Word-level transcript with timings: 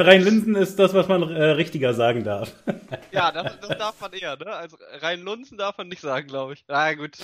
Rhein-Linsen 0.00 0.54
ist 0.54 0.78
das, 0.78 0.94
was 0.94 1.08
man 1.08 1.22
äh, 1.30 1.42
richtiger 1.50 1.94
sagen 1.94 2.24
darf. 2.24 2.52
ja, 3.12 3.30
das, 3.32 3.60
das, 3.60 3.78
darf 3.78 4.00
man 4.00 4.12
eher, 4.12 4.36
ne? 4.36 4.46
Also 4.46 4.76
Rhein-Lunzen 5.00 5.58
darf 5.58 5.78
man 5.78 5.88
nicht 5.88 6.00
sagen, 6.00 6.26
glaube 6.26 6.54
ich. 6.54 6.64
Na 6.68 6.94
gut. 6.94 7.16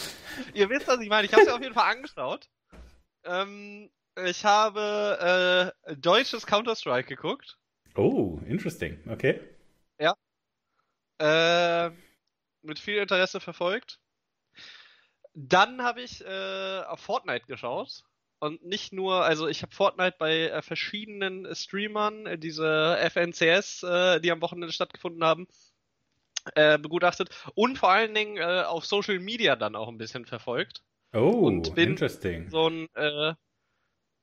Ihr 0.53 0.69
wisst, 0.71 0.89
was 0.89 1.01
ich 1.01 1.09
meine. 1.09 1.27
Ich 1.27 1.33
habe 1.33 1.43
es 1.43 1.49
ja 1.49 1.55
auf 1.55 1.63
jeden 1.63 1.75
Fall 1.75 1.95
angeschaut. 1.95 2.49
Ähm, 3.25 3.91
ich 4.25 4.45
habe 4.45 5.73
äh, 5.87 5.97
deutsches 5.97 6.47
Counter-Strike 6.47 7.09
geguckt. 7.09 7.59
Oh, 7.97 8.39
interesting. 8.47 8.99
Okay. 9.09 9.41
Ja. 9.99 10.15
Äh, 11.19 11.91
mit 12.63 12.79
viel 12.79 12.99
Interesse 12.99 13.41
verfolgt. 13.41 13.99
Dann 15.35 15.83
habe 15.83 16.03
ich 16.03 16.25
äh, 16.25 16.83
auf 16.87 17.01
Fortnite 17.01 17.47
geschaut. 17.47 18.05
Und 18.45 18.63
nicht 18.63 18.93
nur, 18.93 19.25
also 19.25 19.49
ich 19.49 19.63
habe 19.63 19.75
Fortnite 19.75 20.17
bei 20.19 20.51
äh, 20.51 20.61
verschiedenen 20.61 21.55
Streamern, 21.55 22.27
äh, 22.27 22.39
diese 22.39 22.99
FNCS, 22.99 23.83
äh, 23.85 24.21
die 24.21 24.31
am 24.31 24.43
Wochenende 24.43 24.71
stattgefunden 24.71 25.25
haben, 25.25 25.47
äh, 26.55 26.79
begutachtet 26.79 27.31
und 27.55 27.79
vor 27.79 27.91
allen 27.91 28.15
Dingen 28.15 28.37
äh, 28.37 28.65
auf 28.67 28.85
Social 28.85 29.19
Media 29.19 29.57
dann 29.57 29.75
auch 29.75 29.89
ein 29.89 29.97
bisschen 29.97 30.27
verfolgt. 30.27 30.83
Oh, 31.15 31.47
und 31.47 31.75
bin 31.75 31.93
interesting. 31.93 32.51
So 32.51 32.69
ein, 32.69 32.89
äh, 32.95 33.33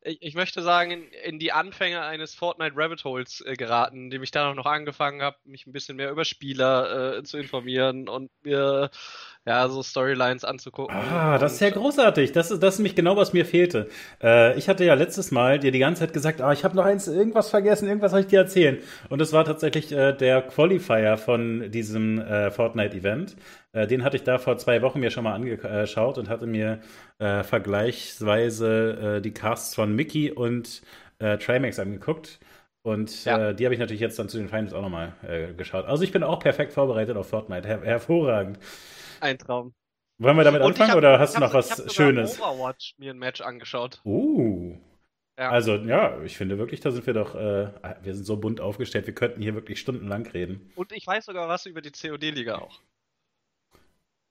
ich, 0.03 0.21
ich, 0.21 0.35
möchte 0.35 0.61
sagen, 0.61 0.91
in, 0.91 1.07
in, 1.23 1.39
die 1.39 1.51
Anfänge 1.51 2.01
eines 2.03 2.35
Fortnite 2.35 2.75
Rabbit 2.75 3.03
Holes 3.03 3.41
äh, 3.41 3.55
geraten, 3.55 4.05
indem 4.05 4.21
ich 4.21 4.29
dann 4.29 4.51
auch 4.51 4.55
noch 4.55 4.67
angefangen 4.67 5.23
habe, 5.23 5.37
mich 5.45 5.65
ein 5.65 5.71
bisschen 5.71 5.97
mehr 5.97 6.11
über 6.11 6.25
Spieler 6.25 7.17
äh, 7.17 7.23
zu 7.23 7.39
informieren 7.39 8.07
und 8.07 8.29
mir 8.43 8.91
ja, 9.45 9.67
so 9.69 9.81
Storylines 9.81 10.45
anzugucken. 10.45 10.95
Ah, 10.95 11.39
das 11.39 11.53
ist 11.53 11.61
ja 11.61 11.71
großartig. 11.71 12.31
Das 12.31 12.51
ist, 12.51 12.61
das 12.61 12.75
ist 12.75 12.79
nämlich 12.79 12.95
genau, 12.95 13.17
was 13.17 13.33
mir 13.33 13.45
fehlte. 13.45 13.87
Äh, 14.21 14.57
ich 14.57 14.69
hatte 14.69 14.85
ja 14.85 14.93
letztes 14.93 15.31
Mal 15.31 15.57
dir 15.57 15.71
die 15.71 15.79
ganze 15.79 16.01
Zeit 16.01 16.13
gesagt, 16.13 16.41
ah, 16.41 16.53
ich 16.53 16.63
habe 16.63 16.75
noch 16.75 16.85
eins, 16.85 17.07
irgendwas 17.07 17.49
vergessen, 17.49 17.87
irgendwas 17.87 18.11
soll 18.11 18.21
ich 18.21 18.27
dir 18.27 18.39
erzählen. 18.39 18.77
Und 19.09 19.19
es 19.19 19.33
war 19.33 19.43
tatsächlich 19.43 19.91
äh, 19.91 20.13
der 20.13 20.43
Qualifier 20.43 21.17
von 21.17 21.71
diesem 21.71 22.19
äh, 22.19 22.51
Fortnite-Event. 22.51 23.35
Äh, 23.73 23.87
den 23.87 24.03
hatte 24.03 24.15
ich 24.15 24.23
da 24.23 24.37
vor 24.37 24.57
zwei 24.59 24.83
Wochen 24.83 24.99
mir 24.99 25.09
schon 25.09 25.23
mal 25.23 25.33
angeschaut 25.33 26.19
und 26.19 26.29
hatte 26.29 26.45
mir 26.45 26.79
äh, 27.17 27.43
vergleichsweise 27.43 29.17
äh, 29.17 29.21
die 29.21 29.33
Casts 29.33 29.73
von 29.73 29.95
Mickey 29.95 30.31
und 30.31 30.83
äh, 31.17 31.37
Trimax 31.39 31.79
angeguckt. 31.79 32.39
Und 32.83 33.25
ja. 33.25 33.49
äh, 33.49 33.55
die 33.55 33.65
habe 33.65 33.73
ich 33.73 33.79
natürlich 33.79 34.01
jetzt 34.01 34.19
dann 34.19 34.29
zu 34.29 34.37
den 34.37 34.49
Finals 34.49 34.73
auch 34.73 34.81
nochmal 34.81 35.13
äh, 35.27 35.53
geschaut. 35.53 35.85
Also 35.85 36.03
ich 36.03 36.11
bin 36.11 36.23
auch 36.23 36.39
perfekt 36.39 36.73
vorbereitet 36.73 37.17
auf 37.17 37.29
Fortnite. 37.29 37.67
Her 37.67 37.81
hervorragend. 37.83 38.59
Ein 39.21 39.37
Traum. 39.37 39.73
Wollen 40.17 40.37
wir 40.37 40.43
damit 40.43 40.61
anfangen 40.61 40.91
hab, 40.91 40.97
oder 40.97 41.19
hast 41.19 41.35
du 41.35 41.39
noch 41.39 41.53
was 41.53 41.79
ich 41.79 41.93
Schönes? 41.93 42.35
Ich 42.35 42.41
habe 42.41 42.55
Overwatch 42.55 42.95
mir 42.97 43.11
ein 43.11 43.17
Match 43.17 43.41
angeschaut. 43.41 44.01
Uh. 44.05 44.77
Ja. 45.39 45.49
Also 45.49 45.75
ja, 45.75 46.21
ich 46.21 46.37
finde 46.37 46.59
wirklich, 46.59 46.81
da 46.81 46.91
sind 46.91 47.07
wir 47.07 47.13
doch, 47.13 47.33
äh, 47.33 47.69
wir 48.03 48.13
sind 48.13 48.25
so 48.25 48.37
bunt 48.37 48.61
aufgestellt, 48.61 49.07
wir 49.07 49.15
könnten 49.15 49.41
hier 49.41 49.55
wirklich 49.55 49.79
stundenlang 49.79 50.27
reden. 50.27 50.71
Und 50.75 50.91
ich 50.91 51.07
weiß 51.07 51.25
sogar 51.25 51.47
was 51.47 51.65
über 51.65 51.81
die 51.81 51.91
COD-Liga 51.91 52.59
auch. 52.59 52.79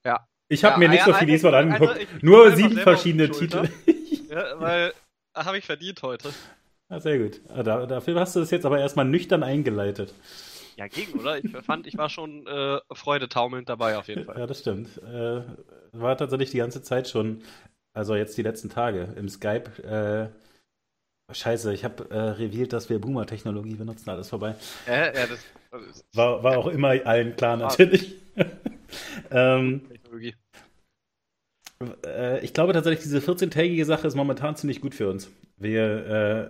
Ja. 0.05 0.25
Ich 0.47 0.63
habe 0.63 0.73
ja, 0.73 0.79
mir 0.79 0.89
nicht 0.89 1.03
so 1.03 1.13
viel 1.13 1.27
diesmal 1.27 1.55
also, 1.55 1.69
angeguckt. 1.69 1.99
Also 1.99 2.25
Nur 2.25 2.55
sieben 2.55 2.77
verschiedene 2.77 3.29
Titel. 3.29 3.69
ja, 4.29 4.59
weil 4.59 4.93
habe 5.35 5.57
ich 5.57 5.65
verdient 5.65 6.01
heute. 6.03 6.33
Ah, 6.93 6.99
sehr 6.99 7.19
gut. 7.19 7.39
Ah, 7.47 7.63
da, 7.63 7.85
dafür 7.85 8.19
hast 8.19 8.35
du 8.35 8.41
das 8.41 8.51
jetzt 8.51 8.65
aber 8.65 8.77
erstmal 8.77 9.05
nüchtern 9.05 9.43
eingeleitet. 9.43 10.13
Ja, 10.81 10.87
ging, 10.87 11.13
oder? 11.13 11.37
Ich 11.37 11.51
fand, 11.63 11.85
ich 11.85 11.95
war 11.95 12.09
schon 12.09 12.47
äh, 12.47 12.79
freudetaumelnd 12.91 13.69
dabei 13.69 13.99
auf 13.99 14.07
jeden 14.07 14.25
Fall. 14.25 14.39
Ja, 14.39 14.47
das 14.47 14.61
stimmt. 14.61 14.97
Äh, 15.03 15.43
war 15.91 16.17
tatsächlich 16.17 16.49
die 16.49 16.57
ganze 16.57 16.81
Zeit 16.81 17.07
schon, 17.07 17.43
also 17.93 18.15
jetzt 18.15 18.35
die 18.35 18.41
letzten 18.41 18.67
Tage 18.69 19.13
im 19.15 19.29
Skype. 19.29 19.69
Äh, 19.83 21.35
scheiße, 21.35 21.71
ich 21.71 21.83
habe 21.83 22.09
äh, 22.09 22.17
revealed, 22.17 22.73
dass 22.73 22.89
wir 22.89 22.99
Boomer-Technologie 22.99 23.75
benutzen, 23.75 24.09
alles 24.09 24.29
vorbei. 24.29 24.55
Ja, 24.87 25.13
ja, 25.13 25.27
das, 25.27 25.45
das 25.69 26.03
war, 26.15 26.41
war 26.41 26.57
auch 26.57 26.65
immer 26.65 26.95
allen 27.05 27.35
klar 27.35 27.57
natürlich. 27.57 28.15
ähm, 29.29 29.87
Technologie. 29.87 30.33
Äh, 32.05 32.43
ich 32.43 32.53
glaube 32.53 32.73
tatsächlich, 32.73 33.03
diese 33.03 33.19
14-tägige 33.19 33.85
Sache 33.85 34.07
ist 34.07 34.15
momentan 34.15 34.55
ziemlich 34.55 34.81
gut 34.81 34.95
für 34.95 35.09
uns. 35.09 35.29
Wir, 35.57 35.83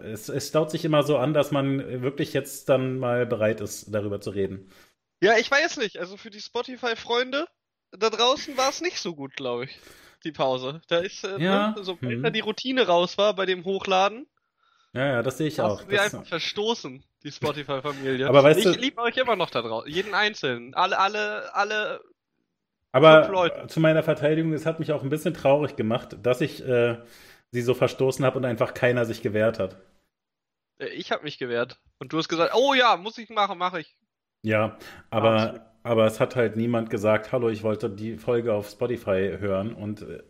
äh, 0.03 0.11
es, 0.11 0.29
es 0.29 0.47
staut 0.47 0.72
sich 0.72 0.85
immer 0.85 1.03
so 1.03 1.17
an, 1.17 1.33
dass 1.33 1.51
man 1.51 2.01
wirklich 2.01 2.33
jetzt 2.33 2.69
dann 2.69 2.97
mal 2.97 3.25
bereit 3.25 3.61
ist, 3.61 3.94
darüber 3.94 4.22
zu 4.22 4.29
reden. 4.31 4.69
Ja, 5.22 5.38
ich 5.38 5.50
weiß 5.51 5.78
nicht. 5.78 5.97
Also 5.97 6.17
für 6.17 6.29
die 6.29 6.39
Spotify-Freunde 6.39 7.47
da 7.91 8.09
draußen 8.09 8.57
war 8.57 8.69
es 8.69 8.81
nicht 8.81 9.00
so 9.00 9.16
gut, 9.16 9.35
glaube 9.35 9.66
ich. 9.66 9.79
Die 10.23 10.31
Pause. 10.31 10.81
Da 10.88 11.00
ist, 11.00 11.23
äh, 11.23 11.39
ja. 11.39 11.72
ne, 11.72 11.84
sobald 11.84 12.13
hm. 12.13 12.23
da 12.23 12.29
die 12.29 12.41
Routine 12.41 12.85
raus 12.88 13.17
war 13.17 13.35
bei 13.35 13.45
dem 13.45 13.66
Hochladen. 13.66 14.28
Ja, 14.94 15.07
ja, 15.07 15.23
das 15.23 15.38
sehe 15.38 15.47
ich 15.47 15.59
auch. 15.61 15.88
Wir 15.88 16.01
einfach 16.01 16.25
verstoßen, 16.25 17.03
die 17.23 17.31
Spotify-Familie. 17.31 18.28
Aber 18.28 18.44
weißt 18.44 18.59
ich 18.59 18.66
du, 18.66 18.72
ich 18.72 18.79
liebe 18.79 19.01
euch 19.01 19.17
immer 19.17 19.35
noch 19.35 19.50
da 19.50 19.61
draußen. 19.61 19.89
Jeden 19.89 20.13
einzelnen. 20.13 20.73
Alle, 20.73 21.00
alle, 21.00 21.55
alle 21.55 22.01
aber 22.91 23.68
zu 23.68 23.79
meiner 23.79 24.03
Verteidigung, 24.03 24.53
es 24.53 24.66
hat 24.66 24.79
mich 24.79 24.91
auch 24.91 25.03
ein 25.03 25.09
bisschen 25.09 25.34
traurig 25.34 25.75
gemacht, 25.75 26.18
dass 26.24 26.41
ich 26.41 26.66
äh, 26.66 26.97
sie 27.52 27.62
so 27.62 27.74
verstoßen 27.74 28.25
habe 28.25 28.38
und 28.38 28.46
einfach 28.46 28.74
keiner 28.74 29.06
sich 29.06 29.22
gewehrt 29.22 29.59
hat. 29.59 29.78
Äh, 30.79 30.88
ich 30.90 31.12
habe 31.12 31.24
mich 31.24 31.38
gewehrt. 31.38 31.79
Und 32.00 32.13
du 32.13 32.18
hast 32.18 32.28
gesagt, 32.28 32.53
oh 32.56 32.74
ja, 32.74 32.97
muss 32.97 33.18
ich 33.18 33.29
machen, 33.29 33.57
mache 33.57 33.81
ich. 33.81 33.96
Ja, 34.44 34.78
aber, 35.09 35.72
aber 35.84 36.06
es 36.06 36.19
hat 36.19 36.35
halt 36.35 36.56
niemand 36.56 36.90
gesagt, 36.90 37.31
hallo, 37.31 37.50
ich 37.50 37.63
wollte 37.63 37.90
die 37.90 38.18
Folge 38.18 38.53
auf 38.53 38.69
Spotify 38.69 39.38
hören 39.40 39.73
und 39.73 40.02
äh, 40.02 40.23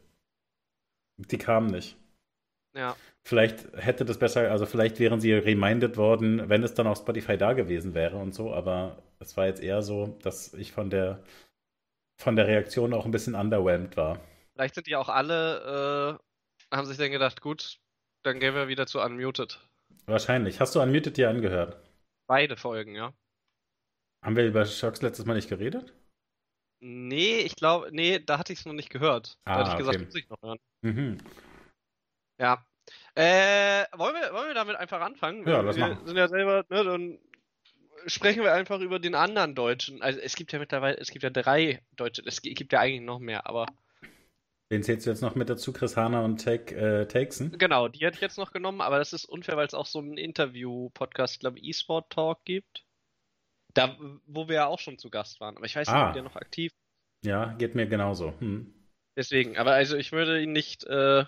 die 1.17 1.37
kam 1.37 1.67
nicht. 1.67 1.97
Ja. 2.75 2.95
Vielleicht 3.23 3.67
hätte 3.75 4.05
das 4.05 4.17
besser, 4.17 4.49
also 4.49 4.65
vielleicht 4.65 4.99
wären 4.99 5.21
sie 5.21 5.33
reminded 5.33 5.97
worden, 5.97 6.49
wenn 6.49 6.63
es 6.63 6.73
dann 6.73 6.87
auf 6.87 6.97
Spotify 6.97 7.37
da 7.37 7.53
gewesen 7.53 7.93
wäre 7.93 8.17
und 8.17 8.33
so, 8.33 8.53
aber 8.53 8.97
es 9.19 9.37
war 9.37 9.45
jetzt 9.45 9.61
eher 9.61 9.81
so, 9.81 10.17
dass 10.23 10.53
ich 10.53 10.71
von 10.71 10.89
der 10.89 11.21
von 12.21 12.35
der 12.35 12.47
Reaktion 12.47 12.93
auch 12.93 13.05
ein 13.05 13.11
bisschen 13.11 13.35
underwhelmed 13.35 13.97
war. 13.97 14.19
Vielleicht 14.53 14.75
sind 14.75 14.87
die 14.87 14.95
auch 14.95 15.09
alle, 15.09 16.19
äh, 16.71 16.75
haben 16.75 16.87
sich 16.87 16.97
dann 16.97 17.11
gedacht, 17.11 17.41
gut, 17.41 17.79
dann 18.23 18.39
gehen 18.39 18.55
wir 18.55 18.67
wieder 18.67 18.87
zu 18.87 19.01
Unmuted. 19.01 19.59
Wahrscheinlich. 20.05 20.59
Hast 20.59 20.75
du 20.75 20.81
Unmuted 20.81 21.17
dir 21.17 21.29
angehört? 21.29 21.77
Beide 22.27 22.57
Folgen, 22.57 22.95
ja. 22.95 23.13
Haben 24.23 24.35
wir 24.35 24.45
über 24.45 24.65
Shocks 24.65 25.01
letztes 25.01 25.25
Mal 25.25 25.33
nicht 25.33 25.49
geredet? 25.49 25.93
Nee, 26.83 27.39
ich 27.39 27.55
glaube, 27.55 27.89
nee, 27.91 28.19
da 28.19 28.39
hatte 28.39 28.53
ich 28.53 28.59
es 28.59 28.65
noch 28.65 28.73
nicht 28.73 28.89
gehört. 28.89 29.37
Ah, 29.45 29.53
da 29.53 29.59
hatte 29.59 29.71
ich 29.71 29.77
gesagt, 29.77 29.97
okay. 29.97 30.05
muss 30.05 30.15
ich 30.15 30.29
noch 30.29 30.41
hören. 30.41 30.59
Mhm. 30.81 31.17
Ja. 32.39 32.65
Äh, 33.15 33.85
wollen 33.95 34.15
wir, 34.15 34.33
wollen 34.33 34.47
wir 34.47 34.53
damit 34.53 34.75
einfach 34.75 35.01
anfangen? 35.01 35.47
Ja, 35.47 35.61
lass 35.61 35.75
wir 35.75 35.87
machen. 35.87 36.07
sind 36.07 36.17
ja 36.17 36.27
selber, 36.27 36.65
ne, 36.69 36.83
dann 36.83 37.19
sprechen 38.05 38.43
wir 38.43 38.53
einfach 38.53 38.79
über 38.79 38.99
den 38.99 39.15
anderen 39.15 39.55
Deutschen. 39.55 40.01
Also 40.01 40.19
es 40.19 40.35
gibt 40.35 40.51
ja 40.51 40.59
mittlerweile, 40.59 40.97
es 40.97 41.09
gibt 41.09 41.23
ja 41.23 41.29
drei 41.29 41.81
Deutsche, 41.95 42.23
es 42.25 42.41
gibt 42.41 42.73
ja 42.73 42.79
eigentlich 42.79 43.01
noch 43.01 43.19
mehr, 43.19 43.47
aber. 43.47 43.65
Den 44.71 44.83
zählst 44.83 45.05
du 45.05 45.09
jetzt 45.09 45.21
noch 45.21 45.35
mit 45.35 45.49
dazu, 45.49 45.73
Chris 45.73 45.97
Hahner 45.97 46.23
und 46.23 46.43
Take, 46.43 46.75
äh, 46.75 47.05
Takesen? 47.05 47.57
Genau, 47.57 47.89
die 47.89 47.99
hätte 48.05 48.15
ich 48.15 48.21
jetzt 48.21 48.37
noch 48.37 48.53
genommen, 48.53 48.81
aber 48.81 48.99
das 48.99 49.11
ist 49.11 49.25
unfair, 49.25 49.57
weil 49.57 49.67
es 49.67 49.73
auch 49.73 49.85
so 49.85 49.99
einen 49.99 50.17
Interview-Podcast, 50.17 51.41
glaube 51.41 51.59
ich, 51.59 51.65
E-Sport 51.65 52.09
Talk 52.09 52.45
gibt. 52.45 52.85
Da, 53.73 53.97
wo 54.25 54.47
wir 54.47 54.55
ja 54.55 54.65
auch 54.67 54.79
schon 54.79 54.97
zu 54.97 55.09
Gast 55.09 55.39
waren. 55.39 55.57
Aber 55.57 55.65
ich 55.65 55.75
weiß 55.75 55.87
ah. 55.89 55.93
nicht, 55.93 56.07
ob 56.07 56.13
der 56.13 56.23
noch 56.23 56.35
aktiv 56.35 56.71
Ja, 57.23 57.53
geht 57.53 57.75
mir 57.75 57.87
genauso. 57.87 58.33
Hm. 58.39 58.73
Deswegen, 59.17 59.57
aber 59.57 59.73
also 59.73 59.97
ich 59.97 60.11
würde 60.11 60.41
ihn 60.41 60.53
nicht 60.53 60.85
äh, 60.85 61.25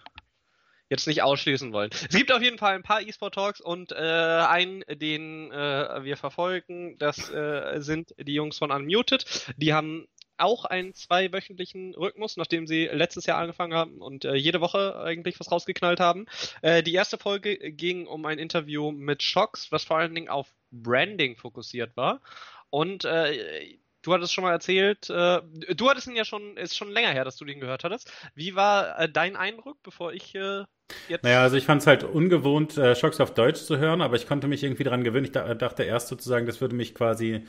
jetzt 0.89 1.07
nicht 1.07 1.23
ausschließen 1.23 1.73
wollen. 1.73 1.89
Es 1.91 2.15
gibt 2.15 2.31
auf 2.31 2.41
jeden 2.41 2.57
Fall 2.57 2.75
ein 2.75 2.83
paar 2.83 3.01
E-Sport-Talks 3.01 3.61
und 3.61 3.91
äh, 3.91 3.95
einen, 3.95 4.83
den 4.87 5.51
äh, 5.51 6.03
wir 6.03 6.17
verfolgen, 6.17 6.97
das 6.97 7.29
äh, 7.29 7.79
sind 7.79 8.13
die 8.19 8.33
Jungs 8.33 8.57
von 8.57 8.71
Unmuted. 8.71 9.25
Die 9.57 9.73
haben 9.73 10.07
auch 10.37 10.65
einen 10.65 10.93
zweiwöchentlichen 10.93 11.95
Rhythmus, 11.95 12.37
nachdem 12.37 12.67
sie 12.67 12.89
letztes 12.91 13.25
Jahr 13.25 13.39
angefangen 13.39 13.73
haben 13.73 14.01
und 14.01 14.25
äh, 14.25 14.35
jede 14.35 14.61
Woche 14.61 14.99
eigentlich 14.99 15.39
was 15.39 15.51
rausgeknallt 15.51 15.99
haben. 15.99 16.25
Äh, 16.61 16.83
die 16.83 16.93
erste 16.93 17.17
Folge 17.17 17.57
ging 17.71 18.07
um 18.07 18.25
ein 18.25 18.39
Interview 18.39 18.91
mit 18.91 19.23
Shocks, 19.23 19.71
was 19.71 19.83
vor 19.83 19.97
allen 19.97 20.15
Dingen 20.15 20.29
auf 20.29 20.53
Branding 20.71 21.37
fokussiert 21.37 21.95
war. 21.95 22.21
Und 22.69 23.05
äh, 23.05 23.77
Du 24.03 24.13
hattest 24.13 24.33
schon 24.33 24.43
mal 24.43 24.51
erzählt, 24.51 25.09
äh, 25.09 25.41
du 25.75 25.89
hattest 25.89 26.07
ihn 26.07 26.15
ja 26.15 26.25
schon, 26.25 26.57
ist 26.57 26.75
schon 26.75 26.91
länger 26.91 27.11
her, 27.11 27.23
dass 27.23 27.37
du 27.37 27.45
den 27.45 27.61
gehört 27.61 27.85
hattest. 27.85 28.11
Wie 28.35 28.53
war 28.53 28.99
äh, 28.99 29.09
dein 29.09 29.37
Eindruck, 29.37 29.81
bevor 29.81 30.11
ich 30.11 30.35
äh, 30.35 30.65
jetzt. 31.07 31.23
Naja, 31.23 31.41
also 31.41 31.55
ich 31.55 31.65
fand 31.65 31.81
es 31.81 31.87
halt 31.87 32.03
ungewohnt, 32.03 32.77
äh, 32.77 32.95
Schocks 32.95 33.21
auf 33.21 33.33
Deutsch 33.33 33.61
zu 33.61 33.77
hören, 33.77 34.01
aber 34.01 34.17
ich 34.17 34.27
konnte 34.27 34.49
mich 34.49 34.61
irgendwie 34.61 34.83
daran 34.83 35.05
gewöhnen. 35.05 35.25
Ich 35.25 35.31
dachte 35.31 35.83
erst 35.83 36.09
sozusagen, 36.09 36.45
das 36.45 36.59
würde 36.59 36.75
mich 36.75 36.93
quasi, 36.93 37.45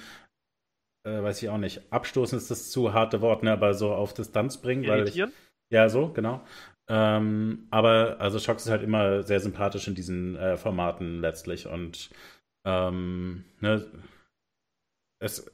äh, 1.04 1.22
weiß 1.22 1.42
ich 1.42 1.48
auch 1.48 1.58
nicht, 1.58 1.82
abstoßen 1.90 2.38
ist 2.38 2.52
das 2.52 2.70
zu 2.70 2.94
harte 2.94 3.20
Wort, 3.20 3.42
ne, 3.42 3.50
aber 3.52 3.74
so 3.74 3.92
auf 3.92 4.14
Distanz 4.14 4.60
bringen, 4.62 4.84
Irritieren? 4.84 5.30
weil. 5.30 5.34
Ich, 5.34 5.74
ja, 5.76 5.88
so, 5.88 6.10
genau. 6.10 6.46
Ähm, 6.88 7.66
aber 7.70 8.20
also 8.20 8.38
Shocks 8.38 8.66
ist 8.66 8.70
halt 8.70 8.82
immer 8.82 9.24
sehr 9.24 9.40
sympathisch 9.40 9.88
in 9.88 9.94
diesen 9.96 10.36
äh, 10.36 10.56
Formaten 10.56 11.20
letztlich 11.20 11.66
und 11.66 12.10
ähm, 12.64 13.44
ne, 13.60 13.90
es 15.18 15.50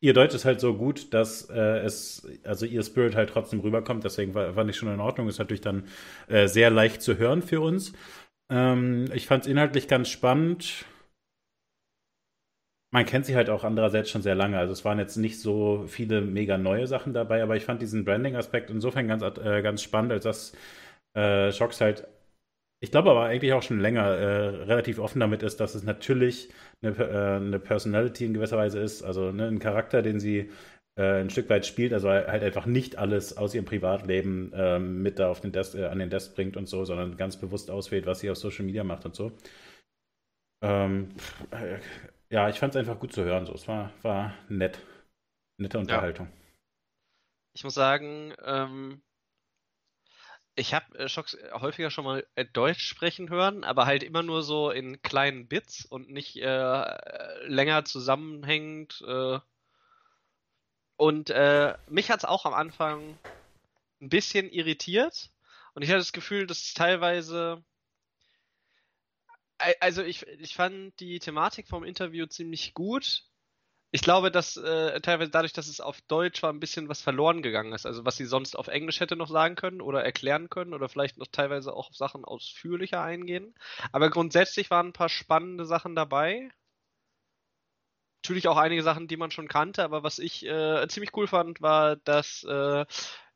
ihr 0.00 0.14
Deutsch 0.14 0.34
ist 0.34 0.44
halt 0.44 0.60
so 0.60 0.74
gut, 0.74 1.12
dass 1.14 1.48
äh, 1.50 1.78
es, 1.80 2.26
also 2.44 2.66
ihr 2.66 2.82
Spirit 2.82 3.14
halt 3.16 3.30
trotzdem 3.30 3.60
rüberkommt. 3.60 4.04
Deswegen 4.04 4.34
war, 4.34 4.54
fand 4.54 4.70
ich 4.70 4.76
schon 4.76 4.92
in 4.92 5.00
Ordnung. 5.00 5.28
Ist 5.28 5.38
natürlich 5.38 5.60
dann 5.60 5.84
äh, 6.28 6.46
sehr 6.48 6.70
leicht 6.70 7.02
zu 7.02 7.18
hören 7.18 7.42
für 7.42 7.60
uns. 7.60 7.92
Ähm, 8.50 9.06
ich 9.14 9.26
fand 9.26 9.44
es 9.44 9.50
inhaltlich 9.50 9.88
ganz 9.88 10.08
spannend. 10.08 10.84
man 12.92 13.06
kennt 13.06 13.24
sie 13.26 13.36
halt 13.36 13.50
auch 13.50 13.64
andererseits 13.64 14.10
schon 14.10 14.22
sehr 14.22 14.34
lange. 14.34 14.58
Also 14.58 14.72
es 14.72 14.84
waren 14.84 14.98
jetzt 14.98 15.16
nicht 15.16 15.40
so 15.40 15.84
viele 15.86 16.20
mega 16.20 16.58
neue 16.58 16.86
Sachen 16.86 17.12
dabei, 17.12 17.42
aber 17.42 17.56
ich 17.56 17.64
fand 17.64 17.80
diesen 17.82 18.04
Branding-Aspekt 18.04 18.70
insofern 18.70 19.06
ganz, 19.08 19.22
äh, 19.22 19.62
ganz 19.62 19.82
spannend, 19.82 20.12
als 20.12 20.24
dass 20.24 20.52
äh, 21.14 21.52
Shocks 21.52 21.80
halt, 21.80 22.08
ich 22.80 22.90
glaube 22.90 23.10
aber 23.10 23.24
eigentlich 23.24 23.52
auch 23.52 23.62
schon 23.62 23.80
länger 23.80 24.06
äh, 24.06 24.46
relativ 24.64 24.98
offen 24.98 25.20
damit 25.20 25.42
ist, 25.42 25.60
dass 25.60 25.74
es 25.74 25.82
natürlich 25.82 26.48
eine, 26.82 26.96
äh, 26.96 27.36
eine 27.36 27.58
Personality 27.58 28.24
in 28.24 28.34
gewisser 28.34 28.56
Weise 28.56 28.80
ist, 28.80 29.02
also 29.02 29.32
ne, 29.32 29.48
ein 29.48 29.58
Charakter, 29.58 30.02
den 30.02 30.18
sie 30.18 30.50
äh, 30.96 31.20
ein 31.20 31.30
Stück 31.30 31.48
weit 31.50 31.66
spielt, 31.66 31.92
also 31.92 32.08
halt 32.08 32.42
einfach 32.42 32.66
nicht 32.66 32.96
alles 32.96 33.36
aus 33.36 33.54
ihrem 33.54 33.64
Privatleben 33.64 34.52
ähm, 34.54 35.02
mit 35.02 35.18
da 35.18 35.30
auf 35.30 35.40
den 35.40 35.52
Desk, 35.52 35.74
äh, 35.74 35.86
an 35.86 35.98
den 35.98 36.10
Desk 36.10 36.34
bringt 36.34 36.56
und 36.56 36.68
so, 36.68 36.84
sondern 36.84 37.16
ganz 37.16 37.36
bewusst 37.36 37.70
auswählt, 37.70 38.06
was 38.06 38.20
sie 38.20 38.30
auf 38.30 38.36
Social 38.36 38.64
Media 38.64 38.84
macht 38.84 39.04
und 39.04 39.14
so. 39.14 39.32
Ähm, 40.62 41.08
ja, 42.30 42.48
ich 42.48 42.58
fand 42.58 42.74
es 42.74 42.78
einfach 42.78 42.98
gut 42.98 43.12
zu 43.12 43.24
hören. 43.24 43.46
So. 43.46 43.54
Es 43.54 43.66
war, 43.66 43.92
war 44.02 44.34
nett. 44.48 44.78
Nette 45.58 45.78
Unterhaltung. 45.78 46.26
Ja. 46.26 46.32
Ich 47.54 47.64
muss 47.64 47.74
sagen, 47.74 48.32
ähm, 48.44 49.02
ich 50.56 50.74
habe 50.74 50.98
äh, 50.98 51.08
Schocks 51.08 51.36
häufiger 51.52 51.90
schon 51.90 52.04
mal 52.04 52.26
äh, 52.34 52.44
Deutsch 52.44 52.84
sprechen 52.86 53.30
hören, 53.30 53.64
aber 53.64 53.86
halt 53.86 54.02
immer 54.02 54.22
nur 54.22 54.42
so 54.42 54.70
in 54.70 55.00
kleinen 55.02 55.48
Bits 55.48 55.84
und 55.84 56.10
nicht 56.10 56.36
äh, 56.36 57.46
länger 57.46 57.84
zusammenhängend. 57.84 59.02
Äh. 59.06 59.38
Und 60.96 61.30
äh, 61.30 61.74
mich 61.88 62.10
hat 62.10 62.20
es 62.20 62.24
auch 62.24 62.44
am 62.46 62.54
Anfang 62.54 63.18
ein 64.00 64.08
bisschen 64.08 64.50
irritiert. 64.50 65.30
Und 65.74 65.82
ich 65.82 65.88
hatte 65.88 65.98
das 65.98 66.12
Gefühl, 66.12 66.46
dass 66.46 66.58
es 66.58 66.74
teilweise 66.74 67.62
also 69.80 70.02
ich, 70.02 70.26
ich 70.26 70.54
fand 70.54 70.98
die 71.00 71.18
Thematik 71.18 71.68
vom 71.68 71.84
Interview 71.84 72.26
ziemlich 72.26 72.74
gut. 72.74 73.24
Ich 73.92 74.02
glaube, 74.02 74.30
dass 74.30 74.56
äh, 74.56 75.00
teilweise 75.00 75.30
dadurch, 75.30 75.52
dass 75.52 75.66
es 75.66 75.80
auf 75.80 76.00
Deutsch 76.02 76.42
war, 76.42 76.52
ein 76.52 76.60
bisschen 76.60 76.88
was 76.88 77.02
verloren 77.02 77.42
gegangen 77.42 77.72
ist. 77.72 77.86
Also 77.86 78.04
was 78.04 78.16
sie 78.16 78.24
sonst 78.24 78.56
auf 78.56 78.68
Englisch 78.68 79.00
hätte 79.00 79.16
noch 79.16 79.28
sagen 79.28 79.56
können 79.56 79.80
oder 79.80 80.04
erklären 80.04 80.48
können 80.48 80.74
oder 80.74 80.88
vielleicht 80.88 81.18
noch 81.18 81.26
teilweise 81.26 81.72
auch 81.72 81.88
auf 81.88 81.96
Sachen 81.96 82.24
ausführlicher 82.24 83.02
eingehen. 83.02 83.54
Aber 83.90 84.08
grundsätzlich 84.10 84.70
waren 84.70 84.88
ein 84.88 84.92
paar 84.92 85.08
spannende 85.08 85.66
Sachen 85.66 85.96
dabei. 85.96 86.50
Natürlich 88.22 88.46
auch 88.46 88.58
einige 88.58 88.82
Sachen, 88.82 89.08
die 89.08 89.16
man 89.16 89.32
schon 89.32 89.48
kannte, 89.48 89.82
aber 89.82 90.02
was 90.04 90.18
ich 90.18 90.46
äh, 90.46 90.86
ziemlich 90.88 91.16
cool 91.16 91.26
fand, 91.26 91.60
war, 91.60 91.96
dass 91.96 92.44
äh, 92.44 92.84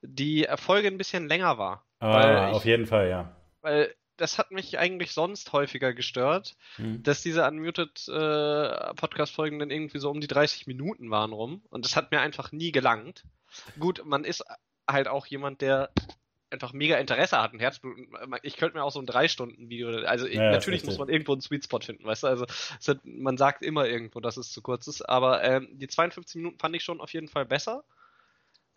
die 0.03 0.45
Erfolge 0.45 0.89
ein 0.89 0.99
bisschen 0.99 1.27
länger 1.27 1.59
war. 1.59 1.85
Ah, 2.01 2.51
auf 2.51 2.65
jeden 2.65 2.87
Fall, 2.87 3.09
ja. 3.09 3.35
Weil 3.63 3.95
das 4.17 4.39
hat 4.39 4.51
mich 4.51 4.79
eigentlich 4.79 5.13
sonst 5.13 5.53
häufiger 5.53 5.93
gestört, 5.93 6.57
mhm. 6.79 7.03
dass 7.03 7.23
diese 7.23 7.47
Unmuted 7.47 8.09
äh, 8.09 8.95
Podcast-Folgen 8.95 9.59
dann 9.59 9.71
irgendwie 9.71 9.99
so 9.99 10.11
um 10.11 10.21
die 10.21 10.27
30 10.27 10.67
Minuten 10.67 11.11
waren 11.11 11.33
rum. 11.33 11.63
Und 11.71 11.85
das 11.85 11.97
hat 11.97 12.11
mir 12.11 12.21
einfach 12.21 12.53
nie 12.53 12.73
gelangt. 12.73 13.25
Gut, 13.79 14.03
man 14.05 14.25
ist 14.25 14.45
halt 14.89 15.09
auch 15.09 15.27
jemand, 15.27 15.61
der 15.61 15.91
einfach 16.51 16.73
mega 16.73 16.97
Interesse 16.97 17.41
hat, 17.41 17.53
ein 17.53 17.59
Herzblut. 17.59 17.99
Ich 18.43 18.57
könnte 18.57 18.77
mir 18.77 18.85
auch 18.85 18.93
so 18.93 19.01
ein 19.01 19.07
Drei-Stunden-Video, 19.07 20.07
also 20.07 20.27
ja, 20.27 20.53
natürlich 20.53 20.85
muss 20.85 20.99
man 20.99 21.09
irgendwo 21.09 21.33
einen 21.33 21.41
Sweet 21.41 21.65
Spot 21.65 21.81
finden, 21.81 22.05
weißt 22.05 22.23
du, 22.23 22.27
also 22.29 22.47
hat, 22.87 23.01
man 23.05 23.37
sagt 23.37 23.63
immer 23.63 23.87
irgendwo, 23.87 24.21
dass 24.21 24.37
es 24.37 24.53
zu 24.53 24.63
kurz 24.63 24.87
ist, 24.87 25.03
aber 25.03 25.43
ähm, 25.43 25.69
die 25.73 25.89
52 25.89 26.37
Minuten 26.37 26.59
fand 26.59 26.77
ich 26.77 26.85
schon 26.85 27.01
auf 27.01 27.13
jeden 27.13 27.29
Fall 27.29 27.45
besser. 27.45 27.85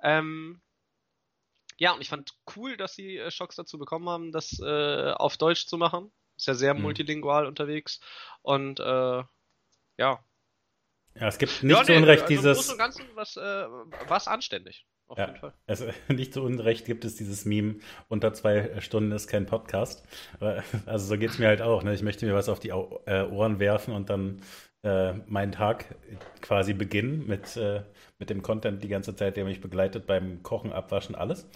Ähm, 0.01 0.60
ja, 1.77 1.94
und 1.94 2.01
ich 2.01 2.09
fand 2.09 2.33
cool, 2.56 2.75
dass 2.77 2.95
sie 2.95 3.18
äh, 3.18 3.31
Schocks 3.31 3.56
dazu 3.56 3.77
bekommen 3.77 4.09
haben, 4.09 4.31
das 4.31 4.59
äh, 4.59 5.12
auf 5.12 5.38
Deutsch 5.38 5.68
zu 5.68 5.77
machen. 5.77 6.12
Ist 6.35 6.47
ja 6.47 6.53
sehr 6.53 6.74
mhm. 6.74 6.81
multilingual 6.81 7.45
unterwegs. 7.45 8.00
Und 8.41 8.79
äh, 8.79 8.83
ja. 8.83 10.24
Ja, 11.15 11.27
es 11.27 11.38
gibt 11.38 11.63
nicht 11.63 11.75
ja, 11.75 11.83
zu 11.83 11.91
nee, 11.91 11.97
Unrecht 11.97 12.24
also 12.24 12.35
dieses. 12.35 12.69
Im 12.69 12.77
Ganzen 12.77 13.06
was, 13.15 13.38
äh, 13.38 13.65
was 14.07 14.27
anständig. 14.27 14.85
Auf 15.07 15.18
ja, 15.18 15.27
jeden 15.27 15.39
Fall. 15.39 15.53
Also, 15.65 15.88
nicht 16.09 16.33
zu 16.33 16.44
Unrecht 16.44 16.85
gibt 16.85 17.06
es 17.06 17.15
dieses 17.15 17.45
Meme, 17.45 17.80
unter 18.07 18.33
zwei 18.33 18.80
Stunden 18.81 19.12
ist 19.12 19.27
kein 19.27 19.45
Podcast. 19.45 20.06
Also 20.85 21.07
so 21.07 21.18
geht 21.18 21.31
es 21.31 21.39
mir 21.39 21.47
halt 21.47 21.62
auch. 21.62 21.83
Ne? 21.83 21.94
Ich 21.94 22.03
möchte 22.03 22.25
mir 22.25 22.33
was 22.33 22.50
auf 22.50 22.59
die 22.59 22.69
äh, 22.69 23.23
Ohren 23.30 23.59
werfen 23.59 23.94
und 23.94 24.09
dann 24.09 24.41
äh, 24.88 25.13
meinen 25.28 25.51
Tag 25.51 25.95
quasi 26.42 26.74
beginnen 26.74 27.28
mit, 27.28 27.57
äh, 27.57 27.84
mit 28.19 28.30
dem 28.30 28.42
Content 28.42 28.84
die 28.84 28.88
ganze 28.88 29.16
Zeit, 29.16 29.36
der 29.36 29.44
mich 29.44 29.60
begleitet 29.60 30.07
beim 30.07 30.42
Kochen, 30.44 30.72
Abwaschen, 30.72 31.16
alles. 31.16 31.48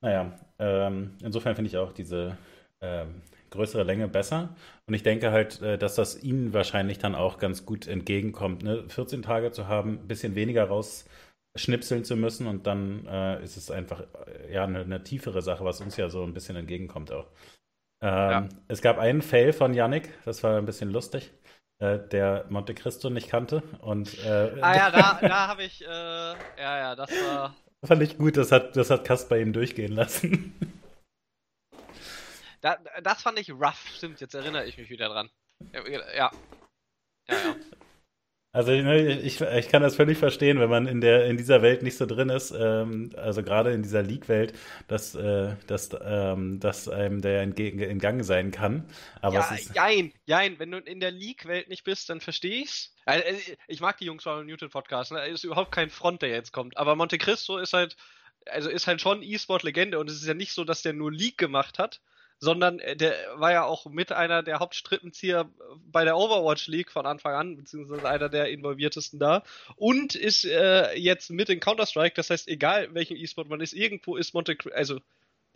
Naja, 0.00 0.38
ähm, 0.58 1.16
insofern 1.22 1.56
finde 1.56 1.68
ich 1.68 1.78
auch 1.78 1.92
diese 1.92 2.38
ähm, 2.80 3.22
größere 3.50 3.82
Länge 3.82 4.06
besser. 4.06 4.54
Und 4.86 4.94
ich 4.94 5.02
denke 5.02 5.32
halt, 5.32 5.60
äh, 5.62 5.78
dass 5.78 5.94
das 5.96 6.22
Ihnen 6.22 6.52
wahrscheinlich 6.52 6.98
dann 6.98 7.14
auch 7.14 7.38
ganz 7.38 7.66
gut 7.66 7.88
entgegenkommt, 7.88 8.62
ne? 8.62 8.84
14 8.88 9.22
Tage 9.22 9.50
zu 9.50 9.66
haben, 9.66 9.94
ein 9.94 10.08
bisschen 10.08 10.34
weniger 10.34 10.68
rausschnipseln 10.68 12.04
zu 12.04 12.16
müssen 12.16 12.46
und 12.46 12.66
dann 12.66 13.06
äh, 13.06 13.42
ist 13.42 13.56
es 13.56 13.70
einfach 13.70 14.02
äh, 14.26 14.52
ja 14.52 14.64
eine, 14.64 14.80
eine, 14.80 15.02
tiefere 15.02 15.42
Sache, 15.42 15.64
was 15.64 15.80
uns 15.80 15.96
ja 15.96 16.08
so 16.08 16.22
ein 16.22 16.34
bisschen 16.34 16.56
entgegenkommt 16.56 17.10
auch. 17.10 17.26
Ähm, 18.02 18.30
ja. 18.30 18.48
Es 18.68 18.82
gab 18.82 18.98
einen 18.98 19.22
Fail 19.22 19.52
von 19.52 19.72
Yannick, 19.74 20.10
das 20.24 20.42
war 20.42 20.58
ein 20.58 20.66
bisschen 20.66 20.90
lustig. 20.90 21.32
Äh, 21.80 21.98
der 22.08 22.46
Monte 22.50 22.74
Cristo 22.74 23.10
nicht 23.10 23.28
kannte. 23.28 23.62
Und, 23.80 24.24
äh, 24.24 24.58
ah 24.60 24.76
ja, 24.76 24.90
da, 24.90 25.18
da 25.28 25.48
habe 25.48 25.64
ich, 25.64 25.82
äh, 25.82 25.86
ja, 25.86 26.34
ja, 26.56 26.96
das 26.96 27.10
war. 27.10 27.56
Fand 27.84 28.02
ich 28.02 28.16
gut, 28.16 28.36
das 28.36 28.52
hat, 28.52 28.76
das 28.76 28.90
hat 28.90 29.04
Kasper 29.04 29.38
ihm 29.38 29.52
durchgehen 29.52 29.92
lassen. 29.92 30.54
Da, 32.60 32.78
das 33.02 33.22
fand 33.22 33.38
ich 33.38 33.50
rough, 33.50 33.88
stimmt, 33.94 34.20
jetzt 34.20 34.34
erinnere 34.34 34.64
ich 34.64 34.78
mich 34.78 34.88
wieder 34.88 35.08
dran. 35.08 35.28
Ja. 35.72 35.82
Ja, 35.88 36.30
ja. 37.28 37.56
Also 38.54 38.70
ne, 38.70 39.18
ich, 39.18 39.40
ich 39.40 39.68
kann 39.68 39.82
das 39.82 39.96
völlig 39.96 40.16
verstehen, 40.16 40.60
wenn 40.60 40.70
man 40.70 40.86
in 40.86 41.00
der 41.00 41.26
in 41.26 41.36
dieser 41.36 41.60
Welt 41.60 41.82
nicht 41.82 41.96
so 41.96 42.06
drin 42.06 42.28
ist, 42.28 42.54
ähm, 42.56 43.10
also 43.16 43.42
gerade 43.42 43.72
in 43.72 43.82
dieser 43.82 44.04
League-Welt, 44.04 44.52
dass, 44.86 45.16
äh, 45.16 45.56
dass, 45.66 45.90
ähm, 46.00 46.60
dass 46.60 46.88
einem 46.88 47.20
der 47.20 47.42
entgegen, 47.42 47.80
entgangen 47.80 48.22
sein 48.22 48.52
kann. 48.52 48.88
Aber 49.20 49.34
ja, 49.34 49.48
es 49.52 49.60
ist 49.62 49.74
jein, 49.74 50.12
jein, 50.24 50.56
wenn 50.60 50.70
du 50.70 50.78
in 50.78 51.00
der 51.00 51.10
League-Welt 51.10 51.68
nicht 51.68 51.82
bist, 51.82 52.08
dann 52.10 52.20
verstehe 52.20 52.62
ich's. 52.62 52.94
Also, 53.06 53.24
ich 53.66 53.80
mag 53.80 53.98
die 53.98 54.04
Jungs 54.04 54.22
von 54.22 54.46
Newton 54.46 54.70
Podcast, 54.70 55.10
ne? 55.10 55.26
ist 55.26 55.42
überhaupt 55.42 55.72
kein 55.72 55.90
Front, 55.90 56.22
der 56.22 56.28
jetzt 56.28 56.52
kommt. 56.52 56.76
Aber 56.76 56.94
Monte 56.94 57.18
Cristo 57.18 57.58
ist 57.58 57.72
halt, 57.72 57.96
also 58.46 58.70
ist 58.70 58.86
halt 58.86 59.00
schon 59.00 59.24
E-Sport-Legende 59.24 59.98
und 59.98 60.08
es 60.08 60.22
ist 60.22 60.28
ja 60.28 60.34
nicht 60.34 60.52
so, 60.52 60.62
dass 60.62 60.82
der 60.82 60.92
nur 60.92 61.10
League 61.10 61.38
gemacht 61.38 61.80
hat, 61.80 62.00
sondern 62.38 62.78
äh, 62.78 62.96
der 62.96 63.14
war 63.36 63.52
ja 63.52 63.64
auch 63.64 63.86
mit 63.86 64.12
einer 64.12 64.42
der 64.42 64.58
Hauptstrippenzieher 64.58 65.48
bei 65.90 66.04
der 66.04 66.16
Overwatch 66.16 66.66
League 66.68 66.90
von 66.90 67.06
Anfang 67.06 67.34
an, 67.34 67.56
beziehungsweise 67.56 68.08
einer 68.08 68.28
der 68.28 68.48
involviertesten 68.50 69.18
da 69.18 69.42
und 69.76 70.14
ist 70.14 70.44
äh, 70.44 70.94
jetzt 70.94 71.30
mit 71.30 71.48
in 71.48 71.60
Counter-Strike, 71.60 72.14
das 72.14 72.30
heißt, 72.30 72.48
egal 72.48 72.88
welchen 72.92 73.16
E-Sport 73.16 73.48
man 73.48 73.60
ist, 73.60 73.72
irgendwo 73.72 74.16
ist 74.16 74.34
Monte, 74.34 74.56
also 74.74 74.98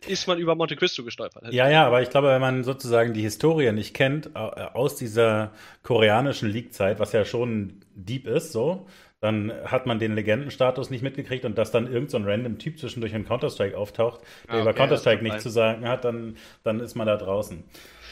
ist 0.07 0.27
man 0.27 0.39
über 0.39 0.55
Monte 0.55 0.75
Cristo 0.75 1.03
gestolpert. 1.03 1.51
Ja, 1.51 1.69
ja, 1.69 1.85
aber 1.85 2.01
ich 2.01 2.09
glaube, 2.09 2.29
wenn 2.29 2.39
man 2.39 2.63
sozusagen 2.63 3.13
die 3.13 3.21
Historie 3.21 3.71
nicht 3.73 3.93
kennt, 3.93 4.33
aus 4.35 4.95
dieser 4.95 5.51
koreanischen 5.83 6.49
League-Zeit, 6.49 6.99
was 6.99 7.11
ja 7.11 7.25
schon 7.25 7.81
deep 7.95 8.25
ist, 8.25 8.53
so, 8.53 8.87
dann 9.21 9.51
hat 9.65 9.85
man 9.85 9.99
den 9.99 10.15
Legendenstatus 10.15 10.89
nicht 10.89 11.01
mitgekriegt 11.01 11.45
und 11.45 11.57
dass 11.57 11.71
dann 11.71 11.85
irgendein 11.85 12.23
so 12.23 12.29
random 12.29 12.57
Typ 12.57 12.79
zwischendurch 12.79 13.13
in 13.13 13.25
Counter-Strike 13.25 13.77
auftaucht, 13.77 14.21
der 14.21 14.27
ah, 14.27 14.53
okay, 14.53 14.61
über 14.61 14.73
Counter-Strike 14.73 15.23
nichts 15.23 15.43
zu 15.43 15.49
sagen 15.49 15.87
hat, 15.87 16.05
dann, 16.05 16.37
dann 16.63 16.79
ist 16.79 16.95
man 16.95 17.07
da 17.07 17.17
draußen. 17.17 17.63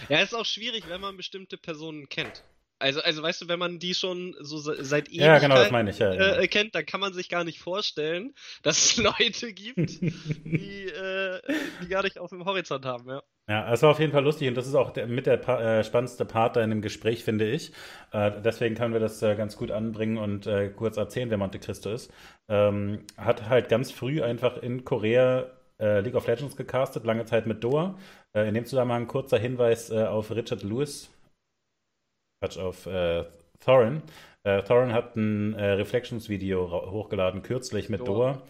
Ja, 0.09 0.19
ist 0.19 0.35
auch 0.35 0.45
schwierig, 0.45 0.89
wenn 0.89 1.01
man 1.01 1.15
bestimmte 1.15 1.57
Personen 1.57 2.09
kennt. 2.09 2.43
Also, 2.79 3.01
also 3.01 3.23
weißt 3.23 3.41
du, 3.41 3.47
wenn 3.47 3.59
man 3.59 3.79
die 3.79 3.95
schon 3.95 4.35
so 4.39 4.57
seit 4.57 5.09
Ewigkeit 5.09 5.27
ja, 5.27 5.39
genau, 5.39 5.55
das 5.55 5.71
meine 5.71 5.89
ich, 5.89 5.99
ja, 5.99 6.13
ja. 6.13 6.37
Äh, 6.37 6.47
kennt, 6.47 6.75
dann 6.75 6.85
kann 6.85 6.99
man 6.99 7.13
sich 7.13 7.29
gar 7.29 7.43
nicht 7.43 7.59
vorstellen, 7.59 8.33
dass 8.61 8.77
es 8.83 8.97
Leute 9.19 9.53
gibt, 9.53 10.01
die, 10.01 10.85
äh, 10.85 11.41
die 11.81 11.87
gar 11.87 12.03
nicht 12.03 12.19
auf 12.19 12.29
dem 12.29 12.45
Horizont 12.45 12.85
haben, 12.85 13.09
ja. 13.09 13.23
Ja, 13.49 13.71
es 13.71 13.81
war 13.81 13.91
auf 13.91 13.99
jeden 13.99 14.11
Fall 14.11 14.25
lustig 14.25 14.49
und 14.49 14.55
das 14.55 14.67
ist 14.67 14.75
auch 14.75 14.91
der, 14.91 15.07
mit 15.07 15.25
der 15.25 15.37
pa 15.37 15.79
äh, 15.79 15.83
spannendste 15.83 16.25
Part 16.25 16.57
da 16.57 16.63
in 16.63 16.69
dem 16.69 16.81
Gespräch, 16.81 17.23
finde 17.23 17.49
ich. 17.49 17.71
Äh, 18.11 18.31
deswegen 18.43 18.75
können 18.75 18.91
wir 18.91 18.99
das 18.99 19.21
äh, 19.21 19.35
ganz 19.35 19.55
gut 19.55 19.71
anbringen 19.71 20.17
und 20.17 20.47
äh, 20.47 20.67
kurz 20.67 20.97
erzählen, 20.97 21.29
wer 21.29 21.37
Monte 21.37 21.57
Cristo 21.57 21.91
ist. 21.91 22.11
Ähm, 22.49 23.05
hat 23.15 23.47
halt 23.47 23.69
ganz 23.69 23.91
früh 23.91 24.21
einfach 24.21 24.57
in 24.61 24.83
Korea 24.83 25.45
League 25.79 26.15
of 26.15 26.25
Legends 26.25 26.57
gecastet, 26.57 27.05
lange 27.05 27.25
Zeit 27.25 27.45
mit 27.45 27.63
Doa. 27.63 27.99
In 28.33 28.55
dem 28.55 28.65
Zusammenhang 28.65 29.05
kurzer 29.05 29.37
Hinweis 29.37 29.91
auf 29.91 30.31
Richard 30.31 30.63
Lewis, 30.63 31.11
Quatsch, 32.39 32.57
auf 32.57 32.87
Thorin. 33.59 34.03
Thorin 34.43 34.93
hat 34.93 35.15
ein 35.15 35.55
Reflections-Video 35.55 36.91
hochgeladen, 36.91 37.41
kürzlich 37.41 37.89
mit 37.89 38.01
Doa. 38.01 38.33
Doa. 38.33 38.43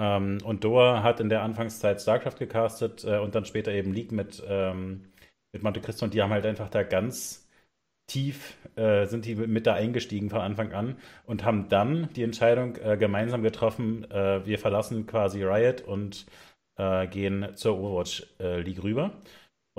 Ähm, 0.00 0.38
und 0.44 0.64
Doa 0.64 1.02
hat 1.02 1.20
in 1.20 1.28
der 1.28 1.42
Anfangszeit 1.42 2.00
StarCraft 2.00 2.38
gecastet 2.38 3.04
äh, 3.04 3.18
und 3.18 3.34
dann 3.34 3.44
später 3.44 3.70
eben 3.70 3.92
League 3.92 4.12
mit, 4.12 4.42
ähm, 4.48 5.12
mit 5.52 5.62
Monte 5.62 5.80
Cristo 5.82 6.06
und 6.06 6.14
die 6.14 6.22
haben 6.22 6.30
halt 6.30 6.46
einfach 6.46 6.70
da 6.70 6.82
ganz 6.82 7.46
tief, 8.06 8.56
äh, 8.76 9.06
sind 9.06 9.26
die 9.26 9.34
mit 9.34 9.66
da 9.66 9.74
eingestiegen 9.74 10.30
von 10.30 10.40
Anfang 10.40 10.72
an 10.72 10.96
und 11.26 11.44
haben 11.44 11.68
dann 11.68 12.08
die 12.16 12.22
Entscheidung 12.22 12.76
äh, 12.76 12.96
gemeinsam 12.96 13.42
getroffen, 13.42 14.10
äh, 14.10 14.44
wir 14.46 14.58
verlassen 14.58 15.06
quasi 15.06 15.44
Riot 15.44 15.82
und 15.82 16.26
äh, 16.78 17.06
gehen 17.06 17.54
zur 17.54 17.78
Overwatch 17.78 18.26
äh, 18.40 18.60
League 18.62 18.82
rüber. 18.82 19.12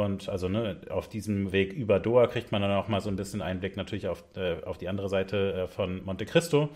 Und 0.01 0.29
also 0.29 0.49
ne, 0.49 0.81
auf 0.89 1.07
diesem 1.07 1.51
Weg 1.51 1.73
über 1.73 1.99
Doha 1.99 2.27
kriegt 2.27 2.51
man 2.51 2.61
dann 2.61 2.71
auch 2.71 2.87
mal 2.87 3.01
so 3.01 3.09
ein 3.09 3.15
bisschen 3.15 3.41
Einblick 3.41 3.77
natürlich 3.77 4.07
auf, 4.07 4.23
äh, 4.35 4.61
auf 4.63 4.77
die 4.77 4.87
andere 4.87 5.09
Seite 5.09 5.53
äh, 5.53 5.67
von 5.67 6.03
Monte 6.05 6.25
Cristo. 6.25 6.69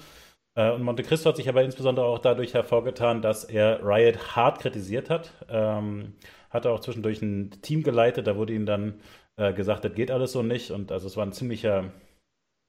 Äh, 0.55 0.71
und 0.71 0.83
Monte 0.83 1.03
Cristo 1.03 1.29
hat 1.29 1.37
sich 1.37 1.49
aber 1.49 1.63
insbesondere 1.63 2.05
auch 2.05 2.19
dadurch 2.19 2.53
hervorgetan, 2.53 3.21
dass 3.21 3.43
er 3.43 3.79
Riot 3.83 4.35
hart 4.35 4.59
kritisiert 4.59 5.09
hat. 5.09 5.33
Ähm, 5.49 6.13
hat 6.49 6.65
auch 6.65 6.79
zwischendurch 6.79 7.21
ein 7.21 7.51
Team 7.61 7.83
geleitet, 7.83 8.27
da 8.27 8.37
wurde 8.37 8.53
ihm 8.53 8.65
dann 8.65 9.01
äh, 9.37 9.53
gesagt, 9.53 9.83
das 9.83 9.93
geht 9.93 10.11
alles 10.11 10.31
so 10.31 10.43
nicht. 10.43 10.71
Und 10.71 10.91
also 10.91 11.07
es 11.07 11.17
war 11.17 11.25
ein 11.25 11.33
ziemlicher, 11.33 11.91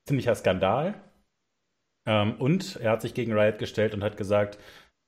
ziemlicher 0.08 0.34
Skandal. 0.34 0.94
Ähm, 2.06 2.34
und 2.38 2.76
er 2.76 2.92
hat 2.92 3.02
sich 3.02 3.14
gegen 3.14 3.32
Riot 3.32 3.58
gestellt 3.58 3.94
und 3.94 4.02
hat 4.02 4.16
gesagt, 4.16 4.58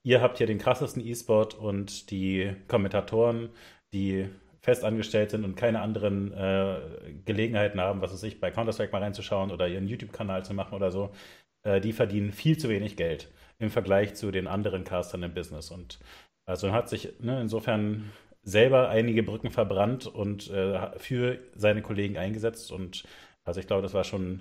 ihr 0.05 0.21
habt 0.21 0.39
hier 0.39 0.47
den 0.47 0.59
krassesten 0.59 1.05
E-Sport 1.05 1.55
und 1.55 2.11
die 2.11 2.55
Kommentatoren, 2.69 3.51
die 3.93 4.29
fest 4.61 4.85
angestellt 4.85 5.31
sind 5.31 5.45
und 5.45 5.57
keine 5.57 5.81
anderen 5.81 6.33
äh, 6.33 6.81
Gelegenheiten 7.25 7.81
haben, 7.81 8.01
was 8.01 8.13
weiß 8.13 8.23
ich, 8.25 8.41
bei 8.41 8.51
Counter-Strike 8.51 8.93
mal 8.93 9.03
reinzuschauen 9.03 9.51
oder 9.51 9.69
ihren 9.69 9.87
YouTube-Kanal 9.87 10.45
zu 10.45 10.55
machen 10.55 10.75
oder 10.75 10.91
so, 10.91 11.11
äh, 11.65 11.81
die 11.81 11.93
verdienen 11.93 12.33
viel 12.33 12.59
zu 12.59 12.69
wenig 12.69 12.97
Geld 12.97 13.31
im 13.59 13.71
Vergleich 13.71 14.15
zu 14.15 14.31
den 14.31 14.47
anderen 14.47 14.85
Castern 14.85 15.23
im 15.23 15.35
Business. 15.35 15.71
Und 15.71 15.99
also 16.47 16.73
hat 16.73 16.89
sich 16.89 17.21
ne, 17.21 17.41
insofern 17.41 18.11
selber 18.43 18.89
einige 18.89 19.23
Brücken 19.23 19.51
verbrannt 19.51 20.07
und 20.07 20.51
äh, 20.51 20.99
für 20.99 21.39
seine 21.55 21.83
Kollegen 21.83 22.17
eingesetzt. 22.17 22.73
Und 22.73 23.05
also 23.45 23.61
ich 23.61 23.67
glaube, 23.67 23.83
das 23.83 23.95
war 23.95 24.05
schon, 24.05 24.41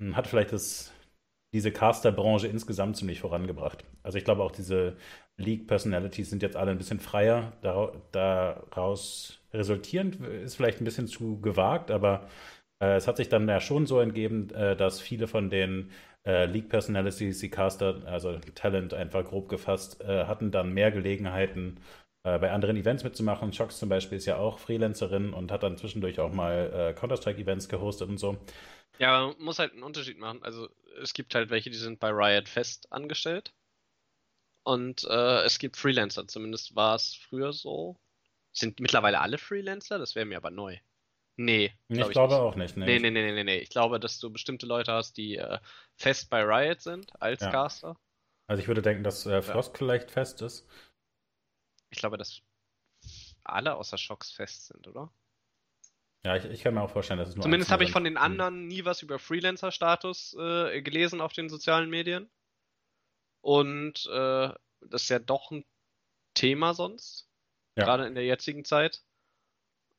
hm, 0.00 0.16
hat 0.16 0.26
vielleicht 0.26 0.52
das, 0.52 0.92
diese 1.54 1.72
Caster-Branche 1.72 2.46
insgesamt 2.46 2.96
ziemlich 2.96 3.20
vorangebracht. 3.20 3.84
Also 4.02 4.18
ich 4.18 4.24
glaube 4.24 4.42
auch 4.42 4.52
diese 4.52 4.96
League-Personalities 5.38 6.30
sind 6.30 6.42
jetzt 6.42 6.56
alle 6.56 6.72
ein 6.72 6.78
bisschen 6.78 7.00
freier. 7.00 7.52
Daraus 7.62 9.40
resultierend 9.52 10.20
ist 10.20 10.56
vielleicht 10.56 10.80
ein 10.80 10.84
bisschen 10.84 11.06
zu 11.06 11.40
gewagt, 11.40 11.90
aber 11.90 12.28
äh, 12.82 12.96
es 12.96 13.08
hat 13.08 13.16
sich 13.16 13.28
dann 13.28 13.48
ja 13.48 13.60
schon 13.60 13.86
so 13.86 14.00
entgeben, 14.00 14.50
äh, 14.50 14.76
dass 14.76 15.00
viele 15.00 15.26
von 15.26 15.48
den 15.48 15.90
äh, 16.26 16.46
League-Personalities, 16.46 17.38
die 17.38 17.50
Caster, 17.50 18.02
also 18.06 18.38
Talent 18.54 18.92
einfach 18.92 19.24
grob 19.24 19.48
gefasst, 19.48 20.00
äh, 20.02 20.26
hatten 20.26 20.50
dann 20.50 20.74
mehr 20.74 20.90
Gelegenheiten, 20.90 21.80
äh, 22.24 22.38
bei 22.38 22.50
anderen 22.50 22.76
Events 22.76 23.04
mitzumachen. 23.04 23.52
Shox 23.52 23.78
zum 23.78 23.88
Beispiel 23.88 24.18
ist 24.18 24.26
ja 24.26 24.36
auch 24.36 24.58
Freelancerin 24.58 25.32
und 25.32 25.50
hat 25.50 25.62
dann 25.62 25.78
zwischendurch 25.78 26.20
auch 26.20 26.32
mal 26.32 26.72
äh, 26.72 26.92
Counter-Strike-Events 26.98 27.68
gehostet 27.68 28.08
und 28.08 28.18
so. 28.18 28.36
Ja, 28.98 29.26
man 29.26 29.44
muss 29.44 29.58
halt 29.58 29.72
einen 29.72 29.84
Unterschied 29.84 30.18
machen. 30.18 30.42
Also 30.42 30.68
es 31.00 31.14
gibt 31.14 31.34
halt 31.34 31.50
welche, 31.50 31.70
die 31.70 31.76
sind 31.76 32.00
bei 32.00 32.10
Riot 32.10 32.48
fest 32.48 32.88
angestellt. 32.90 33.54
Und 34.68 35.04
äh, 35.04 35.44
es 35.44 35.58
gibt 35.58 35.78
Freelancer, 35.78 36.28
zumindest 36.28 36.76
war 36.76 36.94
es 36.94 37.14
früher 37.14 37.54
so. 37.54 37.96
Sind 38.52 38.80
mittlerweile 38.80 39.18
alle 39.20 39.38
Freelancer? 39.38 39.98
Das 39.98 40.14
wäre 40.14 40.26
mir 40.26 40.36
aber 40.36 40.50
neu. 40.50 40.76
Nee. 41.38 41.72
Glaub 41.88 42.08
ich, 42.08 42.12
glaube 42.12 42.34
nicht. 42.34 42.42
auch 42.42 42.54
nicht. 42.54 42.76
Nee. 42.76 42.84
Nee, 42.84 42.98
nee, 42.98 43.10
nee, 43.10 43.32
nee, 43.32 43.44
nee. 43.44 43.58
Ich 43.60 43.70
glaube, 43.70 43.98
dass 43.98 44.18
du 44.18 44.28
bestimmte 44.28 44.66
Leute 44.66 44.92
hast, 44.92 45.16
die 45.16 45.36
äh, 45.38 45.58
fest 45.96 46.28
bei 46.28 46.42
Riot 46.42 46.82
sind 46.82 47.10
als 47.18 47.40
ja. 47.40 47.50
Caster. 47.50 47.96
Also 48.46 48.60
ich 48.60 48.68
würde 48.68 48.82
denken, 48.82 49.04
dass 49.04 49.24
äh, 49.24 49.40
Frost 49.40 49.72
ja. 49.72 49.78
vielleicht 49.78 50.10
fest 50.10 50.42
ist. 50.42 50.68
Ich 51.88 52.00
glaube, 52.00 52.18
dass 52.18 52.42
alle 53.44 53.74
außer 53.74 53.96
Shocks 53.96 54.30
fest 54.30 54.66
sind, 54.66 54.86
oder? 54.86 55.10
Ja, 56.26 56.36
ich, 56.36 56.44
ich 56.44 56.62
kann 56.62 56.74
mir 56.74 56.82
auch 56.82 56.90
vorstellen, 56.90 57.20
dass 57.20 57.30
es 57.30 57.36
nur 57.36 57.42
Zumindest 57.42 57.70
habe 57.70 57.84
ich 57.84 57.90
von 57.90 58.04
den 58.04 58.18
anderen 58.18 58.66
nie 58.66 58.84
was 58.84 59.00
über 59.00 59.18
Freelancer-Status 59.18 60.36
äh, 60.38 60.82
gelesen 60.82 61.22
auf 61.22 61.32
den 61.32 61.48
sozialen 61.48 61.88
Medien. 61.88 62.28
Und 63.48 64.04
äh, 64.12 64.50
das 64.82 65.04
ist 65.04 65.08
ja 65.08 65.18
doch 65.18 65.50
ein 65.50 65.64
Thema 66.34 66.74
sonst. 66.74 67.30
Ja. 67.76 67.84
Gerade 67.84 68.06
in 68.06 68.14
der 68.14 68.26
jetzigen 68.26 68.62
Zeit. 68.66 69.02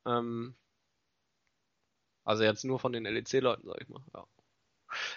Ähm, 0.05 0.55
also 2.23 2.43
jetzt 2.43 2.63
nur 2.63 2.79
von 2.79 2.93
den 2.93 3.05
LEC-Leuten, 3.05 3.67
sag 3.67 3.81
ich 3.81 3.89
mal. 3.89 4.03
Ja, 4.13 4.27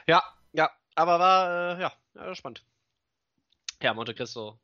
ja, 0.07 0.23
ja 0.55 0.71
aber 0.95 1.19
war, 1.19 1.77
äh, 1.77 1.83
ja, 1.83 1.93
ja, 2.15 2.35
spannend. 2.35 2.65
Ja, 3.83 3.93
Monte 3.93 4.15
Cristo 4.15 4.59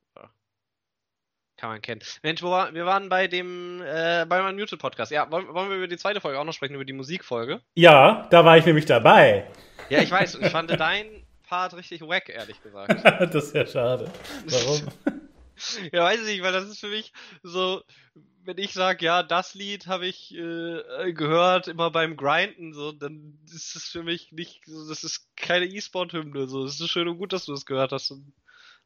kann 1.58 1.70
man 1.70 1.82
kennen. 1.82 2.00
Mensch, 2.22 2.42
wo 2.42 2.50
war, 2.50 2.72
wir 2.72 2.86
waren 2.86 3.08
bei 3.08 3.26
dem, 3.26 3.82
äh, 3.82 4.24
beim 4.26 4.46
Unmuted 4.46 4.78
Podcast. 4.78 5.10
Ja, 5.10 5.30
wollen, 5.30 5.52
wollen 5.52 5.68
wir 5.68 5.76
über 5.76 5.88
die 5.88 5.98
zweite 5.98 6.20
Folge 6.20 6.38
auch 6.38 6.44
noch 6.44 6.52
sprechen, 6.52 6.74
über 6.74 6.84
die 6.84 6.92
Musikfolge? 6.92 7.60
Ja, 7.74 8.26
da 8.30 8.44
war 8.44 8.56
ich 8.56 8.64
nämlich 8.64 8.86
dabei. 8.86 9.50
Ja, 9.90 10.00
ich 10.00 10.10
weiß. 10.10 10.36
ich 10.36 10.50
fand 10.50 10.70
dein 10.70 11.17
Part 11.48 11.74
richtig 11.74 12.02
wack, 12.02 12.28
ehrlich 12.28 12.62
gesagt. 12.62 12.92
das 13.34 13.46
ist 13.46 13.54
ja 13.54 13.66
schade. 13.66 14.10
Warum? 14.46 14.82
ja, 15.92 16.04
weiß 16.04 16.20
ich 16.20 16.26
nicht, 16.26 16.42
weil 16.42 16.52
das 16.52 16.68
ist 16.68 16.80
für 16.80 16.88
mich 16.88 17.12
so, 17.42 17.82
wenn 18.44 18.58
ich 18.58 18.72
sage, 18.72 19.04
ja, 19.04 19.22
das 19.22 19.54
Lied 19.54 19.86
habe 19.86 20.06
ich 20.06 20.34
äh, 20.34 21.12
gehört 21.12 21.68
immer 21.68 21.90
beim 21.90 22.16
Grinden, 22.16 22.72
so, 22.72 22.92
dann 22.92 23.38
ist 23.46 23.76
es 23.76 23.84
für 23.84 24.02
mich 24.02 24.32
nicht, 24.32 24.62
so, 24.66 24.88
das 24.88 25.04
ist 25.04 25.26
keine 25.36 25.66
E-Sport-Hymne, 25.66 26.48
so, 26.48 26.64
es 26.64 26.80
ist 26.80 26.90
schön 26.90 27.08
und 27.08 27.18
gut, 27.18 27.32
dass 27.32 27.46
du 27.46 27.52
das 27.52 27.66
gehört 27.66 27.92
hast. 27.92 28.10
Und 28.10 28.32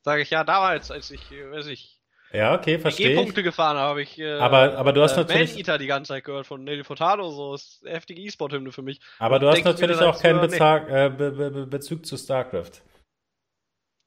sage 0.02 0.23
ich, 0.23 0.31
ja, 0.31 0.45
damals, 0.45 0.90
als 0.90 1.11
ich, 1.11 1.31
weiß 1.31 1.66
ich, 1.66 2.01
ja, 2.32 2.54
okay, 2.54 2.78
verstehe. 2.78 3.10
G-Punkte 3.10 3.42
gefahren 3.42 3.76
habe 3.76 4.02
ich. 4.02 4.18
Äh, 4.18 4.32
aber, 4.32 4.76
aber 4.76 4.92
du 4.92 5.02
hast 5.02 5.12
äh, 5.12 5.20
natürlich. 5.20 5.58
Eater 5.58 5.78
die 5.78 5.86
ganze 5.86 6.08
Zeit 6.08 6.24
gehört 6.24 6.46
von 6.46 6.64
Nelly 6.64 6.84
Furtado, 6.84 7.30
so 7.30 7.54
ist 7.54 7.82
heftige 7.84 8.22
E-Sport-Hymne 8.22 8.72
für 8.72 8.82
mich. 8.82 9.00
Aber 9.18 9.38
du 9.38 9.48
hast 9.48 9.64
natürlich 9.64 10.00
auch 10.00 10.20
keinen 10.20 10.40
Bezug, 10.40 10.60
äh, 10.60 11.10
Be 11.10 11.30
Be 11.30 11.66
Bezug 11.66 12.06
zu 12.06 12.16
StarCraft. 12.16 12.82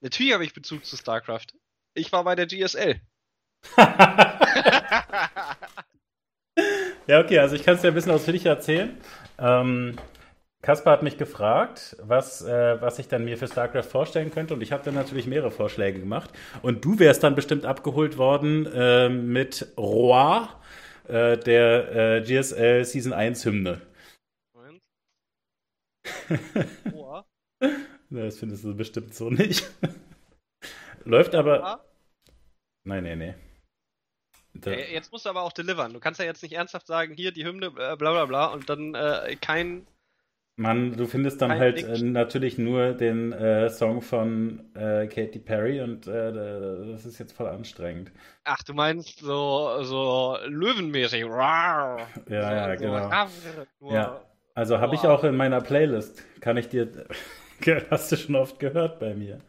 Natürlich 0.01 0.33
habe 0.33 0.43
ich 0.43 0.53
Bezug 0.53 0.85
zu 0.85 0.97
StarCraft. 0.97 1.47
Ich 1.93 2.11
war 2.11 2.23
bei 2.23 2.35
der 2.35 2.47
GSL. 2.47 2.99
ja, 7.07 7.19
okay, 7.19 7.39
also 7.39 7.55
ich 7.55 7.63
kann 7.63 7.75
es 7.75 7.81
dir 7.81 7.87
ein 7.89 7.93
bisschen 7.93 8.11
ausführlicher 8.11 8.49
erzählen. 8.51 8.97
Ähm, 9.39 9.97
Kaspar 10.65 10.93
hat 10.93 11.03
mich 11.03 11.19
gefragt, 11.19 11.95
was, 12.01 12.41
äh, 12.41 12.81
was 12.81 12.97
ich 12.97 13.07
dann 13.07 13.23
mir 13.23 13.37
für 13.37 13.47
StarCraft 13.47 13.83
vorstellen 13.83 14.31
könnte. 14.31 14.55
Und 14.55 14.61
ich 14.61 14.71
habe 14.71 14.83
dann 14.83 14.95
natürlich 14.95 15.27
mehrere 15.27 15.51
Vorschläge 15.51 15.99
gemacht. 15.99 16.31
Und 16.63 16.83
du 16.83 16.97
wärst 16.97 17.21
dann 17.21 17.35
bestimmt 17.35 17.65
abgeholt 17.65 18.17
worden 18.17 18.65
äh, 18.73 19.07
mit 19.07 19.71
Roi, 19.77 20.47
äh, 21.07 21.37
der 21.37 21.95
äh, 21.95 22.21
GSL 22.21 22.83
Season 22.83 23.13
1 23.13 23.45
Hymne. 23.45 23.79
Moment. 24.55 24.81
Roi? 26.91 27.21
das 28.09 28.39
findest 28.39 28.63
du 28.63 28.75
bestimmt 28.75 29.13
so 29.13 29.29
nicht. 29.29 29.69
Läuft 31.05 31.35
aber. 31.35 31.59
Roa? 31.59 31.85
Nein, 32.85 33.03
nee, 33.03 33.15
nee. 33.15 33.35
Da. 34.55 34.71
Jetzt 34.71 35.11
musst 35.11 35.25
du 35.25 35.29
aber 35.29 35.43
auch 35.43 35.53
delivern. 35.53 35.93
Du 35.93 35.99
kannst 35.99 36.19
ja 36.19 36.25
jetzt 36.25 36.41
nicht 36.41 36.53
ernsthaft 36.53 36.87
sagen, 36.87 37.13
hier 37.13 37.31
die 37.31 37.45
Hymne, 37.45 37.67
äh, 37.67 37.95
bla 37.95 37.95
bla 37.95 38.25
bla, 38.25 38.47
und 38.47 38.67
dann 38.67 38.95
äh, 38.95 39.35
kein 39.39 39.85
Mann, 40.57 40.95
du 40.95 41.05
findest 41.05 41.41
dann 41.41 41.51
halt 41.51 41.83
äh, 41.83 42.01
natürlich 42.01 42.57
nur 42.57 42.93
den 42.93 43.33
äh, 43.33 43.69
Song 43.69 44.01
von 44.01 44.73
äh, 44.73 45.05
Katy 45.07 45.39
Perry 45.39 45.81
und 45.81 46.07
äh, 46.07 46.31
das 46.91 47.05
ist 47.05 47.19
jetzt 47.19 47.33
voll 47.33 47.47
anstrengend. 47.47 48.11
Ach, 48.45 48.63
du 48.63 48.73
meinst 48.73 49.19
so, 49.19 49.83
so 49.83 50.37
löwenmäßig. 50.47 51.25
Ja, 51.25 52.07
so, 52.25 52.33
ja, 52.33 52.75
genau. 52.75 53.09
Ja. 53.81 54.21
Also 54.53 54.79
habe 54.79 54.95
ich 54.95 55.01
auch 55.01 55.25
in 55.25 55.35
meiner 55.35 55.59
Playlist. 55.59 56.23
Kann 56.39 56.55
ich 56.55 56.69
dir. 56.69 57.05
Hast 57.89 58.11
du 58.13 58.15
schon 58.15 58.35
oft 58.35 58.57
gehört 58.59 58.99
bei 58.99 59.13
mir. 59.13 59.41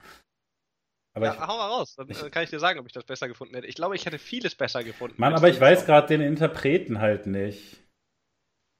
Aber 1.15 1.27
ja, 1.27 1.35
ich, 1.35 1.41
hau 1.41 1.57
mal 1.57 1.69
raus, 1.69 1.95
dann 1.97 2.11
ich, 2.11 2.31
kann 2.31 2.43
ich 2.43 2.51
dir 2.51 2.59
sagen, 2.59 2.79
ob 2.79 2.87
ich 2.87 2.93
das 2.93 3.05
besser 3.05 3.29
gefunden 3.29 3.55
hätte. 3.55 3.67
Ich 3.69 3.77
glaube, 3.77 3.95
ich 3.95 4.05
hätte 4.05 4.19
vieles 4.19 4.55
besser 4.55 4.85
gefunden. 4.85 5.15
Mann, 5.19 5.35
aber 5.35 5.49
ich 5.49 5.61
weiß 5.61 5.87
gerade 5.87 6.09
den 6.09 6.21
Interpreten 6.21 7.01
halt 7.01 7.27
nicht. 7.27 7.79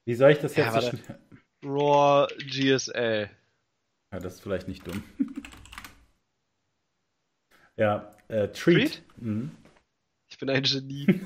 Wie 0.05 0.13
soll 0.13 0.31
ich 0.31 0.39
das 0.39 0.55
jetzt 0.55 0.75
ja, 0.75 0.81
so 0.81 0.89
schnell. 0.89 1.19
Raw 1.63 2.27
GSL. 2.37 3.29
Ja, 4.11 4.19
das 4.19 4.35
ist 4.35 4.41
vielleicht 4.41 4.67
nicht 4.67 4.85
dumm. 4.87 5.03
ja, 7.75 8.13
äh, 8.27 8.47
Treat. 8.49 8.53
Treat? 8.53 9.01
Mhm. 9.17 9.51
Ich 10.29 10.37
bin 10.37 10.49
ein 10.49 10.63
Genie. 10.63 11.07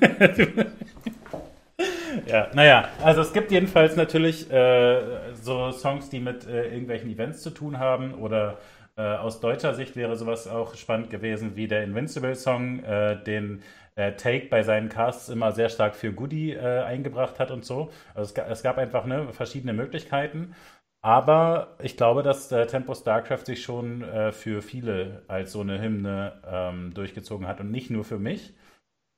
ja, 2.27 2.51
naja, 2.53 2.89
also 3.03 3.21
es 3.21 3.33
gibt 3.33 3.51
jedenfalls 3.51 3.95
natürlich 3.95 4.49
äh, 4.51 5.33
so 5.33 5.71
Songs, 5.71 6.09
die 6.09 6.19
mit 6.19 6.45
äh, 6.45 6.71
irgendwelchen 6.71 7.09
Events 7.09 7.41
zu 7.41 7.49
tun 7.49 7.79
haben 7.79 8.13
oder 8.13 8.59
äh, 8.97 9.01
aus 9.01 9.39
deutscher 9.39 9.73
Sicht 9.73 9.95
wäre 9.95 10.15
sowas 10.15 10.47
auch 10.47 10.75
spannend 10.75 11.09
gewesen 11.09 11.55
wie 11.55 11.67
der 11.67 11.83
Invincible-Song, 11.83 12.83
äh, 12.83 13.23
den 13.23 13.63
äh, 14.01 14.15
Take 14.15 14.47
bei 14.47 14.63
seinen 14.63 14.89
Casts 14.89 15.29
immer 15.29 15.51
sehr 15.51 15.69
stark 15.69 15.95
für 15.95 16.13
Goody 16.13 16.53
äh, 16.53 16.81
eingebracht 16.83 17.39
hat 17.39 17.51
und 17.51 17.65
so. 17.65 17.91
Also 18.13 18.33
es, 18.33 18.49
es 18.49 18.63
gab 18.63 18.77
einfach 18.77 19.05
ne, 19.05 19.31
verschiedene 19.33 19.73
Möglichkeiten. 19.73 20.55
Aber 21.03 21.77
ich 21.81 21.97
glaube, 21.97 22.21
dass 22.23 22.51
äh, 22.51 22.67
Tempo 22.67 22.93
StarCraft 22.93 23.45
sich 23.45 23.63
schon 23.63 24.03
äh, 24.03 24.31
für 24.31 24.61
viele 24.61 25.23
als 25.27 25.51
so 25.51 25.61
eine 25.61 25.81
Hymne 25.81 26.41
ähm, 26.45 26.93
durchgezogen 26.93 27.47
hat 27.47 27.59
und 27.59 27.71
nicht 27.71 27.89
nur 27.89 28.03
für 28.03 28.19
mich. 28.19 28.53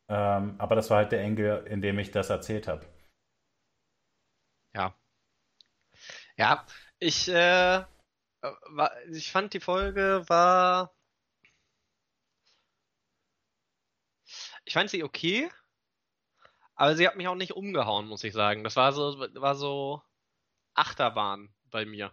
Ähm, 0.09 0.55
aber 0.57 0.75
das 0.75 0.89
war 0.89 0.97
halt 0.97 1.11
der 1.11 1.21
Engel, 1.21 1.65
in 1.67 1.81
dem 1.81 1.99
ich 1.99 2.11
das 2.11 2.29
erzählt 2.29 2.67
habe. 2.67 2.85
Ja. 4.73 4.93
Ja, 6.37 6.65
ich, 6.99 7.27
äh, 7.29 7.83
war, 8.41 8.91
ich 9.11 9.31
fand 9.31 9.53
die 9.53 9.59
Folge 9.59 10.23
war 10.27 10.93
ich 14.65 14.73
fand 14.73 14.89
sie 14.89 15.03
okay, 15.03 15.49
Aber 16.75 16.95
sie 16.95 17.07
hat 17.07 17.15
mich 17.15 17.27
auch 17.27 17.35
nicht 17.35 17.53
umgehauen, 17.53 18.07
muss 18.07 18.23
ich 18.23 18.33
sagen. 18.33 18.63
Das 18.63 18.75
war 18.75 18.91
so, 18.93 19.19
war 19.35 19.55
so 19.55 20.01
Achterbahn 20.73 21.49
bei 21.69 21.85
mir. 21.85 22.11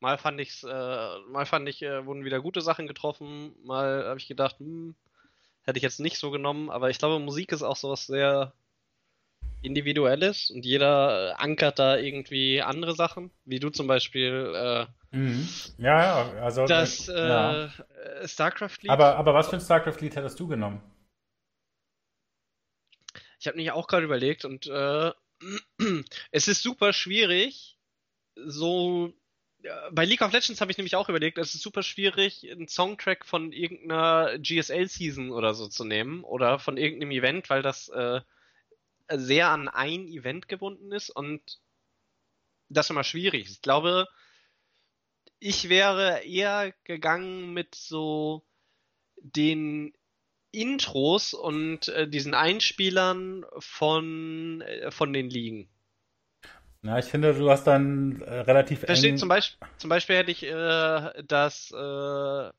Mal 0.00 0.18
fand 0.18 0.40
ich's, 0.40 0.62
äh, 0.62 1.18
mal 1.30 1.46
fand 1.46 1.68
ich, 1.68 1.82
äh, 1.82 2.04
wurden 2.04 2.24
wieder 2.24 2.40
gute 2.40 2.60
Sachen 2.60 2.86
getroffen, 2.86 3.54
mal 3.64 4.04
habe 4.06 4.18
ich 4.18 4.28
gedacht, 4.28 4.58
hm, 4.58 4.94
hätte 5.62 5.78
ich 5.78 5.82
jetzt 5.82 6.00
nicht 6.00 6.18
so 6.18 6.30
genommen, 6.30 6.68
aber 6.70 6.90
ich 6.90 6.98
glaube, 6.98 7.18
Musik 7.18 7.50
ist 7.52 7.62
auch 7.62 7.76
sowas 7.76 8.06
sehr 8.06 8.52
Individuelles 9.62 10.50
und 10.50 10.64
jeder 10.66 11.30
äh, 11.30 11.32
ankert 11.38 11.78
da 11.78 11.96
irgendwie 11.96 12.60
andere 12.60 12.94
Sachen, 12.94 13.30
wie 13.46 13.58
du 13.58 13.70
zum 13.70 13.86
Beispiel 13.86 14.52
äh, 14.54 15.16
mhm. 15.16 15.48
ja, 15.78 16.02
ja, 16.02 16.42
also 16.42 16.66
das 16.66 17.08
äh, 17.08 17.28
ja. 17.28 17.70
StarCraft-Lied. 18.24 18.90
Aber, 18.90 19.16
aber 19.16 19.32
was 19.32 19.48
für 19.48 19.56
ein 19.56 19.62
StarCraft-Lied 19.62 20.14
hättest 20.14 20.38
du 20.38 20.46
genommen? 20.46 20.82
Ich 23.38 23.46
habe 23.46 23.56
mich 23.56 23.70
auch 23.70 23.86
gerade 23.86 24.04
überlegt 24.04 24.44
und 24.44 24.66
äh, 24.66 25.12
es 26.30 26.48
ist 26.48 26.62
super 26.62 26.92
schwierig, 26.92 27.78
so 28.34 29.12
bei 29.92 30.04
League 30.04 30.22
of 30.22 30.32
Legends 30.32 30.60
habe 30.60 30.70
ich 30.70 30.78
nämlich 30.78 30.96
auch 30.96 31.08
überlegt, 31.08 31.38
es 31.38 31.54
ist 31.54 31.62
super 31.62 31.82
schwierig, 31.82 32.50
einen 32.50 32.68
Songtrack 32.68 33.24
von 33.24 33.52
irgendeiner 33.52 34.38
GSL-Season 34.38 35.30
oder 35.30 35.54
so 35.54 35.68
zu 35.68 35.84
nehmen 35.84 36.24
oder 36.24 36.58
von 36.58 36.76
irgendeinem 36.76 37.10
Event, 37.10 37.50
weil 37.50 37.62
das 37.62 37.88
äh, 37.88 38.20
sehr 39.10 39.48
an 39.48 39.68
ein 39.68 40.06
Event 40.08 40.48
gebunden 40.48 40.92
ist 40.92 41.10
und 41.10 41.60
das 42.68 42.86
ist 42.86 42.90
immer 42.90 43.04
schwierig. 43.04 43.48
Ich 43.50 43.62
glaube, 43.62 44.08
ich 45.38 45.68
wäre 45.68 46.24
eher 46.24 46.74
gegangen 46.84 47.52
mit 47.52 47.74
so 47.74 48.44
den 49.16 49.95
Intros 50.60 51.34
und 51.34 51.88
äh, 51.88 52.08
diesen 52.08 52.34
Einspielern 52.34 53.44
von, 53.58 54.60
äh, 54.62 54.90
von 54.90 55.12
den 55.12 55.30
Ligen. 55.30 55.68
Na, 56.82 56.98
ich 56.98 57.06
finde, 57.06 57.34
du 57.34 57.50
hast 57.50 57.64
dann 57.66 58.22
äh, 58.22 58.40
relativ 58.40 58.80
Versteht, 58.80 59.12
eng... 59.12 59.18
zum, 59.18 59.28
Beispiel, 59.28 59.66
zum 59.76 59.90
Beispiel 59.90 60.16
hätte 60.16 60.30
ich 60.30 60.44
äh, 60.44 61.22
das 61.26 61.72
äh, 61.72 62.50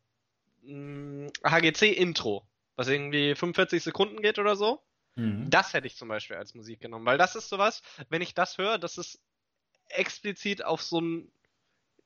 HGC-Intro, 1.44 2.46
was 2.76 2.88
irgendwie 2.90 3.36
45 3.36 3.84
Sekunden 3.84 4.22
geht 4.22 4.38
oder 4.38 4.56
so. 4.56 4.82
Mhm. 5.16 5.50
Das 5.50 5.74
hätte 5.74 5.88
ich 5.88 5.96
zum 5.96 6.10
Beispiel 6.10 6.36
als 6.36 6.56
Musik 6.56 6.82
genommen, 6.82 7.06
weil 7.06 7.18
das 7.18 7.36
ist 7.36 7.50
sowas, 7.50 7.82
wenn 8.10 8.22
ich 8.22 8.34
das 8.34 8.58
höre, 8.58 8.78
das 8.78 8.98
ist 8.98 9.22
explizit 9.88 10.64
auf 10.64 10.82
so 10.82 11.00
ein, 11.00 11.32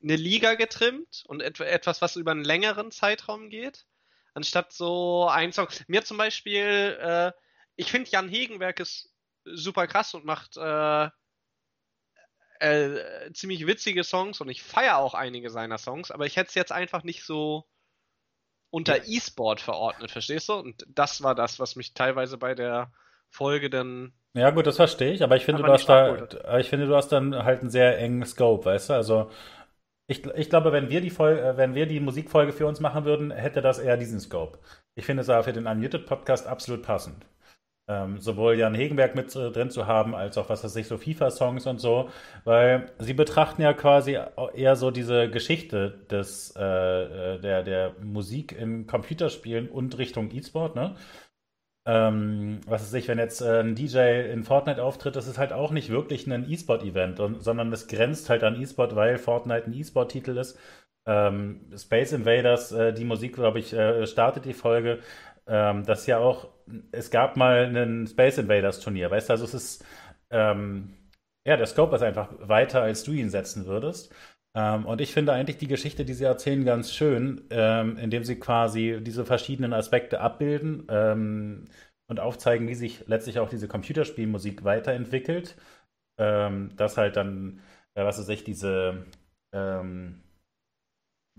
eine 0.02 0.16
Liga 0.16 0.54
getrimmt 0.54 1.24
und 1.26 1.42
et 1.42 1.60
etwas, 1.60 2.00
was 2.02 2.16
über 2.16 2.30
einen 2.30 2.44
längeren 2.44 2.90
Zeitraum 2.90 3.50
geht, 3.50 3.86
anstatt 4.34 4.72
so 4.72 5.28
ein 5.28 5.52
Song. 5.52 5.68
Mir 5.86 6.04
zum 6.04 6.16
Beispiel, 6.16 6.98
äh, 7.00 7.32
ich 7.76 7.90
finde 7.90 8.10
Jan 8.10 8.28
Hegenberg 8.28 8.80
ist 8.80 9.12
super 9.44 9.86
krass 9.86 10.14
und 10.14 10.24
macht 10.24 10.56
äh, 10.56 11.08
äh, 12.60 13.32
ziemlich 13.32 13.66
witzige 13.66 14.04
Songs 14.04 14.40
und 14.40 14.48
ich 14.48 14.62
feiere 14.62 14.98
auch 14.98 15.14
einige 15.14 15.50
seiner 15.50 15.78
Songs, 15.78 16.10
aber 16.10 16.26
ich 16.26 16.36
hätte 16.36 16.48
es 16.48 16.54
jetzt 16.54 16.72
einfach 16.72 17.02
nicht 17.02 17.24
so 17.24 17.66
unter 18.70 19.06
E-Sport 19.06 19.60
verordnet, 19.60 20.10
verstehst 20.10 20.48
du? 20.48 20.54
Und 20.54 20.86
das 20.88 21.22
war 21.22 21.34
das, 21.34 21.60
was 21.60 21.76
mich 21.76 21.92
teilweise 21.92 22.38
bei 22.38 22.54
der 22.54 22.90
Folge 23.28 23.68
dann. 23.68 24.12
Ja, 24.34 24.50
gut, 24.50 24.66
das 24.66 24.76
verstehe 24.76 25.12
ich, 25.12 25.22
aber 25.22 25.36
ich 25.36 25.44
finde, 25.44 25.62
du 25.62 25.70
hast 25.70 25.88
da, 25.88 26.56
ich 26.58 26.70
finde, 26.70 26.86
du 26.86 26.96
hast 26.96 27.08
dann 27.08 27.44
halt 27.44 27.60
einen 27.60 27.70
sehr 27.70 27.98
engen 27.98 28.24
Scope, 28.24 28.64
weißt 28.64 28.90
du? 28.90 28.94
Also, 28.94 29.30
ich, 30.06 30.26
ich 30.26 30.50
glaube, 30.50 30.72
wenn 30.72 30.90
wir 30.90 31.00
die 31.00 31.10
Folge, 31.10 31.40
äh, 31.40 31.56
wenn 31.56 31.74
wir 31.74 31.86
die 31.86 32.00
Musikfolge 32.00 32.52
für 32.52 32.66
uns 32.66 32.80
machen 32.80 33.04
würden, 33.04 33.30
hätte 33.30 33.62
das 33.62 33.78
eher 33.78 33.96
diesen 33.96 34.20
Scope. 34.20 34.58
Ich 34.94 35.04
finde 35.06 35.22
es 35.22 35.28
aber 35.28 35.44
für 35.44 35.52
den 35.52 35.66
Unmuted 35.66 36.06
Podcast 36.06 36.46
absolut 36.46 36.82
passend. 36.82 37.26
Ähm, 37.88 38.18
sowohl 38.20 38.54
Jan 38.54 38.74
Hegenberg 38.74 39.16
mit 39.16 39.34
äh, 39.34 39.50
drin 39.50 39.70
zu 39.70 39.86
haben, 39.86 40.14
als 40.14 40.38
auch, 40.38 40.48
was 40.48 40.62
weiß 40.62 40.76
ich, 40.76 40.86
so 40.86 40.98
FIFA-Songs 40.98 41.66
und 41.66 41.80
so, 41.80 42.10
weil 42.44 42.92
sie 43.00 43.12
betrachten 43.12 43.60
ja 43.62 43.72
quasi 43.72 44.18
eher 44.54 44.76
so 44.76 44.92
diese 44.92 45.28
Geschichte 45.28 46.06
des, 46.10 46.54
äh, 46.56 46.62
äh, 47.34 47.40
der, 47.40 47.62
der 47.64 47.96
Musik 48.00 48.52
in 48.52 48.86
Computerspielen 48.86 49.68
und 49.68 49.98
Richtung 49.98 50.30
E-Sport, 50.30 50.76
ne? 50.76 50.94
Ähm, 51.84 52.60
was 52.66 52.82
weiß 52.82 52.94
ich, 52.94 53.08
wenn 53.08 53.18
jetzt 53.18 53.40
äh, 53.40 53.60
ein 53.60 53.74
DJ 53.74 54.30
in 54.32 54.44
Fortnite 54.44 54.82
auftritt, 54.82 55.16
das 55.16 55.26
ist 55.26 55.38
halt 55.38 55.52
auch 55.52 55.72
nicht 55.72 55.90
wirklich 55.90 56.26
ein 56.30 56.48
E-Sport-Event, 56.48 57.18
sondern 57.42 57.72
es 57.72 57.88
grenzt 57.88 58.30
halt 58.30 58.44
an 58.44 58.60
E-Sport, 58.60 58.94
weil 58.94 59.18
Fortnite 59.18 59.66
ein 59.66 59.74
E-Sport-Titel 59.74 60.36
ist. 60.38 60.58
Ähm, 61.06 61.72
Space 61.76 62.12
Invaders, 62.12 62.70
äh, 62.70 62.92
die 62.92 63.04
Musik, 63.04 63.34
glaube 63.34 63.58
ich, 63.58 63.72
äh, 63.72 64.06
startet 64.06 64.44
die 64.44 64.52
Folge. 64.54 65.00
Ähm, 65.48 65.84
das 65.84 66.06
ja 66.06 66.18
auch, 66.18 66.48
es 66.92 67.10
gab 67.10 67.36
mal 67.36 67.64
ein 67.76 68.06
Space 68.06 68.38
Invaders 68.38 68.78
Turnier, 68.80 69.10
weißt 69.10 69.28
du, 69.28 69.32
also 69.32 69.44
es 69.44 69.54
ist, 69.54 69.84
ähm, 70.30 70.94
ja, 71.44 71.56
der 71.56 71.66
Scope 71.66 71.96
ist 71.96 72.02
einfach 72.02 72.28
weiter, 72.38 72.82
als 72.82 73.02
du 73.02 73.12
ihn 73.12 73.30
setzen 73.30 73.66
würdest. 73.66 74.14
Ähm, 74.54 74.86
und 74.86 75.00
ich 75.00 75.12
finde 75.12 75.32
eigentlich 75.32 75.58
die 75.58 75.68
Geschichte, 75.68 76.04
die 76.04 76.14
sie 76.14 76.24
erzählen, 76.24 76.64
ganz 76.64 76.92
schön, 76.92 77.42
ähm, 77.50 77.96
indem 77.96 78.24
sie 78.24 78.38
quasi 78.38 78.98
diese 79.02 79.24
verschiedenen 79.24 79.72
Aspekte 79.72 80.20
abbilden 80.20 80.86
ähm, 80.90 81.64
und 82.08 82.20
aufzeigen, 82.20 82.68
wie 82.68 82.74
sich 82.74 83.06
letztlich 83.06 83.38
auch 83.38 83.48
diese 83.48 83.68
Computerspielmusik 83.68 84.64
weiterentwickelt. 84.64 85.56
Ähm, 86.18 86.70
dass 86.76 86.98
halt 86.98 87.16
dann, 87.16 87.60
äh, 87.94 88.04
was 88.04 88.18
weiß 88.18 88.28
ich, 88.28 88.44
diese 88.44 89.06
ähm, 89.54 90.22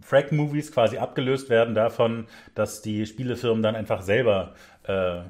Frag-Movies 0.01 0.71
quasi 0.71 0.97
abgelöst 0.97 1.49
werden 1.49 1.75
davon, 1.75 2.27
dass 2.55 2.81
die 2.81 3.05
Spielefirmen 3.05 3.61
dann 3.61 3.75
einfach 3.75 4.01
selber 4.01 4.55
äh, 4.83 5.21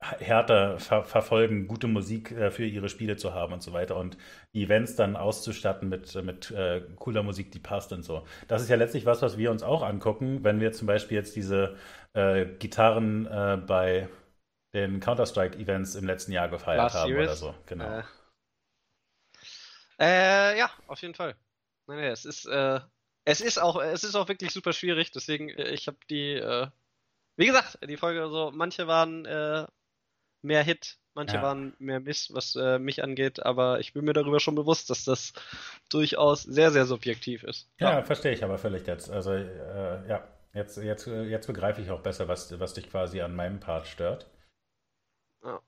härter 0.00 0.78
ver 0.78 1.04
verfolgen, 1.04 1.68
gute 1.68 1.86
Musik 1.86 2.32
äh, 2.32 2.50
für 2.50 2.64
ihre 2.64 2.88
Spiele 2.88 3.16
zu 3.16 3.34
haben 3.34 3.52
und 3.52 3.62
so 3.62 3.72
weiter 3.74 3.96
und 3.96 4.16
die 4.54 4.64
Events 4.64 4.96
dann 4.96 5.14
auszustatten 5.14 5.90
mit, 5.90 6.14
mit 6.24 6.50
äh, 6.52 6.82
cooler 6.96 7.22
Musik, 7.22 7.52
die 7.52 7.58
passt 7.58 7.92
und 7.92 8.02
so. 8.02 8.26
Das 8.48 8.62
ist 8.62 8.70
ja 8.70 8.76
letztlich 8.76 9.04
was, 9.04 9.20
was 9.20 9.36
wir 9.36 9.50
uns 9.50 9.62
auch 9.62 9.82
angucken, 9.82 10.42
wenn 10.42 10.58
wir 10.58 10.72
zum 10.72 10.86
Beispiel 10.86 11.18
jetzt 11.18 11.36
diese 11.36 11.76
äh, 12.14 12.46
Gitarren 12.46 13.26
äh, 13.26 13.58
bei 13.58 14.08
den 14.72 15.00
Counter-Strike-Events 15.00 15.96
im 15.96 16.06
letzten 16.06 16.32
Jahr 16.32 16.48
gefeiert 16.48 16.78
Last 16.78 16.94
haben 16.96 17.08
Series. 17.08 17.28
oder 17.28 17.36
so. 17.36 17.54
Genau. 17.66 18.02
Äh. 19.98 20.58
ja, 20.58 20.70
auf 20.86 21.02
jeden 21.02 21.14
Fall. 21.14 21.36
Nein, 21.88 21.98
nee, 21.98 22.08
es 22.08 22.24
ist, 22.24 22.46
äh, 22.46 22.80
es 23.26 23.42
ist 23.42 23.58
auch, 23.58 23.82
es 23.82 24.04
ist 24.04 24.14
auch 24.14 24.28
wirklich 24.28 24.52
super 24.52 24.72
schwierig, 24.72 25.10
deswegen, 25.10 25.50
ich 25.50 25.88
habe 25.88 25.98
die, 26.08 26.40
wie 27.36 27.46
gesagt, 27.46 27.78
die 27.86 27.98
Folge 27.98 28.30
so, 28.30 28.50
manche 28.54 28.86
waren 28.86 29.26
mehr 30.42 30.62
Hit, 30.62 30.98
manche 31.14 31.36
ja. 31.36 31.42
waren 31.42 31.74
mehr 31.78 32.00
Miss, 32.00 32.32
was 32.32 32.56
äh, 32.56 32.78
mich 32.78 33.02
angeht, 33.02 33.44
aber 33.44 33.80
ich 33.80 33.92
bin 33.92 34.04
mir 34.04 34.12
darüber 34.12 34.40
schon 34.40 34.54
bewusst, 34.54 34.90
dass 34.90 35.04
das 35.04 35.32
durchaus 35.88 36.42
sehr, 36.42 36.70
sehr 36.70 36.86
subjektiv 36.86 37.42
ist. 37.42 37.68
Ja, 37.78 37.98
ja. 37.98 38.02
verstehe 38.02 38.32
ich 38.32 38.44
aber 38.44 38.58
völlig 38.58 38.86
jetzt. 38.86 39.10
Also, 39.10 39.32
äh, 39.32 40.08
ja, 40.08 40.26
jetzt, 40.54 40.76
jetzt, 40.78 41.06
jetzt 41.06 41.46
begreife 41.46 41.80
ich 41.80 41.90
auch 41.90 42.00
besser, 42.00 42.28
was, 42.28 42.58
was 42.58 42.74
dich 42.74 42.90
quasi 42.90 43.20
an 43.20 43.34
meinem 43.34 43.60
Part 43.60 43.86
stört. 43.86 44.26
Ja. 45.44 45.60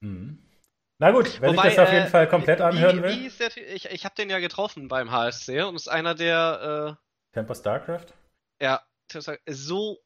Mhm. 0.00 0.42
Na 0.98 1.10
gut, 1.10 1.40
wenn 1.42 1.50
Wobei, 1.50 1.68
ich 1.68 1.74
das 1.74 1.86
auf 1.86 1.92
jeden 1.92 2.06
äh, 2.06 2.10
Fall 2.10 2.28
komplett 2.28 2.60
anhören 2.60 3.02
will. 3.02 3.10
Wie 3.10 3.28
der, 3.28 3.54
ich 3.74 3.84
ich 3.90 4.04
habe 4.04 4.14
den 4.14 4.30
ja 4.30 4.38
getroffen 4.38 4.88
beim 4.88 5.10
HSC 5.10 5.62
und 5.62 5.74
ist 5.74 5.88
einer 5.88 6.14
der. 6.14 6.96
Äh, 6.98 7.34
Temper 7.34 7.54
StarCraft? 7.54 8.06
Ja, 8.62 8.82
so, 9.10 9.98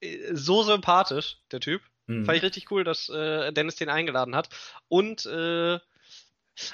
äh, 0.00 0.34
so 0.34 0.62
sympathisch, 0.62 1.42
der 1.50 1.58
Typ. 1.58 1.82
Mhm. 2.06 2.24
Fand 2.24 2.38
ich 2.38 2.42
richtig 2.42 2.70
cool, 2.70 2.84
dass 2.84 3.08
äh, 3.08 3.52
Dennis 3.52 3.76
den 3.76 3.88
eingeladen 3.88 4.34
hat. 4.34 4.48
Und 4.88 5.26
äh, 5.26 5.78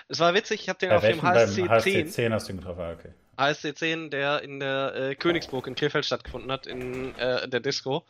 es 0.08 0.20
war 0.20 0.34
witzig, 0.34 0.62
ich 0.62 0.68
habe 0.68 0.78
den 0.78 0.90
Bei 0.90 0.96
auf 0.96 1.04
dem 1.04 1.22
HSC 1.22 1.54
10. 1.54 1.68
HSC 1.68 2.06
10 2.06 2.32
hast 2.32 2.48
du 2.48 2.52
ihn 2.52 2.58
getroffen, 2.58 2.80
ah, 2.80 2.92
okay. 2.92 3.12
HSC 3.36 3.74
10, 3.74 4.10
der 4.10 4.42
in 4.42 4.60
der 4.60 4.94
äh, 4.94 5.14
Königsburg 5.14 5.66
in 5.66 5.74
Krefeld 5.74 6.04
stattgefunden 6.04 6.52
hat, 6.52 6.66
in 6.66 7.14
äh, 7.16 7.48
der 7.48 7.60
Disco. 7.60 8.04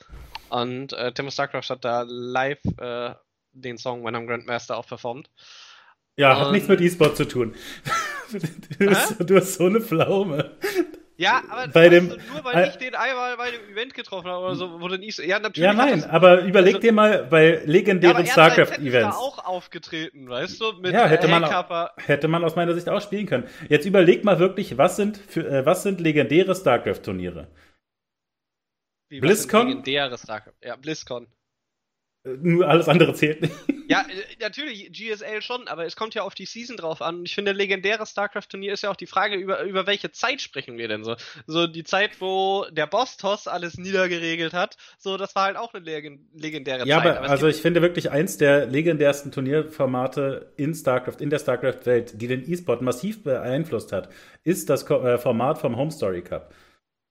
Und 0.50 0.92
äh, 0.92 1.12
Tim 1.12 1.30
Starcraft 1.30 1.70
hat 1.70 1.84
da 1.84 2.04
live 2.06 2.60
äh, 2.78 3.14
den 3.52 3.78
Song 3.78 4.04
When 4.04 4.16
I'm 4.16 4.26
Grandmaster 4.26 4.76
auch 4.76 4.86
performt. 4.86 5.30
Ja, 6.16 6.38
hat 6.38 6.52
nichts 6.52 6.68
mit 6.68 6.80
E-Sport 6.80 7.16
zu 7.16 7.26
tun. 7.26 7.54
du, 8.78 8.90
hast, 8.90 9.18
du 9.18 9.36
hast 9.36 9.54
so 9.54 9.66
eine 9.66 9.80
Pflaume. 9.80 10.56
Ja, 11.22 11.42
aber 11.48 11.68
bei 11.68 11.88
dem, 11.88 12.08
du, 12.08 12.16
nur 12.16 12.44
weil 12.44 12.64
äh, 12.64 12.68
ich 12.68 12.76
den 12.76 12.96
einmal 12.96 13.36
bei 13.36 13.52
dem 13.52 13.60
Event 13.70 13.94
getroffen 13.94 14.28
habe 14.28 14.44
oder 14.44 14.56
so, 14.56 14.80
wo 14.80 14.88
dann 14.88 15.02
ich 15.02 15.18
ja 15.18 15.38
natürlich. 15.38 15.64
Ja, 15.64 15.72
nein, 15.72 16.02
aber 16.04 16.42
überleg 16.42 16.74
also, 16.74 16.80
dir 16.80 16.92
mal 16.92 17.24
bei 17.24 17.62
legendären 17.64 18.26
ja, 18.26 18.32
StarCraft-Events. 18.32 19.16
auch 19.16 19.44
aufgetreten, 19.44 20.28
weißt 20.28 20.60
du, 20.60 20.72
mit 20.80 20.92
ja, 20.92 21.06
hätte 21.06 21.28
man, 21.28 21.44
auch, 21.44 21.90
hätte 21.98 22.26
man 22.26 22.42
aus 22.42 22.56
meiner 22.56 22.74
Sicht 22.74 22.88
auch 22.88 23.00
spielen 23.00 23.26
können. 23.26 23.48
Jetzt 23.68 23.86
überleg 23.86 24.24
mal 24.24 24.40
wirklich, 24.40 24.76
was 24.78 24.96
sind 24.96 25.16
für, 25.16 25.46
äh, 25.48 25.64
was 25.64 25.84
sind 25.84 26.00
legendäre 26.00 26.56
StarCraft-Turniere? 26.56 27.46
BlizzCon? 29.08 29.68
Legendäre 29.68 30.18
StarCraft, 30.18 30.54
ja, 30.60 30.74
BlizzCon. 30.74 31.28
Nur 32.24 32.68
alles 32.68 32.88
andere 32.88 33.14
zählt 33.14 33.42
nicht. 33.42 33.52
Ja, 33.88 34.02
äh, 34.02 34.36
natürlich, 34.40 34.92
GSL 34.92 35.42
schon, 35.42 35.66
aber 35.66 35.84
es 35.84 35.96
kommt 35.96 36.14
ja 36.14 36.22
auf 36.22 36.34
die 36.34 36.46
Season 36.46 36.76
drauf 36.76 37.02
an. 37.02 37.18
Und 37.18 37.24
ich 37.24 37.34
finde, 37.34 37.50
legendäres 37.50 38.10
StarCraft-Turnier 38.10 38.72
ist 38.72 38.84
ja 38.84 38.90
auch 38.90 38.96
die 38.96 39.08
Frage, 39.08 39.34
über, 39.34 39.62
über 39.64 39.86
welche 39.88 40.12
Zeit 40.12 40.40
sprechen 40.40 40.78
wir 40.78 40.86
denn 40.86 41.02
so? 41.02 41.16
So 41.46 41.66
die 41.66 41.82
Zeit, 41.82 42.20
wo 42.20 42.64
der 42.70 42.86
Boss-Toss 42.86 43.48
alles 43.48 43.76
niedergeregelt 43.76 44.52
hat, 44.52 44.76
so, 44.98 45.16
das 45.16 45.34
war 45.34 45.46
halt 45.46 45.56
auch 45.56 45.74
eine 45.74 45.84
legendäre 45.84 46.86
ja, 46.86 46.98
Zeit. 46.98 47.04
Ja, 47.04 47.10
aber, 47.10 47.18
aber 47.18 47.28
also 47.28 47.48
ich 47.48 47.56
finde 47.56 47.82
wirklich 47.82 48.10
eins 48.10 48.38
der 48.38 48.66
legendärsten 48.66 49.32
Turnierformate 49.32 50.52
in 50.56 50.74
StarCraft, 50.74 51.20
in 51.20 51.28
der 51.28 51.40
StarCraft-Welt, 51.40 52.20
die 52.20 52.28
den 52.28 52.48
E-Sport 52.48 52.82
massiv 52.82 53.24
beeinflusst 53.24 53.90
hat, 53.90 54.08
ist 54.44 54.70
das 54.70 54.88
äh, 54.88 55.18
Format 55.18 55.58
vom 55.58 55.76
Home 55.76 55.90
Story 55.90 56.22
Cup. 56.22 56.54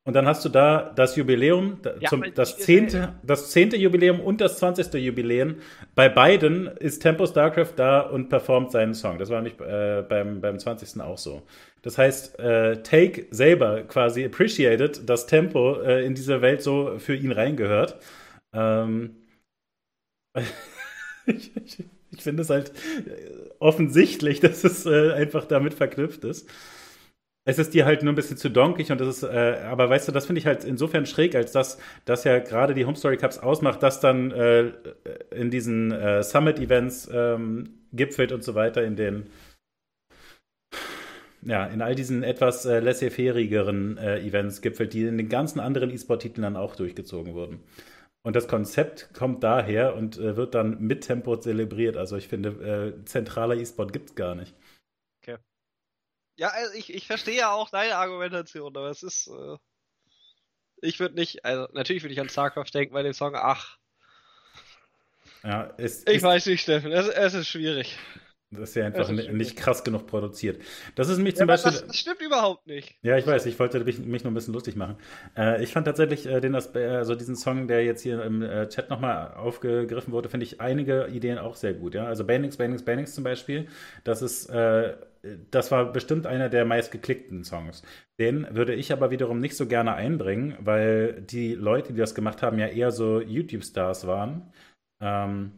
Und 0.04 0.16
dann 0.16 0.26
hast 0.26 0.44
du 0.44 0.50
da 0.50 0.92
das 0.96 1.16
Jubiläum, 1.16 1.78
ja, 2.00 2.10
zum, 2.10 2.24
das, 2.34 2.58
zehnte, 2.58 3.14
das 3.22 3.52
zehnte 3.52 3.78
Jubiläum 3.78 4.20
und 4.20 4.42
das 4.42 4.58
zwanzigste 4.58 4.98
Jubiläum. 4.98 5.58
Bei 5.94 6.10
beiden 6.10 6.66
ist 6.66 7.02
Tempo 7.02 7.28
StarCraft 7.28 7.74
da 7.76 8.00
und 8.02 8.30
performt 8.30 8.72
seinen 8.72 8.96
Song. 8.96 9.20
Das 9.20 9.30
war 9.30 9.42
nämlich 9.42 9.60
äh, 9.60 10.04
beim, 10.08 10.42
beim 10.42 10.58
20. 10.58 11.00
auch 11.02 11.20
so. 11.20 11.44
Das 11.84 12.00
heißt, 12.00 12.40
äh, 12.40 12.82
Take 12.82 13.28
selber 13.30 13.84
quasi 13.84 14.26
appreciated, 14.26 15.08
dass 15.08 15.28
Tempo 15.28 15.80
äh, 15.82 16.04
in 16.04 16.16
diese 16.16 16.42
Welt 16.42 16.64
so 16.64 16.98
für 16.98 17.16
ihn 17.16 17.32
reingehört. 17.32 18.00
Ähm, 18.54 19.18
ich, 21.28 21.56
ich, 21.56 21.84
ich 22.10 22.22
finde 22.24 22.42
es 22.42 22.50
halt 22.50 22.72
offensichtlich, 23.60 24.40
dass 24.42 24.64
es 24.64 24.88
äh, 24.88 25.12
einfach 25.12 25.46
damit 25.46 25.76
verknüpft 25.76 26.24
ist. 26.24 26.50
Es 27.44 27.58
ist 27.58 27.74
dir 27.74 27.86
halt 27.86 28.04
nur 28.04 28.14
ein 28.14 28.16
bisschen 28.16 28.38
zu 28.38 28.50
donkig 28.50 28.92
und 28.92 29.02
das 29.02 29.18
ist, 29.18 29.24
äh, 29.24 29.62
aber 29.66 29.90
weißt 29.90 30.08
du, 30.08 30.12
das 30.12 30.28
finde 30.28 30.40
ich 30.40 30.46
halt 30.46 30.64
insofern 30.64 31.08
schräg, 31.08 31.34
als 31.36 31.52
dass 31.52 31.80
das 32.06 32.24
ja 32.24 32.38
gerade 32.38 32.76
die 32.76 32.86
Home 32.86 32.96
Story 32.96 33.18
Cups 33.18 33.40
ausmacht, 33.40 33.82
dass 33.82 34.00
dann 34.00 34.32
äh, 34.32 34.72
in 35.32 35.50
diesen 35.50 35.92
äh, 35.92 36.22
Summit-Events 36.22 37.10
ähm, 37.12 37.80
gipfelt 37.94 38.32
und 38.32 38.44
so 38.44 38.54
weiter, 38.54 38.84
in 38.84 38.96
den 38.96 39.26
ja, 41.44 41.66
in 41.66 41.82
all 41.82 41.96
diesen 41.96 42.24
etwas 42.24 42.66
äh, 42.66 42.80
laissez-fairigeren 42.80 43.98
äh, 43.98 44.20
Events 44.20 44.62
gipfelt, 44.62 44.94
die 44.94 45.04
in 45.04 45.18
den 45.18 45.30
ganzen 45.30 45.60
anderen 45.60 45.90
E-Sport-Titeln 45.90 46.44
dann 46.44 46.56
auch 46.56 46.76
durchgezogen 46.76 47.34
wurden. 47.34 47.60
Und 48.24 48.36
das 48.36 48.48
Konzept 48.48 49.10
kommt 49.14 49.44
daher 49.44 49.96
und 49.96 50.20
äh, 50.20 50.38
wird 50.38 50.54
dann 50.54 50.80
mit 50.82 51.02
Tempo 51.02 51.36
zelebriert. 51.38 51.98
Also 51.98 52.18
ich 52.18 52.28
finde, 52.28 52.94
äh, 53.00 53.06
zentraler 53.06 53.56
E-Sport 53.56 53.94
gibt 53.94 54.10
es 54.10 54.16
gar 54.16 54.36
nicht. 54.36 54.54
Ja, 56.36 56.50
also 56.50 56.74
ich, 56.74 56.94
ich 56.94 57.08
verstehe 57.08 57.38
ja 57.38 57.52
auch 57.52 57.70
deine 57.70 57.96
Argumentation, 57.98 58.76
aber 58.76 58.90
es 58.90 59.04
ist. 59.04 59.28
Äh, 59.28 59.58
ich 60.84 61.00
würde 61.00 61.16
nicht, 61.16 61.46
also 61.46 61.68
natürlich 61.74 62.04
würde 62.04 62.14
ich 62.14 62.20
an 62.20 62.30
StarCraft 62.30 62.74
denken 62.74 62.94
bei 62.94 63.04
dem 63.04 63.14
Song, 63.14 63.36
ach. 63.36 63.78
Ja, 65.44 65.74
es, 65.78 66.06
ich 66.08 66.22
weiß 66.22 66.48
nicht, 66.48 66.62
Steffen, 66.62 66.92
es, 66.92 67.08
es 67.08 67.34
ist 67.34 67.48
schwierig. 67.48 67.98
Das 68.54 68.70
ist 68.70 68.76
ja 68.76 68.86
einfach 68.86 69.10
ist 69.10 69.32
nicht 69.32 69.56
krass 69.56 69.82
genug 69.86 70.08
produziert. 70.08 70.62
Das 70.96 71.08
ist 71.08 71.16
nämlich 71.16 71.38
zum 71.38 71.48
ja, 71.48 71.54
Beispiel. 71.54 71.72
Das, 71.72 71.88
das, 71.88 71.96
stimmt 71.96 72.22
überhaupt 72.22 72.68
nicht. 72.68 72.98
Ja, 73.02 73.18
ich 73.18 73.26
weiß, 73.26 73.46
ich 73.46 73.58
wollte 73.58 73.80
mich, 73.82 74.00
mich 74.00 74.24
nur 74.26 74.32
ein 74.32 74.34
bisschen 74.34 74.54
lustig 74.54 74.76
machen. 74.76 74.98
Äh, 75.38 75.64
ich 75.64 75.72
fand 75.72 75.86
tatsächlich 75.88 76.26
äh, 76.26 76.42
den 76.42 76.54
also 76.54 77.16
diesen 77.16 77.38
Song, 77.38 77.70
der 77.70 77.86
jetzt 77.86 78.02
hier 78.02 78.22
im 78.24 78.42
äh, 78.42 78.68
Chat 78.68 78.90
nochmal 78.90 79.36
aufgegriffen 79.36 80.12
wurde, 80.12 80.28
finde 80.28 80.46
ich 80.46 80.60
einige 80.60 81.08
Ideen 81.08 81.38
auch 81.38 81.56
sehr 81.56 81.74
gut. 81.74 81.96
Ja? 81.96 82.08
Also 82.08 82.26
Banix, 82.26 82.58
Banix, 82.58 82.84
Banix 82.84 83.16
zum 83.16 83.24
Beispiel, 83.24 83.70
das 84.04 84.22
ist. 84.22 84.52
Das 85.52 85.72
war 85.72 85.92
bestimmt 85.92 86.26
einer 86.26 86.50
der 86.50 86.66
meistgeklickten 86.66 87.44
Songs. 87.44 87.84
Den 88.20 88.48
würde 88.56 88.74
ich 88.74 88.92
aber 88.92 89.12
wiederum 89.12 89.40
nicht 89.40 89.56
so 89.56 89.68
gerne 89.68 89.94
einbringen, 89.94 90.58
weil 90.60 91.22
die 91.22 91.54
Leute, 91.54 91.94
die 91.94 92.00
das 92.00 92.16
gemacht 92.16 92.42
haben, 92.42 92.58
ja 92.58 92.68
eher 92.68 92.92
so 92.92 93.22
YouTube-Stars 93.22 94.08
waren. 94.08 94.52
Ähm, 95.00 95.52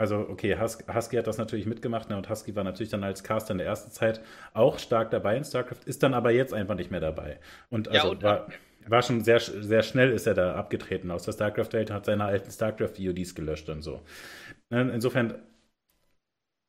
also, 0.00 0.16
okay, 0.30 0.58
Hus 0.58 0.78
Husky 0.92 1.16
hat 1.16 1.26
das 1.26 1.36
natürlich 1.36 1.66
mitgemacht 1.66 2.08
ne, 2.08 2.16
und 2.16 2.30
Husky 2.30 2.56
war 2.56 2.64
natürlich 2.64 2.88
dann 2.90 3.04
als 3.04 3.22
Caster 3.22 3.52
in 3.52 3.58
der 3.58 3.66
ersten 3.66 3.90
Zeit 3.90 4.22
auch 4.54 4.78
stark 4.78 5.10
dabei 5.10 5.36
in 5.36 5.44
StarCraft, 5.44 5.84
ist 5.84 6.02
dann 6.02 6.14
aber 6.14 6.30
jetzt 6.30 6.54
einfach 6.54 6.74
nicht 6.74 6.90
mehr 6.90 7.00
dabei. 7.00 7.38
Und 7.68 7.88
also 7.88 8.06
ja, 8.06 8.10
und, 8.10 8.22
war, 8.22 8.48
war 8.86 9.02
schon 9.02 9.22
sehr, 9.24 9.40
sehr 9.40 9.82
schnell 9.82 10.10
ist 10.10 10.26
er 10.26 10.32
da 10.32 10.54
abgetreten 10.54 11.10
aus 11.10 11.24
der 11.24 11.32
StarCraft-Welt, 11.32 11.90
hat 11.90 12.06
seine 12.06 12.24
alten 12.24 12.50
StarCraft-VODs 12.50 13.34
gelöscht 13.34 13.68
und 13.68 13.82
so. 13.82 14.02
Ne, 14.70 14.90
insofern 14.94 15.34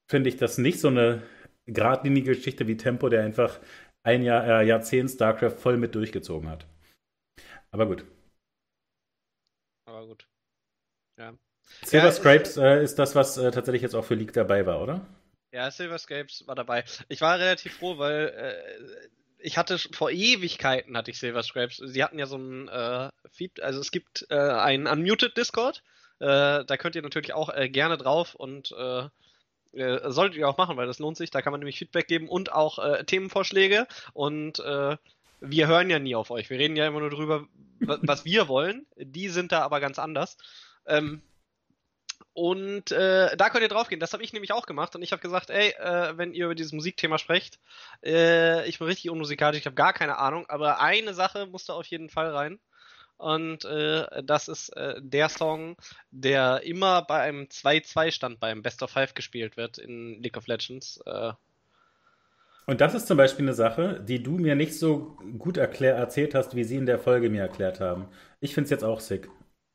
finde 0.09 0.27
ich 0.27 0.35
das 0.35 0.57
nicht 0.57 0.81
so 0.81 0.89
eine 0.89 1.21
geradlinige 1.67 2.35
Geschichte 2.35 2.67
wie 2.67 2.77
Tempo, 2.77 3.09
der 3.09 3.23
einfach 3.23 3.59
ein 4.03 4.23
Jahr, 4.23 4.61
äh, 4.61 4.65
Jahrzehnt 4.65 5.11
StarCraft 5.11 5.57
voll 5.57 5.77
mit 5.77 5.95
durchgezogen 5.95 6.49
hat. 6.49 6.65
Aber 7.71 7.85
gut. 7.85 8.05
Aber 9.85 10.07
gut. 10.07 10.27
Ja. 11.17 11.33
Silver 11.83 12.07
ja, 12.07 12.11
Scrapes 12.11 12.57
äh, 12.57 12.83
ist 12.83 12.95
das, 12.99 13.15
was 13.15 13.37
äh, 13.37 13.51
tatsächlich 13.51 13.81
jetzt 13.81 13.95
auch 13.95 14.05
für 14.05 14.15
League 14.15 14.33
dabei 14.33 14.65
war, 14.65 14.81
oder? 14.81 15.05
Ja, 15.53 15.69
Silver 15.69 15.97
Scrapes 15.97 16.45
war 16.47 16.55
dabei. 16.55 16.83
Ich 17.09 17.21
war 17.21 17.37
relativ 17.37 17.77
froh, 17.77 17.97
weil 17.97 18.29
äh, 18.29 19.09
ich 19.37 19.57
hatte 19.57 19.77
vor 19.77 20.11
Ewigkeiten 20.11 20.97
hatte 20.97 21.11
ich 21.11 21.19
Silver 21.19 21.43
Scrapes. 21.43 21.77
Sie 21.77 22.03
hatten 22.03 22.19
ja 22.19 22.25
so 22.25 22.37
ein 22.37 22.67
äh, 22.67 23.09
Feed, 23.31 23.61
also 23.61 23.79
es 23.79 23.91
gibt 23.91 24.25
äh, 24.29 24.35
einen 24.35 24.87
Unmuted 24.87 25.35
Discord. 25.37 25.83
Da 26.19 26.63
könnt 26.77 26.93
ihr 26.93 27.01
natürlich 27.01 27.33
auch 27.33 27.51
gerne 27.71 27.97
drauf 27.97 28.35
und 28.35 28.71
solltet 29.73 30.37
ihr 30.37 30.49
auch 30.49 30.57
machen, 30.57 30.77
weil 30.77 30.87
das 30.87 30.99
lohnt 30.99 31.17
sich. 31.17 31.31
Da 31.31 31.41
kann 31.41 31.51
man 31.51 31.59
nämlich 31.59 31.79
Feedback 31.79 32.07
geben 32.07 32.27
und 32.27 32.51
auch 32.51 32.79
Themenvorschläge. 33.05 33.87
Und 34.13 34.61
wir 35.41 35.67
hören 35.67 35.89
ja 35.89 35.99
nie 35.99 36.15
auf 36.15 36.31
euch. 36.31 36.49
Wir 36.49 36.59
reden 36.59 36.75
ja 36.75 36.87
immer 36.87 36.99
nur 36.99 37.09
drüber, 37.09 37.47
was 37.79 38.25
wir 38.25 38.47
wollen. 38.47 38.85
Die 38.95 39.27
sind 39.27 39.51
da 39.51 39.61
aber 39.61 39.79
ganz 39.79 39.99
anders. 39.99 40.37
Ähm, 40.85 41.21
und 42.33 42.91
äh, 42.91 43.35
da 43.35 43.49
könnt 43.49 43.63
ihr 43.63 43.67
draufgehen. 43.67 43.99
Das 43.99 44.13
habe 44.13 44.23
ich 44.23 44.31
nämlich 44.31 44.53
auch 44.53 44.65
gemacht. 44.65 44.95
Und 44.95 45.01
ich 45.01 45.11
habe 45.11 45.21
gesagt, 45.21 45.49
ey, 45.49 45.71
äh, 45.71 46.17
wenn 46.17 46.33
ihr 46.33 46.45
über 46.45 46.55
dieses 46.55 46.71
Musikthema 46.71 47.17
sprecht, 47.17 47.59
äh, 48.03 48.67
ich 48.69 48.79
bin 48.79 48.87
richtig 48.87 49.09
unmusikalisch, 49.09 49.59
ich 49.59 49.65
habe 49.65 49.75
gar 49.75 49.93
keine 49.93 50.17
Ahnung, 50.17 50.45
aber 50.47 50.79
eine 50.79 51.13
Sache 51.13 51.47
musste 51.47 51.73
auf 51.73 51.85
jeden 51.87 52.09
Fall 52.09 52.29
rein. 52.29 52.59
Und 53.21 53.65
äh, 53.65 54.23
das 54.23 54.47
ist 54.47 54.69
äh, 54.69 54.95
der 54.99 55.29
Song, 55.29 55.75
der 56.09 56.63
immer 56.63 57.03
bei 57.03 57.21
einem 57.21 57.43
2-2-Stand 57.43 58.39
beim 58.39 58.61
Best 58.61 58.81
of 58.81 58.91
Five 58.91 59.13
gespielt 59.13 59.57
wird 59.57 59.77
in 59.77 60.21
League 60.21 60.37
of 60.37 60.47
Legends. 60.47 60.99
Äh, 61.05 61.33
und 62.65 62.81
das 62.81 62.93
ist 62.93 63.07
zum 63.07 63.17
Beispiel 63.17 63.45
eine 63.45 63.53
Sache, 63.53 63.99
die 63.99 64.23
du 64.23 64.31
mir 64.37 64.55
nicht 64.55 64.77
so 64.77 65.17
gut 65.37 65.57
erklär 65.57 65.95
erzählt 65.95 66.35
hast, 66.35 66.55
wie 66.55 66.63
sie 66.63 66.77
in 66.77 66.85
der 66.85 66.99
Folge 66.99 67.29
mir 67.29 67.41
erklärt 67.41 67.79
haben. 67.79 68.07
Ich 68.39 68.53
finde 68.53 68.65
es 68.65 68.71
jetzt 68.71 68.83
auch 68.83 68.99
sick 68.99 69.29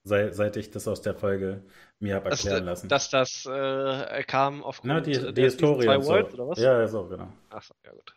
sei, 0.07 0.31
seit 0.31 0.57
ich 0.57 0.71
das 0.71 0.89
aus 0.89 1.03
der 1.03 1.15
Folge 1.15 1.63
mir 1.99 2.15
habe 2.15 2.31
erklären 2.31 2.65
dass, 2.65 2.83
lassen. 2.83 2.89
Dass 2.89 3.11
das 3.11 3.47
äh, 3.47 4.23
kam 4.25 4.63
aufgrund 4.63 4.93
Na, 4.93 5.01
die, 5.01 5.35
die 5.35 5.43
Historie 5.43 5.89
und 5.89 6.03
so. 6.03 6.11
Worlds, 6.11 6.35
oder 6.35 6.49
was? 6.49 6.59
Ja, 6.59 6.87
so, 6.87 7.07
genau. 7.07 7.29
Achso, 7.51 7.75
ja 7.85 7.93
gut. 7.93 8.15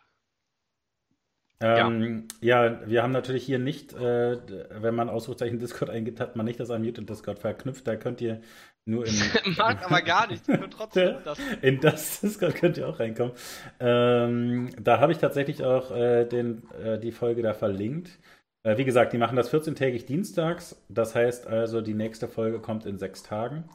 Ähm, 1.62 2.28
ja. 2.40 2.66
ja. 2.66 2.80
wir 2.86 3.02
haben 3.02 3.12
natürlich 3.12 3.44
hier 3.44 3.58
nicht, 3.58 3.92
äh, 3.92 4.38
wenn 4.80 4.94
man 4.94 5.08
Ausrufezeichen 5.08 5.58
Discord 5.58 5.90
eingibt, 5.90 6.20
hat 6.20 6.36
man 6.36 6.46
nicht 6.46 6.58
das 6.58 6.70
Unmuted 6.70 7.08
Discord 7.08 7.38
verknüpft. 7.38 7.86
Da 7.86 7.96
könnt 7.96 8.20
ihr 8.20 8.40
nur 8.86 9.06
in. 9.06 9.14
Mag 9.56 9.84
aber 9.84 10.02
gar 10.02 10.26
nicht. 10.26 10.44
Trotzdem 10.70 11.16
das. 11.24 11.38
In 11.60 11.80
das 11.80 12.20
Discord 12.20 12.54
könnt 12.54 12.78
ihr 12.78 12.88
auch 12.88 12.98
reinkommen. 12.98 13.34
Ähm, 13.78 14.70
da 14.80 15.00
habe 15.00 15.12
ich 15.12 15.18
tatsächlich 15.18 15.64
auch 15.64 15.90
äh, 15.90 16.24
den, 16.24 16.62
äh, 16.82 16.98
die 16.98 17.12
Folge 17.12 17.42
da 17.42 17.52
verlinkt. 17.52 18.18
Äh, 18.62 18.78
wie 18.78 18.84
gesagt, 18.84 19.12
die 19.12 19.18
machen 19.18 19.36
das 19.36 19.52
14-tägig 19.52 20.06
dienstags. 20.06 20.82
Das 20.88 21.14
heißt 21.14 21.46
also, 21.46 21.80
die 21.80 21.94
nächste 21.94 22.28
Folge 22.28 22.60
kommt 22.60 22.86
in 22.86 22.98
sechs 22.98 23.22
Tagen. 23.22 23.68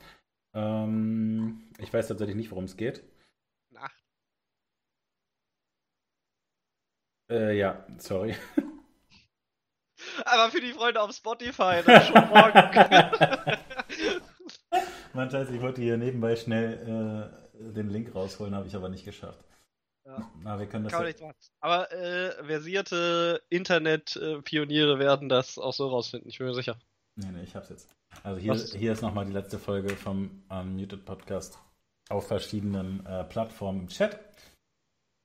Ähm, 0.56 1.64
ich 1.80 1.94
weiß 1.94 2.08
tatsächlich 2.08 2.36
nicht, 2.36 2.52
worum 2.52 2.66
es 2.66 2.78
geht. 2.78 3.04
Nacht. 3.72 4.06
Äh, 7.30 7.58
ja, 7.58 7.86
sorry. 7.98 8.36
Aber 10.26 10.52
für 10.52 10.62
die 10.62 10.74
Freunde 10.74 11.02
auf 11.02 11.12
Spotify, 11.12 11.82
das 11.86 12.08
schon 12.08 12.28
morgen. 12.30 12.54
Man 15.14 15.32
Scheiße, 15.32 15.56
ich 15.56 15.62
wollte 15.62 15.82
hier 15.82 15.98
nebenbei 15.98 16.36
schnell 16.36 17.32
äh, 17.54 17.74
den 17.74 17.90
Link 17.90 18.14
rausholen, 18.14 18.54
habe 18.54 18.68
ich 18.68 18.76
aber 18.76 18.90
nicht 18.90 19.06
geschafft. 19.06 19.46
Ja. 20.06 20.32
Na, 20.44 20.60
wir 20.60 20.68
können 20.68 20.84
das 20.84 20.94
Kann 20.94 21.08
ja... 21.08 21.32
Aber 21.62 21.92
äh, 21.92 22.32
versierte 22.44 23.42
Internet-Pioniere 23.50 25.00
werden 25.00 25.30
das 25.30 25.58
auch 25.58 25.74
so 25.74 25.88
rausfinden, 25.88 26.30
ich 26.30 26.38
bin 26.38 26.48
mir 26.48 26.54
sicher. 26.54 26.78
Nee, 27.16 27.32
nee, 27.32 27.44
ich 27.44 27.56
hab's 27.56 27.70
jetzt. 27.70 27.96
Also 28.24 28.40
hier, 28.40 28.54
hier 28.56 28.92
ist 28.92 29.02
nochmal 29.02 29.26
die 29.26 29.32
letzte 29.32 29.58
Folge 29.58 29.96
vom 29.96 30.44
Unmuted 30.50 31.06
Podcast 31.06 31.58
auf 32.10 32.28
verschiedenen 32.28 33.06
äh, 33.06 33.24
Plattformen 33.24 33.82
im 33.82 33.88
Chat. 33.88 34.20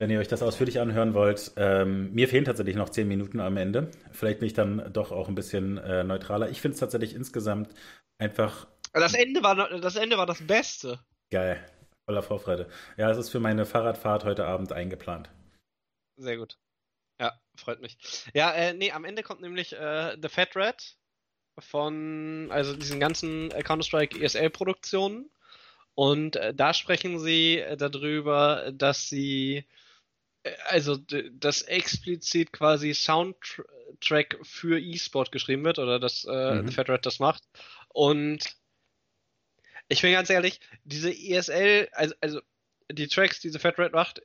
Wenn 0.00 0.08
ihr 0.08 0.18
euch 0.18 0.28
das 0.28 0.42
ausführlich 0.42 0.80
anhören 0.80 1.12
wollt, 1.12 1.52
ähm, 1.56 2.10
mir 2.14 2.26
fehlen 2.26 2.46
tatsächlich 2.46 2.74
noch 2.74 2.88
zehn 2.88 3.06
Minuten 3.06 3.38
am 3.38 3.58
Ende. 3.58 3.90
Vielleicht 4.12 4.38
bin 4.38 4.46
ich 4.46 4.54
dann 4.54 4.90
doch 4.94 5.12
auch 5.12 5.28
ein 5.28 5.34
bisschen 5.34 5.76
äh, 5.76 6.02
neutraler. 6.04 6.48
Ich 6.48 6.62
finde 6.62 6.72
es 6.72 6.80
tatsächlich 6.80 7.14
insgesamt 7.14 7.74
einfach. 8.16 8.66
Das 8.94 9.12
Ende 9.12 9.42
war 9.42 9.54
das 9.78 9.96
Ende 9.96 10.16
war 10.16 10.24
das 10.24 10.46
Beste. 10.46 11.00
Geil. 11.30 11.62
Voller 12.06 12.22
Vorfreude. 12.22 12.70
Ja, 12.96 13.10
es 13.10 13.18
ist 13.18 13.28
für 13.28 13.40
meine 13.40 13.66
Fahrradfahrt 13.66 14.24
heute 14.24 14.46
Abend 14.46 14.72
eingeplant. 14.72 15.28
Sehr 16.16 16.38
gut. 16.38 16.56
Ja, 17.20 17.38
freut 17.54 17.82
mich. 17.82 17.98
Ja, 18.32 18.52
äh, 18.52 18.72
nee, 18.72 18.92
am 18.92 19.04
Ende 19.04 19.22
kommt 19.22 19.42
nämlich 19.42 19.74
äh, 19.74 20.16
The 20.20 20.30
Fat 20.30 20.56
Rat 20.56 20.96
von, 21.58 22.48
also 22.50 22.74
diesen 22.74 23.00
ganzen 23.00 23.50
Counter-Strike 23.50 24.18
ESL-Produktionen. 24.18 25.30
Und 25.94 26.36
äh, 26.36 26.54
da 26.54 26.72
sprechen 26.72 27.18
sie 27.18 27.58
äh, 27.58 27.76
darüber, 27.76 28.72
dass 28.72 29.10
sie, 29.10 29.58
äh, 29.58 29.64
also 30.68 30.96
dass 30.96 31.62
explizit 31.62 32.52
quasi 32.52 32.94
Soundtrack 32.94 34.38
für 34.42 34.78
E-Sport 34.78 35.32
geschrieben 35.32 35.64
wird 35.64 35.78
oder 35.78 35.98
dass 35.98 36.24
äh, 36.24 36.62
mhm. 36.62 36.68
Red 36.68 37.06
das 37.06 37.18
macht. 37.18 37.42
Und 37.88 38.44
ich 39.88 40.02
bin 40.02 40.12
ganz 40.12 40.30
ehrlich, 40.30 40.60
diese 40.84 41.10
ESL, 41.10 41.88
also, 41.92 42.14
also 42.20 42.40
die 42.90 43.08
Tracks, 43.08 43.40
die 43.40 43.50
The 43.50 43.58
Fat 43.58 43.78
Red 43.78 43.92
macht, 43.92 44.22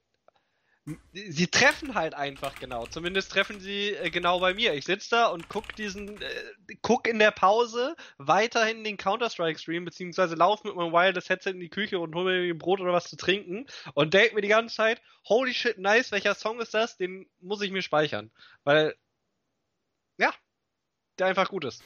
sie 1.13 1.48
treffen 1.48 1.95
halt 1.95 2.13
einfach 2.13 2.60
genau. 2.60 2.86
Zumindest 2.86 3.32
treffen 3.32 3.60
sie 3.60 3.89
äh, 3.89 4.12
genau 4.12 4.39
bei 4.39 4.54
mir. 4.54 4.74
Ich 4.76 4.86
sitze 4.86 5.10
da 5.12 5.28
und 5.28 5.50
guck 5.50 5.76
diesen, 5.76 6.21
äh, 6.21 6.76
guck 6.82 7.08
in 7.08 7.17
der 7.17 7.32
Pause 7.32 7.95
weiterhin 8.17 8.84
den 8.84 8.98
Counter-Strike-Stream, 8.98 9.86
beziehungsweise 9.86 10.36
lauf 10.36 10.63
mit 10.63 10.76
meinem 10.76 10.91
wireless 10.91 11.30
Headset 11.30 11.52
in 11.52 11.60
die 11.60 11.69
Küche 11.69 12.00
und 12.00 12.13
hol 12.13 12.26
mir 12.26 12.54
ein 12.54 12.58
Brot 12.58 12.82
oder 12.82 12.93
was 12.93 13.10
zu 13.10 13.17
trinken 13.17 13.65
und 13.95 14.13
denk 14.13 14.34
mir 14.34 14.41
die 14.41 14.48
ganze 14.48 14.76
Zeit, 14.76 15.02
holy 15.28 15.54
shit, 15.54 15.80
nice, 15.80 16.12
welcher 16.12 16.36
Song 16.36 16.60
ist 16.60 16.74
das? 16.74 16.98
Den 16.98 17.28
muss 17.39 17.62
ich 17.62 17.71
mir 17.71 17.82
speichern. 17.82 18.30
Weil, 18.63 18.95
ja, 20.17 20.32
der 21.17 21.28
einfach 21.28 21.50
gut 21.50 21.65
ist. 21.65 21.84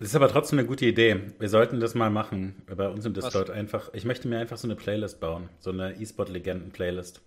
Das 0.00 0.08
ist 0.08 0.16
aber 0.16 0.28
trotzdem 0.28 0.58
eine 0.58 0.66
gute 0.66 0.86
Idee. 0.86 1.32
Wir 1.38 1.48
sollten 1.48 1.78
das 1.78 1.94
mal 1.94 2.10
machen 2.10 2.66
bei 2.66 2.88
uns 2.88 3.04
im 3.04 3.14
Discord. 3.14 3.50
Was? 3.50 3.56
Einfach, 3.56 3.94
ich 3.94 4.04
möchte 4.04 4.26
mir 4.26 4.40
einfach 4.40 4.56
so 4.56 4.66
eine 4.66 4.74
Playlist 4.74 5.20
bauen. 5.20 5.48
So 5.60 5.70
eine 5.70 5.94
E-Sport-Legenden-Playlist. 6.00 7.22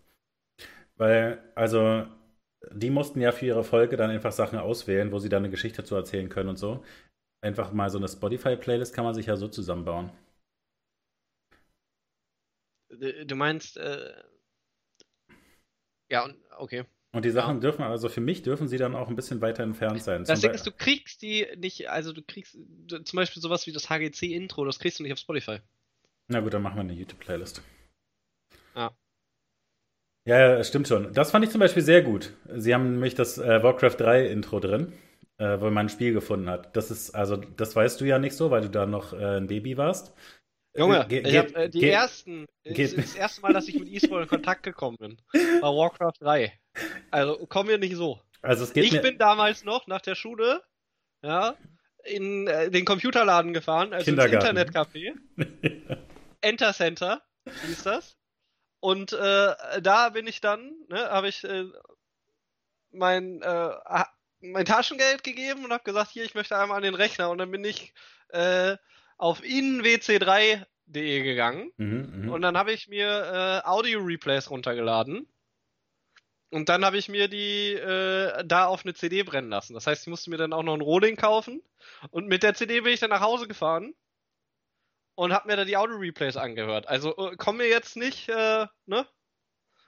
Weil, 0.97 1.43
also, 1.55 2.05
die 2.71 2.89
mussten 2.89 3.21
ja 3.21 3.31
für 3.31 3.45
ihre 3.45 3.63
Folge 3.63 3.97
dann 3.97 4.09
einfach 4.09 4.31
Sachen 4.31 4.59
auswählen, 4.59 5.11
wo 5.11 5.19
sie 5.19 5.29
dann 5.29 5.43
eine 5.43 5.51
Geschichte 5.51 5.83
zu 5.83 5.95
erzählen 5.95 6.29
können 6.29 6.49
und 6.49 6.57
so. 6.57 6.83
Einfach 7.41 7.71
mal 7.73 7.89
so 7.89 7.97
eine 7.97 8.07
Spotify-Playlist 8.07 8.93
kann 8.93 9.05
man 9.05 9.13
sich 9.13 9.27
ja 9.27 9.35
so 9.35 9.47
zusammenbauen. 9.47 10.11
Du 12.89 13.35
meinst, 13.35 13.77
äh... 13.77 14.13
ja, 16.09 16.33
okay. 16.57 16.85
Und 17.15 17.23
die 17.23 17.31
Sachen 17.31 17.55
ja. 17.55 17.59
dürfen, 17.61 17.83
also 17.83 18.09
für 18.09 18.19
mich 18.19 18.41
dürfen 18.41 18.67
sie 18.67 18.77
dann 18.77 18.93
auch 18.93 19.07
ein 19.07 19.15
bisschen 19.15 19.39
weiter 19.39 19.63
entfernt 19.63 20.03
sein. 20.03 20.25
Das 20.25 20.41
Ding 20.41 20.51
ist, 20.51 20.67
du 20.67 20.71
kriegst 20.73 21.21
die 21.21 21.47
nicht, 21.55 21.89
also 21.89 22.11
du 22.11 22.21
kriegst 22.21 22.57
zum 22.87 23.15
Beispiel 23.17 23.41
sowas 23.41 23.67
wie 23.67 23.71
das 23.71 23.89
HGC-Intro, 23.89 24.65
das 24.65 24.79
kriegst 24.79 24.99
du 24.99 25.03
nicht 25.03 25.13
auf 25.13 25.19
Spotify. 25.19 25.59
Na 26.27 26.41
gut, 26.41 26.53
dann 26.53 26.61
machen 26.61 26.75
wir 26.75 26.81
eine 26.81 26.93
YouTube-Playlist. 26.93 27.61
Ja. 28.75 28.93
Ja, 30.25 30.63
stimmt 30.63 30.87
schon. 30.87 31.13
Das 31.13 31.31
fand 31.31 31.45
ich 31.45 31.51
zum 31.51 31.59
Beispiel 31.59 31.83
sehr 31.83 32.01
gut. 32.01 32.33
Sie 32.55 32.73
haben 32.73 32.93
nämlich 32.93 33.13
das 33.13 33.37
äh, 33.37 33.61
Warcraft 33.61 33.95
3 33.97 34.25
Intro 34.25 34.59
drin, 34.59 34.91
äh, 35.37 35.59
wo 35.59 35.65
man 35.65 35.85
ein 35.85 35.89
Spiel 35.89 36.13
gefunden 36.13 36.49
hat. 36.49 36.75
Das 36.75 36.89
ist, 36.89 37.11
also, 37.11 37.35
das 37.37 37.75
weißt 37.75 38.01
du 38.01 38.05
ja 38.05 38.17
nicht 38.17 38.35
so, 38.35 38.49
weil 38.49 38.61
du 38.61 38.69
da 38.69 38.87
noch 38.87 39.13
äh, 39.13 39.37
ein 39.37 39.47
Baby 39.47 39.77
warst. 39.77 40.13
Junge, 40.75 41.05
ge 41.07 41.21
ich 41.21 41.37
hab, 41.37 41.55
äh, 41.55 41.69
die 41.69 41.87
ersten, 41.87 42.47
ist 42.63 42.97
das 42.97 43.15
erste 43.15 43.41
Mal, 43.41 43.53
dass 43.53 43.67
ich 43.67 43.79
mit 43.79 43.87
E-Sport 43.87 44.23
in 44.23 44.27
Kontakt 44.27 44.63
gekommen 44.63 44.97
bin, 44.97 45.17
war 45.61 45.75
Warcraft 45.75 46.19
3. 46.19 46.51
Also, 47.11 47.45
kommen 47.45 47.69
wir 47.69 47.77
nicht 47.77 47.95
so. 47.95 48.19
Also, 48.41 48.63
es 48.63 48.73
geht 48.73 48.85
ich 48.85 49.01
bin 49.01 49.17
damals 49.19 49.63
noch 49.63 49.85
nach 49.85 50.01
der 50.01 50.15
Schule, 50.15 50.63
ja, 51.23 51.55
in 52.03 52.47
äh, 52.47 52.71
den 52.71 52.83
Computerladen 52.83 53.53
gefahren, 53.53 53.93
also 53.93 54.09
ins 54.11 54.19
Internetcafé. 54.19 55.13
Enter 56.41 56.73
Center 56.73 57.21
hieß 57.67 57.83
das. 57.83 58.17
Und 58.79 59.13
äh, 59.13 59.81
da 59.81 60.09
bin 60.09 60.27
ich 60.27 60.41
dann, 60.41 60.73
ne, 60.89 61.09
habe 61.09 61.27
ich 61.27 61.43
äh, 61.43 61.65
mein, 62.91 63.41
äh, 63.41 63.71
mein 64.41 64.65
Taschengeld 64.65 65.23
gegeben 65.23 65.65
und 65.65 65.71
habe 65.71 65.83
gesagt, 65.83 66.11
hier, 66.11 66.23
ich 66.23 66.35
möchte 66.35 66.57
einmal 66.57 66.77
an 66.77 66.83
den 66.83 66.95
Rechner. 66.95 67.29
Und 67.29 67.37
dann 67.37 67.51
bin 67.51 67.63
ich 67.63 67.93
äh, 68.29 68.77
auf 69.17 69.41
inwc3.de 69.41 71.23
gegangen. 71.23 71.71
Mhm, 71.77 72.25
mh. 72.25 72.33
Und 72.33 72.41
dann 72.41 72.57
habe 72.57 72.73
ich 72.73 72.87
mir 72.87 73.63
äh, 73.63 73.67
Audio-Replays 73.67 74.49
runtergeladen. 74.49 75.27
Und 76.51 76.69
dann 76.69 76.85
habe 76.85 76.97
ich 76.97 77.09
mir 77.09 77.27
die 77.27 77.73
äh, 77.73 78.43
da 78.45 78.67
auf 78.67 78.85
eine 78.85 78.93
CD 78.93 79.23
brennen 79.23 79.49
lassen. 79.49 79.73
Das 79.73 79.87
heißt, 79.87 80.03
ich 80.03 80.07
musste 80.07 80.29
mir 80.29 80.37
dann 80.37 80.53
auch 80.53 80.63
noch 80.63 80.75
ein 80.75 80.81
Rolling 80.81 81.15
kaufen. 81.15 81.61
Und 82.11 82.27
mit 82.27 82.43
der 82.43 82.53
CD 82.53 82.81
bin 82.81 82.93
ich 82.93 82.99
dann 82.99 83.09
nach 83.09 83.21
Hause 83.21 83.47
gefahren 83.47 83.93
und 85.15 85.33
hab 85.33 85.45
mir 85.45 85.55
da 85.55 85.65
die 85.65 85.77
Audio-Replays 85.77 86.37
angehört. 86.37 86.87
Also 86.87 87.15
äh, 87.17 87.35
komm 87.37 87.57
mir 87.57 87.67
jetzt 87.67 87.97
nicht, 87.97 88.29
äh, 88.29 88.65
ne? 88.85 89.05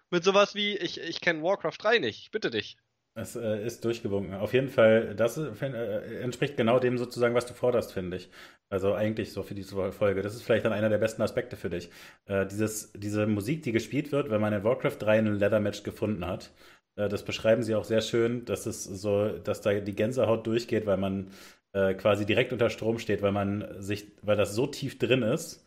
Mit 0.09 0.23
sowas 0.23 0.55
wie, 0.55 0.77
ich, 0.77 1.01
ich 1.01 1.19
kenne 1.19 1.43
Warcraft 1.43 1.77
3 1.79 1.99
nicht, 1.99 2.21
ich 2.21 2.31
bitte 2.31 2.49
dich. 2.49 2.77
Es 3.13 3.35
äh, 3.35 3.65
ist 3.65 3.83
durchgewunken. 3.83 4.35
Auf 4.35 4.53
jeden 4.53 4.69
Fall, 4.69 5.15
das 5.15 5.37
äh, 5.37 6.21
entspricht 6.21 6.55
genau 6.55 6.77
dem 6.79 6.99
sozusagen, 6.99 7.33
was 7.33 7.47
du 7.47 7.55
forderst, 7.55 7.91
finde 7.91 8.17
ich. 8.17 8.29
Also 8.69 8.93
eigentlich 8.93 9.33
so 9.33 9.41
für 9.41 9.55
diese 9.55 9.91
Folge. 9.91 10.21
Das 10.21 10.35
ist 10.35 10.43
vielleicht 10.43 10.65
dann 10.65 10.73
einer 10.73 10.89
der 10.89 10.99
besten 10.99 11.23
Aspekte 11.23 11.55
für 11.55 11.71
dich. 11.71 11.89
Äh, 12.25 12.45
dieses, 12.45 12.91
diese 12.93 13.25
Musik, 13.25 13.63
die 13.63 13.71
gespielt 13.71 14.11
wird, 14.11 14.29
wenn 14.29 14.39
man 14.39 14.53
in 14.53 14.63
Warcraft 14.63 14.97
3 14.99 15.17
ein 15.17 15.39
Leather-Match 15.39 15.81
gefunden 15.81 16.27
hat, 16.27 16.51
äh, 16.95 17.09
das 17.09 17.23
beschreiben 17.23 17.63
sie 17.63 17.75
auch 17.75 17.85
sehr 17.85 18.01
schön, 18.01 18.45
dass 18.45 18.65
es 18.65 18.83
so, 18.83 19.29
dass 19.39 19.61
da 19.61 19.73
die 19.73 19.95
Gänsehaut 19.95 20.45
durchgeht, 20.45 20.85
weil 20.85 20.97
man 20.97 21.31
äh, 21.73 21.93
quasi 21.93 22.25
direkt 22.25 22.53
unter 22.53 22.69
Strom 22.69 22.99
steht, 22.99 23.21
weil 23.21 23.31
man 23.31 23.81
sich, 23.81 24.07
weil 24.21 24.37
das 24.37 24.55
so 24.55 24.67
tief 24.67 24.97
drin 24.97 25.21
ist, 25.21 25.65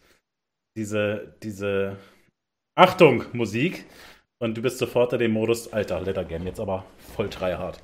diese, 0.77 1.35
diese 1.43 1.97
Achtung, 2.75 3.25
Musik. 3.33 3.87
Und 4.43 4.57
du 4.57 4.63
bist 4.63 4.79
sofort 4.79 5.13
in 5.13 5.19
dem 5.19 5.33
Modus, 5.33 5.71
alter, 5.71 6.01
Letter 6.01 6.25
Game, 6.25 6.47
jetzt 6.47 6.61
aber 6.61 6.87
voll 7.15 7.29
tryhard. 7.29 7.79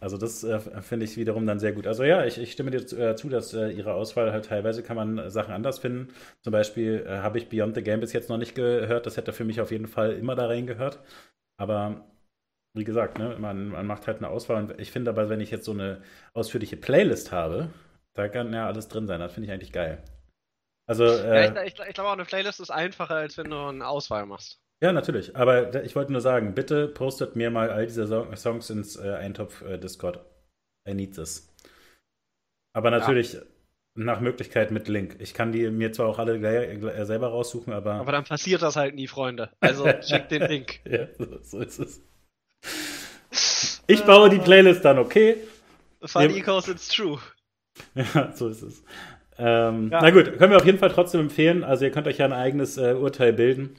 Also 0.00 0.16
das 0.16 0.42
äh, 0.42 0.58
finde 0.80 1.04
ich 1.04 1.18
wiederum 1.18 1.46
dann 1.46 1.58
sehr 1.58 1.72
gut. 1.72 1.86
Also 1.86 2.04
ja, 2.04 2.24
ich, 2.24 2.38
ich 2.38 2.52
stimme 2.52 2.70
dir 2.70 2.86
zu, 2.86 2.96
äh, 2.96 3.16
zu 3.16 3.28
dass 3.28 3.52
äh, 3.52 3.68
ihre 3.68 3.92
Auswahl 3.92 4.32
halt 4.32 4.46
teilweise 4.46 4.82
kann 4.82 4.96
man 4.96 5.28
Sachen 5.30 5.52
anders 5.52 5.78
finden. 5.78 6.08
Zum 6.40 6.52
Beispiel 6.52 7.04
äh, 7.06 7.18
habe 7.18 7.36
ich 7.36 7.50
Beyond 7.50 7.74
the 7.74 7.82
Game 7.82 8.00
bis 8.00 8.14
jetzt 8.14 8.30
noch 8.30 8.38
nicht 8.38 8.54
gehört. 8.54 9.04
Das 9.04 9.18
hätte 9.18 9.34
für 9.34 9.44
mich 9.44 9.60
auf 9.60 9.72
jeden 9.72 9.88
Fall 9.88 10.12
immer 10.14 10.34
da 10.36 10.46
reingehört. 10.46 11.00
Aber 11.58 12.06
wie 12.74 12.84
gesagt, 12.84 13.18
ne, 13.18 13.36
man, 13.38 13.68
man 13.68 13.86
macht 13.86 14.06
halt 14.06 14.18
eine 14.18 14.28
Auswahl. 14.28 14.62
Und 14.62 14.80
ich 14.80 14.90
finde 14.92 15.10
aber, 15.10 15.28
wenn 15.28 15.40
ich 15.40 15.50
jetzt 15.50 15.64
so 15.64 15.72
eine 15.72 16.02
ausführliche 16.34 16.76
Playlist 16.76 17.32
habe, 17.32 17.70
da 18.14 18.28
kann 18.28 18.52
ja 18.52 18.66
alles 18.66 18.88
drin 18.88 19.06
sein. 19.06 19.20
Das 19.20 19.32
finde 19.32 19.46
ich 19.46 19.52
eigentlich 19.52 19.72
geil. 19.72 20.02
Also, 20.86 21.04
äh, 21.04 21.44
ja, 21.44 21.62
ich, 21.62 21.74
ich, 21.74 21.88
ich 21.88 21.94
glaube 21.94 22.08
auch, 22.08 22.14
eine 22.14 22.24
Playlist 22.24 22.60
ist 22.60 22.70
einfacher, 22.70 23.16
als 23.16 23.38
wenn 23.38 23.50
du 23.50 23.56
eine 23.56 23.86
Auswahl 23.86 24.26
machst. 24.26 24.60
Ja, 24.82 24.92
natürlich. 24.92 25.36
Aber 25.36 25.84
ich 25.84 25.94
wollte 25.94 26.12
nur 26.12 26.20
sagen, 26.20 26.54
bitte 26.54 26.88
postet 26.88 27.36
mir 27.36 27.50
mal 27.50 27.70
all 27.70 27.86
diese 27.86 28.06
Songs 28.36 28.70
ins 28.70 28.96
äh, 28.96 29.14
Eintopf-Discord. 29.14 30.16
Äh, 30.86 30.92
I 30.92 30.94
need 30.94 31.14
this. 31.14 31.54
Aber 32.72 32.90
natürlich 32.90 33.34
ja. 33.34 33.40
nach 33.94 34.20
Möglichkeit 34.20 34.70
mit 34.70 34.88
Link. 34.88 35.16
Ich 35.18 35.34
kann 35.34 35.52
die 35.52 35.68
mir 35.70 35.92
zwar 35.92 36.08
auch 36.08 36.18
alle 36.18 36.38
gleich, 36.38 36.80
selber 37.06 37.28
raussuchen, 37.28 37.72
aber. 37.72 37.94
Aber 37.94 38.12
dann 38.12 38.24
passiert 38.24 38.62
das 38.62 38.76
halt 38.76 38.94
nie, 38.94 39.06
Freunde. 39.06 39.50
Also 39.60 39.84
checkt 40.00 40.30
den 40.30 40.42
Link. 40.42 40.80
ja, 40.86 41.08
so, 41.18 41.38
so 41.42 41.60
ist 41.60 41.78
es. 41.78 42.02
Ich 43.90 44.04
baue 44.04 44.30
die 44.30 44.38
Playlist 44.38 44.84
dann, 44.84 44.98
okay? 44.98 45.36
Funny 46.04 46.34
because 46.34 46.70
it's 46.70 46.88
true. 46.88 47.18
Ja, 47.94 48.32
so 48.34 48.48
ist 48.48 48.62
es. 48.62 48.82
Ähm, 49.38 49.90
ja. 49.90 50.02
Na 50.02 50.10
gut, 50.10 50.36
können 50.36 50.50
wir 50.50 50.58
auf 50.58 50.66
jeden 50.66 50.78
Fall 50.78 50.90
trotzdem 50.90 51.22
empfehlen. 51.22 51.64
Also 51.64 51.84
ihr 51.84 51.90
könnt 51.90 52.06
euch 52.06 52.18
ja 52.18 52.26
ein 52.26 52.32
eigenes 52.32 52.76
äh, 52.76 52.92
Urteil 52.92 53.32
bilden. 53.32 53.74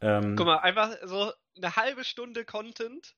Ähm, 0.00 0.36
Guck 0.36 0.46
mal, 0.46 0.58
einfach 0.58 0.90
so 1.04 1.32
eine 1.56 1.74
halbe 1.76 2.04
Stunde 2.04 2.44
Content, 2.44 3.14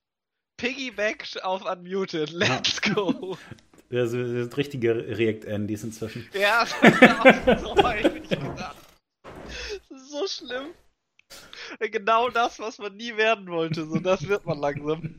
Piggyback 0.57 1.27
auf 1.43 1.63
Unmuted. 1.69 2.31
Let's 2.31 2.81
go. 2.81 3.37
Ja, 3.89 4.07
so, 4.07 4.17
sind 4.25 4.57
richtige 4.57 4.95
React-Andys 4.95 5.83
inzwischen. 5.83 6.27
Ja, 6.33 6.65
das 7.45 7.61
so. 7.61 7.75
Das 7.75 8.01
ist 9.91 10.09
so 10.09 10.25
schlimm. 10.25 10.69
Genau 11.79 12.29
das, 12.29 12.59
was 12.59 12.79
man 12.79 12.95
nie 12.95 13.15
werden 13.17 13.45
wollte. 13.51 13.85
So, 13.85 13.99
das 13.99 14.27
wird 14.27 14.47
man 14.47 14.57
langsam. 14.57 15.13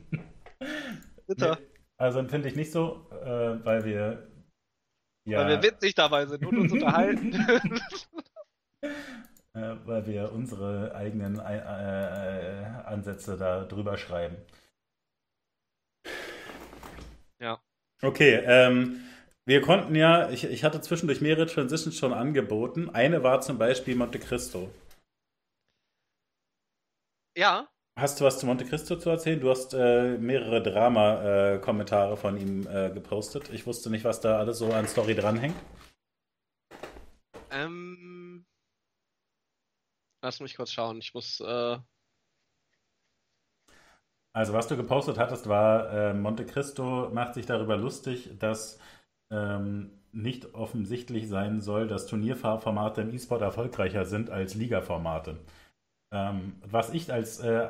Bitte. 1.27 1.57
Nee, 1.59 1.67
also 1.97 2.19
empfinde 2.19 2.47
ich 2.47 2.55
nicht 2.55 2.71
so, 2.71 3.07
äh, 3.11 3.63
weil 3.65 3.85
wir 3.85 4.31
ja, 5.27 5.39
weil 5.39 5.49
wir 5.49 5.63
witzig 5.63 5.95
dabei 5.95 6.25
sind 6.27 6.45
und 6.45 6.57
uns 6.57 6.71
unterhalten. 6.71 7.33
äh, 8.81 9.75
weil 9.85 10.05
wir 10.05 10.31
unsere 10.31 10.93
eigenen 10.93 11.39
äh, 11.39 11.57
äh, 11.57 12.65
Ansätze 12.85 13.37
da 13.37 13.63
drüber 13.63 13.97
schreiben. 13.97 14.37
Ja. 17.39 17.59
Okay, 18.03 18.41
ähm, 18.45 19.01
wir 19.45 19.61
konnten 19.61 19.95
ja, 19.95 20.29
ich, 20.29 20.43
ich 20.43 20.63
hatte 20.63 20.81
zwischendurch 20.81 21.21
mehrere 21.21 21.47
Transitions 21.47 21.97
schon 21.97 22.13
angeboten. 22.13 22.89
Eine 22.89 23.23
war 23.23 23.41
zum 23.41 23.57
Beispiel 23.57 23.95
Monte 23.95 24.19
Cristo. 24.19 24.69
Ja. 27.35 27.67
Hast 27.97 28.19
du 28.19 28.25
was 28.25 28.39
zu 28.39 28.45
Monte 28.45 28.65
Cristo 28.65 28.97
zu 28.97 29.09
erzählen? 29.09 29.39
Du 29.39 29.49
hast 29.49 29.73
äh, 29.73 30.17
mehrere 30.17 30.61
Drama-Kommentare 30.61 32.13
äh, 32.13 32.17
von 32.17 32.37
ihm 32.37 32.67
äh, 32.67 32.91
gepostet. 32.91 33.49
Ich 33.53 33.65
wusste 33.65 33.89
nicht, 33.89 34.03
was 34.03 34.19
da 34.19 34.37
alles 34.37 34.57
so 34.57 34.73
an 34.73 34.85
Story 34.85 35.15
dranhängt. 35.15 35.55
Ähm. 37.51 38.45
Lass 40.21 40.41
mich 40.41 40.57
kurz 40.57 40.71
schauen. 40.73 40.97
Ich 40.97 41.13
muss. 41.13 41.39
Äh... 41.39 41.77
Also, 44.33 44.51
was 44.51 44.67
du 44.67 44.75
gepostet 44.75 45.17
hattest, 45.17 45.47
war, 45.47 45.89
äh, 45.89 46.13
Monte 46.13 46.45
Cristo 46.45 47.09
macht 47.13 47.33
sich 47.35 47.45
darüber 47.45 47.77
lustig, 47.77 48.37
dass 48.37 48.77
ähm, 49.31 50.03
nicht 50.11 50.53
offensichtlich 50.53 51.29
sein 51.29 51.61
soll, 51.61 51.87
dass 51.87 52.07
Turnierformate 52.07 53.01
im 53.01 53.13
E-Sport 53.13 53.41
erfolgreicher 53.41 54.03
sind 54.03 54.29
als 54.29 54.53
Liga-Formate. 54.55 55.39
Ähm, 56.15 56.53
was 56.65 56.93
ich 56.93 57.11
als 57.11 57.39
äh, 57.39 57.69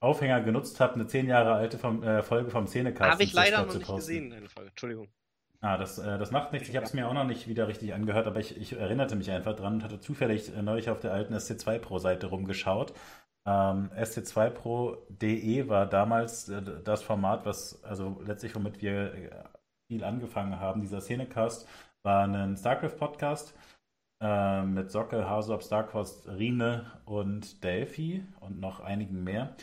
Aufhänger 0.00 0.42
genutzt 0.42 0.78
habe, 0.78 0.94
eine 0.94 1.06
zehn 1.06 1.26
Jahre 1.26 1.54
alte 1.54 1.78
vom, 1.78 2.02
äh, 2.02 2.22
Folge 2.22 2.50
vom 2.50 2.66
Szenecast. 2.66 3.10
Habe 3.10 3.22
ich 3.22 3.32
leider 3.32 3.64
noch 3.64 3.74
nicht 3.74 3.86
gesehen, 3.86 4.32
eine 4.32 4.48
Folge. 4.48 4.70
Entschuldigung. 4.70 5.08
Ah, 5.60 5.76
das, 5.76 5.98
äh, 5.98 6.18
das 6.18 6.30
macht 6.30 6.52
nichts. 6.52 6.68
Ich 6.68 6.76
habe 6.76 6.86
es 6.86 6.92
mir 6.92 7.08
auch 7.08 7.14
noch 7.14 7.24
nicht 7.24 7.48
wieder 7.48 7.66
richtig 7.66 7.94
angehört, 7.94 8.26
aber 8.26 8.38
ich, 8.38 8.56
ich 8.56 8.74
erinnerte 8.74 9.16
mich 9.16 9.30
einfach 9.30 9.56
dran 9.56 9.74
und 9.74 9.84
hatte 9.84 9.98
zufällig 9.98 10.54
äh, 10.54 10.62
neulich 10.62 10.90
auf 10.90 11.00
der 11.00 11.12
alten 11.12 11.34
SC2 11.34 11.78
Pro-Seite 11.78 12.26
rumgeschaut. 12.28 12.92
Ähm, 13.46 13.90
SC2Pro.de 13.96 15.68
war 15.68 15.86
damals 15.86 16.48
äh, 16.48 16.62
das 16.84 17.02
Format, 17.02 17.46
was, 17.46 17.82
also 17.82 18.20
letztlich 18.24 18.54
womit 18.54 18.82
wir 18.82 19.14
äh, 19.14 19.30
viel 19.90 20.04
angefangen 20.04 20.60
haben. 20.60 20.82
Dieser 20.82 21.00
Szenecast 21.00 21.66
war 22.02 22.24
ein 22.24 22.56
StarCraft-Podcast 22.56 23.54
äh, 24.20 24.62
mit 24.62 24.90
Socke, 24.90 25.28
Hasop, 25.28 25.62
Starcross, 25.62 26.28
Rine 26.28 26.86
und 27.04 27.62
Delphi 27.64 28.24
und 28.40 28.60
noch 28.60 28.80
einigen 28.80 29.22
mehr. 29.24 29.56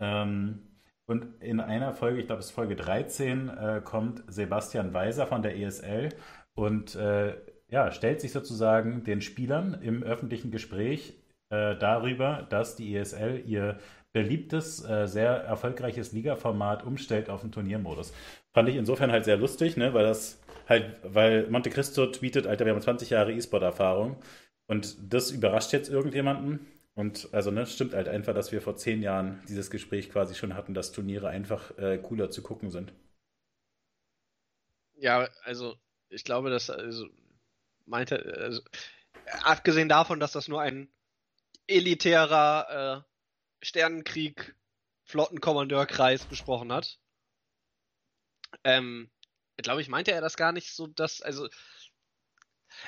Ähm, 0.00 0.60
und 1.06 1.42
in 1.42 1.60
einer 1.60 1.92
Folge, 1.92 2.20
ich 2.20 2.26
glaube 2.26 2.40
es 2.40 2.46
ist 2.46 2.52
Folge 2.52 2.76
13, 2.76 3.48
äh, 3.48 3.80
kommt 3.82 4.22
Sebastian 4.28 4.92
Weiser 4.92 5.26
von 5.26 5.42
der 5.42 5.56
ESL 5.56 6.10
und 6.54 6.94
äh, 6.96 7.34
ja, 7.70 7.90
stellt 7.92 8.20
sich 8.20 8.32
sozusagen 8.32 9.04
den 9.04 9.20
Spielern 9.20 9.74
im 9.82 10.02
öffentlichen 10.02 10.50
Gespräch 10.50 11.14
äh, 11.50 11.76
darüber, 11.76 12.46
dass 12.50 12.76
die 12.76 12.94
ESL 12.94 13.42
ihr 13.46 13.78
beliebtes, 14.12 14.84
äh, 14.84 15.06
sehr 15.06 15.30
erfolgreiches 15.30 16.12
Liga-Format 16.12 16.84
umstellt 16.84 17.30
auf 17.30 17.42
den 17.42 17.52
Turniermodus. 17.52 18.12
Fand 18.52 18.68
ich 18.68 18.76
insofern 18.76 19.12
halt 19.12 19.24
sehr 19.24 19.36
lustig, 19.36 19.76
ne, 19.76 19.94
weil 19.94 20.04
das 20.04 20.40
halt, 20.68 20.96
weil 21.02 21.48
Monte 21.50 21.70
Cristo 21.70 22.06
tweetet, 22.06 22.46
Alter, 22.46 22.64
wir 22.64 22.72
haben 22.72 22.80
20 22.82 23.10
Jahre 23.10 23.32
E-Sport-Erfahrung 23.32 24.22
und 24.66 24.96
das 25.12 25.30
überrascht 25.30 25.72
jetzt 25.72 25.88
irgendjemanden. 25.88 26.66
Und 26.94 27.28
also, 27.32 27.52
ne, 27.52 27.64
stimmt 27.64 27.94
halt 27.94 28.08
einfach, 28.08 28.34
dass 28.34 28.50
wir 28.50 28.60
vor 28.60 28.76
zehn 28.76 29.02
Jahren 29.02 29.40
dieses 29.48 29.70
Gespräch 29.70 30.10
quasi 30.10 30.34
schon 30.34 30.54
hatten, 30.54 30.74
dass 30.74 30.90
Turniere 30.90 31.28
einfach 31.28 31.76
äh, 31.78 31.98
cooler 31.98 32.30
zu 32.30 32.42
gucken 32.42 32.70
sind. 32.70 32.92
Ja, 34.96 35.28
also 35.44 35.76
ich 36.08 36.24
glaube, 36.24 36.50
dass 36.50 36.70
also 36.70 37.06
meinte, 37.86 38.20
also, 38.36 38.62
abgesehen 39.44 39.88
davon, 39.88 40.18
dass 40.18 40.32
das 40.32 40.48
nur 40.48 40.60
ein 40.60 40.88
elitärer 41.68 43.04
äh, 43.04 43.64
Sternenkrieg 43.64 44.56
Flottenkommandeurkreis 45.04 46.24
besprochen 46.24 46.72
hat, 46.72 46.98
ähm, 48.64 49.08
glaube 49.62 49.80
ich, 49.80 49.88
meinte 49.88 50.12
er 50.12 50.20
das 50.20 50.36
gar 50.36 50.52
nicht 50.52 50.72
so, 50.72 50.86
dass, 50.86 51.22
also, 51.22 51.48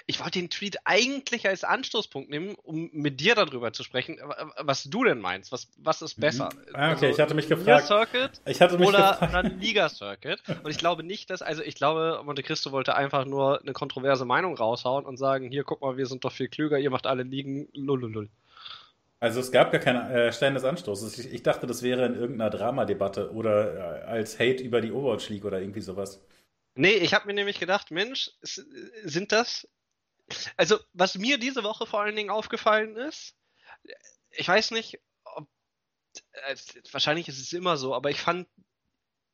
ich 0.07 0.21
wollte 0.21 0.39
den 0.39 0.51
Tweet 0.51 0.79
eigentlich 0.85 1.49
als 1.49 1.65
Anstoßpunkt 1.65 2.31
nehmen, 2.31 2.55
um 2.55 2.91
mit 2.93 3.21
dir 3.21 3.35
darüber 3.35 3.73
zu 3.73 3.83
sprechen, 3.83 4.19
was 4.59 4.85
du 4.85 5.05
denn 5.05 5.21
meinst. 5.21 5.53
Was, 5.53 5.69
was 5.79 6.03
ist 6.03 6.21
besser? 6.21 6.51
Mhm. 6.55 6.75
Ah, 6.75 6.93
okay, 6.93 7.07
also, 7.07 7.07
ich 7.07 7.21
hatte 7.21 7.35
mich 7.35 7.49
gefragt. 7.49 7.87
Circuit 7.87 8.41
ich 8.45 8.61
hatte 8.61 8.79
mich 8.79 8.89
oder 8.89 9.19
gefragt. 9.21 9.53
Liga 9.59 9.89
Circuit. 9.89 10.43
Und 10.63 10.71
ich 10.71 10.79
glaube 10.79 11.03
nicht, 11.03 11.31
dass, 11.31 11.43
also 11.43 11.63
ich 11.63 11.75
glaube, 11.75 12.21
Monte 12.25 12.43
Cristo 12.43 12.73
wollte 12.73 12.95
einfach 12.95 13.25
nur 13.25 13.61
eine 13.61 13.73
kontroverse 13.73 14.25
Meinung 14.25 14.57
raushauen 14.57 15.05
und 15.05 15.17
sagen, 15.17 15.51
hier, 15.51 15.65
guck 15.65 15.81
mal, 15.81 15.97
wir 15.97 16.07
sind 16.07 16.25
doch 16.25 16.33
viel 16.33 16.49
klüger, 16.49 16.79
ihr 16.79 16.91
macht 16.91 17.07
alle 17.07 17.23
Ligen, 17.23 17.69
lululul. 17.73 18.29
Also 19.19 19.41
es 19.41 19.53
gab 19.53 19.71
gar 19.71 19.81
keinen 19.81 20.11
äh, 20.11 20.33
Stein 20.33 20.55
des 20.55 20.65
Anstoßes. 20.65 21.19
Ich, 21.19 21.33
ich, 21.33 21.43
dachte, 21.43 21.67
das 21.67 21.83
wäre 21.83 22.07
in 22.07 22.15
irgendeiner 22.15 22.49
Dramadebatte 22.49 23.33
oder 23.33 23.75
äh, 23.75 24.05
als 24.05 24.39
Hate 24.39 24.63
über 24.63 24.81
die 24.81 24.93
Overwatch 24.93 25.29
League 25.29 25.45
oder 25.45 25.61
irgendwie 25.61 25.83
sowas. 25.83 26.23
Nee, 26.75 26.95
ich 26.95 27.15
habe 27.15 27.27
mir 27.27 27.35
nämlich 27.35 27.59
gedacht, 27.59 27.91
Mensch, 27.91 28.31
sind 28.43 29.33
das. 29.33 29.69
Also, 30.57 30.79
was 30.93 31.17
mir 31.17 31.39
diese 31.39 31.65
Woche 31.65 31.87
vor 31.87 32.01
allen 32.01 32.17
Dingen 32.17 32.31
aufgefallen 32.31 32.97
ist, 32.97 33.37
ich 34.31 34.47
weiß 34.47 34.71
nicht, 34.71 35.01
ob. 35.25 35.49
Wahrscheinlich 36.91 37.29
ist 37.29 37.41
es 37.41 37.53
immer 37.53 37.77
so, 37.77 37.95
aber 37.95 38.11
ich 38.11 38.21
fand, 38.21 38.49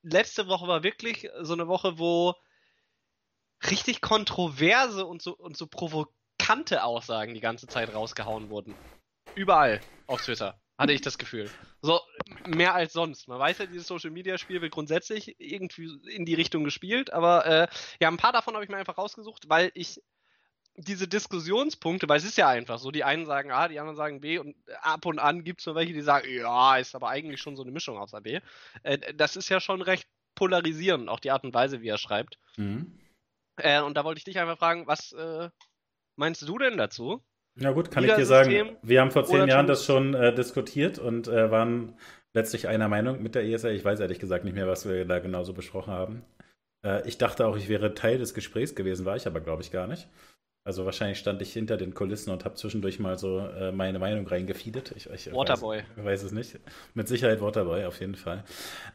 letzte 0.03 0.47
Woche 0.47 0.69
war 0.69 0.83
wirklich 0.83 1.29
so 1.41 1.55
eine 1.55 1.69
Woche, 1.69 1.99
wo 1.99 2.35
richtig 3.71 4.01
kontroverse 4.01 5.07
und 5.07 5.23
so, 5.23 5.37
und 5.37 5.57
so 5.57 5.67
provokante 5.67 6.85
Aussagen 6.85 7.35
die 7.35 7.41
ganze 7.41 7.69
Zeit 7.69 7.95
rausgehauen 7.95 8.51
wurden. 8.51 8.75
Überall 9.35 9.83
auf 10.07 10.23
Twitter 10.23 10.61
hatte 10.79 10.93
ich 10.93 11.01
das 11.01 11.19
Gefühl. 11.19 11.51
So, 11.87 12.01
mehr 12.49 12.75
als 12.75 12.93
sonst. 12.93 13.29
Man 13.29 13.39
weiß 13.39 13.59
ja, 13.59 13.67
dieses 13.67 13.87
Social 13.87 14.11
Media 14.11 14.39
Spiel 14.39 14.61
wird 14.61 14.73
grundsätzlich 14.73 15.37
irgendwie 15.39 15.89
in 16.11 16.25
die 16.25 16.35
Richtung 16.35 16.65
gespielt, 16.65 17.13
aber 17.13 17.47
äh, 17.47 17.69
ja, 18.01 18.09
ein 18.09 18.17
paar 18.17 18.33
davon 18.33 18.55
habe 18.55 18.65
ich 18.65 18.71
mir 18.71 18.77
einfach 18.77 18.99
rausgesucht, 18.99 19.49
weil 19.49 19.71
ich 19.75 20.03
diese 20.75 21.07
Diskussionspunkte, 21.07 22.09
weil 22.09 22.19
es 22.19 22.25
ist 22.25 22.39
ja 22.39 22.49
einfach 22.49 22.81
so, 22.81 22.91
die 22.91 23.05
einen 23.05 23.25
sagen 23.25 23.53
A, 23.53 23.69
die 23.69 23.79
anderen 23.79 23.97
sagen 23.97 24.21
B 24.21 24.39
und 24.39 24.57
ab 24.83 25.07
und 25.07 25.21
an 25.21 25.45
gibt 25.45 25.61
es 25.61 25.67
nur 25.67 25.77
welche, 25.77 25.93
die 25.93 26.01
sagen, 26.01 26.27
ja, 26.29 26.77
ist 26.77 26.97
aber 26.97 27.09
eigentlich 27.09 27.41
schon 27.41 27.55
so 27.55 27.63
eine 27.63 27.71
Mischung 27.71 27.99
aus 27.99 28.15
A, 28.15 28.19
B. 28.19 28.41
Äh, 28.83 29.15
das 29.15 29.37
ist 29.37 29.49
ja 29.49 29.61
schon 29.61 29.81
recht 29.81 30.09
polarisierend, 30.35 31.09
auch 31.09 31.21
die 31.21 31.31
Art 31.31 31.45
und 31.45 31.55
Weise, 31.55 31.83
wie 31.83 31.89
er 31.89 31.99
schreibt. 31.99 32.41
Mhm. 32.57 32.99
Äh, 33.59 33.81
und 33.81 33.97
da 33.97 34.03
wollte 34.03 34.19
ich 34.19 34.25
dich 34.25 34.41
einfach 34.41 34.59
fragen, 34.59 34.89
was 34.89 35.13
äh, 35.13 35.51
meinst 36.17 36.43
du 36.43 36.59
denn 36.59 36.77
dazu? 36.77 37.23
Ja 37.59 37.73
gut, 37.73 37.91
kann 37.91 38.05
ich 38.05 38.13
dir 38.13 38.27
sagen, 38.27 38.77
wir 38.83 39.01
haben 39.01 39.11
vor 39.11 39.25
zehn 39.25 39.49
Jahren 39.49 39.67
das 39.67 39.85
schon 39.85 40.15
äh, 40.15 40.35
diskutiert 40.35 40.99
und 40.99 41.27
äh, 41.27 41.51
waren 41.51 41.95
letztlich 42.35 42.69
einer 42.69 42.89
Meinung 42.89 43.23
mit 43.23 43.35
der 43.35 43.45
ESA. 43.45 43.71
Ich 43.71 43.85
weiß 43.85 44.01
ehrlich 44.01 44.19
gesagt 44.19 44.45
nicht 44.45 44.55
mehr, 44.55 44.69
was 44.69 44.87
wir 44.87 45.05
da 45.07 45.19
genauso 45.19 45.55
besprochen 45.55 45.93
haben. 45.93 46.23
Äh, 46.85 47.09
ich 47.09 47.17
dachte 47.17 47.47
auch, 47.47 47.57
ich 47.57 47.69
wäre 47.69 47.95
Teil 47.95 48.19
des 48.19 48.35
Gesprächs 48.35 48.75
gewesen, 48.75 49.07
war 49.07 49.17
ich 49.17 49.27
aber, 49.27 49.41
glaube 49.41 49.63
ich, 49.63 49.73
gar 49.73 49.87
nicht. 49.87 50.07
Also 50.67 50.85
wahrscheinlich 50.85 51.19
stand 51.19 51.41
ich 51.43 51.53
hinter 51.53 51.77
den 51.77 51.95
Kulissen 51.95 52.31
und 52.31 52.45
habe 52.45 52.57
zwischendurch 52.57 52.99
mal 52.99 53.17
so 53.17 53.39
äh, 53.39 53.71
meine 53.71 54.01
Meinung 54.01 54.27
reingefeedet. 54.27 54.93
Ich, 54.97 55.09
ich 55.09 55.33
Waterboy. 55.33 55.79
Weiß, 55.95 56.05
weiß, 56.05 56.23
es 56.25 56.33
nicht. 56.33 56.59
Mit 56.93 57.07
Sicherheit 57.07 57.41
Waterboy, 57.41 57.85
auf 57.85 58.01
jeden 58.01 58.17
Fall. 58.17 58.43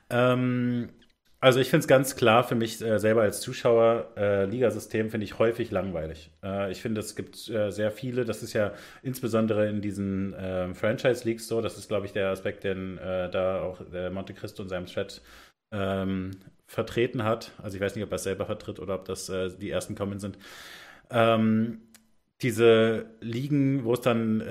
Ähm, 0.10 0.89
also 1.41 1.60
ich 1.60 1.69
finde 1.71 1.82
es 1.82 1.88
ganz 1.88 2.15
klar 2.15 2.43
für 2.43 2.54
mich 2.54 2.82
äh, 2.82 2.99
selber 2.99 3.23
als 3.23 3.41
Zuschauer, 3.41 4.13
äh, 4.15 4.45
Ligasystem 4.45 5.10
finde 5.10 5.25
ich 5.25 5.39
häufig 5.39 5.71
langweilig. 5.71 6.32
Äh, 6.43 6.71
ich 6.71 6.82
finde, 6.82 7.01
es 7.01 7.15
gibt 7.15 7.49
äh, 7.49 7.71
sehr 7.71 7.91
viele, 7.91 8.25
das 8.25 8.43
ist 8.43 8.54
ja 8.54 8.73
insbesondere 9.01 9.67
in 9.67 9.82
diesen 9.82 10.36
ähm, 10.38 10.75
Franchise-Leagues 10.75 11.47
so, 11.47 11.62
das 11.62 11.80
ist, 11.80 11.88
glaube 11.88 12.06
ich, 12.06 12.13
der 12.13 12.30
Aspekt, 12.30 12.63
den 12.63 12.99
äh, 12.99 13.30
da 13.32 13.62
auch 13.62 13.82
der 13.91 14.12
Monte 14.12 14.36
Cristo 14.36 14.62
in 14.62 14.69
seinem 14.69 14.86
Chat 14.86 15.21
ähm, 15.71 16.32
vertreten 16.67 17.23
hat. 17.23 17.51
Also 17.63 17.75
ich 17.75 17.82
weiß 17.82 17.95
nicht, 17.95 18.06
ob 18.06 18.12
er 18.12 18.17
es 18.17 18.23
selber 18.23 18.45
vertritt 18.45 18.80
oder 18.80 18.95
ob 18.95 19.06
das 19.06 19.27
äh, 19.30 19.49
die 19.58 19.71
ersten 19.71 19.95
kommen 19.95 20.19
sind. 20.19 20.38
Ähm, 21.10 21.82
diese 22.43 23.08
Ligen, 23.19 23.84
wo 23.84 23.93
es 23.93 24.01
dann 24.01 24.41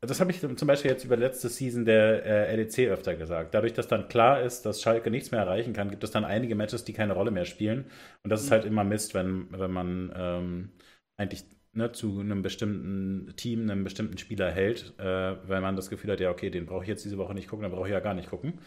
das 0.00 0.20
habe 0.20 0.30
ich 0.30 0.40
zum 0.40 0.66
Beispiel 0.66 0.90
jetzt 0.90 1.04
über 1.04 1.16
letzte 1.16 1.48
Season 1.48 1.84
der 1.84 2.24
äh, 2.24 2.56
LEC 2.56 2.90
öfter 2.90 3.16
gesagt. 3.16 3.54
Dadurch, 3.54 3.74
dass 3.74 3.86
dann 3.86 4.08
klar 4.08 4.40
ist, 4.40 4.62
dass 4.64 4.80
Schalke 4.80 5.10
nichts 5.10 5.30
mehr 5.30 5.40
erreichen 5.40 5.74
kann, 5.74 5.90
gibt 5.90 6.04
es 6.04 6.10
dann 6.10 6.24
einige 6.24 6.54
Matches, 6.54 6.84
die 6.84 6.94
keine 6.94 7.12
Rolle 7.12 7.30
mehr 7.30 7.44
spielen. 7.44 7.84
Und 8.22 8.30
das 8.30 8.40
mhm. 8.40 8.46
ist 8.46 8.50
halt 8.50 8.64
immer 8.64 8.84
Mist, 8.84 9.14
wenn, 9.14 9.48
wenn 9.52 9.70
man 9.70 10.12
ähm, 10.16 10.70
eigentlich 11.18 11.44
ne, 11.72 11.92
zu 11.92 12.20
einem 12.20 12.42
bestimmten 12.42 13.34
Team, 13.36 13.68
einem 13.70 13.84
bestimmten 13.84 14.16
Spieler 14.16 14.50
hält, 14.50 14.94
äh, 14.98 15.36
weil 15.48 15.60
man 15.60 15.76
das 15.76 15.90
Gefühl 15.90 16.12
hat, 16.12 16.20
ja, 16.20 16.30
okay, 16.30 16.50
den 16.50 16.66
brauche 16.66 16.82
ich 16.82 16.88
jetzt 16.88 17.04
diese 17.04 17.18
Woche 17.18 17.34
nicht 17.34 17.48
gucken, 17.48 17.62
dann 17.62 17.72
brauche 17.72 17.88
ich 17.88 17.92
ja 17.92 18.00
gar 18.00 18.14
nicht 18.14 18.30
gucken, 18.30 18.58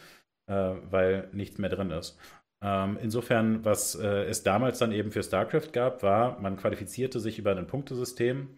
äh, 0.47 0.53
weil 0.89 1.29
nichts 1.31 1.57
mehr 1.57 1.69
drin 1.69 1.89
ist. 1.91 2.19
Ähm, 2.63 2.97
insofern, 3.01 3.65
was 3.65 3.95
äh, 3.95 4.23
es 4.25 4.43
damals 4.43 4.79
dann 4.79 4.91
eben 4.91 5.11
für 5.11 5.23
StarCraft 5.23 5.73
gab, 5.73 6.01
war, 6.03 6.39
man 6.39 6.57
qualifizierte 6.57 7.19
sich 7.19 7.39
über 7.39 7.55
ein 7.55 7.67
Punktesystem. 7.67 8.49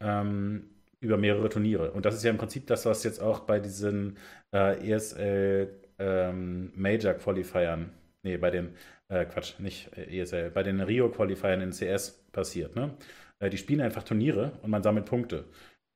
Ähm, 0.00 0.71
über 1.02 1.18
mehrere 1.18 1.48
Turniere. 1.48 1.90
Und 1.90 2.06
das 2.06 2.14
ist 2.14 2.22
ja 2.22 2.30
im 2.30 2.38
Prinzip 2.38 2.66
das, 2.68 2.86
was 2.86 3.04
jetzt 3.04 3.20
auch 3.20 3.40
bei 3.40 3.58
diesen 3.58 4.16
äh, 4.54 4.90
ESL 4.90 5.68
ähm, 5.98 6.72
Major 6.74 7.14
Qualifiern, 7.14 7.92
nee, 8.22 8.36
bei 8.36 8.50
den, 8.50 8.76
äh, 9.08 9.24
Quatsch, 9.26 9.58
nicht 9.58 9.92
ESL, 9.96 10.50
bei 10.50 10.62
den 10.62 10.80
Rio 10.80 11.10
Qualifiern 11.10 11.60
in 11.60 11.72
CS 11.72 12.24
passiert. 12.30 12.76
Ne? 12.76 12.94
Äh, 13.40 13.50
die 13.50 13.58
spielen 13.58 13.80
einfach 13.80 14.04
Turniere 14.04 14.52
und 14.62 14.70
man 14.70 14.82
sammelt 14.82 15.06
Punkte. 15.06 15.44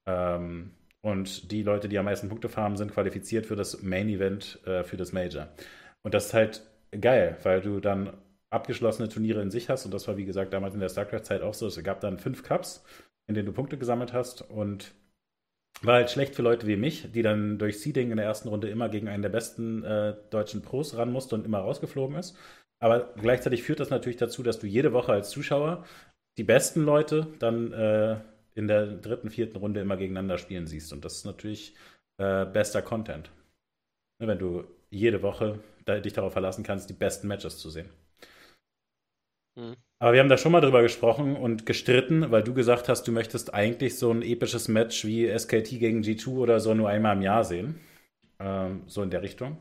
Ähm, 0.07 0.73
und 1.03 1.53
die 1.53 1.63
Leute, 1.63 1.89
die 1.89 1.99
am 1.99 2.07
meisten 2.07 2.29
Punkte 2.29 2.49
farmen, 2.49 2.77
sind 2.77 2.93
qualifiziert 2.93 3.47
für 3.47 3.55
das 3.55 3.83
Main 3.83 4.09
Event, 4.09 4.59
äh, 4.67 4.83
für 4.83 4.97
das 4.97 5.13
Major. 5.13 5.49
Und 6.03 6.15
das 6.15 6.27
ist 6.27 6.35
halt 6.35 6.63
geil, 7.01 7.37
weil 7.45 7.61
du 7.61 7.79
dann 7.79 8.13
abgeschlossene 8.51 9.09
Turniere 9.09 9.41
in 9.41 9.53
sich 9.53 9.69
hast. 9.69 9.85
Und 9.85 9.95
das 9.95 10.09
war, 10.09 10.17
wie 10.17 10.25
gesagt, 10.25 10.53
damals 10.53 10.75
in 10.75 10.81
der 10.81 10.89
StarCraft-Zeit 10.89 11.43
auch 11.43 11.55
so. 11.55 11.69
Es 11.69 11.83
gab 11.83 12.01
dann 12.01 12.19
fünf 12.19 12.43
Cups 12.43 12.85
in 13.27 13.35
denen 13.35 13.47
du 13.47 13.53
Punkte 13.53 13.79
gesammelt 13.79 14.13
hast 14.13 14.43
und 14.43 14.95
war 15.83 15.97
halt 15.97 16.11
schlecht 16.11 16.35
für 16.35 16.43
Leute 16.43 16.67
wie 16.67 16.77
mich, 16.77 17.11
die 17.13 17.23
dann 17.23 17.59
durch 17.59 17.81
Seeding 17.81 18.11
in 18.11 18.17
der 18.17 18.27
ersten 18.27 18.49
Runde 18.49 18.69
immer 18.69 18.89
gegen 18.89 19.09
einen 19.09 19.23
der 19.23 19.29
besten 19.29 19.85
äh, 19.85 20.17
deutschen 20.31 20.63
Pros 20.63 20.97
ran 20.97 21.13
musste 21.13 21.35
und 21.35 21.45
immer 21.45 21.59
rausgeflogen 21.59 22.17
ist. 22.17 22.37
Aber 22.79 23.15
gleichzeitig 23.17 23.63
führt 23.63 23.81
das 23.81 23.91
natürlich 23.91 24.17
dazu, 24.17 24.43
dass 24.43 24.59
du 24.59 24.67
jede 24.67 24.93
Woche 24.93 25.13
als 25.13 25.31
Zuschauer 25.31 25.85
die 26.39 26.45
besten 26.45 26.83
Leute 26.83 27.27
dann 27.39 27.73
äh, 27.73 28.21
in 28.55 28.69
der 28.69 28.87
dritten, 28.87 29.31
vierten 29.31 29.57
Runde 29.57 29.81
immer 29.81 29.97
gegeneinander 29.97 30.39
spielen 30.39 30.67
siehst. 30.67 30.93
Und 30.93 31.05
das 31.05 31.17
ist 31.17 31.25
natürlich 31.27 31.75
äh, 32.19 32.47
bester 32.47 32.83
Content. 32.83 33.31
Ne, 34.19 34.29
wenn 34.29 34.39
du 34.39 34.65
jede 34.91 35.23
Woche 35.23 35.61
dich 35.87 36.13
darauf 36.13 36.33
verlassen 36.33 36.65
kannst, 36.65 36.91
die 36.91 36.95
besten 36.95 37.29
Matches 37.29 37.59
zu 37.59 37.71
sehen. 37.71 37.89
Hm. 39.57 39.77
Aber 39.99 40.13
wir 40.13 40.21
haben 40.21 40.29
da 40.29 40.37
schon 40.37 40.53
mal 40.53 40.61
drüber 40.61 40.83
gesprochen 40.83 41.37
und 41.37 41.65
gestritten, 41.65 42.31
weil 42.31 42.43
du 42.43 42.53
gesagt 42.53 42.89
hast, 42.89 43.05
du 43.05 43.13
möchtest 43.13 43.55
eigentlich 43.55 43.99
so 43.99 44.11
ein 44.11 44.23
episches 44.23 44.69
Match 44.69 45.07
wie 45.07 45.27
SKT 45.27 45.79
gegen 45.79 46.03
G2 46.03 46.29
oder 46.29 46.61
so 46.61 46.75
nur 46.75 46.91
einmal 46.91 47.17
im 47.17 47.23
Jahr 47.23 47.45
sehen. 47.45 47.81
Ähm, 48.39 48.83
so 48.87 49.03
in 49.03 49.11
der 49.11 49.23
Richtung. 49.23 49.57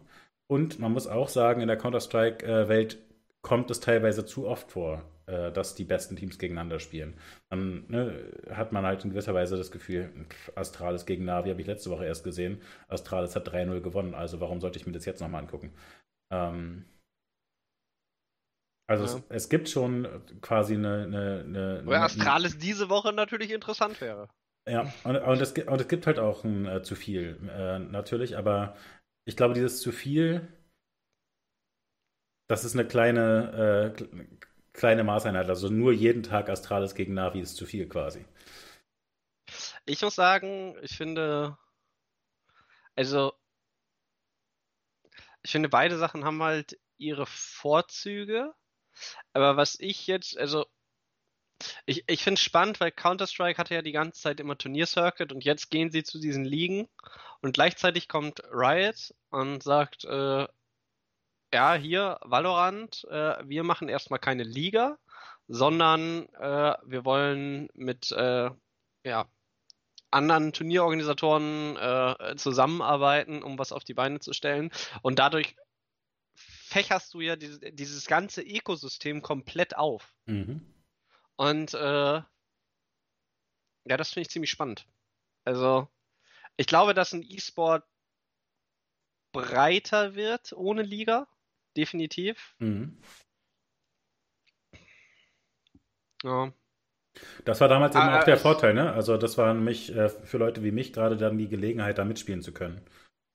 Und 0.48 0.80
man 0.80 0.92
muss 0.92 1.08
auch 1.08 1.30
sagen, 1.30 1.62
in 1.62 1.68
der 1.68 1.78
Counter-Strike-Welt 1.78 2.98
kommt 3.42 3.72
es 3.72 3.80
teilweise 3.80 4.26
zu 4.26 4.48
oft 4.48 4.72
vor, 4.72 5.04
äh, 5.28 5.52
dass 5.52 5.76
die 5.76 5.86
besten 5.86 6.16
Teams 6.18 6.38
gegeneinander 6.38 6.80
spielen. 6.80 7.14
Dann 7.50 7.86
ne, 7.88 8.32
hat 8.52 8.72
man 8.72 8.86
halt 8.86 9.04
in 9.06 9.12
gewisser 9.12 9.34
Weise 9.34 9.58
das 9.58 9.72
Gefühl, 9.72 10.12
Astralis 10.56 11.06
gegen 11.06 11.26
Navi 11.26 11.50
habe 11.50 11.62
ich 11.62 11.68
letzte 11.68 11.90
Woche 11.90 12.06
erst 12.06 12.24
gesehen. 12.24 12.62
Astralis 12.90 13.36
hat 13.36 13.48
3-0 13.48 13.80
gewonnen, 13.82 14.14
also 14.14 14.42
warum 14.42 14.60
sollte 14.60 14.80
ich 14.80 14.86
mir 14.86 14.94
das 14.94 15.06
jetzt 15.06 15.22
nochmal 15.22 15.42
angucken? 15.42 15.72
Ähm, 16.32 16.86
also 18.88 19.06
ja. 19.06 19.24
es, 19.30 19.44
es, 19.44 19.50
gibt 19.50 19.70
schon 19.70 20.08
quasi 20.42 20.76
eine. 20.76 21.04
eine, 21.04 21.44
eine 21.46 21.82
Wo 21.86 21.92
Astralis 21.92 22.54
eine, 22.54 22.62
diese 22.62 22.90
Woche 22.90 23.14
natürlich 23.14 23.52
interessant 23.52 24.00
wäre. 24.02 24.30
Ja, 24.68 24.92
und, 25.04 25.16
und, 25.16 25.42
es, 25.42 25.52
und 25.52 25.82
es 25.82 25.88
gibt 25.88 26.08
halt 26.08 26.20
auch 26.20 26.44
ein 26.44 26.66
äh, 26.66 26.82
zu 26.82 26.96
viel, 26.96 27.40
äh, 27.50 27.80
natürlich, 27.80 28.38
aber 28.38 28.76
ich 29.26 29.36
glaube, 29.36 29.54
dieses 29.54 29.80
zu 29.80 29.92
viel, 29.92 30.48
das 32.48 32.64
ist 32.64 32.74
eine 32.74 32.88
kleine, 32.88 33.96
äh, 33.98 34.24
kleine 34.74 35.04
Maßeinheit. 35.04 35.50
Also 35.50 35.70
nur 35.70 35.92
jeden 35.92 36.24
Tag 36.24 36.50
Astralis 36.50 36.96
gegen 36.96 37.14
Navi 37.14 37.42
ist 37.42 37.56
zu 37.56 37.66
viel 37.66 37.88
quasi. 37.88 38.26
Ich 39.86 40.02
muss 40.02 40.16
sagen, 40.16 40.76
ich 40.82 40.98
finde, 40.98 41.58
also, 42.96 43.34
ich 45.44 45.52
finde, 45.52 45.70
beide 45.70 45.98
Sachen 45.98 46.26
haben 46.26 46.42
halt 46.42 46.80
ihre 46.98 47.26
Vorzüge. 47.26 48.54
Aber 49.34 49.58
was 49.58 49.78
ich 49.80 50.08
jetzt, 50.08 50.38
also 50.38 50.66
ich, 51.86 52.04
ich 52.08 52.24
finde 52.24 52.40
es 52.40 52.42
spannend, 52.42 52.80
weil 52.80 52.92
Counter-Strike 52.92 53.58
hatte 53.58 53.76
ja 53.76 53.82
die 53.82 53.92
ganze 53.92 54.22
Zeit 54.22 54.40
immer 54.40 54.58
Turniercircuit 54.58 55.32
und 55.32 55.44
jetzt 55.44 55.70
gehen 55.72 55.92
sie 55.92 56.04
zu 56.04 56.20
diesen 56.20 56.46
Ligen 56.46 56.88
und 57.42 57.54
gleichzeitig 57.54 58.08
kommt 58.10 58.42
Riot 58.52 59.14
und 59.30 59.64
sagt, 59.64 60.06
äh, 60.06 60.48
ja, 61.54 61.74
hier, 61.76 62.20
Valorant, 62.22 63.06
äh, 63.10 63.38
wir 63.48 63.64
machen 63.64 63.88
erstmal 63.88 64.20
keine 64.20 64.44
Liga, 64.44 64.98
sondern 65.48 66.28
äh, 66.34 66.76
wir 66.86 67.06
wollen 67.06 67.70
mit 67.74 68.12
äh, 68.12 68.50
ja, 69.04 69.26
anderen 70.12 70.54
Turnierorganisatoren 70.54 71.78
äh, 71.78 72.36
zusammenarbeiten, 72.36 73.44
um 73.44 73.60
was 73.60 73.72
auf 73.72 73.84
die 73.84 73.94
Beine 73.94 74.20
zu 74.20 74.34
stellen. 74.34 74.72
Und 75.02 75.20
dadurch 75.20 75.56
fächerst 76.76 77.14
du 77.14 77.22
ja 77.22 77.38
dieses, 77.38 77.62
dieses 77.72 78.06
ganze 78.06 78.42
Ökosystem 78.42 79.22
komplett 79.22 79.78
auf. 79.78 80.14
Mhm. 80.26 80.60
Und 81.38 81.74
äh, 81.74 82.22
ja, 83.86 83.98
das 83.98 84.10
finde 84.10 84.24
ich 84.24 84.30
ziemlich 84.30 84.52
spannend. 84.52 84.86
Also, 85.46 85.88
ich 86.58 86.68
glaube, 86.68 86.94
dass 86.94 87.14
ein 87.14 87.24
E-Sport 87.24 87.86
breiter 89.32 90.16
wird 90.16 90.52
ohne 90.52 90.82
Liga. 90.82 91.30
Definitiv. 91.78 92.56
Mhm. 92.60 93.02
Ja. 96.24 96.52
Das 97.46 97.62
war 97.62 97.70
damals 97.70 97.96
eben 97.96 98.04
ah, 98.04 98.20
auch 98.20 98.26
der 98.26 98.38
Vorteil, 98.38 98.74
ne? 98.74 98.92
Also, 98.92 99.16
das 99.16 99.38
war 99.38 99.54
nämlich 99.54 99.96
äh, 99.96 100.10
für 100.10 100.38
Leute 100.38 100.62
wie 100.62 100.72
mich 100.72 100.92
gerade 100.92 101.16
dann 101.16 101.38
die 101.38 101.48
Gelegenheit, 101.48 101.98
da 101.98 102.04
mitspielen 102.04 102.42
zu 102.42 102.52
können 102.52 102.86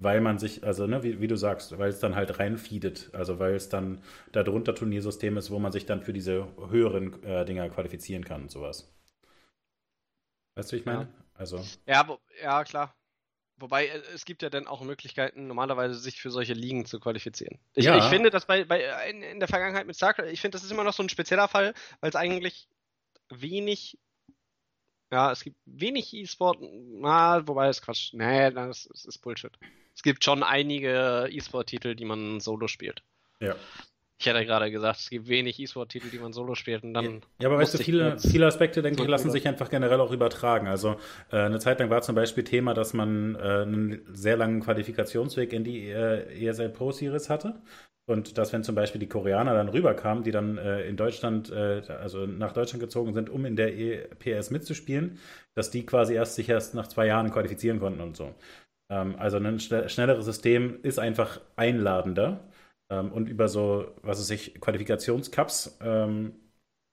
weil 0.01 0.23
man 0.23 0.39
sich, 0.39 0.65
also 0.65 0.87
ne, 0.87 1.03
wie, 1.03 1.21
wie 1.21 1.29
du 1.29 1.37
sagst, 1.37 1.79
weil 1.79 1.91
es 1.91 2.01
dann 2.01 2.17
halt 2.17 2.39
reinfeedet, 2.39 3.11
also 3.13 3.39
weil 3.39 3.55
es 3.55 3.69
dann 3.69 4.03
darunter 4.33 4.75
Turniersystem 4.75 5.37
ist, 5.37 5.51
wo 5.51 5.59
man 5.59 5.73
sich 5.73 5.87
dann 5.87 6.03
für 6.03 6.15
diese 6.15 6.49
höheren 6.71 7.23
äh, 7.23 7.45
Dinger 7.45 7.69
qualifizieren 7.69 8.25
kann 8.25 8.43
und 8.43 8.51
sowas. 8.51 8.91
Weißt 10.57 10.73
du, 10.73 10.77
wie 10.77 10.81
ich 10.81 10.87
meine? 10.87 11.03
Ja. 11.03 11.09
Also. 11.35 11.65
Ja, 11.87 12.09
wo, 12.09 12.19
ja, 12.43 12.65
klar. 12.65 12.97
Wobei 13.59 13.89
äh, 13.89 14.03
es 14.15 14.25
gibt 14.25 14.43
ja 14.43 14.49
dann 14.49 14.67
auch 14.67 14.81
Möglichkeiten, 14.81 15.47
normalerweise 15.47 15.95
sich 15.95 16.19
für 16.19 16.31
solche 16.31 16.55
Ligen 16.55 16.87
zu 16.87 16.99
qualifizieren. 16.99 17.59
Ich, 17.75 17.85
ja. 17.85 17.99
ich 17.99 18.05
finde, 18.05 18.31
dass 18.31 18.47
bei, 18.47 18.65
bei 18.65 19.11
in, 19.11 19.23
in, 19.23 19.39
der 19.39 19.49
Vergangenheit 19.49 19.87
mit 19.87 19.97
StarCraft, 19.97 20.29
ich 20.31 20.41
finde, 20.41 20.57
das 20.57 20.65
ist 20.65 20.73
immer 20.73 20.85
noch 20.85 20.95
so 20.95 21.03
ein 21.03 21.11
spezieller 21.11 21.47
Fall, 21.47 21.75
weil 22.01 22.09
es 22.09 22.17
eigentlich 22.17 22.69
wenig 23.29 23.99
ja, 25.13 25.33
es 25.33 25.43
gibt 25.43 25.57
wenig 25.65 26.15
E-Sport, 26.15 26.59
na, 26.61 27.47
wobei 27.49 27.67
es 27.67 27.83
Quatsch. 27.83 28.15
Nee, 28.15 28.53
das, 28.53 28.85
das 28.85 29.05
ist 29.05 29.19
Bullshit 29.19 29.59
es 30.01 30.03
gibt 30.03 30.25
schon 30.25 30.43
einige 30.43 31.29
E-Sport-Titel, 31.31 31.95
die 31.95 32.07
man 32.07 32.41
solo 32.41 32.69
spielt. 32.69 33.03
Ja. 33.39 33.55
Ich 34.19 34.25
hätte 34.25 34.47
gerade 34.47 34.71
gesagt, 34.71 35.01
es 35.01 35.11
gibt 35.11 35.29
wenig 35.29 35.61
E-Sport-Titel, 35.61 36.09
die 36.09 36.19
man 36.19 36.33
solo 36.33 36.55
spielt 36.55 36.85
und 36.85 36.95
dann. 36.95 37.21
Ja, 37.39 37.49
aber 37.51 37.59
weißt 37.59 37.75
du, 37.75 37.79
viele, 37.79 38.19
viele 38.19 38.47
Aspekte, 38.47 38.81
denke 38.81 39.03
ich, 39.03 39.09
lassen 39.11 39.31
sich 39.31 39.47
einfach 39.47 39.69
generell 39.69 40.01
auch 40.01 40.11
übertragen. 40.11 40.69
Also 40.69 40.97
äh, 41.31 41.37
eine 41.37 41.59
Zeit 41.59 41.81
lang 41.81 41.91
war 41.91 42.01
zum 42.01 42.15
Beispiel 42.15 42.45
Thema, 42.45 42.73
dass 42.73 42.95
man 42.95 43.35
äh, 43.35 43.39
einen 43.41 44.01
sehr 44.11 44.39
langen 44.39 44.61
Qualifikationsweg 44.61 45.53
in 45.53 45.65
die 45.65 45.91
äh, 45.91 46.47
ESL 46.49 46.71
Pro 46.71 46.93
Series 46.93 47.29
hatte. 47.29 47.61
Und 48.07 48.39
dass, 48.39 48.55
wenn 48.55 48.65
zum 48.65 48.75
Beispiel 48.75 49.01
die 49.01 49.09
Koreaner 49.09 49.53
dann 49.53 49.69
rüberkamen, 49.69 50.25
die 50.25 50.31
dann 50.31 50.57
äh, 50.57 50.81
in 50.89 50.97
Deutschland, 50.97 51.51
äh, 51.51 51.83
also 52.01 52.25
nach 52.25 52.53
Deutschland 52.53 52.83
gezogen 52.83 53.13
sind, 53.13 53.29
um 53.29 53.45
in 53.45 53.55
der 53.55 53.77
EPS 53.77 54.51
mitzuspielen, 54.51 55.19
dass 55.55 55.71
die 55.71 55.85
quasi 55.85 56.15
erst 56.15 56.37
sich 56.37 56.49
erst 56.49 56.75
nach 56.75 56.87
zwei 56.87 57.07
Jahren 57.07 57.31
qualifizieren 57.31 57.81
konnten 57.81 58.01
und 58.01 58.17
so. 58.17 58.35
Ähm, 58.91 59.17
also 59.19 59.39
ein 59.39 59.61
schnelleres 59.61 60.25
System 60.25 60.83
ist 60.83 60.99
einfach 60.99 61.41
einladender 61.57 62.41
ähm, 62.91 63.13
und 63.13 63.29
über 63.29 63.49
so, 63.49 63.95
was 64.03 64.19
weiß 64.19 64.31
ich, 64.31 64.61
Qualifikationscups 64.61 65.79
ähm, 65.81 66.35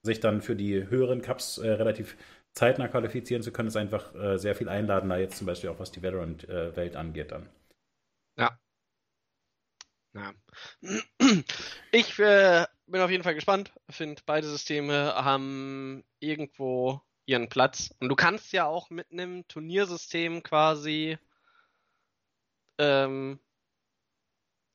sich 0.04 0.20
dann 0.20 0.42
für 0.42 0.56
die 0.56 0.88
höheren 0.88 1.22
Cups 1.22 1.58
äh, 1.58 1.72
relativ 1.72 2.16
zeitnah 2.54 2.88
qualifizieren 2.88 3.44
zu 3.44 3.52
können, 3.52 3.68
ist 3.68 3.76
einfach 3.76 4.14
äh, 4.16 4.38
sehr 4.38 4.56
viel 4.56 4.70
einladender, 4.70 5.18
jetzt 5.20 5.38
zum 5.38 5.48
Beispiel 5.48 5.70
auch 5.70 5.80
was 5.80 5.92
die 5.92 6.02
Veteran-Welt 6.02 6.94
äh, 6.94 6.98
angeht 6.98 7.32
dann. 7.32 7.50
Ja. 8.38 8.60
ja. 10.14 10.34
Ich 11.92 12.20
äh, 12.20 12.66
bin 12.86 13.02
auf 13.02 13.10
jeden 13.10 13.24
Fall 13.24 13.34
gespannt. 13.34 13.72
Finde, 13.90 14.22
beide 14.26 14.48
Systeme 14.48 15.16
haben 15.16 16.04
irgendwo 16.20 17.02
ihren 17.26 17.50
Platz. 17.50 17.94
Und 18.00 18.10
du 18.10 18.16
kannst 18.16 18.52
ja 18.54 18.66
auch 18.66 18.90
mit 18.90 19.12
einem 19.12 19.48
Turniersystem 19.48 20.44
quasi 20.44 21.18
ähm, 22.78 23.40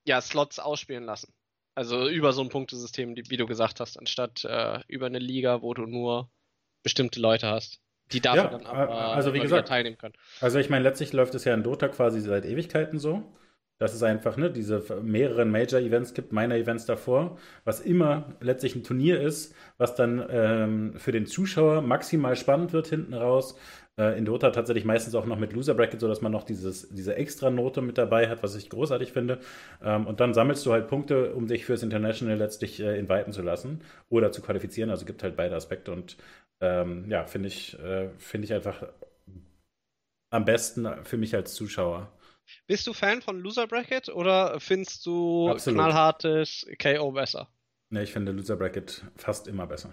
ja, 0.05 0.20
Slots 0.20 0.59
ausspielen 0.59 1.05
lassen. 1.05 1.32
Also 1.74 2.09
über 2.09 2.32
so 2.32 2.42
ein 2.42 2.48
Punktesystem, 2.48 3.16
wie 3.16 3.36
du 3.36 3.46
gesagt 3.46 3.80
hast, 3.80 3.98
anstatt 3.98 4.44
äh, 4.44 4.80
über 4.88 5.07
eine 5.07 5.18
Liga, 5.18 5.62
wo 5.62 5.72
du 5.72 5.86
nur 5.86 6.30
bestimmte 6.82 7.20
Leute 7.20 7.48
hast, 7.48 7.80
die 8.12 8.20
dafür 8.20 8.44
ja, 8.44 8.50
dann 8.50 8.66
aber 8.66 9.14
also 9.14 9.32
wie 9.32 9.40
gesagt, 9.40 9.68
teilnehmen 9.68 9.96
können. 9.96 10.14
Also 10.40 10.59
ich 10.59 10.68
meine, 10.68 10.82
letztlich 10.82 11.12
läuft 11.12 11.34
es 11.34 11.44
ja 11.44 11.55
in 11.55 11.62
Dota 11.62 11.88
quasi 11.88 12.20
seit 12.20 12.44
Ewigkeiten 12.44 12.98
so 12.98 13.32
dass 13.82 13.94
es 13.94 14.03
einfach 14.05 14.36
ne, 14.36 14.48
diese 14.48 14.84
mehreren 15.03 15.50
Major-Events 15.50 16.14
gibt, 16.14 16.32
Minor-Events 16.32 16.86
davor, 16.86 17.36
was 17.64 17.80
immer 17.80 18.36
letztlich 18.40 18.76
ein 18.76 18.84
Turnier 18.84 19.20
ist, 19.20 19.57
was 19.76 19.96
dann 19.96 20.24
ähm, 20.30 20.94
für 20.98 21.11
den 21.11 21.26
Zuschauer 21.26 21.82
maximal 21.82 22.36
spannend 22.36 22.72
wird 22.72 22.86
hinten 22.86 23.12
raus. 23.12 23.59
Äh, 24.01 24.16
in 24.16 24.24
Dota 24.24 24.51
tatsächlich 24.51 24.84
meistens 24.84 25.14
auch 25.14 25.26
noch 25.26 25.38
mit 25.38 25.53
Loser 25.53 25.74
Bracket, 25.74 26.01
sodass 26.01 26.22
man 26.22 26.32
noch 26.32 26.45
dieses, 26.45 26.88
diese 26.88 27.14
extra 27.16 27.51
Note 27.51 27.82
mit 27.82 27.99
dabei 27.99 28.28
hat, 28.28 28.43
was 28.43 28.55
ich 28.55 28.70
großartig 28.70 29.12
finde. 29.12 29.38
Ähm, 29.82 30.07
und 30.07 30.20
dann 30.20 30.32
sammelst 30.32 30.64
du 30.64 30.72
halt 30.72 30.88
Punkte, 30.88 31.34
um 31.34 31.47
dich 31.47 31.66
fürs 31.66 31.82
International 31.82 32.36
letztlich 32.36 32.80
äh, 32.80 32.99
inviten 32.99 33.32
zu 33.32 33.43
lassen 33.43 33.82
oder 34.09 34.32
zu 34.32 34.40
qualifizieren. 34.40 34.90
Also 34.90 35.05
gibt 35.05 35.22
halt 35.22 35.36
beide 35.36 35.55
Aspekte 35.55 35.93
und 35.93 36.16
ähm, 36.61 37.11
ja, 37.11 37.26
finde 37.26 37.49
ich, 37.49 37.78
äh, 37.80 38.09
finde 38.18 38.47
ich 38.47 38.55
einfach 38.55 38.82
am 40.30 40.45
besten 40.47 40.88
für 41.05 41.18
mich 41.18 41.34
als 41.34 41.55
Zuschauer. 41.55 42.11
Bist 42.66 42.86
du 42.86 42.93
Fan 42.93 43.20
von 43.20 43.40
Loser 43.40 43.66
Bracket 43.66 44.09
oder 44.09 44.59
findest 44.59 45.05
du 45.05 45.49
Absolut. 45.51 45.78
knallhartes 45.78 46.66
KO 46.80 47.12
besser? 47.12 47.49
Ne, 47.90 48.03
ich 48.03 48.12
finde 48.12 48.32
Loser 48.32 48.57
Bracket 48.57 49.05
fast 49.16 49.49
immer 49.49 49.66
besser. 49.66 49.93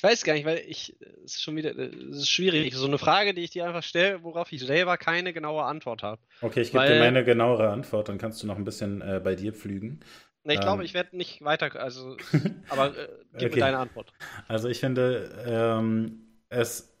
Ich 0.00 0.04
weiß 0.04 0.24
gar 0.24 0.32
nicht, 0.32 0.46
weil 0.46 0.62
ich 0.66 0.96
es 1.26 1.34
ist 1.34 1.42
schon 1.42 1.56
wieder 1.56 1.76
es 1.76 2.16
ist 2.16 2.30
schwierig. 2.30 2.74
So 2.74 2.86
eine 2.86 2.96
Frage, 2.96 3.34
die 3.34 3.42
ich 3.42 3.50
dir 3.50 3.66
einfach 3.66 3.82
stelle, 3.82 4.22
worauf 4.22 4.50
ich 4.50 4.62
selber 4.62 4.96
keine 4.96 5.34
genaue 5.34 5.64
Antwort 5.64 6.02
habe. 6.02 6.22
Okay, 6.40 6.62
ich 6.62 6.72
gebe 6.72 6.86
dir 6.86 7.00
meine 7.00 7.22
genauere 7.22 7.68
Antwort, 7.68 8.08
dann 8.08 8.16
kannst 8.16 8.42
du 8.42 8.46
noch 8.46 8.56
ein 8.56 8.64
bisschen 8.64 9.02
äh, 9.02 9.20
bei 9.22 9.34
dir 9.34 9.52
pflügen. 9.52 10.00
Ne, 10.44 10.54
ich 10.54 10.60
ähm, 10.60 10.64
glaube, 10.64 10.84
ich 10.84 10.94
werde 10.94 11.14
nicht 11.18 11.44
weiter, 11.44 11.78
also, 11.78 12.16
aber 12.70 12.96
äh, 12.96 13.08
gib 13.34 13.48
okay. 13.50 13.56
mir 13.56 13.60
deine 13.60 13.78
Antwort. 13.78 14.14
Also 14.48 14.70
ich 14.70 14.80
finde, 14.80 15.34
ähm, 15.46 16.40
es 16.48 16.96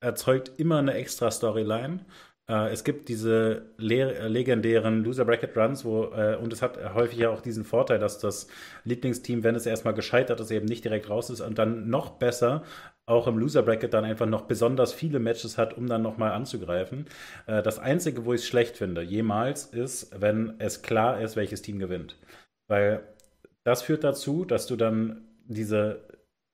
erzeugt 0.00 0.52
immer 0.56 0.78
eine 0.78 0.94
extra 0.94 1.30
Storyline. 1.30 2.06
Äh, 2.50 2.72
es 2.72 2.82
gibt 2.82 3.08
diese 3.08 3.62
le 3.78 4.26
legendären 4.28 5.04
Loser 5.04 5.24
Bracket 5.24 5.56
Runs, 5.56 5.84
wo, 5.84 6.06
äh, 6.06 6.36
und 6.36 6.52
es 6.52 6.62
hat 6.62 6.94
häufig 6.94 7.18
ja 7.18 7.30
auch 7.30 7.40
diesen 7.40 7.64
Vorteil, 7.64 8.00
dass 8.00 8.18
das 8.18 8.48
Lieblingsteam, 8.84 9.44
wenn 9.44 9.54
es 9.54 9.66
erstmal 9.66 9.94
gescheitert 9.94 10.40
ist, 10.40 10.50
eben 10.50 10.66
nicht 10.66 10.84
direkt 10.84 11.08
raus 11.08 11.30
ist 11.30 11.40
und 11.40 11.58
dann 11.58 11.88
noch 11.88 12.10
besser 12.10 12.64
auch 13.06 13.26
im 13.26 13.38
Loser 13.38 13.62
Bracket 13.62 13.94
dann 13.94 14.04
einfach 14.04 14.26
noch 14.26 14.42
besonders 14.42 14.92
viele 14.92 15.18
Matches 15.18 15.58
hat, 15.58 15.76
um 15.76 15.86
dann 15.86 16.02
nochmal 16.02 16.32
anzugreifen. 16.32 17.06
Äh, 17.46 17.62
das 17.62 17.78
Einzige, 17.78 18.24
wo 18.24 18.34
ich 18.34 18.42
es 18.42 18.48
schlecht 18.48 18.76
finde, 18.76 19.02
jemals, 19.02 19.66
ist, 19.66 20.20
wenn 20.20 20.54
es 20.58 20.82
klar 20.82 21.20
ist, 21.20 21.36
welches 21.36 21.62
Team 21.62 21.78
gewinnt. 21.78 22.16
Weil 22.68 23.00
das 23.64 23.82
führt 23.82 24.04
dazu, 24.04 24.44
dass 24.44 24.66
du 24.66 24.76
dann 24.76 25.22
diese 25.46 26.00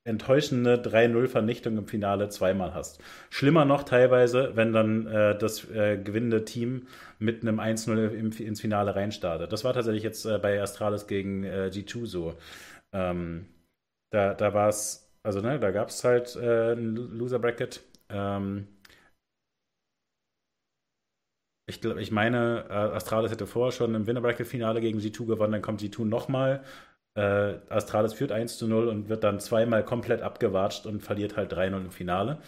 enttäuschende 0.06 0.76
3-0-Vernichtung 0.76 1.76
im 1.78 1.86
Finale 1.86 2.28
zweimal 2.28 2.74
hast. 2.74 3.00
Schlimmer 3.30 3.64
noch 3.64 3.82
teilweise, 3.82 4.52
wenn 4.54 4.72
dann 4.72 5.06
äh, 5.06 5.36
das 5.36 5.68
äh, 5.70 5.98
gewinnende 5.98 6.44
Team 6.44 6.86
mit 7.18 7.42
einem 7.42 7.60
1-0 7.60 8.40
ins 8.40 8.60
Finale 8.60 8.94
reinstartet. 8.94 9.52
Das 9.52 9.64
war 9.64 9.74
tatsächlich 9.74 10.04
jetzt 10.04 10.24
äh, 10.26 10.38
bei 10.38 10.60
Astralis 10.62 11.06
gegen 11.06 11.44
äh, 11.44 11.70
G2 11.72 12.06
so. 12.06 12.34
Ähm, 12.92 13.46
da 14.12 14.34
da 14.34 14.54
war 14.54 14.68
es, 14.68 15.10
also 15.22 15.40
ne, 15.40 15.58
da 15.60 15.70
gab 15.72 15.88
es 15.90 16.04
halt 16.04 16.36
äh, 16.36 16.72
ein 16.74 16.96
Loser 16.96 17.38
Bracket. 17.40 17.82
Ähm, 18.08 18.68
ich, 21.68 21.80
glaub, 21.80 21.96
ich 21.98 22.12
meine, 22.12 22.66
äh, 22.68 22.72
Astralis 22.72 23.32
hätte 23.32 23.46
vorher 23.46 23.72
schon 23.72 23.94
im 23.94 24.06
Winner 24.06 24.20
Bracket 24.20 24.46
Finale 24.46 24.80
gegen 24.80 25.00
G2 25.00 25.26
gewonnen, 25.26 25.52
dann 25.52 25.62
kommt 25.62 25.80
G2 25.82 26.04
nochmal 26.04 26.62
äh, 27.16 27.54
Astralis 27.68 28.12
führt 28.12 28.32
1 28.32 28.58
zu 28.58 28.68
0 28.68 28.88
und 28.88 29.08
wird 29.08 29.24
dann 29.24 29.40
zweimal 29.40 29.84
komplett 29.84 30.22
abgewatscht 30.22 30.86
und 30.86 31.02
verliert 31.02 31.36
halt 31.36 31.52
3-0 31.52 31.76
im 31.76 31.90
Finale. 31.90 32.38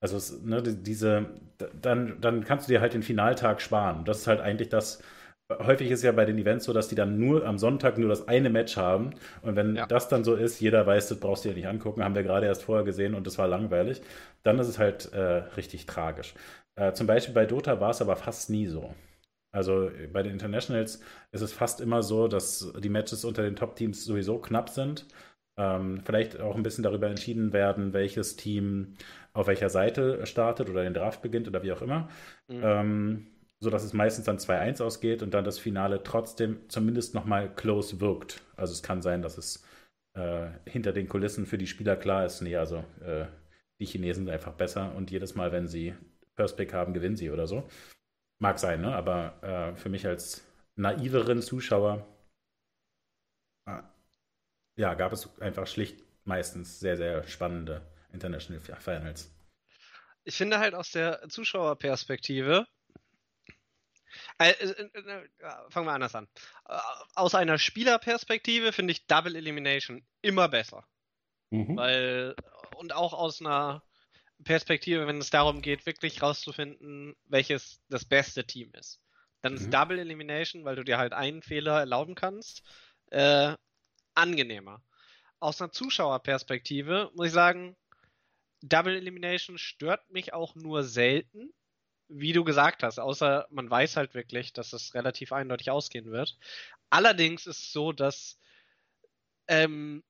Also 0.00 0.16
es, 0.16 0.42
ne, 0.42 0.62
diese, 0.62 1.26
dann, 1.80 2.20
dann 2.20 2.44
kannst 2.44 2.68
du 2.68 2.72
dir 2.72 2.80
halt 2.80 2.94
den 2.94 3.02
Finaltag 3.02 3.60
sparen. 3.60 4.04
Das 4.04 4.18
ist 4.18 4.26
halt 4.26 4.40
eigentlich 4.40 4.68
das, 4.68 5.02
häufig 5.50 5.90
ist 5.90 6.02
ja 6.02 6.12
bei 6.12 6.24
den 6.24 6.38
Events 6.38 6.66
so, 6.66 6.72
dass 6.72 6.88
die 6.88 6.94
dann 6.94 7.18
nur 7.18 7.46
am 7.46 7.58
Sonntag 7.58 7.98
nur 7.98 8.08
das 8.08 8.28
eine 8.28 8.50
Match 8.50 8.76
haben. 8.76 9.10
Und 9.42 9.56
wenn 9.56 9.76
ja. 9.76 9.86
das 9.86 10.08
dann 10.08 10.24
so 10.24 10.34
ist, 10.34 10.60
jeder 10.60 10.86
weiß, 10.86 11.08
das 11.08 11.20
brauchst 11.20 11.44
du 11.44 11.48
dir 11.50 11.54
nicht 11.54 11.68
angucken, 11.68 12.04
haben 12.04 12.14
wir 12.14 12.22
gerade 12.22 12.46
erst 12.46 12.64
vorher 12.64 12.84
gesehen 12.84 13.14
und 13.14 13.26
das 13.26 13.38
war 13.38 13.48
langweilig, 13.48 14.02
dann 14.42 14.58
ist 14.58 14.68
es 14.68 14.78
halt 14.78 15.12
äh, 15.12 15.42
richtig 15.56 15.86
tragisch. 15.86 16.34
Äh, 16.76 16.92
zum 16.92 17.06
Beispiel 17.06 17.34
bei 17.34 17.46
Dota 17.46 17.80
war 17.80 17.90
es 17.90 18.02
aber 18.02 18.16
fast 18.16 18.50
nie 18.50 18.66
so. 18.66 18.94
Also 19.50 19.90
bei 20.12 20.22
den 20.22 20.32
Internationals 20.32 21.00
ist 21.32 21.40
es 21.40 21.52
fast 21.52 21.80
immer 21.80 22.02
so, 22.02 22.28
dass 22.28 22.72
die 22.78 22.88
Matches 22.88 23.24
unter 23.24 23.42
den 23.42 23.56
Top-Teams 23.56 24.04
sowieso 24.04 24.38
knapp 24.38 24.68
sind. 24.68 25.06
Ähm, 25.56 26.02
vielleicht 26.04 26.38
auch 26.40 26.54
ein 26.54 26.62
bisschen 26.62 26.84
darüber 26.84 27.08
entschieden 27.08 27.52
werden, 27.52 27.92
welches 27.92 28.36
Team 28.36 28.94
auf 29.32 29.46
welcher 29.46 29.70
Seite 29.70 30.24
startet 30.26 30.68
oder 30.70 30.82
den 30.82 30.94
Draft 30.94 31.22
beginnt 31.22 31.48
oder 31.48 31.62
wie 31.62 31.72
auch 31.72 31.82
immer. 31.82 32.08
Mhm. 32.48 32.60
Ähm, 32.62 33.26
so 33.60 33.70
dass 33.70 33.82
es 33.82 33.92
meistens 33.92 34.24
dann 34.24 34.38
2-1 34.38 34.80
ausgeht 34.82 35.22
und 35.22 35.34
dann 35.34 35.44
das 35.44 35.58
Finale 35.58 36.02
trotzdem 36.04 36.68
zumindest 36.68 37.14
nochmal 37.14 37.52
close 37.54 38.00
wirkt. 38.00 38.42
Also 38.56 38.72
es 38.72 38.82
kann 38.82 39.02
sein, 39.02 39.20
dass 39.20 39.36
es 39.36 39.64
äh, 40.14 40.48
hinter 40.66 40.92
den 40.92 41.08
Kulissen 41.08 41.44
für 41.46 41.58
die 41.58 41.66
Spieler 41.66 41.96
klar 41.96 42.24
ist, 42.24 42.40
nee, 42.40 42.56
also 42.56 42.84
äh, 43.04 43.26
die 43.80 43.86
Chinesen 43.86 44.26
sind 44.26 44.32
einfach 44.32 44.52
besser 44.52 44.94
und 44.94 45.10
jedes 45.10 45.34
Mal, 45.34 45.52
wenn 45.52 45.66
sie 45.66 45.94
First 46.36 46.56
Pick 46.56 46.72
haben, 46.72 46.94
gewinnen 46.94 47.16
sie 47.16 47.30
oder 47.30 47.46
so. 47.46 47.68
Mag 48.40 48.58
sein, 48.58 48.80
ne? 48.80 48.94
aber 48.94 49.42
äh, 49.42 49.76
für 49.76 49.88
mich 49.88 50.06
als 50.06 50.46
naiveren 50.76 51.42
Zuschauer 51.42 52.06
äh, 53.66 53.82
ja, 54.76 54.94
gab 54.94 55.12
es 55.12 55.28
einfach 55.40 55.66
schlicht 55.66 56.04
meistens 56.24 56.78
sehr, 56.78 56.96
sehr 56.96 57.26
spannende 57.26 57.82
International 58.12 58.60
Finals. 58.60 59.34
Ich 60.24 60.36
finde 60.36 60.58
halt 60.58 60.74
aus 60.74 60.92
der 60.92 61.28
Zuschauerperspektive, 61.28 62.66
äh, 64.38 64.50
äh, 64.50 64.70
äh 64.70 65.28
fangen 65.70 65.86
wir 65.86 65.92
anders 65.92 66.14
an. 66.14 66.28
Äh, 66.68 66.78
aus 67.14 67.34
einer 67.34 67.58
Spielerperspektive 67.58 68.72
finde 68.72 68.92
ich 68.92 69.06
Double 69.06 69.34
Elimination 69.34 70.06
immer 70.22 70.48
besser. 70.48 70.86
Mhm. 71.50 71.76
Weil, 71.76 72.36
und 72.76 72.92
auch 72.92 73.14
aus 73.14 73.40
einer 73.40 73.82
Perspektive, 74.44 75.06
wenn 75.06 75.18
es 75.18 75.30
darum 75.30 75.62
geht, 75.62 75.86
wirklich 75.86 76.22
rauszufinden, 76.22 77.16
welches 77.26 77.80
das 77.88 78.04
beste 78.04 78.46
Team 78.46 78.72
ist. 78.74 79.00
Dann 79.42 79.52
mhm. 79.52 79.58
ist 79.58 79.72
Double 79.72 79.98
Elimination, 79.98 80.64
weil 80.64 80.76
du 80.76 80.84
dir 80.84 80.98
halt 80.98 81.12
einen 81.12 81.42
Fehler 81.42 81.78
erlauben 81.78 82.14
kannst, 82.14 82.62
äh, 83.10 83.54
angenehmer. 84.14 84.82
Aus 85.40 85.60
einer 85.60 85.72
Zuschauerperspektive 85.72 87.10
muss 87.14 87.28
ich 87.28 87.32
sagen, 87.32 87.76
Double 88.62 88.96
Elimination 88.96 89.58
stört 89.58 90.10
mich 90.10 90.32
auch 90.32 90.54
nur 90.56 90.82
selten, 90.82 91.52
wie 92.08 92.32
du 92.32 92.42
gesagt 92.42 92.82
hast, 92.82 92.98
außer 92.98 93.46
man 93.50 93.70
weiß 93.70 93.96
halt 93.96 94.14
wirklich, 94.14 94.52
dass 94.52 94.72
es 94.72 94.94
relativ 94.94 95.32
eindeutig 95.32 95.70
ausgehen 95.70 96.10
wird. 96.10 96.38
Allerdings 96.90 97.46
ist 97.46 97.58
es 97.58 97.72
so, 97.72 97.92
dass 97.92 98.38
ähm, 99.46 100.02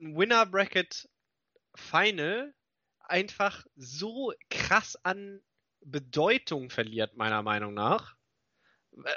ein 0.00 0.16
Winner 0.16 0.46
Bracket 0.46 1.08
Final 1.74 2.54
einfach 3.12 3.64
so 3.76 4.32
krass 4.50 4.96
an 5.04 5.40
Bedeutung 5.82 6.70
verliert, 6.70 7.16
meiner 7.16 7.42
Meinung 7.42 7.74
nach. 7.74 8.16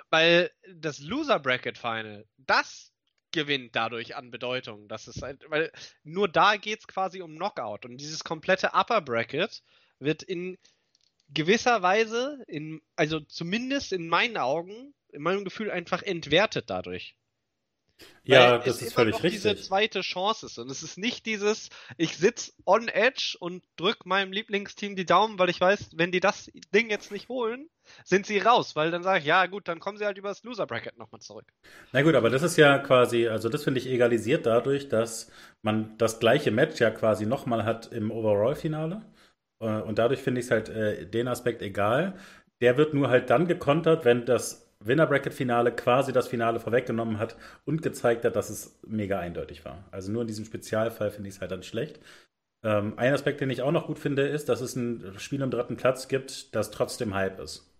Weil 0.09 0.51
das 0.73 0.99
Loser 0.99 1.39
Bracket 1.39 1.77
Final, 1.77 2.27
das 2.37 2.91
gewinnt 3.31 3.75
dadurch 3.75 4.15
an 4.15 4.31
Bedeutung. 4.31 4.87
Das 4.87 5.07
ist 5.07 5.21
halt, 5.21 5.43
weil 5.49 5.71
nur 6.03 6.27
da 6.27 6.55
geht 6.55 6.79
es 6.79 6.87
quasi 6.87 7.21
um 7.21 7.35
Knockout. 7.35 7.85
Und 7.85 7.97
dieses 7.97 8.23
komplette 8.23 8.71
Upper 8.73 9.01
Bracket 9.01 9.63
wird 9.99 10.23
in 10.23 10.57
gewisser 11.29 11.81
Weise, 11.81 12.43
in, 12.47 12.81
also 12.95 13.19
zumindest 13.19 13.91
in 13.91 14.07
meinen 14.07 14.37
Augen, 14.37 14.93
in 15.09 15.21
meinem 15.21 15.43
Gefühl 15.43 15.71
einfach 15.71 16.01
entwertet 16.01 16.69
dadurch. 16.69 17.15
Ja, 18.23 18.57
das 18.57 18.81
ist 18.81 18.93
völlig 18.93 19.15
richtig. 19.21 19.43
diese 19.43 19.55
zweite 19.55 20.01
Chance 20.01 20.47
ist. 20.47 20.57
Und 20.57 20.69
es 20.71 20.81
ist 20.81 20.97
nicht 20.97 21.25
dieses, 21.25 21.69
ich 21.97 22.17
sitze 22.17 22.53
on 22.65 22.87
edge 22.87 23.37
und 23.39 23.63
drück 23.75 24.05
meinem 24.05 24.31
Lieblingsteam 24.31 24.95
die 24.95 25.05
Daumen, 25.05 25.37
weil 25.37 25.49
ich 25.49 25.61
weiß, 25.61 25.91
wenn 25.95 26.11
die 26.11 26.19
das 26.19 26.51
Ding 26.73 26.89
jetzt 26.89 27.11
nicht 27.11 27.29
holen, 27.29 27.69
sind 28.03 28.25
sie 28.25 28.39
raus. 28.39 28.75
Weil 28.75 28.89
dann 28.89 29.03
sage 29.03 29.19
ich, 29.19 29.25
ja 29.25 29.45
gut, 29.45 29.67
dann 29.67 29.79
kommen 29.79 29.97
sie 29.97 30.05
halt 30.05 30.17
über 30.17 30.29
das 30.29 30.43
Loser 30.43 30.65
Bracket 30.65 30.97
nochmal 30.97 31.21
zurück. 31.21 31.45
Na 31.91 32.01
gut, 32.01 32.15
aber 32.15 32.29
das 32.29 32.41
ist 32.41 32.57
ja 32.57 32.79
quasi, 32.79 33.27
also 33.27 33.47
das 33.47 33.63
finde 33.63 33.79
ich 33.79 33.87
egalisiert 33.87 34.45
dadurch, 34.45 34.89
dass 34.89 35.31
man 35.61 35.95
das 35.97 36.19
gleiche 36.19 36.51
Match 36.51 36.79
ja 36.79 36.89
quasi 36.89 37.25
nochmal 37.25 37.63
hat 37.63 37.91
im 37.91 38.11
Overall-Finale. 38.11 39.03
Äh, 39.61 39.81
und 39.81 39.99
dadurch 39.99 40.21
finde 40.21 40.39
ich 40.39 40.47
es 40.47 40.51
halt 40.51 40.69
äh, 40.69 41.05
den 41.05 41.27
Aspekt 41.27 41.61
egal. 41.61 42.17
Der 42.61 42.77
wird 42.77 42.93
nur 42.93 43.09
halt 43.09 43.29
dann 43.29 43.47
gekontert, 43.47 44.05
wenn 44.05 44.25
das 44.25 44.64
Winner-Bracket-Finale 44.79 45.71
quasi 45.71 46.11
das 46.11 46.27
Finale 46.27 46.59
vorweggenommen 46.59 47.19
hat 47.19 47.35
und 47.65 47.81
gezeigt 47.81 48.23
hat, 48.25 48.35
dass 48.35 48.49
es 48.49 48.79
mega 48.85 49.19
eindeutig 49.19 49.65
war. 49.65 49.83
Also 49.91 50.11
nur 50.11 50.21
in 50.21 50.27
diesem 50.27 50.45
Spezialfall 50.45 51.11
finde 51.11 51.29
ich 51.29 51.35
es 51.35 51.41
halt 51.41 51.51
dann 51.51 51.63
schlecht. 51.63 51.99
Ähm, 52.63 52.97
ein 52.97 53.13
Aspekt, 53.13 53.41
den 53.41 53.49
ich 53.49 53.61
auch 53.61 53.71
noch 53.71 53.87
gut 53.87 53.99
finde, 53.99 54.27
ist, 54.27 54.49
dass 54.49 54.61
es 54.61 54.75
ein 54.75 55.19
Spiel 55.19 55.43
am 55.43 55.51
dritten 55.51 55.77
Platz 55.77 56.07
gibt, 56.07 56.55
das 56.55 56.71
trotzdem 56.71 57.13
Hype 57.13 57.39
ist. 57.39 57.71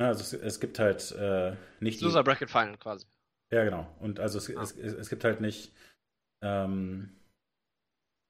Ja, 0.00 0.08
also 0.08 0.20
es, 0.20 0.32
es, 0.32 0.60
gibt 0.60 0.78
halt 0.78 1.12
äh, 1.12 1.56
nicht. 1.80 2.00
Loser 2.00 2.22
Bracket 2.22 2.50
Final 2.50 2.78
quasi. 2.78 3.06
Ja, 3.52 3.64
genau. 3.64 3.86
Und 3.98 4.20
also 4.20 4.38
es, 4.38 4.56
ah. 4.56 4.62
es, 4.62 4.72
es 4.72 5.08
gibt 5.10 5.24
halt 5.24 5.40
nicht. 5.40 5.74
Ähm, 6.42 7.10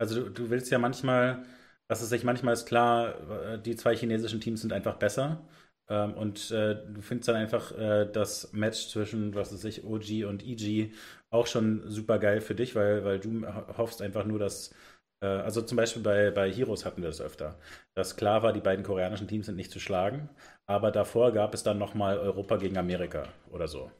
also 0.01 0.22
du, 0.22 0.30
du 0.30 0.51
willst 0.51 0.70
ja 0.70 0.78
manchmal, 0.78 1.44
dass 1.88 2.03
es 2.03 2.09
sich 2.09 2.24
manchmal 2.24 2.55
ist 2.55 2.66
klar, 2.66 3.14
äh, 3.30 3.59
die 3.61 3.76
zwei 3.76 3.94
chinesischen 3.94 4.40
Teams 4.40 4.62
sind 4.62 4.72
einfach 4.72 4.96
besser. 4.96 5.46
Ähm, 5.89 6.14
und 6.14 6.51
äh, 6.51 6.76
du 6.93 7.01
findest 7.01 7.28
dann 7.28 7.36
einfach 7.36 7.72
äh, 7.78 8.07
das 8.11 8.53
Match 8.53 8.89
zwischen, 8.89 9.34
was 9.34 9.53
weiß 9.53 9.64
ich, 9.64 9.84
OG 9.84 10.24
und 10.28 10.45
EG 10.45 10.93
auch 11.30 11.47
schon 11.47 11.89
super 11.91 12.18
geil 12.18 12.41
für 12.41 12.55
dich, 12.55 12.74
weil, 12.74 13.05
weil 13.05 13.18
du 13.20 13.47
hoffst 13.76 14.03
einfach 14.03 14.24
nur, 14.24 14.39
dass. 14.39 14.74
Äh, 15.22 15.26
also 15.26 15.62
zum 15.62 15.76
Beispiel 15.76 16.03
bei, 16.03 16.30
bei 16.30 16.51
Heroes 16.51 16.84
hatten 16.84 17.03
wir 17.03 17.09
das 17.09 17.20
öfter. 17.20 17.59
Dass 17.95 18.16
klar 18.16 18.43
war, 18.43 18.53
die 18.53 18.61
beiden 18.61 18.84
koreanischen 18.84 19.28
Teams 19.28 19.47
sind 19.47 19.57
nicht 19.57 19.70
zu 19.70 19.80
schlagen, 19.80 20.28
aber 20.66 20.91
davor 20.91 21.32
gab 21.32 21.55
es 21.55 21.62
dann 21.62 21.78
nochmal 21.78 22.18
Europa 22.18 22.57
gegen 22.57 22.76
Amerika 22.78 23.28
oder 23.51 23.68
so. 23.68 23.91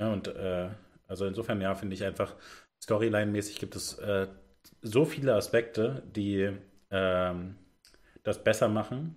Ja, 0.00 0.12
und 0.12 0.28
äh, 0.28 0.68
also 1.08 1.26
insofern, 1.26 1.60
ja, 1.60 1.74
finde 1.74 1.94
ich 1.94 2.04
einfach, 2.04 2.34
Storyline-mäßig 2.82 3.58
gibt 3.58 3.76
es 3.76 3.98
äh, 3.98 4.26
so 4.82 5.04
viele 5.04 5.34
Aspekte, 5.34 6.02
die 6.14 6.50
ähm, 6.90 7.56
das 8.22 8.42
besser 8.42 8.68
machen 8.68 9.16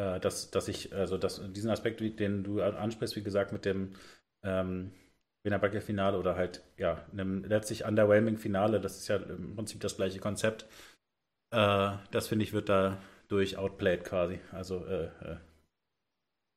äh, 0.00 0.18
dass, 0.18 0.50
dass 0.50 0.68
ich, 0.68 0.94
also 0.94 1.18
dass 1.18 1.42
diesen 1.52 1.70
Aspekt, 1.70 2.00
den 2.00 2.42
du 2.42 2.62
ansprichst, 2.62 3.16
wie 3.16 3.22
gesagt, 3.22 3.52
mit 3.52 3.66
dem 3.66 3.94
ähm, 4.42 4.92
Wiener 5.42 5.80
Finale 5.82 6.18
oder 6.18 6.36
halt, 6.36 6.62
ja, 6.78 7.04
einem 7.12 7.44
letztlich 7.44 7.84
underwhelming 7.84 8.38
Finale, 8.38 8.80
das 8.80 8.96
ist 8.96 9.08
ja 9.08 9.16
im 9.16 9.54
Prinzip 9.54 9.80
das 9.80 9.96
gleiche 9.96 10.18
Konzept. 10.18 10.64
Äh, 11.52 11.92
das 12.12 12.28
finde 12.28 12.44
ich, 12.44 12.52
wird 12.54 12.70
da 12.70 12.98
durch 13.28 13.58
outplayed 13.58 14.04
quasi, 14.04 14.40
also 14.52 14.86
äh, 14.86 15.06
äh 15.06 15.36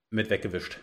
mit 0.09 0.29
weggewischt. 0.29 0.79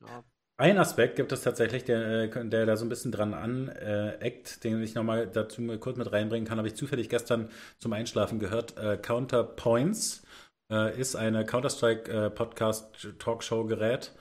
Ja. 0.00 0.24
Ein 0.56 0.78
Aspekt 0.78 1.16
gibt 1.16 1.32
es 1.32 1.42
tatsächlich, 1.42 1.84
der, 1.84 2.32
äh, 2.32 2.48
der 2.48 2.64
da 2.64 2.76
so 2.76 2.84
ein 2.84 2.88
bisschen 2.88 3.10
dran 3.10 3.34
aneckt, 3.34 4.62
den 4.62 4.80
ich 4.82 4.94
nochmal 4.94 5.26
dazu 5.26 5.60
kurz 5.78 5.96
mit 5.96 6.12
reinbringen 6.12 6.46
kann, 6.46 6.58
habe 6.58 6.68
ich 6.68 6.76
zufällig 6.76 7.08
gestern 7.08 7.48
zum 7.78 7.92
Einschlafen 7.92 8.38
gehört. 8.38 8.78
Äh, 8.78 8.96
Counterpoints 8.96 10.22
äh, 10.70 10.96
ist 10.98 11.16
eine 11.16 11.44
Counter-Strike-Podcast-Talkshow-Gerät, 11.44 14.12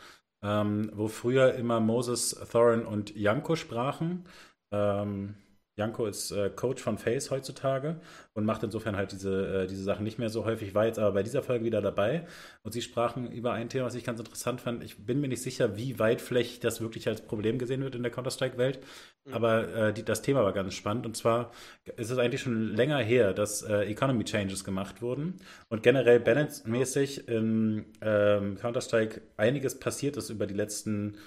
ähm, 0.43 0.91
wo 0.95 1.07
früher 1.07 1.53
immer 1.53 1.79
Moses, 1.79 2.31
Thorin 2.51 2.85
und 2.85 3.15
Janko 3.15 3.55
sprachen. 3.55 4.25
Ähm, 4.71 5.35
Janko 5.75 6.05
ist 6.05 6.31
äh, 6.31 6.51
Coach 6.51 6.83
von 6.83 6.99
Face 6.99 7.31
heutzutage 7.31 7.99
und 8.33 8.45
macht 8.45 8.61
insofern 8.63 8.95
halt 8.95 9.11
diese, 9.11 9.63
äh, 9.63 9.67
diese 9.67 9.83
Sachen 9.83 10.03
nicht 10.03 10.19
mehr 10.19 10.29
so 10.29 10.45
häufig. 10.45 10.75
War 10.75 10.85
jetzt 10.85 10.99
aber 10.99 11.13
bei 11.13 11.23
dieser 11.23 11.41
Folge 11.41 11.65
wieder 11.65 11.81
dabei 11.81 12.27
und 12.61 12.73
sie 12.73 12.81
sprachen 12.83 13.31
über 13.31 13.53
ein 13.53 13.69
Thema, 13.69 13.85
was 13.85 13.95
ich 13.95 14.03
ganz 14.03 14.19
interessant 14.19 14.61
fand. 14.61 14.83
Ich 14.83 15.03
bin 15.03 15.19
mir 15.19 15.27
nicht 15.27 15.41
sicher, 15.41 15.75
wie 15.75 15.97
weitflächig 15.97 16.59
das 16.59 16.79
wirklich 16.79 17.07
als 17.07 17.21
Problem 17.21 17.57
gesehen 17.57 17.81
wird 17.81 17.95
in 17.95 18.03
der 18.03 18.11
Counter-Strike-Welt, 18.11 18.81
mhm. 19.25 19.33
aber 19.33 19.75
äh, 19.75 19.93
die, 19.93 20.03
das 20.03 20.21
Thema 20.21 20.43
war 20.43 20.53
ganz 20.53 20.75
spannend 20.75 21.07
und 21.07 21.17
zwar 21.17 21.51
ist 21.95 22.11
es 22.11 22.19
eigentlich 22.19 22.41
schon 22.41 22.75
länger 22.75 22.99
her, 22.99 23.33
dass 23.33 23.63
äh, 23.63 23.85
Economy 23.85 24.25
Changes 24.25 24.63
gemacht 24.63 25.01
wurden 25.01 25.39
und 25.69 25.81
generell 25.81 26.19
Balance-mäßig 26.19 27.27
in 27.27 27.85
ähm, 28.01 28.57
Counter-Strike 28.59 29.21
einiges 29.37 29.79
passiert 29.79 30.17
ist 30.17 30.29
über 30.29 30.45
die 30.45 30.53
letzten 30.53 31.17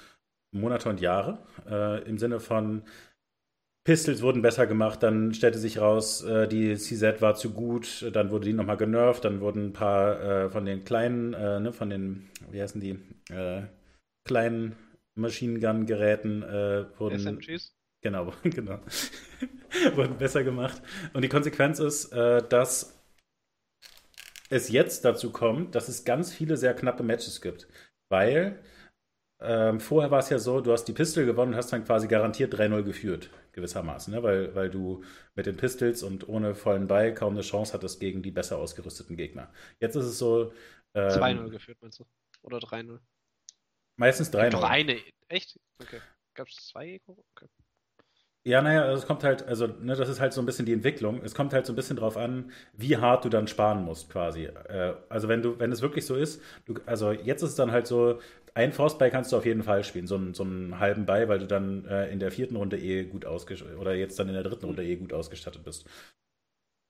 Monate 0.53 0.89
und 0.89 1.01
Jahre 1.01 1.39
äh, 1.69 2.03
im 2.09 2.19
Sinne 2.19 2.39
von 2.39 2.83
Pistols 3.87 4.20
wurden 4.20 4.43
besser 4.43 4.66
gemacht, 4.66 5.05
dann 5.05 5.32
stellte 5.32 5.61
sich 5.61 5.78
raus, 5.78 6.24
äh, 6.24 6.49
die 6.49 6.76
CZ 6.76 7.22
war 7.22 7.37
zu 7.37 7.53
gut, 7.53 8.11
dann 8.12 8.32
wurde 8.32 8.47
die 8.47 8.53
nochmal 8.53 8.76
genervt, 8.76 9.24
dann 9.24 9.41
wurden 9.41 9.66
ein 9.66 9.72
paar 9.72 10.20
äh, 10.20 10.51
von 10.51 10.64
den 10.64 10.84
kleinen, 10.84 11.34
äh, 11.34 11.61
ne, 11.61 11.72
von 11.72 11.89
den, 11.89 12.28
wie 12.51 12.61
heißen 12.61 12.80
die, 12.80 12.99
äh, 13.32 13.62
kleinen 14.24 14.74
Machine 15.14 15.61
Gun 15.61 15.87
Geräten 15.87 16.43
äh, 16.43 16.87
wurden. 16.99 17.20
SMGs? 17.20 17.76
Genau, 18.03 18.32
genau. 18.43 18.80
wurden 19.95 20.18
besser 20.18 20.43
gemacht. 20.43 20.82
Und 21.12 21.22
die 21.22 21.28
Konsequenz 21.28 21.78
ist, 21.78 22.12
äh, 22.12 22.43
dass 22.49 23.01
es 24.51 24.68
jetzt 24.68 25.05
dazu 25.05 25.30
kommt, 25.30 25.76
dass 25.76 25.87
es 25.87 26.05
ganz 26.05 26.32
viele 26.32 26.57
sehr 26.57 26.74
knappe 26.74 27.05
Matches 27.05 27.41
gibt. 27.41 27.68
Weil 28.09 28.59
ähm, 29.41 29.78
vorher 29.78 30.11
war 30.11 30.18
es 30.18 30.28
ja 30.28 30.41
so, 30.41 30.61
du 30.61 30.72
hast 30.72 30.87
die 30.87 30.93
Pistol 30.93 31.24
gewonnen 31.24 31.53
und 31.53 31.57
hast 31.57 31.72
dann 31.72 31.84
quasi 31.84 32.09
garantiert 32.09 32.53
3-0 32.53 32.82
geführt 32.82 33.30
gewissermaßen, 33.57 34.15
ne? 34.15 34.23
weil, 34.23 34.55
weil 34.55 34.71
du 34.71 35.03
mit 35.35 35.47
den 35.47 35.57
Pistols 35.57 36.03
und 36.03 36.29
ohne 36.29 36.55
vollen 36.55 36.87
Ball 36.87 37.13
kaum 37.13 37.33
eine 37.33 37.43
Chance 37.43 37.73
hattest 37.73 37.99
gegen 37.99 38.23
die 38.23 38.31
besser 38.31 38.59
ausgerüsteten 38.59 39.17
Gegner. 39.17 39.53
Jetzt 39.81 39.97
ist 39.97 40.05
es 40.05 40.19
so. 40.19 40.53
Ähm, 40.95 41.09
2-0 41.11 41.51
geführt, 41.51 41.79
meinst 41.81 41.99
du? 41.99 42.05
Oder 42.43 42.59
3-0? 42.59 43.01
Meistens 43.97 44.33
3-0. 44.33 44.51
Doch 44.51 44.63
eine, 44.63 45.01
echt? 45.29 45.59
Okay. 45.83 46.01
Gab 46.35 46.49
es 46.49 46.69
zwei? 46.69 47.01
Okay. 47.07 47.49
Ja, 48.45 48.63
naja, 48.63 48.93
es 48.93 49.07
kommt 49.07 49.25
halt, 49.25 49.43
also, 49.43 49.67
ne, 49.67 49.97
das 49.97 50.09
ist 50.09 50.21
halt 50.21 50.33
so 50.33 50.41
ein 50.41 50.47
bisschen 50.47 50.67
die 50.67 50.73
Entwicklung. 50.73 51.21
Es 51.25 51.35
kommt 51.35 51.53
halt 51.53 51.67
so 51.67 51.73
ein 51.73 51.77
bisschen 51.77 51.97
drauf 51.97 52.17
an, 52.17 52.53
wie 52.75 52.97
hart 52.97 53.25
du 53.25 53.29
dann 53.29 53.49
sparen 53.49 53.85
musst, 53.85 54.09
quasi. 54.09 54.45
Äh, 54.45 54.95
also, 55.09 55.27
wenn 55.29 55.43
du, 55.43 55.59
wenn 55.59 55.73
es 55.73 55.83
wirklich 55.83 56.07
so 56.07 56.15
ist, 56.15 56.41
du, 56.65 56.75
also 56.87 57.11
jetzt 57.11 57.43
ist 57.43 57.51
es 57.51 57.55
dann 57.57 57.73
halt 57.73 57.89
so, 57.89 58.21
ein 58.57 58.73
Frostball 58.73 59.11
kannst 59.11 59.33
du 59.33 59.37
auf 59.37 59.45
jeden 59.45 59.63
Fall 59.63 59.85
spielen, 59.85 60.07
so 60.07 60.17
einen, 60.17 60.33
so 60.33 60.43
einen 60.43 60.81
halben 60.81 61.05
Ball, 61.05 61.29
weil 61.29 61.39
du 61.39 61.47
dann 61.47 61.85
äh, 61.87 62.11
in 62.11 62.19
der 62.19 62.33
vierten 62.33 62.57
Runde 62.57 62.79
eh 62.79 63.05
gut 63.05 63.27
ausgestattet, 63.27 63.79
oder 63.79 63.95
jetzt 63.95 64.19
dann 64.19 64.29
in 64.29 64.35
der 64.35 64.43
dritten 64.45 64.65
Runde 64.65 64.83
eh 64.83 64.97
gut 64.97 65.13
ausgestattet 65.13 65.63
bist. 65.63 65.87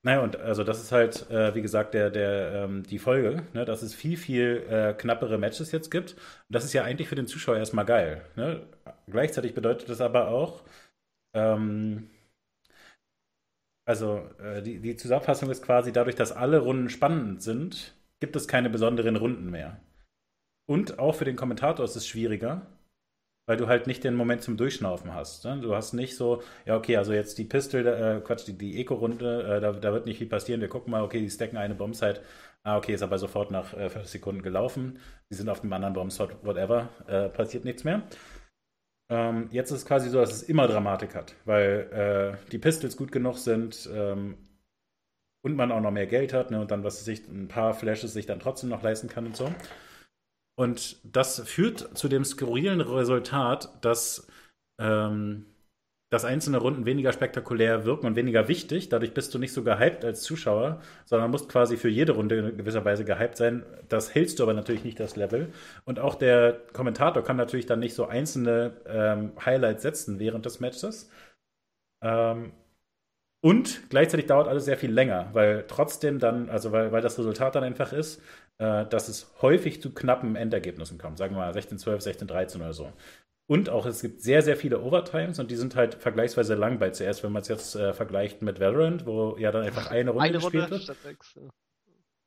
Naja, 0.05 0.21
und 0.21 0.37
also 0.37 0.63
das 0.63 0.81
ist 0.81 0.93
halt, 0.93 1.29
äh, 1.29 1.53
wie 1.55 1.61
gesagt, 1.61 1.93
der, 1.93 2.09
der, 2.09 2.53
ähm, 2.63 2.83
die 2.83 2.99
Folge, 2.99 3.43
ne, 3.53 3.65
dass 3.65 3.81
es 3.81 3.93
viel, 3.93 4.15
viel 4.15 4.65
äh, 4.69 4.93
knappere 4.93 5.37
Matches 5.37 5.73
jetzt 5.73 5.91
gibt. 5.91 6.13
Und 6.13 6.21
das 6.55 6.63
ist 6.63 6.71
ja 6.73 6.83
eigentlich 6.83 7.09
für 7.09 7.15
den 7.15 7.27
Zuschauer 7.27 7.57
erstmal 7.57 7.85
geil. 7.85 8.21
Ne? 8.37 8.65
Gleichzeitig 9.07 9.53
bedeutet 9.53 9.89
das 9.89 9.99
aber 9.99 10.29
auch, 10.29 10.63
ähm, 11.35 12.09
also 13.85 14.29
äh, 14.39 14.61
die, 14.61 14.79
die 14.79 14.95
Zusammenfassung 14.95 15.49
ist 15.49 15.63
quasi, 15.63 15.91
dadurch, 15.91 16.15
dass 16.15 16.31
alle 16.31 16.59
Runden 16.59 16.89
spannend 16.89 17.41
sind, 17.41 17.93
gibt 18.21 18.37
es 18.37 18.47
keine 18.47 18.69
besonderen 18.69 19.17
Runden 19.17 19.49
mehr. 19.49 19.81
Und 20.69 20.99
auch 20.99 21.15
für 21.15 21.25
den 21.25 21.35
Kommentator 21.35 21.85
ist 21.85 21.95
es 21.95 22.07
schwieriger, 22.07 22.67
weil 23.47 23.57
du 23.57 23.67
halt 23.67 23.87
nicht 23.87 24.03
den 24.03 24.15
Moment 24.15 24.43
zum 24.43 24.57
Durchschnaufen 24.57 25.13
hast. 25.13 25.45
Ne? 25.45 25.59
Du 25.61 25.73
hast 25.73 25.93
nicht 25.93 26.17
so, 26.17 26.43
ja, 26.65 26.75
okay, 26.75 26.97
also 26.97 27.13
jetzt 27.13 27.37
die 27.37 27.45
Pistol, 27.45 27.87
äh, 27.87 28.21
Quatsch, 28.21 28.45
die, 28.47 28.57
die 28.57 28.79
Eco-Runde, 28.81 29.43
äh, 29.43 29.61
da, 29.61 29.71
da, 29.71 29.93
wird 29.93 30.05
nicht 30.05 30.17
viel 30.17 30.27
passieren. 30.27 30.59
Wir 30.59 30.67
gucken 30.67 30.91
mal, 30.91 31.03
okay, 31.03 31.21
die 31.21 31.29
stacken 31.29 31.57
eine 31.57 31.73
Bombsite. 31.73 32.21
Ah, 32.63 32.77
okay, 32.77 32.93
ist 32.93 33.01
aber 33.01 33.17
sofort 33.17 33.49
nach 33.49 33.73
äh, 33.73 33.89
40 33.89 34.11
Sekunden 34.11 34.41
gelaufen. 34.41 34.99
Die 35.31 35.35
sind 35.35 35.47
auf 35.47 35.61
dem 35.61 35.71
anderen 35.71 35.93
Bombsite, 35.93 36.35
whatever, 36.43 36.89
äh, 37.07 37.29
passiert 37.29 37.63
nichts 37.63 37.85
mehr. 37.85 38.03
Ähm, 39.09 39.47
jetzt 39.51 39.71
ist 39.71 39.77
es 39.79 39.85
quasi 39.85 40.09
so, 40.09 40.19
dass 40.19 40.33
es 40.33 40.43
immer 40.43 40.67
Dramatik 40.67 41.15
hat, 41.15 41.33
weil 41.45 42.37
äh, 42.43 42.49
die 42.51 42.57
Pistols 42.57 42.97
gut 42.97 43.13
genug 43.13 43.37
sind 43.37 43.89
ähm, 43.93 44.35
und 45.43 45.55
man 45.55 45.71
auch 45.71 45.79
noch 45.79 45.91
mehr 45.91 46.07
Geld 46.07 46.33
hat 46.33 46.51
ne, 46.51 46.59
und 46.59 46.71
dann, 46.71 46.83
was 46.83 47.05
sich 47.05 47.25
ein 47.29 47.47
paar 47.47 47.73
Flashes 47.73 48.11
sich 48.11 48.25
dann 48.25 48.41
trotzdem 48.41 48.69
noch 48.69 48.83
leisten 48.83 49.07
kann 49.07 49.25
und 49.25 49.37
so. 49.37 49.49
Und 50.57 50.97
das 51.03 51.47
führt 51.47 51.97
zu 51.97 52.07
dem 52.07 52.25
skurrilen 52.25 52.81
Resultat, 52.81 53.69
dass 53.81 54.27
ähm, 54.79 55.45
dass 56.09 56.23
einzelne 56.23 56.57
Runden 56.57 56.85
weniger 56.85 57.11
spektakulär 57.11 57.83
wirken 57.85 58.05
und 58.07 58.15
weniger 58.15 58.47
wichtig. 58.47 58.87
Dadurch 58.89 59.13
bist 59.13 59.33
du 59.33 59.39
nicht 59.39 59.51
so 59.51 59.63
gehypt 59.63 60.05
als 60.05 60.21
Zuschauer, 60.21 60.81
sondern 61.05 61.31
musst 61.31 61.49
quasi 61.49 61.75
für 61.75 61.89
jede 61.89 62.13
Runde 62.13 62.37
in 62.37 62.57
gewisser 62.57 62.85
Weise 62.85 63.03
gehypt 63.03 63.35
sein. 63.35 63.65
Das 63.89 64.15
hältst 64.15 64.39
du 64.39 64.43
aber 64.43 64.53
natürlich 64.53 64.85
nicht 64.85 64.99
das 64.99 65.17
Level. 65.17 65.51
Und 65.83 65.99
auch 65.99 66.15
der 66.15 66.61
Kommentator 66.71 67.23
kann 67.23 67.35
natürlich 67.35 67.65
dann 67.65 67.79
nicht 67.79 67.93
so 67.93 68.05
einzelne 68.05 68.73
ähm, 68.87 69.33
Highlights 69.43 69.83
setzen 69.83 70.19
während 70.19 70.45
des 70.45 70.61
Matches. 70.61 71.09
Ähm, 72.01 72.53
und 73.47 73.89
gleichzeitig 73.89 74.25
dauert 74.25 74.49
alles 74.49 74.65
sehr 74.65 74.75
viel 74.75 74.91
länger, 74.91 75.29
weil 75.31 75.63
trotzdem 75.69 76.19
dann, 76.19 76.49
also 76.49 76.73
weil, 76.73 76.91
weil 76.91 77.01
das 77.01 77.17
Resultat 77.17 77.55
dann 77.55 77.63
einfach 77.63 77.93
ist, 77.93 78.21
äh, 78.57 78.85
dass 78.85 79.07
es 79.07 79.31
häufig 79.41 79.81
zu 79.81 79.93
knappen 79.93 80.35
Endergebnissen 80.35 80.97
kommt. 80.97 81.17
Sagen 81.17 81.33
wir 81.33 81.39
mal 81.39 81.53
16-12, 81.53 82.27
16-13 82.27 82.57
oder 82.57 82.73
so. 82.73 82.91
Und 83.49 83.69
auch 83.69 83.85
es 83.85 84.01
gibt 84.01 84.21
sehr, 84.21 84.41
sehr 84.41 84.57
viele 84.57 84.81
Overtimes 84.81 85.39
und 85.39 85.49
die 85.49 85.55
sind 85.55 85.77
halt 85.77 85.95
vergleichsweise 85.95 86.55
lang 86.55 86.77
bei 86.77 86.89
CS, 86.89 87.23
wenn 87.23 87.31
man 87.31 87.41
es 87.41 87.47
jetzt 87.47 87.77
äh, 87.77 87.93
vergleicht 87.93 88.41
mit 88.41 88.59
Valorant, 88.59 89.05
wo 89.05 89.37
ja 89.37 89.49
dann 89.53 89.63
einfach 89.63 89.91
eine 89.91 90.11
Runde 90.11 90.25
eine 90.25 90.39
gespielt 90.39 90.63
Runde 90.69 90.85
wird. 90.85 90.97
Sechs, 90.97 91.35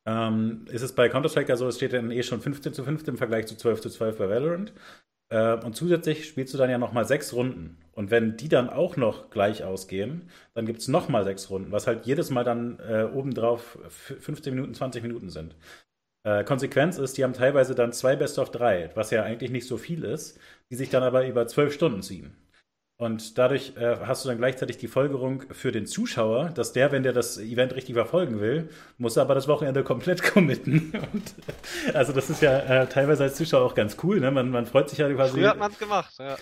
ja. 0.06 0.28
ähm, 0.28 0.64
ist 0.70 0.80
es 0.80 0.94
bei 0.94 1.10
Counter-Strike 1.10 1.50
ja 1.50 1.56
so, 1.56 1.68
es 1.68 1.76
steht 1.76 1.92
dann 1.92 2.10
eh 2.10 2.22
schon 2.22 2.40
15 2.40 2.72
zu 2.72 2.82
15 2.82 3.12
im 3.12 3.18
Vergleich 3.18 3.46
zu 3.46 3.58
12 3.58 3.82
zu 3.82 3.90
12 3.90 4.16
bei 4.16 4.30
Valorant. 4.30 4.72
Äh, 5.30 5.54
und 5.64 5.74
zusätzlich 5.76 6.26
spielst 6.28 6.52
du 6.54 6.58
dann 6.58 6.70
ja 6.70 6.78
nochmal 6.78 7.06
sechs 7.06 7.32
Runden. 7.32 7.78
Und 7.92 8.10
wenn 8.10 8.36
die 8.36 8.48
dann 8.48 8.70
auch 8.70 8.96
noch 8.96 9.30
gleich 9.30 9.64
ausgehen, 9.64 10.30
dann 10.54 10.66
gibt 10.66 10.80
es 10.80 10.88
nochmal 10.88 11.24
sechs 11.24 11.50
Runden, 11.50 11.72
was 11.72 11.86
halt 11.86 12.06
jedes 12.06 12.30
Mal 12.30 12.44
dann 12.44 12.78
äh, 12.80 13.04
obendrauf 13.04 13.78
15 13.88 14.54
Minuten, 14.54 14.74
20 14.74 15.02
Minuten 15.02 15.30
sind. 15.30 15.56
Äh, 16.24 16.44
Konsequenz 16.44 16.98
ist, 16.98 17.16
die 17.18 17.24
haben 17.24 17.32
teilweise 17.32 17.74
dann 17.74 17.92
zwei 17.92 18.16
Best 18.16 18.38
of 18.38 18.50
drei, 18.50 18.90
was 18.94 19.10
ja 19.10 19.22
eigentlich 19.22 19.50
nicht 19.50 19.66
so 19.66 19.78
viel 19.78 20.04
ist, 20.04 20.38
die 20.70 20.76
sich 20.76 20.90
dann 20.90 21.02
aber 21.02 21.26
über 21.26 21.46
zwölf 21.46 21.72
Stunden 21.74 22.02
ziehen. 22.02 22.36
Und 23.00 23.38
dadurch 23.38 23.72
äh, 23.78 23.96
hast 24.04 24.26
du 24.26 24.28
dann 24.28 24.36
gleichzeitig 24.36 24.76
die 24.76 24.86
Folgerung 24.86 25.44
für 25.52 25.72
den 25.72 25.86
Zuschauer, 25.86 26.50
dass 26.50 26.74
der, 26.74 26.92
wenn 26.92 27.02
der 27.02 27.14
das 27.14 27.38
Event 27.38 27.74
richtig 27.74 27.94
verfolgen 27.94 28.42
will, 28.42 28.68
muss 28.98 29.16
aber 29.16 29.34
das 29.34 29.48
Wochenende 29.48 29.82
komplett 29.82 30.22
committen. 30.34 30.92
Und, 31.10 31.34
also 31.94 32.12
das 32.12 32.28
ist 32.28 32.42
ja 32.42 32.58
äh, 32.58 32.86
teilweise 32.88 33.22
als 33.22 33.36
Zuschauer 33.36 33.64
auch 33.64 33.74
ganz 33.74 33.96
cool. 34.02 34.20
Ne? 34.20 34.30
Man, 34.30 34.50
man 34.50 34.66
freut 34.66 34.90
sich 34.90 34.98
ja 34.98 35.10
quasi. 35.10 35.38
Früher 35.38 35.48
hat 35.48 35.58
man 35.58 35.72
es 35.72 35.78
gemacht, 35.78 36.12
ja. 36.18 36.36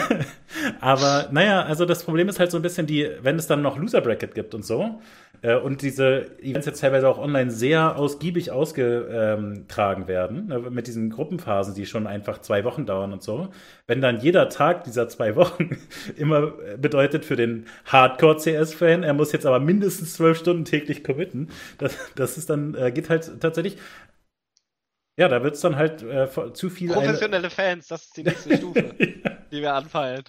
aber 0.80 1.28
naja, 1.30 1.62
also 1.62 1.84
das 1.84 2.02
Problem 2.02 2.28
ist 2.28 2.40
halt 2.40 2.50
so 2.50 2.58
ein 2.58 2.62
bisschen 2.62 2.88
die, 2.88 3.08
wenn 3.22 3.36
es 3.36 3.46
dann 3.46 3.62
noch 3.62 3.78
Loser 3.78 4.00
Bracket 4.00 4.34
gibt 4.34 4.56
und 4.56 4.64
so, 4.64 5.00
äh, 5.29 5.29
und 5.42 5.80
diese 5.80 6.38
Events 6.40 6.66
jetzt 6.66 6.80
teilweise 6.80 7.08
auch 7.08 7.18
online 7.18 7.50
sehr 7.50 7.96
ausgiebig 7.96 8.50
ausgetragen 8.50 10.06
werden, 10.06 10.48
ne, 10.48 10.58
mit 10.58 10.86
diesen 10.86 11.10
Gruppenphasen, 11.10 11.74
die 11.74 11.86
schon 11.86 12.06
einfach 12.06 12.38
zwei 12.42 12.64
Wochen 12.64 12.84
dauern 12.84 13.12
und 13.12 13.22
so. 13.22 13.48
Wenn 13.86 14.00
dann 14.00 14.20
jeder 14.20 14.50
Tag 14.50 14.84
dieser 14.84 15.08
zwei 15.08 15.36
Wochen 15.36 15.78
immer 16.16 16.52
bedeutet 16.76 17.24
für 17.24 17.36
den 17.36 17.66
Hardcore-CS-Fan, 17.86 19.02
er 19.02 19.14
muss 19.14 19.32
jetzt 19.32 19.46
aber 19.46 19.60
mindestens 19.60 20.14
zwölf 20.14 20.38
Stunden 20.38 20.64
täglich 20.64 21.04
committen, 21.04 21.48
das, 21.78 21.96
das 22.16 22.36
ist 22.36 22.50
dann, 22.50 22.74
äh, 22.74 22.92
geht 22.92 23.08
halt 23.08 23.40
tatsächlich 23.40 23.78
ja, 25.20 25.28
da 25.28 25.42
wird 25.42 25.54
es 25.54 25.60
dann 25.60 25.76
halt 25.76 26.02
äh, 26.02 26.28
zu 26.54 26.70
viel. 26.70 26.90
Professionelle 26.92 27.50
Fans, 27.50 27.88
das 27.88 28.06
ist 28.06 28.16
die 28.16 28.22
nächste 28.22 28.56
Stufe, 28.56 28.94
ja. 28.98 29.30
die 29.52 29.60
wir 29.60 29.74
anfallen. 29.74 30.24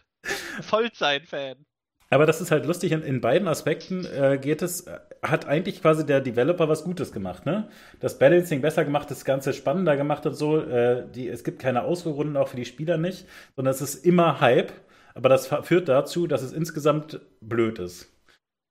Vollzeit-Fan. 0.61 1.65
Aber 2.11 2.25
das 2.25 2.41
ist 2.41 2.51
halt 2.51 2.65
lustig, 2.65 2.91
in, 2.91 3.03
in 3.03 3.21
beiden 3.21 3.47
Aspekten 3.47 4.05
äh, 4.05 4.37
geht 4.37 4.61
es, 4.61 4.81
äh, 4.81 4.99
hat 5.23 5.45
eigentlich 5.45 5.81
quasi 5.81 6.05
der 6.05 6.19
Developer 6.19 6.67
was 6.67 6.83
Gutes 6.83 7.13
gemacht, 7.13 7.45
ne? 7.45 7.69
Das 8.01 8.19
Balancing 8.19 8.59
besser 8.59 8.83
gemacht, 8.83 9.09
das 9.09 9.23
Ganze 9.23 9.53
spannender 9.53 9.95
gemacht 9.95 10.25
und 10.25 10.33
so. 10.33 10.59
Äh, 10.59 11.09
die, 11.09 11.29
es 11.29 11.45
gibt 11.45 11.59
keine 11.59 11.83
Ausruhrunden, 11.83 12.35
auch 12.35 12.49
für 12.49 12.57
die 12.57 12.65
Spieler 12.65 12.97
nicht, 12.97 13.25
sondern 13.55 13.73
es 13.73 13.79
ist 13.79 14.05
immer 14.05 14.41
Hype. 14.41 14.73
Aber 15.13 15.29
das 15.29 15.47
führt 15.47 15.87
dazu, 15.87 16.27
dass 16.27 16.41
es 16.41 16.51
insgesamt 16.51 17.21
blöd 17.39 17.79
ist. 17.79 18.11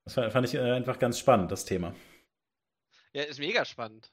Das 0.05 0.13
fand 0.13 0.45
ich 0.45 0.53
äh, 0.53 0.59
einfach 0.59 0.99
ganz 0.99 1.17
spannend, 1.17 1.51
das 1.51 1.65
Thema. 1.65 1.95
Ja, 3.13 3.23
ist 3.23 3.39
mega 3.39 3.65
spannend. 3.65 4.11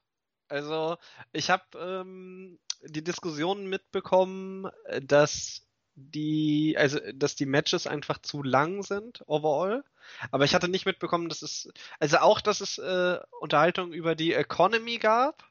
Also, 0.48 0.96
ich 1.32 1.50
habe 1.50 1.64
ähm, 1.78 2.58
die 2.82 3.04
Diskussion 3.04 3.68
mitbekommen, 3.68 4.70
dass 5.02 5.67
die, 5.98 6.76
also 6.78 7.00
dass 7.14 7.34
die 7.34 7.46
Matches 7.46 7.86
einfach 7.86 8.18
zu 8.18 8.42
lang 8.42 8.82
sind, 8.82 9.22
overall. 9.26 9.84
Aber 10.30 10.44
ich 10.44 10.54
hatte 10.54 10.68
nicht 10.68 10.86
mitbekommen, 10.86 11.28
dass 11.28 11.42
es, 11.42 11.70
also 11.98 12.18
auch, 12.18 12.40
dass 12.40 12.60
es 12.60 12.78
äh, 12.78 13.18
Unterhaltung 13.40 13.92
über 13.92 14.14
die 14.14 14.32
Economy 14.32 14.98
gab, 14.98 15.44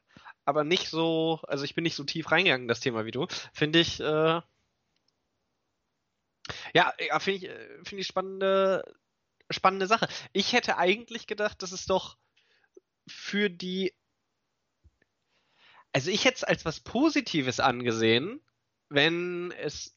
aber 0.44 0.64
nicht 0.64 0.88
so, 0.88 1.40
also 1.46 1.64
ich 1.64 1.74
bin 1.74 1.84
nicht 1.84 1.94
so 1.94 2.04
tief 2.04 2.30
reingegangen 2.32 2.64
in 2.64 2.68
das 2.68 2.80
Thema 2.80 3.04
wie 3.04 3.10
du. 3.10 3.26
Finde 3.52 3.78
ich, 3.78 4.00
äh, 4.00 4.40
ja, 6.74 6.94
finde 7.18 7.36
ich, 7.36 7.44
äh, 7.44 7.84
finde 7.84 8.00
ich 8.00 8.06
spannende, 8.06 8.96
spannende 9.50 9.86
Sache. 9.86 10.08
Ich 10.32 10.54
hätte 10.54 10.78
eigentlich 10.78 11.26
gedacht, 11.26 11.62
das 11.62 11.72
ist 11.72 11.90
doch 11.90 12.16
für 13.06 13.50
die, 13.50 13.94
also 15.92 16.10
ich 16.10 16.24
hätte 16.24 16.36
es 16.36 16.44
als 16.44 16.64
was 16.64 16.80
Positives 16.80 17.60
angesehen, 17.60 18.40
wenn 18.88 19.52
es 19.52 19.94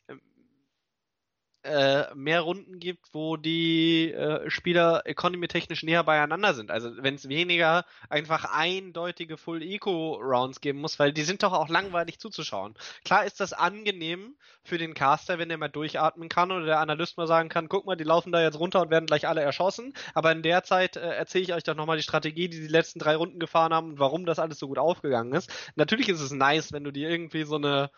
äh, 1.64 2.14
mehr 2.16 2.42
Runden 2.42 2.80
gibt, 2.80 3.14
wo 3.14 3.38
die 3.38 4.12
äh, 4.12 4.50
Spieler 4.50 5.04
economy-technisch 5.06 5.84
näher 5.84 6.04
beieinander 6.04 6.54
sind. 6.54 6.72
Also 6.72 6.92
wenn 6.98 7.16
es 7.16 7.30
weniger 7.30 7.86
einfach 8.10 8.46
eindeutige 8.46 9.38
Full-Eco-Rounds 9.38 10.62
geben 10.62 10.82
muss, 10.82 10.98
weil 11.00 11.14
die 11.14 11.22
sind 11.22 11.44
doch 11.44 11.54
auch 11.54 11.70
langweilig 11.70 12.20
zuzuschauen. 12.20 12.74
Klar 13.06 13.26
ist 13.26 13.40
das 13.40 13.54
angenehm 13.54 14.36
für 14.64 14.78
den 14.78 14.94
Caster, 14.94 15.40
wenn 15.40 15.50
der 15.50 15.58
mal 15.58 15.70
durchatmen 15.70 16.30
kann 16.30 16.52
oder 16.52 16.66
der 16.66 16.80
Analyst 16.80 17.18
mal 17.18 17.28
sagen 17.28 17.50
kann, 17.50 17.70
guck 17.70 17.86
mal, 17.86 17.96
die 17.96 18.04
laufen 18.04 18.32
da 18.32 18.42
jetzt 18.42 18.60
runter 18.60 18.82
und 18.82 18.90
werden 18.90 19.06
gleich 19.06 19.28
alle 19.28 19.42
erschossen. 19.42 19.94
Aber 20.14 20.32
in 20.32 20.42
der 20.42 20.64
Zeit 20.64 20.96
äh, 20.98 21.02
erzähle 21.02 21.44
ich 21.44 21.54
euch 21.54 21.64
doch 21.64 21.76
nochmal 21.76 21.98
die 21.98 22.04
Strategie, 22.04 22.50
die 22.50 22.62
die 22.62 22.68
letzten 22.68 23.00
drei 23.00 23.16
Runden 23.16 23.40
gefahren 23.40 23.74
haben 23.74 23.92
und 23.92 24.00
warum 24.00 24.26
das 24.26 24.40
alles 24.40 24.60
so 24.60 24.68
gut 24.68 24.80
aufgegangen 24.80 25.34
ist. 25.34 25.52
Natürlich 25.76 26.10
ist 26.10 26.22
es 26.22 26.32
nice, 26.32 26.74
wenn 26.74 26.84
du 26.84 26.92
dir 26.92 27.10
irgendwie 27.10 27.44
so 27.44 27.56
eine 27.56 27.92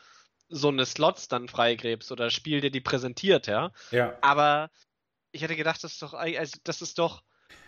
so 0.50 0.70
eine 0.70 0.86
Slots 0.86 1.28
dann 1.28 1.48
freigräbst 1.48 2.12
oder 2.12 2.30
Spiel, 2.30 2.62
der 2.62 2.70
die 2.70 2.82
präsentiert, 2.82 3.48
ja. 3.48 3.72
Ja. 3.92 4.18
Aber 4.22 4.70
ich 5.32 5.42
hätte 5.42 5.56
gedacht, 5.56 5.84
das 5.84 5.94
ist 5.94 6.02
doch, 6.02 6.14
also, 6.14 6.58
das 6.64 6.82
ist 6.82 7.00
doch 7.00 7.24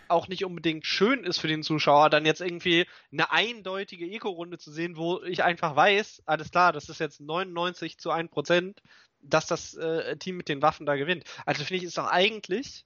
auch 0.08 0.28
nicht 0.28 0.44
unbedingt 0.44 0.86
schön 0.86 1.24
ist 1.24 1.38
für 1.38 1.48
den 1.48 1.62
Zuschauer, 1.62 2.10
dann 2.10 2.26
jetzt 2.26 2.40
irgendwie 2.40 2.86
eine 3.12 3.32
eindeutige 3.32 4.06
Eco-Runde 4.06 4.58
zu 4.58 4.70
sehen, 4.70 4.96
wo 4.96 5.22
ich 5.22 5.42
einfach 5.42 5.74
weiß, 5.74 6.22
alles 6.26 6.50
klar, 6.50 6.72
das 6.72 6.88
ist 6.88 7.00
jetzt 7.00 7.20
99 7.20 7.98
zu 7.98 8.10
1 8.10 8.30
Prozent, 8.30 8.82
dass 9.20 9.46
das 9.46 9.74
äh, 9.74 10.16
Team 10.16 10.36
mit 10.36 10.48
den 10.48 10.62
Waffen 10.62 10.86
da 10.86 10.96
gewinnt. 10.96 11.24
Also 11.44 11.64
finde 11.64 11.78
ich, 11.78 11.84
ist 11.84 11.98
doch 11.98 12.06
eigentlich. 12.06 12.84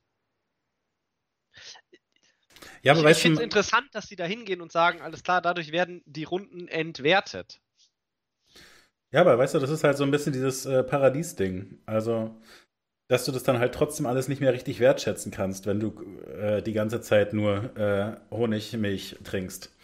Ja, 2.82 2.92
aber 2.92 3.00
ich 3.00 3.06
weißt 3.06 3.18
ich 3.18 3.22
finde 3.22 3.38
es 3.38 3.44
interessant, 3.44 3.88
dass 3.92 4.08
sie 4.08 4.16
da 4.16 4.24
hingehen 4.24 4.60
und 4.60 4.72
sagen, 4.72 5.02
alles 5.02 5.22
klar, 5.22 5.42
dadurch 5.42 5.72
werden 5.72 6.02
die 6.06 6.24
Runden 6.24 6.68
entwertet. 6.68 7.60
Ja, 9.12 9.20
aber 9.20 9.38
weißt 9.38 9.54
du, 9.54 9.58
das 9.58 9.70
ist 9.70 9.84
halt 9.84 9.96
so 9.96 10.04
ein 10.04 10.10
bisschen 10.10 10.32
dieses 10.32 10.66
äh, 10.66 10.82
Paradies-Ding. 10.82 11.78
Also, 11.86 12.34
dass 13.08 13.24
du 13.24 13.32
das 13.32 13.42
dann 13.42 13.58
halt 13.58 13.74
trotzdem 13.74 14.06
alles 14.06 14.28
nicht 14.28 14.40
mehr 14.40 14.52
richtig 14.52 14.80
wertschätzen 14.80 15.32
kannst, 15.32 15.66
wenn 15.66 15.80
du 15.80 15.94
äh, 16.40 16.62
die 16.62 16.72
ganze 16.72 17.00
Zeit 17.00 17.32
nur 17.32 17.76
äh, 17.76 18.16
Honigmilch 18.30 19.16
trinkst 19.24 19.74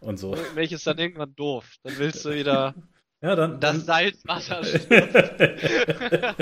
und 0.00 0.18
so. 0.18 0.36
Welches 0.54 0.80
ist 0.80 0.86
dann 0.86 0.98
irgendwann 0.98 1.34
doof. 1.36 1.76
Dann 1.82 1.98
willst 1.98 2.24
du 2.24 2.34
wieder 2.34 2.74
Ja, 3.22 3.36
dann, 3.36 3.60
das 3.60 3.86
Salzwasser. 3.86 4.62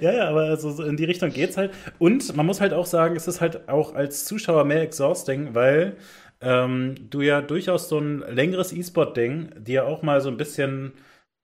Ja, 0.00 0.12
ja, 0.12 0.28
aber 0.28 0.44
also 0.44 0.70
so 0.70 0.84
in 0.84 0.96
die 0.96 1.04
Richtung 1.04 1.30
geht's 1.30 1.56
halt. 1.56 1.72
Und 1.98 2.34
man 2.36 2.46
muss 2.46 2.60
halt 2.60 2.72
auch 2.72 2.86
sagen, 2.86 3.16
es 3.16 3.28
ist 3.28 3.40
halt 3.40 3.68
auch 3.68 3.94
als 3.94 4.24
Zuschauer 4.24 4.64
mehr 4.64 4.82
exhausting, 4.82 5.54
weil 5.54 5.96
ähm, 6.40 6.94
du 7.10 7.20
ja 7.20 7.40
durchaus 7.42 7.88
so 7.88 7.98
ein 7.98 8.20
längeres 8.20 8.72
E-Sport-Ding 8.72 9.50
dir 9.58 9.86
auch 9.86 10.02
mal 10.02 10.20
so 10.20 10.28
ein 10.28 10.36
bisschen 10.36 10.92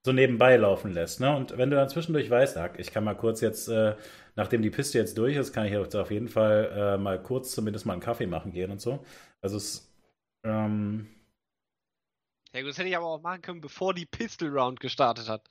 so 0.05 0.11
nebenbei 0.11 0.57
laufen 0.57 0.91
lässt. 0.93 1.19
Ne? 1.19 1.35
Und 1.35 1.57
wenn 1.57 1.69
du 1.69 1.75
dann 1.77 1.89
zwischendurch 1.89 2.29
weißt, 2.29 2.57
ach, 2.57 2.71
ich 2.77 2.91
kann 2.91 3.03
mal 3.03 3.15
kurz 3.15 3.41
jetzt, 3.41 3.67
äh, 3.69 3.95
nachdem 4.35 4.61
die 4.61 4.69
Piste 4.69 4.97
jetzt 4.97 5.17
durch 5.17 5.35
ist, 5.37 5.53
kann 5.53 5.65
ich 5.65 5.71
jetzt 5.71 5.95
auf 5.95 6.11
jeden 6.11 6.27
Fall 6.27 6.95
äh, 6.95 6.97
mal 6.97 7.21
kurz 7.21 7.51
zumindest 7.53 7.85
mal 7.85 7.93
einen 7.93 8.01
Kaffee 8.01 8.27
machen 8.27 8.51
gehen 8.51 8.71
und 8.71 8.81
so. 8.81 9.03
Also 9.41 9.57
es, 9.57 9.93
ähm, 10.43 11.07
Ja 12.53 12.61
gut, 12.61 12.69
das 12.71 12.77
hätte 12.79 12.89
ich 12.89 12.97
aber 12.97 13.05
auch 13.07 13.21
machen 13.21 13.41
können, 13.43 13.61
bevor 13.61 13.93
die 13.93 14.05
Pistol 14.07 14.49
Round 14.57 14.79
gestartet 14.79 15.29
hat. 15.29 15.49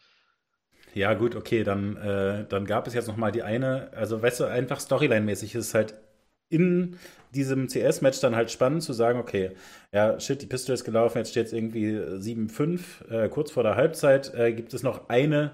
Ja, 0.94 1.14
gut, 1.14 1.34
okay, 1.36 1.64
dann, 1.64 1.96
äh, 1.96 2.46
dann 2.48 2.66
gab 2.66 2.86
es 2.86 2.94
jetzt 2.94 3.08
noch 3.08 3.16
mal 3.16 3.32
die 3.32 3.42
eine, 3.42 3.90
also 3.94 4.20
weißt 4.20 4.40
du, 4.40 4.44
einfach 4.44 4.78
Storyline-mäßig 4.80 5.54
ist 5.54 5.68
es 5.68 5.74
halt 5.74 5.94
in 6.52 6.98
diesem 7.34 7.68
CS-Match 7.68 8.20
dann 8.20 8.36
halt 8.36 8.50
spannend 8.50 8.82
zu 8.82 8.92
sagen, 8.92 9.18
okay, 9.18 9.52
ja, 9.92 10.20
shit, 10.20 10.42
die 10.42 10.46
Pistole 10.46 10.74
ist 10.74 10.84
gelaufen, 10.84 11.18
jetzt 11.18 11.30
steht 11.30 11.46
es 11.46 11.52
irgendwie 11.52 11.92
7-5, 11.96 13.10
äh, 13.10 13.28
kurz 13.28 13.50
vor 13.50 13.62
der 13.62 13.76
Halbzeit 13.76 14.34
äh, 14.34 14.52
gibt 14.52 14.74
es 14.74 14.82
noch 14.82 15.08
eine 15.08 15.52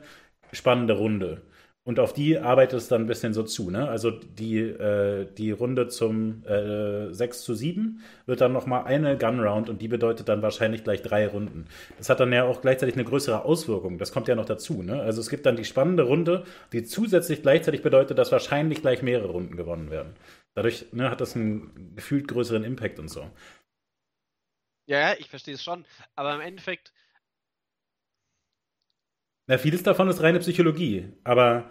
spannende 0.53 0.94
Runde. 0.94 1.42
Und 1.88 2.01
auf 2.01 2.12
die 2.12 2.38
arbeitet 2.38 2.80
es 2.80 2.88
dann 2.88 3.05
ein 3.05 3.07
bisschen 3.07 3.32
so 3.32 3.44
zu, 3.44 3.70
ne? 3.70 3.88
Also 3.88 4.11
die, 4.11 4.59
äh, 4.59 5.26
die 5.38 5.53
Runde 5.53 5.88
zum 5.88 6.42
äh, 6.46 7.14
6 7.14 7.42
zu 7.44 7.55
7 7.55 8.03
wird 8.26 8.42
dann 8.42 8.53
nochmal 8.53 8.84
eine 8.84 9.16
Gun-Round 9.16 9.70
und 9.70 9.80
die 9.80 9.88
bedeutet 9.88 10.28
dann 10.28 10.42
wahrscheinlich 10.42 10.84
gleich 10.84 11.01
drei 11.01 11.26
Runden. 11.26 11.64
Das 11.96 12.11
hat 12.11 12.20
dann 12.20 12.30
ja 12.30 12.44
auch 12.44 12.61
gleichzeitig 12.61 12.94
eine 12.94 13.05
größere 13.05 13.42
Auswirkung. 13.42 13.96
Das 13.96 14.12
kommt 14.12 14.28
ja 14.28 14.34
noch 14.34 14.44
dazu, 14.44 14.82
ne? 14.82 15.01
Also 15.01 15.22
es 15.22 15.30
gibt 15.30 15.46
dann 15.46 15.57
die 15.57 15.64
spannende 15.64 16.03
Runde, 16.03 16.44
die 16.74 16.84
zusätzlich 16.84 17.40
gleichzeitig 17.40 17.80
bedeutet, 17.80 18.18
dass 18.18 18.32
wahrscheinlich 18.32 18.82
gleich 18.82 19.01
mehrere 19.01 19.28
Runden 19.28 19.57
gewonnen 19.57 19.90
werden. 19.90 20.11
Dadurch 20.59 20.87
ne, 20.93 21.09
hat 21.09 21.21
das 21.21 21.37
einen 21.37 21.95
gefühlt 21.95 22.27
größeren 22.27 22.65
Impact 22.65 22.99
und 22.99 23.07
so. 23.07 23.31
Ja, 24.87 24.99
ja, 25.11 25.15
ich 25.17 25.29
verstehe 25.29 25.55
es 25.55 25.63
schon. 25.63 25.87
Aber 26.17 26.35
im 26.35 26.41
Endeffekt, 26.41 26.93
Na, 29.47 29.57
vieles 29.57 29.83
davon 29.83 30.09
ist 30.09 30.21
reine 30.21 30.41
Psychologie. 30.41 31.13
Aber, 31.25 31.71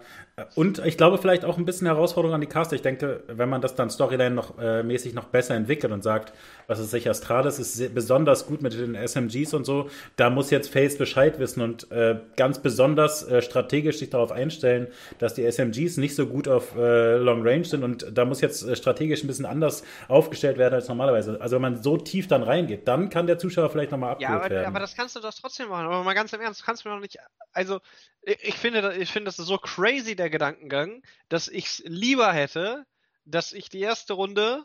und 0.54 0.78
ich 0.84 0.96
glaube 0.96 1.18
vielleicht 1.18 1.44
auch 1.44 1.58
ein 1.58 1.64
bisschen 1.64 1.86
Herausforderung 1.86 2.34
an 2.34 2.40
die 2.40 2.46
Caster. 2.46 2.76
Ich 2.76 2.82
denke, 2.82 3.22
wenn 3.26 3.48
man 3.48 3.60
das 3.60 3.74
dann 3.74 3.90
Storyline 3.90 4.34
noch 4.34 4.58
äh, 4.58 4.82
mäßig 4.82 5.14
noch 5.14 5.24
besser 5.24 5.54
entwickelt 5.54 5.92
und 5.92 6.02
sagt, 6.02 6.32
was 6.66 6.78
ist 6.78 6.90
sich, 6.90 7.08
Astralis 7.08 7.58
ist 7.58 7.94
besonders 7.94 8.46
gut 8.46 8.62
mit 8.62 8.72
den 8.74 8.94
SMGs 8.94 9.54
und 9.54 9.64
so, 9.64 9.88
da 10.16 10.30
muss 10.30 10.50
jetzt 10.50 10.70
Face 10.72 10.96
Bescheid 10.98 11.38
wissen 11.38 11.62
und 11.62 11.90
äh, 11.90 12.16
ganz 12.36 12.58
besonders 12.60 13.22
äh, 13.28 13.42
strategisch 13.42 13.98
sich 13.98 14.10
darauf 14.10 14.32
einstellen, 14.32 14.88
dass 15.18 15.34
die 15.34 15.44
SMGs 15.50 15.96
nicht 15.96 16.14
so 16.14 16.26
gut 16.26 16.48
auf 16.48 16.76
äh, 16.76 17.16
Long 17.16 17.46
Range 17.46 17.64
sind 17.64 17.84
und 17.84 18.06
da 18.12 18.24
muss 18.24 18.40
jetzt 18.40 18.62
äh, 18.66 18.76
strategisch 18.76 19.22
ein 19.24 19.26
bisschen 19.26 19.46
anders 19.46 19.82
aufgestellt 20.08 20.58
werden 20.58 20.74
als 20.74 20.88
normalerweise. 20.88 21.40
Also 21.40 21.56
wenn 21.56 21.62
man 21.62 21.82
so 21.82 21.96
tief 21.96 22.28
dann 22.28 22.42
reingeht, 22.42 22.86
dann 22.86 23.08
kann 23.10 23.26
der 23.26 23.38
Zuschauer 23.38 23.70
vielleicht 23.70 23.90
nochmal 23.92 24.12
abgeholt 24.12 24.30
ja, 24.32 24.36
aber, 24.44 24.50
werden. 24.50 24.66
aber 24.66 24.80
das 24.80 24.94
kannst 24.94 25.16
du 25.16 25.20
doch 25.20 25.34
trotzdem 25.34 25.68
machen. 25.68 25.86
Aber 25.86 26.02
mal 26.04 26.14
ganz 26.14 26.32
im 26.32 26.40
Ernst, 26.40 26.60
du 26.60 26.64
kannst 26.64 26.84
mir 26.84 26.90
doch 26.92 27.00
nicht. 27.00 27.16
Also, 27.52 27.80
ich 28.22 28.56
finde, 28.56 28.82
das- 28.82 28.96
ich 28.96 29.10
finde, 29.10 29.26
das 29.26 29.38
ist 29.38 29.46
so 29.46 29.56
crazy, 29.58 30.14
der 30.14 30.27
Gedankengang, 30.30 31.02
dass 31.28 31.48
ich 31.48 31.66
es 31.66 31.82
lieber 31.86 32.32
hätte, 32.32 32.84
dass 33.24 33.52
ich 33.52 33.68
die 33.68 33.80
erste 33.80 34.14
Runde 34.14 34.64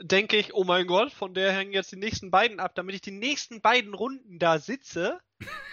denke 0.00 0.36
ich, 0.36 0.54
oh 0.54 0.64
mein 0.64 0.86
Gott, 0.86 1.12
von 1.12 1.34
der 1.34 1.52
hängen 1.52 1.72
jetzt 1.72 1.92
die 1.92 1.96
nächsten 1.96 2.30
beiden 2.30 2.58
ab, 2.58 2.72
damit 2.74 2.96
ich 2.96 3.00
die 3.00 3.12
nächsten 3.12 3.60
beiden 3.60 3.94
Runden 3.94 4.40
da 4.40 4.58
sitze 4.58 5.20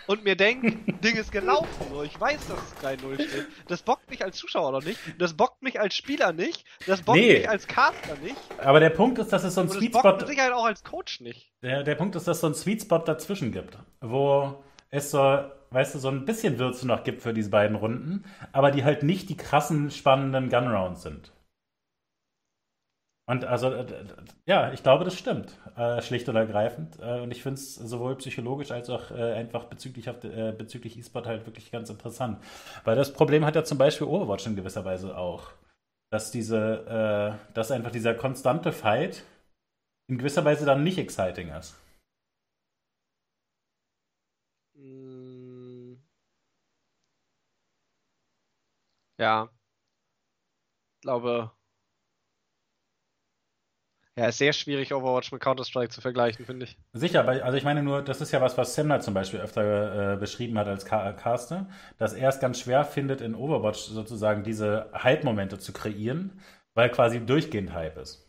und 0.05 0.23
mir 0.23 0.35
denke, 0.35 0.71
Ding 1.03 1.15
ist 1.15 1.31
gelaufen. 1.31 1.67
So. 1.89 2.03
Ich 2.03 2.19
weiß, 2.19 2.39
dass 2.47 2.59
es 2.59 3.01
3-0 3.01 3.15
steht. 3.15 3.47
Das 3.67 3.81
bockt 3.81 4.09
mich 4.11 4.23
als 4.23 4.37
Zuschauer 4.37 4.71
noch 4.73 4.83
nicht, 4.83 4.99
das 5.17 5.35
bockt 5.35 5.63
mich 5.63 5.79
als 5.79 5.95
Spieler 5.95 6.33
nicht, 6.33 6.65
das 6.85 7.01
bockt 7.01 7.17
Nee. 7.19 7.39
mich 7.39 7.49
als 7.49 7.67
Caster 7.67 8.15
nicht 8.17 8.35
aber 8.59 8.79
der 8.79 8.91
Punkt 8.91 9.17
ist, 9.17 9.33
dass 9.33 9.43
es 9.43 9.55
so 9.55 9.61
ein 9.61 9.67
und 9.67 9.69
das 9.73 9.77
Sweet 9.79 9.95
Spot 9.97 10.17
mit 10.17 10.27
Sicherheit 10.27 10.51
auch 10.53 10.65
als 10.65 10.83
Coach 10.83 11.19
nicht. 11.21 11.51
Der, 11.63 11.81
der 11.83 11.95
Punkt 11.95 12.15
ist, 12.15 12.27
dass 12.27 12.37
es 12.37 12.41
so 12.41 12.47
einen 12.47 12.55
Sweet 12.55 12.83
Spot 12.83 12.99
dazwischen 12.99 13.51
gibt, 13.51 13.77
wo 14.01 14.63
es 14.91 15.09
so, 15.11 15.49
weißt 15.71 15.95
du, 15.95 15.99
so 15.99 16.09
ein 16.09 16.25
bisschen 16.25 16.59
Würze 16.59 16.85
noch 16.87 17.03
gibt 17.03 17.21
für 17.21 17.33
diese 17.33 17.49
beiden 17.49 17.75
Runden, 17.75 18.23
aber 18.51 18.71
die 18.71 18.83
halt 18.83 19.03
nicht 19.03 19.29
die 19.29 19.37
krassen, 19.37 19.89
spannenden 19.91 20.49
Gunrounds 20.49 21.01
sind. 21.01 21.31
Und 23.27 23.45
also, 23.45 23.71
äh, 23.71 23.85
ja, 24.45 24.73
ich 24.73 24.83
glaube, 24.83 25.05
das 25.05 25.17
stimmt, 25.17 25.57
äh, 25.77 26.01
schlicht 26.01 26.27
und 26.27 26.35
ergreifend. 26.35 26.99
Äh, 26.99 27.21
und 27.21 27.31
ich 27.31 27.41
finde 27.41 27.55
es 27.55 27.75
sowohl 27.75 28.17
psychologisch 28.17 28.71
als 28.71 28.89
auch 28.89 29.09
äh, 29.11 29.33
einfach 29.33 29.65
bezüglich, 29.65 30.09
auf, 30.09 30.21
äh, 30.23 30.51
bezüglich 30.51 30.97
E-Sport 30.97 31.27
halt 31.27 31.45
wirklich 31.45 31.71
ganz 31.71 31.89
interessant. 31.89 32.39
Weil 32.83 32.97
das 32.97 33.13
Problem 33.13 33.45
hat 33.45 33.55
ja 33.55 33.63
zum 33.63 33.77
Beispiel 33.77 34.07
Overwatch 34.07 34.47
in 34.47 34.57
gewisser 34.57 34.83
Weise 34.83 35.17
auch. 35.17 35.51
Dass 36.11 36.31
diese, 36.31 37.37
äh, 37.47 37.53
dass 37.53 37.71
einfach 37.71 37.91
dieser 37.91 38.15
konstante 38.15 38.73
Fight 38.73 39.23
in 40.09 40.17
gewisser 40.17 40.43
Weise 40.43 40.65
dann 40.65 40.83
nicht 40.83 40.97
exciting 40.97 41.49
ist. 41.49 41.77
Ja. 49.21 49.49
Ich 50.95 51.01
glaube. 51.01 51.51
Ja, 54.17 54.27
ist 54.27 54.39
sehr 54.39 54.51
schwierig, 54.53 54.93
Overwatch 54.93 55.31
mit 55.31 55.41
Counter-Strike 55.41 55.89
zu 55.89 56.01
vergleichen, 56.01 56.45
finde 56.45 56.65
ich. 56.65 56.77
Sicher, 56.93 57.25
weil, 57.25 57.41
also 57.41 57.57
ich 57.57 57.63
meine 57.63 57.81
nur, 57.81 58.01
das 58.01 58.19
ist 58.19 58.31
ja 58.31 58.41
was, 58.41 58.57
was 58.57 58.75
Semler 58.75 58.99
zum 58.99 59.13
Beispiel 59.13 59.39
öfter 59.39 60.13
äh, 60.13 60.17
beschrieben 60.17 60.57
hat 60.57 60.67
als 60.67 60.85
Ca- 60.85 61.13
Caster, 61.13 61.69
dass 61.97 62.13
er 62.13 62.29
es 62.29 62.39
ganz 62.39 62.59
schwer 62.59 62.83
findet, 62.83 63.21
in 63.21 63.35
Overwatch 63.35 63.79
sozusagen 63.79 64.43
diese 64.43 64.89
Hype-Momente 64.93 65.59
zu 65.59 65.71
kreieren, 65.71 66.41
weil 66.73 66.89
quasi 66.89 67.25
durchgehend 67.25 67.73
Hype 67.73 67.97
ist. 67.97 68.27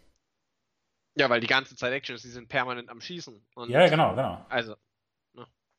Ja, 1.17 1.29
weil 1.29 1.41
die 1.41 1.47
ganze 1.47 1.77
Zeit 1.77 1.93
Action 1.93 2.17
ist, 2.17 2.25
die 2.25 2.29
sind 2.31 2.49
permanent 2.49 2.89
am 2.89 3.01
Schießen. 3.01 3.45
Ja, 3.67 3.89
genau, 3.89 4.15
genau. 4.15 4.47
Also, 4.49 4.77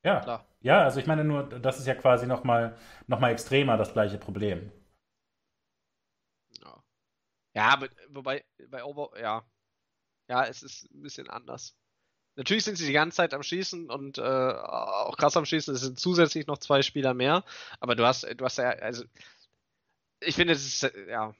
Ja, 0.04 0.20
klar. 0.20 0.44
ja, 0.60 0.82
also 0.84 1.00
ich 1.00 1.06
meine 1.06 1.24
nur, 1.24 1.44
das 1.48 1.78
ist 1.78 1.86
ja 1.86 1.94
quasi 1.94 2.26
nochmal 2.26 2.76
noch 3.06 3.20
mal 3.20 3.30
extremer 3.30 3.76
das 3.78 3.92
gleiche 3.92 4.18
Problem. 4.18 4.70
Ja, 7.54 7.68
aber 7.68 7.88
wobei, 8.08 8.44
bei 8.68 8.84
Over, 8.84 9.10
ja. 9.20 9.44
Ja, 10.28 10.44
es 10.44 10.62
ist 10.62 10.90
ein 10.92 11.02
bisschen 11.02 11.28
anders. 11.28 11.76
Natürlich 12.36 12.64
sind 12.64 12.76
sie 12.76 12.86
die 12.86 12.92
ganze 12.92 13.16
Zeit 13.16 13.34
am 13.34 13.42
Schießen 13.42 13.90
und 13.90 14.18
äh, 14.18 14.22
auch 14.22 15.16
krass 15.16 15.36
am 15.36 15.44
Schießen. 15.44 15.74
Es 15.74 15.82
sind 15.82 16.00
zusätzlich 16.00 16.46
noch 16.46 16.58
zwei 16.58 16.82
Spieler 16.82 17.14
mehr. 17.14 17.44
Aber 17.78 17.94
du 17.94 18.04
hast, 18.04 18.24
du 18.24 18.44
hast 18.44 18.58
ja, 18.58 18.70
also 18.70 19.04
ich 20.20 20.34
finde, 20.34 20.54
es 20.54 20.66
ist, 20.66 20.92
ja. 21.08 21.34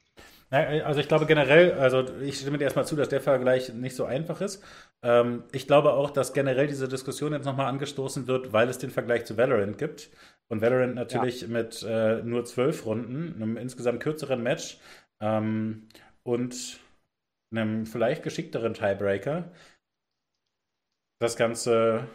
Also 0.51 1.01
ich 1.01 1.09
glaube 1.09 1.27
generell, 1.27 1.73
also 1.73 2.05
ich 2.21 2.39
stimme 2.39 2.59
dir 2.59 2.65
erstmal 2.65 2.87
zu, 2.87 2.95
dass 2.95 3.09
der 3.09 3.21
Vergleich 3.21 3.73
nicht 3.73 3.97
so 3.97 4.05
einfach 4.05 4.41
ist. 4.41 4.63
Ähm, 5.03 5.43
ich 5.51 5.67
glaube 5.67 5.95
auch, 5.95 6.11
dass 6.11 6.33
generell 6.33 6.69
diese 6.69 6.87
Diskussion 6.87 7.33
jetzt 7.33 7.47
nochmal 7.47 7.67
angestoßen 7.67 8.29
wird, 8.29 8.53
weil 8.53 8.69
es 8.69 8.79
den 8.79 8.91
Vergleich 8.91 9.25
zu 9.25 9.37
Valorant 9.37 9.79
gibt. 9.79 10.11
Und 10.49 10.61
Valorant 10.61 10.95
natürlich 10.95 11.41
ja. 11.41 11.49
mit 11.49 11.83
äh, 11.83 12.23
nur 12.23 12.45
zwölf 12.45 12.87
Runden, 12.87 13.35
einem 13.35 13.57
insgesamt 13.57 14.01
kürzeren 14.01 14.43
Match 14.45 14.79
ähm, 15.21 15.89
und 16.23 16.81
einem 17.51 17.87
vielleicht 17.87 18.23
geschickteren 18.23 18.75
Tiebreaker 18.75 19.51
das 21.21 21.37
Ganze. 21.37 22.07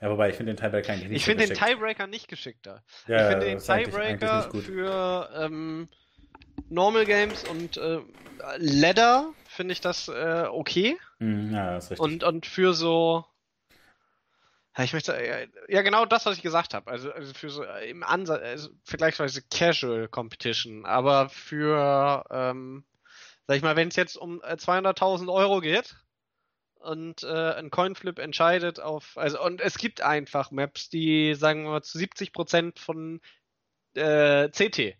Ja, 0.00 0.10
wobei 0.10 0.30
ich 0.30 0.36
finde 0.36 0.54
den 0.54 0.62
Tiebreaker 0.62 0.92
eigentlich 0.92 1.10
nicht 1.10 1.18
Ich 1.18 1.24
finde 1.24 1.46
den 1.46 1.56
Tiebreaker 1.56 2.06
nicht 2.06 2.28
geschickter. 2.28 2.82
Ja, 3.06 3.22
ich 3.22 3.28
finde 3.28 3.46
den 3.46 3.58
Tiebreaker 3.58 4.50
für 4.54 5.28
ähm, 5.34 5.88
Normal 6.68 7.04
Games 7.04 7.44
und 7.44 7.76
äh, 7.76 8.00
Ladder 8.58 9.32
finde 9.48 9.72
ich 9.72 9.80
das 9.80 10.08
äh, 10.08 10.46
okay. 10.50 10.96
Mm, 11.18 11.54
ja, 11.54 11.74
das 11.74 11.84
ist 11.84 11.90
richtig. 11.92 12.04
Und, 12.04 12.24
und 12.24 12.46
für 12.46 12.72
so. 12.72 13.24
Ich 14.78 14.92
möchte, 14.92 15.48
ja, 15.68 15.82
genau 15.82 16.04
das, 16.04 16.26
was 16.26 16.36
ich 16.36 16.42
gesagt 16.42 16.74
habe. 16.74 16.90
Also, 16.90 17.10
also 17.10 17.32
für 17.32 17.48
so 17.48 17.64
im 17.64 18.02
Ansatz, 18.02 18.42
also 18.42 18.70
vergleichsweise 18.84 19.42
Casual 19.50 20.06
Competition, 20.08 20.84
aber 20.84 21.30
für, 21.30 22.24
ähm, 22.30 22.84
sag 23.46 23.56
ich 23.56 23.62
mal, 23.62 23.76
wenn 23.76 23.88
es 23.88 23.96
jetzt 23.96 24.16
um 24.16 24.42
200.000 24.42 25.26
äh, 25.26 25.30
Euro 25.30 25.60
geht, 25.60 25.96
und 26.86 27.24
äh, 27.24 27.54
ein 27.54 27.70
Coinflip 27.70 28.18
entscheidet 28.18 28.80
auf, 28.80 29.18
also 29.18 29.42
und 29.42 29.60
es 29.60 29.76
gibt 29.76 30.00
einfach 30.02 30.50
Maps, 30.52 30.88
die 30.88 31.34
sagen 31.34 31.64
wir 31.64 31.70
mal 31.70 31.82
zu 31.82 31.98
70% 31.98 32.78
von 32.78 33.20
äh, 33.94 34.48
CT 34.50 34.96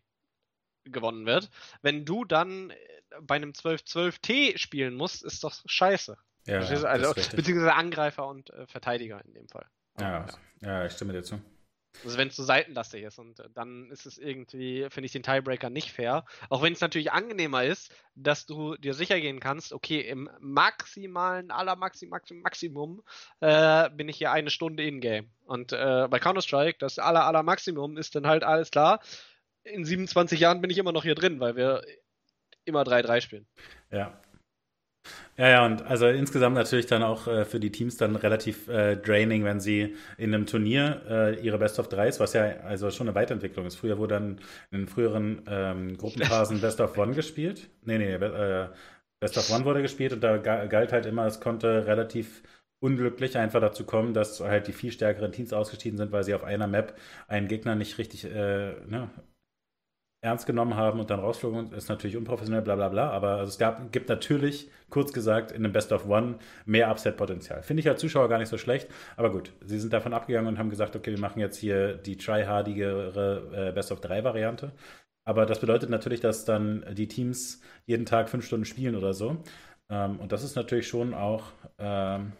gewonnen 0.84 1.26
wird. 1.26 1.50
Wenn 1.82 2.04
du 2.04 2.24
dann 2.24 2.72
bei 3.20 3.36
einem 3.36 3.52
12-12T 3.52 4.58
spielen 4.58 4.94
musst, 4.94 5.22
ist 5.22 5.44
doch 5.44 5.54
scheiße. 5.66 6.16
Ja, 6.46 6.58
also, 6.58 7.12
beziehungsweise 7.14 7.74
Angreifer 7.74 8.26
und 8.26 8.50
äh, 8.50 8.66
Verteidiger 8.66 9.24
in 9.24 9.34
dem 9.34 9.48
Fall. 9.48 9.66
Ja, 10.00 10.26
ja, 10.26 10.26
ja 10.60 10.86
ich 10.86 10.92
stimme 10.92 11.12
dir 11.12 11.22
zu. 11.22 11.40
Also 12.04 12.18
wenn 12.18 12.28
es 12.28 12.36
so 12.36 12.42
seitenlastig 12.42 13.02
ist 13.04 13.18
und 13.18 13.40
äh, 13.40 13.48
dann 13.54 13.90
ist 13.90 14.06
es 14.06 14.18
irgendwie, 14.18 14.86
finde 14.90 15.06
ich 15.06 15.12
den 15.12 15.22
Tiebreaker 15.22 15.70
nicht 15.70 15.92
fair. 15.92 16.24
Auch 16.48 16.62
wenn 16.62 16.72
es 16.72 16.80
natürlich 16.80 17.12
angenehmer 17.12 17.64
ist, 17.64 17.92
dass 18.14 18.46
du 18.46 18.76
dir 18.76 18.94
sicher 18.94 19.20
gehen 19.20 19.40
kannst, 19.40 19.72
okay, 19.72 20.00
im 20.00 20.30
maximalen, 20.40 21.50
aller 21.50 21.76
Maxi, 21.76 22.06
Maxi, 22.06 22.34
Maximum 22.34 23.02
äh, 23.40 23.90
bin 23.90 24.08
ich 24.08 24.18
hier 24.18 24.32
eine 24.32 24.50
Stunde 24.50 24.84
in-game. 24.84 25.30
Und 25.44 25.72
äh, 25.72 26.08
bei 26.10 26.18
Counter-Strike, 26.18 26.78
das 26.78 26.98
aller, 26.98 27.24
aller 27.24 27.42
Maximum 27.42 27.96
ist 27.96 28.14
dann 28.14 28.26
halt 28.26 28.44
alles 28.44 28.70
klar. 28.70 29.00
In 29.64 29.84
27 29.84 30.38
Jahren 30.38 30.60
bin 30.60 30.70
ich 30.70 30.78
immer 30.78 30.92
noch 30.92 31.02
hier 31.02 31.14
drin, 31.14 31.40
weil 31.40 31.56
wir 31.56 31.82
immer 32.64 32.82
3-3 32.82 33.20
spielen. 33.20 33.46
Ja, 33.90 34.20
ja, 35.36 35.48
ja, 35.48 35.66
und 35.66 35.82
also 35.82 36.06
insgesamt 36.06 36.54
natürlich 36.54 36.86
dann 36.86 37.02
auch 37.02 37.26
äh, 37.26 37.44
für 37.44 37.60
die 37.60 37.70
Teams 37.70 37.96
dann 37.98 38.16
relativ 38.16 38.68
äh, 38.68 38.96
draining, 38.96 39.44
wenn 39.44 39.60
sie 39.60 39.94
in 40.16 40.34
einem 40.34 40.46
Turnier 40.46 41.02
äh, 41.08 41.40
ihre 41.40 41.58
Best 41.58 41.78
of 41.78 41.88
Drei, 41.88 42.10
was 42.18 42.32
ja 42.32 42.44
also 42.64 42.90
schon 42.90 43.06
eine 43.06 43.14
Weiterentwicklung 43.14 43.66
ist. 43.66 43.76
Früher 43.76 43.98
wurde 43.98 44.14
dann 44.14 44.40
in 44.70 44.80
den 44.80 44.88
früheren 44.88 45.42
ähm, 45.46 45.98
Gruppenphasen 45.98 46.60
Best 46.60 46.80
of 46.80 46.96
One 46.96 47.14
gespielt. 47.14 47.68
Nee, 47.84 47.98
nee, 47.98 48.14
äh, 48.14 48.68
Best 49.20 49.36
of 49.36 49.50
One 49.50 49.64
wurde 49.64 49.82
gespielt 49.82 50.12
und 50.12 50.22
da 50.22 50.38
galt 50.38 50.92
halt 50.92 51.06
immer, 51.06 51.26
es 51.26 51.40
konnte 51.40 51.86
relativ 51.86 52.42
unglücklich 52.80 53.36
einfach 53.36 53.60
dazu 53.60 53.84
kommen, 53.84 54.14
dass 54.14 54.40
halt 54.40 54.66
die 54.68 54.72
viel 54.72 54.92
stärkeren 54.92 55.32
Teams 55.32 55.52
ausgeschieden 55.52 55.98
sind, 55.98 56.12
weil 56.12 56.24
sie 56.24 56.34
auf 56.34 56.44
einer 56.44 56.66
Map 56.66 56.96
einen 57.28 57.48
Gegner 57.48 57.74
nicht 57.74 57.98
richtig 57.98 58.24
äh, 58.24 58.74
ne, 58.86 59.10
ernst 60.22 60.46
genommen 60.46 60.74
haben 60.76 60.98
und 60.98 61.10
dann 61.10 61.20
rausflogen, 61.20 61.72
ist 61.72 61.88
natürlich 61.88 62.16
unprofessionell, 62.16 62.62
bla 62.62 62.74
bla 62.74 62.88
bla. 62.88 63.10
Aber 63.10 63.36
also 63.36 63.50
es 63.50 63.58
gab, 63.58 63.92
gibt 63.92 64.08
natürlich, 64.08 64.70
kurz 64.90 65.12
gesagt, 65.12 65.52
in 65.52 65.64
einem 65.64 65.72
Best 65.72 65.92
of 65.92 66.08
One 66.08 66.38
mehr 66.64 66.90
Upset-Potenzial. 66.90 67.62
Finde 67.62 67.80
ich 67.80 67.88
als 67.88 68.00
Zuschauer 68.00 68.28
gar 68.28 68.38
nicht 68.38 68.48
so 68.48 68.58
schlecht. 68.58 68.88
Aber 69.16 69.30
gut, 69.30 69.52
sie 69.64 69.78
sind 69.78 69.92
davon 69.92 70.12
abgegangen 70.12 70.48
und 70.48 70.58
haben 70.58 70.70
gesagt, 70.70 70.96
okay, 70.96 71.12
wir 71.12 71.20
machen 71.20 71.40
jetzt 71.40 71.58
hier 71.58 71.94
die 71.94 72.16
tryhardigere 72.16 73.68
äh, 73.68 73.72
Best 73.72 73.92
of 73.92 74.00
3-Variante. 74.00 74.72
Aber 75.24 75.44
das 75.44 75.60
bedeutet 75.60 75.90
natürlich, 75.90 76.20
dass 76.20 76.44
dann 76.44 76.84
die 76.94 77.08
Teams 77.08 77.60
jeden 77.84 78.06
Tag 78.06 78.28
fünf 78.28 78.46
Stunden 78.46 78.64
spielen 78.64 78.96
oder 78.96 79.12
so. 79.12 79.36
Ähm, 79.90 80.18
und 80.18 80.32
das 80.32 80.44
ist 80.44 80.56
natürlich 80.56 80.88
schon 80.88 81.14
auch 81.14 81.52
ähm, 81.78 82.32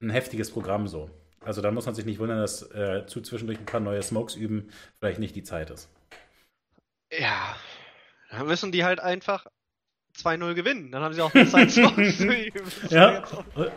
ein 0.00 0.10
heftiges 0.10 0.50
Programm 0.50 0.86
so. 0.88 1.10
Also 1.40 1.60
da 1.60 1.70
muss 1.70 1.86
man 1.86 1.94
sich 1.94 2.06
nicht 2.06 2.18
wundern, 2.18 2.38
dass 2.38 2.62
äh, 2.72 3.04
zu 3.06 3.20
zwischendurch 3.20 3.58
ein 3.58 3.66
paar 3.66 3.80
neue 3.80 4.02
Smokes 4.02 4.34
üben 4.34 4.70
vielleicht 4.98 5.18
nicht 5.18 5.36
die 5.36 5.42
Zeit 5.42 5.70
ist. 5.70 5.90
Ja, 7.18 7.56
dann 8.30 8.46
müssen 8.46 8.72
die 8.72 8.84
halt 8.84 9.00
einfach 9.00 9.46
2-0 10.16 10.54
gewinnen. 10.54 10.92
Dann 10.92 11.02
haben 11.02 11.14
sie 11.14 11.22
auch 11.22 11.34
eine 11.34 11.48
Zeit 11.48 11.74
Ja, 12.90 13.24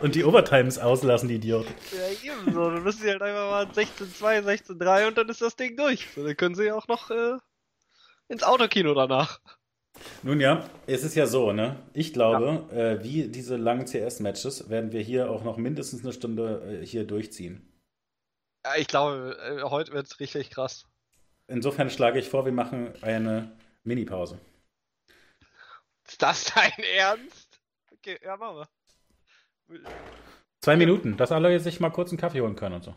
und 0.00 0.14
die 0.14 0.24
Overtimes 0.24 0.78
auslassen, 0.78 1.28
die 1.28 1.36
Idioten. 1.36 1.72
Ja, 1.92 2.32
ebenso. 2.32 2.70
Dann 2.70 2.82
müssen 2.82 3.02
sie 3.02 3.10
halt 3.10 3.22
einfach 3.22 3.50
mal 3.50 3.66
16-2, 3.66 4.42
16-3 4.42 5.08
und 5.08 5.18
dann 5.18 5.28
ist 5.28 5.42
das 5.42 5.56
Ding 5.56 5.76
durch. 5.76 6.08
So, 6.14 6.24
dann 6.24 6.36
können 6.36 6.54
sie 6.54 6.70
auch 6.72 6.88
noch 6.88 7.10
äh, 7.10 7.36
ins 8.28 8.42
Autokino 8.42 8.94
danach. 8.94 9.40
Nun 10.22 10.40
ja, 10.40 10.68
es 10.86 11.02
ist 11.02 11.16
ja 11.16 11.26
so, 11.26 11.52
ne? 11.52 11.82
Ich 11.92 12.12
glaube, 12.12 12.66
ja. 12.70 12.92
äh, 12.92 13.04
wie 13.04 13.28
diese 13.28 13.56
langen 13.56 13.86
CS-Matches 13.86 14.70
werden 14.70 14.92
wir 14.92 15.00
hier 15.00 15.30
auch 15.30 15.42
noch 15.42 15.56
mindestens 15.56 16.02
eine 16.02 16.12
Stunde 16.12 16.80
äh, 16.82 16.86
hier 16.86 17.04
durchziehen. 17.04 17.64
Ja, 18.64 18.76
ich 18.76 18.86
glaube, 18.86 19.36
äh, 19.40 19.62
heute 19.62 19.92
wird 19.92 20.06
es 20.06 20.20
richtig 20.20 20.50
krass. 20.50 20.87
Insofern 21.48 21.88
schlage 21.90 22.18
ich 22.18 22.28
vor, 22.28 22.44
wir 22.44 22.52
machen 22.52 22.94
eine 23.02 23.56
Mini-Pause. 23.82 24.38
Ist 26.06 26.22
das 26.22 26.44
dein 26.54 26.72
Ernst? 26.96 27.60
Okay, 27.90 28.18
ja, 28.22 28.36
machen 28.36 28.66
wir. 29.68 29.80
Zwei 30.62 30.76
Minuten, 30.76 31.16
dass 31.16 31.32
alle 31.32 31.58
sich 31.60 31.80
mal 31.80 31.90
kurz 31.90 32.10
einen 32.10 32.18
Kaffee 32.18 32.40
holen 32.40 32.56
können 32.56 32.76
und 32.76 32.84
so. 32.84 32.94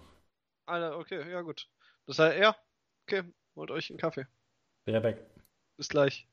Alter, 0.66 0.98
okay, 0.98 1.30
ja 1.30 1.42
gut. 1.42 1.70
Das 2.06 2.20
heißt, 2.20 2.40
ja, 2.40 2.56
okay, 3.06 3.24
holt 3.56 3.72
euch 3.72 3.90
einen 3.90 4.00
Kaffee. 4.00 4.28
Bin 4.86 4.96
ja 4.96 5.04
weg. 5.04 5.26
Bis 5.78 5.90
gleich. 5.90 6.28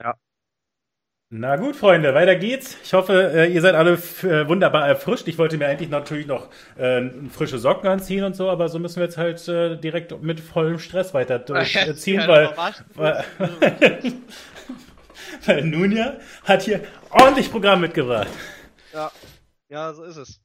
Ja. 0.00 0.14
Na 1.30 1.56
gut, 1.56 1.76
Freunde, 1.76 2.14
weiter 2.14 2.36
geht's. 2.36 2.78
Ich 2.82 2.94
hoffe, 2.94 3.32
äh, 3.34 3.52
ihr 3.52 3.60
seid 3.60 3.74
alle 3.74 3.92
äh, 3.92 4.48
wunderbar 4.48 4.88
erfrischt. 4.88 5.28
Ich 5.28 5.36
wollte 5.36 5.58
mir 5.58 5.66
eigentlich 5.66 5.90
natürlich 5.90 6.26
noch 6.26 6.48
äh, 6.76 7.10
frische 7.28 7.58
Socken 7.58 7.86
anziehen 7.86 8.24
und 8.24 8.34
so, 8.34 8.48
aber 8.48 8.70
so 8.70 8.78
müssen 8.78 8.96
wir 8.96 9.04
jetzt 9.04 9.18
halt 9.18 9.46
äh, 9.46 9.76
direkt 9.76 10.22
mit 10.22 10.40
vollem 10.40 10.78
Stress 10.78 11.12
weiter 11.12 11.38
durchziehen, 11.38 12.26
weil, 12.26 12.56
weil, 12.94 13.24
weil 15.44 15.64
Nunja 15.66 16.16
hat 16.44 16.62
hier 16.62 16.82
ordentlich 17.10 17.50
Programm 17.50 17.82
mitgebracht. 17.82 18.28
Ja, 18.94 19.12
ja, 19.68 19.92
so 19.92 20.04
ist 20.04 20.16
es. 20.16 20.40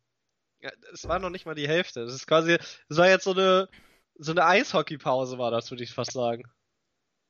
Ja, 0.59 0.69
es 0.91 1.07
war 1.07 1.19
noch 1.19 1.29
nicht 1.29 1.45
mal 1.45 1.55
die 1.55 1.67
Hälfte. 1.67 2.03
Das 2.03 2.13
ist 2.13 2.27
quasi, 2.27 2.57
es 2.89 2.97
war 2.97 3.07
jetzt 3.07 3.23
so 3.23 3.31
eine, 3.31 3.69
so 4.15 4.31
eine 4.31 4.45
Eishockeypause, 4.45 5.37
war 5.37 5.51
das, 5.51 5.71
würde 5.71 5.83
ich 5.83 5.93
fast 5.93 6.11
sagen. 6.11 6.43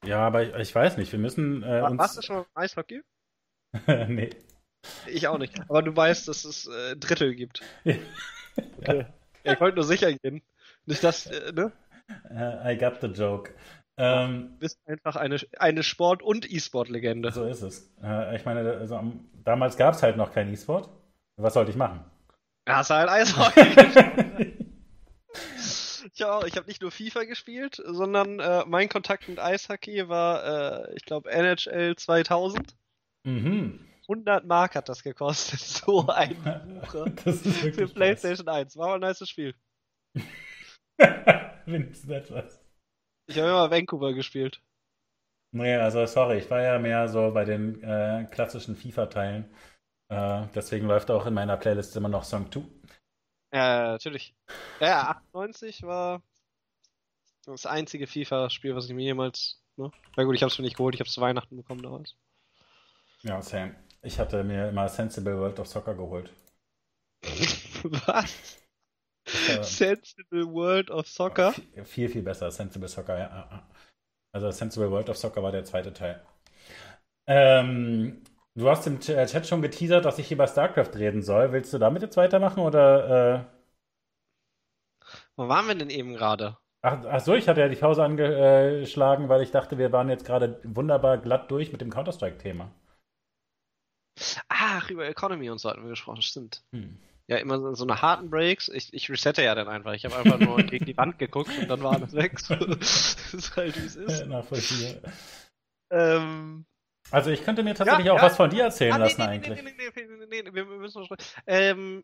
Ja, 0.03 0.27
aber 0.27 0.43
ich, 0.43 0.55
ich 0.55 0.75
weiß 0.75 0.97
nicht, 0.97 1.11
wir 1.11 1.19
müssen 1.19 1.63
äh, 1.63 1.81
uns... 1.81 1.97
Warst 1.97 2.17
du 2.17 2.21
schon 2.21 2.45
Eishockey? 2.55 3.01
nee. 4.07 4.29
Ich 5.07 5.27
auch 5.27 5.37
nicht. 5.37 5.59
Aber 5.69 5.81
du 5.81 5.95
weißt, 5.95 6.27
dass 6.27 6.45
es 6.45 6.67
äh, 6.67 6.95
Drittel 6.95 7.35
gibt. 7.35 7.61
Okay. 8.77 9.07
Ja, 9.43 9.53
ich 9.53 9.59
wollte 9.59 9.77
nur 9.77 9.83
sicher 9.83 10.13
gehen. 10.13 10.43
Nicht 10.85 11.03
das, 11.03 11.25
äh, 11.25 11.51
ne? 11.53 11.71
Uh, 12.29 12.69
I 12.69 12.77
got 12.77 13.01
the 13.01 13.07
joke. 13.07 13.51
Ähm, 13.97 14.49
du 14.53 14.59
bist 14.59 14.79
einfach 14.85 15.15
eine, 15.15 15.39
eine 15.57 15.81
Sport- 15.81 16.21
und 16.21 16.51
E-Sport-Legende. 16.51 17.31
So 17.31 17.45
ist 17.45 17.63
es. 17.63 17.91
Äh, 18.03 18.35
ich 18.35 18.45
meine, 18.45 18.59
also, 18.59 19.01
damals 19.43 19.75
gab 19.75 19.95
es 19.95 20.03
halt 20.03 20.17
noch 20.17 20.31
kein 20.31 20.53
E-Sport. 20.53 20.87
Was 21.37 21.55
sollte 21.55 21.71
ich 21.71 21.77
machen? 21.77 22.03
Ja, 22.67 22.77
hast 22.77 22.91
du 22.91 22.93
halt 22.93 23.09
Eishockey 23.09 24.52
Auch. 26.21 26.43
Ich 26.45 26.55
habe 26.55 26.67
nicht 26.67 26.81
nur 26.81 26.91
FIFA 26.91 27.23
gespielt, 27.23 27.81
sondern 27.83 28.39
äh, 28.39 28.63
mein 28.67 28.87
Kontakt 28.89 29.27
mit 29.27 29.39
Eishockey 29.39 30.07
war, 30.07 30.87
äh, 30.89 30.95
ich 30.95 31.05
glaube, 31.05 31.31
NHL 31.31 31.95
2000. 31.95 32.75
Mhm. 33.25 33.79
100 34.03 34.45
Mark 34.45 34.75
hat 34.75 34.89
das 34.89 35.01
gekostet, 35.01 35.59
so 35.59 36.07
ein 36.07 36.35
Buch 36.43 37.07
für 37.23 37.87
PlayStation 37.87 38.45
krass. 38.45 38.55
1. 38.55 38.77
War 38.77 38.89
mal 38.89 38.95
ein 38.95 39.01
nice 39.01 39.27
Spiel. 39.27 39.55
Wenigstens 41.65 42.09
etwas. 42.09 42.59
Ich 43.27 43.37
habe 43.37 43.49
immer 43.49 43.71
Vancouver 43.71 44.13
gespielt. 44.13 44.61
Nee, 45.55 45.75
also 45.75 46.05
sorry, 46.05 46.39
ich 46.39 46.49
war 46.49 46.61
ja 46.61 46.79
mehr 46.79 47.07
so 47.07 47.31
bei 47.31 47.45
den 47.45 47.81
äh, 47.83 48.27
klassischen 48.31 48.75
FIFA-Teilen. 48.75 49.45
Äh, 50.09 50.47
deswegen 50.53 50.87
läuft 50.87 51.09
auch 51.11 51.25
in 51.25 51.33
meiner 51.33 51.57
Playlist 51.57 51.95
immer 51.95 52.09
noch 52.09 52.23
Song 52.23 52.51
2. 52.51 52.61
Ja, 53.53 53.91
natürlich. 53.91 54.33
Ja, 54.79 55.09
98 55.31 55.83
war 55.83 56.23
das 57.45 57.65
einzige 57.65 58.07
FIFA-Spiel, 58.07 58.75
was 58.75 58.85
ich 58.85 58.93
mir 58.93 59.03
jemals. 59.03 59.61
Ne? 59.75 59.91
Na 60.15 60.23
gut, 60.23 60.35
ich 60.35 60.43
hab's 60.43 60.57
mir 60.57 60.65
nicht 60.65 60.77
geholt, 60.77 60.95
ich 60.95 61.01
hab's 61.01 61.13
zu 61.13 61.21
Weihnachten 61.21 61.55
bekommen 61.55 61.83
damals. 61.83 62.15
Ja, 63.21 63.41
same. 63.41 63.75
Ich 64.01 64.19
hatte 64.19 64.43
mir 64.43 64.69
immer 64.69 64.89
Sensible 64.89 65.37
World 65.37 65.59
of 65.59 65.67
Soccer 65.67 65.93
geholt. 65.93 66.33
Was? 67.83 68.57
Äh, 69.25 69.63
Sensible 69.63 70.45
World 70.47 70.89
of 70.89 71.07
Soccer? 71.07 71.53
Viel, 71.85 72.09
viel 72.09 72.23
besser. 72.23 72.51
Sensible 72.51 72.89
Soccer, 72.89 73.17
ja. 73.17 73.69
Also 74.33 74.49
Sensible 74.51 74.89
World 74.89 75.09
of 75.09 75.17
Soccer 75.17 75.43
war 75.43 75.51
der 75.51 75.63
zweite 75.63 75.93
Teil. 75.93 76.25
Ähm, 77.27 78.23
du 78.55 78.69
hast 78.69 78.87
im 78.87 78.99
äh, 78.99 79.25
Chat 79.25 79.47
schon 79.47 79.61
geteasert, 79.61 80.05
dass 80.05 80.19
ich 80.19 80.27
hier 80.27 80.35
über 80.35 80.47
StarCraft 80.47 80.95
reden 80.95 81.21
soll. 81.21 81.51
Willst 81.51 81.73
du 81.73 81.77
damit 81.77 82.01
jetzt 82.01 82.17
weitermachen 82.17 82.61
oder? 82.61 83.49
Äh... 85.01 85.07
Wo 85.35 85.47
waren 85.47 85.67
wir 85.67 85.75
denn 85.75 85.89
eben 85.89 86.13
gerade? 86.13 86.57
Ach, 86.81 87.03
ach, 87.05 87.21
so, 87.21 87.33
ich 87.33 87.47
hatte 87.47 87.61
ja 87.61 87.69
die 87.69 87.77
Pause 87.77 88.03
angeschlagen, 88.03 89.29
weil 89.29 89.41
ich 89.41 89.51
dachte, 89.51 89.77
wir 89.77 89.93
waren 89.93 90.09
jetzt 90.09 90.25
gerade 90.25 90.59
wunderbar 90.63 91.17
glatt 91.17 91.49
durch 91.49 91.71
mit 91.71 91.79
dem 91.79 91.89
Counter-Strike-Thema. 91.89 92.71
Ach, 94.49 94.89
über 94.89 95.07
Economy 95.07 95.49
und 95.49 95.59
so 95.59 95.69
hatten 95.69 95.83
wir 95.83 95.91
gesprochen, 95.91 96.21
stimmt. 96.21 96.63
Hm. 96.71 96.99
Ja, 97.27 97.37
immer 97.37 97.57
so, 97.57 97.73
so 97.73 97.85
eine 97.85 98.01
harten 98.01 98.29
Breaks. 98.29 98.67
Ich, 98.67 98.93
ich 98.93 99.09
resette 99.09 99.43
ja 99.43 99.55
dann 99.55 99.69
einfach. 99.69 99.93
Ich 99.93 100.03
habe 100.03 100.15
einfach 100.17 100.39
nur 100.39 100.57
gegen 100.63 100.85
die 100.85 100.97
Wand 100.97 101.17
geguckt 101.17 101.51
und 101.57 101.69
dann 101.69 101.81
war 101.81 101.93
alles 101.93 102.13
weg. 102.13 102.37
das 102.49 103.33
ist 103.33 103.55
halt, 103.55 103.81
wie 103.81 103.85
es 103.85 103.95
ist. 103.95 104.27
Nachvollziehbar. 104.27 105.11
Ähm, 105.89 106.65
also 107.11 107.29
ich 107.29 107.43
könnte 107.43 107.63
mir 107.63 107.75
tatsächlich 107.75 108.07
ja, 108.07 108.13
auch 108.13 108.17
ja. 108.17 108.23
was 108.23 108.35
von 108.35 108.49
dir 108.49 108.63
erzählen 108.63 108.93
ah, 108.93 108.97
nee, 108.97 109.03
lassen 109.03 109.21
nee, 109.21 109.27
eigentlich. 109.27 109.63
Nee, 109.63 109.71
nee, 109.77 109.91
nee, 109.95 110.25
nee, 110.27 110.41
nee, 110.43 110.53
wir 110.53 110.65
müssen 110.65 111.05
sprechen. 111.05 111.23
Ähm, 111.45 112.03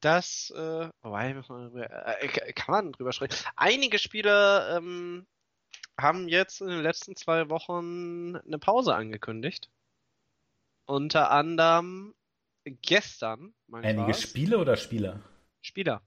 das, 0.00 0.52
äh, 0.54 0.88
wobei, 1.02 1.30
äh, 1.30 2.52
kann 2.52 2.72
man 2.72 2.92
drüber 2.92 3.12
sprechen. 3.12 3.34
Einige 3.56 3.98
Spieler 3.98 4.76
ähm, 4.76 5.26
haben 5.98 6.28
jetzt 6.28 6.60
in 6.60 6.68
den 6.68 6.82
letzten 6.82 7.16
zwei 7.16 7.48
Wochen 7.48 8.36
eine 8.36 8.58
Pause 8.58 8.94
angekündigt. 8.94 9.70
Unter 10.86 11.30
anderem 11.30 12.14
gestern. 12.64 13.54
Einige 13.72 14.14
Spiele 14.14 14.58
oder 14.58 14.76
Spieler? 14.76 15.20
Spieler. 15.62 16.02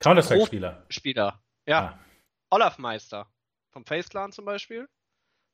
Counter-Strike-Spieler. 0.00 0.86
Spieler, 0.88 1.42
ja. 1.66 1.98
Ah. 1.98 2.04
Olaf 2.50 2.78
Meister 2.78 3.30
vom 3.70 3.84
Face 3.84 4.08
Clan 4.08 4.32
zum 4.32 4.44
Beispiel 4.44 4.88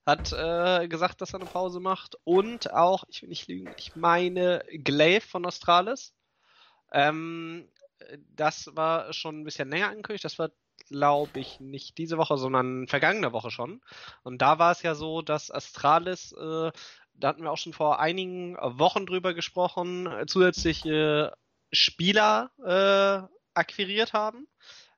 hat 0.07 0.33
äh, 0.33 0.89
gesagt, 0.89 1.21
dass 1.21 1.35
er 1.35 1.41
eine 1.41 1.49
Pause 1.49 1.81
macht. 1.81 2.17
Und 2.25 2.73
auch, 2.73 3.05
ich 3.09 3.23
will 3.23 3.29
nicht 3.29 3.49
lügen, 3.49 3.75
ich 3.77 3.97
meine 3.97 4.63
Glaive 4.73 5.27
von 5.27 5.45
Australis. 5.45 6.15
Ähm, 6.93 7.69
das 8.35 8.71
war 8.75 9.13
schon 9.13 9.41
ein 9.41 9.45
bisschen 9.45 9.69
länger 9.69 9.89
angekündigt. 9.89 10.25
Das 10.25 10.39
war, 10.39 10.51
glaube 10.89 11.41
ich, 11.41 11.59
nicht 11.59 11.99
diese 11.99 12.19
Woche, 12.19 12.39
sondern 12.39 12.87
vergangene 12.87 13.33
Woche 13.33 13.51
schon. 13.51 13.81
Und 14.23 14.41
da 14.41 14.59
war 14.59 14.71
es 14.73 14.83
ja 14.83 14.95
so, 14.95 15.23
dass 15.23 15.51
Astralis 15.51 16.33
äh, 16.33 16.71
da 17.19 17.29
hatten 17.29 17.43
wir 17.43 17.51
auch 17.51 17.57
schon 17.57 17.73
vor 17.73 17.99
einigen 17.99 18.57
Wochen 18.57 19.07
drüber 19.07 19.35
gesprochen, 19.35 20.09
zusätzliche 20.27 21.33
Spieler 21.73 22.51
äh, 22.63 23.27
akquiriert 23.55 24.13
haben 24.13 24.47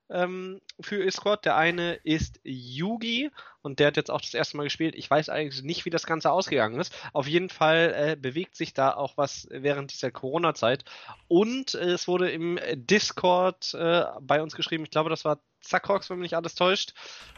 ähm, 0.09 0.61
für 0.79 1.03
E-Squad. 1.03 1.45
Der 1.45 1.55
eine 1.55 1.95
ist 2.03 2.39
Yugi 2.43 3.29
und 3.61 3.79
der 3.79 3.87
hat 3.87 3.97
jetzt 3.97 4.11
auch 4.11 4.21
das 4.21 4.33
erste 4.33 4.57
Mal 4.57 4.63
gespielt. 4.63 4.95
Ich 4.95 5.09
weiß 5.09 5.29
eigentlich 5.29 5.63
nicht, 5.63 5.85
wie 5.85 5.89
das 5.89 6.05
Ganze 6.05 6.31
ausgegangen 6.31 6.79
ist. 6.79 6.93
Auf 7.13 7.27
jeden 7.27 7.49
Fall 7.49 7.93
äh, 7.95 8.15
bewegt 8.15 8.55
sich 8.55 8.73
da 8.73 8.93
auch 8.93 9.17
was 9.17 9.47
während 9.51 9.93
dieser 9.93 10.11
Corona-Zeit. 10.11 10.85
Und 11.27 11.75
äh, 11.75 11.91
es 11.91 12.07
wurde 12.07 12.31
im 12.31 12.59
Discord 12.73 13.73
äh, 13.73 14.05
bei 14.21 14.41
uns 14.41 14.55
geschrieben, 14.55 14.83
ich 14.83 14.91
glaube, 14.91 15.09
das 15.09 15.25
war 15.25 15.39
Zackhawks, 15.61 16.09
wenn 16.09 16.17
mich 16.17 16.31
nicht 16.31 16.37
alles 16.37 16.55
täuscht, 16.55 16.93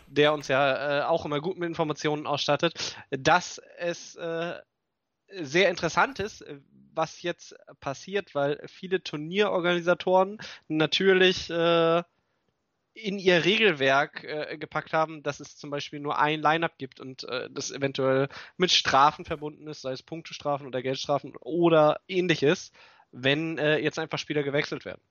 der 0.08 0.34
uns 0.34 0.48
ja 0.48 1.00
äh, 1.00 1.04
auch 1.04 1.26
immer 1.26 1.42
gut 1.42 1.58
mit 1.58 1.68
Informationen 1.68 2.28
ausstattet, 2.28 2.96
dass 3.10 3.60
es 3.78 4.16
äh, 4.16 4.60
sehr 5.40 5.70
interessantes, 5.70 6.42
äh, 6.42 6.58
was 6.94 7.22
jetzt 7.22 7.56
passiert, 7.80 8.36
weil 8.36 8.62
viele 8.68 9.02
Turnierorganisatoren 9.02 10.40
natürlich 10.68 11.50
äh, 11.50 12.04
in 12.94 13.20
ihr 13.20 13.46
Regelwerk 13.46 14.24
äh, 14.24 14.58
gepackt 14.58 14.94
haben, 14.94 15.24
dass 15.24 15.40
es 15.40 15.58
zum 15.58 15.70
Beispiel 15.70 16.00
nur 16.00 16.20
ein 16.20 16.42
Line-up 16.42 16.78
gibt 16.78 17.00
und 17.00 17.24
äh, 17.24 17.50
das 17.52 17.72
eventuell 17.72 18.28
mit 18.58 18.72
Strafen 18.72 19.26
verbunden 19.26 19.68
ist, 19.68 19.82
sei 19.82 19.92
es 19.92 20.04
Punktestrafen 20.04 20.68
oder 20.68 20.82
Geldstrafen 20.82 21.36
oder 21.40 22.02
ähnliches, 22.08 22.72
wenn 23.12 23.58
äh, 23.58 23.78
jetzt 23.78 24.00
einfach 24.00 24.18
Spieler 24.18 24.44
gewechselt 24.44 24.86
werden. 24.86 25.02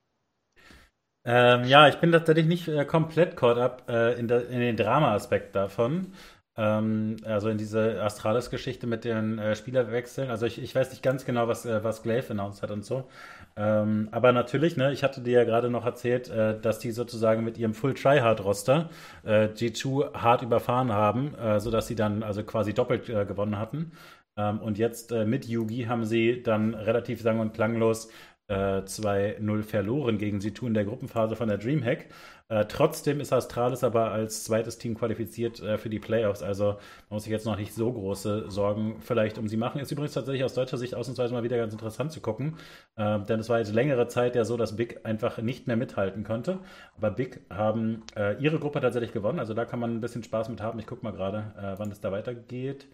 Ähm, 1.24 1.64
ja, 1.64 1.88
ich 1.88 1.96
bin 1.96 2.12
tatsächlich 2.12 2.46
nicht 2.46 2.68
äh, 2.68 2.84
komplett 2.84 3.36
caught 3.36 3.58
up 3.58 3.90
äh, 3.90 4.12
in, 4.14 4.28
in, 4.28 4.60
den 4.60 4.76
Drama-Aspekt 4.76 5.54
davon. 5.54 6.14
Ähm, 6.60 7.16
also 7.24 7.48
in 7.48 7.56
diese 7.56 8.02
Astralis-Geschichte 8.02 8.86
mit 8.86 9.04
den 9.04 9.38
äh, 9.38 9.56
Spielerwechseln. 9.56 10.28
Also 10.28 10.44
ich, 10.44 10.62
ich 10.62 10.74
weiß 10.74 10.90
nicht 10.90 11.02
ganz 11.02 11.24
genau, 11.24 11.48
was, 11.48 11.64
äh, 11.64 11.82
was 11.82 12.02
Glaive 12.02 12.32
announced 12.32 12.62
hat 12.62 12.70
und 12.70 12.84
so. 12.84 13.08
Ähm, 13.56 14.08
aber 14.10 14.32
natürlich, 14.32 14.76
ne, 14.76 14.92
ich 14.92 15.02
hatte 15.02 15.22
dir 15.22 15.38
ja 15.38 15.44
gerade 15.44 15.70
noch 15.70 15.86
erzählt, 15.86 16.28
äh, 16.28 16.60
dass 16.60 16.78
die 16.78 16.90
sozusagen 16.90 17.44
mit 17.44 17.56
ihrem 17.56 17.72
Full 17.72 17.94
Tryhard-Roster 17.94 18.90
äh, 19.24 19.46
G2 19.46 20.12
hart 20.12 20.42
überfahren 20.42 20.92
haben, 20.92 21.34
äh, 21.36 21.60
sodass 21.60 21.86
sie 21.86 21.94
dann 21.94 22.22
also 22.22 22.42
quasi 22.44 22.74
doppelt 22.74 23.08
äh, 23.08 23.24
gewonnen 23.24 23.58
hatten. 23.58 23.92
Ähm, 24.36 24.60
und 24.60 24.76
jetzt 24.76 25.12
äh, 25.12 25.24
mit 25.24 25.46
Yugi 25.46 25.84
haben 25.84 26.04
sie 26.04 26.42
dann 26.42 26.74
relativ 26.74 27.22
sang- 27.22 27.40
und 27.40 27.54
klanglos 27.54 28.10
2-0 28.52 29.62
verloren 29.62 30.18
gegen 30.18 30.40
Situ 30.40 30.66
in 30.66 30.74
der 30.74 30.84
Gruppenphase 30.84 31.36
von 31.36 31.46
der 31.46 31.58
Dreamhack. 31.58 32.06
Äh, 32.50 32.66
trotzdem 32.66 33.20
ist 33.20 33.32
Astralis 33.32 33.84
aber 33.84 34.10
als 34.10 34.44
zweites 34.44 34.76
Team 34.76 34.96
qualifiziert 34.96 35.60
äh, 35.60 35.78
für 35.78 35.88
die 35.88 36.00
Playoffs. 36.00 36.42
Also 36.42 36.64
man 36.64 36.78
muss 37.10 37.22
sich 37.22 37.30
jetzt 37.32 37.46
noch 37.46 37.56
nicht 37.56 37.72
so 37.74 37.92
große 37.92 38.50
Sorgen 38.50 39.00
vielleicht 39.00 39.38
um 39.38 39.48
sie 39.48 39.56
machen. 39.56 39.80
Ist 39.80 39.92
übrigens 39.92 40.14
tatsächlich 40.14 40.42
aus 40.44 40.54
deutscher 40.54 40.76
Sicht 40.76 40.94
ausnahmsweise 40.96 41.32
mal 41.32 41.44
wieder 41.44 41.56
ganz 41.58 41.72
interessant 41.72 42.12
zu 42.12 42.20
gucken. 42.20 42.56
Äh, 42.96 43.20
denn 43.20 43.40
es 43.40 43.48
war 43.48 43.58
jetzt 43.60 43.72
längere 43.72 44.08
Zeit 44.08 44.34
ja 44.34 44.44
so, 44.44 44.56
dass 44.56 44.76
Big 44.76 45.06
einfach 45.06 45.38
nicht 45.38 45.68
mehr 45.68 45.76
mithalten 45.76 46.24
konnte. 46.24 46.58
Aber 46.96 47.12
Big 47.12 47.40
haben 47.50 48.02
äh, 48.16 48.34
ihre 48.42 48.58
Gruppe 48.58 48.80
tatsächlich 48.80 49.12
gewonnen. 49.12 49.38
Also 49.38 49.54
da 49.54 49.64
kann 49.64 49.78
man 49.80 49.94
ein 49.96 50.00
bisschen 50.00 50.24
Spaß 50.24 50.48
mit 50.48 50.60
haben. 50.60 50.78
Ich 50.80 50.86
gucke 50.88 51.04
mal 51.04 51.12
gerade, 51.12 51.54
äh, 51.56 51.78
wann 51.78 51.92
es 51.92 52.00
da 52.00 52.10
weitergeht. 52.12 52.88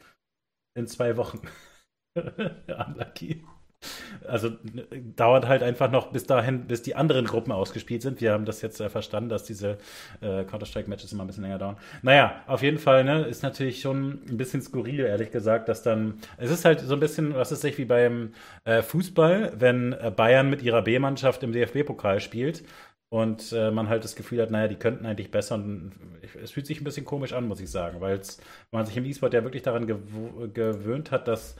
In 0.74 0.86
zwei 0.86 1.16
Wochen. 1.16 1.40
Unlucky. 2.16 3.44
Also 4.26 4.50
dauert 5.16 5.46
halt 5.46 5.62
einfach 5.62 5.90
noch 5.90 6.12
bis 6.12 6.24
dahin, 6.24 6.66
bis 6.66 6.82
die 6.82 6.94
anderen 6.94 7.26
Gruppen 7.26 7.52
ausgespielt 7.52 8.02
sind. 8.02 8.20
Wir 8.20 8.32
haben 8.32 8.44
das 8.44 8.62
jetzt 8.62 8.80
äh, 8.80 8.88
verstanden, 8.88 9.28
dass 9.28 9.44
diese 9.44 9.78
äh, 10.20 10.44
Counter-Strike-Matches 10.44 11.12
immer 11.12 11.24
ein 11.24 11.26
bisschen 11.26 11.44
länger 11.44 11.58
dauern. 11.58 11.76
Naja, 12.02 12.42
auf 12.46 12.62
jeden 12.62 12.78
Fall, 12.78 13.04
ne, 13.04 13.24
ist 13.24 13.42
natürlich 13.42 13.80
schon 13.80 14.20
ein 14.28 14.36
bisschen 14.36 14.62
skurril, 14.62 15.00
ehrlich 15.00 15.30
gesagt, 15.30 15.68
dass 15.68 15.82
dann, 15.82 16.14
es 16.36 16.50
ist 16.50 16.64
halt 16.64 16.80
so 16.80 16.94
ein 16.94 17.00
bisschen, 17.00 17.34
was 17.34 17.52
ist 17.52 17.62
sich 17.62 17.78
wie 17.78 17.84
beim 17.84 18.32
äh, 18.64 18.82
Fußball, 18.82 19.52
wenn 19.58 19.92
äh, 19.92 20.12
Bayern 20.14 20.50
mit 20.50 20.62
ihrer 20.62 20.82
B-Mannschaft 20.82 21.42
im 21.42 21.52
DFB-Pokal 21.52 22.20
spielt 22.20 22.64
und 23.08 23.52
äh, 23.52 23.70
man 23.70 23.88
halt 23.88 24.04
das 24.04 24.16
Gefühl 24.16 24.42
hat, 24.42 24.50
naja, 24.50 24.68
die 24.68 24.76
könnten 24.76 25.06
eigentlich 25.06 25.30
besser. 25.30 25.54
Und 25.54 25.92
es 26.42 26.50
fühlt 26.50 26.66
sich 26.66 26.80
ein 26.80 26.84
bisschen 26.84 27.04
komisch 27.04 27.32
an, 27.32 27.46
muss 27.46 27.60
ich 27.60 27.70
sagen, 27.70 28.00
weil 28.00 28.20
man 28.72 28.84
sich 28.84 28.96
im 28.96 29.04
E-Sport 29.04 29.32
ja 29.32 29.44
wirklich 29.44 29.62
daran 29.62 29.86
gewöhnt 29.86 31.10
hat, 31.10 31.28
dass 31.28 31.56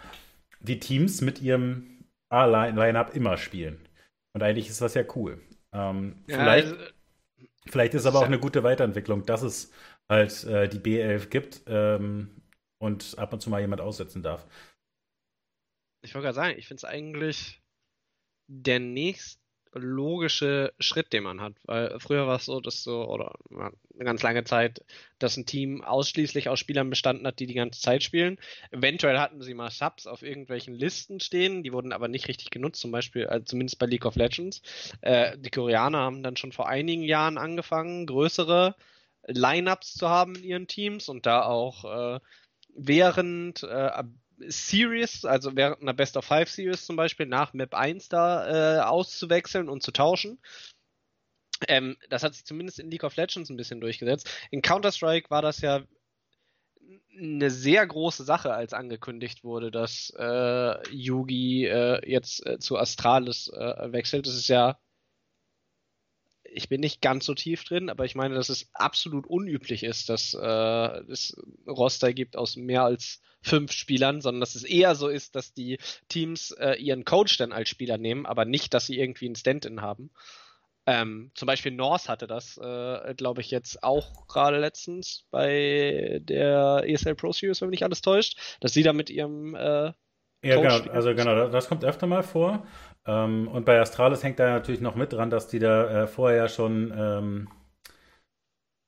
die 0.60 0.80
Teams 0.80 1.20
mit 1.20 1.40
ihrem 1.40 1.95
A-Line-Up 2.28 3.14
immer 3.14 3.36
spielen. 3.36 3.88
Und 4.32 4.42
eigentlich 4.42 4.68
ist 4.68 4.80
das 4.80 4.94
ja 4.94 5.04
cool. 5.14 5.40
Ähm, 5.72 6.22
ja, 6.26 6.38
vielleicht, 6.38 6.66
also, 6.72 6.84
vielleicht 7.66 7.94
ist 7.94 8.06
aber 8.06 8.18
auch 8.18 8.26
eine 8.26 8.38
gute 8.38 8.62
Weiterentwicklung, 8.62 9.24
dass 9.24 9.42
es 9.42 9.72
halt 10.08 10.44
äh, 10.44 10.68
die 10.68 10.78
B11 10.78 11.26
gibt 11.28 11.62
ähm, 11.66 12.42
und 12.78 13.18
ab 13.18 13.32
und 13.32 13.40
zu 13.40 13.50
mal 13.50 13.60
jemand 13.60 13.80
aussetzen 13.80 14.22
darf. 14.22 14.46
Ich 16.02 16.14
wollte 16.14 16.26
gerade 16.26 16.34
sagen, 16.34 16.58
ich 16.58 16.68
finde 16.68 16.80
es 16.80 16.84
eigentlich 16.84 17.62
der 18.46 18.78
nächste 18.78 19.40
logische 19.72 20.72
Schritt, 20.78 21.12
den 21.12 21.24
man 21.24 21.40
hat. 21.40 21.54
Weil 21.64 21.98
früher 22.00 22.26
war 22.26 22.36
es 22.36 22.46
so, 22.46 22.60
dass 22.60 22.82
so, 22.82 23.08
oder 23.08 23.34
eine 23.96 24.04
ganz 24.04 24.22
lange 24.22 24.44
Zeit, 24.44 24.84
dass 25.18 25.36
ein 25.36 25.46
Team 25.46 25.82
ausschließlich 25.82 26.48
aus 26.48 26.60
Spielern 26.60 26.90
bestanden 26.90 27.26
hat, 27.26 27.38
die 27.40 27.46
die 27.46 27.54
ganze 27.54 27.80
Zeit 27.80 28.02
spielen. 28.02 28.38
Eventuell 28.70 29.18
hatten 29.18 29.42
sie 29.42 29.54
mal 29.54 29.70
Subs 29.70 30.06
auf 30.06 30.22
irgendwelchen 30.22 30.74
Listen 30.74 31.20
stehen, 31.20 31.62
die 31.62 31.72
wurden 31.72 31.92
aber 31.92 32.08
nicht 32.08 32.28
richtig 32.28 32.50
genutzt, 32.50 32.80
zum 32.80 32.90
Beispiel, 32.90 33.26
also 33.26 33.44
zumindest 33.44 33.78
bei 33.78 33.86
League 33.86 34.06
of 34.06 34.16
Legends. 34.16 34.62
Äh, 35.00 35.38
die 35.38 35.50
Koreaner 35.50 35.98
haben 35.98 36.22
dann 36.22 36.36
schon 36.36 36.52
vor 36.52 36.68
einigen 36.68 37.02
Jahren 37.02 37.38
angefangen, 37.38 38.06
größere 38.06 38.76
Lineups 39.26 39.94
zu 39.94 40.08
haben 40.08 40.36
in 40.36 40.44
ihren 40.44 40.66
Teams 40.68 41.08
und 41.08 41.26
da 41.26 41.42
auch 41.42 42.16
äh, 42.16 42.20
während 42.74 43.62
äh, 43.62 44.04
Series, 44.38 45.24
also 45.24 45.56
während 45.56 45.82
einer 45.82 45.94
Best 45.94 46.16
of 46.16 46.24
Five 46.24 46.50
Series 46.50 46.84
zum 46.84 46.96
Beispiel, 46.96 47.26
nach 47.26 47.54
Map 47.54 47.74
1 47.74 48.08
da 48.08 48.76
äh, 48.76 48.80
auszuwechseln 48.80 49.68
und 49.68 49.82
zu 49.82 49.92
tauschen. 49.92 50.38
Ähm, 51.68 51.96
das 52.10 52.22
hat 52.22 52.34
sich 52.34 52.44
zumindest 52.44 52.78
in 52.78 52.90
League 52.90 53.04
of 53.04 53.16
Legends 53.16 53.50
ein 53.50 53.56
bisschen 53.56 53.80
durchgesetzt. 53.80 54.28
In 54.50 54.62
Counter-Strike 54.62 55.30
war 55.30 55.42
das 55.42 55.60
ja 55.60 55.82
eine 57.18 57.50
sehr 57.50 57.86
große 57.86 58.24
Sache, 58.24 58.52
als 58.52 58.72
angekündigt 58.72 59.42
wurde, 59.42 59.70
dass 59.70 60.12
äh, 60.18 60.88
Yugi 60.90 61.66
äh, 61.66 62.08
jetzt 62.08 62.44
äh, 62.46 62.58
zu 62.58 62.76
Astralis 62.76 63.48
äh, 63.48 63.92
wechselt. 63.92 64.26
Das 64.26 64.34
ist 64.34 64.48
ja 64.48 64.78
ich 66.56 66.68
bin 66.68 66.80
nicht 66.80 67.02
ganz 67.02 67.26
so 67.26 67.34
tief 67.34 67.64
drin, 67.64 67.90
aber 67.90 68.04
ich 68.04 68.14
meine, 68.14 68.34
dass 68.34 68.48
es 68.48 68.70
absolut 68.72 69.26
unüblich 69.26 69.82
ist, 69.82 70.08
dass 70.08 70.34
äh, 70.34 71.00
es 71.10 71.36
Roster 71.66 72.12
gibt 72.12 72.36
aus 72.36 72.56
mehr 72.56 72.82
als 72.82 73.20
fünf 73.42 73.72
Spielern, 73.72 74.20
sondern 74.20 74.40
dass 74.40 74.54
es 74.54 74.64
eher 74.64 74.94
so 74.94 75.08
ist, 75.08 75.36
dass 75.36 75.52
die 75.52 75.78
Teams 76.08 76.52
äh, 76.52 76.74
ihren 76.74 77.04
Coach 77.04 77.36
dann 77.36 77.52
als 77.52 77.68
Spieler 77.68 77.98
nehmen, 77.98 78.26
aber 78.26 78.44
nicht, 78.44 78.74
dass 78.74 78.86
sie 78.86 78.98
irgendwie 78.98 79.26
einen 79.26 79.36
Stand-in 79.36 79.82
haben. 79.82 80.10
Ähm, 80.86 81.32
zum 81.34 81.46
Beispiel 81.46 81.72
Norse 81.72 82.08
hatte 82.08 82.26
das, 82.26 82.58
äh, 82.58 83.14
glaube 83.14 83.40
ich, 83.40 83.50
jetzt 83.50 83.82
auch 83.82 84.26
gerade 84.28 84.58
letztens 84.58 85.26
bei 85.30 86.20
der 86.22 86.84
ESL 86.86 87.16
Pro 87.16 87.32
Series, 87.32 87.60
wenn 87.60 87.70
mich 87.70 87.80
nicht 87.80 87.84
alles 87.84 88.02
täuscht, 88.02 88.56
dass 88.60 88.72
sie 88.72 88.84
da 88.84 88.92
mit 88.92 89.10
ihrem 89.10 89.54
äh, 89.56 89.92
ja, 90.42 90.60
genau, 90.60 90.92
also 90.92 91.14
genau, 91.14 91.48
das 91.48 91.68
kommt 91.68 91.84
öfter 91.84 92.06
mal 92.06 92.22
vor. 92.22 92.64
Ähm, 93.04 93.48
und 93.48 93.64
bei 93.64 93.80
Astralis 93.80 94.22
hängt 94.22 94.38
da 94.38 94.50
natürlich 94.50 94.80
noch 94.80 94.94
mit 94.94 95.12
dran, 95.12 95.30
dass 95.30 95.48
die 95.48 95.58
da 95.58 96.02
äh, 96.02 96.06
vorher 96.06 96.48
schon 96.48 96.92
ähm, 96.96 97.48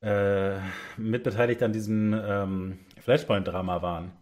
äh, 0.01 0.61
mitbeteiligt 0.97 1.63
an 1.63 1.73
diesem 1.73 2.15
ähm, 2.15 2.79
Flashpoint-Drama 3.01 3.83
waren. 3.83 4.13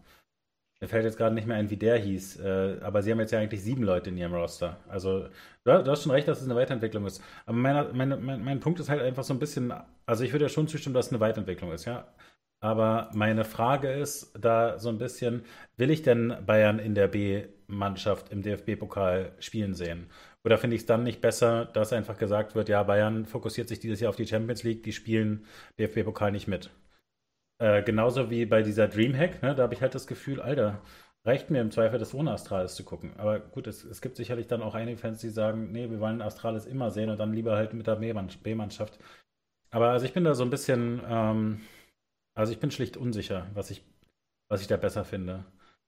Mir 0.79 0.87
fällt 0.87 1.05
jetzt 1.05 1.17
gerade 1.17 1.33
nicht 1.33 1.47
mehr 1.47 1.57
ein, 1.57 1.69
wie 1.71 1.77
der 1.77 1.97
hieß. 1.97 2.39
Äh, 2.39 2.77
aber 2.81 3.01
sie 3.01 3.11
haben 3.11 3.19
jetzt 3.19 3.31
ja 3.31 3.39
eigentlich 3.39 3.63
sieben 3.63 3.83
Leute 3.83 4.09
in 4.09 4.17
ihrem 4.17 4.33
Roster. 4.35 4.77
Also, 4.87 5.27
du, 5.63 5.71
hast 5.71 6.03
schon 6.03 6.11
recht, 6.11 6.27
dass 6.27 6.39
es 6.39 6.45
eine 6.45 6.55
Weiterentwicklung 6.55 7.05
ist. 7.05 7.21
Aber 7.45 7.57
meine, 7.57 7.89
meine, 7.93 8.17
mein, 8.17 8.43
mein 8.43 8.59
Punkt 8.59 8.79
ist 8.79 8.89
halt 8.89 9.01
einfach 9.01 9.23
so 9.23 9.33
ein 9.33 9.39
bisschen, 9.39 9.73
also 10.05 10.23
ich 10.23 10.31
würde 10.33 10.45
ja 10.45 10.49
schon 10.49 10.67
zustimmen, 10.67 10.93
dass 10.93 11.07
es 11.07 11.11
eine 11.11 11.19
Weiterentwicklung 11.19 11.71
ist, 11.71 11.85
ja. 11.85 12.07
Aber 12.59 13.09
meine 13.13 13.45
Frage 13.45 13.91
ist 13.91 14.31
da 14.39 14.79
so 14.79 14.89
ein 14.89 14.97
bisschen, 14.97 15.43
will 15.77 15.91
ich 15.91 16.01
denn 16.01 16.35
Bayern 16.45 16.79
in 16.79 16.95
der 16.95 17.07
B-Mannschaft 17.07 18.31
im 18.31 18.41
DFB-Pokal 18.41 19.33
spielen 19.39 19.73
sehen? 19.75 20.07
Oder 20.43 20.57
finde 20.57 20.75
ich 20.75 20.83
es 20.83 20.85
dann 20.87 21.03
nicht 21.03 21.21
besser, 21.21 21.65
dass 21.65 21.93
einfach 21.93 22.17
gesagt 22.17 22.55
wird, 22.55 22.69
ja, 22.69 22.81
Bayern 22.83 23.25
fokussiert 23.25 23.67
sich 23.67 23.79
dieses 23.79 23.99
Jahr 23.99 24.09
auf 24.09 24.15
die 24.15 24.27
Champions 24.27 24.63
League, 24.63 24.83
die 24.83 24.93
spielen 24.93 25.45
DFB-Pokal 25.79 26.31
nicht 26.31 26.47
mit? 26.47 26.69
Äh, 27.59 27.83
genauso 27.83 28.29
wie 28.29 28.45
bei 28.45 28.61
dieser 28.61 28.87
Dreamhack, 28.87 29.41
ne, 29.41 29.55
da 29.55 29.63
habe 29.63 29.73
ich 29.73 29.81
halt 29.81 29.95
das 29.95 30.07
Gefühl, 30.07 30.41
Alter, 30.41 30.81
reicht 31.25 31.49
mir 31.49 31.61
im 31.61 31.71
Zweifel 31.71 31.99
das 31.99 32.13
ohne 32.13 32.31
Astralis 32.31 32.75
zu 32.75 32.83
gucken. 32.83 33.13
Aber 33.17 33.39
gut, 33.39 33.67
es, 33.67 33.83
es, 33.83 34.01
gibt 34.01 34.15
sicherlich 34.15 34.47
dann 34.47 34.61
auch 34.61 34.75
einige 34.75 34.97
Fans, 34.97 35.21
die 35.21 35.29
sagen, 35.29 35.71
nee, 35.71 35.89
wir 35.89 35.99
wollen 35.99 36.21
Astralis 36.21 36.65
immer 36.65 36.91
sehen 36.91 37.09
und 37.09 37.19
dann 37.19 37.33
lieber 37.33 37.55
halt 37.55 37.73
mit 37.73 37.87
der 37.87 37.95
B-Mannschaft. 37.95 38.99
Aber 39.71 39.89
also 39.89 40.05
ich 40.05 40.13
bin 40.13 40.23
da 40.23 40.35
so 40.35 40.43
ein 40.43 40.49
bisschen, 40.49 41.01
ähm, 41.07 41.61
also 42.35 42.53
ich 42.53 42.59
bin 42.59 42.71
schlicht 42.71 42.95
unsicher, 42.97 43.47
was 43.53 43.71
ich, 43.71 43.83
was 44.49 44.61
ich 44.61 44.67
da 44.67 44.77
besser 44.77 45.03
finde. 45.03 45.45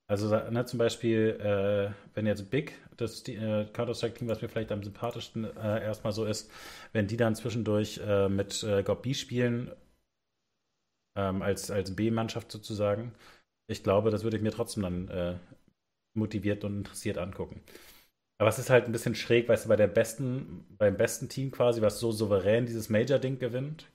Also 0.08 0.36
ne, 0.50 0.66
zum 0.66 0.80
Beispiel, 0.80 1.40
äh, 1.40 1.94
wenn 2.16 2.26
jetzt 2.26 2.50
Big, 2.50 2.74
das 2.98 3.26
äh, 3.28 3.66
Counter-Strike-Team, 3.72 4.28
was 4.28 4.42
mir 4.42 4.50
vielleicht 4.50 4.72
am 4.72 4.84
sympathischsten 4.84 5.46
äh, 5.56 5.84
erstmal 5.84 6.14
so 6.14 6.26
ist, 6.26 6.52
wenn 6.94 7.08
die 7.08 7.16
dann 7.16 7.36
zwischendurch 7.36 8.02
äh, 8.06 8.28
mit 8.28 8.64
äh, 8.64 8.82
God 8.84 9.04
B 9.04 9.14
spielen, 9.14 9.72
ähm, 11.16 11.42
als, 11.42 11.72
als 11.72 11.96
B-Mannschaft 11.96 12.52
sozusagen, 12.52 13.14
ich 13.68 13.84
glaube, 13.84 14.12
das 14.12 14.24
würde 14.24 14.38
ich 14.38 14.44
mir 14.44 14.52
trotzdem 14.52 14.84
dann 14.84 15.08
äh, 15.10 15.40
motiviert 16.16 16.64
und 16.64 16.78
interessiert 16.78 17.18
angucken. 17.18 17.62
Aber 18.40 18.50
es 18.50 18.58
ist 18.58 18.70
halt 18.70 18.86
ein 18.86 18.92
bisschen 18.92 19.16
schräg, 19.16 19.50
weißt 19.50 19.66
du, 19.66 19.70
bei 19.70 19.76
der 19.76 19.88
besten, 19.88 20.66
beim 20.78 20.96
besten 20.96 21.28
Team 21.28 21.52
quasi, 21.52 21.82
was 21.82 22.00
so 22.00 22.12
souverän 22.12 22.66
dieses 22.66 22.90
Major-Ding 22.90 23.38
gewinnt, 23.38 23.86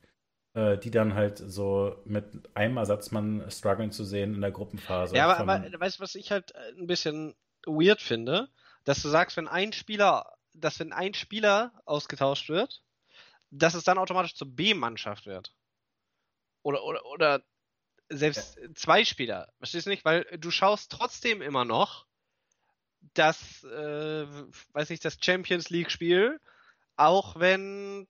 äh, 0.55 0.77
die 0.77 0.91
dann 0.91 1.15
halt 1.15 1.39
so 1.39 1.97
mit 2.05 2.27
einem 2.55 2.77
Ersatzmann 2.77 3.51
strugglen 3.51 3.91
zu 3.91 4.05
sehen 4.05 4.35
in 4.35 4.43
der 4.43 4.53
Gruppenphase. 4.53 5.17
Ja, 5.17 5.35
aber, 5.35 5.55
aber 5.55 5.81
weißt 5.81 5.99
du, 5.99 6.03
was 6.03 6.15
ich 6.15 6.31
halt 6.31 6.55
äh, 6.55 6.79
ein 6.79 6.87
bisschen 6.87 7.35
weird 7.67 8.03
finde? 8.03 8.49
Dass 8.85 9.01
du 9.01 9.09
sagst, 9.09 9.39
wenn 9.39 9.49
ein 9.49 9.73
Spieler, 9.73 10.37
dass 10.53 10.79
wenn 10.79 10.93
ein 10.93 11.15
Spieler 11.15 11.73
ausgetauscht 11.87 12.51
wird, 12.51 12.83
dass 13.51 13.75
es 13.75 13.85
dann 13.85 13.99
automatisch 13.99 14.35
zur 14.35 14.55
B-Mannschaft 14.55 15.27
wird. 15.27 15.55
Oder, 16.65 16.83
oder, 16.83 17.05
oder 17.07 17.43
selbst 18.09 18.57
ja. 18.57 18.69
zwei 18.75 19.05
Spieler. 19.05 19.53
Verstehst 19.59 19.87
du 19.87 19.91
nicht? 19.91 20.05
Weil 20.05 20.25
du 20.39 20.51
schaust 20.51 20.91
trotzdem 20.91 21.43
immer 21.43 21.65
noch 21.65 22.07
das, 23.13 23.63
äh, 23.65 24.27
weiß 24.73 24.89
nicht, 24.89 25.05
das 25.05 25.19
Champions 25.21 25.69
League-Spiel, 25.69 26.41
auch 26.97 27.39
wenn 27.39 28.09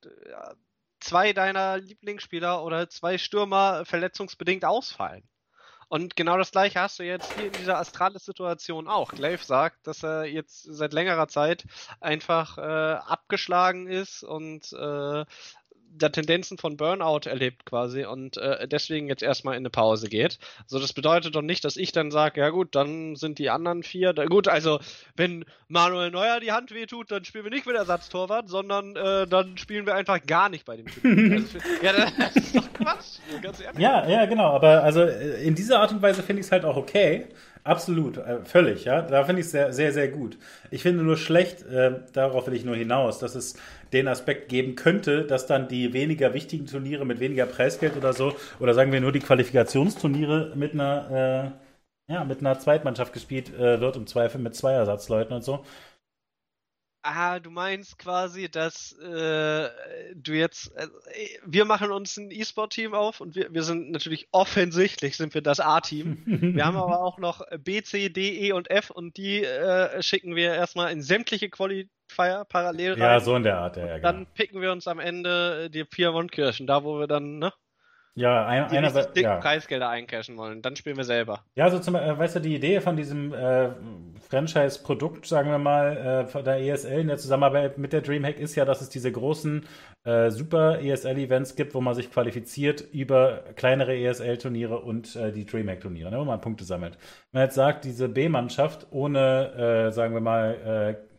zwei 1.01 1.33
deiner 1.33 1.79
Lieblingsspieler 1.79 2.63
oder 2.63 2.89
zwei 2.89 3.19
Stürmer 3.19 3.85
verletzungsbedingt 3.85 4.65
ausfallen. 4.65 5.29
Und 5.89 6.17
genau 6.17 6.39
das 6.39 6.51
gleiche 6.51 6.81
hast 6.81 6.99
du 6.99 7.03
jetzt 7.03 7.35
hier 7.35 7.47
in 7.47 7.53
dieser 7.53 7.79
Astralis-Situation 7.79 8.89
auch. 8.89 9.13
Glaive 9.13 9.45
sagt, 9.45 9.87
dass 9.87 10.03
er 10.03 10.25
jetzt 10.25 10.63
seit 10.63 10.93
längerer 10.93 11.29
Zeit 11.29 11.65
einfach 12.01 12.59
äh, 12.59 12.63
abgeschlagen 12.63 13.87
ist 13.87 14.23
und 14.23 14.73
äh, 14.73 15.25
da 15.97 16.09
Tendenzen 16.09 16.59
von 16.59 16.77
Burnout 16.77 17.29
erlebt 17.29 17.65
quasi 17.67 18.05
und 18.05 18.37
äh, 18.37 18.67
deswegen 18.69 19.09
jetzt 19.09 19.23
erstmal 19.23 19.55
in 19.55 19.61
eine 19.61 19.71
Pause 19.71 20.09
geht. 20.09 20.39
So, 20.67 20.79
das 20.79 20.93
bedeutet 20.93 21.35
doch 21.35 21.43
nicht, 21.43 21.65
dass 21.65 21.77
ich 21.77 21.93
dann 21.93 22.11
sage, 22.11 22.41
ja 22.41 22.51
gut, 22.51 22.75
dann 22.75 23.17
sind 23.17 23.39
die 23.39 23.51
anderen 23.51 23.83
vier, 23.83 24.13
da, 24.13 24.27
gut, 24.27 24.49
also 24.49 24.81
wenn 25.17 25.45
Manuel 25.69 26.11
Neuer 26.11 26.41
die 26.41 26.53
Hand 26.53 26.73
wehtut, 26.73 27.11
dann 27.11 27.25
spielen 27.25 27.45
wir 27.45 27.51
nicht 27.51 27.67
mit 27.67 27.77
Ersatztorwart, 27.77 28.49
sondern 28.49 28.97
äh, 28.97 29.27
dann 29.27 29.57
spielen 29.57 29.87
wir 29.87 29.95
einfach 29.95 30.25
gar 30.27 30.49
nicht 30.49 30.65
bei 30.65 30.77
dem 30.77 30.87
Typen. 30.87 31.33
also, 31.55 31.59
ja, 31.83 31.93
das 31.93 32.37
ist 32.37 32.57
doch 32.57 32.73
Quatsch, 32.73 33.19
ganz 33.43 33.61
ehrlich. 33.61 33.81
Ja, 33.81 34.09
ja, 34.09 34.27
genau, 34.27 34.51
aber 34.51 34.83
also 34.83 35.03
äh, 35.03 35.45
in 35.45 35.55
dieser 35.55 35.81
Art 35.81 35.93
und 35.93 36.03
Weise 36.03 36.23
finde 36.23 36.41
ich 36.41 36.47
es 36.47 36.53
halt 36.53 36.65
auch 36.65 36.77
okay, 36.77 37.29
Absolut, 37.67 38.19
äh, 38.19 38.45
völlig, 38.45 38.85
ja. 38.85 39.01
Da 39.01 39.25
finde 39.25 39.41
ich 39.41 39.47
es 39.47 39.53
sehr, 39.53 39.73
sehr, 39.73 39.91
sehr 39.93 40.09
gut. 40.09 40.37
Ich 40.71 40.83
finde 40.83 41.03
nur 41.03 41.17
schlecht, 41.17 41.63
äh, 41.63 41.93
darauf 42.13 42.47
will 42.47 42.53
ich 42.55 42.65
nur 42.67 42.77
hinaus, 42.77 43.19
dass 43.21 43.35
es 43.35 43.55
den 43.95 44.07
Aspekt 44.07 44.51
geben 44.51 44.75
könnte, 44.75 45.25
dass 45.25 45.47
dann 45.47 45.67
die 45.69 45.95
weniger 45.95 46.35
wichtigen 46.35 46.67
Turniere 46.67 47.07
mit 47.07 47.21
weniger 47.21 47.47
Preisgeld 47.47 47.97
oder 47.97 48.13
so, 48.13 48.35
oder 48.61 48.75
sagen 48.75 48.93
wir 48.93 49.01
nur 49.01 49.13
die 49.13 49.21
Qualifikationsturniere 49.21 50.53
mit 50.57 50.75
einer, 50.75 51.55
äh, 52.09 52.13
ja, 52.13 52.25
mit 52.25 52.41
einer 52.41 52.59
Zweitmannschaft 52.59 53.15
gespielt 53.15 53.55
äh, 53.55 53.81
wird, 53.81 53.97
im 53.97 54.07
Zweifel 54.07 54.41
mit 54.43 54.55
zwei 54.55 54.73
Ersatzleuten 54.75 55.35
und 55.35 55.43
so. 55.43 55.65
Ah, 57.07 57.39
du 57.39 57.51
meinst 57.51 57.99
quasi, 57.99 58.49
dass 58.51 58.93
äh, 58.93 59.69
du 60.15 60.33
jetzt, 60.33 60.75
äh, 60.75 60.87
wir 61.45 61.67
machen 61.67 61.93
uns 61.93 62.17
ein 62.17 62.31
E-Sport-Team 62.31 62.95
auf 62.95 63.21
und 63.21 63.35
wir, 63.35 63.53
wir 63.53 63.63
sind 63.63 63.91
natürlich 63.91 64.27
offensichtlich 64.33 65.19
sind 65.19 65.35
wir 65.35 65.43
das 65.43 65.61
A-Team. 65.61 66.23
wir 66.57 66.65
haben 66.65 66.79
aber 66.79 67.03
auch 67.03 67.19
noch 67.19 67.43
B, 67.63 67.83
C, 67.83 68.09
D, 68.09 68.49
E 68.49 68.53
und 68.53 68.71
F 68.71 68.89
und 68.89 69.19
die 69.19 69.45
äh, 69.45 70.03
schicken 70.03 70.35
wir 70.35 70.55
erstmal 70.55 70.93
in 70.93 71.03
sämtliche 71.03 71.51
Qualifier 71.51 72.47
parallel 72.49 72.93
rein. 72.93 73.01
Ja, 73.01 73.21
so 73.21 73.37
in 73.37 73.43
der 73.43 73.59
Art, 73.59 73.77
ja, 73.77 73.87
ja 73.87 73.97
genau. 73.99 74.11
Dann 74.11 74.27
picken 74.33 74.63
wir 74.63 74.73
uns 74.73 74.89
am 74.89 74.99
Ende 74.99 75.69
die 75.69 75.85
vier 75.85 76.15
Wundkirchen, 76.15 76.67
da 76.67 76.85
wo 76.85 76.99
wir 76.99 77.07
dann, 77.07 77.39
ne? 77.39 77.53
Ja, 78.17 78.47
ein, 78.47 78.69
die 78.69 78.79
einer 78.79 78.93
dicken 78.93 79.23
ja. 79.23 79.37
Preisgelder 79.37 79.89
eincashen 79.89 80.37
wollen. 80.37 80.63
Dann 80.63 80.77
spielen 80.77 80.97
wir 80.97 81.05
selber. 81.05 81.41
Ja, 81.57 81.69
so 81.69 81.81
zum 81.81 81.97
äh, 81.97 82.17
weißt 82.17 82.37
du, 82.37 82.41
die 82.41 82.55
Idee 82.55 82.81
von 82.81 82.97
diesem 82.97 83.33
äh, 83.35 83.71
Franchise-Produkt, 84.29 85.27
sagen 85.27 85.51
wir 85.51 85.59
mal, 85.59 85.97
äh, 85.97 86.27
von 86.27 86.45
der 86.45 86.61
ESL 86.61 87.01
in 87.01 87.09
der 87.09 87.19
Zusammenarbeit 87.19 87.77
mit 87.77 87.93
der 87.93 88.03
Dreamhack 88.03 88.39
ist 88.39 88.55
ja, 88.55 88.65
dass 88.65 88.81
es 88.81 88.89
diese 88.89 89.11
großen 89.11 89.67
äh, 90.05 90.31
super 90.31 90.81
ESL-Events 90.81 91.57
gibt, 91.57 91.75
wo 91.75 91.81
man 91.81 91.95
sich 91.95 92.11
qualifiziert 92.11 92.83
über 92.93 93.43
kleinere 93.57 93.97
ESL-Turniere 93.97 94.79
und 94.79 95.17
äh, 95.17 95.33
die 95.33 95.45
Dreamhack-Turniere, 95.45 96.11
ne, 96.11 96.19
wo 96.19 96.25
man 96.25 96.41
Punkte 96.41 96.65
sammelt. 96.65 96.97
Wenn 97.33 97.41
man 97.41 97.49
jetzt 97.49 97.57
sagt, 97.57 97.85
diese 97.85 98.09
B-Mannschaft 98.09 98.87
ohne, 98.91 99.89
äh, 99.89 99.93
sagen 99.93 100.15
wir 100.15 100.21
mal, 100.21 100.97
äh, 101.01 101.14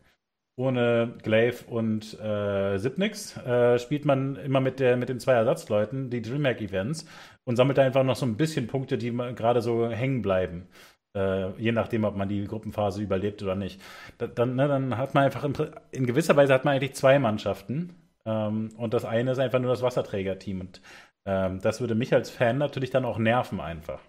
ohne 0.58 1.14
Glaive 1.22 1.66
und 1.68 2.18
äh, 2.20 2.78
Sipnix 2.78 3.36
äh, 3.38 3.78
spielt 3.78 4.06
man 4.06 4.38
immer 4.38 4.62
mit, 4.62 4.80
der, 4.80 4.96
mit 4.96 5.10
den 5.10 5.20
zwei 5.20 5.34
Ersatzleuten 5.34 6.10
die 6.10 6.22
DreamHack-Events 6.22 7.06
und 7.44 7.56
sammelt 7.58 7.78
da 7.78 7.84
einfach 7.84 8.04
noch 8.04 8.16
so 8.16 8.26
ein 8.26 8.38
bisschen 8.38 8.68
Punkte, 8.68 8.98
die 8.98 9.12
gerade 9.12 9.62
so 9.62 9.90
hängen 9.90 10.22
bleiben. 10.22 10.68
Äh, 11.16 11.52
je 11.62 11.72
nachdem, 11.72 12.04
ob 12.06 12.16
man 12.16 12.30
die 12.30 12.46
Gruppenphase 12.46 13.02
überlebt 13.02 13.44
oder 13.44 13.56
nicht. 13.56 13.82
Da, 14.18 14.28
dann, 14.28 14.56
ne, 14.56 14.68
dann 14.68 14.98
hat 14.98 15.14
man 15.14 15.26
einfach 15.26 15.44
in, 15.44 15.56
in, 15.92 16.06
gewisser 16.06 16.36
Weise 16.36 16.54
hat 16.54 16.66
man 16.66 16.76
eigentlich 16.76 16.96
zwei 16.96 17.20
Mannschaften 17.20 17.96
ähm, 18.26 18.72
und 18.78 18.94
das 18.94 19.06
eine 19.06 19.32
ist 19.32 19.40
einfach 19.40 19.60
nur 19.60 19.72
das 19.72 19.82
Wasserträgerteam. 19.82 20.62
Und 20.62 20.82
ähm, 21.26 21.62
das 21.62 21.80
würde 21.82 21.96
mich 21.96 22.14
als 22.14 22.30
Fan 22.30 22.58
natürlich 22.58 22.92
dann 22.92 23.06
auch 23.06 23.18
nerven 23.18 23.60
einfach. 23.60 24.02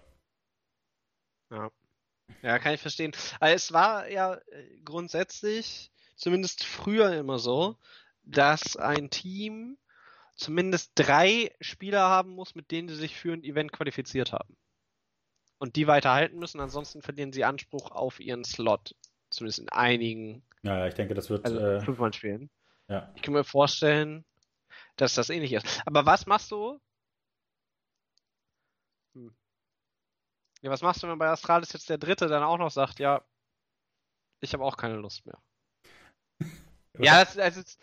Ja. 1.51 1.69
Ja, 2.41 2.59
kann 2.59 2.73
ich 2.73 2.81
verstehen. 2.81 3.13
Aber 3.39 3.51
es 3.51 3.71
war 3.71 4.09
ja 4.09 4.35
äh, 4.35 4.39
grundsätzlich 4.83 5.91
zumindest 6.17 6.65
früher 6.65 7.13
immer 7.13 7.39
so, 7.39 7.77
dass 8.23 8.75
ein 8.75 9.09
Team 9.09 9.77
zumindest 10.35 10.91
drei 10.95 11.55
Spieler 11.61 12.09
haben 12.09 12.31
muss, 12.31 12.55
mit 12.55 12.71
denen 12.71 12.89
sie 12.89 12.95
sich 12.95 13.15
für 13.15 13.33
ein 13.33 13.43
Event 13.43 13.71
qualifiziert 13.71 14.33
haben. 14.33 14.57
Und 15.59 15.75
die 15.75 15.87
weiterhalten 15.87 16.37
müssen, 16.37 16.59
ansonsten 16.59 17.01
verlieren 17.01 17.33
sie 17.33 17.43
Anspruch 17.43 17.91
auf 17.91 18.19
ihren 18.19 18.43
Slot. 18.43 18.95
Zumindest 19.29 19.59
in 19.59 19.69
einigen. 19.69 20.43
Ja, 20.61 20.87
ich 20.87 20.93
denke, 20.93 21.15
das 21.15 21.29
wird. 21.29 21.45
Also 21.45 21.59
äh, 21.59 21.81
fünfmal 21.81 22.13
spielen. 22.13 22.49
Ja. 22.87 23.11
Ich 23.15 23.21
kann 23.21 23.33
mir 23.33 23.43
vorstellen, 23.43 24.23
dass 24.95 25.15
das 25.15 25.29
ähnlich 25.29 25.53
ist. 25.53 25.81
Aber 25.85 26.05
was 26.05 26.25
machst 26.25 26.51
du? 26.51 26.79
Hm. 29.15 29.35
Ja, 30.61 30.69
was 30.69 30.81
machst 30.81 31.03
du, 31.03 31.07
wenn 31.07 31.17
bei 31.17 31.27
Astralis 31.27 31.73
jetzt 31.73 31.89
der 31.89 31.97
Dritte 31.97 32.27
dann 32.27 32.43
auch 32.43 32.57
noch 32.57 32.71
sagt, 32.71 32.99
ja, 32.99 33.23
ich 34.39 34.53
habe 34.53 34.63
auch 34.63 34.77
keine 34.77 34.95
Lust 34.95 35.25
mehr? 35.25 35.41
Ja, 36.99 37.23
das, 37.23 37.57
ist. 37.57 37.79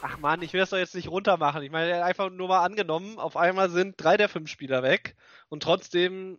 Ach 0.00 0.18
man, 0.18 0.42
ich 0.42 0.52
will 0.52 0.60
das 0.60 0.70
doch 0.70 0.78
jetzt 0.78 0.94
nicht 0.94 1.10
runtermachen. 1.10 1.62
Ich 1.62 1.70
meine, 1.70 2.04
einfach 2.04 2.30
nur 2.30 2.48
mal 2.48 2.64
angenommen, 2.64 3.18
auf 3.18 3.36
einmal 3.36 3.68
sind 3.70 3.94
drei 3.96 4.16
der 4.16 4.28
fünf 4.28 4.48
Spieler 4.48 4.82
weg 4.82 5.16
und 5.48 5.62
trotzdem 5.62 6.38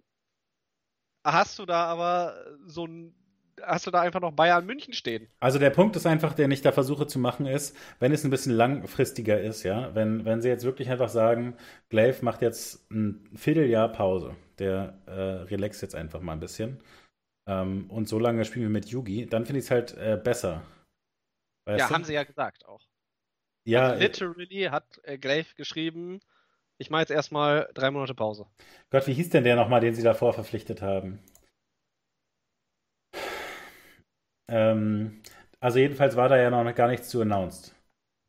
hast 1.23 1.60
du 1.60 1.65
da 1.65 1.86
aber 1.86 2.36
so 2.65 2.86
ein. 2.86 3.15
Hast 3.61 3.86
du 3.86 3.91
da 3.91 3.99
einfach 3.99 4.22
noch 4.22 4.31
Bayern 4.31 4.65
München 4.65 4.94
stehen? 4.94 5.27
Also 5.41 5.60
der 5.60 5.69
Punkt 5.69 5.94
ist 5.98 6.06
einfach, 6.06 6.31
den 6.31 6.49
ich 6.49 6.61
da 6.61 6.72
versuche 6.72 7.07
zu 7.07 7.19
machen, 7.19 7.45
ist, 7.45 7.76
wenn 7.99 8.14
es 8.14 8.23
ein 8.23 8.30
bisschen 8.30 8.53
langfristiger 8.53 9.41
ist, 9.41 9.64
ja, 9.64 9.94
wenn, 9.94 10.23
wenn 10.23 10.41
sie 10.41 10.48
jetzt 10.48 10.64
wirklich 10.64 10.90
einfach 10.90 11.10
sagen, 11.10 11.57
Glaive 11.90 12.23
macht 12.23 12.41
jetzt 12.41 12.90
ein 12.90 13.30
Vierteljahr 13.36 13.90
Pause, 13.90 14.34
der 14.60 14.94
äh, 15.07 15.11
relaxt 15.11 15.81
jetzt 15.81 15.94
einfach 15.94 16.22
mal 16.22 16.31
ein 16.31 16.40
bisschen. 16.40 16.80
Ähm, 17.48 17.90
und 17.90 18.07
so 18.07 18.18
lange 18.18 18.45
spielen 18.45 18.64
wir 18.64 18.69
mit 18.69 18.86
Yugi, 18.86 19.26
dann 19.26 19.45
finde 19.45 19.60
ich 19.60 19.65
es 19.65 19.72
halt 19.72 19.98
äh, 19.98 20.18
besser. 20.23 20.61
Weißt 21.70 21.82
ja, 21.82 21.88
du? 21.88 21.94
haben 21.94 22.04
sie 22.04 22.14
ja 22.14 22.24
gesagt 22.24 22.66
auch. 22.66 22.82
Ja. 23.64 23.90
Also 23.90 24.02
literally 24.02 24.64
hat 24.72 25.00
äh, 25.04 25.20
Glaive 25.20 25.54
geschrieben, 25.56 26.20
ich 26.80 26.90
mache 26.90 27.02
jetzt 27.02 27.12
erstmal 27.12 27.70
drei 27.76 27.91
Monate 27.91 28.16
Pause. 28.16 28.48
Gott, 28.90 29.06
wie 29.06 29.14
hieß 29.14 29.30
denn 29.30 29.44
der 29.44 29.56
nochmal, 29.56 29.82
den 29.82 29.94
sie 29.94 30.02
davor 30.02 30.34
verpflichtet 30.34 30.82
haben? 30.82 31.20
Ähm, 34.48 35.22
also 35.60 35.78
jedenfalls 35.78 36.16
war 36.16 36.28
da 36.28 36.38
ja 36.38 36.50
noch 36.50 36.74
gar 36.74 36.88
nichts 36.88 37.10
zu 37.10 37.22
announced. 37.22 37.76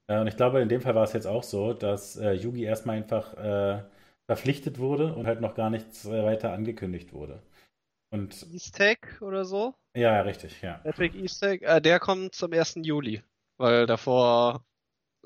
Äh, 0.07 0.21
und 0.21 0.27
ich 0.27 0.37
glaube, 0.37 0.61
in 0.61 0.69
dem 0.69 0.83
Fall 0.83 0.95
war 0.95 1.05
es 1.05 1.15
jetzt 1.15 1.27
auch 1.27 1.45
so, 1.45 1.73
dass 1.73 2.17
äh, 2.17 2.33
Yugi 2.33 2.65
erstmal 2.65 2.99
einfach 2.99 3.35
äh, 3.39 3.83
verpflichtet 4.27 4.79
wurde 4.79 5.15
und 5.15 5.27
halt 5.27 5.41
noch 5.41 5.55
gar 5.55 5.71
nichts 5.71 6.05
äh, 6.05 6.25
weiter 6.25 6.53
angekündigt 6.53 7.15
wurde. 7.15 7.43
Und 8.13 8.47
Eastec 8.53 9.23
oder 9.23 9.47
so? 9.47 9.75
Ja, 9.97 10.21
richtig, 10.21 10.61
ja. 10.61 10.79
Patrick 10.85 11.15
Eastec, 11.15 11.63
äh, 11.63 11.81
der 11.81 12.01
kommt 12.01 12.35
zum 12.35 12.53
1. 12.53 12.81
Juli, 12.83 13.23
weil 13.61 13.87
davor 13.87 14.65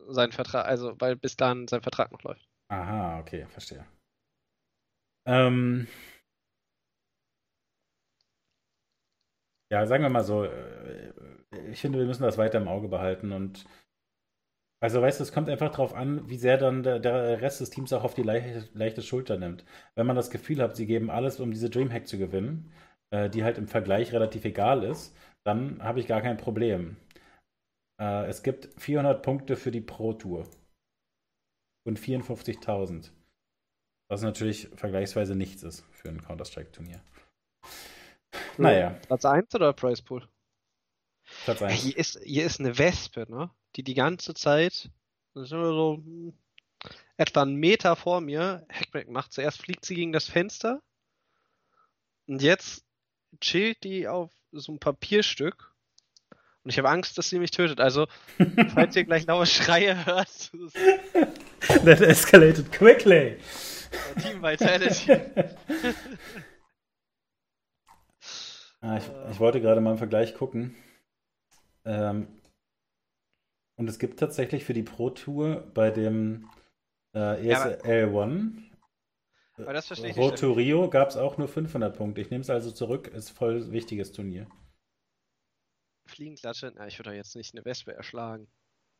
sein 0.09 0.32
Vertrag, 0.32 0.66
also 0.66 0.94
weil 0.98 1.16
bis 1.16 1.36
dann 1.36 1.69
sein 1.69 1.82
Vertrag 1.82 2.12
noch 2.12 2.23
läuft. 2.23 2.47
Aha, 2.69 3.20
okay, 3.20 3.47
verstehe. 3.47 3.86
Ähm, 5.27 5.86
ja, 9.70 9.86
sagen 9.86 10.02
wir 10.02 10.11
mal 10.11 10.24
so, 10.24 10.44
äh, 10.44 11.12
ich 11.70 11.81
finde, 11.81 11.98
wir 11.98 12.06
müssen 12.06 12.24
das 12.24 12.36
weiter 12.36 12.59
im 12.59 12.69
Auge 12.69 12.89
behalten 12.89 13.32
und 13.32 13.65
also 14.81 15.01
weißt 15.01 15.19
du, 15.20 15.23
es 15.23 15.32
kommt 15.32 15.48
einfach 15.48 15.70
darauf 15.70 15.94
an, 15.94 16.28
wie 16.28 16.36
sehr 16.36 16.59
dann 16.59 16.82
der, 16.82 17.40
Rest 17.40 17.61
des 17.62 17.70
Teams 17.70 17.93
auch 17.94 18.05
auf 18.05 18.12
die 18.12 18.23
leichte, 18.23 18.69
leichte 18.74 19.01
Schulter 19.01 19.39
nimmt. 19.39 19.65
Wenn 19.94 20.06
man 20.06 20.16
das 20.16 20.28
Gefühl 20.31 20.61
hat, 20.61 20.77
sie 20.77 20.85
geben 20.86 21.11
alles, 21.11 21.40
um 21.40 21.52
diese 21.52 21.70
Dreamhack 21.70 22.06
zu 22.06 22.19
gewinnen, 22.19 22.70
äh, 23.11 23.31
die 23.31 23.44
halt 23.44 23.56
im 23.56 23.66
Vergleich 23.66 24.12
relativ 24.12 24.44
egal 24.44 24.85
ist, 24.85 25.16
dann 25.43 25.82
habe 25.82 26.01
ich 26.01 26.06
gar 26.06 26.20
kein 26.20 26.36
Problem. 26.36 26.98
Äh, 28.00 28.26
es 28.26 28.42
gibt 28.42 28.68
400 28.80 29.22
Punkte 29.22 29.56
für 29.56 29.70
die 29.70 29.80
Pro 29.80 30.12
Tour 30.12 30.48
und 31.86 31.98
54.000. 31.98 33.10
Was 34.08 34.22
natürlich 34.22 34.68
vergleichsweise 34.74 35.34
nichts 35.34 35.62
ist 35.62 35.84
für 35.90 36.08
ein 36.08 36.20
Counter-Strike-Turnier. 36.20 37.00
Naja. 38.58 38.90
Platz 39.06 39.24
1 39.24 39.54
oder 39.54 39.72
Price 39.72 40.02
Pool? 40.02 40.28
Platz 41.44 41.62
1. 41.62 41.72
Hier 41.82 41.96
ist, 41.96 42.20
hier 42.22 42.44
ist 42.44 42.60
eine 42.60 42.76
Wespe, 42.78 43.26
ne? 43.28 43.50
Die 43.76 43.82
die 43.82 43.94
ganze 43.94 44.34
Zeit, 44.34 44.90
das 45.32 45.44
ist 45.44 45.52
immer 45.52 45.72
so 45.72 45.96
hm, 45.96 46.34
etwa 47.16 47.42
einen 47.42 47.56
Meter 47.56 47.96
vor 47.96 48.20
mir, 48.20 48.66
Hackback 48.70 49.08
macht. 49.08 49.32
Zuerst 49.32 49.62
fliegt 49.62 49.84
sie 49.84 49.94
gegen 49.94 50.12
das 50.12 50.26
Fenster 50.26 50.82
und 52.26 52.42
jetzt 52.42 52.84
chillt 53.40 53.82
die 53.84 54.06
auf 54.06 54.32
so 54.52 54.72
ein 54.72 54.78
Papierstück 54.78 55.73
und 56.65 56.70
ich 56.70 56.78
habe 56.78 56.89
Angst, 56.89 57.19
dass 57.19 57.28
sie 57.28 57.39
mich 57.39 57.51
tötet. 57.51 57.81
Also, 57.81 58.07
falls 58.74 58.97
ihr 58.97 59.05
gleich 59.05 59.27
laue 59.27 59.47
Schreie 59.47 60.07
hört. 60.07 60.51
That 61.85 62.01
escalated 62.01 62.73
quickly. 62.73 63.36
Team 64.20 64.43
Vitality. 64.43 65.12
ah, 68.81 68.97
ich, 68.97 69.05
ich, 69.31 69.39
wollte 69.39 69.61
gerade 69.61 69.81
mal 69.81 69.93
im 69.93 69.99
Vergleich 69.99 70.35
gucken. 70.35 70.74
Ähm, 71.85 72.27
und 73.77 73.89
es 73.89 73.99
gibt 73.99 74.19
tatsächlich 74.19 74.65
für 74.65 74.74
die 74.74 74.82
Pro 74.82 75.11
Tour 75.11 75.70
bei 75.74 75.91
dem 75.91 76.49
äh, 77.15 77.47
ESL 77.49 78.09
One 78.12 78.65
aber 79.57 79.73
das 79.73 79.86
verstehe 79.86 80.11
ich 80.11 80.16
Road 80.16 80.39
to 80.39 80.53
Rio 80.53 80.91
gab 80.91 81.11
es 81.11 81.16
auch 81.16 81.39
nur 81.39 81.47
500 81.49 81.97
Punkte. 81.97 82.20
Ich 82.20 82.31
nehme 82.31 82.43
es 82.43 82.51
also 82.51 82.70
zurück, 82.73 83.09
ist 83.09 83.31
voll 83.31 83.70
wichtiges 83.70 84.12
Turnier. 84.12 84.47
Fliegenklatsche? 86.15 86.73
Na, 86.77 86.86
ich 86.86 86.99
würde 86.99 87.11
doch 87.11 87.16
jetzt 87.16 87.36
nicht 87.36 87.55
eine 87.55 87.65
Wespe 87.65 87.93
erschlagen. 87.95 88.47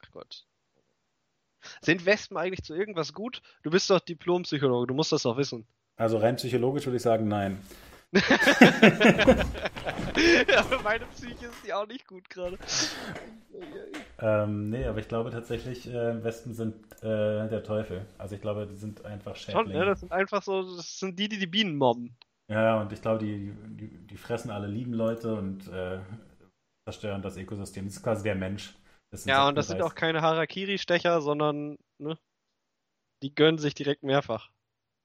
Ach 0.05 0.11
Gott. 0.11 0.47
Sind 1.81 2.05
Wespen 2.05 2.37
eigentlich 2.37 2.63
zu 2.63 2.75
irgendwas 2.75 3.13
gut? 3.13 3.41
Du 3.63 3.71
bist 3.71 3.89
doch 3.89 4.01
Diplompsychologe, 4.01 4.89
du 4.89 4.95
musst 4.95 5.13
das 5.13 5.23
doch 5.23 5.37
wissen. 5.37 5.67
Also 5.97 6.19
rein 6.19 6.37
psychologisch 6.37 6.85
würde 6.87 6.97
ich 6.97 7.03
sagen, 7.03 7.29
nein. 7.29 7.59
ja, 8.15 8.23
für 10.63 10.83
meine 10.85 11.07
Psyche 11.07 11.47
ist 11.47 11.65
die 11.67 11.73
auch 11.73 11.87
nicht 11.87 12.07
gut 12.07 12.31
gerade. 12.31 12.59
ähm, 14.21 14.71
nee, 14.71 14.85
aber 14.85 15.01
ich 15.01 15.09
glaube 15.09 15.31
tatsächlich, 15.31 15.89
äh, 15.89 16.23
Wespen 16.23 16.55
sind 16.55 16.77
äh, 17.03 17.49
der 17.49 17.65
Teufel. 17.65 18.07
Also 18.19 18.37
ich 18.37 18.41
glaube, 18.41 18.69
die 18.69 18.77
sind 18.77 19.05
einfach 19.05 19.35
Schädlinge. 19.35 19.71
Schon, 19.71 19.73
ne? 19.73 19.85
Das 19.87 20.01
sind 20.01 20.13
einfach 20.13 20.43
so, 20.43 20.77
das 20.77 20.99
sind 20.99 21.19
die, 21.19 21.29
die 21.29 21.39
die 21.39 21.47
Bienen 21.47 21.77
mobben. 21.77 22.17
Ja, 22.49 22.81
und 22.81 22.93
ich 22.93 23.01
glaube, 23.01 23.25
die, 23.25 23.53
die, 23.69 24.07
die 24.07 24.17
fressen 24.17 24.51
alle 24.51 24.67
lieben 24.67 24.93
Leute 24.93 25.35
und 25.35 25.67
äh, 25.69 25.99
zerstören 26.85 27.23
das 27.23 27.37
Ökosystem. 27.37 27.87
Das 27.87 27.97
ist 27.97 28.03
quasi 28.03 28.23
der 28.23 28.35
Mensch. 28.35 28.77
Ja, 29.27 29.49
und 29.49 29.55
das 29.55 29.69
sind 29.69 29.81
auch 29.81 29.95
keine 29.95 30.23
Harakiri-Stecher, 30.23 31.21
sondern 31.21 31.79
ne, 31.99 32.19
die 33.23 33.35
gönnen 33.35 33.59
sich 33.59 33.75
direkt 33.75 34.03
mehrfach. 34.03 34.51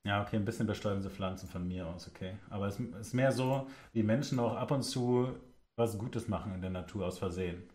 Ja, 0.06 0.24
okay, 0.24 0.38
ein 0.38 0.46
bisschen 0.46 0.66
bestäuben 0.66 1.02
sie 1.02 1.10
Pflanzen 1.10 1.48
von 1.48 1.68
mir 1.68 1.86
aus, 1.86 2.08
okay. 2.08 2.38
Aber 2.50 2.68
es 2.68 2.80
ist 2.80 3.14
mehr 3.14 3.32
so, 3.32 3.70
wie 3.94 4.02
Menschen 4.02 4.40
auch 4.40 4.56
ab 4.56 4.72
und 4.72 4.84
zu 4.84 5.40
was 5.76 5.98
Gutes 5.98 6.28
machen 6.28 6.54
in 6.56 6.62
der 6.62 6.72
Natur 6.72 7.06
aus 7.06 7.20
Versehen. 7.20 7.70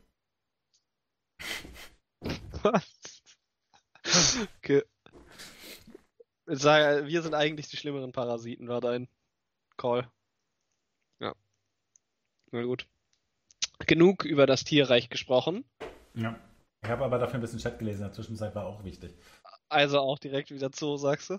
Was? 2.63 3.23
Okay. 4.59 4.83
Sag, 6.47 7.07
wir 7.07 7.23
sind 7.23 7.35
eigentlich 7.35 7.69
die 7.69 7.77
schlimmeren 7.77 8.13
Parasiten, 8.13 8.69
war 8.69 8.81
dein 8.81 9.09
Call. 9.77 10.11
Ja. 11.21 11.35
Na 12.51 12.63
gut. 12.63 12.87
Genug 13.87 14.25
über 14.25 14.47
das 14.47 14.65
Tierreich 14.65 15.09
gesprochen. 15.11 15.65
Ja. 16.15 16.39
Ich 16.85 16.91
habe 16.91 17.05
aber 17.05 17.19
dafür 17.19 17.37
ein 17.37 17.41
bisschen 17.41 17.59
Chat 17.59 17.79
gelesen, 17.79 18.03
in 18.03 18.09
der 18.09 18.13
Zwischenzeit 18.13 18.55
war 18.55 18.67
auch 18.67 18.85
wichtig. 18.85 19.15
Also 19.69 20.01
auch 20.01 20.19
direkt 20.19 20.51
wieder 20.51 20.71
Zoo, 20.73 20.97
sagst 20.97 21.31
du? 21.31 21.39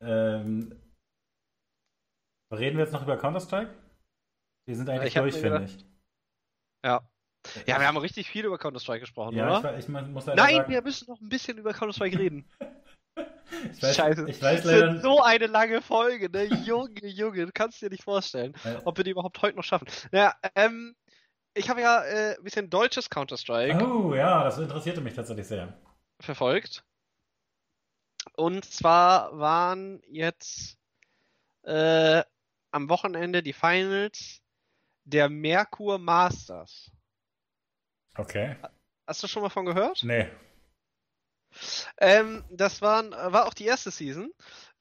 Ähm, 0.00 0.78
reden 2.52 2.76
wir 2.76 2.84
jetzt 2.84 2.92
noch 2.92 3.02
über 3.02 3.16
Counter-Strike? 3.16 3.74
Wir 4.66 4.76
sind 4.76 4.88
eigentlich 4.90 5.14
durch, 5.14 5.34
finde 5.34 5.64
ich. 5.64 5.78
Ja. 6.84 7.08
Ja, 7.66 7.80
wir 7.80 7.86
haben 7.86 7.96
richtig 7.96 8.28
viel 8.28 8.44
über 8.44 8.58
Counter-Strike 8.58 9.00
gesprochen, 9.00 9.34
ja, 9.34 9.58
oder? 9.58 9.78
Ich, 9.78 9.84
ich 9.84 9.88
muss 9.88 10.26
Nein, 10.26 10.36
sagen, 10.36 10.70
wir 10.70 10.82
müssen 10.82 11.10
noch 11.10 11.20
ein 11.20 11.28
bisschen 11.28 11.56
über 11.56 11.72
Counter-Strike 11.72 12.18
reden. 12.18 12.44
ich 13.72 13.82
weiß, 13.82 13.96
Scheiße. 13.96 14.28
Ich 14.28 14.42
weiß 14.42 14.62
Das 14.62 14.70
leider 14.70 14.94
ist 14.96 15.02
so 15.02 15.22
eine 15.22 15.46
lange 15.46 15.80
Folge, 15.80 16.28
ne? 16.30 16.44
Junge, 16.44 17.06
Junge, 17.06 17.46
du 17.46 17.52
kannst 17.52 17.80
dir 17.80 17.88
nicht 17.88 18.04
vorstellen, 18.04 18.54
Ja. 18.64 18.82
ob 18.84 18.98
wir 18.98 19.04
die 19.04 19.12
überhaupt 19.12 19.40
heute 19.40 19.56
noch 19.56 19.64
schaffen. 19.64 19.88
Naja, 20.12 20.34
ähm, 20.54 20.94
ich 21.58 21.68
habe 21.68 21.80
ja 21.80 22.04
äh, 22.04 22.36
ein 22.36 22.44
bisschen 22.44 22.70
deutsches 22.70 23.10
Counter-Strike 23.10 23.84
Oh 23.84 24.14
ja, 24.14 24.44
das 24.44 24.58
interessierte 24.58 25.00
mich 25.00 25.14
tatsächlich 25.14 25.46
sehr. 25.46 25.76
verfolgt. 26.20 26.84
Und 28.34 28.64
zwar 28.64 29.38
waren 29.38 30.02
jetzt 30.08 30.78
äh, 31.62 32.22
am 32.70 32.88
Wochenende 32.88 33.42
die 33.42 33.52
Finals 33.52 34.42
der 35.04 35.28
Merkur 35.28 35.98
Masters. 35.98 36.90
Okay. 38.16 38.56
Hast 39.06 39.22
du 39.22 39.26
schon 39.28 39.42
mal 39.42 39.48
von 39.48 39.64
gehört? 39.64 40.02
Nee. 40.02 40.28
Ähm, 41.98 42.44
das 42.50 42.82
waren, 42.82 43.12
war 43.12 43.46
auch 43.46 43.54
die 43.54 43.64
erste 43.64 43.90
Season. 43.90 44.32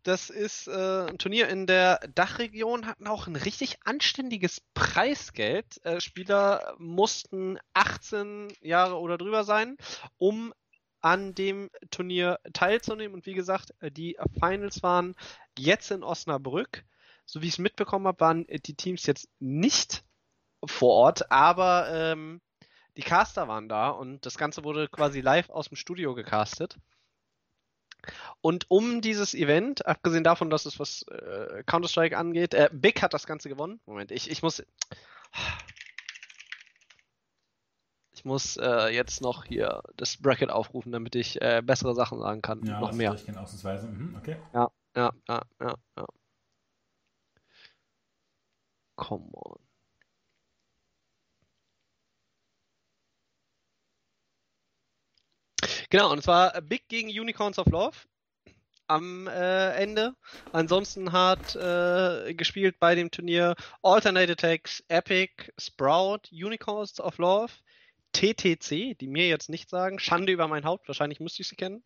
Das 0.03 0.29
ist 0.29 0.67
äh, 0.67 1.07
ein 1.07 1.17
Turnier 1.17 1.49
in 1.49 1.67
der 1.67 1.99
Dachregion, 2.15 2.85
hatten 2.85 3.07
auch 3.07 3.27
ein 3.27 3.35
richtig 3.35 3.77
anständiges 3.83 4.61
Preisgeld. 4.73 5.83
Äh, 5.83 5.99
Spieler 5.99 6.75
mussten 6.77 7.57
18 7.73 8.53
Jahre 8.61 8.99
oder 8.99 9.17
drüber 9.17 9.43
sein, 9.43 9.77
um 10.17 10.53
an 11.01 11.35
dem 11.35 11.69
Turnier 11.91 12.39
teilzunehmen. 12.53 13.13
Und 13.13 13.25
wie 13.25 13.33
gesagt, 13.33 13.73
äh, 13.79 13.91
die 13.91 14.17
Finals 14.39 14.81
waren 14.83 15.15
jetzt 15.57 15.91
in 15.91 16.03
Osnabrück. 16.03 16.83
So 17.25 17.41
wie 17.41 17.47
ich 17.47 17.53
es 17.53 17.59
mitbekommen 17.59 18.07
habe, 18.07 18.19
waren 18.21 18.47
äh, 18.47 18.59
die 18.59 18.75
Teams 18.75 19.05
jetzt 19.05 19.27
nicht 19.39 20.03
vor 20.65 20.93
Ort, 20.93 21.31
aber 21.31 21.89
ähm, 21.91 22.41
die 22.97 23.03
Caster 23.03 23.47
waren 23.47 23.69
da 23.69 23.89
und 23.89 24.25
das 24.25 24.37
Ganze 24.37 24.63
wurde 24.63 24.87
quasi 24.87 25.21
live 25.21 25.49
aus 25.49 25.69
dem 25.69 25.77
Studio 25.77 26.15
gecastet. 26.15 26.77
Und 28.41 28.69
um 28.69 29.01
dieses 29.01 29.33
Event, 29.33 29.85
abgesehen 29.85 30.23
davon, 30.23 30.49
dass 30.49 30.65
es 30.65 30.79
was 30.79 31.03
äh, 31.03 31.63
Counter-Strike 31.65 32.17
angeht, 32.17 32.53
äh, 32.53 32.69
Big 32.71 33.01
hat 33.01 33.13
das 33.13 33.25
Ganze 33.25 33.49
gewonnen. 33.49 33.79
Moment, 33.85 34.11
ich, 34.11 34.29
ich 34.29 34.41
muss. 34.41 34.63
Ich 38.13 38.25
muss 38.25 38.57
äh, 38.57 38.87
jetzt 38.87 39.21
noch 39.21 39.45
hier 39.45 39.83
das 39.95 40.17
Bracket 40.17 40.49
aufrufen, 40.49 40.91
damit 40.91 41.15
ich 41.15 41.39
äh, 41.39 41.61
bessere 41.63 41.93
Sachen 41.93 42.19
sagen 42.19 42.41
kann. 42.41 42.65
Ja, 42.65 42.79
noch 42.79 42.91
mehr. 42.91 43.11
durchgehen 43.11 43.37
ausnahmsweise. 43.37 43.87
Mhm, 43.87 44.15
okay. 44.17 44.37
Ja, 44.53 44.71
ja, 44.95 45.11
ja, 45.27 45.41
ja, 45.61 45.75
ja. 45.97 46.05
Come 48.95 49.29
on. 49.33 49.66
Genau, 55.89 56.11
und 56.11 56.21
zwar 56.21 56.59
Big 56.61 56.89
gegen 56.89 57.07
Unicorns 57.07 57.57
of 57.59 57.67
Love 57.67 57.97
am 58.87 59.27
äh, 59.27 59.71
Ende. 59.73 60.15
Ansonsten 60.51 61.11
hat 61.11 61.55
äh, 61.55 62.33
gespielt 62.33 62.79
bei 62.79 62.95
dem 62.95 63.11
Turnier 63.11 63.55
Alternate 63.83 64.33
Attacks, 64.33 64.83
Epic, 64.87 65.51
Sprout, 65.57 66.29
Unicorns 66.31 66.99
of 66.99 67.17
Love, 67.17 67.53
TTC, 68.13 68.97
die 68.97 69.07
mir 69.07 69.27
jetzt 69.27 69.49
nicht 69.49 69.69
sagen. 69.69 69.99
Schande 69.99 70.31
über 70.31 70.47
mein 70.47 70.65
Haupt, 70.65 70.87
wahrscheinlich 70.87 71.19
müsste 71.19 71.41
ich 71.41 71.47
sie 71.47 71.55
kennen. 71.55 71.83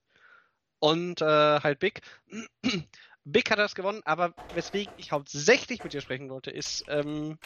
Und 0.79 1.21
äh, 1.21 1.59
halt 1.59 1.79
Big. 1.79 2.01
Big 3.23 3.51
hat 3.51 3.59
das 3.59 3.75
gewonnen, 3.75 4.01
aber 4.03 4.33
weswegen 4.55 4.93
ich 4.97 5.11
hauptsächlich 5.11 5.83
mit 5.83 5.93
dir 5.93 6.01
sprechen 6.01 6.29
wollte, 6.29 6.49
ist, 6.49 6.85
ähm, 6.87 7.37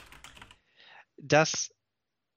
dass 1.18 1.74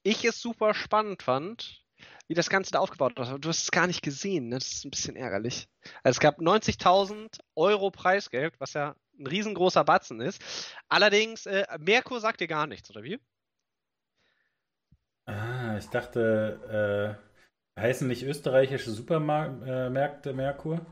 ich 0.03 0.24
es 0.24 0.40
super 0.40 0.74
spannend 0.74 1.23
fand, 1.23 1.85
wie 2.29 2.35
das 2.35 2.51
Ganze 2.51 2.73
da 2.73 2.79
aufgebaut 2.79 3.15
war. 3.17 3.39
Du 3.39 3.49
hast 3.49 3.63
es 3.63 3.71
gar 3.71 3.87
nicht 3.87 4.03
gesehen, 4.03 4.49
ne? 4.49 4.59
das 4.59 4.71
ist 4.71 4.85
ein 4.85 4.91
bisschen 4.91 5.17
ärgerlich. 5.17 5.67
Also 6.03 6.17
es 6.17 6.21
gab 6.21 6.39
90.000 6.39 7.41
Euro 7.57 7.91
Preisgeld, 7.91 8.55
was 8.61 8.75
ja 8.75 8.95
ein 9.19 9.27
riesengroßer 9.27 9.83
Batzen 9.83 10.21
ist. 10.21 10.43
Allerdings, 10.89 11.47
äh, 11.47 11.67
Merkur 11.81 12.21
sagt 12.21 12.41
dir 12.41 12.47
gar 12.47 12.67
nichts, 12.67 12.91
oder 12.91 13.03
wie? 13.03 13.19
Ah, 15.25 15.77
ich 15.79 15.87
dachte, 15.89 17.19
äh, 17.77 17.81
heißen 17.81 18.07
nicht 18.07 18.23
österreichische 18.23 18.91
Supermärkte 18.91 20.33
Merkur? 20.33 20.87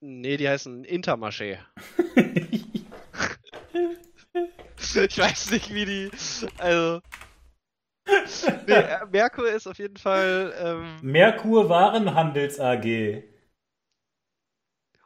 Nee, 0.00 0.36
die 0.36 0.48
heißen 0.48 0.84
Intermarché. 0.84 1.58
ich 4.94 5.18
weiß 5.18 5.50
nicht, 5.50 5.72
wie 5.72 5.84
die. 5.84 6.10
Also. 6.58 7.00
Nee, 8.66 8.72
äh, 8.72 9.06
Merkur 9.10 9.48
ist 9.50 9.66
auf 9.66 9.78
jeden 9.78 9.96
Fall. 9.96 10.52
Ähm, 10.58 10.96
Merkur 11.02 11.68
Warenhandels 11.68 12.60
AG. 12.60 13.22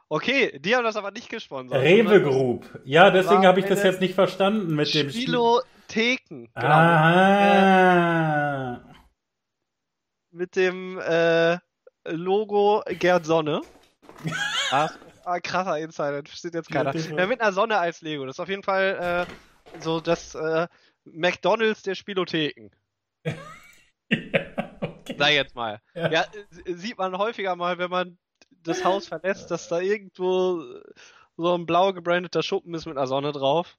okay, 0.09 0.59
die 0.59 0.75
haben 0.75 0.83
das 0.83 0.97
aber 0.97 1.11
nicht 1.11 1.29
gesponsert. 1.29 1.81
Rewe 1.81 2.21
Group. 2.21 2.81
Ja, 2.83 3.09
deswegen 3.09 3.45
habe 3.45 3.61
ich 3.61 3.65
das 3.67 3.83
jetzt 3.83 4.01
nicht 4.01 4.15
verstanden 4.15 4.75
mit 4.75 4.93
dem 4.93 5.09
Spielotheken. 5.09 6.49
Genau. 6.53 6.67
Aha. 6.67 7.99
Mit 10.31 10.55
dem 10.55 10.99
äh, 10.99 11.57
Logo 12.05 12.83
Gerd 12.87 13.25
Sonne. 13.25 13.61
ah, 14.71 14.89
ah, 15.23 15.39
krasser 15.39 15.79
Insider, 15.79 16.21
das 16.21 16.31
versteht 16.31 16.53
jetzt 16.53 16.69
keiner. 16.69 16.93
Ja, 16.95 17.17
Ja, 17.17 17.27
mit 17.27 17.39
einer 17.41 17.53
Sonne 17.53 17.77
als 17.77 18.01
Lego. 18.01 18.25
Das 18.25 18.35
ist 18.35 18.39
auf 18.39 18.49
jeden 18.49 18.63
Fall 18.63 19.27
äh, 19.29 19.81
so 19.81 19.99
das 20.01 20.35
äh, 20.35 20.67
McDonalds 21.05 21.81
der 21.83 21.95
Spielotheken. 21.95 22.69
okay. 24.11 25.15
Sag 25.17 25.31
jetzt 25.31 25.55
mal. 25.55 25.81
Ja. 25.93 26.11
Ja, 26.11 26.25
sieht 26.65 26.97
man 26.97 27.17
häufiger 27.17 27.55
mal, 27.55 27.77
wenn 27.77 27.89
man 27.89 28.17
das 28.63 28.83
Haus 28.83 29.07
verlässt, 29.07 29.51
dass 29.51 29.67
da 29.67 29.79
irgendwo 29.79 30.63
so 31.37 31.55
ein 31.55 31.65
blau 31.65 31.93
gebrandeter 31.93 32.43
Schuppen 32.43 32.73
ist 32.73 32.85
mit 32.85 32.97
einer 32.97 33.07
Sonne 33.07 33.31
drauf. 33.31 33.77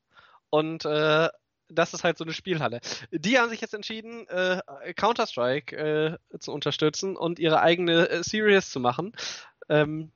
Und 0.48 0.84
äh, 0.84 1.28
das 1.68 1.94
ist 1.94 2.04
halt 2.04 2.18
so 2.18 2.24
eine 2.24 2.32
Spielhalle. 2.32 2.80
Die 3.12 3.38
haben 3.38 3.50
sich 3.50 3.60
jetzt 3.60 3.74
entschieden, 3.74 4.26
äh, 4.28 4.60
Counter-Strike 4.94 5.76
äh, 5.76 6.38
zu 6.38 6.52
unterstützen 6.52 7.16
und 7.16 7.38
ihre 7.38 7.60
eigene 7.60 8.08
äh, 8.08 8.22
Series 8.22 8.70
zu 8.70 8.80
machen. 8.80 9.12
Ähm, 9.68 10.10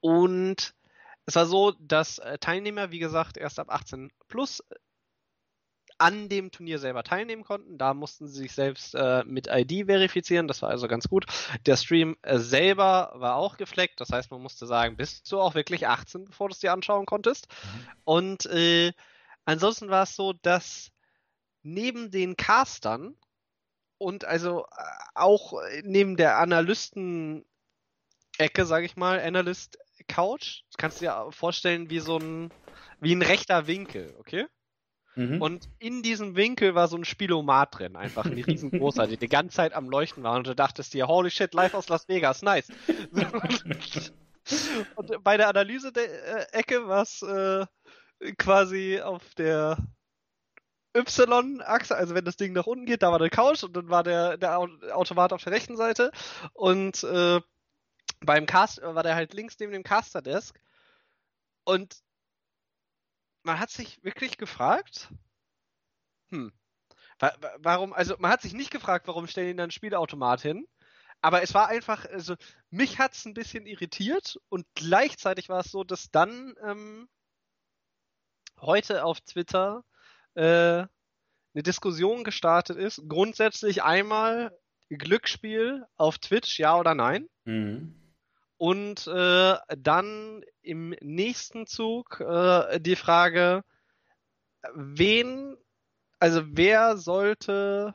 und 0.00 0.74
es 1.26 1.36
war 1.36 1.46
so, 1.46 1.72
dass 1.78 2.18
äh, 2.18 2.38
Teilnehmer, 2.38 2.90
wie 2.90 2.98
gesagt, 2.98 3.36
erst 3.36 3.58
ab 3.58 3.68
18 3.70 4.10
plus 4.28 4.64
an 6.00 6.28
dem 6.30 6.50
Turnier 6.50 6.78
selber 6.78 7.02
teilnehmen 7.02 7.44
konnten. 7.44 7.76
Da 7.76 7.92
mussten 7.92 8.26
sie 8.26 8.38
sich 8.40 8.52
selbst 8.52 8.94
äh, 8.94 9.22
mit 9.26 9.48
ID 9.48 9.84
verifizieren. 9.86 10.48
Das 10.48 10.62
war 10.62 10.70
also 10.70 10.88
ganz 10.88 11.08
gut. 11.08 11.26
Der 11.66 11.76
Stream 11.76 12.16
äh, 12.22 12.38
selber 12.38 13.12
war 13.16 13.36
auch 13.36 13.58
gefleckt. 13.58 14.00
Das 14.00 14.08
heißt, 14.10 14.30
man 14.30 14.40
musste 14.40 14.66
sagen, 14.66 14.96
bist 14.96 15.30
du 15.30 15.38
auch 15.38 15.54
wirklich 15.54 15.86
18, 15.86 16.24
bevor 16.24 16.48
du 16.48 16.54
es 16.54 16.60
dir 16.60 16.72
anschauen 16.72 17.04
konntest. 17.04 17.48
Mhm. 17.48 17.86
Und 18.04 18.46
äh, 18.46 18.92
ansonsten 19.44 19.90
war 19.90 20.04
es 20.04 20.16
so, 20.16 20.32
dass 20.32 20.90
neben 21.62 22.10
den 22.10 22.34
Castern 22.36 23.14
und 23.98 24.24
also 24.24 24.64
äh, 24.64 24.82
auch 25.14 25.52
neben 25.82 26.16
der 26.16 26.38
Analysten-Ecke, 26.38 27.44
sage 28.64 28.86
ich 28.86 28.96
mal, 28.96 29.20
Analyst 29.20 29.76
Couch, 30.08 30.62
das 30.70 30.78
kannst 30.78 31.02
du 31.02 31.04
dir 31.04 31.30
vorstellen 31.30 31.90
wie 31.90 32.00
so 32.00 32.16
ein 32.16 32.50
wie 33.00 33.14
ein 33.14 33.20
rechter 33.22 33.66
Winkel, 33.66 34.14
okay? 34.18 34.46
Mhm. 35.16 35.42
Und 35.42 35.68
in 35.78 36.02
diesem 36.02 36.36
Winkel 36.36 36.74
war 36.74 36.88
so 36.88 36.96
ein 36.96 37.04
Spielomat 37.04 37.78
drin, 37.78 37.96
einfach 37.96 38.26
ein 38.26 38.32
riesengroßer, 38.42 39.06
der 39.06 39.16
die 39.16 39.28
ganze 39.28 39.56
Zeit 39.56 39.72
am 39.72 39.90
Leuchten 39.90 40.22
war 40.22 40.36
und 40.36 40.46
du 40.46 40.54
dachtest 40.54 40.94
dir, 40.94 41.08
holy 41.08 41.30
shit, 41.30 41.52
live 41.52 41.74
aus 41.74 41.88
Las 41.88 42.08
Vegas, 42.08 42.42
nice. 42.42 42.68
und 44.96 45.24
bei 45.24 45.36
der 45.36 45.48
Analyse-Ecke 45.48 46.86
war 46.86 47.02
es 47.02 47.22
äh, 47.22 47.66
quasi 48.38 49.00
auf 49.00 49.34
der 49.34 49.78
Y-Achse, 50.96 51.96
also 51.96 52.14
wenn 52.14 52.24
das 52.24 52.36
Ding 52.36 52.52
nach 52.52 52.66
unten 52.66 52.86
geht, 52.86 53.02
da 53.02 53.12
war 53.12 53.18
der 53.18 53.30
Couch 53.30 53.62
und 53.62 53.76
dann 53.76 53.90
war 53.90 54.02
der, 54.02 54.36
der 54.36 54.58
Au- 54.58 54.68
Automat 54.92 55.32
auf 55.32 55.42
der 55.44 55.52
rechten 55.52 55.76
Seite 55.76 56.10
und 56.52 57.04
äh, 57.04 57.40
beim 58.20 58.46
Cast 58.46 58.82
war 58.82 59.02
der 59.02 59.14
halt 59.14 59.34
links 59.34 59.56
neben 59.58 59.72
dem 59.72 59.82
Caster-Desk 59.84 60.58
und 61.64 61.96
man 63.42 63.58
hat 63.58 63.70
sich 63.70 64.02
wirklich 64.04 64.36
gefragt, 64.38 65.08
hm, 66.30 66.52
Warum, 67.58 67.92
also 67.92 68.16
man 68.18 68.30
hat 68.30 68.40
sich 68.40 68.54
nicht 68.54 68.70
gefragt, 68.70 69.06
warum 69.06 69.26
stellen 69.26 69.48
die 69.48 69.54
dann 69.54 69.64
einen 69.64 69.70
Spielautomat 69.70 70.40
hin, 70.40 70.66
aber 71.20 71.42
es 71.42 71.52
war 71.52 71.68
einfach, 71.68 72.06
also 72.06 72.34
mich 72.70 72.98
hat 72.98 73.12
es 73.12 73.26
ein 73.26 73.34
bisschen 73.34 73.66
irritiert 73.66 74.40
und 74.48 74.66
gleichzeitig 74.74 75.50
war 75.50 75.60
es 75.60 75.70
so, 75.70 75.84
dass 75.84 76.10
dann 76.10 76.54
ähm, 76.64 77.08
heute 78.58 79.04
auf 79.04 79.20
Twitter 79.20 79.84
äh, 80.34 80.86
eine 81.52 81.62
Diskussion 81.62 82.24
gestartet 82.24 82.78
ist. 82.78 83.02
Grundsätzlich 83.06 83.82
einmal 83.82 84.56
Glücksspiel 84.88 85.84
auf 85.96 86.18
Twitch, 86.18 86.58
ja 86.58 86.78
oder 86.78 86.94
nein? 86.94 87.28
Mhm. 87.44 87.99
Und 88.60 89.06
äh, 89.06 89.56
dann 89.78 90.44
im 90.60 90.90
nächsten 91.00 91.66
Zug 91.66 92.20
äh, 92.20 92.78
die 92.78 92.96
Frage, 92.96 93.64
wen, 94.74 95.56
also 96.18 96.42
wer 96.44 96.98
sollte, 96.98 97.94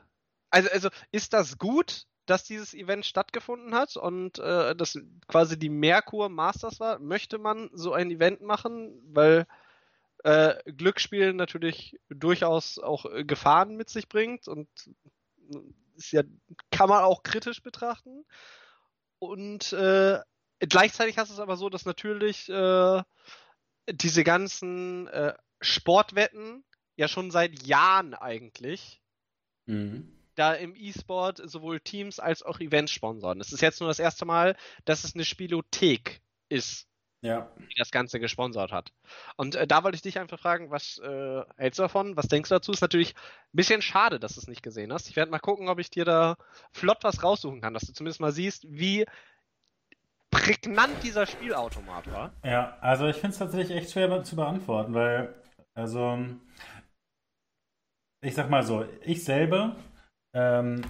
also, 0.50 0.68
also 0.70 0.88
ist 1.12 1.34
das 1.34 1.58
gut, 1.58 2.06
dass 2.26 2.42
dieses 2.42 2.74
Event 2.74 3.06
stattgefunden 3.06 3.76
hat 3.76 3.96
und 3.96 4.40
äh, 4.40 4.74
das 4.74 4.98
quasi 5.28 5.56
die 5.56 5.68
Merkur 5.68 6.28
Masters 6.30 6.80
war? 6.80 6.98
Möchte 6.98 7.38
man 7.38 7.70
so 7.72 7.92
ein 7.92 8.10
Event 8.10 8.42
machen? 8.42 9.00
Weil 9.12 9.46
äh, 10.24 10.56
Glücksspiel 10.72 11.32
natürlich 11.32 11.96
durchaus 12.08 12.80
auch 12.80 13.06
Gefahren 13.24 13.76
mit 13.76 13.88
sich 13.88 14.08
bringt 14.08 14.48
und 14.48 14.68
ist 15.94 16.10
ja, 16.10 16.24
kann 16.72 16.88
man 16.88 17.04
auch 17.04 17.22
kritisch 17.22 17.62
betrachten. 17.62 18.24
Und 19.20 19.72
äh, 19.72 20.18
gleichzeitig 20.60 21.18
hast 21.18 21.28
du 21.30 21.34
es 21.34 21.40
aber 21.40 21.56
so, 21.56 21.68
dass 21.68 21.84
natürlich 21.84 22.48
äh, 22.48 23.02
diese 23.90 24.24
ganzen 24.24 25.06
äh, 25.08 25.34
Sportwetten 25.60 26.64
ja 26.96 27.08
schon 27.08 27.30
seit 27.30 27.62
Jahren 27.66 28.14
eigentlich 28.14 29.00
mhm. 29.66 30.12
da 30.34 30.54
im 30.54 30.74
E-Sport 30.74 31.42
sowohl 31.48 31.80
Teams 31.80 32.18
als 32.18 32.42
auch 32.42 32.60
Events 32.60 32.92
sponsoren. 32.92 33.40
Es 33.40 33.52
ist 33.52 33.60
jetzt 33.60 33.80
nur 33.80 33.88
das 33.88 33.98
erste 33.98 34.24
Mal, 34.24 34.56
dass 34.84 35.04
es 35.04 35.14
eine 35.14 35.24
Spielothek 35.24 36.20
ist, 36.48 36.88
ja. 37.20 37.50
die 37.58 37.78
das 37.78 37.90
Ganze 37.90 38.20
gesponsert 38.20 38.72
hat. 38.72 38.92
Und 39.36 39.54
äh, 39.54 39.66
da 39.66 39.84
wollte 39.84 39.96
ich 39.96 40.02
dich 40.02 40.18
einfach 40.18 40.38
fragen, 40.38 40.70
was 40.70 40.98
äh, 40.98 41.42
hältst 41.56 41.78
du 41.78 41.82
davon? 41.82 42.16
Was 42.16 42.28
denkst 42.28 42.48
du 42.48 42.54
dazu? 42.54 42.72
Ist 42.72 42.80
natürlich 42.80 43.14
ein 43.14 43.56
bisschen 43.56 43.82
schade, 43.82 44.18
dass 44.18 44.34
du 44.34 44.40
es 44.40 44.48
nicht 44.48 44.62
gesehen 44.62 44.92
hast. 44.92 45.08
Ich 45.08 45.16
werde 45.16 45.30
mal 45.30 45.38
gucken, 45.38 45.68
ob 45.68 45.78
ich 45.78 45.90
dir 45.90 46.04
da 46.04 46.36
flott 46.72 46.98
was 47.02 47.22
raussuchen 47.22 47.60
kann, 47.60 47.74
dass 47.74 47.86
du 47.86 47.92
zumindest 47.92 48.20
mal 48.20 48.32
siehst, 48.32 48.64
wie 48.68 49.06
prägnant 50.36 51.02
dieser 51.02 51.26
Spielautomat 51.26 52.10
war. 52.12 52.32
Ja, 52.44 52.76
also 52.80 53.06
ich 53.06 53.16
finde 53.16 53.30
es 53.30 53.38
tatsächlich 53.38 53.76
echt 53.76 53.90
schwer 53.90 54.22
zu 54.22 54.36
beantworten, 54.36 54.94
weil, 54.94 55.34
also, 55.74 56.18
ich 58.22 58.34
sag 58.34 58.50
mal 58.50 58.62
so, 58.62 58.84
ich 59.02 59.24
selber 59.24 59.76
ähm, 60.34 60.82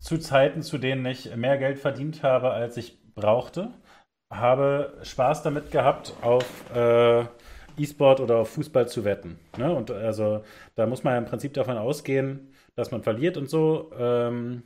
zu 0.00 0.18
Zeiten, 0.18 0.62
zu 0.62 0.78
denen 0.78 1.04
ich 1.06 1.34
mehr 1.36 1.58
Geld 1.58 1.78
verdient 1.78 2.22
habe, 2.22 2.50
als 2.50 2.76
ich 2.76 2.98
brauchte, 3.14 3.72
habe 4.32 4.98
Spaß 5.02 5.42
damit 5.42 5.70
gehabt, 5.70 6.14
auf 6.22 6.44
äh, 6.74 7.24
E-Sport 7.76 8.20
oder 8.20 8.38
auf 8.38 8.50
Fußball 8.50 8.88
zu 8.88 9.04
wetten. 9.04 9.38
Ne? 9.56 9.72
Und 9.72 9.90
also 9.90 10.44
da 10.74 10.86
muss 10.86 11.04
man 11.04 11.14
ja 11.14 11.18
im 11.18 11.26
Prinzip 11.26 11.54
davon 11.54 11.78
ausgehen, 11.78 12.54
dass 12.76 12.90
man 12.90 13.02
verliert 13.02 13.36
und 13.36 13.48
so. 13.48 13.90
Ähm, 13.98 14.62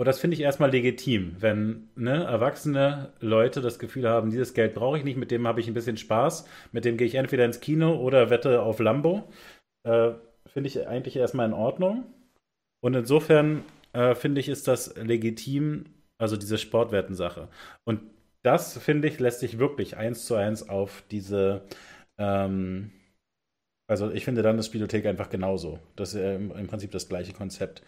und 0.00 0.06
das 0.06 0.18
finde 0.18 0.34
ich 0.34 0.40
erstmal 0.40 0.70
legitim, 0.70 1.36
wenn 1.40 1.90
ne, 1.94 2.24
erwachsene 2.24 3.12
Leute 3.20 3.60
das 3.60 3.78
Gefühl 3.78 4.08
haben, 4.08 4.30
dieses 4.30 4.54
Geld 4.54 4.72
brauche 4.72 4.96
ich 4.96 5.04
nicht, 5.04 5.18
mit 5.18 5.30
dem 5.30 5.46
habe 5.46 5.60
ich 5.60 5.68
ein 5.68 5.74
bisschen 5.74 5.98
Spaß, 5.98 6.48
mit 6.72 6.86
dem 6.86 6.96
gehe 6.96 7.06
ich 7.06 7.16
entweder 7.16 7.44
ins 7.44 7.60
Kino 7.60 7.96
oder 7.96 8.30
wette 8.30 8.62
auf 8.62 8.78
Lambo. 8.78 9.30
Äh, 9.82 10.12
finde 10.46 10.68
ich 10.68 10.86
eigentlich 10.86 11.16
erstmal 11.16 11.46
in 11.46 11.52
Ordnung. 11.52 12.06
Und 12.82 12.94
insofern 12.94 13.62
äh, 13.92 14.14
finde 14.14 14.40
ich, 14.40 14.48
ist 14.48 14.66
das 14.68 14.96
legitim, 14.96 15.84
also 16.16 16.38
diese 16.38 16.56
Sportwerten-Sache. 16.56 17.48
Und 17.84 18.00
das, 18.42 18.78
finde 18.78 19.06
ich, 19.06 19.20
lässt 19.20 19.40
sich 19.40 19.58
wirklich 19.58 19.98
eins 19.98 20.24
zu 20.24 20.34
eins 20.34 20.66
auf 20.66 21.04
diese, 21.10 21.66
ähm, 22.16 22.90
also 23.86 24.10
ich 24.10 24.24
finde 24.24 24.40
dann 24.40 24.56
das 24.56 24.64
Spielothek 24.64 25.04
einfach 25.04 25.28
genauso. 25.28 25.78
Das 25.94 26.14
ist 26.14 26.22
im 26.22 26.68
Prinzip 26.68 26.90
das 26.90 27.06
gleiche 27.06 27.34
Konzept. 27.34 27.82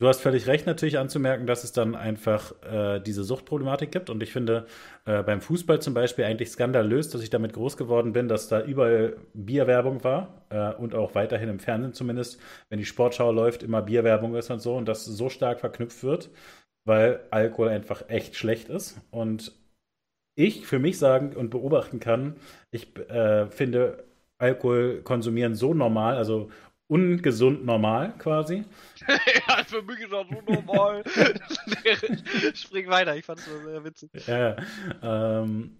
Du 0.00 0.06
hast 0.06 0.20
völlig 0.20 0.46
recht, 0.46 0.64
natürlich 0.64 0.96
anzumerken, 0.96 1.48
dass 1.48 1.64
es 1.64 1.72
dann 1.72 1.96
einfach 1.96 2.52
äh, 2.62 3.00
diese 3.00 3.24
Suchtproblematik 3.24 3.90
gibt. 3.90 4.10
Und 4.10 4.22
ich 4.22 4.30
finde 4.30 4.66
äh, 5.06 5.24
beim 5.24 5.40
Fußball 5.40 5.82
zum 5.82 5.92
Beispiel 5.92 6.24
eigentlich 6.24 6.50
skandalös, 6.50 7.08
dass 7.08 7.20
ich 7.20 7.30
damit 7.30 7.52
groß 7.52 7.76
geworden 7.76 8.12
bin, 8.12 8.28
dass 8.28 8.46
da 8.46 8.62
überall 8.62 9.16
Bierwerbung 9.34 10.04
war 10.04 10.44
äh, 10.50 10.72
und 10.74 10.94
auch 10.94 11.16
weiterhin 11.16 11.48
im 11.48 11.58
Fernsehen 11.58 11.94
zumindest, 11.94 12.40
wenn 12.68 12.78
die 12.78 12.84
Sportschau 12.84 13.32
läuft, 13.32 13.64
immer 13.64 13.82
Bierwerbung 13.82 14.36
ist 14.36 14.50
und 14.50 14.60
so 14.60 14.76
und 14.76 14.86
das 14.86 15.04
so 15.04 15.28
stark 15.28 15.58
verknüpft 15.58 16.04
wird, 16.04 16.30
weil 16.84 17.18
Alkohol 17.32 17.68
einfach 17.68 18.08
echt 18.08 18.36
schlecht 18.36 18.68
ist. 18.68 19.00
Und 19.10 19.52
ich 20.36 20.64
für 20.64 20.78
mich 20.78 20.98
sagen 20.98 21.34
und 21.34 21.50
beobachten 21.50 21.98
kann, 21.98 22.36
ich 22.70 22.96
äh, 23.10 23.50
finde 23.50 24.04
Alkohol 24.38 25.02
konsumieren 25.02 25.56
so 25.56 25.74
normal, 25.74 26.14
also 26.14 26.50
ungesund 26.88 27.64
normal 27.64 28.14
quasi. 28.18 28.64
ja, 29.48 29.62
für 29.64 29.82
mich 29.82 30.00
ist 30.00 30.12
das 30.12 30.26
so 30.28 30.52
normal. 30.52 31.04
Spring 32.54 32.88
weiter, 32.88 33.16
ich 33.16 33.24
fand 33.24 33.40
es 33.40 33.44
sehr 33.44 33.84
witzig. 33.84 34.10
Ja, 34.26 34.56
ähm, 35.02 35.76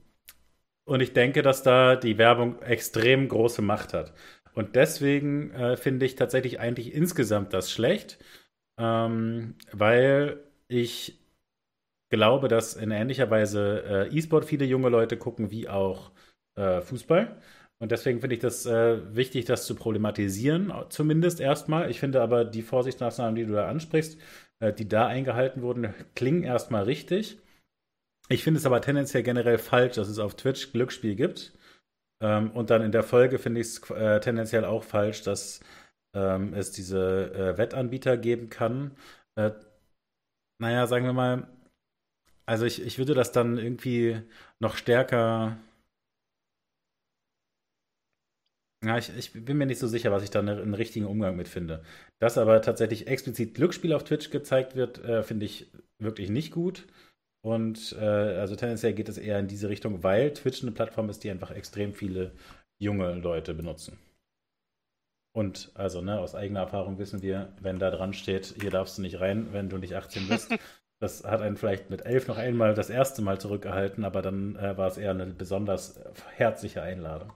und 0.85 1.01
ich 1.01 1.13
denke, 1.13 1.43
dass 1.43 1.63
da 1.63 1.97
die 1.97 2.17
Werbung 2.19 2.63
extrem 2.63 3.29
große 3.29 3.63
Macht 3.63 3.93
hat. 3.93 4.15
Und 4.55 4.75
deswegen 4.75 5.51
äh, 5.53 5.77
finde 5.77 6.07
ich 6.07 6.15
tatsächlich 6.17 6.61
eigentlich 6.61 6.95
insgesamt 6.95 7.53
das 7.53 7.71
schlecht, 7.71 8.19
ähm, 8.79 9.55
weil 9.73 10.41
ich 10.69 11.19
glaube, 12.11 12.49
dass 12.49 12.75
in 12.75 12.91
ähnlicher 12.91 13.31
Weise 13.31 14.09
äh, 14.11 14.17
E-Sport 14.17 14.45
viele 14.45 14.65
junge 14.65 14.89
Leute 14.89 15.17
gucken, 15.17 15.51
wie 15.51 15.69
auch 15.69 16.11
äh, 16.57 16.81
Fußball. 16.81 17.37
Und 17.81 17.93
deswegen 17.93 18.21
finde 18.21 18.35
ich 18.35 18.43
das 18.43 18.67
äh, 18.67 19.15
wichtig, 19.15 19.45
das 19.45 19.65
zu 19.65 19.77
problematisieren, 19.77 20.73
zumindest 20.89 21.41
erstmal. 21.41 21.91
Ich 21.91 22.01
finde 22.01 22.21
aber 22.23 22.45
die 22.45 22.63
Vorsichtsmaßnahmen, 22.63 23.37
die 23.37 23.47
du 23.47 23.53
da 23.53 23.69
ansprichst, 23.69 24.19
äh, 24.61 24.73
die 24.73 24.89
da 24.89 25.07
eingehalten 25.07 25.63
wurden, 25.63 25.95
klingen 26.15 26.43
erstmal 26.43 26.85
richtig. 26.85 27.39
Ich 28.29 28.43
finde 28.43 28.59
es 28.59 28.67
aber 28.67 28.81
tendenziell 28.81 29.23
generell 29.23 29.59
falsch, 29.59 29.95
dass 29.95 30.09
es 30.09 30.19
auf 30.19 30.35
Twitch 30.35 30.73
Glücksspiel 30.73 31.15
gibt. 31.15 31.53
Ähm, 32.21 32.51
und 32.51 32.71
dann 32.71 32.83
in 32.83 32.93
der 32.93 33.05
Folge 33.05 33.39
finde 33.39 33.61
ich 33.61 33.69
es 33.69 33.91
äh, 33.91 34.21
tendenziell 34.21 34.65
auch 34.65 34.83
falsch, 34.83 35.23
dass 35.23 35.61
ähm, 36.15 36.53
es 36.55 36.73
diese 36.73 37.33
äh, 37.33 37.59
Wettanbieter 37.59 38.17
geben 38.17 38.51
kann. 38.51 38.97
Äh, 39.37 39.53
naja, 40.61 40.87
sagen 40.89 41.05
wir 41.07 41.13
mal, 41.13 41.47
also 42.47 42.65
ich, 42.65 42.83
ich 42.83 42.99
würde 42.99 43.15
das 43.15 43.31
dann 43.33 43.59
irgendwie 43.59 44.21
noch 44.59 44.77
stärker 44.77 45.59
ja, 48.85 48.97
ich, 48.97 49.11
ich, 49.17 49.33
bin 49.33 49.57
mir 49.57 49.67
nicht 49.67 49.81
so 49.81 49.89
sicher, 49.89 50.13
was 50.13 50.23
ich 50.23 50.31
da 50.31 50.39
einen, 50.39 50.75
richtigen 50.75 51.07
Umgang 51.07 51.37
mit 51.37 51.49
finde. 51.49 51.83
Dass 52.21 52.39
aber 52.39 52.63
tatsächlich 52.63 53.09
explizit 53.09 53.55
Glücksspiel 53.55 53.93
auf 53.93 54.05
Twitch 54.05 54.31
gezeigt 54.31 54.77
wird, 54.77 55.03
äh, 55.05 55.23
finde 55.23 55.47
ich 55.47 55.71
wirklich 55.99 56.31
nicht 56.31 56.53
gut. 56.53 56.87
Und 57.45 57.97
äh, 57.99 58.05
also 58.05 58.57
tendenziell 58.57 58.95
geht 58.95 59.09
es 59.09 59.19
eher 59.19 59.39
in 59.39 59.49
diese 59.49 59.69
Richtung, 59.69 60.03
weil 60.03 60.33
Twitch 60.33 60.63
eine 60.63 60.73
Plattform 60.73 61.09
ist, 61.09 61.25
die 61.25 61.31
einfach 61.31 61.51
extrem 61.51 61.93
viele 61.93 62.33
junge 62.81 63.15
Leute 63.15 63.55
benutzen. 63.55 63.99
Und 65.35 65.71
also, 65.75 66.01
ne, 66.01 66.19
aus 66.19 66.35
eigener 66.35 66.61
Erfahrung 66.61 66.99
wissen 66.99 67.23
wir, 67.23 67.53
wenn 67.61 67.79
da 67.79 67.91
dran 67.91 68.13
steht, 68.13 68.55
hier 68.61 68.71
darfst 68.71 68.99
du 68.99 69.03
nicht 69.03 69.21
rein, 69.21 69.53
wenn 69.53 69.69
du 69.69 69.79
nicht 69.79 69.95
18 69.95 70.29
bist. 70.29 70.51
das 71.01 71.25
hat 71.25 71.43
einen 71.43 71.57
vielleicht 71.57 71.91
mit 71.91 72.05
elf 72.07 72.29
noch 72.29 72.39
einmal 72.39 72.75
das 72.75 72.91
erste 72.91 73.23
Mal 73.23 73.41
zurückgehalten, 73.41 74.05
aber 74.05 74.23
dann 74.23 74.57
äh, 74.57 74.77
war 74.77 74.89
es 74.89 74.99
eher 74.99 75.11
eine 75.11 75.27
besonders 75.27 76.01
herzliche 76.37 76.83
Einladung. 76.83 77.33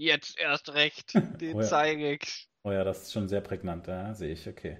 Jetzt 0.00 0.40
erst 0.40 0.72
recht, 0.72 1.12
den 1.42 1.56
oh 1.56 1.60
ja. 1.60 1.66
zeige 1.66 2.14
ich. 2.14 2.48
Oh 2.64 2.72
ja, 2.72 2.84
das 2.84 3.02
ist 3.02 3.12
schon 3.12 3.28
sehr 3.28 3.42
prägnant, 3.42 3.86
ja, 3.86 4.14
sehe 4.14 4.32
ich, 4.32 4.48
okay. 4.48 4.78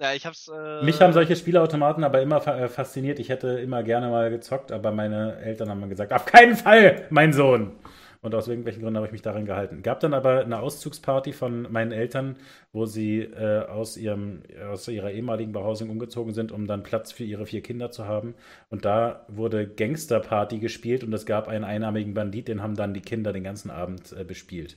Ja, 0.00 0.14
ich 0.14 0.26
hab's. 0.26 0.48
Äh... 0.48 0.82
Mich 0.82 1.00
haben 1.00 1.12
solche 1.12 1.36
Spielautomaten 1.36 2.02
aber 2.02 2.20
immer 2.20 2.44
äh, 2.44 2.68
fasziniert. 2.68 3.20
Ich 3.20 3.28
hätte 3.28 3.60
immer 3.60 3.84
gerne 3.84 4.08
mal 4.08 4.28
gezockt, 4.30 4.72
aber 4.72 4.90
meine 4.90 5.38
Eltern 5.38 5.70
haben 5.70 5.78
mir 5.78 5.88
gesagt: 5.88 6.12
Auf 6.12 6.26
keinen 6.26 6.56
Fall, 6.56 7.06
mein 7.10 7.32
Sohn! 7.32 7.78
Und 8.26 8.34
aus 8.34 8.48
irgendwelchen 8.48 8.82
Gründen 8.82 8.96
habe 8.96 9.06
ich 9.06 9.12
mich 9.12 9.22
daran 9.22 9.46
gehalten. 9.46 9.84
Gab 9.84 10.00
dann 10.00 10.12
aber 10.12 10.40
eine 10.40 10.58
Auszugsparty 10.58 11.32
von 11.32 11.70
meinen 11.70 11.92
Eltern, 11.92 12.36
wo 12.72 12.84
sie 12.84 13.20
äh, 13.20 13.64
aus, 13.68 13.96
ihrem, 13.96 14.42
aus 14.68 14.88
ihrer 14.88 15.12
ehemaligen 15.12 15.52
Behausung 15.52 15.90
umgezogen 15.90 16.34
sind, 16.34 16.50
um 16.50 16.66
dann 16.66 16.82
Platz 16.82 17.12
für 17.12 17.22
ihre 17.22 17.46
vier 17.46 17.62
Kinder 17.62 17.92
zu 17.92 18.06
haben. 18.06 18.34
Und 18.68 18.84
da 18.84 19.24
wurde 19.28 19.68
Gangsterparty 19.68 20.58
gespielt 20.58 21.04
und 21.04 21.12
es 21.12 21.24
gab 21.24 21.46
einen 21.46 21.62
einarmigen 21.62 22.14
Bandit, 22.14 22.48
den 22.48 22.64
haben 22.64 22.74
dann 22.74 22.94
die 22.94 23.00
Kinder 23.00 23.32
den 23.32 23.44
ganzen 23.44 23.70
Abend 23.70 24.10
äh, 24.10 24.24
bespielt. 24.24 24.76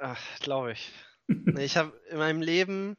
Ach, 0.00 0.20
glaube 0.40 0.72
ich. 0.72 0.90
ich 1.56 1.76
habe 1.76 1.92
in 2.10 2.18
meinem 2.18 2.42
Leben 2.42 2.96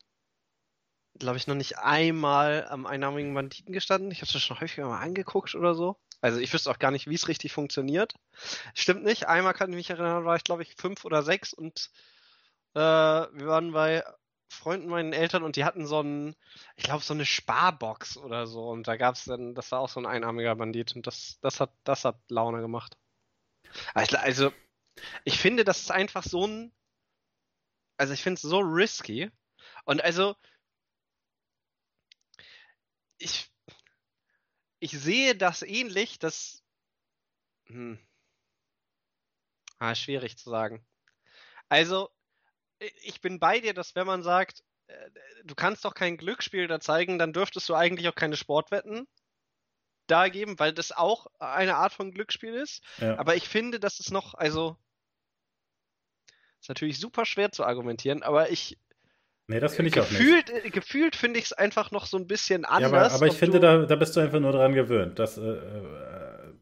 glaube 1.19 1.37
ich, 1.37 1.47
noch 1.47 1.55
nicht 1.55 1.77
einmal 1.77 2.65
am 2.69 2.85
einarmigen 2.85 3.33
Banditen 3.33 3.73
gestanden. 3.73 4.11
Ich 4.11 4.21
habe 4.21 4.29
es 4.33 4.41
schon 4.41 4.59
häufiger 4.59 4.87
mal 4.87 5.01
angeguckt 5.01 5.55
oder 5.55 5.73
so. 5.73 5.97
Also 6.25 6.39
ich 6.39 6.51
wüsste 6.51 6.71
auch 6.71 6.79
gar 6.79 6.89
nicht, 6.89 7.07
wie 7.07 7.13
es 7.13 7.27
richtig 7.27 7.53
funktioniert. 7.53 8.15
Stimmt 8.73 9.03
nicht. 9.03 9.27
Einmal 9.27 9.53
kann 9.53 9.69
ich 9.69 9.75
mich 9.75 9.91
erinnern, 9.91 10.25
war 10.25 10.35
ich 10.35 10.43
glaube 10.43 10.63
ich 10.63 10.73
fünf 10.75 11.05
oder 11.05 11.21
sechs 11.21 11.53
und 11.53 11.91
äh, 12.73 12.79
wir 12.79 13.45
waren 13.45 13.71
bei 13.73 14.03
Freunden 14.49 14.89
meinen 14.89 15.13
Eltern 15.13 15.43
und 15.43 15.55
die 15.55 15.65
hatten 15.65 15.85
so 15.85 16.01
ein, 16.01 16.35
ich 16.77 16.85
glaube, 16.85 17.03
so 17.03 17.13
eine 17.13 17.27
Sparbox 17.27 18.17
oder 18.17 18.47
so. 18.47 18.69
Und 18.69 18.87
da 18.87 18.95
gab 18.97 19.13
es 19.15 19.25
dann, 19.25 19.53
das 19.53 19.71
war 19.71 19.79
auch 19.81 19.89
so 19.89 19.99
ein 19.99 20.07
einarmiger 20.07 20.55
Bandit. 20.55 20.95
Und 20.95 21.05
das, 21.05 21.37
das 21.41 21.59
hat, 21.59 21.71
das 21.83 22.05
hat 22.05 22.17
Laune 22.29 22.61
gemacht. 22.61 22.97
Also, 23.93 24.51
ich 25.25 25.39
finde, 25.39 25.63
das 25.63 25.81
ist 25.81 25.91
einfach 25.91 26.23
so 26.23 26.47
ein, 26.47 26.71
also 27.97 28.13
ich 28.13 28.23
finde 28.23 28.35
es 28.35 28.41
so 28.41 28.59
risky. 28.59 29.29
Und 29.85 30.03
also, 30.03 30.35
ich, 33.19 33.51
ich 34.85 34.91
sehe 34.91 35.35
das 35.35 35.63
ähnlich, 35.63 36.19
dass, 36.19 36.63
hm, 37.65 37.97
ah, 39.79 39.95
schwierig 39.95 40.37
zu 40.37 40.51
sagen. 40.51 40.85
Also, 41.69 42.11
ich 43.01 43.19
bin 43.19 43.39
bei 43.39 43.59
dir, 43.59 43.73
dass 43.73 43.95
wenn 43.95 44.05
man 44.05 44.21
sagt, 44.21 44.63
äh, 44.85 45.09
du 45.43 45.55
kannst 45.55 45.85
doch 45.85 45.95
kein 45.95 46.17
Glücksspiel 46.17 46.67
da 46.67 46.79
zeigen, 46.79 47.17
dann 47.17 47.33
dürftest 47.33 47.67
du 47.67 47.73
eigentlich 47.73 48.07
auch 48.07 48.13
keine 48.13 48.37
Sportwetten 48.37 49.07
da 50.05 50.27
geben, 50.27 50.59
weil 50.59 50.71
das 50.71 50.91
auch 50.91 51.25
eine 51.39 51.77
Art 51.77 51.93
von 51.93 52.11
Glücksspiel 52.11 52.53
ist. 52.53 52.83
Ja. 52.99 53.17
Aber 53.17 53.35
ich 53.35 53.49
finde, 53.49 53.79
dass 53.79 53.99
es 53.99 54.11
noch, 54.11 54.35
also 54.35 54.77
ist 56.59 56.69
natürlich 56.69 56.99
super 56.99 57.25
schwer 57.25 57.51
zu 57.51 57.63
argumentieren, 57.63 58.21
aber 58.21 58.51
ich 58.51 58.77
Nee, 59.47 59.59
das 59.59 59.75
finde 59.75 59.89
ich 59.89 59.95
gefühlt, 59.95 60.49
auch 60.51 60.63
nicht. 60.63 60.73
Gefühlt 60.73 61.15
finde 61.15 61.39
ich 61.39 61.45
es 61.45 61.53
einfach 61.53 61.91
noch 61.91 62.07
so 62.07 62.17
ein 62.17 62.25
bisschen 62.25 62.65
anders. 62.65 62.91
Ja, 62.91 62.97
aber, 62.97 63.11
aber 63.11 63.27
ich 63.27 63.37
finde, 63.37 63.59
da, 63.59 63.85
da 63.85 63.95
bist 63.95 64.15
du 64.15 64.19
einfach 64.19 64.39
nur 64.39 64.51
dran 64.51 64.73
gewöhnt. 64.73 65.19
Das, 65.19 65.37
äh, 65.37 65.41
äh, 65.41 66.53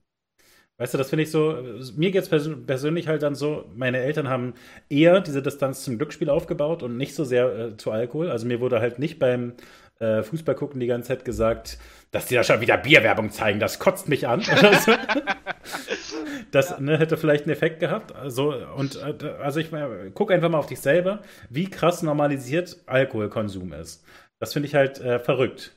weißt 0.78 0.94
du, 0.94 0.98
das 0.98 1.10
finde 1.10 1.24
ich 1.24 1.32
so, 1.32 1.58
mir 1.96 2.12
geht 2.12 2.24
es 2.24 2.30
pers 2.30 2.50
persönlich 2.66 3.08
halt 3.08 3.24
dann 3.24 3.36
so, 3.36 3.72
meine 3.74 4.00
Eltern 4.00 4.28
haben 4.28 4.54
eher 4.90 5.22
diese 5.22 5.42
Distanz 5.42 5.84
zum 5.84 5.98
Glücksspiel 5.98 6.30
aufgebaut 6.30 6.84
und 6.84 6.98
nicht 6.98 7.16
so 7.16 7.24
sehr 7.24 7.56
äh, 7.58 7.78
zu 7.78 7.92
Alkohol. 7.92 8.30
Also 8.30 8.46
mir 8.48 8.60
wurde 8.60 8.82
halt 8.82 9.00
nicht 9.00 9.18
beim 9.18 9.54
äh, 10.04 10.24
Fußball 10.24 10.56
gucken 10.56 10.80
die 10.80 10.88
ganze 10.88 11.10
Zeit 11.10 11.26
gesagt, 11.26 11.78
dass 12.12 12.26
die 12.28 12.36
da 12.36 12.44
schon 12.44 12.62
wieder 12.62 12.78
Bierwerbung 12.78 13.32
zeigen, 13.32 13.60
das 13.60 13.80
kotzt 13.80 14.08
mich 14.08 14.28
an. 14.28 14.42
das 16.52 16.70
ja. 16.70 16.80
ne, 16.80 17.00
hätte 17.00 17.18
vielleicht 17.18 17.46
einen 17.46 17.54
Effekt 17.54 17.80
gehabt. 17.80 18.16
Also, 18.16 18.54
und 18.76 18.98
äh, 18.98 19.28
also 19.42 19.60
ich 19.60 19.70
guck 20.14 20.32
einfach 20.32 20.50
mal 20.50 20.60
auf 20.60 20.68
dich 20.68 20.80
selber, 20.80 21.22
wie 21.50 21.70
krass 21.70 22.04
normalisiert 22.04 22.78
Alkoholkonsum 22.86 23.74
ist. 23.74 24.04
Das 24.40 24.54
finde 24.54 24.68
ich 24.68 24.76
halt 24.76 25.00
äh, 25.00 25.20
verrückt. 25.20 25.74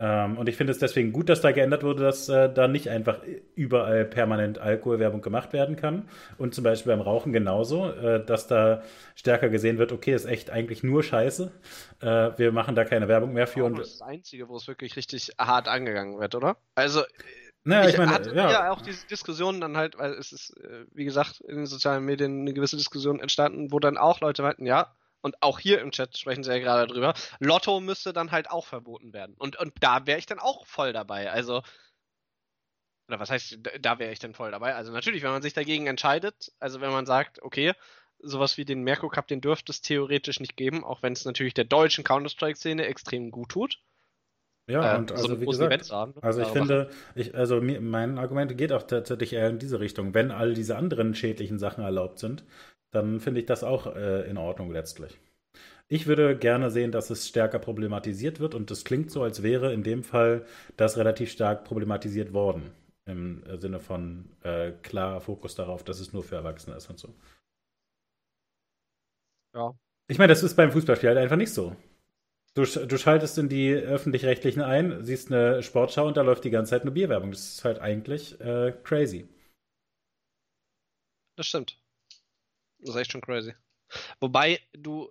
Ähm, 0.00 0.38
und 0.38 0.48
ich 0.48 0.56
finde 0.56 0.72
es 0.72 0.78
deswegen 0.78 1.12
gut, 1.12 1.28
dass 1.28 1.42
da 1.42 1.52
geändert 1.52 1.82
wurde, 1.82 2.04
dass 2.04 2.28
äh, 2.30 2.52
da 2.52 2.68
nicht 2.68 2.88
einfach 2.88 3.18
überall 3.54 4.06
permanent 4.06 4.58
Alkoholwerbung 4.58 5.20
gemacht 5.20 5.52
werden 5.52 5.76
kann. 5.76 6.08
Und 6.38 6.54
zum 6.54 6.64
Beispiel 6.64 6.92
beim 6.92 7.02
Rauchen 7.02 7.34
genauso, 7.34 7.90
äh, 7.90 8.24
dass 8.24 8.46
da 8.46 8.82
stärker 9.14 9.50
gesehen 9.50 9.76
wird, 9.76 9.92
okay, 9.92 10.14
ist 10.14 10.24
echt 10.24 10.48
eigentlich 10.50 10.82
nur 10.82 11.02
Scheiße. 11.02 11.52
Äh, 12.00 12.06
wir 12.06 12.50
machen 12.50 12.74
da 12.74 12.84
keine 12.84 13.08
Werbung 13.08 13.34
mehr 13.34 13.46
für. 13.46 13.64
Und 13.64 13.78
das 13.78 13.88
ist 13.88 14.00
das 14.00 14.08
Einzige, 14.08 14.48
wo 14.48 14.56
es 14.56 14.66
wirklich 14.66 14.96
richtig 14.96 15.32
hart 15.38 15.68
angegangen 15.68 16.18
wird, 16.18 16.34
oder? 16.34 16.56
Also 16.74 17.02
naja, 17.64 17.84
ich, 17.84 17.92
ich 17.92 17.98
meine, 17.98 18.12
hatte 18.12 18.34
ja. 18.34 18.50
ja 18.50 18.70
auch 18.70 18.80
diese 18.80 19.06
Diskussion 19.06 19.60
dann 19.60 19.76
halt, 19.76 19.98
weil 19.98 20.12
es 20.12 20.32
ist, 20.32 20.56
äh, 20.64 20.86
wie 20.92 21.04
gesagt, 21.04 21.40
in 21.42 21.56
den 21.56 21.66
sozialen 21.66 22.04
Medien 22.04 22.40
eine 22.40 22.54
gewisse 22.54 22.78
Diskussion 22.78 23.20
entstanden, 23.20 23.70
wo 23.70 23.78
dann 23.78 23.98
auch 23.98 24.20
Leute 24.20 24.42
meinten, 24.42 24.64
ja, 24.64 24.94
und 25.22 25.42
auch 25.42 25.58
hier 25.58 25.80
im 25.80 25.90
Chat 25.90 26.16
sprechen 26.16 26.42
sie 26.42 26.50
ja 26.50 26.58
gerade 26.58 26.92
drüber, 26.92 27.14
Lotto 27.38 27.80
müsste 27.80 28.12
dann 28.12 28.30
halt 28.30 28.50
auch 28.50 28.66
verboten 28.66 29.12
werden. 29.12 29.34
Und, 29.38 29.58
und 29.58 29.72
da 29.80 30.06
wäre 30.06 30.18
ich 30.18 30.26
dann 30.26 30.38
auch 30.38 30.66
voll 30.66 30.92
dabei. 30.92 31.30
Also, 31.30 31.62
oder 33.08 33.20
was 33.20 33.30
heißt, 33.30 33.58
da 33.80 33.98
wäre 33.98 34.12
ich 34.12 34.18
dann 34.18 34.34
voll 34.34 34.50
dabei? 34.50 34.74
Also 34.74 34.92
natürlich, 34.92 35.22
wenn 35.22 35.32
man 35.32 35.42
sich 35.42 35.52
dagegen 35.52 35.86
entscheidet, 35.86 36.52
also 36.60 36.80
wenn 36.80 36.92
man 36.92 37.06
sagt, 37.06 37.42
okay, 37.42 37.72
sowas 38.22 38.56
wie 38.56 38.64
den 38.64 38.82
Merkur 38.82 39.10
Cup, 39.10 39.26
den 39.26 39.40
dürfte 39.40 39.72
es 39.72 39.80
theoretisch 39.80 40.40
nicht 40.40 40.56
geben, 40.56 40.84
auch 40.84 41.02
wenn 41.02 41.12
es 41.12 41.24
natürlich 41.24 41.54
der 41.54 41.64
deutschen 41.64 42.04
Counter-Strike-Szene 42.04 42.86
extrem 42.86 43.30
gut 43.30 43.50
tut. 43.50 43.80
Ja, 44.68 44.94
äh, 44.94 44.98
und 44.98 45.10
also 45.10 45.28
so 45.28 45.40
wie 45.40 45.46
gesagt, 45.46 45.90
haben, 45.90 46.12
ne? 46.12 46.22
also 46.22 46.42
ich 46.42 46.48
finde, 46.48 46.90
ich, 47.14 47.34
also 47.34 47.60
mein 47.60 48.18
Argument 48.18 48.56
geht 48.56 48.72
auch 48.72 48.84
tatsächlich 48.84 49.32
eher 49.32 49.48
in 49.48 49.58
diese 49.58 49.80
Richtung. 49.80 50.14
Wenn 50.14 50.30
all 50.30 50.54
diese 50.54 50.76
anderen 50.76 51.14
schädlichen 51.14 51.58
Sachen 51.58 51.82
erlaubt 51.82 52.20
sind, 52.20 52.44
dann 52.90 53.20
finde 53.20 53.40
ich 53.40 53.46
das 53.46 53.64
auch 53.64 53.94
äh, 53.94 54.28
in 54.28 54.36
Ordnung 54.36 54.70
letztlich. 54.70 55.18
Ich 55.88 56.06
würde 56.06 56.36
gerne 56.36 56.70
sehen, 56.70 56.92
dass 56.92 57.10
es 57.10 57.26
stärker 57.26 57.58
problematisiert 57.58 58.38
wird 58.38 58.54
und 58.54 58.70
es 58.70 58.84
klingt 58.84 59.10
so, 59.10 59.22
als 59.22 59.42
wäre 59.42 59.72
in 59.72 59.82
dem 59.82 60.04
Fall 60.04 60.46
das 60.76 60.96
relativ 60.96 61.32
stark 61.32 61.64
problematisiert 61.64 62.32
worden. 62.32 62.70
Im 63.06 63.42
Sinne 63.58 63.80
von 63.80 64.28
äh, 64.42 64.70
klarer 64.82 65.20
Fokus 65.20 65.56
darauf, 65.56 65.82
dass 65.82 65.98
es 65.98 66.12
nur 66.12 66.22
für 66.22 66.36
Erwachsene 66.36 66.76
ist 66.76 66.88
und 66.90 66.98
so. 66.98 67.12
Ja. 69.54 69.74
Ich 70.06 70.18
meine, 70.18 70.32
das 70.32 70.44
ist 70.44 70.54
beim 70.54 70.70
Fußballspiel 70.70 71.08
halt 71.08 71.18
einfach 71.18 71.36
nicht 71.36 71.52
so. 71.52 71.74
Du, 72.54 72.64
du 72.64 72.98
schaltest 72.98 73.38
in 73.38 73.48
die 73.48 73.72
öffentlich-rechtlichen 73.72 74.62
ein, 74.62 75.04
siehst 75.04 75.32
eine 75.32 75.62
Sportschau 75.62 76.06
und 76.06 76.16
da 76.16 76.22
läuft 76.22 76.44
die 76.44 76.50
ganze 76.50 76.70
Zeit 76.70 76.82
eine 76.82 76.90
Bierwerbung. 76.90 77.30
Das 77.32 77.54
ist 77.54 77.64
halt 77.64 77.80
eigentlich 77.80 78.40
äh, 78.40 78.72
crazy. 78.84 79.28
Das 81.36 81.46
stimmt. 81.46 81.79
Das 82.80 82.90
ist 82.90 82.96
echt 82.96 83.12
schon 83.12 83.20
crazy. 83.20 83.54
Wobei 84.20 84.60
du, 84.72 85.10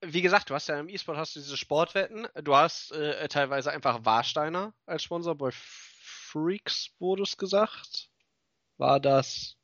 wie 0.00 0.22
gesagt, 0.22 0.50
du 0.50 0.54
hast 0.54 0.68
ja 0.68 0.78
im 0.78 0.88
E-Sport 0.88 1.18
hast 1.18 1.36
du 1.36 1.40
diese 1.40 1.56
Sportwetten, 1.56 2.28
du 2.42 2.56
hast 2.56 2.92
äh, 2.92 3.28
teilweise 3.28 3.70
einfach 3.70 4.04
Warsteiner 4.04 4.74
als 4.86 5.02
Sponsor. 5.02 5.34
Bei 5.34 5.50
Freaks 5.52 6.90
wurde 6.98 7.22
es 7.22 7.36
gesagt. 7.36 8.10
War 8.76 9.00
das, 9.00 9.56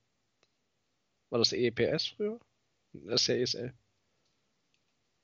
war 1.31 1.39
das 1.39 1.53
EEPS 1.53 2.09
früher? 2.09 2.41
Das 2.93 3.23
ist 3.23 3.27
ja 3.29 3.35
ESL. 3.37 3.75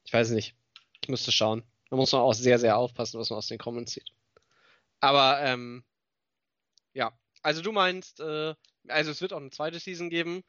Ich 0.05 0.13
weiß 0.13 0.31
nicht. 0.31 0.55
Ich 1.03 1.09
müsste 1.09 1.33
schauen. 1.33 1.65
Da 1.89 1.97
muss 1.97 2.13
man 2.13 2.21
auch 2.21 2.35
sehr, 2.35 2.59
sehr 2.59 2.77
aufpassen, 2.77 3.19
was 3.19 3.31
man 3.31 3.39
aus 3.39 3.49
den 3.49 3.59
Comments 3.59 3.93
sieht. 3.93 4.11
Aber, 5.01 5.41
ähm, 5.43 5.85
ja. 6.93 7.13
Also 7.43 7.63
du 7.63 7.73
meinst, 7.73 8.21
äh, 8.21 8.55
also 8.89 9.11
es 9.11 9.21
wird 9.21 9.33
auch 9.33 9.39
eine 9.39 9.51
zweite 9.51 9.81
Season 9.81 10.11
geben 10.11 10.45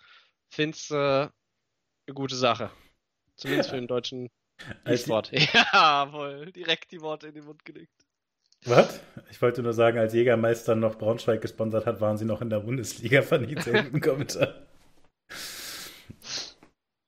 find's 0.52 0.91
äh, 0.91 0.95
eine 0.95 2.14
gute 2.14 2.36
Sache. 2.36 2.72
Zumindest 3.36 3.69
für 3.69 3.78
den 3.78 3.88
deutschen 3.88 4.30
E-Sport. 4.86 5.32
Jawohl, 5.73 6.52
direkt 6.52 6.91
die 6.91 7.02
Worte 7.02 7.28
in 7.28 7.36
den 7.36 7.45
Mund 7.45 7.65
gelegt. 7.65 7.91
Was? 8.65 8.99
Ich 9.32 9.41
wollte 9.41 9.64
nur 9.64 9.73
sagen, 9.73 9.98
als 9.98 10.14
Jägermeister 10.14 10.76
noch 10.76 10.99
Braunschweig 10.99 11.41
gesponsert 11.41 11.88
hat, 11.88 11.99
waren 11.99 12.18
sie 12.18 12.26
noch 12.26 12.41
in 12.41 12.52
der 12.52 12.60
Bundesliga, 12.60 13.23
fand 13.23 13.49
ich 13.49 13.68
einen 13.68 14.02
Kommentar. 14.02 14.68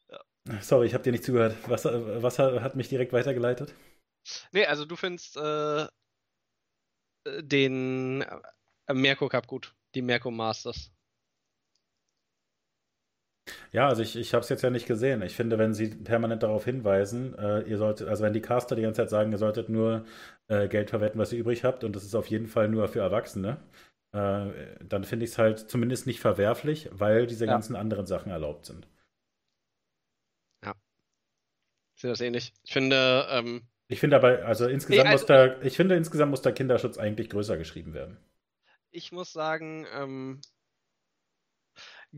Ja. 0.10 0.61
Sorry, 0.61 0.88
ich 0.88 0.95
habe 0.95 1.03
dir 1.03 1.11
nicht 1.11 1.24
zugehört. 1.24 1.56
Was, 1.68 1.86
was, 1.86 2.40
hat 2.40 2.76
mich 2.76 2.90
direkt 2.90 3.14
weitergeleitet? 3.14 3.76
Nee, 4.52 4.65
also 4.65 4.86
du 4.86 4.95
findest 4.95 5.38
äh, 5.38 5.86
den 7.41 8.26
Merko 8.91 9.30
Cup 9.30 9.45
gut, 9.45 9.76
die 9.94 10.02
Merko 10.02 10.32
Masters. 10.32 10.91
Ja, 13.72 13.88
also 13.88 14.02
ich, 14.02 14.15
ich 14.15 14.34
habe 14.34 14.41
es 14.41 14.49
jetzt 14.49 14.61
ja 14.61 14.70
nicht 14.70 14.88
gesehen. 14.88 15.22
Ich 15.22 15.36
finde, 15.36 15.57
wenn 15.57 15.74
sie 15.74 15.88
permanent 15.88 16.44
darauf 16.44 16.64
hinweisen, 16.65 17.38
äh, 17.38 17.61
ihr 17.61 17.78
solltet, 17.78 18.07
also 18.07 18.24
wenn 18.24 18.34
die 18.34 18.41
Caster 18.41 18.76
die 18.76 18.84
ganze 18.84 19.02
Zeit 19.02 19.10
sagen, 19.10 19.32
ihr 19.32 19.38
solltet 19.38 19.70
nur 19.70 20.06
äh, 20.48 20.68
Geld 20.68 20.90
verwetten, 20.90 21.20
was 21.20 21.34
ihr 21.34 21.40
übrig 21.40 21.64
habt, 21.64 21.84
und 21.84 21.95
das 21.95 22.03
ist 22.03 22.15
auf 22.15 22.28
jeden 22.28 22.48
Fall 22.48 22.70
nur 22.70 22.88
für 22.88 22.99
Erwachsene, 22.99 23.57
äh, 24.14 24.78
dann 24.84 25.03
finde 25.03 25.26
ich 25.26 25.32
es 25.32 25.38
halt 25.38 25.60
zumindest 25.60 26.07
nicht 26.07 26.20
verwerflich, 26.20 26.90
weil 26.91 27.28
diese 27.28 27.45
ja. 27.45 27.52
ganzen 27.52 27.76
anderen 27.76 28.06
Sachen 28.06 28.32
erlaubt 28.32 28.65
sind. 28.65 28.88
Ja. 30.64 30.74
Ich 31.95 32.02
sehe 32.02 32.11
das 32.11 32.22
ähnlich. 32.22 32.53
Ich 32.64 32.72
finde, 32.72 33.28
ähm, 33.30 33.68
ich 33.88 33.99
finde 33.99 34.15
aber, 34.15 34.45
also 34.45 34.68
insgesamt 34.68 35.10
also, 35.10 35.24
muss 35.24 35.26
da, 35.28 35.61
ich 35.61 35.76
finde 35.76 35.95
insgesamt 35.95 36.32
muss 36.32 36.41
der 36.41 36.53
Kinderschutz 36.53 36.98
eigentlich 36.98 37.30
größer 37.30 37.57
geschrieben 37.57 37.94
werden. 37.94 38.18
Ich 38.91 39.11
muss 39.11 39.34
sagen, 39.34 39.86
ähm, 39.94 40.41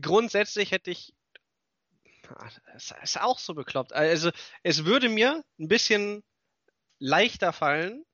grundsätzlich 0.00 0.70
hätte 0.70 0.90
ich. 0.90 1.14
Das 2.72 2.94
ist 3.02 3.20
auch 3.20 3.38
so 3.38 3.54
bekloppt. 3.54 3.92
Also, 3.92 4.30
es 4.62 4.84
würde 4.84 5.08
mir 5.08 5.44
ein 5.58 5.68
bisschen 5.68 6.22
leichter 6.98 7.52
fallen, 7.52 8.04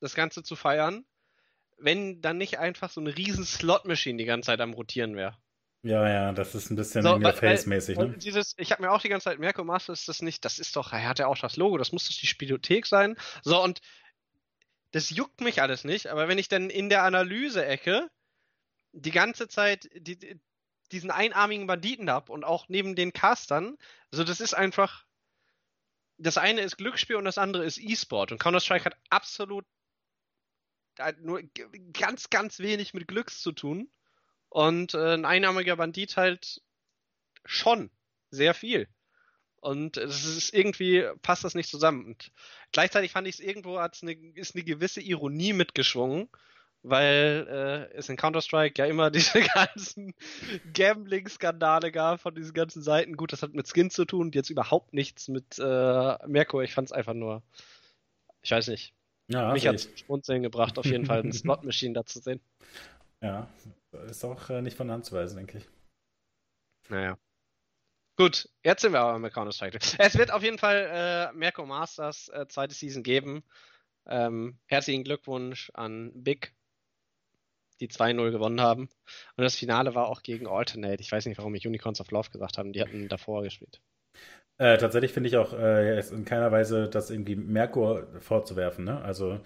das 0.00 0.14
Ganze 0.14 0.42
zu 0.42 0.56
feiern, 0.56 1.04
wenn 1.78 2.20
dann 2.20 2.38
nicht 2.38 2.58
einfach 2.58 2.90
so 2.90 3.00
eine 3.00 3.16
riesen 3.16 3.44
Slot-Machine 3.44 4.18
die 4.18 4.24
ganze 4.24 4.46
Zeit 4.46 4.60
am 4.60 4.74
Rotieren 4.74 5.16
wäre. 5.16 5.36
Ja, 5.82 6.08
ja, 6.08 6.32
das 6.32 6.54
ist 6.54 6.70
ein 6.70 6.76
bisschen 6.76 7.02
so, 7.02 7.20
face-mäßig, 7.20 7.96
ne? 7.96 8.18
Dieses, 8.18 8.54
ich 8.56 8.72
habe 8.72 8.82
mir 8.82 8.90
auch 8.90 9.00
die 9.00 9.08
ganze 9.08 9.24
Zeit 9.24 9.38
Merko 9.38 9.62
Master 9.62 9.92
ist 9.92 10.08
das 10.08 10.22
nicht, 10.22 10.44
das 10.44 10.58
ist 10.58 10.74
doch, 10.74 10.92
er 10.92 11.08
hat 11.08 11.20
ja 11.20 11.28
auch 11.28 11.38
das 11.38 11.56
Logo, 11.56 11.78
das 11.78 11.92
muss 11.92 12.08
doch 12.08 12.16
die 12.16 12.26
Spielothek 12.26 12.84
sein. 12.84 13.16
So, 13.44 13.62
und 13.62 13.80
das 14.90 15.10
juckt 15.10 15.40
mich 15.40 15.62
alles 15.62 15.84
nicht, 15.84 16.08
aber 16.08 16.26
wenn 16.26 16.38
ich 16.38 16.48
dann 16.48 16.68
in 16.68 16.88
der 16.88 17.04
Analyse-Ecke 17.04 18.08
die 18.92 19.10
ganze 19.12 19.46
Zeit 19.46 19.88
die, 19.94 20.40
diesen 20.92 21.10
einarmigen 21.10 21.66
Banditen 21.66 22.10
habe 22.10 22.32
und 22.32 22.44
auch 22.44 22.68
neben 22.68 22.96
den 22.96 23.12
Castern. 23.12 23.76
Also 24.10 24.24
das 24.24 24.40
ist 24.40 24.54
einfach. 24.54 25.04
Das 26.20 26.36
eine 26.36 26.62
ist 26.62 26.78
Glücksspiel 26.78 27.14
und 27.14 27.24
das 27.24 27.38
andere 27.38 27.64
ist 27.64 27.78
E-Sport. 27.78 28.32
Und 28.32 28.40
Counter-Strike 28.40 28.84
hat 28.86 28.96
absolut 29.08 29.64
nur 31.20 31.42
ganz, 31.92 32.28
ganz 32.28 32.58
wenig 32.58 32.92
mit 32.92 33.06
Glücks 33.06 33.40
zu 33.40 33.52
tun. 33.52 33.88
Und 34.48 34.94
äh, 34.94 35.14
ein 35.14 35.24
einarmiger 35.24 35.76
Bandit 35.76 36.16
halt 36.16 36.60
schon 37.44 37.90
sehr 38.30 38.54
viel. 38.54 38.88
Und 39.60 39.96
es 39.96 40.24
ist 40.24 40.54
irgendwie 40.54 41.04
passt 41.22 41.44
das 41.44 41.54
nicht 41.54 41.70
zusammen. 41.70 42.04
Und 42.06 42.30
gleichzeitig 42.72 43.12
fand 43.12 43.26
ich 43.26 43.34
es 43.34 43.40
irgendwo 43.40 43.76
als 43.76 44.02
eine, 44.02 44.12
ist 44.12 44.54
eine 44.54 44.64
gewisse 44.64 45.00
Ironie 45.00 45.52
mitgeschwungen, 45.52 46.28
weil 46.82 47.88
äh, 47.92 47.96
es 47.96 48.08
in 48.08 48.16
Counter-Strike 48.16 48.80
ja 48.80 48.86
immer 48.86 49.10
diese 49.10 49.40
ganzen 49.40 50.14
Gambling-Skandale 50.72 51.92
gab 51.92 52.20
von 52.20 52.34
diesen 52.34 52.54
ganzen 52.54 52.82
Seiten. 52.82 53.16
Gut, 53.16 53.32
das 53.32 53.42
hat 53.42 53.54
mit 53.54 53.68
Skins 53.68 53.94
zu 53.94 54.04
tun, 54.04 54.30
jetzt 54.32 54.50
überhaupt 54.50 54.92
nichts 54.92 55.28
mit 55.28 55.58
äh, 55.58 56.26
Merkur. 56.26 56.62
Ich 56.62 56.74
fand 56.74 56.88
es 56.88 56.92
einfach 56.92 57.14
nur, 57.14 57.42
ich 58.42 58.50
weiß 58.50 58.68
nicht. 58.68 58.94
Ja, 59.30 59.52
Mich 59.52 59.66
hat 59.66 59.74
es 59.74 59.90
Schmunzeln 59.98 60.42
gebracht, 60.42 60.78
auf 60.78 60.86
jeden 60.86 61.04
Fall 61.04 61.20
ein 61.20 61.32
Slot-Machine 61.32 61.92
da 61.92 62.06
zu 62.06 62.20
sehen. 62.20 62.40
Ja, 63.20 63.48
ist 64.06 64.24
auch 64.24 64.48
äh, 64.48 64.62
nicht 64.62 64.76
von 64.76 64.90
Hand 64.90 65.04
zu 65.04 65.14
weisen, 65.14 65.36
denke 65.36 65.58
ich. 65.58 65.68
Naja. 66.88 67.18
Gut, 68.16 68.48
jetzt 68.64 68.82
sind 68.82 68.92
wir 68.92 69.00
aber 69.00 69.18
mit 69.18 69.32
Counter-Strike. 69.32 69.78
Es 69.98 70.16
wird 70.16 70.32
auf 70.32 70.42
jeden 70.42 70.58
Fall 70.58 71.30
äh, 71.32 71.36
Merco 71.36 71.66
Masters 71.66 72.28
äh, 72.30 72.46
zweite 72.48 72.74
Season 72.74 73.02
geben. 73.02 73.44
Ähm, 74.06 74.58
herzlichen 74.66 75.04
Glückwunsch 75.04 75.70
an 75.74 76.10
Big, 76.14 76.54
die 77.80 77.88
2-0 77.88 78.30
gewonnen 78.30 78.60
haben. 78.60 78.82
Und 79.36 79.44
das 79.44 79.54
Finale 79.54 79.94
war 79.94 80.08
auch 80.08 80.22
gegen 80.22 80.46
Alternate. 80.46 81.00
Ich 81.00 81.12
weiß 81.12 81.26
nicht, 81.26 81.38
warum 81.38 81.54
ich 81.54 81.66
Unicorns 81.66 82.00
of 82.00 82.10
Love 82.10 82.30
gesagt 82.30 82.58
haben. 82.58 82.72
Die 82.72 82.80
hatten 82.80 83.08
davor 83.08 83.42
gespielt. 83.42 83.80
Äh, 84.58 84.76
tatsächlich 84.78 85.12
finde 85.12 85.28
ich 85.28 85.36
auch 85.36 85.52
äh, 85.52 86.00
in 86.00 86.24
keiner 86.24 86.50
Weise 86.50 86.88
das 86.88 87.10
irgendwie 87.10 87.36
Merkur 87.36 88.08
vorzuwerfen. 88.18 88.84
Ne? 88.84 89.00
Also 89.00 89.40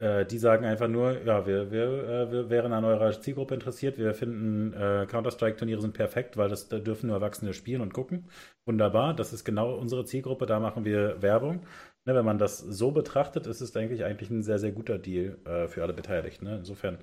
äh, 0.00 0.24
die 0.26 0.38
sagen 0.38 0.64
einfach 0.64 0.88
nur, 0.88 1.22
ja, 1.24 1.46
wir, 1.46 1.70
wir, 1.70 1.84
äh, 2.08 2.32
wir 2.32 2.50
wären 2.50 2.72
an 2.72 2.84
eurer 2.84 3.18
Zielgruppe 3.20 3.54
interessiert. 3.54 3.98
Wir 3.98 4.14
finden 4.14 4.72
äh, 4.74 5.06
Counter-Strike-Turniere 5.06 5.80
sind 5.80 5.94
perfekt, 5.94 6.36
weil 6.36 6.48
das 6.48 6.68
da 6.68 6.78
dürfen 6.78 7.08
nur 7.08 7.16
Erwachsene 7.16 7.52
spielen 7.54 7.82
und 7.82 7.92
gucken. 7.94 8.28
Wunderbar, 8.66 9.14
das 9.14 9.32
ist 9.32 9.44
genau 9.44 9.74
unsere 9.74 10.04
Zielgruppe, 10.06 10.46
da 10.46 10.58
machen 10.58 10.84
wir 10.84 11.20
Werbung. 11.22 11.66
Ne, 12.06 12.14
wenn 12.14 12.24
man 12.24 12.38
das 12.38 12.58
so 12.58 12.92
betrachtet, 12.92 13.46
ist 13.46 13.60
es, 13.60 13.72
denke 13.72 13.94
ich, 13.94 14.04
eigentlich 14.04 14.30
ein 14.30 14.42
sehr, 14.42 14.58
sehr 14.58 14.72
guter 14.72 14.98
Deal 14.98 15.36
äh, 15.44 15.68
für 15.68 15.82
alle 15.82 15.92
Beteiligten. 15.92 16.46
Ne? 16.46 16.56
Insofern. 16.58 16.98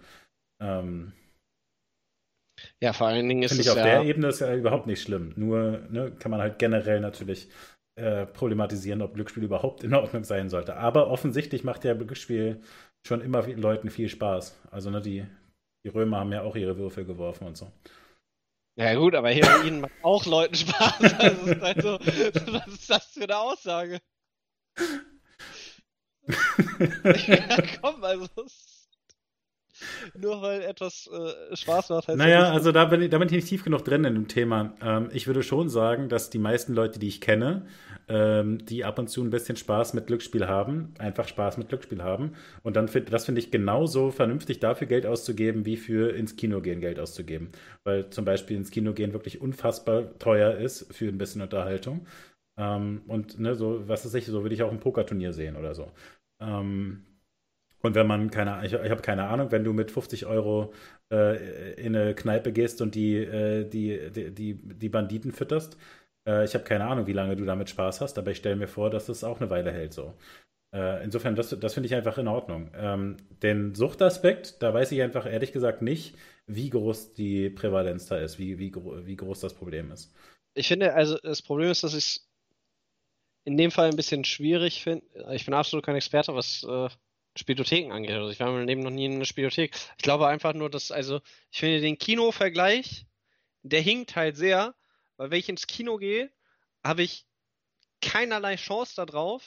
Ähm, 0.59 1.13
ja, 2.81 2.93
vor 2.93 3.07
allen 3.07 3.27
Dingen 3.27 3.43
ist 3.43 3.51
Finde 3.51 3.63
ich 3.63 3.69
auf 3.69 3.77
ja 3.77 3.83
der 3.83 4.03
Ebene 4.03 4.27
ist 4.27 4.39
ja 4.39 4.53
überhaupt 4.55 4.87
nicht 4.87 5.01
schlimm. 5.01 5.33
Nur 5.35 5.79
ne, 5.89 6.11
kann 6.17 6.31
man 6.31 6.41
halt 6.41 6.59
generell 6.59 6.99
natürlich 6.99 7.49
äh, 7.95 8.25
problematisieren, 8.25 9.01
ob 9.01 9.13
Glücksspiel 9.13 9.43
überhaupt 9.43 9.83
in 9.83 9.93
Ordnung 9.93 10.23
sein 10.23 10.49
sollte. 10.49 10.75
Aber 10.75 11.07
offensichtlich 11.07 11.63
macht 11.63 11.83
ja 11.83 11.93
Glücksspiel 11.93 12.61
schon 13.05 13.21
immer 13.21 13.47
Leuten 13.47 13.89
viel 13.89 14.09
Spaß. 14.09 14.59
Also 14.71 14.89
ne, 14.89 15.01
die, 15.01 15.25
die 15.85 15.89
Römer 15.89 16.19
haben 16.19 16.31
ja 16.31 16.41
auch 16.41 16.55
ihre 16.55 16.77
Würfel 16.77 17.05
geworfen 17.05 17.47
und 17.47 17.57
so. 17.57 17.71
Ja 18.79 18.93
gut, 18.95 19.15
aber 19.15 19.29
Heroin 19.29 19.81
macht 19.81 19.93
auch 20.03 20.25
Leuten 20.25 20.55
Spaß. 20.55 21.13
Also, 21.19 21.45
ist 21.47 21.61
halt 21.61 21.81
so, 21.81 21.99
was 22.53 22.67
ist 22.67 22.89
das 22.89 23.05
für 23.07 23.23
eine 23.23 23.37
Aussage? 23.37 23.99
ja, 27.27 27.57
komm, 27.81 28.03
also 28.03 28.27
nur 30.17 30.41
weil 30.41 30.61
etwas 30.61 31.07
äh, 31.07 31.55
Spaß 31.55 31.89
macht. 31.89 32.07
Heißt 32.07 32.17
naja, 32.17 32.51
also 32.51 32.71
da 32.71 32.85
bin, 32.85 33.01
ich, 33.01 33.09
da 33.09 33.17
bin 33.17 33.27
ich 33.27 33.33
nicht 33.33 33.47
tief 33.47 33.63
genug 33.63 33.83
drin 33.85 34.03
in 34.03 34.13
dem 34.13 34.27
Thema. 34.27 34.73
Ähm, 34.81 35.09
ich 35.13 35.27
würde 35.27 35.43
schon 35.43 35.69
sagen, 35.69 36.09
dass 36.09 36.29
die 36.29 36.39
meisten 36.39 36.73
Leute, 36.73 36.99
die 36.99 37.07
ich 37.07 37.21
kenne, 37.21 37.65
ähm, 38.07 38.65
die 38.65 38.85
ab 38.85 38.99
und 38.99 39.09
zu 39.09 39.21
ein 39.23 39.29
bisschen 39.29 39.55
Spaß 39.55 39.93
mit 39.93 40.07
Glücksspiel 40.07 40.47
haben, 40.47 40.93
einfach 40.97 41.27
Spaß 41.27 41.57
mit 41.57 41.69
Glücksspiel 41.69 42.03
haben. 42.03 42.33
Und 42.63 42.75
dann 42.75 42.87
find, 42.87 43.11
das 43.11 43.25
finde 43.25 43.39
ich 43.39 43.51
genauso 43.51 44.11
vernünftig, 44.11 44.59
dafür 44.59 44.87
Geld 44.87 45.05
auszugeben, 45.05 45.65
wie 45.65 45.77
für 45.77 46.15
ins 46.15 46.35
Kino 46.35 46.61
gehen 46.61 46.81
Geld 46.81 46.99
auszugeben. 46.99 47.49
Weil 47.83 48.09
zum 48.09 48.25
Beispiel 48.25 48.57
ins 48.57 48.71
Kino 48.71 48.93
gehen 48.93 49.13
wirklich 49.13 49.41
unfassbar 49.41 50.17
teuer 50.19 50.55
ist 50.55 50.93
für 50.93 51.07
ein 51.07 51.17
bisschen 51.17 51.41
Unterhaltung. 51.41 52.05
Ähm, 52.57 53.03
und 53.07 53.39
ne, 53.39 53.55
so, 53.55 53.87
was 53.87 54.05
ist 54.05 54.15
ich, 54.15 54.25
so 54.25 54.41
würde 54.41 54.55
ich 54.55 54.63
auch 54.63 54.71
ein 54.71 54.79
Pokerturnier 54.79 55.33
sehen 55.33 55.55
oder 55.55 55.75
so. 55.75 55.91
Ähm, 56.41 57.05
und 57.87 57.95
wenn 57.95 58.07
man 58.07 58.29
keine, 58.29 58.65
ich, 58.65 58.73
ich 58.73 58.91
habe 58.91 59.01
keine 59.01 59.27
Ahnung, 59.27 59.51
wenn 59.51 59.63
du 59.63 59.73
mit 59.73 59.91
50 59.91 60.25
Euro 60.25 60.73
äh, 61.11 61.73
in 61.73 61.95
eine 61.95 62.13
Kneipe 62.13 62.51
gehst 62.51 62.81
und 62.81 62.95
die, 62.95 63.15
äh, 63.15 63.67
die, 63.67 64.11
die, 64.11 64.31
die, 64.31 64.53
die 64.55 64.89
Banditen 64.89 65.31
fütterst, 65.31 65.77
äh, 66.27 66.45
ich 66.45 66.53
habe 66.53 66.63
keine 66.63 66.85
Ahnung, 66.85 67.07
wie 67.07 67.13
lange 67.13 67.35
du 67.35 67.45
damit 67.45 67.69
Spaß 67.69 68.01
hast, 68.01 68.17
aber 68.17 68.31
ich 68.31 68.37
stelle 68.37 68.55
mir 68.55 68.67
vor, 68.67 68.89
dass 68.89 69.07
das 69.07 69.23
auch 69.23 69.39
eine 69.39 69.49
Weile 69.49 69.71
hält 69.71 69.93
so. 69.93 70.13
Äh, 70.75 71.03
insofern, 71.03 71.35
das, 71.35 71.57
das 71.59 71.73
finde 71.73 71.87
ich 71.87 71.95
einfach 71.95 72.17
in 72.17 72.27
Ordnung. 72.27 72.69
Ähm, 72.75 73.17
den 73.41 73.73
Suchtaspekt, 73.73 74.61
da 74.61 74.73
weiß 74.73 74.91
ich 74.91 75.01
einfach 75.01 75.25
ehrlich 75.25 75.53
gesagt 75.53 75.81
nicht, 75.81 76.15
wie 76.45 76.69
groß 76.69 77.13
die 77.13 77.49
Prävalenz 77.49 78.07
da 78.07 78.17
ist, 78.17 78.37
wie, 78.37 78.59
wie, 78.59 78.73
wie 78.75 79.15
groß 79.15 79.39
das 79.39 79.53
Problem 79.53 79.91
ist. 79.91 80.13
Ich 80.53 80.67
finde, 80.67 80.93
also 80.93 81.17
das 81.23 81.41
Problem 81.41 81.71
ist, 81.71 81.83
dass 81.83 81.93
ich 81.93 82.05
es 82.05 82.29
in 83.45 83.55
dem 83.55 83.71
Fall 83.71 83.87
ein 83.87 83.95
bisschen 83.95 84.25
schwierig 84.25 84.83
finde. 84.83 85.05
Ich 85.31 85.45
bin 85.45 85.53
absolut 85.53 85.85
kein 85.85 85.95
Experte, 85.95 86.35
was 86.35 86.63
äh, 86.63 86.89
Spielotheken 87.37 87.91
angeht. 87.91 88.11
Also 88.11 88.29
ich 88.29 88.39
war 88.39 88.47
in 88.47 88.53
meinem 88.55 88.67
Leben 88.67 88.81
noch 88.81 88.91
nie 88.91 89.05
in 89.05 89.15
einer 89.15 89.25
Spielothek. 89.25 89.75
Ich 89.97 90.03
glaube 90.03 90.27
einfach 90.27 90.53
nur, 90.53 90.69
dass, 90.69 90.91
also, 90.91 91.21
ich 91.51 91.59
finde 91.59 91.81
den 91.81 91.97
Kino-Vergleich, 91.97 93.05
der 93.63 93.81
hinkt 93.81 94.15
halt 94.15 94.37
sehr, 94.37 94.75
weil 95.17 95.31
wenn 95.31 95.39
ich 95.39 95.49
ins 95.49 95.67
Kino 95.67 95.97
gehe, 95.97 96.31
habe 96.83 97.03
ich 97.03 97.25
keinerlei 98.01 98.55
Chance 98.55 98.93
darauf, 98.95 99.43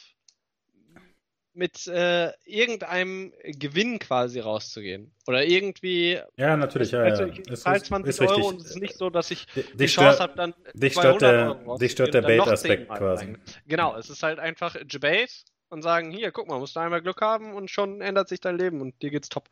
mit 1.53 1.87
äh, 1.89 2.33
irgendeinem 2.45 3.33
Gewinn 3.45 3.99
quasi 3.99 4.41
rauszugehen. 4.41 5.12
Oder 5.27 5.45
irgendwie. 5.45 6.21
Ja, 6.37 6.57
natürlich, 6.57 6.93
ja. 6.93 7.01
Also, 7.01 7.27
ich 7.27 7.43
zahle 7.57 7.83
20 7.83 8.21
Euro 8.21 8.49
und 8.49 8.61
es 8.61 8.71
ist 8.71 8.81
nicht 8.81 8.97
so, 8.97 9.11
dass 9.11 9.31
ich 9.31 9.47
die, 9.47 9.65
die 9.77 9.87
Chance 9.87 10.21
habe, 10.21 10.35
dann. 10.37 10.55
Dich 10.75 10.93
stört 10.93 11.23
der, 11.23 11.55
dich 11.81 11.93
stört 11.93 12.15
der 12.15 12.23
Bait-Aspekt 12.23 12.89
quasi. 12.89 13.35
Genau, 13.67 13.97
es 13.97 14.11
ist 14.11 14.23
halt 14.23 14.39
einfach 14.39 14.77
Debate 14.85 15.33
und 15.71 15.83
sagen, 15.83 16.11
hier, 16.11 16.33
guck 16.33 16.49
mal, 16.49 16.59
musst 16.59 16.77
du 16.77 16.81
einmal 16.81 17.01
Glück 17.01 17.21
haben 17.21 17.55
und 17.55 17.71
schon 17.71 18.01
ändert 18.01 18.29
sich 18.29 18.41
dein 18.41 18.59
Leben 18.59 18.81
und 18.81 19.01
dir 19.03 19.11
geht's 19.11 19.29
top. 19.29 19.49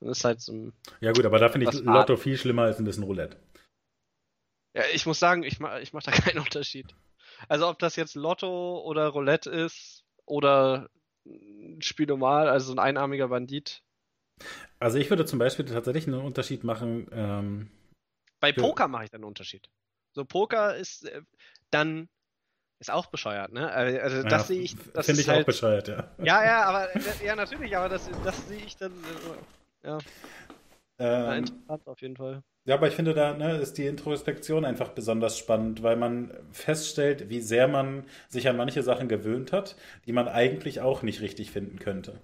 Das 0.00 0.18
ist 0.18 0.24
halt 0.24 0.40
so 0.40 0.72
Ja 1.00 1.12
gut, 1.12 1.24
aber 1.24 1.38
da 1.38 1.48
finde 1.48 1.68
ich 1.68 1.80
Lotto 1.80 2.16
viel 2.16 2.36
schlimmer 2.36 2.62
als 2.62 2.78
ein 2.78 2.84
bisschen 2.84 3.04
Roulette. 3.04 3.36
Ja, 4.74 4.82
ich 4.92 5.06
muss 5.06 5.18
sagen, 5.18 5.42
ich 5.42 5.60
mache 5.60 5.80
ich 5.80 5.92
mach 5.92 6.02
da 6.02 6.10
keinen 6.12 6.38
Unterschied. 6.38 6.94
Also 7.48 7.68
ob 7.68 7.78
das 7.78 7.96
jetzt 7.96 8.14
Lotto 8.14 8.80
oder 8.84 9.08
Roulette 9.08 9.50
ist 9.50 10.04
oder 10.26 10.90
Spiel 11.80 12.06
normal, 12.06 12.48
also 12.48 12.72
ein 12.72 12.78
einarmiger 12.78 13.28
Bandit. 13.28 13.82
Also 14.78 14.98
ich 14.98 15.08
würde 15.10 15.24
zum 15.24 15.38
Beispiel 15.38 15.64
tatsächlich 15.64 16.06
einen 16.06 16.20
Unterschied 16.20 16.64
machen. 16.64 17.08
Ähm, 17.12 17.70
Bei 18.40 18.52
Poker 18.52 18.88
mache 18.88 19.04
ich 19.04 19.10
dann 19.10 19.20
einen 19.20 19.28
Unterschied. 19.28 19.70
So 20.12 20.24
Poker 20.24 20.76
ist 20.76 21.06
äh, 21.06 21.22
dann 21.70 22.08
ist 22.78 22.90
auch 22.90 23.06
bescheuert, 23.06 23.52
ne? 23.52 23.70
Äh, 23.70 24.00
also 24.00 24.22
das 24.22 24.32
ja, 24.32 24.38
sehe 24.40 24.60
ich. 24.60 24.76
Finde 24.76 25.20
ich 25.20 25.28
halt, 25.28 25.42
auch 25.42 25.46
bescheuert, 25.46 25.88
ja. 25.88 26.10
Ja, 26.18 26.44
ja, 26.44 26.62
aber 26.64 26.88
ja 27.24 27.36
natürlich, 27.36 27.76
aber 27.76 27.88
das, 27.88 28.08
das 28.24 28.48
sehe 28.48 28.64
ich 28.64 28.76
dann. 28.76 28.92
Äh, 28.92 29.88
ja. 29.88 29.98
Ähm, 30.98 31.38
interessant 31.38 31.86
auf 31.86 32.00
jeden 32.00 32.16
Fall. 32.16 32.42
Ja, 32.66 32.76
aber 32.76 32.88
ich 32.88 32.94
finde, 32.94 33.12
da 33.12 33.34
ne, 33.34 33.58
ist 33.58 33.76
die 33.76 33.86
Introspektion 33.86 34.64
einfach 34.64 34.90
besonders 34.90 35.36
spannend, 35.38 35.82
weil 35.82 35.96
man 35.96 36.32
feststellt, 36.52 37.28
wie 37.28 37.40
sehr 37.40 37.68
man 37.68 38.04
sich 38.28 38.48
an 38.48 38.56
manche 38.56 38.82
Sachen 38.82 39.08
gewöhnt 39.08 39.52
hat, 39.52 39.76
die 40.06 40.12
man 40.12 40.28
eigentlich 40.28 40.80
auch 40.80 41.02
nicht 41.02 41.20
richtig 41.20 41.50
finden 41.50 41.78
könnte. 41.78 42.20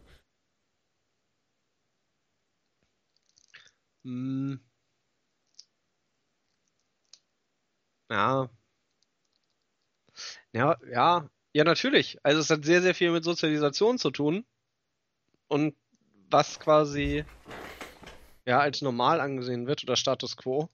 Hm. 4.05 4.61
Ja, 8.11 8.49
ja, 10.53 10.77
ja, 10.91 11.29
ja, 11.53 11.65
natürlich. 11.65 12.19
Also 12.23 12.41
es 12.41 12.51
hat 12.51 12.65
sehr, 12.65 12.83
sehr 12.83 12.95
viel 12.95 13.11
mit 13.11 13.25
Sozialisation 13.25 13.99
zu 13.99 14.11
tun. 14.11 14.45
Und 15.49 15.75
was 16.31 16.61
quasi 16.61 17.25
ja 18.47 18.61
als 18.61 18.83
normal 18.83 19.21
angesehen 19.21 19.67
wird 19.67 19.83
oder 19.83 19.97
Status 19.97 20.37
quo. 20.37 20.69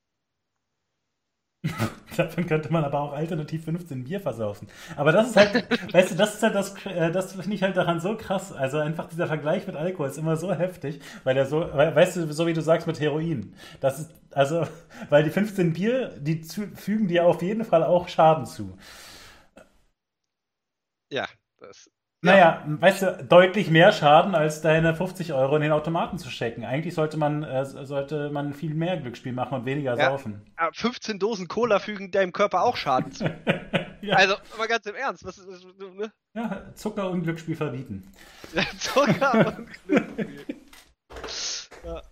Davon 2.17 2.47
könnte 2.47 2.73
man 2.73 2.85
aber 2.85 3.01
auch 3.01 3.13
alternativ 3.13 3.65
15 3.65 4.05
Bier 4.05 4.21
versaufen. 4.21 4.69
Aber 4.97 5.13
das 5.13 5.31
ist 5.31 5.37
halt, 5.37 5.67
weißt 5.93 6.13
du, 6.13 6.15
das 6.15 6.35
ist 6.35 6.43
halt 6.43 6.55
das, 6.55 6.75
äh, 6.87 7.11
das 7.11 7.33
finde 7.33 7.55
ich 7.55 7.63
halt 7.63 7.77
daran 7.77 8.01
so 8.01 8.17
krass. 8.17 8.53
Also 8.53 8.79
einfach 8.79 9.09
dieser 9.09 9.27
Vergleich 9.27 9.67
mit 9.67 9.77
Alkohol 9.77 10.09
ist 10.09 10.19
immer 10.19 10.37
so 10.37 10.53
heftig, 10.53 11.01
weil 11.25 11.35
der 11.35 11.47
so, 11.47 11.61
weißt 11.61 12.17
du, 12.17 12.33
so 12.33 12.47
wie 12.47 12.53
du 12.53 12.63
sagst 12.63 12.87
mit 12.87 13.01
Heroin. 13.01 13.55
Das 13.81 13.99
ist, 13.99 14.11
also, 14.33 14.67
weil 15.11 15.25
die 15.25 15.31
15 15.31 15.73
Bier, 15.73 16.13
die 16.19 16.43
fügen 16.75 17.09
dir 17.09 17.27
auf 17.27 17.43
jeden 17.43 17.65
Fall 17.65 17.83
auch 17.83 18.09
Schaden 18.09 18.47
zu. 18.47 18.77
Ja, 21.17 21.27
das. 21.57 21.91
Naja, 22.21 22.63
ja. 22.67 22.81
weißt 22.81 23.03
du, 23.03 23.25
deutlich 23.27 23.71
mehr 23.71 23.91
Schaden, 23.91 24.35
als 24.35 24.61
deine 24.61 24.95
50 24.95 25.33
Euro 25.33 25.57
in 25.57 25.63
den 25.63 25.73
Automaten 25.73 26.19
zu 26.19 26.29
stecken. 26.29 26.63
Eigentlich 26.63 26.95
sollte 26.95 27.17
man, 27.17 27.43
äh, 27.43 27.65
sollte 27.65 28.29
man 28.29 28.53
viel 28.53 28.75
mehr 28.75 28.99
Glücksspiel 28.99 29.33
machen 29.33 29.55
und 29.55 29.65
weniger 29.65 29.97
ja, 29.97 30.11
saufen. 30.11 30.43
15 30.73 31.19
Dosen 31.19 31.49
Cola 31.49 31.79
fügen 31.79 32.11
deinem 32.11 32.35
Körper 32.35 32.65
auch 32.65 32.77
Schaden 32.77 33.13
zu. 33.13 33.25
ja. 34.03 34.17
Also, 34.17 34.35
aber 34.55 34.69
ganz 34.69 34.85
im 34.85 34.95
Ernst, 34.95 35.25
was 35.25 35.39
ist 35.39 35.67
ne? 35.79 36.13
Ja, 36.35 36.75
Zucker 36.75 37.09
und 37.09 37.23
Glücksspiel 37.23 37.57
verbieten. 37.57 38.13
Zucker 38.79 39.57
und 39.57 39.67
Glücksspiel. 39.87 40.57
ja. 41.83 42.03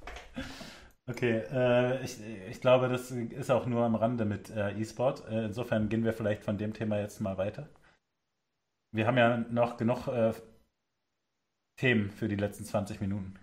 Okay, 1.07 1.43
äh, 1.53 2.03
ich, 2.03 2.17
ich 2.51 2.61
glaube, 2.63 2.89
das 2.89 3.11
ist 3.11 3.51
auch 3.51 3.67
nur 3.67 3.85
am 3.85 3.97
Rande 3.97 4.25
mit 4.25 4.49
äh, 4.49 4.71
E-Sport. 4.79 5.25
Äh, 5.29 5.45
insofern 5.45 5.91
gehen 5.91 6.05
wir 6.05 6.15
vielleicht 6.15 6.43
von 6.43 6.57
dem 6.57 6.73
Thema 6.73 6.99
jetzt 6.99 7.21
mal 7.21 7.37
weiter. 7.37 7.69
Wir 8.95 9.07
haben 9.09 9.19
ja 9.19 9.39
noch 9.39 9.77
genug 9.77 10.07
äh, 10.07 10.33
Themen 11.81 12.13
für 12.13 12.29
die 12.29 12.37
letzten 12.37 12.65
20 12.65 13.01
Minuten. 13.01 13.35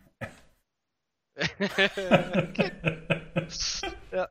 ja, 4.11 4.30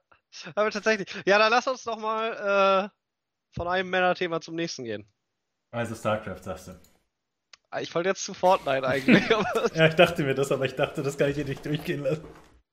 aber 0.55 0.71
tatsächlich. 0.71 1.15
Ja, 1.27 1.39
dann 1.39 1.51
lass 1.51 1.67
uns 1.67 1.85
doch 1.85 1.99
mal 1.99 2.33
äh, 2.33 2.89
von 3.55 3.69
einem 3.69 3.91
Männerthema 3.91 4.41
zum 4.41 4.55
nächsten 4.55 4.85
gehen. 4.85 5.13
Also 5.73 5.95
StarCraft, 5.95 6.43
sagst 6.43 6.69
du. 6.69 6.81
Ah, 7.69 7.83
ich 7.83 7.95
wollte 7.95 8.09
jetzt 8.09 8.25
zu 8.25 8.33
Fortnite 8.33 8.89
eigentlich. 8.89 9.29
ja, 9.75 9.87
ich 9.89 9.97
dachte 9.97 10.23
mir 10.23 10.35
das, 10.35 10.51
aber 10.51 10.65
ich 10.65 10.75
dachte, 10.75 11.03
das 11.03 11.19
kann 11.19 11.29
ich 11.29 11.37
hier 11.37 11.45
nicht 11.45 11.67
durchgehen 11.67 12.03
lassen. 12.03 12.27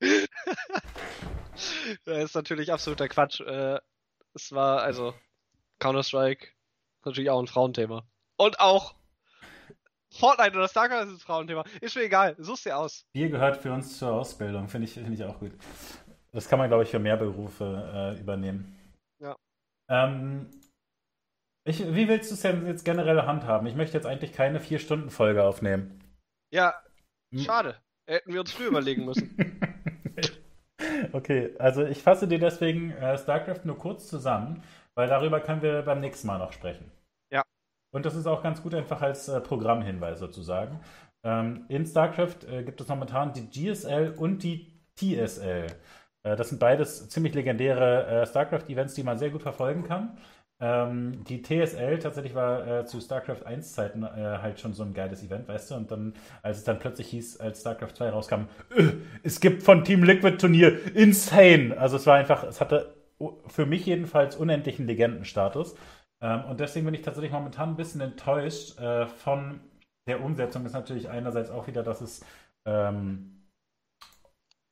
das 2.06 2.24
ist 2.24 2.34
natürlich 2.34 2.72
absoluter 2.72 3.08
Quatsch. 3.08 3.40
Äh, 3.40 3.78
es 4.32 4.52
war, 4.52 4.82
also, 4.82 5.14
Counter-Strike 5.80 6.48
natürlich 7.04 7.28
auch 7.28 7.40
ein 7.40 7.46
Frauenthema. 7.46 8.06
Und 8.38 8.60
auch 8.60 8.94
Fortnite 10.10 10.56
oder 10.56 10.68
StarCraft 10.68 11.06
ist 11.06 11.12
ein 11.12 11.18
Frauenthema. 11.18 11.64
Ist 11.80 11.96
mir 11.96 12.04
egal, 12.04 12.36
such's 12.38 12.62
dir 12.62 12.78
aus. 12.78 13.04
Bier 13.12 13.28
gehört 13.28 13.56
für 13.56 13.72
uns 13.72 13.98
zur 13.98 14.12
Ausbildung, 14.12 14.68
finde 14.68 14.86
ich, 14.86 14.94
find 14.94 15.12
ich 15.12 15.24
auch 15.24 15.38
gut. 15.38 15.52
Das 16.32 16.48
kann 16.48 16.58
man, 16.58 16.68
glaube 16.68 16.84
ich, 16.84 16.90
für 16.90 16.98
mehr 16.98 17.16
Berufe 17.16 18.14
äh, 18.16 18.20
übernehmen. 18.20 18.78
Ja. 19.18 19.36
Ähm, 19.88 20.50
ich, 21.64 21.80
wie 21.80 22.08
willst 22.08 22.30
du 22.30 22.34
es 22.34 22.42
denn 22.42 22.66
jetzt 22.66 22.84
generell 22.84 23.22
handhaben? 23.22 23.66
Ich 23.66 23.74
möchte 23.74 23.96
jetzt 23.96 24.06
eigentlich 24.06 24.32
keine 24.32 24.60
Vier-Stunden-Folge 24.60 25.42
aufnehmen. 25.42 26.00
Ja, 26.50 26.74
hm. 27.32 27.40
schade. 27.40 27.76
Hätten 28.06 28.32
wir 28.32 28.40
uns 28.40 28.52
früh 28.52 28.66
überlegen 28.66 29.04
müssen. 29.04 29.36
okay, 31.12 31.54
also 31.58 31.84
ich 31.84 32.02
fasse 32.02 32.28
dir 32.28 32.38
deswegen 32.38 32.92
äh, 32.92 33.18
StarCraft 33.18 33.64
nur 33.64 33.76
kurz 33.76 34.08
zusammen, 34.08 34.62
weil 34.94 35.08
darüber 35.08 35.40
können 35.40 35.60
wir 35.60 35.82
beim 35.82 36.00
nächsten 36.00 36.28
Mal 36.28 36.38
noch 36.38 36.52
sprechen. 36.52 36.90
Und 37.90 38.04
das 38.04 38.14
ist 38.14 38.26
auch 38.26 38.42
ganz 38.42 38.62
gut 38.62 38.74
einfach 38.74 39.00
als 39.02 39.28
äh, 39.28 39.40
Programmhinweis 39.40 40.18
sozusagen. 40.18 40.80
Ähm, 41.24 41.64
in 41.68 41.86
StarCraft 41.86 42.44
äh, 42.50 42.62
gibt 42.62 42.80
es 42.80 42.88
momentan 42.88 43.32
die 43.32 43.48
GSL 43.48 44.14
und 44.16 44.42
die 44.42 44.78
TSL. 44.96 45.66
Äh, 46.22 46.36
das 46.36 46.50
sind 46.50 46.58
beides 46.58 47.08
ziemlich 47.08 47.34
legendäre 47.34 48.06
äh, 48.06 48.26
StarCraft-Events, 48.26 48.94
die 48.94 49.02
man 49.02 49.18
sehr 49.18 49.30
gut 49.30 49.42
verfolgen 49.42 49.84
kann. 49.84 50.18
Ähm, 50.60 51.24
die 51.24 51.40
TSL 51.40 52.00
tatsächlich 52.00 52.34
war 52.34 52.66
äh, 52.66 52.84
zu 52.84 53.00
StarCraft 53.00 53.46
1 53.46 53.74
Zeiten 53.74 54.02
äh, 54.02 54.38
halt 54.42 54.58
schon 54.58 54.74
so 54.74 54.82
ein 54.82 54.92
geiles 54.92 55.22
Event, 55.22 55.46
weißt 55.46 55.70
du? 55.70 55.76
Und 55.76 55.90
dann, 55.90 56.14
als 56.42 56.58
es 56.58 56.64
dann 56.64 56.80
plötzlich 56.80 57.08
hieß, 57.08 57.38
als 57.38 57.60
StarCraft 57.60 57.94
2 57.94 58.10
rauskam, 58.10 58.48
es 59.22 59.38
gibt 59.40 59.62
von 59.62 59.84
Team 59.84 60.02
Liquid 60.02 60.36
Turnier 60.38 60.94
insane. 60.96 61.76
Also 61.78 61.96
es 61.96 62.06
war 62.06 62.16
einfach, 62.16 62.42
es 62.42 62.60
hatte 62.60 62.94
für 63.46 63.66
mich 63.66 63.86
jedenfalls 63.86 64.36
unendlichen 64.36 64.86
Legendenstatus. 64.86 65.76
Ähm, 66.20 66.44
und 66.44 66.60
deswegen 66.60 66.86
bin 66.86 66.94
ich 66.94 67.02
tatsächlich 67.02 67.32
momentan 67.32 67.70
ein 67.70 67.76
bisschen 67.76 68.00
enttäuscht 68.00 68.78
äh, 68.78 69.06
von 69.06 69.60
der 70.06 70.22
Umsetzung. 70.22 70.64
Ist 70.66 70.72
natürlich 70.72 71.08
einerseits 71.08 71.50
auch 71.50 71.66
wieder, 71.66 71.82
dass 71.82 72.00
es 72.00 72.24
ähm, 72.66 73.38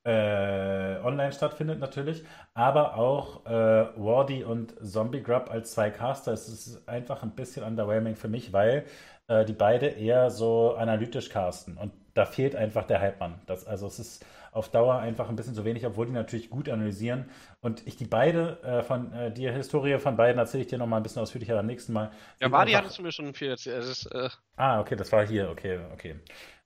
äh, 0.06 0.98
online 1.02 1.32
stattfindet 1.32 1.80
natürlich, 1.80 2.24
aber 2.54 2.96
auch 2.96 3.44
äh, 3.46 3.50
Wardy 3.96 4.44
und 4.44 4.74
Zombie 4.86 5.22
Grub 5.22 5.50
als 5.50 5.72
zwei 5.72 5.90
Caster. 5.90 6.32
Es 6.32 6.48
ist 6.48 6.88
einfach 6.88 7.22
ein 7.22 7.32
bisschen 7.32 7.64
underwhelming 7.64 8.14
für 8.14 8.28
mich, 8.28 8.52
weil 8.52 8.86
äh, 9.28 9.44
die 9.44 9.52
beide 9.52 9.86
eher 9.86 10.30
so 10.30 10.74
analytisch 10.74 11.28
casten 11.28 11.76
und 11.76 11.92
da 12.14 12.24
fehlt 12.24 12.56
einfach 12.56 12.84
der 12.86 13.00
Hype-Mann. 13.00 13.40
also 13.46 13.86
es 13.86 13.98
ist 13.98 14.26
auf 14.56 14.70
Dauer 14.70 14.98
einfach 14.98 15.28
ein 15.28 15.36
bisschen 15.36 15.54
zu 15.54 15.64
wenig, 15.64 15.84
obwohl 15.86 16.06
die 16.06 16.12
natürlich 16.12 16.48
gut 16.48 16.68
analysieren. 16.68 17.28
Und 17.60 17.86
ich 17.86 17.96
die 17.96 18.06
beide 18.06 18.62
äh, 18.62 18.82
von 18.82 19.12
äh, 19.12 19.30
die 19.30 19.50
Historie 19.50 19.98
von 19.98 20.16
beiden 20.16 20.38
erzähle 20.38 20.62
ich 20.62 20.68
dir 20.68 20.78
nochmal 20.78 21.00
ein 21.00 21.02
bisschen 21.02 21.22
ausführlicher 21.22 21.54
beim 21.54 21.66
nächsten 21.66 21.92
Mal. 21.92 22.10
Ja, 22.40 22.50
Wardy 22.50 22.70
einfach... 22.70 22.84
hattest 22.84 22.98
du 22.98 23.02
mir 23.02 23.12
schon 23.12 23.34
viel 23.34 23.50
erzählt. 23.50 23.84
Ist, 23.84 24.06
äh... 24.06 24.30
Ah, 24.56 24.80
okay, 24.80 24.96
das 24.96 25.12
war 25.12 25.26
hier, 25.26 25.50
okay, 25.50 25.80
okay. 25.92 26.16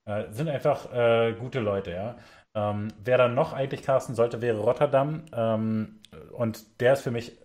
Äh, 0.04 0.30
sind 0.30 0.48
einfach 0.48 0.92
äh, 0.92 1.34
gute 1.38 1.60
Leute, 1.60 1.90
ja. 1.90 2.16
Ähm, 2.54 2.88
wer 3.02 3.18
dann 3.18 3.34
noch 3.34 3.52
eigentlich 3.52 3.82
casten 3.82 4.14
sollte, 4.14 4.40
wäre 4.40 4.58
Rotterdam. 4.58 5.24
Ähm, 5.32 6.00
und 6.32 6.80
der 6.80 6.92
ist 6.92 7.02
für 7.02 7.10
mich 7.10 7.38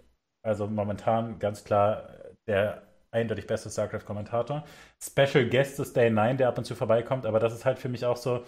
also 0.43 0.67
momentan 0.67 1.39
ganz 1.39 1.63
klar 1.63 2.07
der 2.47 2.83
eindeutig 3.09 3.47
beste 3.47 3.69
StarCraft-Kommentator. 3.69 4.63
Special 5.01 5.49
Guest 5.49 5.79
ist 5.79 5.95
Day 5.95 6.11
9, 6.11 6.37
der 6.37 6.49
ab 6.49 6.57
und 6.57 6.65
zu 6.65 6.75
vorbeikommt, 6.75 7.25
aber 7.25 7.39
das 7.39 7.53
ist 7.53 7.65
halt 7.65 7.79
für 7.79 7.89
mich 7.89 8.05
auch 8.05 8.17
so. 8.17 8.43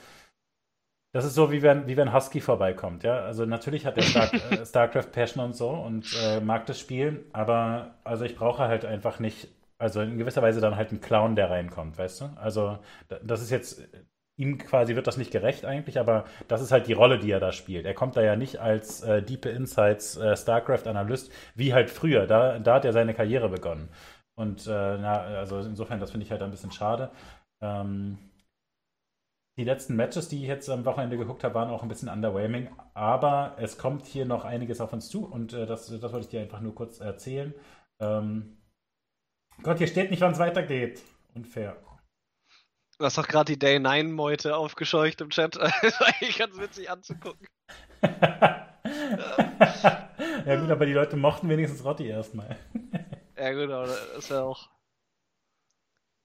Das 1.13 1.25
ist 1.25 1.35
so, 1.35 1.51
wie 1.51 1.61
wenn, 1.61 1.88
wie 1.88 1.97
wenn 1.97 2.13
Husky 2.13 2.41
vorbeikommt, 2.41 3.03
ja. 3.03 3.19
Also 3.21 3.45
natürlich 3.45 3.85
hat 3.85 3.97
er 3.97 4.03
Star, 4.03 4.34
äh, 4.51 4.65
StarCraft 4.65 5.11
Passion 5.11 5.43
und 5.43 5.55
so 5.55 5.69
und 5.69 6.13
äh, 6.21 6.39
mag 6.41 6.65
das 6.65 6.79
Spiel, 6.79 7.25
aber 7.34 7.95
also 8.03 8.25
ich 8.25 8.35
brauche 8.35 8.63
halt 8.67 8.85
einfach 8.85 9.19
nicht, 9.19 9.47
also 9.79 10.01
in 10.01 10.17
gewisser 10.17 10.41
Weise 10.41 10.61
dann 10.61 10.75
halt 10.75 10.91
einen 10.91 11.01
Clown, 11.01 11.35
der 11.35 11.49
reinkommt, 11.49 11.97
weißt 11.97 12.21
du? 12.21 12.25
Also 12.35 12.77
das 13.23 13.41
ist 13.41 13.51
jetzt 13.51 13.88
ihm 14.38 14.57
quasi 14.59 14.95
wird 14.95 15.07
das 15.07 15.17
nicht 15.17 15.31
gerecht 15.31 15.65
eigentlich, 15.65 15.99
aber 15.99 16.25
das 16.47 16.61
ist 16.61 16.71
halt 16.71 16.88
die 16.88 16.93
Rolle, 16.93 17.19
die 17.19 17.31
er 17.31 17.39
da 17.39 17.51
spielt. 17.51 17.85
Er 17.85 17.93
kommt 17.95 18.15
da 18.15 18.21
ja 18.21 18.35
nicht 18.35 18.59
als 18.59 19.01
äh, 19.01 19.21
Deep 19.21 19.45
Insights 19.45 20.15
äh, 20.17 20.35
StarCraft-Analyst 20.38 21.31
wie 21.55 21.73
halt 21.73 21.89
früher. 21.89 22.27
Da, 22.27 22.59
da 22.59 22.75
hat 22.75 22.85
er 22.85 22.93
seine 22.93 23.13
Karriere 23.15 23.49
begonnen. 23.49 23.89
Und 24.35 24.67
äh, 24.67 24.69
na, 24.69 25.21
also 25.21 25.59
insofern, 25.59 25.99
das 25.99 26.11
finde 26.11 26.25
ich 26.25 26.31
halt 26.31 26.43
ein 26.43 26.51
bisschen 26.51 26.71
schade. 26.71 27.09
Ähm, 27.61 28.19
die 29.57 29.63
letzten 29.63 29.95
Matches, 29.95 30.29
die 30.29 30.41
ich 30.41 30.47
jetzt 30.47 30.69
am 30.69 30.85
Wochenende 30.85 31.17
geguckt 31.17 31.43
habe, 31.43 31.55
waren 31.55 31.69
auch 31.71 31.81
ein 31.81 31.89
bisschen 31.89 32.09
underwhelming, 32.09 32.69
aber 32.93 33.55
es 33.59 33.79
kommt 33.79 34.05
hier 34.05 34.25
noch 34.25 34.45
einiges 34.45 34.79
auf 34.81 34.93
uns 34.93 35.09
zu 35.09 35.25
und 35.25 35.53
äh, 35.53 35.65
das, 35.65 35.88
das 35.88 36.13
wollte 36.13 36.25
ich 36.25 36.29
dir 36.29 36.41
einfach 36.41 36.61
nur 36.61 36.75
kurz 36.75 36.99
erzählen. 36.99 37.55
Ähm, 37.99 38.57
Gott, 39.63 39.79
hier 39.79 39.88
steht 39.88 40.11
nicht, 40.11 40.21
wann 40.21 40.34
es 40.34 40.39
weitergeht. 40.39 41.01
Unfair. 41.34 41.75
Du 42.99 43.05
hast 43.05 43.17
doch 43.17 43.27
gerade 43.27 43.51
die 43.53 43.59
Day 43.59 43.79
9 43.79 44.11
Meute 44.11 44.55
aufgescheucht 44.55 45.21
im 45.21 45.31
Chat. 45.31 45.55
Das 45.57 45.84
ist 45.84 46.01
eigentlich 46.01 46.38
ganz 46.38 46.57
witzig 46.59 46.89
anzugucken. 46.89 47.47
ja 48.01 48.69
gut, 50.59 50.69
aber 50.69 50.85
die 50.85 50.93
Leute 50.93 51.17
mochten 51.17 51.49
wenigstens 51.49 51.84
Rotti 51.84 52.07
erstmal. 52.07 52.55
ja 53.35 53.53
gut, 53.53 53.71
aber 53.71 53.88
das 53.88 54.17
ist 54.17 54.29
ja 54.29 54.43
auch. 54.43 54.69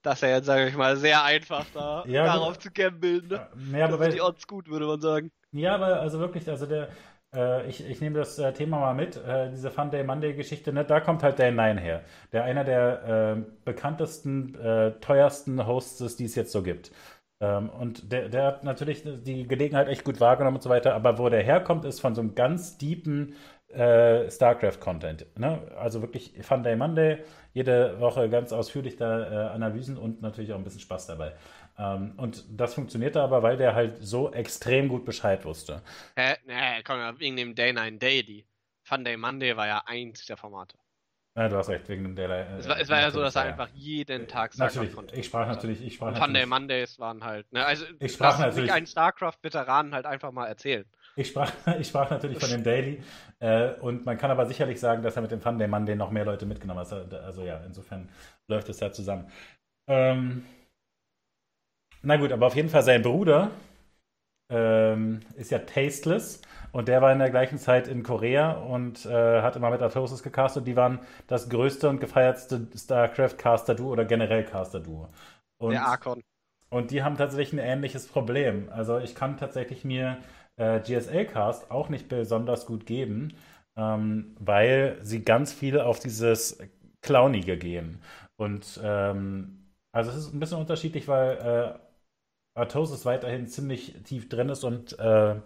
Das 0.03 0.15
ist 0.15 0.23
ja 0.23 0.29
jetzt, 0.29 0.47
sage 0.47 0.69
ich 0.69 0.77
mal, 0.77 0.97
sehr 0.97 1.23
einfach, 1.23 1.65
da 1.73 2.05
ja, 2.07 2.25
darauf 2.25 2.55
gut. 2.55 2.63
zu 2.63 2.71
gambeln. 2.73 3.29
Ne? 3.29 3.79
Ja, 3.79 3.87
aber 3.87 4.09
die 4.09 4.21
Odds 4.21 4.47
gut, 4.47 4.69
würde 4.69 4.87
man 4.87 5.01
sagen. 5.01 5.31
Ja, 5.53 5.77
aber 5.77 6.01
also 6.01 6.19
wirklich, 6.19 6.49
also 6.49 6.67
der, 6.67 6.89
äh, 7.35 7.69
ich, 7.69 7.89
ich 7.89 8.01
nehme 8.01 8.19
das 8.19 8.39
äh, 8.39 8.53
Thema 8.53 8.81
mal 8.81 8.95
mit, 8.95 9.17
äh, 9.17 9.51
diese 9.51 9.71
Fun 9.71 9.91
Day 9.91 10.03
Monday 10.03 10.35
Geschichte, 10.35 10.73
ne? 10.73 10.85
da 10.85 11.01
kommt 11.01 11.23
halt 11.23 11.39
Day 11.39 11.53
9 11.53 11.79
her. 11.79 12.03
Der 12.33 12.45
einer 12.45 12.65
der 12.65 13.37
äh, 13.37 13.43
bekanntesten, 13.65 14.55
äh, 14.57 14.93
teuersten 15.01 15.67
Hosts 15.67 16.01
ist, 16.01 16.19
die 16.19 16.25
es 16.25 16.35
jetzt 16.35 16.53
so 16.53 16.63
gibt. 16.63 16.91
Ähm, 17.41 17.71
und 17.71 18.13
der, 18.13 18.29
der 18.29 18.45
hat 18.45 18.65
natürlich 18.65 19.03
die 19.05 19.47
Gelegenheit 19.47 19.89
echt 19.89 20.05
gut 20.05 20.21
wahrgenommen 20.21 20.57
und 20.57 20.63
so 20.63 20.71
weiter, 20.71 20.95
aber 20.95 21.19
wo 21.19 21.29
der 21.29 21.43
herkommt, 21.43 21.85
ist 21.85 22.01
von 22.01 22.15
so 22.15 22.21
einem 22.21 22.35
ganz 22.35 22.79
deepen 22.79 23.35
äh, 23.73 24.31
StarCraft-Content. 24.31 25.39
Ne? 25.39 25.61
Also 25.77 26.03
wirklich 26.03 26.35
Fun 26.43 26.63
Day 26.63 26.77
Monday, 26.77 27.23
jede 27.53 27.99
Woche 28.01 28.29
ganz 28.29 28.53
ausführlich 28.53 28.97
da 28.97 29.51
Analysen 29.53 29.97
und 29.97 30.23
natürlich 30.23 30.53
auch 30.53 30.59
ein 30.59 30.65
bisschen 30.65 30.81
Spaß 30.81 31.07
dabei. 31.07 31.35
Ähm, 31.79 32.15
und 32.17 32.45
das 32.51 32.75
funktionierte 32.75 33.21
aber, 33.23 33.43
weil 33.43 33.57
der 33.57 33.75
halt 33.75 33.97
so 34.01 34.33
extrem 34.33 34.89
gut 34.89 35.05
Bescheid 35.05 35.45
wusste. 35.45 35.83
Hä? 36.17 36.37
Nee, 36.47 36.83
komm, 36.85 36.99
wegen 37.19 37.37
dem 37.37 37.55
Day 37.55 37.73
9 37.73 37.99
Day, 37.99 38.23
die 38.23 38.45
Fun 38.83 39.05
Day 39.05 39.17
Monday 39.17 39.57
war 39.57 39.67
ja 39.67 39.83
eins 39.87 40.27
der 40.27 40.37
Formate. 40.37 40.77
Ja, 41.35 41.49
du 41.49 41.57
hast 41.57 41.71
recht, 41.71 41.89
wegen 41.89 42.03
dem 42.03 42.15
Day. 42.15 42.27
Äh, 42.27 42.59
es 42.59 42.69
war, 42.69 42.79
es 42.79 42.89
war 42.91 43.01
ja 43.01 43.11
so, 43.11 43.21
dass 43.21 43.37
er 43.37 43.43
einfach 43.43 43.69
jeden 43.73 44.29
Tag 44.29 44.53
StarCraft 44.53 44.93
konnte. 44.95 45.17
Ich 45.17 45.27
sprach 45.27 45.49
natürlich, 45.49 45.83
ich 45.83 45.95
sprach 45.95 46.09
und 46.09 46.19
Fun 46.19 46.35
Day 46.35 46.45
Mondays 46.45 46.99
waren 46.99 47.25
halt, 47.25 47.51
ne, 47.53 47.65
also 47.65 47.87
ich 48.01 48.13
sprach 48.13 48.39
natürlich, 48.39 48.71
einen 48.71 48.87
StarCraft-Veteranen 48.87 49.95
halt 49.95 50.05
einfach 50.05 50.31
mal 50.31 50.47
erzählen. 50.47 50.85
Ich 51.17 51.29
sprach, 51.29 51.53
ich 51.81 51.89
sprach 51.89 52.11
natürlich 52.11 52.39
von 52.39 52.51
dem 52.51 52.65
Daily 52.65 53.03
äh, 53.41 53.73
und 53.81 54.07
man 54.07 54.17
kann 54.19 54.31
aber 54.31 54.47
sicherlich 54.47 54.81
sagen, 54.81 55.03
dass 55.03 55.17
er 55.17 55.23
mit 55.23 55.31
dem 55.31 55.41
Fun 55.41 55.59
Day 55.59 55.69
Monday 55.69 55.97
noch 55.97 56.11
mehr 56.11 56.25
Leute 56.25 56.47
mitgenommen 56.47 56.81
hat. 56.81 56.93
Also, 56.93 57.17
also 57.17 57.43
ja, 57.45 57.61
insofern 57.67 58.09
läuft 58.49 58.69
es 58.69 58.81
ja 58.81 58.91
zusammen. 58.93 59.31
Ähm, 59.89 60.45
na 62.03 62.17
gut, 62.17 62.33
aber 62.33 62.47
auf 62.47 62.57
jeden 62.57 62.69
Fall 62.69 62.83
sein 62.83 63.03
Bruder 63.03 63.51
ähm, 64.51 65.21
ist 65.37 65.51
ja 65.51 65.59
Tasteless 65.61 66.41
und 66.73 66.89
der 66.89 67.03
war 67.03 67.13
in 67.13 67.19
der 67.19 67.31
gleichen 67.31 67.59
Zeit 67.59 67.87
in 67.87 68.03
Korea 68.03 68.53
und 68.53 69.05
äh, 69.07 69.43
hat 69.43 69.57
immer 69.57 69.71
mit 69.71 69.83
Artosis 69.83 70.23
gecastet. 70.23 70.67
Die 70.67 70.77
waren 70.77 71.01
das 71.27 71.49
größte 71.49 71.89
und 71.89 72.01
gefeiertste 72.01 72.67
StarCraft-Caster-Duo 72.75 73.93
oder 73.93 74.05
generell 74.05 74.45
Caster-Duo. 74.45 75.09
Der 75.61 75.87
Archon. 75.87 76.23
Und 76.71 76.91
die 76.91 77.03
haben 77.03 77.19
tatsächlich 77.19 77.53
ein 77.53 77.59
ähnliches 77.59 78.09
Problem. 78.09 78.69
Also 78.71 78.99
ich 78.99 79.15
kann 79.15 79.37
tatsächlich 79.37 79.85
mir 79.85 80.17
äh, 80.57 80.81
GSL-Cast 80.81 81.71
auch 81.71 81.89
nicht 81.89 82.09
besonders 82.09 82.67
gut 82.67 82.87
geben, 82.87 83.35
ähm, 83.77 84.37
weil 84.39 84.99
sie 85.03 85.25
ganz 85.25 85.53
viel 85.53 85.81
auf 85.81 85.99
dieses 86.01 86.59
Clownige 87.03 87.57
gehen. 87.59 88.01
Und 88.37 88.81
ähm, 88.83 89.73
also 89.93 90.11
es 90.11 90.17
ist 90.19 90.35
ein 90.35 90.41
bisschen 90.41 90.59
unterschiedlich, 90.59 91.09
weil 91.09 91.37
äh, 91.39 91.79
Artosis 92.55 93.07
weiterhin 93.07 93.47
ziemlich 93.47 93.95
tief 94.05 94.29
drin 94.29 94.51
ist 94.51 94.63
und 94.63 94.99
äh, 94.99 95.37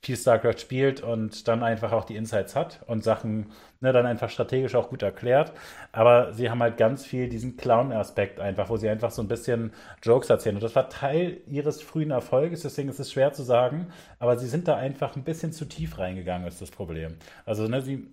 viel 0.00 0.16
StarCraft 0.16 0.58
spielt 0.58 1.02
und 1.02 1.46
dann 1.46 1.62
einfach 1.62 1.92
auch 1.92 2.04
die 2.04 2.16
Insights 2.16 2.56
hat 2.56 2.80
und 2.86 3.04
Sachen 3.04 3.52
ne, 3.80 3.92
dann 3.92 4.06
einfach 4.06 4.30
strategisch 4.30 4.74
auch 4.74 4.88
gut 4.88 5.02
erklärt. 5.02 5.52
Aber 5.92 6.32
sie 6.32 6.48
haben 6.48 6.62
halt 6.62 6.78
ganz 6.78 7.04
viel 7.04 7.28
diesen 7.28 7.58
Clown-Aspekt 7.58 8.40
einfach, 8.40 8.70
wo 8.70 8.78
sie 8.78 8.88
einfach 8.88 9.10
so 9.10 9.20
ein 9.20 9.28
bisschen 9.28 9.72
Jokes 10.02 10.30
erzählen. 10.30 10.56
Und 10.56 10.62
das 10.62 10.74
war 10.74 10.88
Teil 10.88 11.38
ihres 11.46 11.82
frühen 11.82 12.10
Erfolges, 12.10 12.62
deswegen 12.62 12.88
ist 12.88 12.98
es 13.00 13.12
schwer 13.12 13.32
zu 13.34 13.42
sagen. 13.42 13.88
Aber 14.18 14.38
sie 14.38 14.48
sind 14.48 14.66
da 14.66 14.76
einfach 14.76 15.16
ein 15.16 15.24
bisschen 15.24 15.52
zu 15.52 15.66
tief 15.66 15.98
reingegangen, 15.98 16.48
ist 16.48 16.62
das 16.62 16.70
Problem. 16.70 17.16
Also, 17.44 17.68
ne, 17.68 17.82
sie 17.82 18.06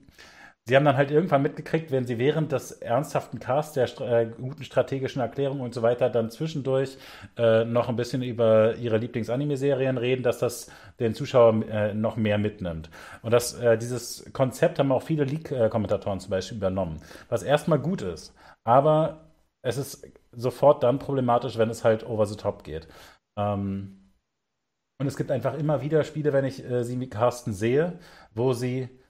Sie 0.67 0.75
haben 0.75 0.85
dann 0.85 0.95
halt 0.95 1.09
irgendwann 1.09 1.41
mitgekriegt, 1.41 1.89
wenn 1.89 2.05
Sie 2.05 2.19
während 2.19 2.51
des 2.51 2.71
ernsthaften 2.71 3.39
Casts 3.39 3.73
der 3.73 3.89
äh, 4.01 4.27
guten 4.27 4.63
strategischen 4.63 5.19
Erklärung 5.19 5.59
und 5.59 5.73
so 5.73 5.81
weiter 5.81 6.09
dann 6.09 6.29
zwischendurch 6.29 6.97
äh, 7.35 7.65
noch 7.65 7.89
ein 7.89 7.95
bisschen 7.95 8.21
über 8.21 8.75
Ihre 8.75 8.97
Lieblings-Anime-Serien 8.97 9.97
reden, 9.97 10.21
dass 10.21 10.38
das 10.38 10.71
den 10.99 11.15
Zuschauer 11.15 11.65
äh, 11.67 11.93
noch 11.95 12.15
mehr 12.15 12.38
mitnimmt. 12.38 12.91
Und 13.23 13.31
das, 13.31 13.55
äh, 13.55 13.75
dieses 13.77 14.31
Konzept 14.33 14.77
haben 14.77 14.91
auch 14.91 15.01
viele 15.01 15.23
League-Kommentatoren 15.23 16.19
zum 16.19 16.29
Beispiel 16.29 16.57
übernommen, 16.57 17.01
was 17.27 17.41
erstmal 17.41 17.79
gut 17.79 18.03
ist. 18.03 18.35
Aber 18.63 19.31
es 19.63 19.77
ist 19.77 20.07
sofort 20.31 20.83
dann 20.83 20.99
problematisch, 20.99 21.57
wenn 21.57 21.71
es 21.71 21.83
halt 21.83 22.05
over 22.05 22.27
the 22.27 22.35
top 22.35 22.63
geht. 22.63 22.88
Ähm, 23.35 24.13
und 24.99 25.07
es 25.07 25.17
gibt 25.17 25.31
einfach 25.31 25.55
immer 25.55 25.81
wieder 25.81 26.03
Spiele, 26.03 26.33
wenn 26.33 26.45
ich 26.45 26.63
äh, 26.63 26.83
sie 26.83 26.95
mit 26.95 27.09
Carsten 27.09 27.53
sehe, 27.53 27.97
wo 28.35 28.53
sie 28.53 29.01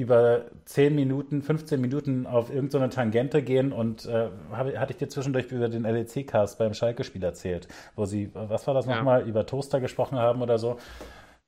über 0.00 0.46
10 0.64 0.94
Minuten, 0.94 1.42
15 1.42 1.80
Minuten 1.80 2.26
auf 2.26 2.52
irgendeine 2.52 2.88
Tangente 2.88 3.42
gehen 3.42 3.72
und 3.72 4.06
äh, 4.06 4.30
hab, 4.50 4.74
hatte 4.74 4.92
ich 4.92 4.98
dir 4.98 5.08
zwischendurch 5.08 5.52
über 5.52 5.68
den 5.68 5.82
LEC-Cast 5.82 6.58
beim 6.58 6.72
Schalke-Spiel 6.72 7.22
erzählt, 7.22 7.68
wo 7.96 8.06
sie, 8.06 8.30
was 8.32 8.66
war 8.66 8.74
das 8.74 8.86
ja. 8.86 8.96
nochmal, 8.96 9.28
über 9.28 9.44
Toaster 9.44 9.80
gesprochen 9.80 10.18
haben 10.18 10.40
oder 10.40 10.58
so. 10.58 10.78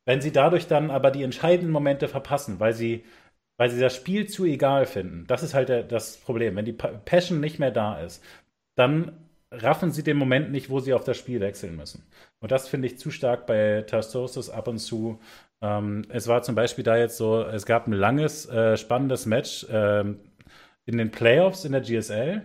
Wenn 0.05 0.21
sie 0.21 0.33
dadurch 0.33 0.67
dann 0.67 0.91
aber 0.91 1.11
die 1.11 1.23
entscheidenden 1.23 1.73
Momente 1.73 2.09
verpassen, 2.09 2.61
weil 2.61 2.75
sie, 2.75 3.05
weil 3.57 3.71
sie 3.71 3.81
das 3.81 3.97
Spiel 3.97 4.29
zu 4.29 4.45
egal 4.45 4.85
finden, 4.85 5.27
das 5.27 5.43
ist 5.43 5.55
halt 5.55 5.71
der, 5.71 5.83
das 5.83 6.19
Problem. 6.19 6.55
Wenn 6.57 6.67
die 6.67 6.73
Passion 6.73 7.41
nicht 7.41 7.59
mehr 7.59 7.71
da 7.71 8.01
ist, 8.01 8.23
dann 8.77 9.13
raffen 9.51 9.93
sie 9.93 10.03
den 10.03 10.17
Moment 10.17 10.51
nicht, 10.51 10.69
wo 10.69 10.81
sie 10.81 10.93
auf 10.93 11.05
das 11.05 11.17
Spiel 11.17 11.41
wechseln 11.41 11.77
müssen. 11.77 12.05
Und 12.41 12.53
das 12.53 12.69
finde 12.69 12.89
ich 12.89 12.99
zu 12.99 13.11
stark 13.11 13.47
bei 13.47 13.83
Tastosis 13.83 14.51
ab 14.51 14.69
und 14.69 14.79
zu 14.79 15.21
ähm, 15.63 16.03
es 16.09 16.27
war 16.27 16.43
zum 16.43 16.57
Beispiel 16.57 16.85
da 16.85 16.97
jetzt 16.97 17.17
so, 17.17 17.41
es 17.43 17.65
gab 17.65 17.87
ein 17.87 17.93
langes, 17.93 18.49
äh, 18.49 18.77
spannendes 18.77 19.27
Match 19.27 19.65
ähm, 19.71 20.19
in 20.85 20.99
den 20.99 21.11
Playoffs 21.11 21.65
in 21.65 21.73
der 21.73 21.81
GSL. 21.81 22.43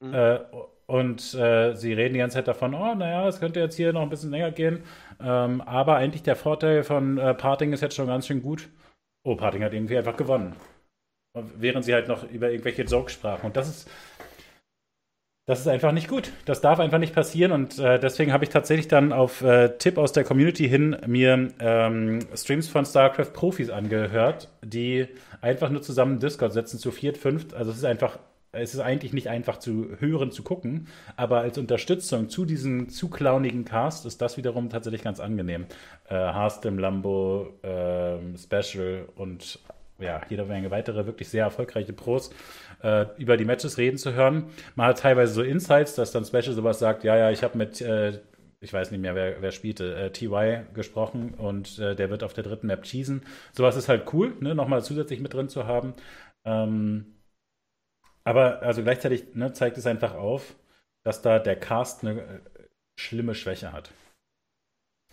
Mhm. 0.00 0.14
Äh, 0.14 0.38
und 0.86 1.34
äh, 1.34 1.74
sie 1.74 1.92
reden 1.92 2.14
die 2.14 2.20
ganze 2.20 2.36
Zeit 2.36 2.48
davon, 2.48 2.74
oh, 2.74 2.94
naja, 2.94 3.26
es 3.28 3.40
könnte 3.40 3.60
jetzt 3.60 3.76
hier 3.76 3.92
noch 3.92 4.02
ein 4.02 4.10
bisschen 4.10 4.30
länger 4.30 4.50
gehen. 4.50 4.82
Ähm, 5.20 5.60
aber 5.62 5.96
eigentlich 5.96 6.22
der 6.22 6.36
Vorteil 6.36 6.82
von 6.82 7.18
äh, 7.18 7.34
Parting 7.34 7.72
ist 7.72 7.80
jetzt 7.80 7.94
schon 7.96 8.06
ganz 8.06 8.26
schön 8.26 8.42
gut. 8.42 8.68
Oh, 9.24 9.36
Parting 9.36 9.62
hat 9.62 9.72
irgendwie 9.72 9.96
einfach 9.96 10.16
gewonnen. 10.16 10.54
Während 11.56 11.84
sie 11.84 11.94
halt 11.94 12.08
noch 12.08 12.30
über 12.30 12.50
irgendwelche 12.50 12.82
Jokes 12.82 13.14
sprachen. 13.14 13.46
Und 13.46 13.56
das 13.56 13.68
ist, 13.68 13.90
das 15.46 15.60
ist 15.60 15.68
einfach 15.68 15.92
nicht 15.92 16.08
gut. 16.08 16.32
Das 16.46 16.62
darf 16.62 16.80
einfach 16.80 16.98
nicht 16.98 17.14
passieren 17.14 17.52
und 17.52 17.78
äh, 17.78 17.98
deswegen 17.98 18.32
habe 18.32 18.44
ich 18.44 18.50
tatsächlich 18.50 18.88
dann 18.88 19.12
auf 19.12 19.42
äh, 19.42 19.76
Tipp 19.78 19.98
aus 19.98 20.12
der 20.12 20.24
Community 20.24 20.68
hin 20.68 20.96
mir 21.06 21.48
ähm, 21.60 22.20
Streams 22.34 22.68
von 22.68 22.86
StarCraft 22.86 23.32
Profis 23.34 23.68
angehört, 23.68 24.48
die 24.62 25.06
einfach 25.42 25.68
nur 25.68 25.82
zusammen 25.82 26.18
Discord 26.18 26.54
setzen 26.54 26.78
zu 26.78 26.90
viert, 26.90 27.18
fünft. 27.18 27.52
Also 27.52 27.72
es 27.72 27.76
ist 27.76 27.84
einfach, 27.84 28.18
es 28.52 28.72
ist 28.72 28.80
eigentlich 28.80 29.12
nicht 29.12 29.28
einfach 29.28 29.58
zu 29.58 29.90
hören, 29.98 30.32
zu 30.32 30.42
gucken, 30.42 30.88
aber 31.16 31.40
als 31.40 31.58
Unterstützung 31.58 32.30
zu 32.30 32.46
diesem 32.46 32.88
zu 32.88 33.10
clownigen 33.10 33.66
Cast 33.66 34.06
ist 34.06 34.22
das 34.22 34.38
wiederum 34.38 34.70
tatsächlich 34.70 35.02
ganz 35.02 35.20
angenehm. 35.20 35.66
Äh, 36.08 36.14
Harstem, 36.14 36.78
Lambo, 36.78 37.52
äh, 37.62 38.16
Special 38.38 39.08
und 39.14 39.58
ja, 39.98 40.20
jede 40.28 40.44
Menge 40.44 40.70
weitere 40.70 41.06
wirklich 41.06 41.28
sehr 41.28 41.44
erfolgreiche 41.44 41.92
Pros 41.92 42.30
äh, 42.84 43.06
über 43.16 43.36
die 43.36 43.44
Matches 43.44 43.78
reden 43.78 43.98
zu 43.98 44.12
hören. 44.12 44.50
Man 44.76 44.88
hat 44.88 44.98
teilweise 45.00 45.32
so 45.32 45.42
Insights, 45.42 45.94
dass 45.94 46.12
dann 46.12 46.24
Special 46.24 46.52
sowas 46.52 46.78
sagt, 46.78 47.02
ja, 47.02 47.16
ja, 47.16 47.30
ich 47.30 47.42
habe 47.42 47.58
mit, 47.58 47.80
äh, 47.80 48.20
ich 48.60 48.72
weiß 48.72 48.90
nicht 48.90 49.00
mehr, 49.00 49.14
wer, 49.14 49.40
wer 49.42 49.50
spielte, 49.52 49.96
äh, 49.96 50.10
TY 50.10 50.66
gesprochen 50.74 51.34
und 51.34 51.78
äh, 51.78 51.96
der 51.96 52.10
wird 52.10 52.22
auf 52.22 52.34
der 52.34 52.44
dritten 52.44 52.66
Map 52.66 52.84
cheesen. 52.84 53.22
Sowas 53.52 53.76
ist 53.76 53.88
halt 53.88 54.12
cool, 54.12 54.36
ne, 54.40 54.54
nochmal 54.54 54.84
zusätzlich 54.84 55.20
mit 55.20 55.32
drin 55.32 55.48
zu 55.48 55.66
haben. 55.66 55.94
Ähm, 56.44 57.06
aber 58.24 58.62
also 58.62 58.82
gleichzeitig 58.82 59.34
ne, 59.34 59.52
zeigt 59.52 59.78
es 59.78 59.86
einfach 59.86 60.14
auf, 60.14 60.54
dass 61.04 61.22
da 61.22 61.38
der 61.38 61.56
Cast 61.56 62.04
eine 62.04 62.20
äh, 62.20 62.40
schlimme 62.96 63.34
Schwäche 63.34 63.72
hat. 63.72 63.90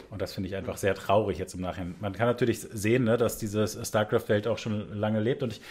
Und 0.10 0.22
das 0.22 0.34
finde 0.34 0.50
ich 0.50 0.56
einfach 0.56 0.78
sehr 0.78 0.96
traurig 0.96 1.38
jetzt 1.38 1.54
im 1.54 1.62
Nachhinein. 1.62 1.96
Man 2.00 2.14
kann 2.14 2.28
natürlich 2.28 2.62
sehen, 2.62 3.04
ne, 3.04 3.18
dass 3.18 3.38
dieses 3.38 3.78
StarCraft-Welt 3.88 4.48
auch 4.48 4.58
schon 4.58 4.94
lange 4.98 5.20
lebt. 5.20 5.44
Und 5.44 5.54
ich 5.54 5.62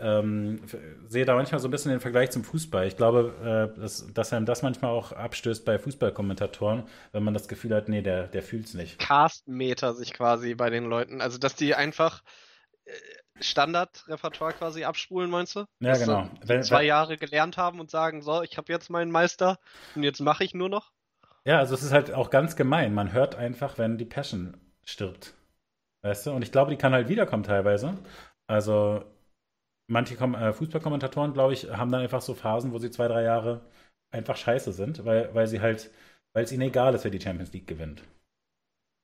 ähm, 0.00 0.60
sehe 1.08 1.24
da 1.24 1.34
manchmal 1.34 1.60
so 1.60 1.68
ein 1.68 1.70
bisschen 1.70 1.90
den 1.90 2.00
Vergleich 2.00 2.30
zum 2.30 2.44
Fußball. 2.44 2.86
Ich 2.86 2.96
glaube, 2.96 3.72
äh, 3.76 3.80
dass, 3.80 4.12
dass 4.12 4.32
einem 4.32 4.46
das 4.46 4.62
manchmal 4.62 4.90
auch 4.90 5.12
abstößt 5.12 5.64
bei 5.64 5.78
Fußballkommentatoren, 5.78 6.84
wenn 7.12 7.22
man 7.22 7.34
das 7.34 7.48
Gefühl 7.48 7.74
hat, 7.74 7.88
nee, 7.88 8.02
der, 8.02 8.26
der 8.28 8.42
fühlt 8.42 8.66
es 8.66 8.74
nicht. 8.74 8.98
Cast-Meter 8.98 9.94
sich 9.94 10.12
quasi 10.12 10.54
bei 10.54 10.70
den 10.70 10.84
Leuten. 10.84 11.20
Also, 11.20 11.38
dass 11.38 11.54
die 11.54 11.74
einfach 11.74 12.22
äh, 12.84 12.92
Standardrepertoire 13.40 14.52
quasi 14.52 14.84
abspulen, 14.84 15.30
meinst 15.30 15.56
du? 15.56 15.60
Ja, 15.80 15.90
dass 15.90 16.00
genau. 16.00 16.30
Wenn, 16.44 16.62
zwei 16.62 16.84
Jahre 16.84 17.16
gelernt 17.16 17.56
haben 17.56 17.80
und 17.80 17.90
sagen, 17.90 18.22
so, 18.22 18.42
ich 18.42 18.56
habe 18.58 18.72
jetzt 18.72 18.90
meinen 18.90 19.10
Meister 19.10 19.58
und 19.94 20.02
jetzt 20.02 20.20
mache 20.20 20.44
ich 20.44 20.54
nur 20.54 20.68
noch? 20.68 20.92
Ja, 21.50 21.58
also 21.58 21.74
es 21.74 21.82
ist 21.82 21.90
halt 21.90 22.14
auch 22.14 22.30
ganz 22.30 22.54
gemein. 22.54 22.94
Man 22.94 23.12
hört 23.12 23.34
einfach, 23.34 23.76
wenn 23.76 23.98
die 23.98 24.04
Passion 24.04 24.56
stirbt. 24.84 25.34
Weißt 26.02 26.28
du? 26.28 26.30
Und 26.30 26.42
ich 26.42 26.52
glaube, 26.52 26.70
die 26.70 26.76
kann 26.76 26.92
halt 26.92 27.08
wiederkommen 27.08 27.42
teilweise. 27.42 27.98
Also 28.46 29.02
manche 29.88 30.14
Kom 30.14 30.36
äh, 30.36 30.52
Fußballkommentatoren, 30.52 31.32
glaube 31.32 31.54
ich, 31.54 31.68
haben 31.68 31.90
dann 31.90 32.02
einfach 32.02 32.20
so 32.22 32.34
Phasen, 32.34 32.72
wo 32.72 32.78
sie 32.78 32.92
zwei, 32.92 33.08
drei 33.08 33.24
Jahre 33.24 33.62
einfach 34.12 34.36
scheiße 34.36 34.72
sind, 34.72 35.04
weil, 35.04 35.34
weil 35.34 35.48
sie 35.48 35.60
halt, 35.60 35.90
weil 36.34 36.44
es 36.44 36.52
ihnen 36.52 36.62
egal 36.62 36.94
ist, 36.94 37.02
wer 37.02 37.10
die 37.10 37.20
Champions 37.20 37.52
League 37.52 37.66
gewinnt. 37.66 38.04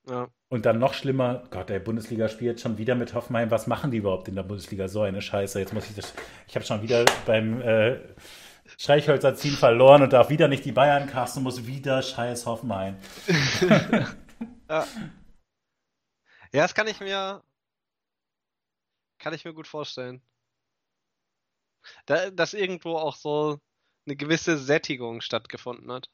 Ja. 0.08 0.28
Und 0.48 0.66
dann 0.66 0.78
noch 0.78 0.94
schlimmer, 0.94 1.42
Gott, 1.50 1.68
der 1.68 1.80
Bundesliga 1.80 2.28
spielt 2.28 2.60
schon 2.60 2.78
wieder 2.78 2.94
mit 2.94 3.12
Hoffenheim. 3.12 3.50
Was 3.50 3.66
machen 3.66 3.90
die 3.90 3.96
überhaupt 3.96 4.28
in 4.28 4.36
der 4.36 4.44
Bundesliga? 4.44 4.86
So 4.86 5.02
eine 5.02 5.20
Scheiße. 5.20 5.58
Jetzt 5.58 5.74
muss 5.74 5.90
ich 5.90 5.96
das. 5.96 6.14
Ich 6.46 6.54
habe 6.54 6.64
schon 6.64 6.80
wieder 6.82 7.04
beim 7.26 7.60
äh, 7.60 7.98
Streichhölzer 8.78 9.34
ziehen 9.34 9.54
verloren 9.54 10.02
und 10.02 10.12
darf 10.12 10.28
wieder 10.28 10.48
nicht 10.48 10.64
die 10.64 10.72
Bayern 10.72 11.08
casten, 11.08 11.42
muss 11.42 11.66
wieder 11.66 12.02
scheiß 12.02 12.46
Hoffenheim. 12.46 12.96
ja. 14.68 14.86
ja, 16.52 16.62
das 16.62 16.74
kann 16.74 16.86
ich 16.86 17.00
mir 17.00 17.42
kann 19.18 19.34
ich 19.34 19.44
mir 19.44 19.54
gut 19.54 19.66
vorstellen. 19.66 20.20
Da, 22.06 22.30
dass 22.30 22.54
irgendwo 22.54 22.96
auch 22.96 23.16
so 23.16 23.58
eine 24.06 24.16
gewisse 24.16 24.56
Sättigung 24.56 25.20
stattgefunden 25.20 25.90
hat. 25.90 26.10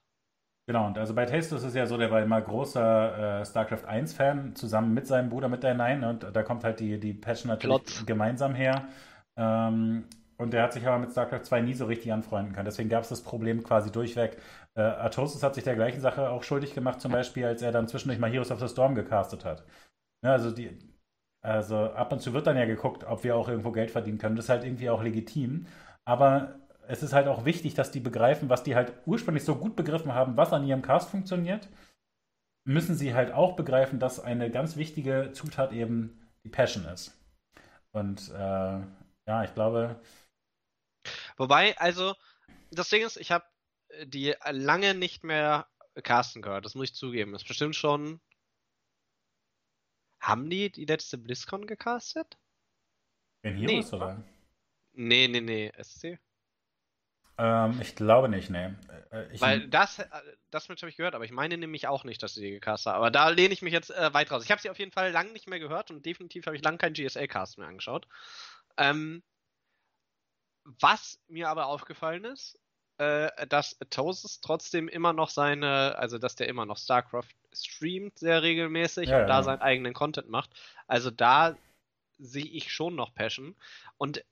Genau, 0.66 0.86
und 0.86 0.96
also 0.96 1.14
bei 1.14 1.26
Taste 1.26 1.56
ist 1.56 1.64
es 1.64 1.74
ja 1.74 1.86
so, 1.86 1.96
der 1.96 2.10
war 2.10 2.22
immer 2.22 2.40
großer 2.40 3.40
äh, 3.40 3.44
StarCraft 3.44 3.84
1-Fan, 3.88 4.54
zusammen 4.54 4.94
mit 4.94 5.06
seinem 5.06 5.28
Bruder, 5.28 5.48
mit 5.48 5.62
der 5.62 5.74
Nine, 5.74 6.08
und 6.08 6.22
da 6.22 6.42
kommt 6.42 6.62
halt 6.62 6.78
die, 6.78 7.00
die 7.00 7.14
Patch 7.14 7.44
natürlich 7.44 7.82
Plot. 7.84 8.06
gemeinsam 8.06 8.54
her. 8.54 8.86
Ähm, 9.36 10.04
und 10.42 10.52
der 10.52 10.62
hat 10.62 10.72
sich 10.72 10.86
aber 10.86 10.98
mit 10.98 11.12
StarCraft 11.12 11.44
2 11.44 11.60
nie 11.62 11.74
so 11.74 11.86
richtig 11.86 12.12
anfreunden 12.12 12.52
können. 12.52 12.66
Deswegen 12.66 12.88
gab 12.88 13.02
es 13.02 13.08
das 13.08 13.22
Problem 13.22 13.62
quasi 13.62 13.90
durchweg. 13.90 14.36
Äh, 14.74 14.82
Artosis 14.82 15.42
hat 15.42 15.54
sich 15.54 15.64
der 15.64 15.74
gleichen 15.74 16.00
Sache 16.00 16.30
auch 16.30 16.42
schuldig 16.42 16.74
gemacht, 16.74 17.00
zum 17.00 17.12
Beispiel, 17.12 17.46
als 17.46 17.62
er 17.62 17.72
dann 17.72 17.88
zwischendurch 17.88 18.20
mal 18.20 18.30
Heroes 18.30 18.50
of 18.50 18.60
the 18.60 18.68
Storm 18.68 18.94
gecastet 18.94 19.44
hat. 19.44 19.64
Ja, 20.24 20.32
also, 20.32 20.50
die, 20.50 20.78
also 21.42 21.76
ab 21.76 22.12
und 22.12 22.20
zu 22.20 22.32
wird 22.32 22.46
dann 22.46 22.56
ja 22.56 22.66
geguckt, 22.66 23.04
ob 23.04 23.24
wir 23.24 23.36
auch 23.36 23.48
irgendwo 23.48 23.72
Geld 23.72 23.90
verdienen 23.90 24.18
können. 24.18 24.36
Das 24.36 24.46
ist 24.46 24.50
halt 24.50 24.64
irgendwie 24.64 24.90
auch 24.90 25.02
legitim. 25.02 25.66
Aber 26.04 26.60
es 26.88 27.02
ist 27.02 27.12
halt 27.12 27.28
auch 27.28 27.44
wichtig, 27.44 27.74
dass 27.74 27.90
die 27.90 28.00
begreifen, 28.00 28.48
was 28.48 28.62
die 28.62 28.74
halt 28.74 28.92
ursprünglich 29.06 29.44
so 29.44 29.56
gut 29.56 29.76
begriffen 29.76 30.14
haben, 30.14 30.36
was 30.36 30.52
an 30.52 30.66
ihrem 30.66 30.82
Cast 30.82 31.10
funktioniert, 31.10 31.68
müssen 32.64 32.94
sie 32.94 33.14
halt 33.14 33.32
auch 33.32 33.56
begreifen, 33.56 33.98
dass 33.98 34.20
eine 34.20 34.50
ganz 34.50 34.76
wichtige 34.76 35.30
Zutat 35.32 35.72
eben 35.72 36.20
die 36.44 36.48
Passion 36.48 36.84
ist. 36.86 37.16
Und 37.92 38.30
äh, 38.30 38.80
ja, 39.26 39.44
ich 39.44 39.54
glaube, 39.54 40.00
Wobei, 41.36 41.76
also, 41.78 42.14
das 42.70 42.88
Ding 42.88 43.04
ist, 43.04 43.16
ich 43.16 43.30
habe 43.30 43.44
äh, 43.88 44.06
die 44.06 44.34
lange 44.50 44.94
nicht 44.94 45.24
mehr 45.24 45.66
casten 46.02 46.42
gehört, 46.42 46.64
das 46.64 46.74
muss 46.74 46.90
ich 46.90 46.94
zugeben. 46.94 47.32
Das 47.32 47.42
ist 47.42 47.48
bestimmt 47.48 47.76
schon. 47.76 48.20
Haben 50.20 50.48
die 50.48 50.70
die 50.70 50.84
letzte 50.84 51.18
BlizzCon 51.18 51.66
gecastet? 51.66 52.38
In 53.42 53.56
Heroes 53.56 53.90
nee. 53.90 53.96
oder? 53.96 54.24
Nee, 54.92 55.28
nee, 55.28 55.40
nee, 55.40 55.72
SC. 55.82 56.18
Ähm, 57.38 57.80
ich 57.80 57.96
glaube 57.96 58.28
nicht, 58.28 58.50
nee. 58.50 58.70
Äh, 59.10 59.32
ich 59.32 59.40
Weil 59.40 59.68
das, 59.68 59.98
äh, 59.98 60.06
das 60.50 60.68
habe 60.68 60.88
ich 60.88 60.96
gehört, 60.96 61.14
aber 61.14 61.24
ich 61.24 61.32
meine 61.32 61.56
nämlich 61.56 61.88
auch 61.88 62.04
nicht, 62.04 62.22
dass 62.22 62.34
sie 62.34 62.42
die 62.42 62.50
gecastet 62.50 62.92
haben. 62.92 62.98
Aber 62.98 63.10
da 63.10 63.30
lehne 63.30 63.54
ich 63.54 63.62
mich 63.62 63.72
jetzt 63.72 63.90
äh, 63.90 64.12
weit 64.14 64.30
raus. 64.30 64.44
Ich 64.44 64.50
habe 64.50 64.60
sie 64.60 64.70
auf 64.70 64.78
jeden 64.78 64.92
Fall 64.92 65.10
lange 65.10 65.32
nicht 65.32 65.48
mehr 65.48 65.58
gehört 65.58 65.90
und 65.90 66.04
definitiv 66.04 66.46
habe 66.46 66.56
ich 66.56 66.62
lange 66.62 66.78
keinen 66.78 66.94
GSL-Cast 66.94 67.58
mehr 67.58 67.68
angeschaut. 67.68 68.06
Ähm, 68.76 69.22
was 70.64 71.18
mir 71.28 71.48
aber 71.48 71.66
aufgefallen 71.66 72.24
ist, 72.24 72.58
äh, 72.98 73.46
dass 73.46 73.76
Tosis 73.90 74.40
trotzdem 74.40 74.88
immer 74.88 75.12
noch 75.12 75.30
seine, 75.30 75.96
also 75.98 76.18
dass 76.18 76.36
der 76.36 76.48
immer 76.48 76.66
noch 76.66 76.78
StarCraft 76.78 77.28
streamt 77.52 78.18
sehr 78.18 78.42
regelmäßig 78.42 79.08
Ja, 79.08 79.20
und 79.22 79.26
da 79.26 79.36
ja. 79.38 79.42
seinen 79.42 79.60
eigenen 79.60 79.94
Content 79.94 80.28
macht. 80.28 80.50
Also 80.86 81.10
da 81.10 81.56
sehe 82.18 82.44
ich 82.46 82.72
schon 82.72 82.94
noch 82.94 83.14
Passion. 83.14 83.56
Und 83.98 84.24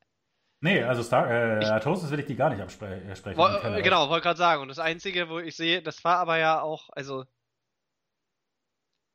Nee, 0.62 0.82
also 0.84 1.02
Star, 1.02 1.30
äh, 1.30 1.62
Ich- 1.62 1.70
Artosis 1.70 2.10
will 2.10 2.20
ich 2.20 2.26
die 2.26 2.36
gar 2.36 2.50
nicht 2.50 2.60
abspre- 2.62 3.00
äh, 3.00 3.36
wo, 3.36 3.46
äh, 3.46 3.80
genau, 3.82 4.10
wollte 4.10 4.24
gerade 4.24 4.38
sagen. 4.38 4.60
Und 4.60 4.68
das 4.68 4.78
Einzige, 4.78 5.30
wo 5.30 5.38
ich 5.38 5.56
sehe, 5.56 5.80
das 5.82 6.04
war 6.04 6.18
aber 6.18 6.36
ja 6.36 6.60
auch, 6.60 6.90
also 6.90 7.24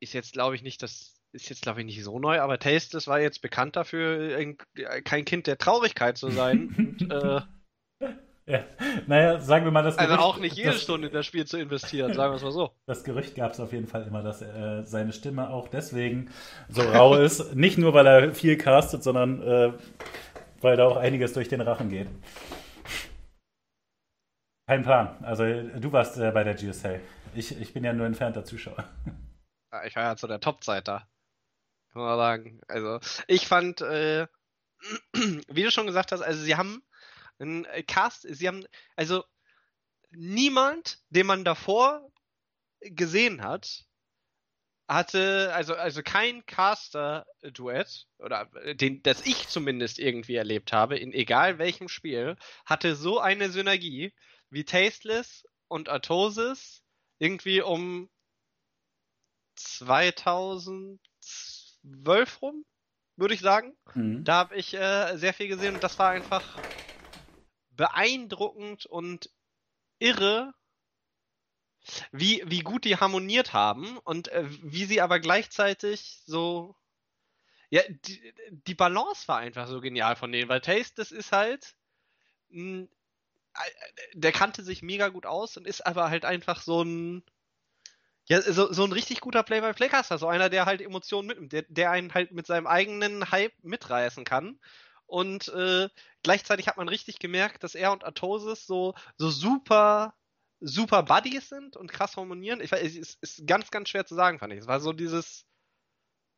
ist 0.00 0.12
jetzt 0.12 0.32
glaube 0.32 0.56
ich 0.56 0.62
nicht 0.62 0.82
das. 0.82 1.15
Ist 1.32 1.50
jetzt, 1.50 1.62
glaube 1.62 1.80
ich, 1.80 1.86
nicht 1.86 2.02
so 2.02 2.18
neu, 2.18 2.40
aber 2.40 2.58
Tastes 2.58 3.06
war 3.08 3.20
jetzt 3.20 3.42
bekannt 3.42 3.76
dafür, 3.76 4.36
ein, 4.38 4.56
kein 5.04 5.24
Kind 5.24 5.46
der 5.46 5.58
Traurigkeit 5.58 6.16
zu 6.16 6.30
sein. 6.30 6.96
und, 7.00 7.10
äh, 7.12 7.40
Ja. 8.48 8.64
Naja, 9.08 9.40
sagen 9.40 9.64
wir 9.64 9.72
mal, 9.72 9.82
das 9.82 9.98
also 9.98 10.14
Gerücht- 10.14 10.24
auch 10.24 10.38
nicht 10.38 10.56
jede 10.56 10.70
das, 10.70 10.82
Stunde 10.82 11.08
in 11.08 11.12
das 11.12 11.26
Spiel 11.26 11.44
zu 11.46 11.58
investieren, 11.58 12.14
sagen 12.14 12.32
wir 12.32 12.36
es 12.36 12.42
mal 12.44 12.52
so. 12.52 12.70
Das 12.86 13.02
Gerücht 13.04 13.34
gab 13.34 13.52
es 13.52 13.60
auf 13.60 13.72
jeden 13.72 13.88
Fall 13.88 14.06
immer, 14.06 14.22
dass 14.22 14.40
äh, 14.40 14.82
seine 14.84 15.12
Stimme 15.12 15.50
auch 15.50 15.66
deswegen 15.68 16.30
so 16.68 16.82
rau 16.82 17.16
ist. 17.20 17.54
Nicht 17.56 17.76
nur, 17.76 17.92
weil 17.92 18.06
er 18.06 18.32
viel 18.34 18.56
castet, 18.56 19.02
sondern 19.02 19.42
äh, 19.42 19.72
weil 20.60 20.76
da 20.76 20.86
auch 20.86 20.96
einiges 20.96 21.32
durch 21.32 21.48
den 21.48 21.60
Rachen 21.60 21.90
geht. 21.90 22.06
Kein 24.68 24.82
Plan. 24.82 25.16
Also 25.22 25.44
du 25.44 25.92
warst 25.92 26.16
äh, 26.18 26.30
bei 26.30 26.44
der 26.44 26.54
GSA. 26.54 27.00
Ich, 27.34 27.60
ich 27.60 27.72
bin 27.72 27.84
ja 27.84 27.92
nur 27.92 28.06
entfernter 28.06 28.44
Zuschauer. 28.44 28.84
Ich 29.86 29.94
war 29.96 30.02
ja 30.04 30.16
zu 30.16 30.26
der 30.26 30.40
Top-Zeit 30.40 30.88
da. 30.88 31.06
Kann 31.96 32.04
man 32.04 32.18
sagen. 32.18 32.60
Also, 32.68 33.00
ich 33.26 33.46
fand, 33.48 33.80
äh, 33.80 34.26
wie 35.48 35.62
du 35.62 35.70
schon 35.70 35.86
gesagt 35.86 36.12
hast, 36.12 36.20
also 36.20 36.42
sie 36.44 36.54
haben 36.54 36.82
einen 37.38 37.66
Cast, 37.86 38.26
sie 38.28 38.46
haben, 38.46 38.66
also 38.96 39.24
niemand, 40.10 40.98
den 41.08 41.24
man 41.24 41.42
davor 41.42 42.06
gesehen 42.82 43.42
hat, 43.42 43.86
hatte, 44.86 45.50
also, 45.54 45.74
also 45.74 46.02
kein 46.02 46.44
Caster-Duett, 46.44 48.08
oder 48.18 48.50
äh, 48.56 48.74
den, 48.74 49.02
das 49.02 49.24
ich 49.24 49.48
zumindest 49.48 49.98
irgendwie 49.98 50.36
erlebt 50.36 50.74
habe, 50.74 50.98
in 50.98 51.14
egal 51.14 51.58
welchem 51.58 51.88
Spiel, 51.88 52.36
hatte 52.66 52.94
so 52.94 53.20
eine 53.20 53.48
Synergie 53.48 54.12
wie 54.50 54.66
Tasteless 54.66 55.46
und 55.68 55.88
Artosis 55.88 56.82
irgendwie 57.18 57.62
um 57.62 58.10
2012 61.86 62.42
rum, 62.42 62.64
würde 63.16 63.34
ich 63.34 63.40
sagen. 63.40 63.76
Mhm. 63.94 64.24
Da 64.24 64.34
habe 64.34 64.56
ich 64.56 64.74
äh, 64.74 65.16
sehr 65.16 65.34
viel 65.34 65.48
gesehen 65.48 65.74
und 65.74 65.84
das 65.84 65.98
war 65.98 66.10
einfach 66.10 66.62
beeindruckend 67.70 68.86
und 68.86 69.30
irre, 69.98 70.54
wie, 72.12 72.42
wie 72.46 72.60
gut 72.60 72.84
die 72.84 72.96
harmoniert 72.96 73.52
haben 73.52 73.98
und 73.98 74.28
äh, 74.28 74.44
wie 74.62 74.84
sie 74.84 75.00
aber 75.00 75.20
gleichzeitig 75.20 76.22
so. 76.26 76.74
Ja, 77.70 77.82
die, 77.88 78.34
die 78.50 78.74
Balance 78.74 79.28
war 79.28 79.38
einfach 79.38 79.68
so 79.68 79.80
genial 79.80 80.16
von 80.16 80.32
denen, 80.32 80.48
weil 80.48 80.60
Taste, 80.60 80.94
das 80.96 81.12
ist 81.12 81.32
halt. 81.32 81.76
mh, 82.50 82.84
äh, 83.54 83.70
der 84.14 84.32
kannte 84.32 84.64
sich 84.64 84.82
mega 84.82 85.08
gut 85.08 85.26
aus 85.26 85.56
und 85.56 85.66
ist 85.66 85.86
aber 85.86 86.10
halt 86.10 86.24
einfach 86.24 86.62
so 86.62 86.82
ein. 86.82 87.24
Ja, 88.28 88.42
so, 88.42 88.72
so 88.72 88.84
ein 88.84 88.92
richtig 88.92 89.20
guter 89.20 89.42
Play-by-Play-Caster, 89.44 90.18
so 90.18 90.26
einer, 90.26 90.48
der 90.50 90.66
halt 90.66 90.80
Emotionen 90.80 91.28
mitnimmt, 91.28 91.52
der, 91.52 91.62
der 91.68 91.90
einen 91.92 92.12
halt 92.12 92.32
mit 92.32 92.46
seinem 92.46 92.66
eigenen 92.66 93.30
Hype 93.30 93.52
mitreißen 93.62 94.24
kann. 94.24 94.58
Und 95.06 95.48
äh, 95.48 95.88
gleichzeitig 96.24 96.66
hat 96.66 96.76
man 96.76 96.88
richtig 96.88 97.20
gemerkt, 97.20 97.62
dass 97.62 97.76
er 97.76 97.92
und 97.92 98.04
Artosis 98.04 98.66
so, 98.66 98.94
so 99.16 99.30
super, 99.30 100.14
super 100.60 101.04
Buddies 101.04 101.48
sind 101.48 101.76
und 101.76 101.92
krass 101.92 102.16
harmonieren. 102.16 102.60
Ich 102.60 102.72
weiß, 102.72 102.82
es 102.96 103.14
ist, 103.20 103.46
ganz, 103.46 103.70
ganz 103.70 103.90
schwer 103.90 104.06
zu 104.06 104.16
sagen, 104.16 104.40
fand 104.40 104.52
ich. 104.52 104.60
Es 104.60 104.66
war 104.66 104.80
so 104.80 104.92
dieses, 104.92 105.46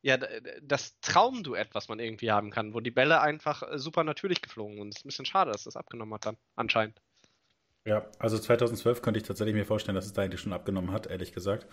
ja, 0.01 0.17
das 0.61 0.99
Traumduett, 1.01 1.73
was 1.75 1.87
man 1.89 1.99
irgendwie 1.99 2.31
haben 2.31 2.51
kann, 2.51 2.73
wo 2.73 2.79
die 2.81 2.91
Bälle 2.91 3.21
einfach 3.21 3.63
äh, 3.63 3.79
super 3.79 4.03
natürlich 4.03 4.41
geflogen 4.41 4.77
sind. 4.77 4.89
Es 4.89 4.97
ist 4.97 5.05
ein 5.05 5.09
bisschen 5.09 5.25
schade, 5.25 5.51
dass 5.51 5.63
das 5.65 5.75
abgenommen 5.75 6.13
hat 6.13 6.25
dann, 6.25 6.37
anscheinend. 6.55 7.01
Ja, 7.87 8.05
also 8.19 8.37
2012 8.37 9.01
könnte 9.01 9.19
ich 9.19 9.25
tatsächlich 9.25 9.55
mir 9.55 9.65
vorstellen, 9.65 9.95
dass 9.95 10.05
es 10.05 10.13
da 10.13 10.21
eigentlich 10.21 10.41
schon 10.41 10.53
abgenommen 10.53 10.91
hat, 10.91 11.07
ehrlich 11.07 11.33
gesagt. 11.33 11.65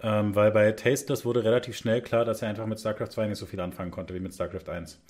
Ähm, 0.00 0.34
weil 0.34 0.50
bei 0.50 0.72
Tasteless 0.72 1.24
wurde 1.24 1.44
relativ 1.44 1.76
schnell 1.76 2.00
klar, 2.02 2.24
dass 2.24 2.42
er 2.42 2.48
einfach 2.48 2.66
mit 2.66 2.80
StarCraft 2.80 3.08
2 3.10 3.26
nicht 3.28 3.38
so 3.38 3.46
viel 3.46 3.60
anfangen 3.60 3.90
konnte 3.90 4.14
wie 4.14 4.20
mit 4.20 4.34
StarCraft 4.34 4.68
1. 4.70 5.00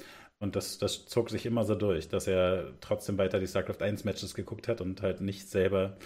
Und 0.41 0.57
das, 0.57 0.79
das 0.79 1.07
zog 1.07 1.31
sich 1.31 1.47
immer 1.47 1.65
so 1.65 1.75
durch, 1.77 2.09
dass 2.09 2.27
er 2.27 2.73
trotzdem 2.81 3.19
weiter 3.19 3.39
die 3.39 3.47
StarCraft 3.47 3.83
1 3.83 4.05
Matches 4.05 4.35
geguckt 4.35 4.69
hat 4.69 4.81
und 4.81 5.01
halt 5.03 5.21
nicht 5.21 5.49
selber 5.49 5.97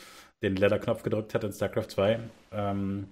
den 0.42 0.56
Leather-Knopf 0.56 1.02
gedrückt 1.02 1.34
hat 1.34 1.44
in 1.44 1.52
StarCraft 1.52 1.88
2. 1.88 2.20
Ähm, 2.52 3.08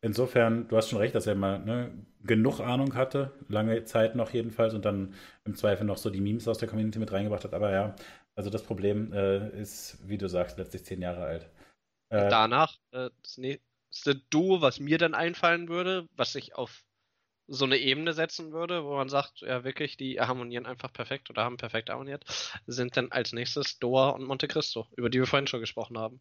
insofern, 0.00 0.68
du 0.68 0.76
hast 0.76 0.88
schon 0.88 0.98
recht, 1.00 1.14
dass 1.14 1.26
er 1.26 1.34
mal 1.34 1.58
ne, 1.58 1.90
genug 2.24 2.60
Ahnung 2.60 2.94
hatte, 2.94 3.32
lange 3.48 3.84
Zeit 3.84 4.14
noch 4.14 4.30
jedenfalls, 4.32 4.74
und 4.74 4.84
dann 4.84 5.14
im 5.44 5.54
Zweifel 5.56 5.84
noch 5.86 5.98
so 5.98 6.10
die 6.10 6.20
Memes 6.20 6.46
aus 6.48 6.58
der 6.58 6.68
Community 6.68 6.98
mit 6.98 7.12
reingebracht 7.12 7.44
hat. 7.44 7.54
Aber 7.54 7.70
ja, 7.72 7.94
also 8.38 8.50
das 8.50 8.62
Problem 8.62 9.12
äh, 9.12 9.48
ist, 9.60 9.98
wie 10.08 10.16
du 10.16 10.28
sagst, 10.28 10.58
letztlich 10.58 10.84
zehn 10.84 11.02
Jahre 11.02 11.24
alt. 11.24 11.50
Äh, 12.08 12.28
Danach, 12.28 12.78
äh, 12.92 13.10
das 13.20 13.36
nächste 13.36 14.14
Duo, 14.30 14.62
was 14.62 14.78
mir 14.78 14.96
dann 14.96 15.14
einfallen 15.14 15.68
würde, 15.68 16.06
was 16.14 16.36
ich 16.36 16.54
auf 16.54 16.84
so 17.48 17.64
eine 17.64 17.78
Ebene 17.78 18.12
setzen 18.12 18.52
würde, 18.52 18.84
wo 18.84 18.94
man 18.94 19.08
sagt, 19.08 19.40
ja 19.40 19.64
wirklich, 19.64 19.96
die 19.96 20.20
harmonieren 20.20 20.66
einfach 20.66 20.92
perfekt 20.92 21.30
oder 21.30 21.42
haben 21.42 21.56
perfekt 21.56 21.90
harmoniert, 21.90 22.24
sind 22.68 22.96
dann 22.96 23.10
als 23.10 23.32
nächstes 23.32 23.80
Doa 23.80 24.10
und 24.10 24.22
Monte 24.22 24.46
Cristo, 24.46 24.86
über 24.96 25.10
die 25.10 25.18
wir 25.18 25.26
vorhin 25.26 25.48
schon 25.48 25.60
gesprochen 25.60 25.98
haben. 25.98 26.20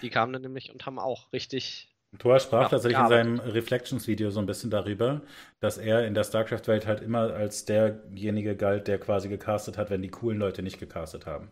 Die 0.00 0.08
kamen 0.08 0.32
dann 0.32 0.42
nämlich 0.42 0.70
und 0.70 0.86
haben 0.86 0.98
auch 0.98 1.30
richtig. 1.34 1.87
Thor 2.16 2.40
sprach 2.40 2.62
Ja, 2.62 2.68
tatsächlich 2.68 3.00
in 3.00 3.08
seinem 3.08 3.38
Reflections-Video 3.38 4.30
so 4.30 4.40
ein 4.40 4.46
bisschen 4.46 4.70
darüber, 4.70 5.20
dass 5.60 5.76
er 5.76 6.06
in 6.06 6.14
der 6.14 6.24
StarCraft-Welt 6.24 6.86
halt 6.86 7.02
immer 7.02 7.34
als 7.34 7.66
derjenige 7.66 8.56
galt, 8.56 8.88
der 8.88 8.98
quasi 8.98 9.28
gecastet 9.28 9.76
hat, 9.76 9.90
wenn 9.90 10.02
die 10.02 10.08
coolen 10.08 10.38
Leute 10.38 10.62
nicht 10.62 10.80
gecastet 10.80 11.26
haben. 11.26 11.50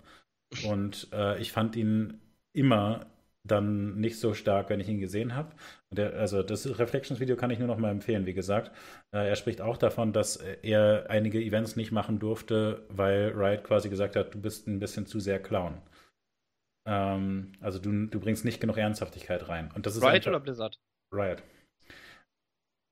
Und 0.67 1.09
äh, 1.13 1.39
ich 1.41 1.53
fand 1.53 1.77
ihn 1.77 2.21
immer 2.55 3.07
dann 3.45 3.97
nicht 4.01 4.19
so 4.19 4.35
stark, 4.35 4.71
wenn 4.71 4.81
ich 4.81 4.89
ihn 4.89 4.99
gesehen 4.99 5.35
habe. 5.35 5.55
Also 5.95 6.43
das 6.43 6.79
Reflections-Video 6.79 7.37
kann 7.37 7.51
ich 7.51 7.59
nur 7.59 7.69
noch 7.69 7.79
mal 7.79 7.91
empfehlen, 7.91 8.27
wie 8.27 8.35
gesagt. 8.35 8.73
Äh, 9.13 9.29
er 9.29 9.37
spricht 9.37 9.61
auch 9.61 9.77
davon, 9.77 10.13
dass 10.13 10.37
er 10.37 11.07
einige 11.11 11.41
Events 11.41 11.77
nicht 11.77 11.93
machen 11.93 12.19
durfte, 12.19 12.83
weil 12.89 13.33
Riot 13.37 13.65
quasi 13.65 13.89
gesagt 13.89 14.17
hat, 14.17 14.35
du 14.35 14.41
bist 14.41 14.67
ein 14.67 14.81
bisschen 14.81 15.07
zu 15.07 15.21
sehr 15.21 15.39
Clown. 15.39 15.75
Ähm, 16.87 17.53
also 17.61 17.79
du, 17.79 18.07
du 18.07 18.21
bringst 18.21 18.45
nicht 18.45 18.61
genug 18.61 18.79
Ernsthaftigkeit 18.79 19.49
rein. 19.49 19.71
Und 19.75 19.87
das 19.87 19.97
ist 19.97 20.03
Riot 20.05 20.27
oder 20.27 20.41
Blizzard? 20.41 20.79
Riot. 21.13 21.43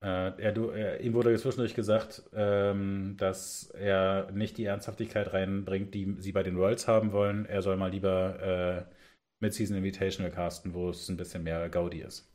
Äh, 0.03 0.39
er, 0.41 0.51
du, 0.51 0.69
er, 0.69 0.99
ihm 1.01 1.13
wurde 1.13 1.35
zwischendurch 1.37 1.73
gesagt, 1.73 2.23
ähm, 2.33 3.15
dass 3.17 3.71
er 3.71 4.31
nicht 4.31 4.57
die 4.57 4.65
Ernsthaftigkeit 4.65 5.33
reinbringt, 5.33 5.93
die 5.93 6.15
sie 6.19 6.33
bei 6.33 6.43
den 6.43 6.57
Worlds 6.57 6.87
haben 6.87 7.11
wollen. 7.11 7.45
Er 7.45 7.61
soll 7.61 7.77
mal 7.77 7.89
lieber 7.89 8.85
äh, 8.89 8.93
Mid-Season 9.39 9.77
Invitational 9.77 10.31
casten, 10.31 10.73
wo 10.73 10.89
es 10.89 11.09
ein 11.09 11.17
bisschen 11.17 11.43
mehr 11.43 11.69
Gaudi 11.69 12.01
ist. 12.01 12.29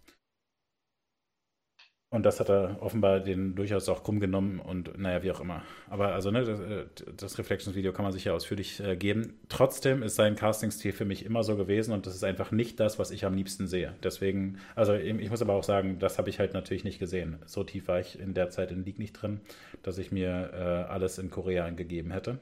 Und 2.13 2.27
das 2.27 2.41
hat 2.41 2.49
er 2.49 2.83
offenbar 2.83 3.21
den 3.21 3.55
durchaus 3.55 3.89
auch 3.89 4.03
krumm 4.03 4.19
genommen 4.19 4.59
und 4.59 4.99
naja, 4.99 5.23
wie 5.23 5.31
auch 5.31 5.41
immer. 5.41 5.63
Aber 5.89 6.13
also, 6.13 6.33
ne, 6.33 6.43
das, 6.43 6.59
äh, 6.59 6.87
das 7.17 7.39
Reflections-Video 7.39 7.93
kann 7.93 8.03
man 8.03 8.13
sich 8.13 8.25
ja 8.25 8.33
ausführlich 8.33 8.81
äh, 8.81 8.97
geben. 8.97 9.39
Trotzdem 9.49 10.03
ist 10.03 10.17
sein 10.17 10.35
Castingstil 10.35 10.93
für 10.93 11.05
mich 11.05 11.25
immer 11.25 11.45
so 11.45 11.57
gewesen 11.57 11.95
und 11.95 12.07
das 12.07 12.17
ist 12.17 12.25
einfach 12.25 12.51
nicht 12.51 12.81
das, 12.81 12.99
was 12.99 13.13
ich 13.13 13.25
am 13.25 13.35
liebsten 13.35 13.69
sehe. 13.69 13.95
Deswegen, 14.03 14.59
also 14.75 14.95
ich 14.95 15.31
muss 15.31 15.41
aber 15.41 15.53
auch 15.53 15.63
sagen, 15.63 16.01
das 16.01 16.19
habe 16.19 16.31
ich 16.31 16.41
halt 16.41 16.53
natürlich 16.53 16.83
nicht 16.83 16.99
gesehen. 16.99 17.39
So 17.47 17.63
tief 17.63 17.87
war 17.87 18.01
ich 18.01 18.19
in 18.19 18.35
der 18.35 18.51
Zeit 18.51 18.73
in 18.73 18.85
League 18.85 18.99
nicht 18.99 19.13
drin, 19.13 19.41
dass 19.85 19.97
ich 19.99 20.11
mir 20.11 20.51
äh, 20.53 20.91
alles 20.91 21.19
in 21.19 21.31
Korea 21.31 21.71
gegeben 21.71 22.11
hätte. 22.11 22.41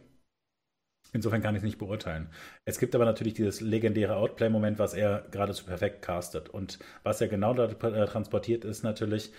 Insofern 1.13 1.41
kann 1.43 1.55
ich 1.55 1.61
es 1.61 1.65
nicht 1.65 1.79
beurteilen. 1.79 2.29
Es 2.67 2.79
gibt 2.79 2.95
aber 2.95 3.07
natürlich 3.07 3.33
dieses 3.33 3.63
legendäre 3.63 4.17
Outplay-Moment, 4.17 4.79
was 4.79 4.93
er 4.93 5.25
geradezu 5.31 5.65
perfekt 5.65 6.03
castet. 6.03 6.51
Und 6.51 6.79
was 7.03 7.21
er 7.21 7.29
genau 7.29 7.55
da 7.55 7.65
äh, 7.65 8.07
transportiert, 8.07 8.65
ist 8.65 8.83
natürlich 8.83 9.33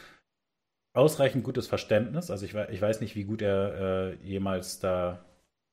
ausreichend 1.00 1.44
gutes 1.44 1.68
Verständnis. 1.68 2.30
Also 2.30 2.46
ich, 2.46 2.54
ich 2.54 2.82
weiß 2.82 3.02
nicht, 3.02 3.16
wie 3.16 3.24
gut 3.24 3.42
er 3.42 4.12
äh, 4.14 4.16
jemals 4.24 4.80
da 4.80 5.26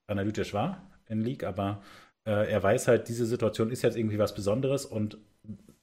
analytisch 0.08 0.54
war 0.54 0.82
in 1.08 1.20
League, 1.20 1.44
aber 1.44 1.82
äh, 2.26 2.50
er 2.50 2.62
weiß 2.62 2.88
halt, 2.88 3.08
diese 3.08 3.26
Situation 3.26 3.70
ist 3.70 3.82
jetzt 3.82 3.96
irgendwie 3.96 4.18
was 4.18 4.34
Besonderes 4.34 4.86
und 4.86 5.18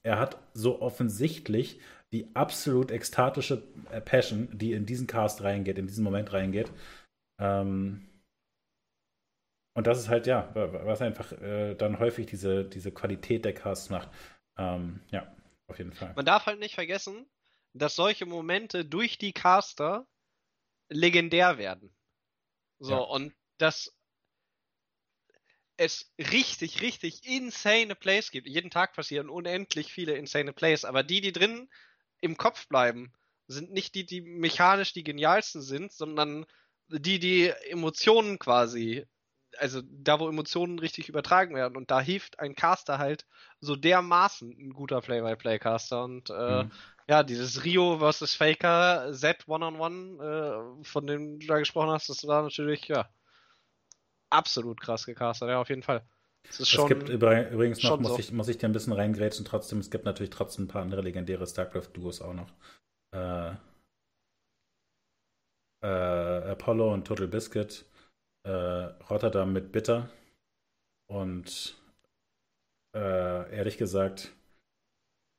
er 0.02 0.18
hat 0.18 0.38
so 0.52 0.82
offensichtlich 0.82 1.80
die 2.12 2.34
absolut 2.34 2.90
ekstatische 2.90 3.62
äh, 3.90 4.00
Passion, 4.00 4.48
die 4.52 4.72
in 4.72 4.86
diesen 4.86 5.06
Cast 5.06 5.42
reingeht, 5.42 5.78
in 5.78 5.86
diesen 5.86 6.04
Moment 6.04 6.32
reingeht. 6.32 6.70
Ähm, 7.40 8.08
und 9.76 9.86
das 9.86 9.98
ist 9.98 10.08
halt, 10.08 10.26
ja, 10.26 10.54
wa- 10.54 10.72
wa- 10.72 10.86
was 10.86 11.02
einfach 11.02 11.32
äh, 11.32 11.74
dann 11.74 11.98
häufig 11.98 12.26
diese, 12.26 12.64
diese 12.64 12.92
Qualität 12.92 13.44
der 13.44 13.54
Casts 13.54 13.90
macht. 13.90 14.08
Ähm, 14.56 15.00
ja, 15.10 15.26
auf 15.66 15.78
jeden 15.78 15.92
Fall. 15.92 16.12
Man 16.14 16.24
darf 16.26 16.46
halt 16.46 16.60
nicht 16.60 16.74
vergessen, 16.74 17.26
dass 17.74 17.96
solche 17.96 18.26
Momente 18.26 18.84
durch 18.84 19.18
die 19.18 19.32
Caster 19.32 20.06
legendär 20.88 21.58
werden. 21.58 21.94
So, 22.78 22.94
Ja. 22.94 22.98
und 23.00 23.34
das 23.58 23.92
es 25.76 26.12
richtig, 26.18 26.80
richtig 26.82 27.26
insane 27.26 27.94
Plays 27.94 28.30
gibt. 28.30 28.46
Jeden 28.48 28.70
Tag 28.70 28.94
passieren 28.94 29.28
unendlich 29.28 29.92
viele 29.92 30.14
insane 30.14 30.52
Plays, 30.52 30.84
aber 30.84 31.02
die, 31.02 31.20
die 31.20 31.32
drin 31.32 31.68
im 32.20 32.36
Kopf 32.36 32.68
bleiben, 32.68 33.12
sind 33.48 33.72
nicht 33.72 33.94
die, 33.94 34.06
die 34.06 34.20
mechanisch 34.20 34.92
die 34.92 35.04
genialsten 35.04 35.62
sind, 35.62 35.92
sondern 35.92 36.46
die, 36.88 37.18
die 37.18 37.48
Emotionen 37.68 38.38
quasi, 38.38 39.04
also 39.58 39.82
da, 39.84 40.20
wo 40.20 40.28
Emotionen 40.28 40.78
richtig 40.78 41.08
übertragen 41.08 41.54
werden. 41.54 41.76
Und 41.76 41.90
da 41.90 42.00
hilft 42.00 42.38
ein 42.38 42.54
Caster 42.54 42.98
halt 42.98 43.26
so 43.60 43.76
dermaßen 43.76 44.50
ein 44.50 44.70
guter 44.74 45.00
Play-by-Play-Caster. 45.00 46.04
Und 46.04 46.30
äh, 46.30 46.64
mhm. 46.64 46.72
Ja, 47.08 47.22
dieses 47.22 47.64
Rio 47.64 47.98
vs. 47.98 48.34
Faker 48.34 49.12
Z 49.12 49.46
One-on-One, 49.46 50.80
äh, 50.80 50.84
von 50.84 51.06
dem 51.06 51.38
du 51.38 51.46
da 51.46 51.58
gesprochen 51.58 51.90
hast, 51.90 52.08
das 52.08 52.26
war 52.26 52.42
natürlich, 52.42 52.88
ja, 52.88 53.08
absolut 54.30 54.80
krass 54.80 55.06
gecastet, 55.06 55.48
ja, 55.48 55.60
auf 55.60 55.68
jeden 55.68 55.82
Fall. 55.82 56.02
es 56.48 56.58
gibt 56.88 57.08
übrigens 57.08 57.82
noch, 57.82 58.00
muss, 58.00 58.12
so. 58.12 58.18
ich, 58.18 58.32
muss 58.32 58.48
ich 58.48 58.58
dir 58.58 58.68
ein 58.68 58.72
bisschen 58.72 58.92
reingrätschen, 58.92 59.44
trotzdem, 59.44 59.78
es 59.78 59.90
gibt 59.90 60.04
natürlich 60.04 60.30
trotzdem 60.30 60.64
ein 60.64 60.68
paar 60.68 60.82
andere 60.82 61.02
legendäre 61.02 61.46
StarCraft-Duos 61.46 62.22
auch 62.22 62.34
noch. 62.34 62.52
Äh, 63.14 63.54
äh, 65.84 66.50
Apollo 66.50 66.94
und 66.94 67.06
Total 67.06 67.28
Biscuit, 67.28 67.84
äh, 68.44 68.50
Rotterdam 68.50 69.52
mit 69.52 69.72
Bitter 69.72 70.08
und 71.06 71.76
äh, 72.96 73.54
ehrlich 73.54 73.76
gesagt 73.76 74.32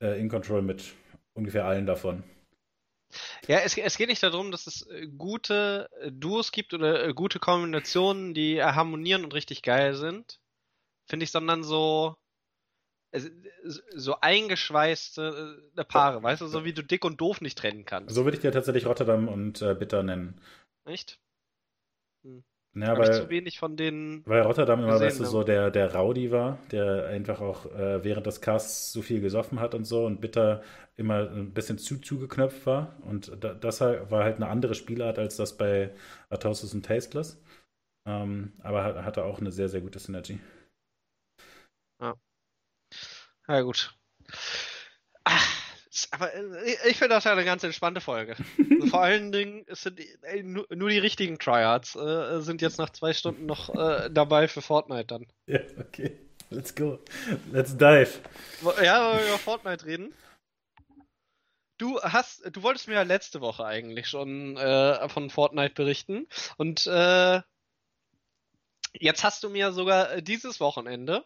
äh, 0.04 0.20
In 0.20 0.30
Control 0.30 0.62
mit 0.62 0.94
ungefähr 1.36 1.66
allen 1.66 1.86
davon. 1.86 2.24
Ja, 3.48 3.60
es, 3.60 3.78
es, 3.78 3.98
geht 3.98 4.10
nicht 4.10 4.24
darum, 4.24 4.52
dass 4.52 4.68
es 4.68 4.88
äh, 4.88 5.08
gute 5.08 5.90
äh, 6.02 6.12
Duos 6.12 6.52
gibt 6.52 6.74
oder 6.74 7.14
gute 7.14 7.40
Kombinationen, 7.40 8.34
die 8.34 8.62
harmonieren 8.62 9.24
und 9.24 9.34
richtig 9.34 9.62
geil 9.62 9.94
sind, 9.94 10.40
finde 11.06 11.24
ich, 11.24 11.32
sondern 11.32 11.64
so 11.64 12.18
so 13.96 14.20
eingeschweißte 14.20 15.72
Paare, 15.88 16.22
weißt 16.22 16.42
du, 16.42 16.48
so 16.48 16.66
wie 16.66 16.74
du 16.74 16.84
dick 16.84 17.06
und 17.06 17.22
doof 17.22 17.42
nicht 17.42 17.58
trennen 17.58 17.86
kannst. 17.86 18.14
So 18.14 18.26
würde 18.26 18.36
ich 18.36 18.42
dir 18.42 18.52
tatsächlich 18.52 18.86
Rotterdam 18.86 19.28
und 19.28 19.62
äh, 19.62 19.74
Bitter 19.74 20.04
nennen. 20.04 20.42
Echt? 20.86 21.18
Hm. 22.24 22.44
Ja, 22.78 22.98
weil, 22.98 23.14
zu 23.14 23.30
wenig 23.30 23.58
von 23.58 23.78
den. 23.78 24.22
Weil 24.26 24.42
Rotterdam 24.42 24.84
immer, 24.84 25.00
weißt 25.00 25.22
du, 25.22 25.26
so 25.26 25.44
der, 25.44 25.72
der 25.72 25.96
Rowdy 25.96 26.32
war, 26.32 26.60
der 26.72 27.08
einfach 27.08 27.40
auch 27.40 27.66
äh, 27.68 28.04
während 28.04 28.26
des 28.26 28.42
Casts 28.42 28.92
so 28.92 29.02
viel 29.02 29.22
gesoffen 29.22 29.62
hat 29.62 29.74
und 29.74 29.86
so 29.86 30.06
und 30.06 30.20
Bitter 30.20 30.62
immer 30.98 31.30
ein 31.30 31.54
bisschen 31.54 31.78
zu 31.78 32.00
zugeknöpft 32.00 32.66
war. 32.66 32.98
Und 33.04 33.32
da, 33.42 33.54
das 33.54 33.80
war 33.80 34.24
halt 34.24 34.38
eine 34.38 34.48
andere 34.48 34.76
Spielart 34.76 35.18
als 35.18 35.38
das 35.38 35.56
bei 35.56 35.94
Atosis 36.30 36.74
und 36.74 36.86
Tasteless. 36.86 37.42
Ähm, 38.06 38.54
aber 38.62 38.84
hatte 38.84 39.24
auch 39.24 39.40
eine 39.40 39.52
sehr, 39.52 39.70
sehr 39.70 39.82
gute 39.82 40.00
Synergy. 40.00 40.40
Ja. 42.02 42.16
Na 43.48 43.62
gut. 43.62 43.96
Ach, 45.24 45.55
aber 46.12 46.34
äh, 46.34 46.76
ich 46.90 46.98
finde 46.98 47.16
das 47.16 47.24
ja 47.24 47.32
eine 47.32 47.46
ganz 47.46 47.64
entspannte 47.64 48.02
Folge. 48.02 48.36
Vor 48.90 49.02
allen 49.02 49.32
Dingen 49.32 49.66
sind 49.70 50.00
ey, 50.22 50.44
nur, 50.44 50.66
nur, 50.74 50.90
die 50.90 50.98
richtigen 50.98 51.40
Tryhards 51.40 51.96
äh, 51.96 52.42
sind 52.42 52.62
jetzt 52.62 52.78
nach 52.78 52.90
zwei 52.90 53.14
Stunden 53.14 53.46
noch 53.46 53.74
äh, 53.74 54.10
dabei 54.12 54.48
für 54.48 54.62
Fortnite 54.62 55.06
dann. 55.06 55.28
Ja, 55.48 55.60
okay. 55.80 56.20
Let's 56.50 56.76
go. 56.76 57.00
Let's 57.52 57.76
dive. 57.76 58.10
Ja, 58.84 59.10
wollen 59.10 59.20
wir 59.20 59.28
über 59.28 59.38
Fortnite 59.40 59.86
reden? 59.86 60.14
Du 61.78 62.00
hast, 62.02 62.44
du 62.56 62.64
wolltest 62.64 62.88
mir 62.88 62.94
ja 62.94 63.02
letzte 63.02 63.42
Woche 63.42 63.66
eigentlich 63.66 64.08
schon 64.08 64.56
äh, 64.56 65.10
von 65.10 65.30
Fortnite 65.30 65.74
berichten 65.74 66.28
und 66.58 66.88
äh, 66.88 67.42
jetzt 68.94 69.24
hast 69.24 69.44
du 69.44 69.50
mir 69.50 69.74
sogar 69.74 70.22
dieses 70.22 70.60
Wochenende 70.60 71.26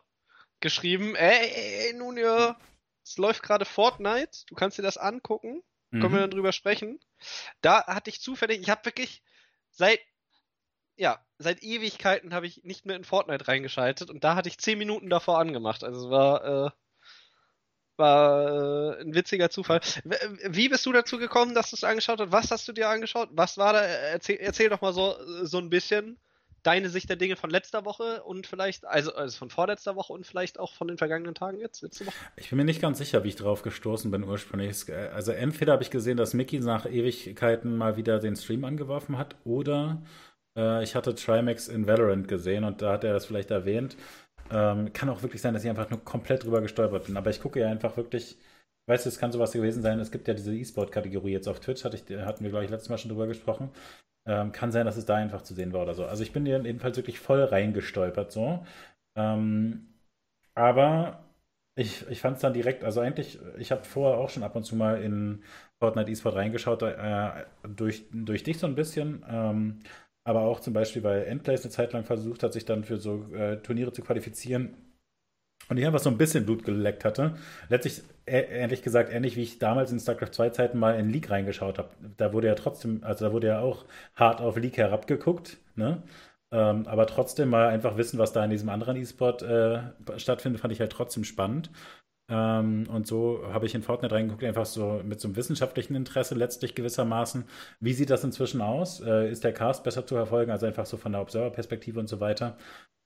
geschrieben, 0.59 1.15
ey, 1.15 1.49
ey, 1.49 1.87
ey 1.87 1.93
nun 1.93 2.17
ja, 2.17 2.57
es 3.09 3.17
läuft 3.17 3.43
gerade 3.43 3.65
Fortnite, 3.65 4.45
du 4.47 4.55
kannst 4.55 4.77
dir 4.77 4.83
das 4.83 4.97
angucken, 4.97 5.63
mhm. 5.89 6.01
können 6.01 6.13
wir 6.13 6.21
dann 6.21 6.31
drüber 6.31 6.51
sprechen. 6.51 6.99
Da 7.61 7.85
hatte 7.87 8.09
ich 8.09 8.21
zufällig, 8.21 8.61
ich 8.61 8.69
habe 8.69 8.85
wirklich 8.85 9.23
seit 9.71 9.99
ja, 10.95 11.17
seit 11.37 11.63
Ewigkeiten 11.63 12.33
habe 12.33 12.45
ich 12.45 12.65
nicht 12.65 12.85
mehr 12.85 12.97
in 12.97 13.05
Fortnite 13.05 13.47
reingeschaltet 13.47 14.09
und 14.09 14.25
da 14.25 14.35
hatte 14.35 14.49
ich 14.49 14.57
10 14.57 14.77
Minuten 14.77 15.09
davor 15.09 15.39
angemacht. 15.39 15.83
Also 15.85 16.07
es 16.07 16.11
war 16.11 16.67
äh, 16.67 16.69
war 17.95 18.97
äh, 18.97 19.01
ein 19.01 19.13
witziger 19.13 19.49
Zufall. 19.49 19.81
Wie 20.45 20.69
bist 20.69 20.85
du 20.85 20.91
dazu 20.91 21.17
gekommen, 21.17 21.55
dass 21.55 21.69
du 21.69 21.77
es 21.77 21.83
angeschaut 21.83 22.19
hast? 22.19 22.31
Was 22.31 22.51
hast 22.51 22.67
du 22.67 22.73
dir 22.73 22.89
angeschaut? 22.89 23.29
Was 23.31 23.57
war 23.57 23.73
da? 23.73 23.81
Erzähl, 23.81 24.37
erzähl 24.37 24.69
doch 24.69 24.81
mal 24.81 24.93
so, 24.93 25.15
so 25.45 25.57
ein 25.57 25.69
bisschen 25.69 26.19
deine 26.63 26.89
Sicht 26.89 27.09
der 27.09 27.15
Dinge 27.15 27.35
von 27.35 27.49
letzter 27.49 27.85
Woche 27.85 28.23
und 28.23 28.47
vielleicht, 28.47 28.85
also, 28.85 29.13
also 29.13 29.37
von 29.37 29.49
vorletzter 29.49 29.95
Woche 29.95 30.13
und 30.13 30.25
vielleicht 30.25 30.59
auch 30.59 30.73
von 30.73 30.87
den 30.87 30.97
vergangenen 30.97 31.35
Tagen 31.35 31.59
jetzt, 31.59 31.81
letzte 31.81 32.05
Woche? 32.07 32.15
Ich 32.35 32.49
bin 32.49 32.57
mir 32.57 32.65
nicht 32.65 32.81
ganz 32.81 32.97
sicher, 32.97 33.23
wie 33.23 33.29
ich 33.29 33.35
drauf 33.35 33.61
gestoßen 33.61 34.11
bin 34.11 34.23
ursprünglich. 34.23 34.91
Also 35.13 35.31
entweder 35.31 35.73
habe 35.73 35.83
ich 35.83 35.89
gesehen, 35.89 36.17
dass 36.17 36.33
Mickey 36.33 36.59
nach 36.59 36.85
Ewigkeiten 36.85 37.77
mal 37.77 37.97
wieder 37.97 38.19
den 38.19 38.35
Stream 38.35 38.65
angeworfen 38.65 39.17
hat 39.17 39.35
oder 39.43 40.01
äh, 40.55 40.83
ich 40.83 40.95
hatte 40.95 41.15
Trimax 41.15 41.67
in 41.67 41.87
Valorant 41.87 42.27
gesehen 42.27 42.63
und 42.63 42.81
da 42.81 42.93
hat 42.93 43.03
er 43.03 43.13
das 43.13 43.25
vielleicht 43.25 43.51
erwähnt. 43.51 43.95
Ähm, 44.51 44.91
kann 44.93 45.09
auch 45.09 45.21
wirklich 45.21 45.41
sein, 45.41 45.53
dass 45.53 45.63
ich 45.63 45.69
einfach 45.69 45.89
nur 45.89 46.03
komplett 46.03 46.43
drüber 46.43 46.61
gestolpert 46.61 47.05
bin. 47.05 47.17
Aber 47.17 47.29
ich 47.29 47.41
gucke 47.41 47.59
ja 47.59 47.69
einfach 47.69 47.97
wirklich, 47.97 48.37
weißt 48.89 49.05
du, 49.05 49.09
es 49.09 49.19
kann 49.19 49.31
sowas 49.31 49.51
gewesen 49.51 49.83
sein. 49.83 49.99
Es 49.99 50.11
gibt 50.11 50.27
ja 50.27 50.33
diese 50.33 50.55
E-Sport-Kategorie 50.55 51.31
jetzt 51.31 51.47
auf 51.47 51.59
Twitch, 51.59 51.83
hatte 51.85 51.97
ich, 51.97 52.17
hatten 52.25 52.43
wir, 52.43 52.49
glaube 52.49 52.65
ich, 52.65 52.71
letztes 52.71 52.89
Mal 52.89 52.97
schon 52.97 53.09
drüber 53.09 53.27
gesprochen. 53.27 53.69
Ähm, 54.27 54.51
kann 54.51 54.71
sein, 54.71 54.85
dass 54.85 54.97
es 54.97 55.05
da 55.05 55.15
einfach 55.15 55.43
zu 55.43 55.53
sehen 55.53 55.73
war 55.73 55.83
oder 55.83 55.93
so. 55.93 56.05
Also 56.05 56.23
ich 56.23 56.33
bin 56.33 56.45
jedenfalls 56.45 56.97
wirklich 56.97 57.19
voll 57.19 57.43
reingestolpert 57.43 58.31
so. 58.31 58.65
Ähm, 59.15 59.87
aber 60.55 61.23
ich, 61.75 62.07
ich 62.09 62.21
fand 62.21 62.37
es 62.37 62.41
dann 62.41 62.53
direkt, 62.53 62.83
also 62.83 62.99
eigentlich, 62.99 63.39
ich 63.57 63.71
habe 63.71 63.83
vorher 63.85 64.17
auch 64.17 64.29
schon 64.29 64.43
ab 64.43 64.55
und 64.55 64.63
zu 64.63 64.75
mal 64.75 65.01
in 65.01 65.43
Fortnite 65.79 66.11
eSport 66.11 66.35
reingeschaut, 66.35 66.81
äh, 66.81 67.45
durch, 67.67 68.05
durch 68.11 68.43
dich 68.43 68.59
so 68.59 68.67
ein 68.67 68.75
bisschen. 68.75 69.23
Ähm, 69.29 69.79
aber 70.25 70.41
auch 70.41 70.59
zum 70.59 70.73
Beispiel, 70.73 71.03
weil 71.03 71.23
Endplays 71.25 71.63
eine 71.63 71.71
Zeit 71.71 71.93
lang 71.93 72.03
versucht 72.05 72.43
hat, 72.43 72.53
sich 72.53 72.65
dann 72.65 72.83
für 72.83 72.97
so 72.97 73.33
äh, 73.33 73.57
Turniere 73.61 73.93
zu 73.93 74.01
qualifizieren 74.01 74.75
und 75.69 75.77
ich 75.77 75.85
einfach 75.85 75.99
so 75.99 76.09
ein 76.09 76.17
bisschen 76.17 76.45
Blut 76.45 76.63
geleckt 76.63 77.05
hatte. 77.05 77.35
Letztlich, 77.69 78.01
ehrlich 78.25 78.81
gesagt, 78.81 79.13
ähnlich 79.13 79.35
wie 79.35 79.43
ich 79.43 79.59
damals 79.59 79.91
in 79.91 79.99
StarCraft 79.99 80.33
2 80.33 80.49
Zeiten 80.49 80.79
mal 80.79 80.99
in 80.99 81.09
League 81.09 81.29
reingeschaut 81.29 81.77
habe. 81.77 81.89
Da 82.17 82.33
wurde 82.33 82.47
ja 82.47 82.55
trotzdem, 82.55 83.03
also 83.03 83.25
da 83.25 83.31
wurde 83.33 83.47
ja 83.47 83.59
auch 83.61 83.85
hart 84.15 84.41
auf 84.41 84.57
League 84.57 84.77
herabgeguckt, 84.77 85.57
ne? 85.75 86.03
Ähm, 86.51 86.87
aber 86.87 87.05
trotzdem 87.05 87.49
mal 87.49 87.67
einfach 87.67 87.95
wissen, 87.97 88.17
was 88.17 88.33
da 88.33 88.43
in 88.43 88.49
diesem 88.49 88.69
anderen 88.69 88.97
E-Sport 88.97 89.43
äh, 89.43 89.81
stattfindet, 90.17 90.61
fand 90.61 90.73
ich 90.73 90.79
halt 90.79 90.91
trotzdem 90.91 91.23
spannend. 91.23 91.69
Ähm, 92.29 92.85
und 92.89 93.07
so 93.07 93.41
habe 93.51 93.65
ich 93.65 93.75
in 93.75 93.81
Fortnite 93.83 94.13
reingeguckt, 94.15 94.43
einfach 94.43 94.65
so 94.65 95.01
mit 95.03 95.19
so 95.19 95.27
einem 95.27 95.35
wissenschaftlichen 95.35 95.95
Interesse 95.95 96.35
letztlich 96.35 96.75
gewissermaßen. 96.75 97.43
Wie 97.79 97.93
sieht 97.93 98.09
das 98.11 98.23
inzwischen 98.23 98.61
aus? 98.61 98.99
Äh, 99.01 99.31
ist 99.31 99.43
der 99.43 99.53
Cast 99.53 99.83
besser 99.83 100.05
zu 100.05 100.15
verfolgen, 100.15 100.51
also 100.51 100.65
einfach 100.65 100.85
so 100.85 100.97
von 100.97 101.11
der 101.11 101.21
Observer-Perspektive 101.21 101.99
und 101.99 102.07
so 102.07 102.19
weiter? 102.19 102.57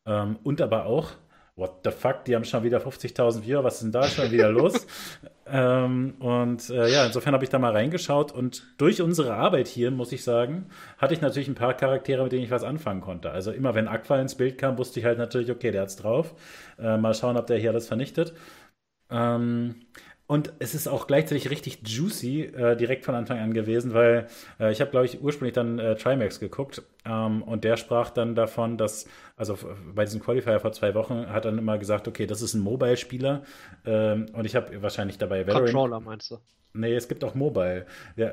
Ähm, 0.08 0.38
und 0.44 0.62
aber 0.62 0.86
auch, 0.86 1.12
what 1.56 1.82
the 1.84 1.92
fuck, 1.92 2.26
die 2.26 2.36
haben 2.36 2.46
schon 2.46 2.64
wieder 2.64 2.80
50.000 2.80 3.44
Viewer, 3.44 3.64
was 3.64 3.76
ist 3.76 3.84
denn 3.84 3.92
da 3.92 4.04
schon 4.08 4.32
wieder 4.32 4.50
los? 4.50 4.88
ähm, 5.48 6.16
und 6.20 6.70
äh, 6.72 6.92
ja, 6.92 7.06
insofern 7.06 7.34
habe 7.34 7.44
ich 7.44 7.50
da 7.52 7.60
mal 7.60 7.72
reingeschaut 7.72 8.32
und 8.32 8.64
durch 8.78 9.02
unsere 9.02 9.36
Arbeit 9.36 9.68
hier, 9.68 9.92
muss 9.92 10.12
ich 10.12 10.24
sagen, 10.24 10.70
hatte 10.98 11.14
ich 11.14 11.22
natürlich 11.22 11.48
ein 11.48 11.56
paar 11.56 11.76
Charaktere, 11.76 12.24
mit 12.24 12.32
denen 12.32 12.44
ich 12.44 12.52
was 12.52 12.64
anfangen 12.64 13.02
konnte. 13.02 13.32
Also 13.32 13.52
immer 13.52 13.76
wenn 13.76 13.88
Aqua 13.88 14.20
ins 14.20 14.36
Bild 14.36 14.58
kam, 14.58 14.78
wusste 14.80 15.00
ich 15.00 15.06
halt 15.06 15.20
natürlich, 15.20 15.52
okay, 15.52 15.72
der 15.72 15.84
hat's 15.84 15.96
drauf. 15.96 16.34
Äh, 16.80 16.98
mal 16.98 17.14
schauen, 17.14 17.38
ob 17.38 17.46
der 17.46 17.60
hier 17.60 17.70
alles 17.70 17.88
vernichtet. 17.88 18.34
Ähm, 19.12 19.76
und 20.34 20.52
es 20.58 20.74
ist 20.74 20.88
auch 20.88 21.06
gleichzeitig 21.06 21.52
richtig 21.52 21.88
juicy 21.88 22.42
äh, 22.42 22.76
direkt 22.76 23.06
von 23.06 23.14
Anfang 23.14 23.38
an 23.38 23.54
gewesen, 23.54 23.94
weil 23.94 24.26
äh, 24.60 24.72
ich 24.72 24.82
habe, 24.82 24.90
glaube 24.90 25.06
ich, 25.06 25.22
ursprünglich 25.22 25.54
dann 25.54 25.78
äh, 25.78 25.96
Trimax 25.96 26.40
geguckt 26.40 26.82
ähm, 27.06 27.44
und 27.44 27.64
der 27.64 27.78
sprach 27.78 28.10
dann 28.10 28.34
davon, 28.34 28.80
dass, 28.80 29.08
also 29.38 29.56
bei 29.94 30.06
diesem 30.06 30.22
Qualifier 30.22 30.60
vor 30.60 30.72
zwei 30.72 30.96
Wochen, 30.96 31.28
hat 31.28 31.46
dann 31.46 31.60
immer 31.60 31.78
gesagt, 31.78 32.08
okay, 32.08 32.26
das 32.26 32.42
ist 32.42 32.56
ein 32.56 32.62
Mobile-Spieler 32.62 33.44
ähm, 33.86 34.26
und 34.34 34.46
ich 34.46 34.56
habe 34.56 34.82
wahrscheinlich 34.82 35.20
dabei 35.20 35.46
Valorant. 35.46 35.66
Controller 35.72 36.00
meinst 36.00 36.32
du? 36.32 36.40
Nee, 36.76 36.96
es 36.96 37.08
gibt 37.08 37.24
auch 37.24 37.36
Mobile. 37.36 37.86
Ja, 38.16 38.32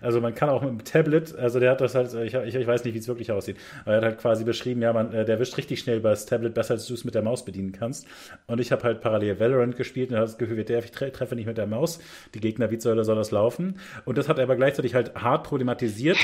also 0.00 0.20
man 0.20 0.34
kann 0.34 0.48
auch 0.48 0.60
mit 0.60 0.70
dem 0.70 0.84
Tablet, 0.84 1.36
also 1.36 1.60
der 1.60 1.70
hat 1.70 1.80
das 1.80 1.94
halt, 1.94 2.12
ich, 2.14 2.34
ich, 2.34 2.54
ich 2.56 2.66
weiß 2.66 2.84
nicht, 2.84 2.94
wie 2.94 2.98
es 2.98 3.06
wirklich 3.06 3.30
aussieht, 3.30 3.56
aber 3.82 3.92
er 3.92 3.96
hat 3.98 4.04
halt 4.04 4.18
quasi 4.18 4.42
beschrieben, 4.42 4.82
ja, 4.82 4.92
man, 4.92 5.14
äh, 5.14 5.24
der 5.24 5.38
wischt 5.38 5.56
richtig 5.56 5.78
schnell 5.78 5.98
über 5.98 6.10
das 6.10 6.26
Tablet 6.26 6.52
besser, 6.52 6.74
als 6.74 6.86
du 6.86 6.94
es 6.94 7.04
mit 7.04 7.14
der 7.14 7.22
Maus 7.22 7.44
bedienen 7.44 7.70
kannst. 7.70 8.08
Und 8.48 8.60
ich 8.60 8.72
habe 8.72 8.82
halt 8.82 9.00
parallel 9.00 9.38
Valorant 9.38 9.76
gespielt 9.76 10.10
und 10.10 10.16
habe 10.16 10.26
das 10.26 10.36
Gefühl, 10.36 10.64
der, 10.64 10.82
ich 10.82 10.90
treffe 10.90 11.36
nicht 11.36 11.46
mit 11.46 11.58
der 11.58 11.68
Maus 11.68 12.00
die 12.34 12.40
Gegner, 12.40 12.72
wie 12.72 12.80
soll, 12.80 13.02
soll 13.04 13.16
das 13.16 13.30
laufen? 13.30 13.78
Und 14.04 14.18
das 14.18 14.28
hat 14.28 14.38
er 14.38 14.44
aber 14.44 14.56
gleichzeitig 14.56 14.94
halt 14.94 15.14
hart 15.14 15.46
problematisiert. 15.46 16.18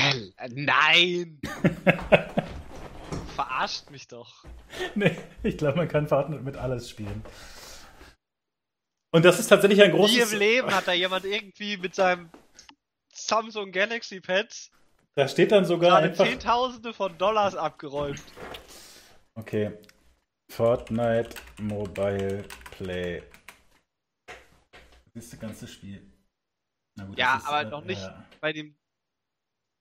Nein! 0.53 1.39
Verarscht 3.37 3.91
mich 3.91 4.09
doch. 4.09 4.45
Nee, 4.95 5.13
ich 5.43 5.57
glaube, 5.57 5.79
man 5.79 5.89
kann 5.89 6.09
Fortnite 6.09 6.43
mit 6.43 6.57
alles 6.57 6.91
spielen. 6.91 7.23
Und 9.13 9.25
das 9.25 9.39
ist 9.39 9.47
tatsächlich 9.47 9.81
ein 9.83 9.93
großes... 9.93 10.17
Nie 10.17 10.35
im 10.35 10.39
Leben 10.39 10.75
hat 10.75 10.89
da 10.89 10.93
jemand 10.93 11.25
irgendwie 11.25 11.77
mit 11.77 11.95
seinem 11.95 12.31
Samsung 13.13 13.71
Galaxy 13.71 14.21
Pad 14.21 14.71
da 15.15 15.29
steht 15.29 15.53
dann 15.53 15.65
sogar 15.65 15.99
einfach... 15.99 16.25
Zehntausende 16.25 16.95
von 16.95 17.17
Dollars 17.19 17.55
abgeräumt. 17.55 18.23
Okay. 19.35 19.79
Fortnite 20.51 21.31
Mobile 21.59 22.45
Play. 22.71 23.23
Das 25.15 25.25
ist 25.25 25.33
das 25.35 25.41
ganze 25.41 25.69
Spiel. 25.69 26.11
Gut, 26.99 27.19
ja, 27.19 27.37
ist, 27.37 27.47
aber 27.47 27.61
äh, 27.61 27.71
noch 27.71 27.85
nicht 27.85 28.03
äh, 28.03 28.13
bei 28.41 28.53
dem. 28.53 28.77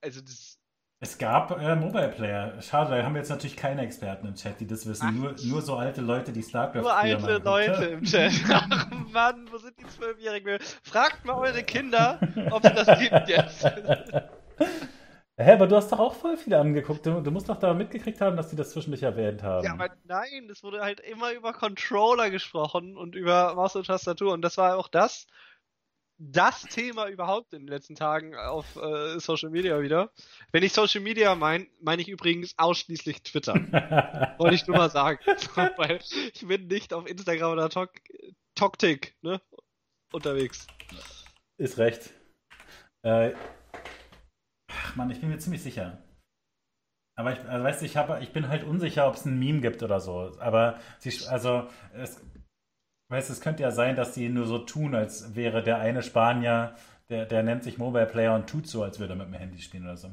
Also 0.02 0.22
das. 0.22 0.61
Es 1.03 1.18
gab 1.18 1.60
äh, 1.60 1.76
Mobile 1.76 2.10
Player. 2.10 2.61
Schade, 2.61 2.95
da 2.95 3.03
haben 3.03 3.15
wir 3.15 3.22
jetzt 3.22 3.30
natürlich 3.30 3.57
keine 3.57 3.82
Experten 3.82 4.28
im 4.28 4.36
Chat, 4.36 4.60
die 4.60 4.68
das 4.68 4.86
wissen. 4.86 5.19
nur, 5.19 5.34
nur 5.45 5.61
so 5.64 5.76
alte 5.76 5.99
Leute, 5.99 6.32
die 6.32 6.44
StarCraft 6.44 6.84
Nur 6.84 6.95
alte 6.95 7.38
Leute 7.40 7.86
im 7.86 8.03
Chat. 8.03 8.32
Ach 8.49 8.88
Mann, 9.11 9.48
wo 9.52 9.57
sind 9.57 9.80
die 9.80 9.88
Zwölfjährigen? 9.88 10.60
Fragt 10.84 11.26
mal 11.26 11.34
eure 11.34 11.64
Kinder, 11.64 12.19
ob 12.52 12.64
es 12.64 12.86
das 12.86 12.99
gibt 12.99 13.30
jetzt. 13.30 13.64
Hä, 15.38 15.53
aber 15.53 15.65
du 15.65 15.76
hast 15.76 15.91
doch 15.91 15.98
auch 15.98 16.14
voll 16.14 16.38
viele 16.38 16.60
angeguckt. 16.60 17.03
Du, 17.03 17.19
du, 17.19 17.32
musst 17.32 17.49
doch 17.49 17.57
da 17.57 17.73
mitgekriegt 17.73 18.22
haben, 18.22 18.38
dass 18.38 18.49
die 18.49 18.56
das 18.56 18.69
zwischendurch 18.69 19.02
erwähnt 19.02 19.41
haben. 19.41 19.65
Ja, 19.65 19.73
aber 19.73 19.90
nein, 20.03 20.48
es 20.52 20.61
wurde 20.61 20.82
halt 20.82 20.99
immer 20.99 21.34
über 21.34 21.52
Controller 21.52 22.30
gesprochen 22.30 22.95
und 22.95 23.15
über 23.15 23.56
Maus 23.56 23.76
und 23.76 23.88
Tastatur. 23.88 24.34
Und 24.34 24.44
das 24.44 24.57
war 24.57 24.78
auch 24.78 24.88
das, 24.88 25.26
das 26.23 26.61
Thema 26.64 27.07
überhaupt 27.07 27.53
in 27.53 27.61
den 27.61 27.68
letzten 27.68 27.95
Tagen 27.95 28.35
auf 28.35 28.76
äh, 28.76 29.19
Social 29.19 29.49
Media 29.49 29.81
wieder. 29.81 30.11
Wenn 30.52 30.61
ich 30.61 30.72
Social 30.72 31.02
Media 31.02 31.34
meine, 31.34 31.68
meine 31.81 32.02
ich 32.02 32.10
übrigens 32.10 32.53
ausschließlich 32.57 33.23
Twitter. 33.23 33.56
Wollte 34.38 34.56
ich 34.56 34.68
nur 34.68 34.77
mal 34.77 34.91
sagen. 34.91 35.19
Weil 35.77 35.99
ich 36.34 36.45
bin 36.45 36.68
nicht 36.68 36.93
auf 36.93 37.07
Instagram 37.07 37.53
oder 37.53 37.69
Tok 37.69 37.89
Toktik 38.53 39.15
ne, 39.22 39.41
unterwegs. 40.14 40.68
Ist 41.57 41.80
recht. 41.80 42.14
Äh, 43.03 43.34
ach 44.68 44.95
man, 44.95 45.10
ich 45.10 45.19
bin 45.19 45.30
mir 45.30 45.39
ziemlich 45.39 45.64
sicher. 45.64 46.03
Aber 47.18 47.34
ich, 47.34 47.39
also 47.39 47.64
weißt 47.64 47.81
du, 47.81 47.85
ich, 47.85 47.98
hab, 47.98 48.22
ich 48.22 48.31
bin 48.31 48.48
halt 48.48 48.64
unsicher, 48.64 49.07
ob 49.07 49.15
es 49.15 49.26
ein 49.26 49.39
Meme 49.39 49.61
gibt 49.61 49.81
oder 49.81 49.99
so. 49.99 50.31
Aber 50.39 50.80
sie, 50.99 51.27
also 51.27 51.68
es, 51.93 52.22
Weißt 53.12 53.30
es 53.30 53.42
könnte 53.42 53.64
ja 53.64 53.72
sein, 53.72 53.98
dass 53.98 54.14
die 54.14 54.30
nur 54.30 54.46
so 54.48 54.58
tun, 54.60 54.96
als 54.96 55.36
wäre 55.36 55.62
der 55.64 55.80
eine 55.80 56.02
Spanier, 56.02 56.76
der, 57.10 57.26
der 57.26 57.44
nennt 57.44 57.62
sich 57.62 57.78
Mobile 57.78 58.06
Player 58.08 58.34
und 58.34 58.48
tut 58.50 58.68
so, 58.68 58.84
als 58.84 59.00
würde 59.00 59.14
er 59.14 59.18
mit 59.18 59.28
dem 59.28 59.34
Handy 59.34 59.62
spielen 59.62 59.84
oder 59.84 59.98
so. 59.98 60.12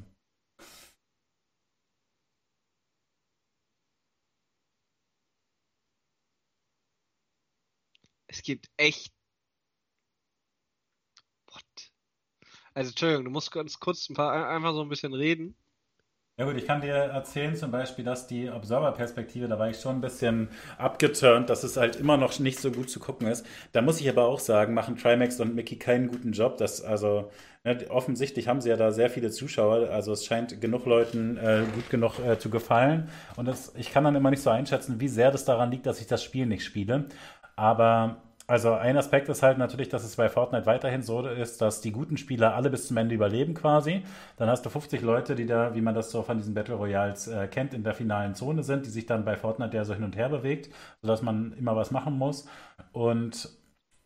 Es 8.27 8.43
gibt 8.43 8.69
echt. 8.77 9.13
What? 11.47 11.93
Also, 12.75 12.91
Entschuldigung, 12.91 13.25
du 13.27 13.31
musst 13.31 13.53
ganz 13.53 13.79
kurz 13.81 14.09
ein 14.09 14.15
paar, 14.15 14.49
einfach 14.49 14.73
so 14.73 14.83
ein 14.83 14.89
bisschen 14.89 15.15
reden. 15.15 15.57
Ja 16.39 16.45
gut, 16.45 16.57
ich 16.57 16.67
kann 16.69 16.81
dir 16.81 16.95
erzählen 16.95 17.57
zum 17.57 17.73
Beispiel, 17.73 18.05
dass 18.05 18.29
die 18.29 18.49
Observer-Perspektive, 18.49 19.49
da 19.49 19.59
war 19.59 19.71
ich 19.71 19.81
schon 19.81 19.97
ein 19.97 20.01
bisschen 20.01 20.49
abgeturnt, 20.79 21.51
dass 21.51 21.65
es 21.65 21.77
halt 21.77 21.97
immer 21.97 22.17
noch 22.17 22.39
nicht 22.39 22.61
so 22.61 22.71
gut 22.71 22.89
zu 22.91 23.01
gucken 23.01 23.27
ist. 23.27 23.45
Da 23.73 23.83
muss 23.83 24.01
ich 24.01 24.09
aber 24.09 24.25
auch 24.25 24.39
sagen, 24.39 24.73
machen 24.73 24.97
Trimax 24.97 25.41
und 25.41 25.57
Mickey 25.57 25.75
keinen 25.81 26.07
guten 26.07 26.31
Job. 26.31 26.57
Das, 26.57 26.81
also 26.81 27.29
ne, 27.65 27.85
offensichtlich 27.91 28.47
haben 28.47 28.61
sie 28.61 28.69
ja 28.69 28.77
da 28.77 28.93
sehr 28.93 29.11
viele 29.11 29.31
Zuschauer, 29.33 29.91
also 29.91 30.13
es 30.13 30.25
scheint 30.25 30.61
genug 30.61 30.87
Leuten 30.87 31.39
äh, 31.39 31.65
gut 31.75 31.91
genug 31.91 32.21
äh, 32.21 32.39
zu 32.39 32.51
gefallen. 32.51 33.09
Und 33.35 33.49
das, 33.49 33.73
ich 33.77 33.91
kann 33.91 34.05
dann 34.05 34.15
immer 34.15 34.31
nicht 34.31 34.43
so 34.43 34.51
einschätzen, 34.51 35.01
wie 35.01 35.09
sehr 35.09 35.33
das 35.33 35.45
daran 35.45 35.73
liegt, 35.73 35.87
dass 35.87 36.01
ich 36.01 36.07
das 36.07 36.23
Spiel 36.23 36.47
nicht 36.47 36.65
spiele. 36.65 37.07
Aber 37.57 38.19
also 38.49 38.73
ein 38.73 38.97
Aspekt 38.97 39.29
ist 39.29 39.43
halt 39.43 39.59
natürlich, 39.59 39.91
dass 39.91 40.05
es 40.05 40.17
bei 40.17 40.31
Fortnite 40.31 40.65
weiterhin 40.65 41.03
so 41.03 41.27
ist, 41.27 41.61
dass 41.61 41.83
die 41.83 41.93
guten 41.93 42.17
Spieler 42.17 42.55
alle 42.55 42.71
bis 42.71 42.89
zum 42.89 42.97
Ende 42.97 43.15
überleben 43.15 43.53
quasi. 43.53 44.03
Dann 44.39 44.49
hast 44.49 44.65
du 44.65 44.71
50 44.71 45.03
Leute, 45.03 45.35
die 45.35 45.45
da, 45.45 45.75
wie 45.75 45.83
man 45.83 45.95
das 45.95 46.11
so 46.11 46.23
von 46.23 46.39
diesen 46.39 46.55
Battle 46.55 46.77
Royals 46.77 47.29
äh, 47.29 47.47
kennt, 47.49 47.75
in 47.75 47.85
der 47.85 47.93
finalen 47.95 48.35
Zone 48.35 48.63
sind, 48.63 48.87
die 48.87 48.91
sich 48.91 49.05
dann 49.05 49.27
bei 49.27 49.37
Fortnite 49.37 49.77
ja 49.77 49.85
so 49.85 49.93
hin 49.93 50.03
und 50.03 50.17
her 50.17 50.31
bewegt, 50.31 50.75
sodass 51.03 51.21
man 51.21 51.53
immer 51.59 51.77
was 51.77 51.91
machen 51.91 52.17
muss. 52.17 52.49
Und 52.93 53.51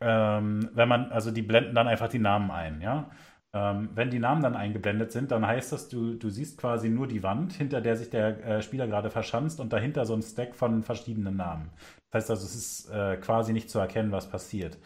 ähm, 0.00 0.70
wenn 0.74 0.88
man, 0.88 1.12
also 1.12 1.30
die 1.30 1.42
blenden 1.42 1.76
dann 1.76 1.86
einfach 1.88 2.08
die 2.08 2.18
Namen 2.18 2.50
ein, 2.50 2.80
ja. 2.80 3.10
Ähm, 3.54 3.90
wenn 3.94 4.10
die 4.10 4.18
Namen 4.18 4.42
dann 4.42 4.56
eingeblendet 4.56 5.12
sind, 5.12 5.30
dann 5.30 5.46
heißt 5.46 5.72
das, 5.72 5.88
du, 5.88 6.14
du 6.14 6.30
siehst 6.30 6.58
quasi 6.58 6.88
nur 6.88 7.06
die 7.06 7.22
Wand, 7.22 7.52
hinter 7.52 7.82
der 7.82 7.96
sich 7.96 8.08
der 8.08 8.44
äh, 8.46 8.62
Spieler 8.62 8.86
gerade 8.86 9.10
verschanzt 9.10 9.60
und 9.60 9.72
dahinter 9.72 10.06
so 10.06 10.14
ein 10.14 10.22
Stack 10.22 10.54
von 10.54 10.82
verschiedenen 10.82 11.36
Namen. 11.36 11.70
Das 12.10 12.22
heißt 12.22 12.30
also, 12.30 12.46
es 12.46 12.54
ist 12.54 12.90
äh, 12.90 13.16
quasi 13.18 13.52
nicht 13.52 13.68
zu 13.68 13.78
erkennen, 13.78 14.10
was 14.10 14.28
passiert. 14.30 14.78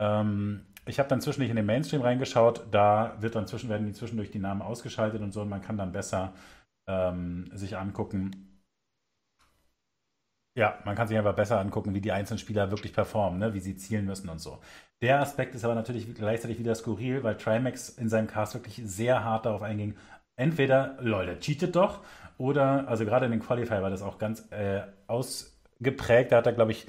Ähm, 0.00 0.66
ich 0.86 0.98
habe 0.98 1.08
dann 1.08 1.20
zwischendurch 1.20 1.50
in 1.50 1.56
den 1.56 1.66
Mainstream 1.66 2.02
reingeschaut, 2.02 2.66
da 2.70 3.16
wird 3.20 3.34
dann 3.34 3.46
zwischen, 3.46 3.68
werden 3.68 3.86
die 3.86 3.92
zwischendurch 3.92 4.30
die 4.30 4.38
Namen 4.38 4.62
ausgeschaltet 4.62 5.20
und 5.20 5.32
so 5.32 5.42
und 5.42 5.48
man 5.48 5.62
kann 5.62 5.76
dann 5.76 5.92
besser 5.92 6.32
ähm, 6.88 7.50
sich 7.52 7.76
angucken. 7.76 8.51
Ja, 10.54 10.78
man 10.84 10.94
kann 10.94 11.08
sich 11.08 11.16
einfach 11.16 11.34
besser 11.34 11.58
angucken, 11.58 11.94
wie 11.94 12.00
die 12.00 12.12
einzelnen 12.12 12.38
Spieler 12.38 12.70
wirklich 12.70 12.92
performen, 12.92 13.38
ne? 13.38 13.54
wie 13.54 13.60
sie 13.60 13.76
zielen 13.76 14.04
müssen 14.04 14.28
und 14.28 14.40
so. 14.40 14.58
Der 15.00 15.20
Aspekt 15.20 15.54
ist 15.54 15.64
aber 15.64 15.74
natürlich 15.74 16.14
gleichzeitig 16.14 16.58
wieder 16.58 16.74
skurril, 16.74 17.22
weil 17.22 17.36
Trimax 17.36 17.88
in 17.88 18.08
seinem 18.08 18.26
Cast 18.26 18.54
wirklich 18.54 18.80
sehr 18.84 19.24
hart 19.24 19.46
darauf 19.46 19.62
einging. 19.62 19.96
Entweder, 20.36 20.96
Leute, 21.00 21.38
cheatet 21.40 21.74
doch, 21.74 22.00
oder, 22.38 22.88
also 22.88 23.04
gerade 23.04 23.26
in 23.26 23.32
den 23.32 23.40
Qualifier 23.40 23.82
war 23.82 23.90
das 23.90 24.02
auch 24.02 24.18
ganz 24.18 24.50
äh, 24.50 24.82
aus 25.06 25.58
geprägt. 25.80 26.32
Da 26.32 26.36
hat 26.38 26.46
er, 26.46 26.52
glaube 26.52 26.72
ich, 26.72 26.86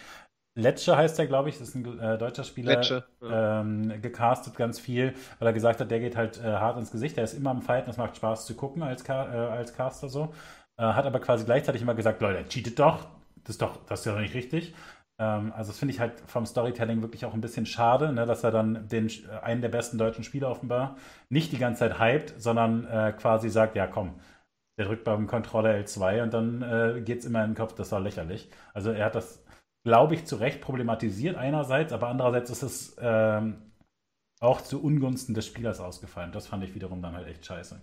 Letsche 0.56 0.96
heißt 0.96 1.18
er, 1.18 1.26
glaube 1.26 1.50
ich, 1.50 1.58
das 1.58 1.70
ist 1.70 1.76
ein 1.76 2.00
äh, 2.00 2.18
deutscher 2.18 2.44
Spieler, 2.44 2.76
Letsche, 2.76 3.04
ja. 3.22 3.62
ähm, 3.62 4.02
gecastet 4.02 4.56
ganz 4.56 4.80
viel, 4.80 5.16
weil 5.40 5.48
er 5.48 5.54
gesagt 5.54 5.80
hat, 5.80 5.90
der 5.90 6.00
geht 6.00 6.16
halt 6.16 6.40
äh, 6.40 6.44
hart 6.44 6.78
ins 6.78 6.92
Gesicht, 6.92 7.18
der 7.18 7.24
ist 7.24 7.34
immer 7.34 7.50
am 7.50 7.64
Fighten, 7.64 7.88
das 7.88 7.98
macht 7.98 8.16
Spaß 8.18 8.46
zu 8.46 8.56
gucken 8.56 8.84
als, 8.84 9.08
äh, 9.08 9.12
als 9.12 9.74
Caster 9.74 10.10
so. 10.10 10.34
Äh, 10.78 10.84
hat 10.84 11.06
aber 11.06 11.20
quasi 11.20 11.46
gleichzeitig 11.46 11.82
immer 11.82 11.96
gesagt, 11.96 12.22
Leute, 12.22 12.48
cheatet 12.48 12.78
doch, 12.78 13.08
das 13.44 13.56
ist 13.56 13.62
doch, 13.62 13.86
das 13.86 14.02
ist 14.02 14.06
ja 14.06 14.20
nicht 14.20 14.34
richtig. 14.34 14.74
Ähm, 15.20 15.54
also 15.54 15.72
das 15.72 15.80
finde 15.80 15.94
ich 15.94 16.00
halt 16.00 16.20
vom 16.28 16.46
Storytelling 16.46 17.02
wirklich 17.02 17.26
auch 17.26 17.34
ein 17.34 17.42
bisschen 17.42 17.66
schade, 17.66 18.14
ne, 18.14 18.26
dass 18.26 18.44
er 18.44 18.52
dann 18.52 18.88
den, 18.88 19.10
einen 19.42 19.62
der 19.62 19.70
besten 19.70 19.98
deutschen 19.98 20.24
Spieler 20.24 20.50
offenbar 20.50 20.98
nicht 21.30 21.52
die 21.52 21.58
ganze 21.58 21.80
Zeit 21.80 22.00
hypt, 22.00 22.42
sondern 22.42 22.86
äh, 22.88 23.14
quasi 23.14 23.50
sagt, 23.50 23.76
ja 23.76 23.88
komm, 23.88 24.20
der 24.78 24.86
drückt 24.86 25.04
beim 25.04 25.28
Controller 25.28 25.76
L2 25.76 26.24
und 26.24 26.34
dann 26.34 26.62
äh, 26.62 27.02
geht 27.02 27.20
es 27.20 27.26
immer 27.26 27.44
in 27.44 27.52
den 27.52 27.58
Kopf, 27.58 27.76
das 27.76 27.92
war 27.92 28.00
lächerlich. 28.00 28.50
Also 28.74 28.92
er 28.92 29.06
hat 29.06 29.16
das, 29.16 29.44
glaube 29.86 30.16
ich, 30.16 30.26
zu 30.26 30.38
Recht 30.38 30.62
problematisiert 30.62 31.36
einerseits, 31.38 31.94
aber 31.94 32.08
andererseits 32.08 32.50
ist 32.50 32.64
es 32.64 32.96
ähm, 33.00 33.72
auch 34.40 34.62
zu 34.62 34.84
Ungunsten 34.84 35.36
des 35.36 35.46
Spielers 35.46 35.80
ausgefallen. 35.80 36.32
Das 36.32 36.48
fand 36.48 36.64
ich 36.64 36.74
wiederum 36.76 37.02
dann 37.02 37.16
halt 37.16 37.28
echt 37.28 37.46
scheiße. 37.46 37.80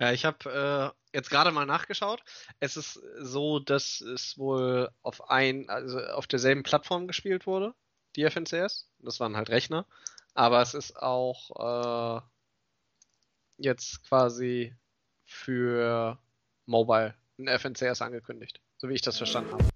Ja, 0.00 0.12
ich 0.12 0.24
habe 0.24 0.92
äh, 0.92 1.03
jetzt 1.14 1.30
gerade 1.30 1.52
mal 1.52 1.64
nachgeschaut. 1.64 2.22
Es 2.60 2.76
ist 2.76 3.00
so, 3.20 3.60
dass 3.60 4.00
es 4.00 4.36
wohl 4.36 4.90
auf 5.02 5.30
ein, 5.30 5.68
also 5.70 5.98
auf 6.00 6.26
derselben 6.26 6.64
Plattform 6.64 7.06
gespielt 7.06 7.46
wurde, 7.46 7.74
die 8.16 8.28
FNCS. 8.28 8.90
Das 8.98 9.20
waren 9.20 9.36
halt 9.36 9.48
Rechner. 9.48 9.86
Aber 10.34 10.60
es 10.60 10.74
ist 10.74 10.96
auch 10.96 12.18
äh, 12.18 12.20
jetzt 13.56 14.02
quasi 14.08 14.74
für 15.24 16.18
Mobile 16.66 17.14
ein 17.38 17.48
FNCS 17.48 18.02
angekündigt, 18.02 18.60
so 18.78 18.88
wie 18.88 18.94
ich 18.94 19.02
das 19.02 19.16
verstanden 19.16 19.52
habe. 19.52 19.68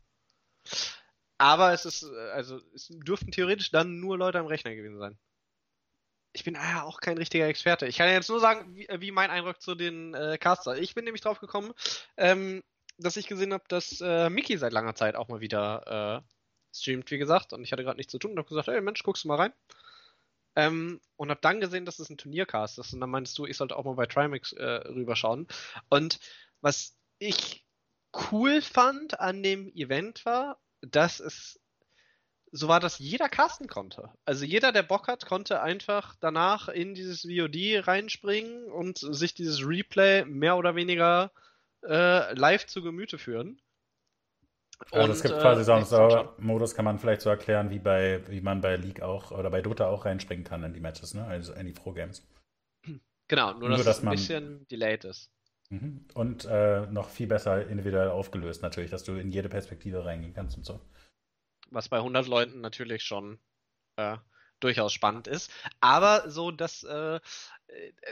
Aber 1.39 1.73
es 1.73 1.85
ist, 1.85 2.05
also 2.05 2.61
es 2.75 2.89
dürften 2.89 3.31
theoretisch 3.31 3.71
dann 3.71 4.01
nur 4.01 4.19
Leute 4.19 4.41
am 4.41 4.47
Rechner 4.47 4.75
gewesen 4.75 4.99
sein. 4.99 5.17
Ich 6.39 6.45
bin 6.45 6.55
ja 6.55 6.85
auch 6.85 7.01
kein 7.01 7.19
richtiger 7.19 7.49
Experte. 7.49 7.89
Ich 7.89 7.99
kann 7.99 8.09
jetzt 8.09 8.29
nur 8.29 8.39
sagen, 8.39 8.77
wie, 8.77 8.87
wie 9.01 9.11
mein 9.11 9.29
Eindruck 9.29 9.61
zu 9.61 9.75
den 9.75 10.15
äh, 10.15 10.39
Caster. 10.39 10.79
Ich 10.79 10.95
bin 10.95 11.05
nämlich 11.05 11.21
drauf 11.21 11.41
gekommen, 11.41 11.73
ähm, 12.17 12.63
dass 12.97 13.17
ich 13.17 13.27
gesehen 13.27 13.53
habe, 13.53 13.65
dass 13.67 14.01
äh, 14.01 14.31
Mickey 14.31 14.57
seit 14.57 14.73
langer 14.73 14.95
Zeit 14.95 15.17
auch 15.17 15.27
mal 15.27 15.41
wieder 15.41 16.23
äh, 16.23 16.77
streamt, 16.77 17.11
wie 17.11 17.19
gesagt. 17.19 17.53
Und 17.53 17.65
ich 17.65 17.73
hatte 17.73 17.83
gerade 17.83 17.97
nichts 17.97 18.13
zu 18.13 18.21
tun 18.21 18.31
und 18.31 18.39
habe 18.39 18.49
gesagt, 18.49 18.69
hey 18.69 18.81
Mensch, 18.81 19.03
guckst 19.03 19.25
du 19.25 19.29
mal 19.29 19.35
rein. 19.35 19.53
Ähm, 20.55 21.01
und 21.17 21.31
habe 21.31 21.41
dann 21.41 21.61
gesehen, 21.61 21.85
dass 21.85 21.99
es 21.99 22.09
ein 22.09 22.19
Turniercast 22.19 22.79
ist. 22.79 22.93
Und 22.93 23.01
dann 23.01 23.11
meinst 23.11 23.37
du, 23.37 23.45
ich 23.45 23.57
sollte 23.57 23.75
auch 23.75 23.85
mal 23.85 23.95
bei 23.95 24.07
Trimax 24.07 24.53
äh, 24.53 24.65
rüberschauen. 24.65 25.49
Und 25.89 26.21
was 26.61 26.97
ich 27.19 27.67
cool 28.31 28.63
fand 28.63 29.19
an 29.19 29.43
dem 29.43 29.73
Event 29.75 30.25
war, 30.25 30.61
dass 30.83 31.19
es 31.19 31.59
so 32.53 32.69
war, 32.69 32.81
dass 32.81 32.99
jeder 32.99 33.29
casten 33.29 33.69
konnte. 33.69 34.11
Also 34.25 34.45
jeder, 34.45 34.73
der 34.73 34.83
Bock 34.83 35.09
hat, 35.09 35.27
konnte 35.27 35.61
einfach 35.61 36.17
danach 36.21 36.69
in 36.69 36.95
dieses 36.95 37.23
VOD 37.23 37.87
reinspringen 37.87 38.71
und 38.71 38.99
sich 38.99 39.35
dieses 39.35 39.67
Replay 39.67 40.25
mehr 40.25 40.57
oder 40.57 40.75
weniger 40.75 41.31
äh, 41.85 42.33
live 42.35 42.67
zu 42.67 42.83
Gemüte 42.83 43.19
führen. 43.19 43.61
Also 44.93 45.13
es 45.13 45.23
gibt 45.23 45.35
äh, 45.35 45.41
quasi 45.41 45.65
so 45.65 45.73
einen 45.73 46.29
Modus, 46.39 46.75
kann 46.75 46.85
man 46.85 46.99
vielleicht 46.99 47.21
so 47.21 47.31
erklären, 47.31 47.71
wie 47.71 47.81
bei, 47.81 48.23
wie 48.29 48.41
man 48.41 48.61
bei 48.61 48.77
League 48.77 49.03
auch 49.03 49.33
oder 49.33 49.51
bei 49.51 49.61
Dota 49.61 49.89
auch 49.89 50.05
reinspringen 50.05 50.45
kann 50.45 50.63
in 50.63 50.73
die 50.73 50.81
Matches, 50.81 51.15
ne? 51.15 51.25
Also 51.25 51.53
in 51.53 51.67
die 51.67 51.73
Pro-Games. 51.73 52.27
Genau, 53.27 53.53
nur, 53.53 53.69
nur 53.69 53.77
dass, 53.77 53.87
dass 53.87 53.99
es 53.99 54.05
ein 54.05 54.11
bisschen 54.11 54.69
delayed 54.69 55.05
ist. 55.05 55.31
Mhm. 55.71 56.07
Und 56.15 56.47
äh, 56.47 56.87
noch 56.87 57.11
viel 57.11 57.27
besser 57.27 57.67
individuell 57.67 58.09
aufgelöst 58.09 58.63
natürlich, 58.63 58.91
dass 58.91 59.05
du 59.05 59.13
in 59.17 59.31
jede 59.31 59.49
Perspektive 59.49 60.05
reingehen 60.05 60.33
kannst 60.33 60.57
und 60.57 60.65
so. 60.65 60.81
Was 61.71 61.89
bei 61.89 61.99
100 61.99 62.27
Leuten 62.27 62.61
natürlich 62.61 63.03
schon 63.03 63.39
äh, 63.97 64.17
durchaus 64.61 64.93
spannend 64.93 65.27
ist. 65.27 65.51
Aber 65.81 66.31
so, 66.31 66.51
dass 66.51 66.83
äh, 66.85 67.21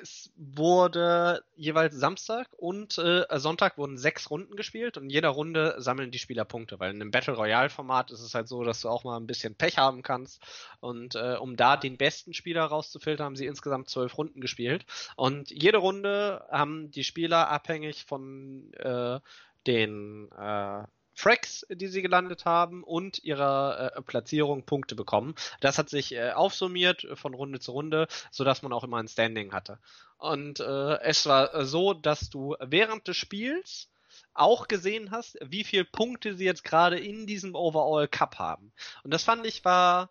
es 0.00 0.30
wurde 0.36 1.42
jeweils 1.54 1.94
Samstag 1.94 2.48
und 2.52 2.98
äh, 2.98 3.24
Sonntag 3.38 3.78
wurden 3.78 3.96
sechs 3.96 4.30
Runden 4.30 4.54
gespielt 4.54 4.96
und 4.96 5.04
in 5.04 5.10
jeder 5.10 5.30
Runde 5.30 5.74
sammeln 5.78 6.10
die 6.10 6.18
Spieler 6.18 6.44
Punkte, 6.44 6.78
weil 6.78 6.90
in 6.90 7.00
einem 7.00 7.10
Battle 7.10 7.34
Royale 7.34 7.70
Format 7.70 8.10
ist 8.10 8.20
es 8.20 8.34
halt 8.34 8.48
so, 8.48 8.64
dass 8.64 8.82
du 8.82 8.88
auch 8.88 9.04
mal 9.04 9.16
ein 9.16 9.26
bisschen 9.26 9.54
Pech 9.54 9.78
haben 9.78 10.02
kannst 10.02 10.42
und 10.80 11.14
äh, 11.14 11.36
um 11.40 11.56
da 11.56 11.76
den 11.76 11.96
besten 11.96 12.34
Spieler 12.34 12.64
rauszufiltern, 12.64 13.26
haben 13.26 13.36
sie 13.36 13.46
insgesamt 13.46 13.88
zwölf 13.88 14.18
Runden 14.18 14.40
gespielt 14.40 14.84
und 15.16 15.50
jede 15.50 15.78
Runde 15.78 16.44
haben 16.50 16.90
die 16.90 17.04
Spieler 17.04 17.48
abhängig 17.48 18.04
von 18.04 18.72
äh, 18.74 19.20
den 19.66 20.30
äh, 20.32 20.84
Fracks, 21.18 21.66
die 21.70 21.88
sie 21.88 22.02
gelandet 22.02 22.44
haben 22.44 22.84
und 22.84 23.24
ihrer 23.24 23.96
äh, 23.96 24.02
Platzierung 24.02 24.66
Punkte 24.66 24.94
bekommen. 24.94 25.34
Das 25.60 25.78
hat 25.78 25.88
sich 25.88 26.12
äh, 26.12 26.32
aufsummiert 26.32 27.06
von 27.14 27.32
Runde 27.32 27.58
zu 27.58 27.72
Runde, 27.72 28.06
sodass 28.30 28.60
man 28.60 28.74
auch 28.74 28.84
immer 28.84 28.98
ein 28.98 29.08
Standing 29.08 29.52
hatte. 29.52 29.78
Und 30.18 30.60
äh, 30.60 31.00
es 31.00 31.24
war 31.24 31.64
so, 31.64 31.94
dass 31.94 32.28
du 32.28 32.54
während 32.60 33.08
des 33.08 33.16
Spiels 33.16 33.90
auch 34.34 34.68
gesehen 34.68 35.10
hast, 35.10 35.38
wie 35.42 35.64
viele 35.64 35.86
Punkte 35.86 36.34
sie 36.34 36.44
jetzt 36.44 36.64
gerade 36.64 36.98
in 36.98 37.26
diesem 37.26 37.54
Overall 37.54 38.08
Cup 38.08 38.38
haben. 38.38 38.72
Und 39.02 39.14
das 39.14 39.24
fand 39.24 39.46
ich 39.46 39.64
war 39.64 40.10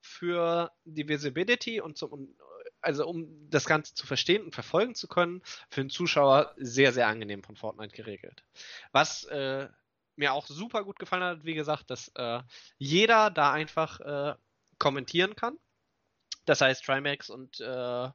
für 0.00 0.70
die 0.84 1.08
Visibility 1.08 1.80
und 1.80 1.98
zum, 1.98 2.36
also 2.80 3.04
um 3.08 3.50
das 3.50 3.66
Ganze 3.66 3.94
zu 3.94 4.06
verstehen 4.06 4.44
und 4.44 4.54
verfolgen 4.54 4.94
zu 4.94 5.08
können, 5.08 5.42
für 5.70 5.82
den 5.82 5.90
Zuschauer 5.90 6.54
sehr, 6.56 6.92
sehr 6.92 7.08
angenehm 7.08 7.42
von 7.42 7.56
Fortnite 7.56 7.96
geregelt. 7.96 8.44
Was 8.92 9.24
äh, 9.24 9.66
mir 10.16 10.32
auch 10.32 10.46
super 10.46 10.84
gut 10.84 10.98
gefallen 10.98 11.22
hat, 11.22 11.44
wie 11.44 11.54
gesagt, 11.54 11.90
dass 11.90 12.08
äh, 12.14 12.42
jeder 12.78 13.30
da 13.30 13.52
einfach 13.52 14.00
äh, 14.00 14.34
kommentieren 14.78 15.36
kann. 15.36 15.58
Das 16.44 16.60
heißt, 16.60 16.84
Trimax 16.84 17.30
und 17.30 17.60
äh, 17.60 18.10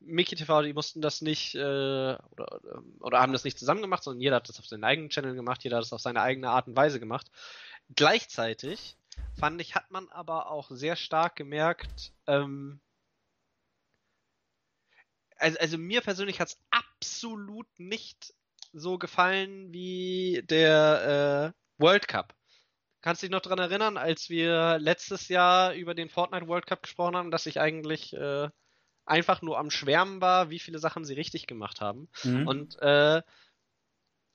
Mickey 0.00 0.36
TV, 0.36 0.62
die 0.62 0.72
mussten 0.72 1.00
das 1.00 1.22
nicht 1.22 1.54
äh, 1.54 1.58
oder, 1.58 2.60
oder 3.00 3.20
haben 3.20 3.32
das 3.32 3.44
nicht 3.44 3.58
zusammen 3.58 3.82
gemacht, 3.82 4.02
sondern 4.02 4.20
jeder 4.20 4.36
hat 4.36 4.48
das 4.48 4.58
auf 4.58 4.66
seinen 4.66 4.84
eigenen 4.84 5.10
Channel 5.10 5.34
gemacht, 5.34 5.64
jeder 5.64 5.76
hat 5.76 5.84
das 5.84 5.92
auf 5.92 6.00
seine 6.00 6.20
eigene 6.20 6.50
Art 6.50 6.66
und 6.66 6.76
Weise 6.76 7.00
gemacht. 7.00 7.30
Gleichzeitig 7.94 8.96
fand 9.38 9.60
ich, 9.60 9.74
hat 9.74 9.90
man 9.90 10.08
aber 10.10 10.50
auch 10.50 10.70
sehr 10.70 10.96
stark 10.96 11.36
gemerkt, 11.36 12.12
ähm, 12.26 12.80
also, 15.38 15.58
also 15.58 15.78
mir 15.78 16.00
persönlich 16.00 16.40
hat 16.40 16.48
es 16.48 16.58
absolut 16.70 17.68
nicht 17.78 18.34
so 18.78 18.98
gefallen 18.98 19.72
wie 19.72 20.42
der 20.44 21.54
äh, 21.54 21.82
World 21.82 22.08
Cup. 22.08 22.34
Kannst 23.00 23.22
du 23.22 23.26
dich 23.26 23.32
noch 23.32 23.40
daran 23.40 23.58
erinnern, 23.58 23.96
als 23.96 24.30
wir 24.30 24.78
letztes 24.78 25.28
Jahr 25.28 25.74
über 25.74 25.94
den 25.94 26.08
Fortnite 26.08 26.48
World 26.48 26.66
Cup 26.66 26.82
gesprochen 26.82 27.16
haben, 27.16 27.30
dass 27.30 27.46
ich 27.46 27.60
eigentlich 27.60 28.12
äh, 28.14 28.48
einfach 29.04 29.42
nur 29.42 29.58
am 29.58 29.70
Schwärmen 29.70 30.20
war, 30.20 30.50
wie 30.50 30.58
viele 30.58 30.78
Sachen 30.78 31.04
sie 31.04 31.14
richtig 31.14 31.46
gemacht 31.46 31.80
haben. 31.80 32.08
Mhm. 32.24 32.48
Und 32.48 32.82
äh, 32.82 33.22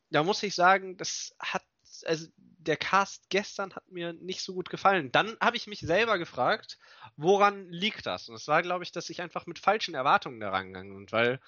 da 0.09 0.23
muss 0.23 0.43
ich 0.43 0.55
sagen, 0.55 0.97
das 0.97 1.35
hat, 1.39 1.63
also 2.05 2.27
der 2.37 2.77
Cast 2.77 3.29
gestern 3.29 3.73
hat 3.73 3.91
mir 3.91 4.13
nicht 4.13 4.41
so 4.41 4.53
gut 4.53 4.69
gefallen. 4.69 5.11
Dann 5.11 5.35
habe 5.41 5.57
ich 5.57 5.67
mich 5.67 5.79
selber 5.79 6.17
gefragt, 6.17 6.77
woran 7.17 7.67
liegt 7.69 8.05
das? 8.05 8.29
Und 8.29 8.35
es 8.35 8.47
war, 8.47 8.61
glaube 8.61 8.83
ich, 8.83 8.91
dass 8.91 9.09
ich 9.09 9.21
einfach 9.21 9.45
mit 9.47 9.59
falschen 9.59 9.95
Erwartungen 9.95 10.39
da 10.39 10.49
rangegangen 10.49 10.95
bin, 10.95 11.11
weil 11.11 11.39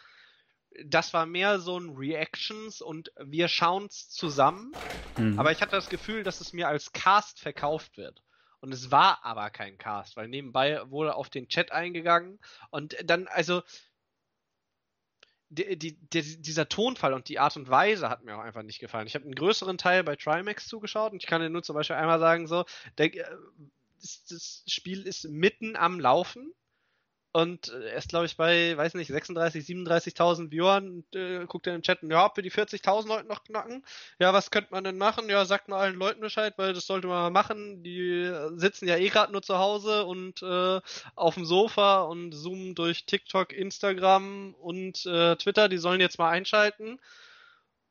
das 0.86 1.14
war 1.14 1.26
mehr 1.26 1.60
so 1.60 1.80
ein 1.80 1.92
Reactions 1.92 2.82
und 2.82 3.12
wir 3.20 3.48
schauen's 3.48 4.10
zusammen. 4.10 4.76
Mhm. 5.18 5.40
Aber 5.40 5.52
ich 5.52 5.62
hatte 5.62 5.76
das 5.76 5.90
Gefühl, 5.90 6.24
dass 6.24 6.42
es 6.42 6.54
mir 6.54 6.68
als 6.68 6.92
Cast 6.92 7.40
verkauft 7.40 7.98
wird. 7.98 8.24
Und 8.62 8.74
es 8.74 8.92
war 8.92 9.26
aber 9.26 9.50
kein 9.50 9.78
Cast, 9.78 10.16
weil 10.16 10.30
nebenbei 10.30 10.90
wurde 10.90 11.16
auf 11.16 11.30
den 11.30 11.50
Chat 11.50 11.72
eingegangen 11.72 12.40
und 12.70 12.96
dann, 13.04 13.28
also, 13.28 13.62
die, 15.50 15.78
die, 15.78 15.98
die, 16.10 16.42
dieser 16.42 16.70
Tonfall 16.70 17.14
und 17.14 17.30
die 17.30 17.40
Art 17.40 17.58
und 17.58 17.70
Weise 17.70 18.10
hat 18.10 18.24
mir 18.24 18.36
auch 18.36 18.42
einfach 18.42 18.64
nicht 18.64 18.80
gefallen. 18.80 19.06
Ich 19.06 19.16
habe 19.16 19.26
einen 19.26 19.36
größeren 19.36 19.78
Teil 19.78 20.04
bei 20.04 20.16
Trimax 20.16 20.68
zugeschaut 20.68 21.12
und 21.12 21.22
ich 21.22 21.28
kann 21.28 21.42
dir 21.42 21.50
nur 21.50 21.62
zum 21.62 21.76
Beispiel 21.76 21.98
einmal 21.98 22.20
sagen, 22.20 22.48
so, 22.48 22.66
der, 22.98 23.14
äh, 23.14 23.36
das, 24.02 24.24
das 24.26 24.64
Spiel 24.68 25.06
ist 25.06 25.26
mitten 25.26 25.76
am 25.76 26.00
Laufen 26.00 26.54
und 27.34 27.70
er 27.70 27.96
ist, 27.96 28.10
glaube 28.10 28.28
ich, 28.28 28.38
bei, 28.38 28.78
weiß 28.78 28.94
nicht, 28.94 29.08
36, 29.08 29.66
37.000 29.66 30.52
Viewern 30.52 30.88
und 30.88 31.16
äh, 31.16 31.46
guckt 31.48 31.66
er 31.66 31.74
im 31.74 31.82
Chat, 31.82 32.04
ja, 32.04 32.26
ob 32.26 32.36
wir 32.36 32.44
die 32.44 32.52
40.000 32.52 33.08
Leute 33.08 33.28
noch 33.28 33.44
knacken? 33.44 33.84
Ja, 34.20 34.34
was 34.34 34.52
könnte 34.52 34.72
man 34.72 34.84
denn 34.84 35.00
machen? 35.00 35.28
Ja, 35.30 35.44
sagt 35.46 35.68
mal 35.68 35.80
allen 35.80 35.96
Leuten 35.96 36.22
Bescheid, 36.22 36.54
weil 36.58 36.74
das 36.74 36.86
sollte 36.86 37.08
man 37.08 37.24
mal 37.24 37.30
machen. 37.32 37.84
Die 37.84 38.32
sitzen 38.56 38.88
ja 38.88 38.98
eh 38.98 39.10
gerade 39.10 39.32
nur 39.32 39.42
zu 39.42 39.58
Hause 39.58 40.06
und 40.06 40.44
äh, 40.44 40.80
auf 41.16 41.34
dem 41.34 41.46
Sofa 41.46 42.02
und 42.04 42.34
zoomen 42.34 42.76
durch 42.76 43.06
TikTok, 43.08 43.52
Instagram 43.52 44.54
und 44.54 45.04
äh, 45.08 45.36
Twitter. 45.36 45.70
Die 45.70 45.80
sollen 45.80 46.02
jetzt 46.02 46.20
mal 46.20 46.30
einschalten. 46.30 47.00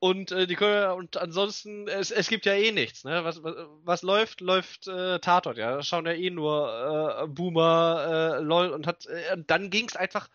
Und 0.02 0.32
äh, 0.32 0.48
die 0.48 0.56
können, 0.56 0.90
und 0.98 1.16
ansonsten, 1.16 1.86
es, 1.86 2.10
es 2.10 2.26
gibt 2.26 2.44
ja 2.44 2.54
eh 2.54 2.72
nichts, 2.72 3.04
ne? 3.04 3.22
Was, 3.22 3.44
was, 3.44 3.54
was 3.84 4.02
läuft, 4.02 4.40
läuft 4.40 4.88
äh, 4.88 5.20
Tatort, 5.20 5.58
ja. 5.58 5.76
Da 5.76 5.82
schauen 5.84 6.06
ja 6.06 6.12
eh 6.12 6.28
nur 6.28 7.20
äh, 7.22 7.28
Boomer, 7.28 8.40
äh, 8.40 8.42
LOL 8.42 8.70
und 8.70 8.88
hat 8.88 9.06
äh, 9.06 9.36
dann 9.46 9.70
ging 9.70 9.86
es 9.86 9.94
einfach 9.94 10.28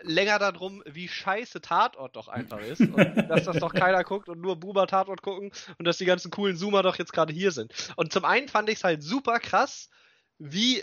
länger 0.00 0.40
darum, 0.40 0.82
wie 0.84 1.06
scheiße 1.06 1.60
Tatort 1.60 2.16
doch 2.16 2.26
einfach 2.26 2.58
ist. 2.58 2.80
Und 2.80 2.96
dass 3.30 3.44
das 3.44 3.58
doch 3.58 3.72
keiner 3.72 4.02
guckt 4.02 4.28
und 4.28 4.40
nur 4.40 4.56
Boomer 4.56 4.88
Tatort 4.88 5.22
gucken 5.22 5.52
und 5.78 5.84
dass 5.84 5.98
die 5.98 6.04
ganzen 6.04 6.32
coolen 6.32 6.56
Zoomer 6.56 6.82
doch 6.82 6.98
jetzt 6.98 7.12
gerade 7.12 7.32
hier 7.32 7.52
sind. 7.52 7.72
Und 7.94 8.12
zum 8.12 8.24
einen 8.24 8.48
fand 8.48 8.68
ich 8.68 8.78
es 8.78 8.84
halt 8.84 9.04
super 9.04 9.38
krass, 9.38 9.90
wie, 10.38 10.82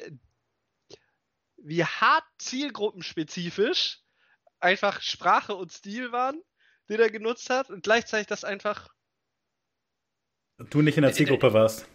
wie 1.57 1.83
hart 1.83 2.23
zielgruppenspezifisch 2.37 3.99
einfach 4.61 5.01
Sprache 5.01 5.53
und 5.53 5.73
Stil 5.73 6.13
waren 6.13 6.41
den 6.89 6.99
er 6.99 7.09
genutzt 7.09 7.49
hat 7.49 7.69
und 7.69 7.83
gleichzeitig 7.83 8.27
das 8.27 8.43
einfach. 8.43 8.89
Du 10.69 10.81
nicht 10.81 10.97
in 10.97 11.03
der 11.03 11.13
Zielgruppe 11.13 11.53
warst. 11.53 11.87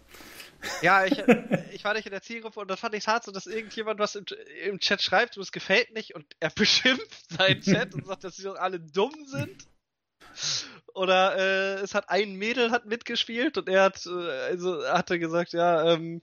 Ja, 0.81 1.05
ich, 1.05 1.17
ich 1.71 1.83
war 1.83 1.93
nicht 1.93 2.05
in 2.05 2.11
der 2.11 2.21
Zielgruppe 2.21 2.59
und 2.59 2.69
das 2.69 2.79
fand 2.79 2.95
ich 2.95 3.07
hart, 3.07 3.23
so 3.23 3.31
dass 3.31 3.45
irgendjemand 3.45 3.99
was 3.99 4.15
im, 4.15 4.25
im 4.63 4.79
Chat 4.79 5.01
schreibt 5.01 5.37
und 5.37 5.43
es 5.43 5.51
gefällt 5.51 5.93
nicht 5.93 6.15
und 6.15 6.25
er 6.39 6.49
beschimpft 6.55 7.31
seinen 7.31 7.61
Chat 7.61 7.93
und 7.93 8.05
sagt, 8.07 8.23
dass 8.23 8.37
sie 8.37 8.43
doch 8.43 8.55
alle 8.55 8.79
dumm 8.79 9.13
sind. 9.25 9.67
Oder 10.93 11.37
äh, 11.37 11.81
es 11.81 11.93
hat 11.93 12.09
ein 12.09 12.35
Mädel 12.35 12.71
hat 12.71 12.85
mitgespielt 12.85 13.57
und 13.57 13.69
er 13.69 13.83
hat 13.83 14.05
äh, 14.05 14.09
also 14.09 14.85
hatte 14.87 15.19
gesagt, 15.19 15.53
ja, 15.53 15.93
ähm, 15.93 16.21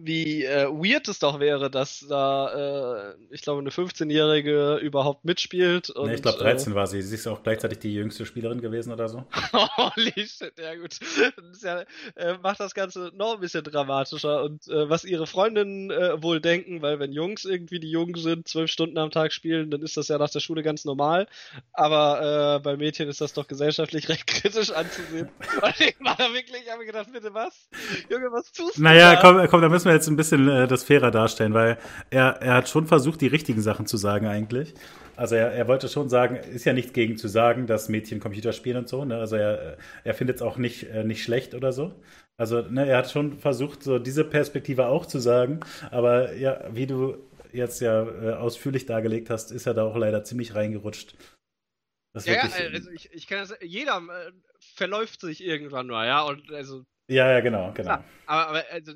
wie 0.00 0.44
äh, 0.44 0.66
weird 0.68 1.08
es 1.08 1.18
doch 1.18 1.40
wäre, 1.40 1.70
dass 1.70 2.06
da, 2.08 3.10
äh, 3.10 3.14
ich 3.30 3.42
glaube, 3.42 3.60
eine 3.60 3.70
15-Jährige 3.70 4.76
überhaupt 4.76 5.24
mitspielt. 5.24 5.90
Und, 5.90 6.08
nee, 6.08 6.14
ich 6.14 6.22
glaube, 6.22 6.38
13 6.38 6.72
äh, 6.72 6.76
war 6.76 6.86
sie. 6.86 7.02
Sie 7.02 7.16
ist 7.16 7.26
auch 7.26 7.42
gleichzeitig 7.42 7.80
die 7.80 7.94
jüngste 7.94 8.24
Spielerin 8.24 8.60
gewesen 8.60 8.92
oder 8.92 9.08
so. 9.08 9.24
Holy 9.52 10.12
shit, 10.26 10.52
ja 10.58 10.76
gut. 10.76 10.98
Das 11.36 11.62
ja, 11.62 11.82
äh, 12.14 12.38
macht 12.40 12.60
das 12.60 12.74
Ganze 12.74 13.10
noch 13.14 13.34
ein 13.34 13.40
bisschen 13.40 13.64
dramatischer. 13.64 14.44
Und 14.44 14.68
äh, 14.68 14.88
was 14.88 15.04
ihre 15.04 15.26
Freundinnen 15.26 15.90
äh, 15.90 16.22
wohl 16.22 16.40
denken, 16.40 16.80
weil 16.80 17.00
wenn 17.00 17.12
Jungs 17.12 17.44
irgendwie 17.44 17.80
die 17.80 17.90
Jungen 17.90 18.14
sind, 18.14 18.46
zwölf 18.46 18.70
Stunden 18.70 18.98
am 18.98 19.10
Tag 19.10 19.32
spielen, 19.32 19.70
dann 19.70 19.82
ist 19.82 19.96
das 19.96 20.06
ja 20.08 20.18
nach 20.18 20.30
der 20.30 20.40
Schule 20.40 20.62
ganz 20.62 20.84
normal. 20.84 21.26
Aber 21.72 22.56
äh, 22.56 22.60
bei 22.60 22.76
Mädchen 22.76 23.08
ist 23.08 23.20
das 23.20 23.32
doch 23.32 23.48
gesellschaftlich 23.48 24.08
recht 24.08 24.28
kritisch 24.28 24.70
anzusehen. 24.70 25.28
Und 25.62 25.80
ich 25.80 25.96
war 25.98 26.14
da 26.16 26.32
wirklich, 26.32 26.62
ich 26.64 26.70
habe 26.70 26.86
gedacht, 26.86 27.12
bitte 27.12 27.34
was? 27.34 27.68
Junge, 28.08 28.30
was 28.30 28.52
tust 28.52 28.78
du? 28.78 28.82
Naja, 28.82 29.16
da? 29.16 29.20
komm, 29.20 29.48
komm, 29.48 29.60
da 29.60 29.68
müssen 29.68 29.86
wir 29.86 29.87
wir 29.88 29.94
jetzt 29.94 30.08
ein 30.08 30.16
bisschen 30.16 30.48
äh, 30.48 30.68
das 30.68 30.84
fairer 30.84 31.10
darstellen, 31.10 31.54
weil 31.54 31.78
er, 32.10 32.40
er 32.40 32.54
hat 32.54 32.68
schon 32.68 32.86
versucht, 32.86 33.20
die 33.20 33.26
richtigen 33.26 33.60
Sachen 33.60 33.86
zu 33.86 33.96
sagen 33.96 34.26
eigentlich. 34.26 34.74
Also 35.16 35.34
er, 35.34 35.50
er 35.50 35.66
wollte 35.66 35.88
schon 35.88 36.08
sagen, 36.08 36.36
ist 36.36 36.64
ja 36.64 36.72
nichts 36.72 36.92
gegen 36.92 37.16
zu 37.16 37.26
sagen, 37.26 37.66
dass 37.66 37.88
Mädchen 37.88 38.20
Computer 38.20 38.52
spielen 38.52 38.76
und 38.76 38.88
so. 38.88 39.04
Ne? 39.04 39.18
Also 39.18 39.34
er, 39.34 39.76
er 40.04 40.14
findet 40.14 40.36
es 40.36 40.42
auch 40.42 40.58
nicht, 40.58 40.84
äh, 40.84 41.02
nicht 41.02 41.24
schlecht 41.24 41.54
oder 41.54 41.72
so. 41.72 41.92
Also 42.36 42.62
ne, 42.62 42.86
er 42.86 42.98
hat 42.98 43.10
schon 43.10 43.38
versucht, 43.38 43.82
so 43.82 43.98
diese 43.98 44.24
Perspektive 44.24 44.86
auch 44.86 45.06
zu 45.06 45.18
sagen. 45.18 45.60
Aber 45.90 46.34
ja, 46.34 46.60
wie 46.72 46.86
du 46.86 47.16
jetzt 47.52 47.80
ja 47.80 48.02
äh, 48.02 48.34
ausführlich 48.34 48.86
dargelegt 48.86 49.28
hast, 49.28 49.50
ist 49.50 49.66
er 49.66 49.74
da 49.74 49.84
auch 49.84 49.96
leider 49.96 50.22
ziemlich 50.22 50.54
reingerutscht. 50.54 51.16
ja, 52.24 52.32
ja, 52.34 52.42
also 52.72 52.90
ich, 52.90 53.12
ich 53.12 53.26
kann 53.26 53.40
das, 53.40 53.54
jeder 53.60 53.96
äh, 53.96 54.30
verläuft 54.60 55.20
sich 55.20 55.44
irgendwann 55.44 55.88
mal, 55.88 56.06
ja, 56.06 56.22
und 56.22 56.50
also. 56.52 56.84
Ja, 57.08 57.30
ja, 57.30 57.40
genau, 57.40 57.72
genau. 57.72 57.90
Ja, 57.90 58.04
aber, 58.26 58.48
aber 58.48 58.64
also, 58.70 58.92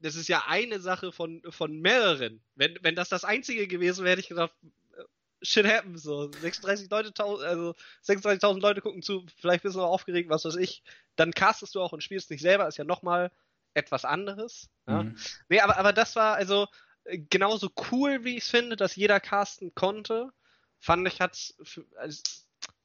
das 0.00 0.16
ist 0.16 0.28
ja 0.28 0.44
eine 0.46 0.80
Sache 0.80 1.12
von, 1.12 1.42
von 1.48 1.80
mehreren. 1.80 2.42
Wenn, 2.54 2.78
wenn 2.82 2.94
das 2.94 3.08
das 3.08 3.24
einzige 3.24 3.66
gewesen 3.66 4.04
wäre, 4.04 4.12
hätte 4.12 4.20
ich 4.20 4.28
gedacht, 4.28 4.52
äh, 4.96 5.02
shit 5.42 5.66
happens, 5.66 6.02
so. 6.02 6.30
36 6.30 6.90
Leute, 6.90 7.12
also 7.24 7.74
36.000 8.04 8.60
Leute 8.60 8.80
gucken 8.80 9.02
zu, 9.02 9.26
vielleicht 9.36 9.62
bist 9.62 9.76
du 9.76 9.80
noch 9.80 9.88
aufgeregt, 9.88 10.28
was 10.28 10.44
weiß 10.44 10.56
ich. 10.56 10.82
Dann 11.16 11.32
castest 11.32 11.74
du 11.74 11.80
auch 11.80 11.92
und 11.92 12.02
spielst 12.02 12.30
nicht 12.30 12.42
selber, 12.42 12.68
ist 12.68 12.76
ja 12.76 12.84
nochmal 12.84 13.30
etwas 13.74 14.04
anderes. 14.04 14.68
Ja? 14.86 15.04
Mhm. 15.04 15.16
Nee, 15.48 15.60
aber, 15.60 15.78
aber 15.78 15.92
das 15.92 16.16
war 16.16 16.34
also 16.34 16.68
äh, 17.04 17.18
genauso 17.18 17.70
cool, 17.90 18.24
wie 18.24 18.36
ich 18.36 18.44
es 18.44 18.50
finde, 18.50 18.76
dass 18.76 18.96
jeder 18.96 19.20
casten 19.20 19.74
konnte. 19.74 20.30
Fand 20.78 21.08
ich, 21.08 21.20
hat's, 21.20 21.56
also, 21.96 22.22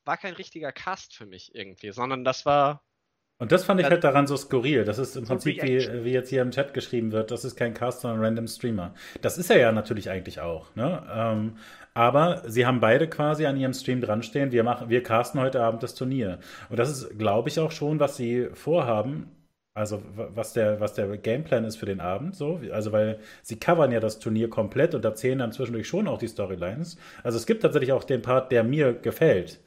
war 0.05 0.17
kein 0.17 0.33
richtiger 0.33 0.71
Cast 0.71 1.13
für 1.13 1.25
mich 1.25 1.53
irgendwie, 1.53 1.91
sondern 1.91 2.23
das 2.23 2.45
war 2.45 2.83
Und 3.41 3.51
das 3.51 3.63
fand 3.63 3.81
ich 3.81 3.87
halt 3.87 4.03
daran 4.03 4.27
so 4.27 4.37
skurril. 4.37 4.85
Das 4.85 4.99
ist 4.99 5.17
im 5.17 5.25
Prinzip, 5.25 5.63
wie, 5.63 6.03
wie, 6.03 6.11
jetzt 6.11 6.29
hier 6.29 6.43
im 6.43 6.51
Chat 6.51 6.75
geschrieben 6.75 7.11
wird, 7.11 7.31
das 7.31 7.43
ist 7.43 7.55
kein 7.55 7.73
Cast, 7.73 8.01
sondern 8.01 8.19
ein 8.19 8.25
Random 8.25 8.47
Streamer. 8.47 8.93
Das 9.21 9.39
ist 9.39 9.49
er 9.49 9.57
ja 9.57 9.71
natürlich 9.71 10.11
eigentlich 10.11 10.41
auch. 10.41 10.67
Ne? 10.75 11.01
Ähm, 11.11 11.53
aber 11.95 12.43
sie 12.45 12.67
haben 12.67 12.79
beide 12.81 13.09
quasi 13.09 13.47
an 13.47 13.57
ihrem 13.57 13.73
Stream 13.73 13.99
dranstehen. 13.99 14.51
Wir, 14.51 14.63
machen, 14.63 14.91
wir 14.91 15.01
casten 15.01 15.41
heute 15.41 15.63
Abend 15.63 15.81
das 15.81 15.95
Turnier. 15.95 16.37
Und 16.69 16.77
das 16.77 16.91
ist, 16.91 17.17
glaube 17.17 17.49
ich, 17.49 17.59
auch 17.59 17.71
schon, 17.71 17.99
was 17.99 18.15
sie 18.15 18.47
vorhaben. 18.53 19.31
Also 19.73 20.03
was 20.13 20.53
der, 20.53 20.79
was 20.79 20.93
der 20.93 21.07
Gameplan 21.17 21.65
ist 21.65 21.77
für 21.77 21.87
den 21.87 21.99
Abend, 21.99 22.35
so. 22.35 22.59
Also 22.71 22.91
weil 22.91 23.17
sie 23.41 23.57
covern 23.57 23.91
ja 23.91 23.99
das 24.01 24.19
Turnier 24.19 24.51
komplett 24.51 24.93
und 24.93 25.03
erzählen 25.03 25.39
dann 25.39 25.51
zwischendurch 25.51 25.87
schon 25.87 26.07
auch 26.07 26.19
die 26.19 26.27
Storylines. 26.27 26.97
Also 27.23 27.39
es 27.39 27.47
gibt 27.47 27.63
tatsächlich 27.63 27.91
auch 27.91 28.03
den 28.03 28.21
Part, 28.21 28.51
der 28.51 28.63
mir 28.63 28.93
gefällt. 28.93 29.61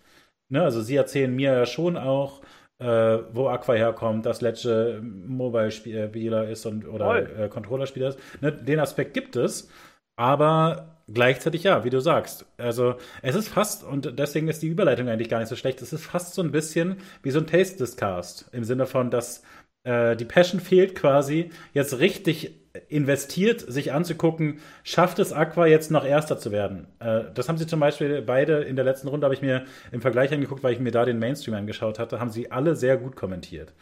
Ne? 0.49 0.63
Also 0.63 0.81
sie 0.81 0.95
erzählen 0.95 1.35
mir 1.35 1.55
ja 1.55 1.67
schon 1.67 1.97
auch, 1.97 2.43
äh, 2.79 3.19
wo 3.33 3.49
Aqua 3.49 3.75
herkommt, 3.75 4.27
dass 4.27 4.41
Lecce 4.41 5.01
Mobile-Spieler 5.03 6.49
ist 6.49 6.67
und 6.67 6.87
oder 6.87 7.39
äh, 7.39 7.49
Controller-Spieler 7.49 8.09
ist. 8.09 8.19
Ne, 8.41 8.53
den 8.53 8.81
Aspekt 8.81 9.15
gibt 9.15 9.37
es, 9.37 9.69
aber 10.17 11.03
gleichzeitig 11.09 11.65
ja, 11.65 11.85
wie 11.85 11.91
du 11.91 12.01
sagst. 12.01 12.47
Also 12.57 12.97
es 13.23 13.35
ist 13.35 13.49
fast, 13.49 13.85
und 13.85 14.19
deswegen 14.19 14.49
ist 14.49 14.63
die 14.63 14.69
Überleitung 14.69 15.09
eigentlich 15.09 15.29
gar 15.29 15.39
nicht 15.39 15.49
so 15.49 15.57
schlecht, 15.57 15.83
es 15.83 15.93
ist 15.93 16.05
fast 16.05 16.35
so 16.35 16.43
ein 16.43 16.53
bisschen 16.53 16.97
wie 17.23 17.31
so 17.31 17.39
ein 17.39 17.47
Taste-Discast. 17.47 18.51
Im 18.53 18.65
Sinne 18.65 18.87
von, 18.87 19.11
dass 19.11 19.43
äh, 19.85 20.17
die 20.17 20.25
Passion 20.25 20.61
fehlt 20.61 20.95
quasi, 20.95 21.51
jetzt 21.73 21.99
richtig 21.99 22.64
investiert, 22.89 23.61
sich 23.61 23.93
anzugucken, 23.93 24.59
schafft 24.83 25.19
es 25.19 25.33
Aqua 25.33 25.67
jetzt 25.67 25.91
noch 25.91 26.05
Erster 26.05 26.39
zu 26.39 26.53
werden? 26.53 26.89
Äh, 26.99 27.25
das 27.35 27.49
haben 27.49 27.59
sie 27.59 27.67
zum 27.67 27.81
Beispiel 27.81 28.23
beide 28.23 28.63
in 28.63 28.77
der 28.77 28.85
letzten 28.85 29.09
Runde, 29.09 29.25
habe 29.25 29.35
ich 29.35 29.43
mir 29.43 29.65
im 29.93 30.01
Vergleich 30.01 30.33
angeguckt, 30.33 30.63
weil 30.63 30.73
ich 30.73 30.81
mir 30.81 30.91
da 30.91 31.05
den 31.05 31.19
Mainstream 31.19 31.55
angeschaut 31.55 31.99
hatte, 31.99 32.21
haben 32.21 32.31
sie 32.31 32.51
alle 32.51 32.77
sehr 32.77 32.97
gut 32.97 33.17
kommentiert. 33.17 33.75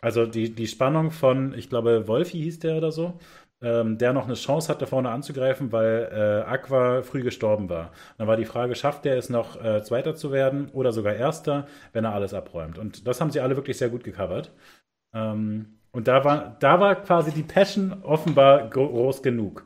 Also 0.00 0.26
die, 0.26 0.54
die 0.54 0.68
Spannung 0.68 1.10
von, 1.10 1.54
ich 1.54 1.68
glaube, 1.68 2.06
Wolfi 2.06 2.38
hieß 2.38 2.60
der 2.60 2.76
oder 2.76 2.92
so, 2.92 3.18
ähm, 3.62 3.98
der 3.98 4.12
noch 4.12 4.26
eine 4.26 4.34
Chance 4.34 4.68
hatte, 4.68 4.86
vorne 4.86 5.10
anzugreifen, 5.10 5.72
weil 5.72 6.08
äh, 6.12 6.48
Aqua 6.48 7.02
früh 7.02 7.22
gestorben 7.22 7.68
war. 7.68 7.86
Und 7.86 8.18
dann 8.18 8.28
war 8.28 8.36
die 8.36 8.44
Frage, 8.44 8.74
schafft 8.74 9.06
er 9.06 9.16
es 9.16 9.30
noch, 9.30 9.62
äh, 9.62 9.82
Zweiter 9.82 10.14
zu 10.14 10.30
werden 10.30 10.68
oder 10.70 10.92
sogar 10.92 11.14
Erster, 11.14 11.66
wenn 11.92 12.04
er 12.04 12.14
alles 12.14 12.34
abräumt? 12.34 12.78
Und 12.78 13.06
das 13.06 13.20
haben 13.20 13.30
sie 13.30 13.40
alle 13.40 13.56
wirklich 13.56 13.78
sehr 13.78 13.88
gut 13.88 14.04
gecovert. 14.04 14.52
Ähm, 15.14 15.75
und 15.96 16.08
da 16.08 16.24
war, 16.24 16.58
da 16.60 16.78
war 16.78 17.02
quasi 17.02 17.32
die 17.32 17.42
Passion 17.42 18.02
offenbar 18.02 18.68
groß 18.68 19.22
genug. 19.22 19.64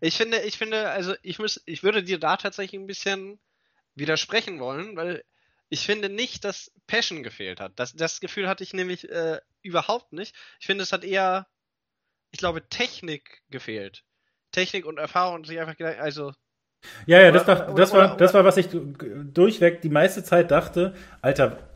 Ich 0.00 0.16
finde, 0.16 0.40
ich 0.40 0.56
finde, 0.56 0.88
also 0.88 1.14
ich 1.20 1.38
muss, 1.38 1.62
ich 1.66 1.82
würde 1.82 2.02
dir 2.02 2.18
da 2.18 2.38
tatsächlich 2.38 2.80
ein 2.80 2.86
bisschen 2.86 3.38
widersprechen 3.94 4.60
wollen, 4.60 4.96
weil 4.96 5.22
ich 5.68 5.84
finde 5.84 6.08
nicht, 6.08 6.46
dass 6.46 6.72
Passion 6.86 7.22
gefehlt 7.22 7.60
hat. 7.60 7.72
Das, 7.76 7.92
das 7.92 8.20
Gefühl 8.20 8.48
hatte 8.48 8.64
ich 8.64 8.72
nämlich 8.72 9.10
äh, 9.10 9.42
überhaupt 9.60 10.14
nicht. 10.14 10.34
Ich 10.58 10.64
finde, 10.64 10.84
es 10.84 10.92
hat 10.94 11.04
eher, 11.04 11.46
ich 12.30 12.38
glaube, 12.38 12.66
Technik 12.66 13.42
gefehlt. 13.50 14.04
Technik 14.52 14.86
und 14.86 14.96
Erfahrung 14.96 15.34
und 15.34 15.46
sich 15.46 15.60
einfach 15.60 15.76
gedacht, 15.76 15.98
also. 15.98 16.32
Ja, 17.04 17.20
ja, 17.20 17.30
das, 17.30 17.42
oder, 17.42 17.54
das, 17.56 17.74
das 17.74 17.92
oder, 17.92 18.00
war, 18.00 18.16
das 18.16 18.32
war, 18.32 18.44
was 18.46 18.56
ich 18.56 18.68
durchweg 18.72 19.82
die 19.82 19.90
meiste 19.90 20.24
Zeit 20.24 20.50
dachte. 20.50 20.94
Alter, 21.20 21.68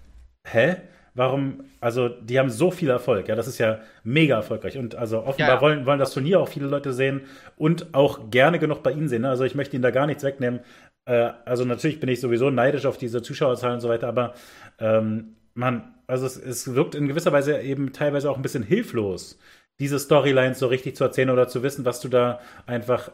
hä? 0.45 0.81
Warum, 1.15 1.65
also 1.81 2.09
die 2.09 2.39
haben 2.39 2.51
so 2.51 2.71
viel 2.71 2.91
Erfolg, 2.91 3.29
ja, 3.29 3.35
das 3.35 3.47
ist 3.47 3.59
ja 3.59 3.81
mega 4.05 4.37
erfolgreich. 4.37 4.79
Und 4.79 4.95
also 4.95 5.25
offenbar 5.25 5.49
ja, 5.49 5.55
ja. 5.57 5.61
Wollen, 5.61 5.87
wollen 5.87 5.99
das 5.99 6.13
Turnier 6.13 6.41
auch 6.41 6.49
viele 6.49 6.67
Leute 6.67 6.93
sehen 6.93 7.23
und 7.57 7.95
auch 7.95 8.31
gerne 8.31 8.59
genug 8.59 8.83
bei 8.83 8.93
ihnen 8.93 9.09
sehen. 9.09 9.23
Ne? 9.23 9.29
Also 9.29 9.45
ich 9.45 9.55
möchte 9.55 9.77
ihnen 9.77 9.83
da 9.83 9.91
gar 9.91 10.07
nichts 10.07 10.25
wegnehmen. 10.25 10.61
Äh, 11.05 11.31
also 11.45 11.65
natürlich 11.65 12.01
bin 12.01 12.09
ich 12.09 12.21
sowieso 12.21 12.51
neidisch 12.51 12.87
auf 12.87 12.99
diese 12.99 13.23
Zuschauerzahlen 13.23 13.75
und 13.75 13.81
so 13.81 13.89
weiter, 13.89 14.09
aber 14.09 14.35
ähm, 14.79 15.37
man, 15.55 15.95
also 16.07 16.27
es, 16.27 16.37
es 16.37 16.75
wirkt 16.75 16.95
in 16.95 17.09
gewisser 17.09 17.33
Weise 17.33 17.61
eben 17.61 17.93
teilweise 17.93 18.31
auch 18.31 18.37
ein 18.37 18.43
bisschen 18.43 18.63
hilflos, 18.63 19.39
diese 19.81 19.99
Storylines 19.99 20.59
so 20.59 20.67
richtig 20.67 20.97
zu 20.97 21.05
erzählen 21.05 21.31
oder 21.31 21.49
zu 21.49 21.63
wissen, 21.63 21.85
was 21.85 22.01
du 22.01 22.09
da 22.09 22.41
einfach 22.67 23.11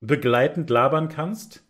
begleitend 0.00 0.68
labern 0.68 1.08
kannst, 1.08 1.64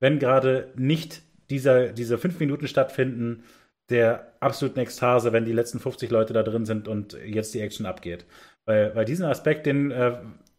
wenn 0.00 0.18
gerade 0.18 0.72
nicht 0.76 1.22
dieser, 1.50 1.88
diese 1.92 2.18
fünf 2.18 2.38
Minuten 2.38 2.68
stattfinden, 2.68 3.44
der 3.92 4.32
absoluten 4.40 4.80
Ekstase, 4.80 5.32
wenn 5.32 5.44
die 5.44 5.52
letzten 5.52 5.78
50 5.78 6.10
Leute 6.10 6.32
da 6.32 6.42
drin 6.42 6.64
sind 6.64 6.88
und 6.88 7.16
jetzt 7.24 7.54
die 7.54 7.60
Action 7.60 7.86
abgeht. 7.86 8.26
Weil, 8.64 8.94
weil 8.94 9.04
diesen 9.04 9.24
Aspekt, 9.24 9.66
den, 9.66 9.90
äh, 9.90 10.14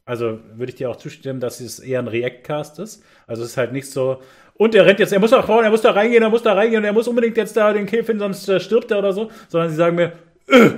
also 0.05 0.39
würde 0.55 0.71
ich 0.71 0.75
dir 0.75 0.89
auch 0.89 0.95
zustimmen, 0.95 1.39
dass 1.39 1.59
es 1.59 1.79
eher 1.79 1.99
ein 1.99 2.07
React-Cast 2.07 2.79
ist. 2.79 3.03
Also 3.27 3.43
es 3.43 3.49
ist 3.49 3.57
halt 3.57 3.73
nicht 3.73 3.89
so, 3.89 4.21
und 4.55 4.75
er 4.75 4.85
rennt 4.85 4.99
jetzt, 4.99 5.11
er 5.11 5.19
muss 5.19 5.31
da 5.31 5.41
vorne, 5.41 5.67
er 5.67 5.71
muss 5.71 5.81
da 5.81 5.91
reingehen, 5.91 6.23
er 6.23 6.29
muss 6.29 6.43
da 6.43 6.53
reingehen 6.53 6.81
und 6.81 6.85
er 6.85 6.93
muss 6.93 7.07
unbedingt 7.07 7.35
jetzt 7.37 7.57
da 7.57 7.73
den 7.73 7.85
Kill 7.85 8.03
finden, 8.03 8.19
sonst 8.19 8.47
äh, 8.47 8.59
stirbt 8.59 8.91
er 8.91 8.99
oder 8.99 9.13
so, 9.13 9.31
sondern 9.47 9.69
sie 9.69 9.75
sagen 9.75 9.95
mir, 9.95 10.13
äh, 10.47 10.69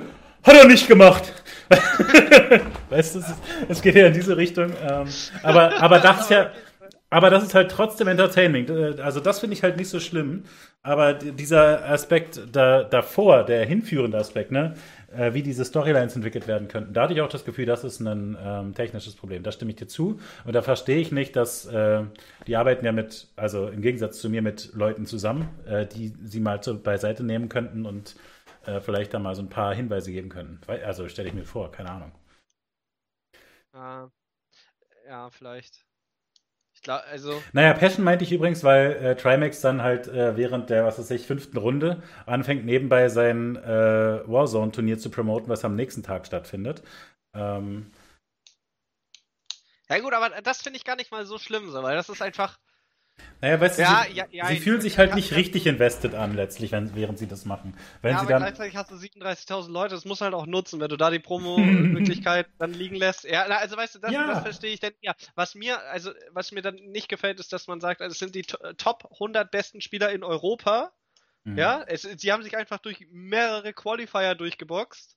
hat 0.44 0.56
er 0.56 0.68
nicht 0.68 0.88
gemacht. 0.88 1.34
weißt 2.90 3.16
du, 3.16 3.20
es 3.68 3.82
geht 3.82 3.96
ja 3.96 4.08
in 4.08 4.14
diese 4.14 4.38
Richtung. 4.38 4.72
Ähm, 4.88 5.08
aber, 5.44 5.82
aber 5.82 6.00
das 6.00 6.22
ist 6.22 6.30
ja, 6.30 6.52
aber 7.16 7.30
das 7.30 7.44
ist 7.44 7.56
halt 7.56 7.72
trotzdem 7.72 8.10
Entertainment. 8.10 8.70
Äh, 8.70 9.02
also 9.02 9.22
das 9.22 9.40
finde 9.40 9.56
ich 9.56 9.64
halt 9.64 9.78
nicht 9.78 9.88
so 9.88 10.02
schlimm. 10.02 10.44
Aber 10.84 11.14
dieser 11.14 11.88
Aspekt 11.90 12.42
da, 12.52 12.84
davor, 12.84 13.46
der 13.46 13.66
hinführende 13.66 14.18
Aspekt, 14.18 14.52
ne, 14.52 14.74
äh, 15.16 15.34
wie 15.34 15.42
diese 15.42 15.64
Storylines 15.64 16.18
entwickelt 16.18 16.46
werden 16.46 16.68
könnten, 16.68 16.94
da 16.94 17.04
hatte 17.04 17.14
ich 17.14 17.22
auch 17.22 17.30
das 17.30 17.46
Gefühl, 17.46 17.66
das 17.66 17.86
ist 17.86 18.02
ein 18.02 18.38
ähm, 18.44 18.76
technisches 18.76 19.16
Problem. 19.16 19.44
Da 19.44 19.54
stimme 19.54 19.72
ich 19.72 19.78
dir 19.78 19.88
zu. 19.88 20.20
Und 20.44 20.54
da 20.54 20.62
verstehe 20.62 20.98
ich 20.98 21.14
nicht, 21.14 21.38
dass 21.38 21.66
äh, 21.68 22.04
die 22.48 22.58
arbeiten 22.58 22.84
ja 22.86 22.92
mit, 22.92 23.30
also 23.38 23.70
im 23.70 23.82
Gegensatz 23.82 24.20
zu 24.20 24.30
mir, 24.30 24.42
mit 24.42 24.74
Leuten 24.74 25.06
zusammen, 25.06 25.48
äh, 25.66 25.86
die 25.86 26.14
sie 26.22 26.42
mal 26.42 26.62
so 26.62 26.78
beiseite 26.78 27.24
nehmen 27.24 27.48
könnten 27.48 27.86
und 27.86 28.18
äh, 28.66 28.82
vielleicht 28.82 29.14
da 29.14 29.20
mal 29.20 29.36
so 29.36 29.42
ein 29.42 29.50
paar 29.50 29.74
Hinweise 29.74 30.12
geben 30.12 30.28
könnten. 30.28 30.60
Also 30.70 31.08
stelle 31.08 31.30
ich 31.30 31.34
mir 31.34 31.46
vor, 31.46 31.72
keine 31.72 31.92
Ahnung. 31.92 32.12
Uh, 33.74 34.10
ja, 35.08 35.30
vielleicht 35.30 35.85
glaub, 36.86 37.02
also. 37.12 37.44
Naja, 37.52 37.74
Passion 37.74 38.06
meinte 38.06 38.24
ich 38.24 38.32
übrigens, 38.32 38.64
weil 38.64 38.94
äh, 38.94 39.16
Trimax 39.16 39.60
dann 39.60 39.82
halt 39.82 40.08
äh, 40.08 40.38
während 40.38 40.70
der, 40.70 40.86
was 40.86 40.98
weiß 40.98 41.12
ich, 41.12 41.28
fünften 41.28 41.58
Runde 41.58 42.02
anfängt, 42.26 42.64
nebenbei 42.64 43.10
sein 43.10 43.58
äh, 43.58 44.22
Warzone-Turnier 44.26 44.98
zu 44.98 45.10
promoten, 45.10 45.50
was 45.50 45.66
am 45.66 45.76
nächsten 45.76 46.04
Tag 46.04 46.26
stattfindet. 46.26 46.82
Ähm, 47.34 47.92
ja 49.90 50.00
gut, 50.00 50.14
aber 50.14 50.30
das 50.42 50.62
finde 50.62 50.78
ich 50.78 50.86
gar 50.86 50.96
nicht 50.96 51.12
mal 51.12 51.26
so 51.26 51.38
schlimm, 51.38 51.70
so, 51.70 51.84
weil 51.84 51.96
das 51.96 52.10
ist 52.10 52.22
einfach, 52.22 52.58
naja, 53.46 53.62
weißt 53.62 53.78
ja, 53.78 54.04
du, 54.04 54.10
sie, 54.10 54.18
ja, 54.18 54.26
ja, 54.32 54.48
sie 54.48 54.58
fühlen 54.58 54.82
sich 54.82 54.98
halt 54.98 55.14
nicht 55.14 55.36
richtig 55.36 55.68
invested 55.68 56.16
an, 56.16 56.34
letztlich, 56.34 56.72
wenn, 56.72 56.96
während 56.96 57.20
sie 57.20 57.28
das 57.28 57.46
machen. 57.46 57.78
Wenn 58.02 58.14
ja, 58.14 58.18
sie 58.18 58.24
aber 58.24 58.34
dann 58.34 58.42
gleichzeitig 58.42 58.76
hast 58.76 58.90
du 58.90 58.96
37.000 58.96 59.72
Leute, 59.72 59.94
das 59.94 60.06
muss 60.06 60.22
halt 60.22 60.34
auch 60.34 60.48
nutzen, 60.48 60.80
wenn 60.80 60.90
du 60.90 60.98
da 60.98 61.12
die 61.12 61.20
Promo-Möglichkeit 61.20 62.48
dann 62.58 62.74
liegen 62.74 62.96
lässt. 62.96 63.24
Ja, 63.24 63.44
also 63.44 63.78
weißt 63.78 63.96
du, 63.96 64.00
das, 64.00 64.12
das 64.12 64.42
verstehe 64.42 64.74
ich 64.74 64.80
denn, 64.80 64.94
ja. 65.02 65.14
Was 65.36 65.54
mir, 65.54 65.80
also, 65.90 66.12
was 66.32 66.52
mir 66.54 66.62
dann 66.62 66.76
nicht 66.76 67.08
gefällt, 67.08 67.40
ist, 67.40 67.54
dass 67.54 67.68
man 67.68 67.80
sagt, 67.80 68.02
also, 68.02 68.14
es 68.14 68.20
sind 68.20 68.34
die 68.34 68.44
Top 68.78 69.08
100 69.12 69.52
besten 69.52 69.80
Spieler 69.80 70.12
in 70.12 70.24
Europa. 70.24 70.92
Mhm. 71.44 71.58
Ja, 71.58 71.84
es, 71.86 72.02
sie 72.02 72.32
haben 72.32 72.42
sich 72.42 72.58
einfach 72.58 72.80
durch 72.80 73.06
mehrere 73.12 73.74
Qualifier 73.74 74.34
durchgeboxt. 74.34 75.16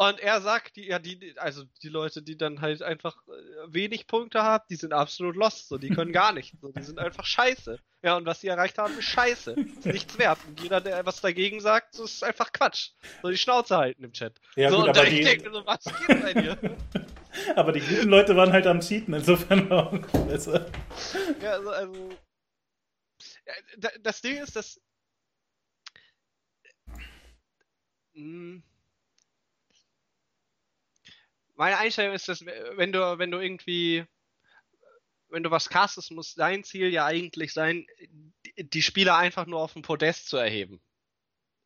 Und 0.00 0.18
er 0.18 0.40
sagt, 0.40 0.76
die, 0.76 0.86
ja, 0.86 0.98
die, 0.98 1.34
also 1.36 1.64
die 1.82 1.90
Leute, 1.90 2.22
die 2.22 2.38
dann 2.38 2.62
halt 2.62 2.82
einfach 2.82 3.18
äh, 3.28 3.30
wenig 3.66 4.06
Punkte 4.06 4.42
haben, 4.42 4.64
die 4.70 4.76
sind 4.76 4.94
absolut 4.94 5.36
lost, 5.36 5.68
so, 5.68 5.76
die 5.76 5.90
können 5.90 6.10
gar 6.10 6.32
nicht, 6.32 6.54
so, 6.58 6.72
die 6.72 6.82
sind 6.82 6.98
einfach 6.98 7.26
scheiße. 7.26 7.78
Ja, 8.02 8.16
und 8.16 8.24
was 8.24 8.40
sie 8.40 8.48
erreicht 8.48 8.78
haben, 8.78 8.98
ist 8.98 9.04
scheiße. 9.04 9.52
Ist 9.52 9.84
nichts 9.84 10.18
wert. 10.18 10.38
Und 10.48 10.58
jeder, 10.62 10.80
der 10.80 11.04
was 11.04 11.20
dagegen 11.20 11.60
sagt, 11.60 11.94
so 11.96 12.04
ist 12.04 12.24
einfach 12.24 12.50
Quatsch. 12.50 12.92
So 13.20 13.28
die 13.28 13.36
Schnauze 13.36 13.76
halten 13.76 14.02
im 14.02 14.14
Chat. 14.14 14.40
Ja, 14.56 14.70
so, 14.70 14.76
gut, 14.76 14.88
und 14.88 14.96
aber 14.96 15.06
die... 15.06 15.20
denke 15.20 15.52
so, 15.52 15.66
was 15.66 15.84
geht 15.84 16.22
bei 16.22 16.32
dir? 16.32 16.58
aber 17.56 17.72
die 17.72 17.80
guten 17.80 18.08
Leute 18.08 18.34
waren 18.34 18.52
halt 18.54 18.66
am 18.66 18.80
Cheaten, 18.80 19.12
insofern 19.12 19.70
auch 19.70 19.92
besser. 20.26 20.70
Ja, 21.42 21.50
also, 21.50 21.70
also 21.72 22.08
das 24.00 24.22
Ding 24.22 24.38
ist, 24.38 24.56
dass. 24.56 24.80
Hm, 28.14 28.62
meine 31.60 31.76
Einstellung 31.76 32.14
ist, 32.14 32.26
dass 32.26 32.44
wenn 32.46 32.90
du, 32.90 33.18
wenn 33.18 33.30
du 33.30 33.38
irgendwie, 33.38 34.06
wenn 35.28 35.42
du 35.42 35.50
was 35.50 35.68
castest, 35.68 36.10
muss 36.10 36.34
dein 36.34 36.64
Ziel 36.64 36.88
ja 36.88 37.04
eigentlich 37.04 37.52
sein, 37.52 37.86
die 38.56 38.80
Spieler 38.80 39.18
einfach 39.18 39.44
nur 39.44 39.60
auf 39.60 39.74
den 39.74 39.82
Podest 39.82 40.30
zu 40.30 40.38
erheben. 40.38 40.80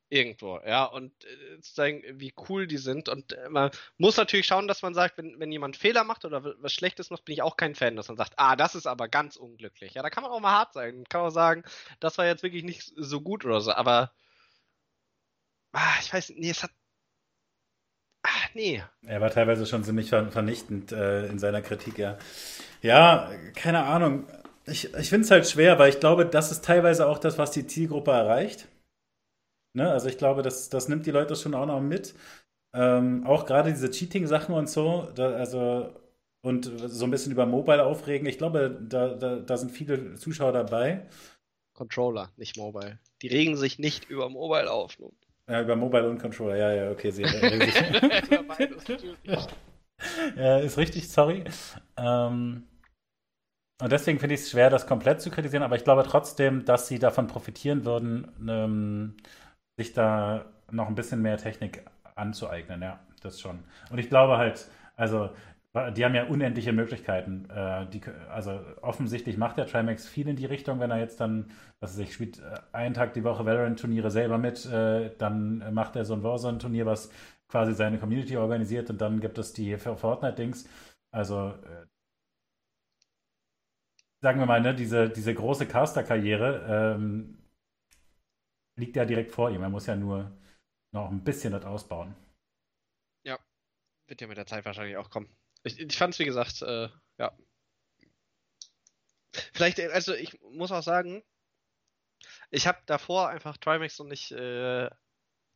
Irgendwo, 0.08 0.58
ja, 0.66 0.84
und 0.84 1.12
äh, 1.24 1.60
zu 1.60 1.74
zeigen, 1.74 2.02
wie 2.20 2.34
cool 2.48 2.66
die 2.66 2.76
sind. 2.76 3.08
Und 3.08 3.34
äh, 3.34 3.48
man 3.48 3.70
muss 3.96 4.16
natürlich 4.16 4.46
schauen, 4.46 4.66
dass 4.66 4.82
man 4.82 4.94
sagt, 4.94 5.16
wenn, 5.16 5.38
wenn 5.38 5.52
jemand 5.52 5.76
Fehler 5.76 6.02
macht 6.02 6.24
oder 6.24 6.44
was 6.58 6.72
Schlechtes 6.72 7.10
macht, 7.10 7.24
bin 7.24 7.32
ich 7.32 7.42
auch 7.42 7.56
kein 7.56 7.76
Fan, 7.76 7.94
dass 7.94 8.08
man 8.08 8.16
sagt, 8.16 8.34
ah, 8.36 8.56
das 8.56 8.74
ist 8.74 8.86
aber 8.86 9.08
ganz 9.08 9.36
unglücklich. 9.36 9.94
Ja, 9.94 10.02
da 10.02 10.10
kann 10.10 10.24
man 10.24 10.32
auch 10.32 10.40
mal 10.40 10.50
hart 10.50 10.72
sein. 10.72 11.04
Kann 11.08 11.22
man 11.22 11.30
sagen, 11.30 11.62
das 12.00 12.18
war 12.18 12.26
jetzt 12.26 12.42
wirklich 12.42 12.64
nicht 12.64 12.92
so 12.96 13.20
gut 13.20 13.44
oder 13.44 13.60
so, 13.60 13.72
aber 13.72 14.12
ah, 15.72 15.94
ich 16.00 16.12
weiß, 16.12 16.30
nee, 16.36 16.50
es 16.50 16.64
hat 16.64 16.72
Ach, 18.24 18.48
nee. 18.54 18.82
Er 19.02 19.20
war 19.20 19.30
teilweise 19.30 19.66
schon 19.66 19.84
ziemlich 19.84 20.08
vernichtend 20.08 20.92
äh, 20.92 21.26
in 21.26 21.38
seiner 21.38 21.60
Kritik, 21.60 21.98
ja. 21.98 22.18
Ja, 22.80 23.30
keine 23.54 23.84
Ahnung. 23.84 24.26
Ich, 24.66 24.94
ich 24.94 25.10
finde 25.10 25.26
es 25.26 25.30
halt 25.30 25.46
schwer, 25.46 25.78
weil 25.78 25.90
ich 25.90 26.00
glaube, 26.00 26.24
das 26.24 26.50
ist 26.50 26.64
teilweise 26.64 27.06
auch 27.06 27.18
das, 27.18 27.36
was 27.36 27.50
die 27.50 27.66
Zielgruppe 27.66 28.12
erreicht. 28.12 28.66
Ne? 29.74 29.90
Also 29.90 30.08
ich 30.08 30.16
glaube, 30.16 30.42
das, 30.42 30.70
das 30.70 30.88
nimmt 30.88 31.04
die 31.04 31.10
Leute 31.10 31.36
schon 31.36 31.54
auch 31.54 31.66
noch 31.66 31.80
mit. 31.80 32.14
Ähm, 32.74 33.26
auch 33.26 33.44
gerade 33.44 33.70
diese 33.70 33.90
Cheating-Sachen 33.90 34.54
und 34.54 34.70
so, 34.70 35.08
da, 35.14 35.32
also 35.32 35.94
und 36.42 36.70
so 36.86 37.04
ein 37.04 37.10
bisschen 37.10 37.32
über 37.32 37.46
Mobile 37.46 37.84
aufregen. 37.84 38.26
Ich 38.26 38.38
glaube, 38.38 38.78
da, 38.88 39.08
da, 39.14 39.36
da 39.36 39.56
sind 39.56 39.70
viele 39.70 40.14
Zuschauer 40.16 40.52
dabei. 40.52 41.06
Controller, 41.74 42.30
nicht 42.36 42.56
Mobile. 42.56 42.98
Die 43.22 43.28
regen 43.28 43.56
sich 43.56 43.78
nicht 43.78 44.08
über 44.08 44.28
Mobile 44.28 44.70
auf. 44.70 44.98
Nun. 44.98 45.12
Ja, 45.48 45.60
über 45.60 45.76
Mobile 45.76 46.08
und 46.08 46.18
Controller, 46.18 46.56
ja, 46.56 46.72
ja, 46.72 46.90
okay, 46.90 47.10
sich. 47.10 47.26
ja, 50.36 50.58
ist 50.58 50.78
richtig, 50.78 51.10
sorry. 51.10 51.44
Ähm, 51.98 52.64
und 53.82 53.92
deswegen 53.92 54.18
finde 54.18 54.36
ich 54.36 54.42
es 54.42 54.50
schwer, 54.50 54.70
das 54.70 54.86
komplett 54.86 55.20
zu 55.20 55.30
kritisieren, 55.30 55.62
aber 55.62 55.76
ich 55.76 55.84
glaube 55.84 56.04
trotzdem, 56.04 56.64
dass 56.64 56.88
sie 56.88 56.98
davon 56.98 57.26
profitieren 57.26 57.84
würden, 57.84 58.28
ähm, 58.48 59.16
sich 59.76 59.92
da 59.92 60.46
noch 60.70 60.88
ein 60.88 60.94
bisschen 60.94 61.20
mehr 61.20 61.36
Technik 61.36 61.84
anzueignen, 62.14 62.80
ja, 62.82 63.00
das 63.20 63.40
schon. 63.40 63.58
Und 63.90 63.98
ich 63.98 64.08
glaube 64.08 64.38
halt, 64.38 64.68
also 64.96 65.30
die 65.74 66.04
haben 66.04 66.14
ja 66.14 66.24
unendliche 66.26 66.72
Möglichkeiten. 66.72 67.50
Äh, 67.50 67.88
die, 67.90 68.00
also 68.30 68.60
offensichtlich 68.80 69.36
macht 69.36 69.56
der 69.56 69.66
Trimax 69.66 70.06
viel 70.06 70.28
in 70.28 70.36
die 70.36 70.46
Richtung, 70.46 70.78
wenn 70.78 70.90
er 70.90 70.98
jetzt 70.98 71.20
dann, 71.20 71.50
was 71.80 71.92
weiß 71.94 71.98
ich, 71.98 72.14
spielt 72.14 72.38
äh, 72.38 72.60
einen 72.72 72.94
Tag 72.94 73.12
die 73.14 73.24
Woche 73.24 73.44
Valorant-Turniere 73.44 74.10
selber 74.10 74.38
mit, 74.38 74.64
äh, 74.66 75.10
dann 75.18 75.74
macht 75.74 75.96
er 75.96 76.04
so 76.04 76.14
ein 76.14 76.22
Warzone-Turnier, 76.22 76.86
was 76.86 77.10
quasi 77.48 77.74
seine 77.74 77.98
Community 77.98 78.36
organisiert 78.36 78.88
und 78.90 79.00
dann 79.00 79.20
gibt 79.20 79.36
es 79.38 79.52
die 79.52 79.76
Fortnite-Dings. 79.76 80.68
Also 81.10 81.54
sagen 84.24 84.38
wir 84.38 84.46
mal, 84.46 84.60
ne, 84.60 84.74
diese, 84.74 85.10
diese 85.10 85.34
große 85.34 85.66
Caster-Karriere 85.66 86.94
ähm, 86.96 87.36
liegt 88.76 88.96
ja 88.96 89.04
direkt 89.04 89.32
vor 89.32 89.50
ihm. 89.50 89.62
Er 89.62 89.68
muss 89.68 89.86
ja 89.86 89.96
nur 89.96 90.32
noch 90.92 91.10
ein 91.10 91.22
bisschen 91.22 91.52
das 91.52 91.64
ausbauen. 91.64 92.14
Ja, 93.24 93.38
wird 94.06 94.20
ja 94.20 94.26
mit 94.26 94.38
der 94.38 94.46
Zeit 94.46 94.64
wahrscheinlich 94.64 94.96
auch 94.96 95.10
kommen. 95.10 95.28
Ich, 95.64 95.80
ich 95.80 95.96
fand 95.96 96.14
es, 96.14 96.20
wie 96.20 96.24
gesagt, 96.24 96.62
äh, 96.62 96.88
ja. 97.18 97.36
Vielleicht, 99.52 99.80
also 99.80 100.14
ich 100.14 100.40
muss 100.42 100.70
auch 100.70 100.82
sagen, 100.82 101.24
ich 102.50 102.66
habe 102.66 102.78
davor 102.86 103.28
einfach 103.28 103.56
Trimax 103.56 103.98
noch 103.98 104.06
nicht 104.06 104.30
äh, 104.30 104.88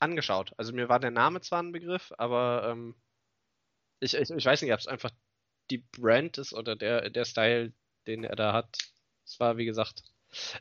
angeschaut. 0.01 0.53
Also 0.57 0.73
mir 0.73 0.89
war 0.89 0.99
der 0.99 1.11
Name 1.11 1.41
zwar 1.41 1.63
ein 1.63 1.73
Begriff, 1.73 2.13
aber 2.19 2.69
ähm, 2.71 2.97
ich, 4.01 4.15
ich, 4.15 4.31
ich 4.31 4.45
weiß 4.45 4.63
nicht, 4.63 4.73
ob 4.73 4.81
es 4.81 4.87
einfach 4.87 5.11
die 5.71 5.79
Brand 5.79 6.39
ist 6.39 6.55
oder 6.55 6.77
der, 6.77 7.11
der 7.11 7.25
Style, 7.25 7.73
den 8.07 8.25
er 8.25 8.37
da 8.37 8.53
hat. 8.53 8.77
Es 9.25 9.39
war, 9.39 9.59
wie 9.59 9.67
gesagt, 9.67 10.03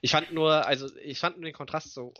ich 0.01 0.11
fand 0.11 0.31
nur, 0.31 0.65
also 0.65 0.93
ich 0.97 1.19
fand 1.19 1.37
nur 1.37 1.45
den 1.45 1.53
Kontrast 1.53 1.93
so, 1.93 2.13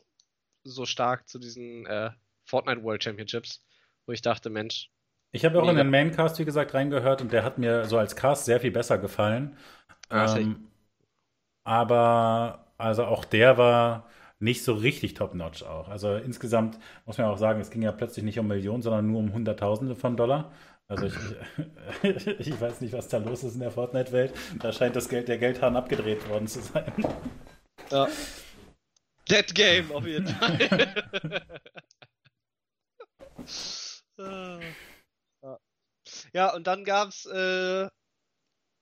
so 0.64 0.86
stark 0.86 1.28
zu 1.28 1.40
diesen 1.40 1.86
äh, 1.86 2.12
Fortnite 2.45 2.84
World 2.84 3.04
Championships, 3.04 3.66
wo 4.06 4.14
ich 4.14 4.22
dachte, 4.22 4.49
Mensch. 4.49 4.90
Ich 5.38 5.45
habe 5.45 5.59
auch 5.59 5.61
mega. 5.61 5.73
in 5.73 5.77
den 5.77 5.89
Maincast, 5.91 6.39
wie 6.39 6.45
gesagt, 6.45 6.73
reingehört 6.73 7.22
und 7.22 7.31
der 7.31 7.43
hat 7.43 7.59
mir 7.59 7.85
so 7.85 7.99
als 7.99 8.15
Cast 8.15 8.45
sehr 8.45 8.59
viel 8.59 8.72
besser 8.72 8.97
gefallen. 8.97 9.55
Ah, 10.09 10.35
ähm, 10.35 10.68
aber 11.64 12.65
also 12.80 13.05
auch 13.05 13.23
der 13.23 13.59
war 13.59 14.09
nicht 14.39 14.64
so 14.64 14.73
richtig 14.73 15.14
top-notch 15.14 15.61
auch. 15.61 15.89
Also 15.89 16.15
insgesamt 16.15 16.80
muss 17.05 17.19
man 17.19 17.27
auch 17.27 17.38
sagen, 17.38 17.61
es 17.61 17.69
ging 17.69 17.84
ja 17.84 17.91
plötzlich 17.91 18.26
nicht 18.26 18.39
um 18.39 18.47
Millionen, 18.47 18.81
sondern 18.81 19.05
nur 19.05 19.19
um 19.19 19.31
Hunderttausende 19.31 19.95
von 19.95 20.18
Dollar. 20.18 20.51
Also 20.88 21.05
ich, 21.05 21.14
ich 22.39 22.59
weiß 22.59 22.81
nicht, 22.81 22.93
was 22.93 23.07
da 23.07 23.19
los 23.19 23.43
ist 23.43 23.53
in 23.53 23.59
der 23.59 23.69
Fortnite-Welt. 23.69 24.34
Da 24.57 24.72
scheint 24.72 24.95
das 24.95 25.07
Geld, 25.07 25.27
der 25.27 25.38
Geldhahn 25.38 25.76
abgedreht 25.76 26.27
worden 26.30 26.47
zu 26.47 26.61
sein. 26.61 26.91
Ja. 27.91 28.07
Dead 29.30 29.53
Game 29.53 29.91
auf 29.91 30.07
jeden 30.07 30.26
Fall. 30.26 30.93
ja, 36.34 36.54
und 36.54 36.68
dann 36.68 36.84
gab's 36.84 37.26
äh, 37.26 37.88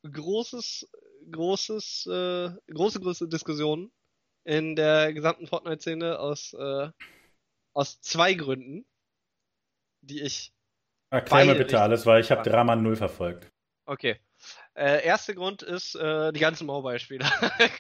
großes, 0.10 0.90
großes, 1.32 2.08
äh, 2.08 2.52
große, 2.72 3.00
große 3.00 3.28
Diskussionen 3.28 3.92
in 4.44 4.76
der 4.76 5.14
gesamten 5.14 5.48
Fortnite-Szene 5.48 6.20
aus, 6.20 6.54
äh, 6.54 6.90
aus 7.74 8.00
zwei 8.02 8.34
Gründen, 8.34 8.86
die 10.02 10.22
ich 10.22 10.54
Erklär 11.10 11.46
mir 11.46 11.56
bitte 11.56 11.80
alles, 11.82 12.06
weil 12.06 12.22
ich 12.22 12.32
habe 12.32 12.48
Drama 12.48 12.76
Null 12.76 12.96
verfolgt. 12.96 13.52
Okay. 13.86 14.20
Äh, 14.74 15.06
erster 15.06 15.34
Grund 15.34 15.62
ist 15.62 15.96
äh, 15.96 16.34
die 16.34 16.40
ganzen 16.40 16.66
Mobile-Spieler. 16.66 17.30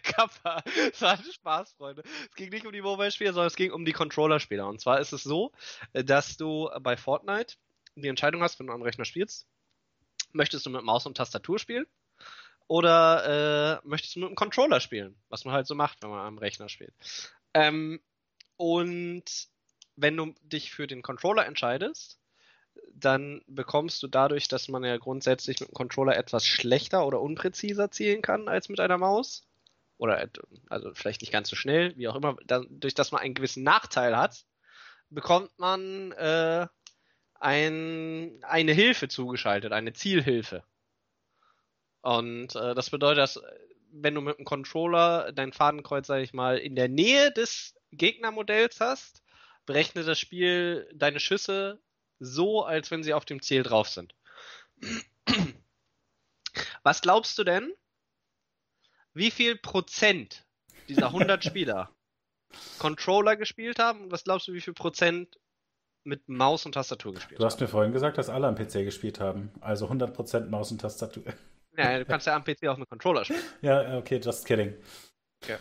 Kappa. 0.04 0.64
Es 0.92 1.02
war 1.02 1.18
Spaß, 1.18 1.74
Freunde. 1.74 2.04
Es 2.30 2.36
ging 2.36 2.50
nicht 2.50 2.66
um 2.66 2.72
die 2.72 2.82
Mobile-Spieler, 2.82 3.34
sondern 3.34 3.48
es 3.48 3.56
ging 3.56 3.72
um 3.72 3.84
die 3.84 3.92
Controller-Spieler. 3.92 4.68
Und 4.68 4.80
zwar 4.80 5.00
ist 5.00 5.12
es 5.12 5.24
so, 5.24 5.52
äh, 5.94 6.04
dass 6.04 6.38
du 6.38 6.70
bei 6.82 6.96
Fortnite 6.96 7.56
die 7.96 8.08
Entscheidung 8.08 8.42
hast, 8.42 8.60
wenn 8.60 8.68
du 8.68 8.74
am 8.74 8.82
Rechner 8.82 9.06
spielst, 9.06 9.48
möchtest 10.32 10.66
du 10.66 10.70
mit 10.70 10.84
Maus 10.84 11.06
und 11.06 11.18
Tastatur 11.18 11.60
spielen 11.60 11.86
oder 12.68 13.82
äh, 13.84 13.88
möchtest 13.88 14.16
du 14.16 14.20
mit 14.20 14.28
einem 14.28 14.36
Controller 14.36 14.80
spielen, 14.80 15.16
was 15.30 15.46
man 15.46 15.54
halt 15.54 15.68
so 15.68 15.76
macht, 15.76 16.02
wenn 16.02 16.10
man 16.10 16.26
am 16.26 16.38
Rechner 16.38 16.70
spielt. 16.70 16.94
Ähm, 17.54 18.02
und 18.58 19.24
wenn 19.96 20.18
du 20.18 20.34
dich 20.42 20.72
für 20.72 20.88
den 20.88 21.02
Controller 21.02 21.46
entscheidest, 21.46 22.20
dann 22.94 23.42
bekommst 23.48 24.02
du 24.04 24.08
dadurch, 24.08 24.48
dass 24.48 24.68
man 24.68 24.84
ja 24.84 24.98
grundsätzlich 24.98 25.60
mit 25.60 25.70
dem 25.70 25.74
Controller 25.74 26.18
etwas 26.18 26.46
schlechter 26.46 27.06
oder 27.06 27.22
unpräziser 27.22 27.92
zielen 27.92 28.22
kann 28.22 28.48
als 28.48 28.70
mit 28.70 28.80
einer 28.80 28.98
Maus. 28.98 29.48
Oder 29.98 30.30
also 30.70 30.94
vielleicht 30.94 31.22
nicht 31.22 31.32
ganz 31.32 31.50
so 31.50 31.56
schnell, 31.56 31.96
wie 31.98 32.08
auch 32.10 32.16
immer, 32.16 32.36
dadurch, 32.46 32.94
dass 32.96 33.12
man 33.12 33.22
einen 33.22 33.34
gewissen 33.34 33.64
Nachteil 33.64 34.18
hat, 34.18 34.46
bekommt 35.10 35.58
man 35.58 36.12
äh, 36.14 36.68
ein, 37.46 38.44
eine 38.44 38.74
Hilfe 38.74 39.08
zugeschaltet, 39.08 39.72
eine 39.72 39.94
Zielhilfe. 39.94 40.64
Und 42.02 42.56
äh, 42.56 42.74
das 42.74 42.90
bedeutet, 42.90 43.20
dass 43.20 43.40
wenn 43.92 44.16
du 44.16 44.22
mit 44.22 44.40
dem 44.40 44.46
Controller 44.46 45.32
dein 45.32 45.54
Fadenkreuz, 45.54 46.08
sag 46.08 46.24
ich 46.24 46.34
mal, 46.34 46.58
in 46.58 46.76
der 46.76 46.90
Nähe 46.90 47.32
des 47.32 47.76
Gegnermodells 47.92 48.82
hast, 48.82 49.22
berechnet 49.68 50.08
das 50.08 50.20
Spiel 50.20 50.90
deine 50.96 51.20
Schüsse 51.20 51.80
so, 52.20 52.64
als 52.64 52.90
wenn 52.90 53.04
sie 53.04 53.14
auf 53.14 53.26
dem 53.26 53.44
Ziel 53.44 53.62
drauf 53.62 53.90
sind. 53.90 54.16
Was 56.82 57.02
glaubst 57.02 57.38
du 57.38 57.44
denn, 57.44 57.72
wie 59.14 59.30
viel 59.30 59.56
Prozent 59.56 60.48
dieser 60.88 61.08
100 61.08 61.44
Spieler 61.46 61.96
Controller 62.80 63.36
gespielt 63.36 63.78
haben 63.78 64.02
und 64.02 64.12
was 64.12 64.24
glaubst 64.24 64.48
du, 64.48 64.54
wie 64.54 64.62
viel 64.62 64.74
Prozent 64.74 65.38
mit 66.06 66.28
Maus 66.30 66.66
und 66.66 66.74
Tastatur 66.74 67.14
gespielt? 67.14 67.40
Du 67.40 67.46
hast 67.46 67.60
mir 67.60 67.68
vorhin 67.68 67.92
gesagt, 67.92 68.18
dass 68.18 68.30
alle 68.30 68.48
am 68.48 68.56
PC 68.56 68.84
gespielt 68.84 69.20
haben. 69.20 69.52
Also 69.62 69.88
100% 69.88 70.50
Maus 70.50 70.72
und 70.72 70.82
Tastatur. 70.82 71.24
Ja, 71.78 71.98
du 72.00 72.06
kannst 72.06 72.28
ja 72.28 72.36
am 72.36 72.44
PC 72.44 72.68
auch 72.68 72.78
mit 72.78 72.90
Controller 72.90 73.26
spielen. 73.26 73.42
Ja, 73.62 73.98
okay, 73.98 74.20
just 74.24 74.46
kidding. 74.46 74.74
Okay. 75.44 75.58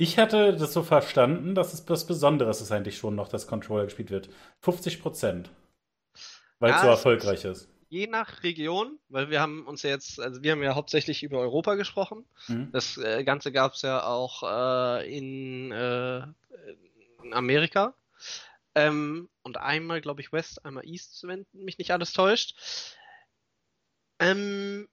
Ich 0.00 0.16
hatte 0.16 0.56
das 0.56 0.72
so 0.72 0.84
verstanden, 0.84 1.56
dass 1.56 1.74
es 1.74 1.88
was 1.88 2.06
Besonderes 2.06 2.60
ist 2.60 2.70
eigentlich 2.70 2.96
schon 2.96 3.16
noch, 3.16 3.28
dass 3.28 3.48
Controller 3.48 3.84
gespielt 3.84 4.10
wird. 4.10 4.28
50 4.60 5.02
Prozent. 5.02 5.50
Weil 6.60 6.70
ja, 6.70 6.76
es 6.76 6.82
so 6.82 6.88
erfolgreich 6.88 7.44
ist. 7.44 7.68
Je 7.88 8.06
nach 8.06 8.42
Region, 8.42 8.98
weil 9.08 9.30
wir 9.30 9.40
haben 9.40 9.66
uns 9.66 9.82
ja 9.82 9.90
jetzt, 9.90 10.20
also 10.20 10.42
wir 10.42 10.52
haben 10.52 10.62
ja 10.62 10.74
hauptsächlich 10.74 11.22
über 11.22 11.38
Europa 11.38 11.74
gesprochen. 11.74 12.24
Mhm. 12.46 12.70
Das 12.70 12.96
äh, 12.98 13.24
Ganze 13.24 13.50
gab 13.50 13.72
es 13.72 13.82
ja 13.82 14.04
auch 14.04 14.42
äh, 14.44 15.16
in, 15.16 15.72
äh, 15.72 16.18
in, 17.22 17.32
Amerika. 17.32 17.94
Ähm, 18.78 19.28
und 19.42 19.56
einmal, 19.56 20.00
glaube 20.00 20.20
ich, 20.20 20.32
West, 20.32 20.64
einmal 20.64 20.86
East, 20.86 21.26
wenn 21.26 21.44
mich 21.52 21.78
nicht 21.78 21.90
alles 21.90 22.12
täuscht. 22.12 22.54
Ähm, 24.20 24.88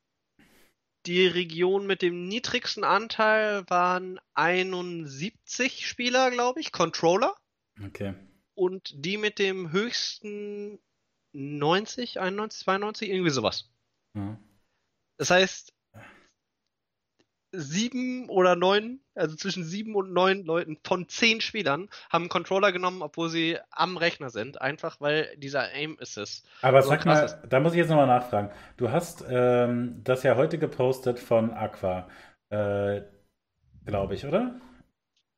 die 1.06 1.28
Region 1.28 1.86
mit 1.86 2.02
dem 2.02 2.28
niedrigsten 2.28 2.84
Anteil 2.84 3.64
waren 3.70 4.20
71 4.34 5.88
Spieler, 5.88 6.32
glaube 6.32 6.62
ich, 6.62 6.72
Controller. 6.72 7.36
Okay. 7.80 8.16
Und 8.56 8.92
die 9.06 9.18
mit 9.18 9.38
dem 9.38 9.72
höchsten 9.72 10.80
90, 11.34 12.20
91, 12.20 12.64
92, 12.64 13.10
irgendwie 13.10 13.30
sowas. 13.30 13.70
Ja. 14.16 14.40
Das 15.18 15.30
heißt, 15.30 15.75
sieben 17.58 18.30
oder 18.30 18.56
neun, 18.56 19.00
also 19.16 19.36
zwischen 19.36 19.64
sieben 19.64 19.96
und 19.96 20.14
neun 20.14 20.44
Leuten 20.44 20.78
von 20.84 21.08
zehn 21.08 21.42
Spielern 21.42 21.90
haben 22.10 22.24
einen 22.24 22.30
Controller 22.30 22.72
genommen, 22.72 23.02
obwohl 23.02 23.30
sie 23.30 23.58
am 23.72 23.98
Rechner 23.98 24.30
sind, 24.30 24.62
einfach 24.62 25.02
weil 25.02 25.36
dieser 25.38 25.72
Aim 25.74 25.98
Assist. 26.00 26.48
Aber 26.62 26.82
so 26.82 26.90
sag 26.90 27.06
mal, 27.06 27.26
ist. 27.26 27.38
da 27.50 27.60
muss 27.60 27.74
ich 27.74 27.80
jetzt 27.80 27.90
nochmal 27.90 28.08
nachfragen. 28.08 28.50
Du 28.78 28.92
hast 28.92 29.24
ähm, 29.30 30.02
das 30.04 30.24
ja 30.24 30.36
heute 30.36 30.58
gepostet 30.58 31.20
von 31.20 31.52
Aqua, 31.52 32.08
äh, 32.50 33.02
glaube 33.86 34.16
ich, 34.16 34.26
oder? 34.26 34.60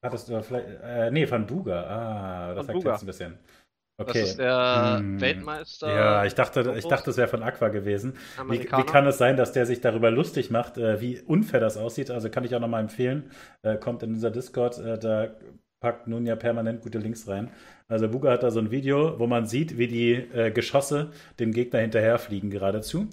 Hattest 0.02 0.30
du 0.30 0.41
vielleicht, 0.44 0.68
äh, 0.84 1.11
nee, 1.11 1.26
von 1.26 1.48
Duga. 1.48 1.84
Ah, 1.84 2.53
das 2.53 2.68
erklärt 2.68 2.98
es 2.98 3.02
ein 3.02 3.07
bisschen. 3.07 3.39
Okay. 3.99 4.22
Das 4.22 4.30
ist 4.30 4.40
der 4.40 4.98
hm. 4.99 5.19
Weltmeister. 5.19 5.91
Ja, 5.91 6.26
ich 6.26 6.36
dachte, 6.36 6.76
ich 6.78 6.86
dachte, 6.86 7.10
es 7.10 7.18
wäre 7.18 7.28
von 7.28 7.41
Aqua 7.41 7.69
gewesen. 7.69 8.15
Wie, 8.48 8.60
wie, 8.60 8.65
kann 8.65 9.07
es 9.07 9.18
sein, 9.18 9.38
dass 9.38 9.53
der 9.53 9.65
sich 9.65 9.82
darüber 9.82 10.11
lustig 10.11 10.52
macht, 10.52 10.78
äh, 10.78 11.02
wie 11.02 11.19
unfair 11.22 11.60
das 11.60 11.78
aussieht? 11.78 12.11
Also 12.11 12.30
kann 12.30 12.44
ich 12.44 12.56
auch 12.56 12.60
nochmal 12.60 12.82
empfehlen. 12.82 13.32
Äh, 13.64 13.78
kommt 13.78 14.03
in 14.03 14.14
unser 14.14 14.30
Discord, 14.30 14.78
äh, 14.78 14.99
da 14.99 15.30
packt 15.80 16.07
nun 16.07 16.28
ja 16.28 16.36
permanent 16.36 16.82
gute 16.82 16.99
Links 16.99 17.28
rein. 17.28 17.49
Also 17.88 18.07
Buga 18.07 18.32
hat 18.32 18.44
da 18.44 18.52
so 18.52 18.60
ein 18.60 18.69
Video, 18.69 19.18
wo 19.19 19.26
man 19.26 19.48
sieht, 19.48 19.78
wie 19.78 19.88
die 19.88 20.52
Geschosse 20.53 21.11
dem 21.40 21.53
Gegner 21.53 21.80
hinterherfliegen 21.80 22.49
geradezu. 22.49 23.07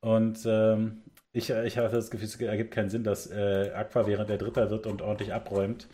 Und 0.00 0.40
ähm, 0.46 1.02
ich, 1.32 1.50
ich 1.50 1.76
habe 1.76 1.90
das 1.90 2.10
Gefühl, 2.10 2.26
es 2.26 2.40
ergibt 2.40 2.72
keinen 2.72 2.88
Sinn, 2.88 3.04
dass 3.04 3.30
äh, 3.30 3.70
Aqua 3.74 4.06
während 4.06 4.30
der 4.30 4.38
Dritter 4.38 4.70
wird 4.70 4.86
und 4.86 5.02
ordentlich 5.02 5.34
abräumt. 5.34 5.86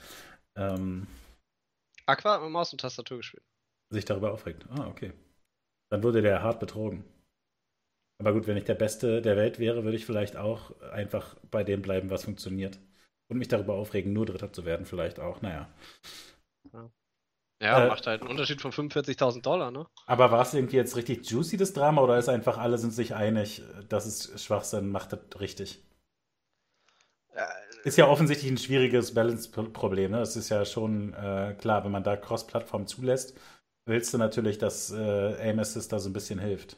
Ähm, 0.57 1.09
Aqua 2.07 2.39
mit 2.39 2.51
Maus 2.51 2.73
und 2.73 2.81
Tastatur 2.81 3.19
gespielt. 3.19 3.43
Sich 3.93 4.05
darüber 4.05 4.33
aufregt. 4.33 4.67
Ah, 4.71 4.89
okay. 4.89 5.13
Dann 5.91 6.03
wurde 6.03 6.23
der 6.23 6.43
hart 6.43 6.59
betrogen. 6.59 7.05
Aber 8.19 8.33
gut, 8.33 8.47
wenn 8.47 8.57
ich 8.57 8.65
der 8.65 8.75
Beste 8.75 9.21
der 9.21 9.37
Welt 9.37 9.59
wäre, 9.59 9.85
würde 9.85 9.97
ich 9.97 10.07
vielleicht 10.07 10.37
auch 10.37 10.81
einfach 10.93 11.37
bei 11.51 11.65
dem 11.65 11.83
bleiben, 11.83 12.11
was 12.11 12.25
funktioniert. 12.25 12.79
Und 13.29 13.39
mich 13.39 13.49
darüber 13.49 13.75
aufregen, 13.75 14.13
nur 14.13 14.27
Dritter 14.27 14.53
zu 14.53 14.65
werden, 14.65 14.87
vielleicht 14.87 15.21
auch. 15.21 15.43
Naja. 15.43 15.69
Ja. 16.73 16.91
Ja, 17.63 17.85
äh, 17.85 17.89
macht 17.89 18.07
halt 18.09 18.23
einen 18.23 18.31
Unterschied 18.31 18.61
von 18.61 18.73
45.000 18.73 19.47
Dollar, 19.47 19.71
ne? 19.71 19.87
Aber 20.07 20.33
war 20.33 20.43
es 20.43 20.53
irgendwie 20.53 20.77
jetzt 20.77 20.97
richtig 20.97 21.31
juicy, 21.31 21.57
das 21.57 21.73
Drama, 21.73 22.03
oder 22.03 22.19
ist 22.19 22.29
einfach, 22.29 22.59
alle 22.59 22.77
sind 22.77 22.93
sich 22.93 23.15
einig, 23.15 23.63
dass 23.89 24.07
es 24.07 24.43
Schwachsinn 24.43 24.91
macht 24.91 25.13
das 25.13 25.21
richtig? 25.41 25.81
Äh, 27.35 27.45
ist 27.85 27.99
ja 27.99 28.09
offensichtlich 28.09 28.51
ein 28.51 28.59
schwieriges 28.59 29.15
Balance-Problem, 29.15 30.11
ne? 30.11 30.21
Es 30.21 30.37
ist 30.37 30.49
ja 30.49 30.65
schon 30.65 31.15
äh, 31.15 31.55
klar, 31.59 31.85
wenn 31.85 31.93
man 31.93 32.05
da 32.05 32.17
Cross-Plattform 32.17 32.87
zulässt, 32.87 33.37
willst 33.87 34.13
du 34.15 34.19
natürlich, 34.19 34.59
dass 34.59 34.91
äh, 34.91 35.37
Aim 35.41 35.59
Assist 35.59 35.93
da 35.93 35.99
so 35.99 36.09
ein 36.09 36.13
bisschen 36.13 36.39
hilft. 36.39 36.77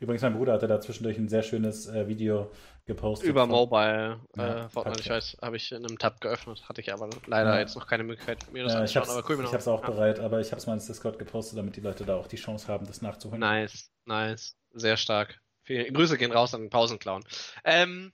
Übrigens, 0.00 0.22
mein 0.22 0.34
Bruder 0.34 0.52
hatte 0.52 0.66
da 0.66 0.80
zwischendurch 0.80 1.18
ein 1.18 1.28
sehr 1.28 1.42
schönes 1.42 1.86
äh, 1.86 2.06
Video 2.06 2.50
gepostet. 2.84 3.28
Über 3.28 3.42
von, 3.42 3.50
Mobile 3.50 4.20
ja, 4.36 4.64
äh, 4.64 4.68
Fortnite, 4.68 5.00
ich 5.00 5.10
weiß, 5.10 5.38
habe 5.40 5.56
ich 5.56 5.72
in 5.72 5.84
einem 5.84 5.98
Tab 5.98 6.20
geöffnet, 6.20 6.68
hatte 6.68 6.80
ich 6.80 6.92
aber 6.92 7.08
leider 7.26 7.54
ja. 7.54 7.60
jetzt 7.60 7.74
noch 7.74 7.86
keine 7.86 8.04
Möglichkeit, 8.04 8.52
mir 8.52 8.64
das 8.64 8.74
ja, 8.74 8.80
anzuschauen, 8.80 9.08
aber 9.08 9.30
cool. 9.30 9.44
Ich 9.44 9.46
habe 9.46 9.58
es 9.58 9.68
auch 9.68 9.82
ja. 9.82 9.90
bereit, 9.90 10.20
aber 10.20 10.40
ich 10.40 10.50
habe 10.50 10.58
es 10.58 10.66
mal 10.66 10.74
ins 10.74 10.86
Discord 10.86 11.18
gepostet, 11.18 11.58
damit 11.58 11.76
die 11.76 11.80
Leute 11.80 12.04
da 12.04 12.16
auch 12.16 12.26
die 12.26 12.36
Chance 12.36 12.68
haben, 12.68 12.86
das 12.86 13.02
nachzuholen. 13.02 13.40
Nice, 13.40 13.90
nice, 14.04 14.56
sehr 14.72 14.96
stark. 14.96 15.40
Viele 15.62 15.90
Grüße 15.90 16.18
gehen 16.18 16.32
raus 16.32 16.54
an 16.54 16.62
den 16.62 16.70
Pausenclown. 16.70 17.24
Ähm, 17.64 18.12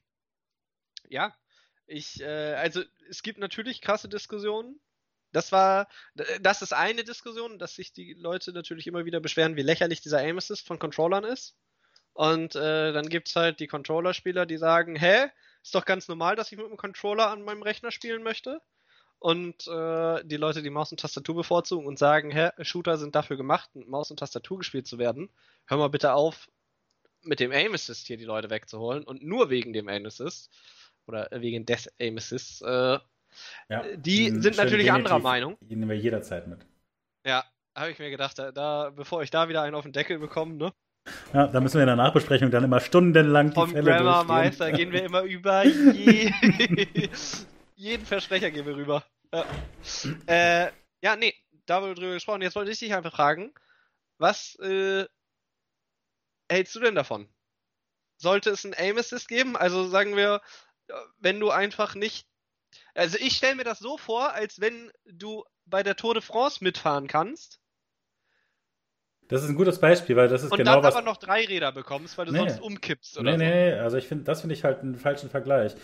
ja, 1.09 1.35
ich, 1.87 2.21
äh, 2.21 2.55
also 2.55 2.83
es 3.09 3.23
gibt 3.23 3.39
natürlich 3.39 3.81
krasse 3.81 4.09
Diskussionen. 4.09 4.81
Das 5.33 5.53
war, 5.53 5.89
das 6.41 6.63
ist 6.63 6.73
eine 6.73 7.05
Diskussion, 7.05 7.59
dass 7.59 7.75
sich 7.75 7.93
die 7.93 8.15
Leute 8.15 8.53
natürlich 8.53 8.87
immer 8.87 9.05
wieder 9.05 9.21
beschweren, 9.21 9.57
wie 9.57 9.63
lächerlich 9.63 10.01
dieser 10.01 10.19
Aim 10.19 10.39
Assist 10.39 10.67
von 10.67 10.79
Controllern 10.79 11.25
ist. 11.25 11.57
Und 12.13 12.57
äh, 12.57 12.93
dann 12.93 13.09
gibt 13.09 13.29
es 13.29 13.37
halt 13.37 13.61
die 13.61 13.69
Controller-Spieler, 13.69 14.45
die 14.45 14.57
sagen, 14.57 14.97
hä, 14.97 15.29
ist 15.63 15.75
doch 15.75 15.85
ganz 15.85 16.09
normal, 16.09 16.37
dass 16.37 16.51
ich 16.51 16.59
mit 16.59 16.67
dem 16.67 16.77
Controller 16.77 17.31
an 17.31 17.43
meinem 17.43 17.63
Rechner 17.63 17.91
spielen 17.91 18.23
möchte. 18.23 18.61
Und 19.19 19.67
äh, 19.69 20.25
die 20.25 20.39
Leute, 20.39 20.63
die 20.63 20.71
Maus 20.71 20.91
und 20.91 21.01
Tastatur 21.01 21.35
bevorzugen 21.37 21.87
und 21.87 21.99
sagen, 21.99 22.31
hä, 22.31 22.51
Shooter 22.63 22.97
sind 22.97 23.15
dafür 23.15 23.37
gemacht, 23.37 23.69
mit 23.75 23.87
Maus 23.87 24.11
und 24.11 24.19
Tastatur 24.19 24.59
gespielt 24.59 24.87
zu 24.87 24.99
werden. 24.99 25.31
Hör 25.67 25.77
mal 25.77 25.91
bitte 25.91 26.15
auf, 26.15 26.49
mit 27.23 27.39
dem 27.39 27.53
Aim 27.53 27.75
Assist 27.75 28.07
hier 28.07 28.17
die 28.17 28.25
Leute 28.25 28.49
wegzuholen 28.49 29.05
und 29.05 29.23
nur 29.23 29.51
wegen 29.51 29.75
dem 29.75 29.89
Aim 29.89 30.07
Assist 30.07 30.51
oder 31.07 31.29
wegen 31.33 31.67
des 31.67 31.89
Aim 32.01 32.17
Assists. 32.17 32.63
Äh, 32.63 32.99
ja, 33.69 33.85
die 33.97 34.31
sind 34.31 34.57
natürlich 34.57 34.91
anderer 34.93 35.19
Meinung. 35.19 35.57
Die 35.61 35.77
nehmen 35.77 35.91
wir 35.91 35.99
jederzeit 35.99 36.47
mit. 36.47 36.67
Ja, 37.25 37.45
habe 37.75 37.91
ich 37.91 37.99
mir 37.99 38.11
gedacht, 38.11 38.39
da, 38.39 38.53
da, 38.53 38.91
bevor 38.91 39.23
ich 39.23 39.31
da 39.31 39.49
wieder 39.49 39.63
einen 39.63 39.75
auf 39.75 39.85
den 39.85 39.93
Deckel 39.93 40.19
bekomme, 40.19 40.55
ne? 40.55 40.73
Ja, 41.33 41.47
da 41.47 41.61
müssen 41.61 41.75
wir 41.75 41.83
in 41.83 41.87
der 41.87 41.97
Nachbesprechung 41.97 42.51
dann 42.51 42.65
immer 42.65 42.81
stundenlang 42.81 43.53
Vom 43.53 43.69
die 43.69 43.77
Fälle 43.77 43.93
Grammar 43.93 44.25
Meister 44.25 44.71
gehen 44.73 44.93
wir 44.93 45.05
immer 45.05 45.23
über 45.23 45.65
je 45.65 46.31
jeden 47.77 48.05
Versprecher 48.05 48.51
gehen 48.51 48.67
wir 48.67 48.77
rüber. 48.77 49.05
Ja. 49.33 49.45
äh, 50.27 50.71
ja, 51.03 51.17
nee, 51.17 51.35
da 51.67 51.81
wurde 51.81 51.95
drüber 51.95 52.15
gesprochen. 52.15 52.43
Jetzt 52.43 52.57
wollte 52.57 52.71
ich 52.71 52.79
dich 52.79 52.95
einfach 52.95 53.15
fragen, 53.15 53.55
was 54.19 54.57
äh, 54.57 55.07
hältst 56.51 56.75
du 56.75 56.81
denn 56.81 56.95
davon? 56.95 57.29
Sollte 58.19 58.51
es 58.51 58.65
ein 58.65 58.75
Aim 58.77 58.99
Assist 58.99 59.29
geben? 59.29 59.57
Also 59.57 59.89
sagen 59.89 60.17
wir, 60.17 60.43
wenn 61.19 61.41
du 61.41 61.51
einfach 61.51 61.95
nicht. 61.95 62.27
Also 62.95 63.19
ich 63.21 63.37
stelle 63.37 63.57
mir 63.57 63.65
das 63.65 63.79
so 63.79 63.99
vor, 63.99 64.33
als 64.33 64.61
wenn 64.61 64.91
du 65.05 65.45
bei 65.67 65.83
der 65.83 65.97
Tour 65.97 66.15
de 66.15 66.23
France 66.23 66.63
mitfahren 66.63 67.07
kannst 67.07 67.61
das 69.31 69.45
ist 69.45 69.49
ein 69.49 69.55
gutes 69.55 69.79
Beispiel, 69.79 70.17
weil 70.17 70.27
das 70.27 70.43
ist 70.43 70.51
und 70.51 70.59
genau 70.59 70.75
dann 70.75 70.83
was. 70.83 70.97
aber 70.97 71.05
noch 71.05 71.17
drei 71.17 71.45
Räder 71.45 71.71
bekommst, 71.71 72.19
weil 72.19 72.27
du 72.27 72.33
nee. 72.33 72.39
sonst 72.39 72.61
umkippst 72.61 73.17
oder 73.17 73.37
nee, 73.37 73.39
so. 73.39 73.45
Nee, 73.45 73.71
nee, 73.71 73.73
also 73.75 73.97
ich 73.97 74.09
finde, 74.09 74.25
das 74.25 74.41
finde 74.41 74.57
ich 74.57 74.65
halt 74.65 74.81
einen 74.81 74.97
falschen 74.97 75.31
Vergleich. 75.31 75.77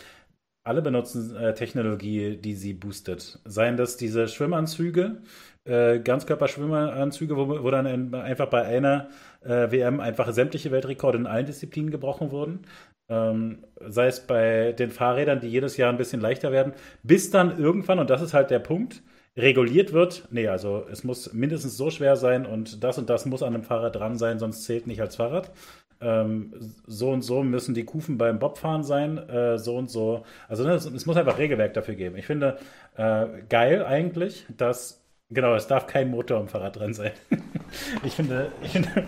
Alle 0.65 0.83
benutzen 0.83 1.37
äh, 1.37 1.55
Technologie, 1.55 2.37
die 2.39 2.55
sie 2.55 2.75
boostet. 2.75 3.39
Seien 3.45 3.77
das 3.77 3.97
diese 3.97 4.27
Schwimmanzüge, 4.27 5.23
äh, 5.63 6.01
Ganzkörperschwimmanzüge, 6.01 7.37
wo, 7.37 7.63
wo 7.63 7.71
dann 7.71 7.87
in, 7.87 8.13
einfach 8.17 8.47
bei 8.47 8.65
einer 8.65 9.11
äh, 9.45 9.71
WM 9.71 10.01
einfach 10.01 10.33
sämtliche 10.33 10.73
Weltrekorde 10.73 11.19
in 11.19 11.29
allen 11.29 11.47
Disziplinen 11.47 11.93
gebrochen 11.93 12.33
wurden. 12.33 12.67
Ähm, 13.09 13.65
sei 13.81 14.09
es 14.09 14.27
bei 14.27 14.73
den 14.73 14.91
Fahrrädern, 14.91 15.41
die 15.41 15.49
jedes 15.49 15.77
Jahr 15.77 15.91
ein 15.91 15.99
bisschen 15.99 16.21
leichter 16.21 16.51
werden, 16.51 16.73
bis 17.03 17.31
dann 17.31 17.59
irgendwann, 17.59 17.99
und 18.01 18.11
das 18.11 18.23
ist 18.23 18.35
halt 18.35 18.51
der 18.51 18.59
Punkt, 18.59 19.03
reguliert 19.37 19.93
wird, 19.93 20.27
nee, 20.31 20.49
also 20.49 20.87
es 20.91 21.05
muss 21.05 21.33
mindestens 21.33 21.77
so 21.77 21.91
schwer 21.91 22.17
sein 22.17 22.47
und 22.47 22.83
das 22.83 22.99
und 22.99 23.11
das 23.11 23.27
muss 23.27 23.43
an 23.43 23.53
dem 23.53 23.63
Fahrrad 23.63 23.95
dran 23.95 24.17
sein, 24.17 24.39
sonst 24.39 24.65
zählt 24.65 24.87
nicht 24.87 25.01
als 25.01 25.17
Fahrrad. 25.17 25.53
Ähm, 26.01 26.53
so 26.87 27.11
und 27.11 27.23
so 27.23 27.43
müssen 27.43 27.75
die 27.75 27.85
Kufen 27.85 28.19
beim 28.19 28.39
Bobfahren 28.39 28.83
sein, 28.83 29.17
äh, 29.29 29.59
so 29.59 29.77
und 29.77 29.91
so. 29.91 30.25
Also 30.49 30.65
ne, 30.65 30.75
es, 30.75 30.85
es, 30.85 31.07
muss 31.07 31.17
einfach 31.17 31.39
Regelwerk 31.39 31.75
dafür 31.75 31.95
geben. 31.95 32.17
Ich 32.17 32.27
finde 32.27 32.59
äh, 32.97 33.27
geil 33.49 33.85
eigentlich, 33.85 34.47
dass 34.57 35.03
genau, 35.31 35.55
es 35.55 35.67
darf 35.67 35.87
kein 35.87 36.11
Motor 36.11 36.39
am 36.39 36.49
Fahrrad 36.49 36.77
dran 36.77 36.93
sein. 36.93 37.13
ich 38.05 38.13
finde, 38.15 38.53
ich 38.63 38.73
finde 38.73 39.07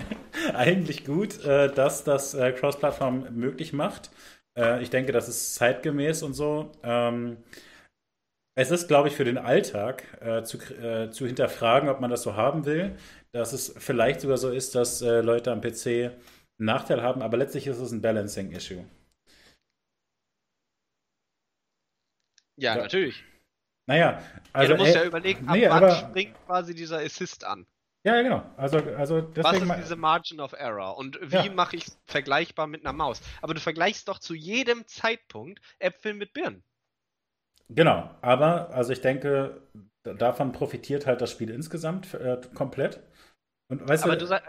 eigentlich 0.54 1.04
gut, 1.04 1.44
äh, 1.44 1.72
dass 1.72 2.04
das 2.04 2.34
äh, 2.34 2.52
Cross-Plattform 2.52 3.34
möglich 3.34 3.72
macht. 3.72 4.10
Äh, 4.56 4.82
ich 4.82 4.90
denke, 4.90 5.12
das 5.12 5.28
ist 5.28 5.54
zeitgemäß 5.54 6.22
und 6.22 6.34
so. 6.34 6.72
Ähm, 6.82 7.38
es 8.56 8.72
ist, 8.72 8.88
glaube 8.88 9.08
ich, 9.08 9.14
für 9.14 9.24
den 9.24 9.38
Alltag 9.38 10.04
äh, 10.20 10.42
zu, 10.42 10.58
äh, 10.74 11.10
zu, 11.10 11.26
hinterfragen, 11.26 11.88
ob 11.88 12.00
man 12.00 12.10
das 12.10 12.22
so 12.22 12.34
haben 12.34 12.64
will. 12.64 12.96
Dass 13.32 13.52
es 13.52 13.74
vielleicht 13.78 14.20
sogar 14.20 14.36
so 14.36 14.50
ist, 14.50 14.74
dass 14.74 15.00
äh, 15.02 15.20
Leute 15.20 15.52
am 15.52 15.60
PC 15.60 15.86
einen 15.86 16.16
Nachteil 16.58 17.02
haben, 17.02 17.22
aber 17.22 17.36
letztlich 17.36 17.66
ist 17.66 17.78
es 17.78 17.92
ein 17.92 18.02
Balancing-Issue. 18.02 18.84
Ja, 22.56 22.74
ja, 22.74 22.82
natürlich. 22.82 23.22
Naja, 23.86 24.22
also. 24.52 24.72
Ja, 24.72 24.76
du 24.76 24.82
musst 24.82 24.96
ja 24.96 25.04
überlegen, 25.04 25.48
ab 25.48 25.56
nee, 25.56 25.68
wann 25.68 25.84
aber, 25.84 25.94
springt 25.94 26.34
quasi 26.46 26.74
dieser 26.74 26.98
Assist 26.98 27.44
an. 27.44 27.66
Ja, 28.04 28.22
genau. 28.22 28.42
Also, 28.56 28.78
also 28.78 29.20
deswegen 29.20 29.68
Was 29.68 29.78
ist 29.78 29.84
diese 29.84 29.96
Margin 29.96 30.40
of 30.40 30.52
Error 30.52 30.96
und 30.96 31.18
wie 31.20 31.46
ja. 31.46 31.52
mache 31.52 31.76
ich 31.76 31.88
es 31.88 32.00
vergleichbar 32.06 32.66
mit 32.66 32.84
einer 32.84 32.92
Maus? 32.92 33.20
Aber 33.42 33.54
du 33.54 33.60
vergleichst 33.60 34.08
doch 34.08 34.18
zu 34.18 34.34
jedem 34.34 34.86
Zeitpunkt 34.86 35.60
Äpfel 35.78 36.14
mit 36.14 36.32
Birnen. 36.32 36.62
Genau, 37.68 38.10
aber 38.22 38.70
also 38.70 38.92
ich 38.92 39.00
denke, 39.00 39.60
davon 40.02 40.52
profitiert 40.52 41.06
halt 41.06 41.20
das 41.20 41.32
Spiel 41.32 41.50
insgesamt 41.50 42.14
äh, 42.14 42.40
komplett. 42.54 43.00
Und 43.70 43.86
weißt 43.86 44.04
aber 44.04 44.16
du, 44.16 44.26
du 44.26 44.40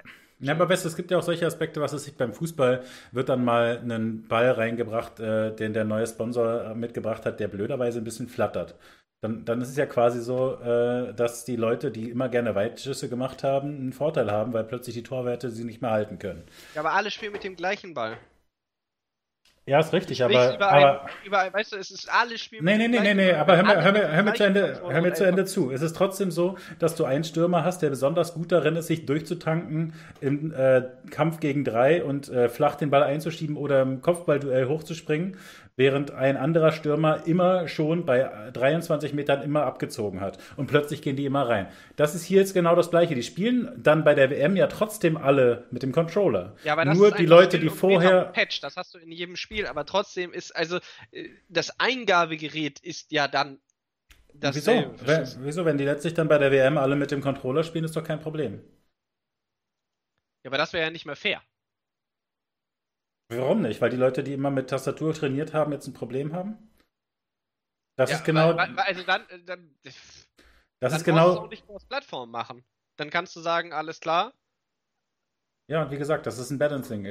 ja, 0.41 0.53
aber 0.53 0.69
weißt 0.69 0.85
du, 0.85 0.87
es 0.87 0.95
gibt 0.95 1.11
ja 1.11 1.17
auch 1.17 1.23
solche 1.23 1.45
Aspekte, 1.45 1.81
was 1.81 1.91
es 1.91 2.05
sich 2.05 2.15
beim 2.15 2.31
Fußball 2.31 2.83
wird 3.11 3.27
dann 3.27 3.43
mal 3.43 3.77
einen 3.79 4.25
Ball 4.29 4.51
reingebracht, 4.51 5.19
äh, 5.19 5.53
den 5.53 5.73
der 5.73 5.83
neue 5.83 6.07
Sponsor 6.07 6.63
äh, 6.63 6.75
mitgebracht 6.75 7.25
hat, 7.25 7.41
der 7.41 7.49
blöderweise 7.49 7.99
ein 7.99 8.05
bisschen 8.05 8.29
flattert. 8.29 8.75
Dann, 9.21 9.43
dann 9.43 9.61
ist 9.61 9.69
es 9.69 9.75
ja 9.75 9.85
quasi 9.85 10.21
so, 10.21 10.59
äh, 10.61 11.13
dass 11.13 11.43
die 11.43 11.57
Leute, 11.57 11.91
die 11.91 12.09
immer 12.09 12.29
gerne 12.29 12.55
Weitschüsse 12.55 13.09
gemacht 13.09 13.43
haben, 13.43 13.75
einen 13.75 13.93
Vorteil 13.93 14.31
haben, 14.31 14.53
weil 14.53 14.63
plötzlich 14.63 14.95
die 14.95 15.03
Torwerte 15.03 15.51
sie 15.51 15.65
nicht 15.65 15.81
mehr 15.81 15.91
halten 15.91 16.19
können. 16.19 16.43
Ja, 16.73 16.81
aber 16.81 16.93
alle 16.93 17.11
spielen 17.11 17.33
mit 17.33 17.43
dem 17.43 17.57
gleichen 17.57 17.93
Ball. 17.93 18.17
Ja, 19.69 19.79
ist 19.79 19.93
richtig, 19.93 20.23
aber, 20.23 20.55
über 20.55 20.71
aber 20.71 21.01
ein, 21.03 21.09
über, 21.25 21.53
weißt 21.53 21.73
du, 21.73 21.75
es 21.77 21.91
ist 21.91 22.11
alles 22.11 22.41
Spiel. 22.41 22.59
Nee, 22.63 22.77
nee, 22.77 22.87
nee, 22.87 23.01
nee, 23.01 23.13
nee, 23.13 23.33
aber 23.33 23.55
hör 23.55 23.63
mir, 23.63 23.83
hör 23.83 23.91
mir, 23.91 24.11
hör 24.11 24.23
mir 24.23 24.33
zu 24.33 24.43
Ende, 24.43 24.81
hör 24.83 25.01
mir 25.01 25.13
zu 25.13 25.25
Ende 25.25 25.45
zu. 25.45 25.69
Es 25.69 25.83
ist 25.83 25.95
trotzdem 25.95 26.31
so, 26.31 26.57
dass 26.79 26.95
du 26.95 27.05
einen 27.05 27.23
Stürmer 27.23 27.63
hast, 27.63 27.83
der 27.83 27.91
besonders 27.91 28.33
gut 28.33 28.51
darin 28.51 28.77
ist, 28.77 28.87
sich 28.87 29.05
durchzutanken 29.05 29.93
im 30.21 30.51
äh, 30.53 30.85
Kampf 31.11 31.39
gegen 31.39 31.65
drei 31.65 32.03
und 32.03 32.29
äh, 32.29 32.49
flach 32.49 32.75
den 32.75 32.89
Ball 32.89 33.03
einzuschieben 33.03 33.57
oder 33.57 33.83
im 33.83 34.01
Kopfballduell 34.01 34.67
hochzuspringen 34.67 35.37
während 35.79 36.11
ein 36.11 36.35
anderer 36.35 36.73
Stürmer 36.73 37.25
immer 37.25 37.69
schon 37.69 38.05
bei 38.05 38.51
23 38.51 39.13
Metern 39.13 39.41
immer 39.41 39.63
abgezogen 39.63 40.19
hat. 40.19 40.37
Und 40.57 40.67
plötzlich 40.67 41.01
gehen 41.01 41.15
die 41.15 41.25
immer 41.25 41.47
rein. 41.47 41.69
Das 41.95 42.15
ist 42.15 42.25
hier 42.25 42.41
jetzt 42.41 42.53
genau 42.53 42.75
das 42.75 42.89
Gleiche. 42.89 43.15
Die 43.15 43.23
spielen 43.23 43.71
dann 43.81 44.03
bei 44.03 44.13
der 44.13 44.29
WM 44.29 44.57
ja 44.57 44.67
trotzdem 44.67 45.15
alle 45.15 45.67
mit 45.71 45.81
dem 45.81 45.93
Controller. 45.93 46.57
Ja, 46.65 46.73
aber 46.73 46.83
das 46.83 46.97
Nur 46.97 47.11
die 47.11 47.25
Leute, 47.25 47.59
die 47.59 47.69
vorher. 47.69 48.25
Patch, 48.25 48.59
das 48.59 48.75
hast 48.75 48.93
du 48.93 48.97
in 48.97 49.09
jedem 49.13 49.37
Spiel, 49.37 49.67
aber 49.67 49.85
trotzdem 49.85 50.33
ist, 50.33 50.53
also, 50.53 50.79
äh, 51.11 51.29
das 51.47 51.79
Eingabegerät 51.79 52.81
ist 52.81 53.13
ja 53.13 53.29
dann 53.29 53.59
das. 54.33 54.57
Wieso? 54.57 54.93
Wenn, 55.05 55.27
wieso? 55.39 55.63
Wenn 55.63 55.77
die 55.77 55.85
letztlich 55.85 56.13
dann 56.13 56.27
bei 56.27 56.37
der 56.37 56.51
WM 56.51 56.77
alle 56.77 56.97
mit 56.97 57.11
dem 57.11 57.21
Controller 57.21 57.63
spielen, 57.63 57.85
ist 57.85 57.95
doch 57.95 58.03
kein 58.03 58.19
Problem. 58.19 58.61
Ja, 60.43 60.49
aber 60.49 60.57
das 60.57 60.73
wäre 60.73 60.83
ja 60.83 60.91
nicht 60.91 61.05
mehr 61.05 61.15
fair. 61.15 61.41
Warum 63.29 63.61
nicht? 63.61 63.79
Weil 63.81 63.91
die 63.91 63.97
Leute, 63.97 64.23
die 64.23 64.33
immer 64.33 64.49
mit 64.51 64.69
Tastatur 64.69 65.13
trainiert 65.13 65.53
haben, 65.53 65.71
jetzt 65.71 65.87
ein 65.87 65.93
Problem 65.93 66.33
haben? 66.33 66.57
Das 67.95 68.09
ja, 68.09 68.17
ist 68.17 68.23
genau. 68.25 68.55
Weil, 68.55 68.75
weil, 68.75 68.85
also 68.85 69.03
dann, 69.03 69.27
äh, 69.29 69.43
dann 69.43 69.75
Das 70.81 70.91
dann 70.91 70.93
ist 70.93 71.03
genau. 71.03 71.33
du 71.35 71.39
auch 71.41 71.49
nicht 71.49 71.65
Cross-Plattform 71.65 72.31
machen. 72.31 72.65
Dann 72.97 73.09
kannst 73.09 73.35
du 73.35 73.41
sagen, 73.41 73.73
alles 73.73 73.99
klar, 73.99 74.33
Ja, 75.69 75.83
und 75.83 75.91
wie 75.91 75.97
gesagt, 75.97 76.25
das 76.25 76.37
ist 76.37 76.49
ein 76.51 76.59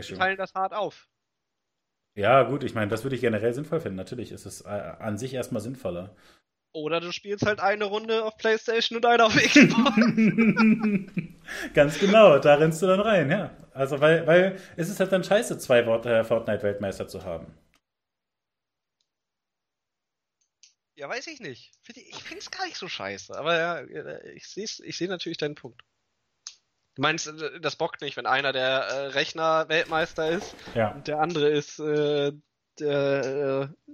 wir 0.06 0.14
Balancing-Issue. 0.14 0.18
teilen 0.18 0.36
das 0.38 0.54
hart 0.54 0.74
auf. 0.74 1.08
Ja, 2.14 2.42
gut, 2.42 2.64
ich 2.64 2.74
meine, 2.74 2.88
das 2.90 3.02
würde 3.04 3.14
ich 3.16 3.22
generell 3.22 3.54
sinnvoll 3.54 3.80
finden. 3.80 3.96
Natürlich 3.96 4.32
ist 4.32 4.44
es 4.44 4.60
äh, 4.62 4.68
an 4.68 5.16
sich 5.18 5.32
erstmal 5.34 5.62
sinnvoller. 5.62 6.14
Oder 6.82 7.00
du 7.00 7.12
spielst 7.12 7.44
halt 7.46 7.60
eine 7.60 7.84
Runde 7.84 8.24
auf 8.24 8.36
Playstation 8.36 8.96
und 8.96 9.06
eine 9.06 9.24
auf 9.24 9.34
Xbox. 9.36 9.92
Ganz 11.74 11.98
genau, 11.98 12.38
da 12.38 12.54
rennst 12.56 12.82
du 12.82 12.86
dann 12.86 13.00
rein, 13.00 13.30
ja. 13.30 13.50
Also, 13.72 14.00
weil, 14.00 14.26
weil 14.26 14.60
es 14.76 14.88
ist 14.88 15.00
halt 15.00 15.12
dann 15.12 15.24
scheiße, 15.24 15.58
zwei 15.58 15.86
Wort- 15.86 16.06
äh, 16.06 16.24
Fortnite-Weltmeister 16.24 17.08
zu 17.08 17.24
haben. 17.24 17.46
ja, 20.96 21.08
weiß 21.08 21.28
ich 21.28 21.38
nicht. 21.40 21.70
Ich 21.88 21.96
ich 22.08 22.22
find's 22.24 22.50
gar 22.50 22.64
nicht 22.66 22.76
so 22.76 22.88
scheiße. 22.88 23.36
Aber 23.38 23.56
ja, 23.56 23.78
äh, 23.78 24.32
ich 24.32 24.48
sehe 24.48 24.64
ich 24.64 24.96
seh 24.96 25.06
natürlich 25.06 25.38
deinen 25.38 25.54
Punkt. 25.54 25.82
Du 26.96 27.02
meinst, 27.02 27.28
äh, 27.28 27.60
das 27.60 27.76
bockt 27.76 28.00
nicht, 28.02 28.16
wenn 28.16 28.26
einer 28.26 28.52
der 28.52 28.68
äh, 28.80 29.06
Rechner-Weltmeister 29.08 30.28
ist 30.30 30.56
Ja. 30.74 30.90
und 30.90 31.06
der 31.06 31.20
andere 31.20 31.48
ist 31.50 31.78
äh, 31.78 32.32
der 32.80 33.70
äh, 33.88 33.92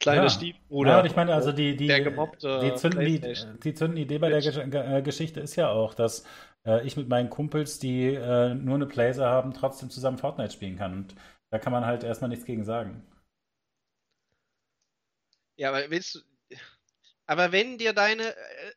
kleine 0.00 0.28
Ja. 0.28 0.30
Stiefbruder. 0.30 0.92
Ja, 0.92 1.00
und 1.00 1.06
ich 1.06 1.16
meine, 1.16 1.34
also 1.34 1.52
die, 1.52 1.76
die, 1.76 2.00
gemobbte 2.02 2.58
die, 2.58 2.74
Zündli 2.74 3.18
PlayStation. 3.18 3.58
die 3.64 3.74
Zündidee 3.74 4.18
bei 4.18 4.28
der 4.28 4.38
äh, 4.44 5.02
Geschichte 5.02 5.40
ist 5.40 5.56
ja 5.56 5.70
auch, 5.70 5.94
dass 5.94 6.24
äh, 6.66 6.86
ich 6.86 6.96
mit 6.96 7.08
meinen 7.08 7.30
Kumpels, 7.30 7.78
die 7.78 8.06
äh, 8.14 8.54
nur 8.54 8.76
eine 8.76 8.86
Playser 8.86 9.28
haben, 9.28 9.52
trotzdem 9.54 9.90
zusammen 9.90 10.18
Fortnite 10.18 10.52
spielen 10.52 10.76
kann. 10.76 10.92
Und 10.94 11.14
da 11.50 11.58
kann 11.58 11.72
man 11.72 11.86
halt 11.86 12.04
erstmal 12.04 12.30
nichts 12.30 12.44
gegen 12.44 12.64
sagen. 12.64 13.04
Ja, 15.56 15.70
aber 15.70 15.90
willst 15.90 16.14
du. 16.14 16.20
Aber 17.26 17.52
wenn 17.52 17.78
dir 17.78 17.92
deine. 17.92 18.34
äh, 18.36 18.72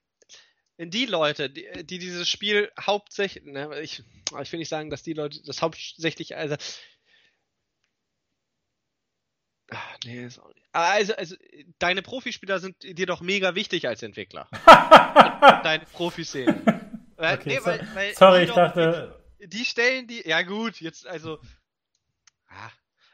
Wenn 0.77 0.91
die 0.91 1.05
Leute, 1.07 1.49
die, 1.49 1.67
die 1.85 1.99
dieses 1.99 2.29
Spiel 2.29 2.71
hauptsächlich. 2.79 3.45
Ne, 3.45 3.79
ich, 3.81 4.03
ich 4.41 4.51
will 4.51 4.59
nicht 4.59 4.69
sagen, 4.69 4.89
dass 4.91 5.03
die 5.03 5.13
Leute 5.13 5.41
das 5.45 5.61
hauptsächlich. 5.61 6.35
Also. 6.37 6.57
Ach, 9.69 9.97
nee, 10.05 10.25
ist 10.25 10.39
auch 10.39 10.53
nicht. 10.53 10.65
Aber 10.71 10.85
Also, 10.85 11.15
also, 11.15 11.35
deine 11.79 12.01
Profispieler 12.01 12.59
sind 12.59 12.81
dir 12.83 13.05
doch 13.05 13.21
mega 13.21 13.55
wichtig 13.55 13.87
als 13.87 14.01
Entwickler. 14.03 14.47
deine 15.63 15.85
Profiszene. 15.93 16.63
Weil- 17.17 17.37
Okay, 17.39 17.49
nee, 17.49 17.59
weil- 17.65 17.87
weil 17.95 18.13
Sorry, 18.15 18.37
die 18.39 18.43
ich 18.45 18.49
doch- 18.49 18.55
dachte, 18.57 19.23
die 19.39 19.65
stellen 19.65 20.05
die, 20.07 20.21
ja 20.27 20.43
gut, 20.43 20.79
jetzt 20.81 21.07
also, 21.07 21.39
ah, 22.47 22.69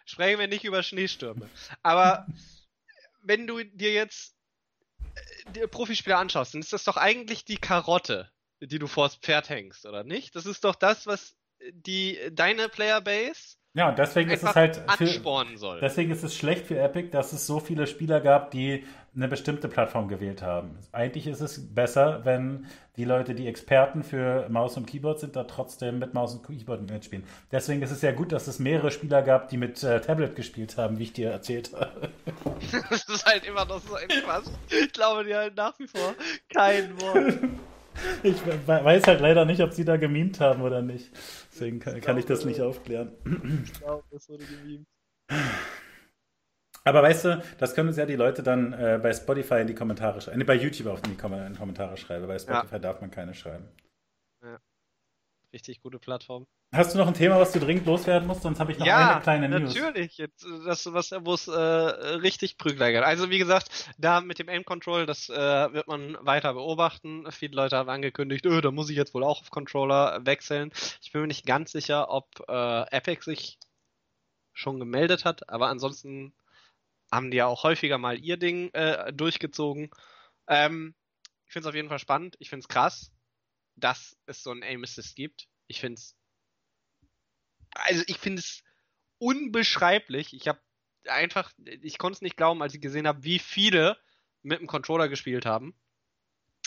sprechen 0.06 0.40
wir 0.40 0.48
nicht 0.48 0.65
über 0.65 0.83
Schneestürme. 0.83 1.49
Aber 1.83 2.27
wenn 3.22 3.48
du 3.48 3.64
dir 3.64 3.93
jetzt 3.93 4.35
äh, 5.15 5.51
die 5.56 5.67
Profispieler 5.67 6.17
anschaust, 6.19 6.53
dann 6.53 6.61
ist 6.61 6.73
das 6.73 6.83
doch 6.83 6.98
eigentlich 6.98 7.45
die 7.45 7.57
Karotte, 7.57 8.30
die 8.59 8.77
du 8.80 8.88
vors 8.88 9.15
Pferd 9.15 9.48
hängst, 9.49 9.85
oder 9.85 10.03
nicht? 10.03 10.35
Das 10.35 10.45
ist 10.45 10.65
doch 10.65 10.75
das, 10.75 11.07
was 11.07 11.35
die 11.72 12.19
deine 12.33 12.67
Playerbase 12.67 13.56
ja, 13.75 13.89
und 13.89 13.97
deswegen 13.97 14.29
ist 14.29 14.43
es 14.43 14.55
halt 14.55 14.75
für, 14.75 15.05
anspornen 15.05 15.57
soll. 15.57 15.79
Deswegen 15.79 16.11
ist 16.11 16.23
es 16.23 16.35
schlecht 16.35 16.67
für 16.67 16.77
Epic, 16.77 17.09
dass 17.09 17.33
es 17.33 17.47
so 17.47 17.59
viele 17.59 17.87
Spieler 17.87 18.21
gab, 18.21 18.51
die 18.51 18.83
eine 19.15 19.27
bestimmte 19.27 19.67
Plattform 19.67 20.07
gewählt 20.07 20.41
haben. 20.41 20.77
Eigentlich 20.91 21.25
ist 21.27 21.41
es 21.41 21.73
besser, 21.73 22.21
wenn 22.23 22.67
die 22.97 23.05
Leute, 23.05 23.33
die 23.33 23.47
Experten 23.47 24.03
für 24.03 24.47
Maus 24.49 24.77
und 24.77 24.85
Keyboard 24.85 25.19
sind, 25.19 25.35
da 25.35 25.43
trotzdem 25.43 25.99
mit 25.99 26.13
Maus 26.13 26.35
und 26.35 26.45
Keyboard 26.45 26.89
mitspielen. 26.89 27.25
Deswegen 27.51 27.81
ist 27.81 27.91
es 27.91 28.01
ja 28.03 28.11
gut, 28.11 28.31
dass 28.31 28.47
es 28.47 28.59
mehrere 28.59 28.91
Spieler 28.91 29.23
gab, 29.23 29.49
die 29.49 29.57
mit 29.57 29.81
äh, 29.83 30.01
Tablet 30.01 30.35
gespielt 30.35 30.77
haben, 30.77 30.99
wie 30.99 31.03
ich 31.03 31.13
dir 31.13 31.31
erzählt 31.31 31.71
habe. 31.73 32.09
das 32.89 33.09
ist 33.09 33.25
halt 33.25 33.43
immer 33.45 33.65
noch 33.65 33.81
so 33.81 33.97
etwas. 33.97 34.51
Ich 34.69 34.93
glaube 34.93 35.23
dir 35.23 35.37
halt 35.37 35.55
nach 35.55 35.77
wie 35.79 35.87
vor 35.87 36.13
kein 36.53 36.99
Wort. 37.01 37.39
Ich 38.23 38.45
we- 38.45 38.59
weiß 38.67 39.03
halt 39.07 39.22
leider 39.22 39.45
nicht, 39.45 39.61
ob 39.61 39.73
sie 39.73 39.85
da 39.85 39.97
gemimt 39.97 40.39
haben 40.39 40.61
oder 40.61 40.81
nicht. 40.81 41.11
Deswegen 41.51 41.80
kann, 41.80 41.99
kann 42.01 42.17
ich 42.17 42.25
das 42.25 42.45
nicht 42.45 42.61
aufklären. 42.61 43.11
Ich 43.63 43.73
glaube, 43.73 44.03
das 44.11 44.30
wurde 44.30 44.43
gemimt. 44.45 44.88
Aber 46.85 47.01
weißt 47.01 47.25
du, 47.25 47.43
das 47.59 47.75
können 47.75 47.88
uns 47.89 47.97
ja 47.97 48.05
die 48.05 48.15
Leute 48.15 48.43
dann 48.43 48.73
äh, 48.73 48.99
bei 49.01 49.13
Spotify 49.13 49.61
in 49.61 49.67
die 49.67 49.75
Kommentare 49.75 50.19
schreiben. 50.19 50.39
Nee, 50.39 50.43
bei 50.43 50.55
YouTube 50.55 50.88
auch 50.88 50.97
in 51.03 51.11
die 51.11 51.17
Kom 51.17 51.33
in 51.33 51.53
die 51.53 51.59
Kommentare 51.59 51.95
schreiben. 51.95 52.27
Bei 52.27 52.38
Spotify 52.39 52.80
darf 52.80 52.99
man 52.99 53.09
keine 53.09 53.33
schreiben. 53.33 53.65
Richtig 55.53 55.82
gute 55.82 55.99
Plattform. 55.99 56.48
Hast 56.73 56.95
du 56.95 56.98
noch 56.98 57.06
ein 57.06 57.14
Thema, 57.14 57.40
was 57.40 57.51
du 57.51 57.59
dringend 57.59 57.85
loswerden 57.85 58.27
musst? 58.27 58.41
Sonst 58.41 58.59
habe 58.59 58.72
ich 58.72 58.80
noch 58.80 58.88
ja, 58.88 59.11
eine 59.11 59.22
kleine 59.22 59.48
News. 59.48 59.75
natürlich. 59.75 60.17
Jetzt, 60.17 60.43
äh, 60.43 60.65
das, 60.65 60.91
was, 60.91 61.11
wo 61.11 61.35
es 61.35 61.48
äh, 61.48 61.53
richtig 61.53 62.57
Prügler 62.57 62.91
gibt. 62.91 63.03
Also 63.03 63.30
wie 63.30 63.38
gesagt, 63.38 63.93
da 63.99 64.22
mit 64.22 64.40
dem 64.40 64.49
Aim 64.49 64.65
Control, 64.65 65.06
das 65.06 65.30
äh, 65.30 65.35
wird 65.35 65.88
man 65.88 66.17
weiter 66.22 66.53
beobachten. 66.53 67.32
Viele 67.32 67.56
Leute 67.56 67.77
haben 67.77 67.90
angekündigt, 67.90 68.48
öh, 68.48 68.61
da 68.61 68.72
muss 68.72 68.90
ich 68.90 68.98
jetzt 68.98 69.14
wohl 69.14 69.23
auch 69.23 69.41
auf 69.41 69.51
Controller 69.51 70.25
wechseln. 70.25 70.72
Ich 71.03 71.11
bin 71.11 71.22
mir 71.22 71.27
nicht 71.27 71.45
ganz 71.45 71.72
sicher, 71.72 72.09
ob 72.09 72.43
äh, 72.49 72.90
Epic 72.90 73.23
sich 73.23 73.59
schon 74.53 74.80
gemeldet 74.80 75.23
hat, 75.23 75.48
aber 75.49 75.67
ansonsten 75.67 76.33
haben 77.11 77.30
die 77.30 77.38
ja 77.38 77.45
auch 77.45 77.61
häufiger 77.64 77.99
mal 77.99 78.17
ihr 78.17 78.38
Ding 78.38 78.73
äh, 78.73 79.14
durchgezogen. 79.14 79.91
Ähm, 80.48 80.95
ich 81.45 81.53
finde 81.53 81.67
es 81.67 81.69
auf 81.69 81.75
jeden 81.75 81.90
Fall 81.90 81.99
spannend. 81.99 82.35
Ich 82.40 82.49
finde 82.49 82.64
es 82.64 82.67
krass, 82.67 83.11
dass 83.75 84.17
es 84.25 84.43
so 84.43 84.51
ein 84.51 84.63
Aim 84.63 84.83
Assist 84.83 85.15
gibt. 85.15 85.47
Ich 85.67 85.79
finde 85.81 85.99
es 85.99 86.15
also 87.75 88.03
ich 88.07 88.17
finde 88.17 88.39
es 88.39 88.63
unbeschreiblich. 89.17 90.33
Ich 90.33 90.47
habe 90.47 90.59
einfach, 91.07 91.51
ich 91.81 91.97
konnte 91.97 92.17
es 92.17 92.21
nicht 92.21 92.37
glauben, 92.37 92.61
als 92.61 92.73
ich 92.73 92.81
gesehen 92.81 93.07
habe, 93.07 93.23
wie 93.23 93.39
viele 93.39 93.97
mit 94.41 94.59
dem 94.59 94.67
Controller 94.67 95.07
gespielt 95.09 95.45
haben. 95.45 95.73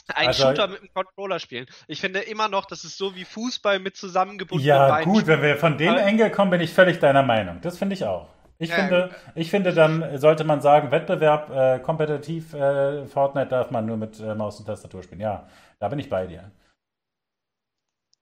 Ein 0.09 0.29
Also- 0.29 0.45
Shooter 0.45 0.69
mit 0.69 0.81
dem 0.83 0.93
Controller 0.93 1.39
spielen. 1.41 1.67
Ich 1.89 2.01
finde 2.01 2.21
immer 2.21 2.49
noch, 2.49 2.65
das 2.67 2.85
ist 2.85 2.97
so 2.97 3.15
wie 3.15 3.25
Fußball 3.25 3.79
mit 3.79 3.97
zusammengebundenen 3.97 4.69
Ja, 4.69 4.89
Beinen. 4.89 5.13
gut, 5.13 5.27
wenn 5.27 5.43
wir 5.43 5.57
von 5.57 5.79
dem 5.79 5.95
Ja. 5.95 6.07
Engel 6.07 6.31
kommen, 6.31 6.51
bin 6.51 6.61
ich 6.61 6.73
völlig 6.73 6.99
deiner 6.99 7.23
Meinung. 7.23 7.61
Das 7.61 7.79
finde 7.79 7.95
ich 7.95 8.05
auch. 8.05 8.29
Ich, 8.59 8.71
Ja, 8.71 8.77
finde, 8.77 9.15
ich 9.35 9.51
finde, 9.51 9.75
dann 9.75 10.19
sollte 10.19 10.45
man 10.45 10.61
sagen, 10.63 10.91
Wettbewerb, 10.91 11.51
äh, 11.51 11.79
kompetitiv, 11.81 12.55
äh, 12.55 13.07
Fortnite 13.07 13.49
darf 13.49 13.71
man 13.71 13.85
nur 13.85 13.97
mit 13.99 14.19
äh, 14.21 14.35
Maus 14.35 14.59
und 14.59 14.67
Tastatur 14.67 15.03
spielen. 15.03 15.21
Ja, 15.21 15.47
da 15.79 15.89
bin 15.89 15.99
ich 15.99 16.09
bei 16.09 16.27
dir. 16.27 16.51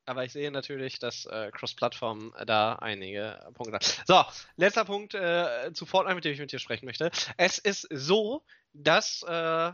Aber 0.06 0.24
ich 0.24 0.32
sehe 0.32 0.50
natürlich, 0.50 0.98
dass 0.98 1.24
äh, 1.26 1.50
Cross-Plattform 1.52 2.34
da 2.46 2.74
einige 2.74 3.40
Punkte 3.54 3.76
hat. 3.76 4.02
So, 4.06 4.22
letzter 4.56 4.84
Punkt 4.84 5.14
äh, 5.14 5.72
zu 5.72 5.86
Fortnite, 5.86 6.14
mit 6.14 6.24
dem 6.24 6.32
ich 6.34 6.40
mit 6.40 6.52
dir 6.52 6.58
sprechen 6.58 6.86
möchte. 6.86 7.10
Es 7.36 7.58
ist 7.58 7.88
so, 7.90 8.44
dass 8.74 9.22
äh, 9.22 9.72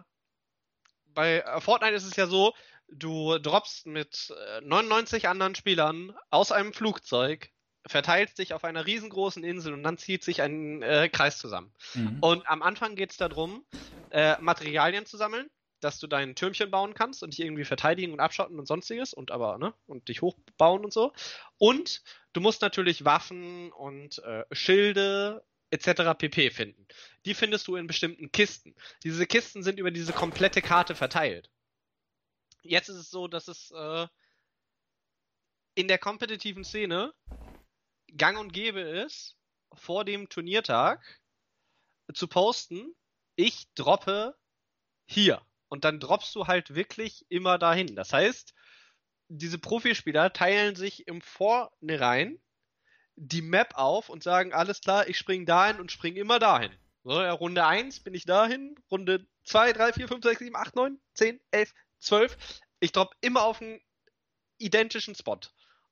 bei 1.14 1.40
äh, 1.40 1.60
Fortnite 1.60 1.94
ist 1.94 2.04
es 2.04 2.16
ja 2.16 2.26
so, 2.26 2.54
du 2.88 3.38
droppst 3.38 3.86
mit 3.86 4.32
äh, 4.58 4.60
99 4.62 5.28
anderen 5.28 5.54
Spielern 5.54 6.14
aus 6.30 6.52
einem 6.52 6.72
Flugzeug, 6.72 7.50
verteilst 7.86 8.38
dich 8.38 8.52
auf 8.52 8.64
einer 8.64 8.86
riesengroßen 8.86 9.42
Insel 9.42 9.72
und 9.72 9.82
dann 9.82 9.98
zieht 9.98 10.22
sich 10.22 10.42
ein 10.42 10.82
äh, 10.82 11.08
Kreis 11.08 11.38
zusammen. 11.38 11.72
Mhm. 11.94 12.18
Und 12.20 12.48
am 12.48 12.62
Anfang 12.62 12.94
geht 12.94 13.10
es 13.10 13.16
darum, 13.16 13.64
äh, 14.10 14.36
Materialien 14.40 15.06
zu 15.06 15.16
sammeln, 15.16 15.50
dass 15.80 15.98
du 15.98 16.06
dein 16.06 16.34
Türmchen 16.34 16.70
bauen 16.70 16.94
kannst 16.94 17.22
und 17.22 17.32
dich 17.32 17.40
irgendwie 17.40 17.64
verteidigen 17.64 18.12
und 18.12 18.20
abschotten 18.20 18.58
und 18.58 18.66
sonstiges 18.66 19.14
und 19.14 19.30
aber, 19.30 19.58
ne, 19.58 19.74
und 19.86 20.08
dich 20.08 20.22
hochbauen 20.22 20.84
und 20.84 20.92
so. 20.92 21.12
Und 21.58 22.02
du 22.32 22.40
musst 22.40 22.62
natürlich 22.62 23.04
Waffen 23.04 23.72
und 23.72 24.18
äh, 24.20 24.44
Schilde 24.52 25.44
etc. 25.70 26.18
pp. 26.18 26.50
finden. 26.50 26.86
Die 27.24 27.34
findest 27.34 27.66
du 27.68 27.76
in 27.76 27.86
bestimmten 27.86 28.32
Kisten. 28.32 28.74
Diese 29.04 29.26
Kisten 29.26 29.62
sind 29.62 29.78
über 29.78 29.90
diese 29.90 30.12
komplette 30.12 30.62
Karte 30.62 30.94
verteilt. 30.94 31.50
Jetzt 32.62 32.88
ist 32.88 32.96
es 32.96 33.10
so, 33.10 33.28
dass 33.28 33.48
es 33.48 33.70
äh, 33.70 34.06
in 35.74 35.88
der 35.88 35.98
kompetitiven 35.98 36.64
Szene 36.64 37.14
gang 38.16 38.38
und 38.38 38.52
gäbe 38.52 38.80
ist, 38.80 39.36
vor 39.72 40.04
dem 40.04 40.28
Turniertag 40.28 41.00
zu 42.12 42.26
posten, 42.26 42.94
ich 43.36 43.72
droppe 43.74 44.36
hier. 45.06 45.40
Und 45.70 45.84
dann 45.84 46.00
droppst 46.00 46.34
du 46.34 46.48
halt 46.48 46.74
wirklich 46.74 47.24
immer 47.30 47.56
dahin. 47.56 47.94
Das 47.94 48.12
heißt, 48.12 48.54
diese 49.28 49.58
Profispieler 49.58 50.32
teilen 50.32 50.74
sich 50.74 51.06
im 51.06 51.22
Vornherein 51.22 52.40
die 53.14 53.40
Map 53.40 53.74
auf 53.76 54.08
und 54.08 54.24
sagen, 54.24 54.52
alles 54.52 54.80
klar, 54.80 55.08
ich 55.08 55.16
spring 55.16 55.46
dahin 55.46 55.78
und 55.78 55.92
spring 55.92 56.16
immer 56.16 56.40
dahin. 56.40 56.72
So, 57.04 57.22
ja, 57.22 57.32
Runde 57.32 57.64
1 57.64 58.00
bin 58.00 58.14
ich 58.14 58.24
dahin, 58.24 58.74
Runde 58.90 59.26
2, 59.44 59.72
3, 59.72 59.92
4, 59.92 60.08
5, 60.08 60.24
6, 60.24 60.38
7, 60.40 60.56
8, 60.56 60.74
9, 60.74 61.00
10, 61.14 61.40
11, 61.52 61.74
12. 62.00 62.36
Ich 62.80 62.90
droppe 62.90 63.16
immer 63.20 63.44
auf 63.44 63.62
einen 63.62 63.80
identischen 64.58 65.14
Spot. 65.14 65.38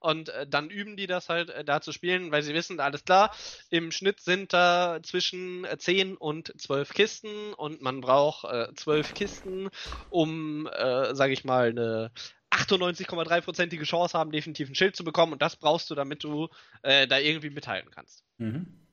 Und 0.00 0.28
äh, 0.28 0.46
dann 0.46 0.70
üben 0.70 0.96
die 0.96 1.06
das 1.06 1.28
halt 1.28 1.50
äh, 1.50 1.64
da 1.64 1.80
zu 1.80 1.92
spielen, 1.92 2.30
weil 2.30 2.42
sie 2.42 2.54
wissen, 2.54 2.80
alles 2.80 3.04
klar, 3.04 3.34
im 3.70 3.90
Schnitt 3.90 4.20
sind 4.20 4.52
da 4.52 5.00
zwischen 5.02 5.64
äh, 5.64 5.76
10 5.78 6.16
und 6.16 6.52
12 6.60 6.94
Kisten 6.94 7.54
und 7.54 7.82
man 7.82 8.00
braucht 8.00 8.44
äh, 8.44 8.72
12 8.74 9.14
Kisten, 9.14 9.68
um, 10.08 10.66
äh, 10.68 11.14
sage 11.14 11.32
ich 11.32 11.44
mal, 11.44 11.70
eine 11.70 12.12
98,3%ige 12.50 13.84
Chance 13.84 14.16
haben, 14.16 14.30
definitiv 14.30 14.68
ein 14.68 14.74
Schild 14.74 14.96
zu 14.96 15.04
bekommen 15.04 15.32
und 15.32 15.42
das 15.42 15.56
brauchst 15.56 15.90
du, 15.90 15.94
damit 15.94 16.24
du 16.24 16.48
äh, 16.82 17.06
da 17.06 17.18
irgendwie 17.18 17.50
mithalten 17.50 17.90
kannst. 17.90 18.24
Mhm. 18.38 18.88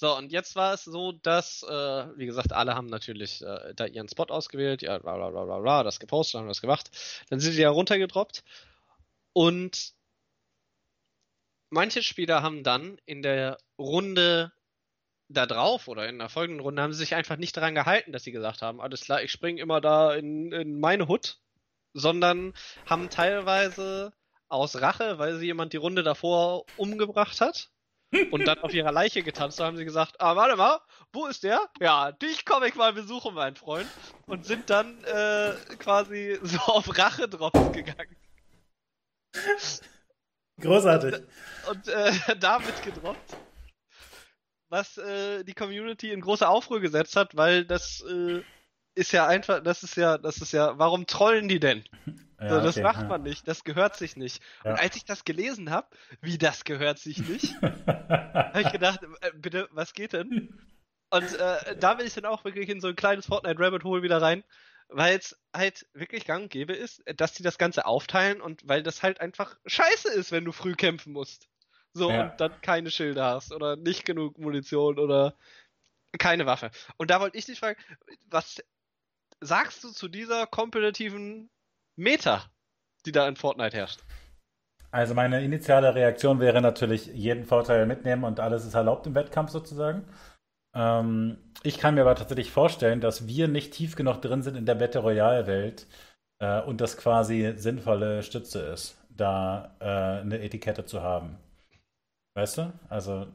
So, 0.00 0.16
und 0.16 0.30
jetzt 0.30 0.54
war 0.54 0.74
es 0.74 0.84
so, 0.84 1.10
dass, 1.10 1.64
äh, 1.64 2.06
wie 2.16 2.26
gesagt, 2.26 2.52
alle 2.52 2.76
haben 2.76 2.86
natürlich 2.86 3.42
äh, 3.42 3.74
da 3.74 3.84
ihren 3.84 4.08
Spot 4.08 4.26
ausgewählt, 4.26 4.80
ja, 4.80 4.96
bla 4.98 5.16
bla 5.16 5.30
bla 5.30 5.58
bla, 5.58 5.82
das 5.82 5.98
gepostet, 5.98 6.38
haben 6.38 6.46
das 6.46 6.60
gemacht. 6.60 6.88
Dann 7.30 7.40
sind 7.40 7.56
die 7.56 7.62
ja 7.62 7.70
runtergedroppt. 7.70 8.44
Und 9.38 9.94
manche 11.70 12.02
Spieler 12.02 12.42
haben 12.42 12.64
dann 12.64 13.00
in 13.06 13.22
der 13.22 13.58
Runde 13.78 14.50
da 15.28 15.46
drauf 15.46 15.86
oder 15.86 16.08
in 16.08 16.18
der 16.18 16.28
folgenden 16.28 16.60
Runde 16.60 16.82
haben 16.82 16.92
sie 16.92 16.98
sich 16.98 17.14
einfach 17.14 17.36
nicht 17.36 17.56
daran 17.56 17.76
gehalten, 17.76 18.10
dass 18.10 18.24
sie 18.24 18.32
gesagt 18.32 18.62
haben, 18.62 18.80
alles 18.80 19.02
klar, 19.02 19.22
ich 19.22 19.30
springe 19.30 19.62
immer 19.62 19.80
da 19.80 20.12
in, 20.12 20.50
in 20.50 20.80
meine 20.80 21.06
Hut, 21.06 21.38
sondern 21.92 22.52
haben 22.84 23.10
teilweise 23.10 24.12
aus 24.48 24.80
Rache, 24.80 25.20
weil 25.20 25.38
sie 25.38 25.46
jemand 25.46 25.72
die 25.72 25.76
Runde 25.76 26.02
davor 26.02 26.64
umgebracht 26.76 27.40
hat, 27.40 27.70
und 28.32 28.44
dann 28.44 28.58
auf 28.58 28.74
ihrer 28.74 28.90
Leiche 28.90 29.22
getanzt, 29.22 29.60
haben 29.60 29.76
sie 29.76 29.84
gesagt, 29.84 30.20
ah, 30.20 30.34
warte 30.34 30.56
mal, 30.56 30.80
wo 31.12 31.26
ist 31.26 31.44
der? 31.44 31.60
Ja, 31.78 32.10
dich 32.10 32.44
komme 32.44 32.66
ich 32.66 32.74
mal 32.74 32.92
besuchen, 32.92 33.34
mein 33.34 33.54
Freund. 33.54 33.86
Und 34.26 34.46
sind 34.46 34.68
dann 34.68 35.04
äh, 35.04 35.52
quasi 35.78 36.40
so 36.42 36.58
auf 36.58 36.98
Rache 36.98 37.28
drauf 37.28 37.52
gegangen. 37.70 38.16
Großartig. 40.60 41.14
Und 41.70 41.88
äh, 41.88 42.12
damit 42.40 42.82
gedroppt. 42.82 43.36
Was 44.68 44.98
äh, 44.98 45.44
die 45.44 45.54
Community 45.54 46.12
in 46.12 46.20
große 46.20 46.46
Aufruhr 46.46 46.80
gesetzt 46.80 47.16
hat, 47.16 47.36
weil 47.36 47.64
das 47.64 48.04
äh, 48.08 48.42
ist 48.94 49.12
ja 49.12 49.26
einfach, 49.26 49.62
das 49.62 49.82
ist 49.82 49.96
ja, 49.96 50.18
das 50.18 50.38
ist 50.38 50.52
ja, 50.52 50.78
warum 50.78 51.06
trollen 51.06 51.48
die 51.48 51.60
denn? 51.60 51.84
Ja, 52.40 52.50
so, 52.50 52.60
das 52.60 52.76
okay, 52.76 52.82
macht 52.82 53.02
ja. 53.02 53.08
man 53.08 53.22
nicht, 53.22 53.48
das 53.48 53.64
gehört 53.64 53.96
sich 53.96 54.16
nicht. 54.16 54.42
Ja. 54.64 54.72
Und 54.72 54.80
als 54.80 54.96
ich 54.96 55.04
das 55.04 55.24
gelesen 55.24 55.70
habe, 55.70 55.88
wie 56.20 56.38
das 56.38 56.64
gehört 56.64 56.98
sich 56.98 57.26
nicht, 57.26 57.54
habe 57.62 58.60
ich 58.60 58.70
gedacht, 58.70 59.00
äh, 59.20 59.32
bitte, 59.34 59.68
was 59.72 59.92
geht 59.92 60.12
denn? 60.12 60.54
Und 61.10 61.34
äh, 61.38 61.76
da 61.76 61.94
bin 61.94 62.06
ich 62.06 62.14
dann 62.14 62.26
auch 62.26 62.44
wirklich 62.44 62.68
in 62.68 62.80
so 62.80 62.88
ein 62.88 62.96
kleines 62.96 63.26
Fortnite 63.26 63.58
Rabbit 63.58 63.84
Hole 63.84 64.02
wieder 64.02 64.20
rein, 64.20 64.44
weil 64.88 65.18
es 65.18 65.38
halt 65.54 65.86
wirklich 65.92 66.24
gang 66.24 66.44
und 66.44 66.50
gäbe 66.50 66.72
ist, 66.72 67.02
dass 67.16 67.32
die 67.32 67.42
das 67.42 67.58
Ganze 67.58 67.86
aufteilen 67.86 68.40
und 68.40 68.66
weil 68.66 68.82
das 68.82 69.02
halt 69.02 69.20
einfach 69.20 69.56
scheiße 69.66 70.12
ist, 70.12 70.32
wenn 70.32 70.44
du 70.44 70.52
früh 70.52 70.74
kämpfen 70.74 71.12
musst. 71.12 71.48
So 71.92 72.08
und 72.10 72.32
dann 72.38 72.60
keine 72.60 72.90
Schilder 72.90 73.24
hast 73.26 73.52
oder 73.52 73.76
nicht 73.76 74.04
genug 74.04 74.38
Munition 74.38 74.98
oder 74.98 75.34
keine 76.18 76.46
Waffe. 76.46 76.70
Und 76.96 77.10
da 77.10 77.20
wollte 77.20 77.36
ich 77.36 77.46
dich 77.46 77.58
fragen, 77.58 77.80
was 78.26 78.62
sagst 79.40 79.84
du 79.84 79.90
zu 79.90 80.08
dieser 80.08 80.46
kompetitiven 80.46 81.50
Meta, 81.96 82.44
die 83.06 83.12
da 83.12 83.28
in 83.28 83.36
Fortnite 83.36 83.76
herrscht. 83.76 84.00
Also 84.90 85.14
meine 85.14 85.44
initiale 85.44 85.94
Reaktion 85.94 86.40
wäre 86.40 86.62
natürlich 86.62 87.06
jeden 87.06 87.44
Vorteil 87.44 87.84
mitnehmen 87.86 88.24
und 88.24 88.40
alles 88.40 88.64
ist 88.64 88.74
erlaubt 88.74 89.06
im 89.06 89.14
Wettkampf 89.14 89.50
sozusagen. 89.50 90.08
Ähm, 90.78 91.38
ich 91.64 91.78
kann 91.78 91.94
mir 91.96 92.02
aber 92.02 92.14
tatsächlich 92.14 92.52
vorstellen, 92.52 93.00
dass 93.00 93.26
wir 93.26 93.48
nicht 93.48 93.72
tief 93.72 93.96
genug 93.96 94.22
drin 94.22 94.42
sind 94.42 94.56
in 94.56 94.64
der 94.64 94.76
Battle 94.76 95.00
Royale 95.00 95.46
Welt 95.48 95.86
äh, 96.40 96.62
und 96.62 96.80
das 96.80 96.96
quasi 96.96 97.54
sinnvolle 97.56 98.22
Stütze 98.22 98.60
ist, 98.60 98.96
da 99.10 99.74
äh, 99.80 100.20
eine 100.22 100.40
Etikette 100.40 100.84
zu 100.84 101.02
haben. 101.02 101.36
Weißt 102.36 102.58
du? 102.58 102.72
Also, 102.88 103.26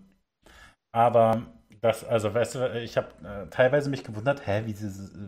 aber 0.94 1.44
das, 1.84 2.06
also, 2.06 2.34
weißt 2.34 2.56
du, 2.56 2.80
ich 2.82 2.96
habe 2.96 3.08
äh, 3.26 3.46
teilweise 3.50 3.90
mich 3.90 4.06
gewundert, 4.06 4.48
hä, 4.48 4.64
wie, 4.66 4.74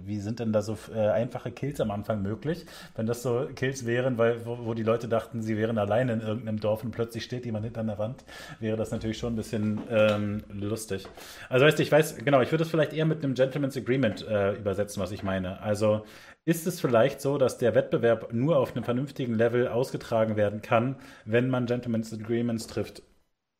wie 0.05 0.19
sind 0.21 0.39
denn 0.39 0.53
da 0.53 0.61
so 0.61 0.77
äh, 0.95 1.09
einfache 1.09 1.51
Kills 1.51 1.81
am 1.81 1.91
Anfang 1.91 2.21
möglich? 2.21 2.65
Wenn 2.95 3.05
das 3.05 3.23
so 3.23 3.49
Kills 3.53 3.85
wären, 3.85 4.17
weil, 4.17 4.45
wo, 4.45 4.59
wo, 4.63 4.73
die 4.73 4.83
Leute 4.83 5.09
dachten, 5.09 5.41
sie 5.41 5.57
wären 5.57 5.77
alleine 5.77 6.13
in 6.13 6.21
irgendeinem 6.21 6.61
Dorf 6.61 6.85
und 6.85 6.91
plötzlich 6.91 7.25
steht 7.25 7.45
jemand 7.45 7.65
hinter 7.65 7.83
der 7.83 7.97
Wand, 7.97 8.23
wäre 8.61 8.77
das 8.77 8.91
natürlich 8.91 9.17
schon 9.17 9.33
ein 9.33 9.35
bisschen 9.35 9.81
ähm, 9.89 10.45
lustig. 10.47 11.05
Also, 11.49 11.65
weißt 11.65 11.77
du, 11.77 11.83
ich 11.83 11.91
weiß, 11.91 12.19
genau, 12.23 12.39
ich 12.39 12.51
würde 12.51 12.63
es 12.63 12.69
vielleicht 12.69 12.93
eher 12.93 13.05
mit 13.05 13.21
einem 13.21 13.33
Gentleman's 13.33 13.75
Agreement 13.75 14.25
äh, 14.25 14.53
übersetzen, 14.53 15.03
was 15.03 15.11
ich 15.11 15.23
meine. 15.23 15.59
Also, 15.59 16.05
ist 16.45 16.67
es 16.67 16.79
vielleicht 16.79 17.19
so, 17.19 17.37
dass 17.37 17.57
der 17.57 17.75
Wettbewerb 17.75 18.31
nur 18.31 18.59
auf 18.59 18.73
einem 18.73 18.85
vernünftigen 18.85 19.35
Level 19.35 19.67
ausgetragen 19.67 20.37
werden 20.37 20.61
kann, 20.61 20.95
wenn 21.25 21.49
man 21.49 21.65
Gentleman's 21.65 22.13
Agreements 22.13 22.67
trifft? 22.67 23.03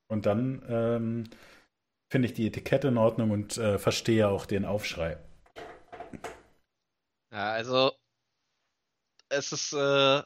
Und 0.07 0.25
dann 0.25 0.61
ähm, 0.69 1.23
finde 2.09 2.27
ich 2.27 2.33
die 2.33 2.47
Etikette 2.47 2.89
in 2.89 2.97
Ordnung 2.97 3.31
und 3.31 3.57
äh, 3.57 3.77
verstehe 3.77 4.27
auch 4.27 4.45
den 4.45 4.65
Aufschrei. 4.65 5.17
Ja, 7.31 7.51
also 7.51 7.91
es 9.29 9.51
ist, 9.51 9.73
äh, 9.73 10.21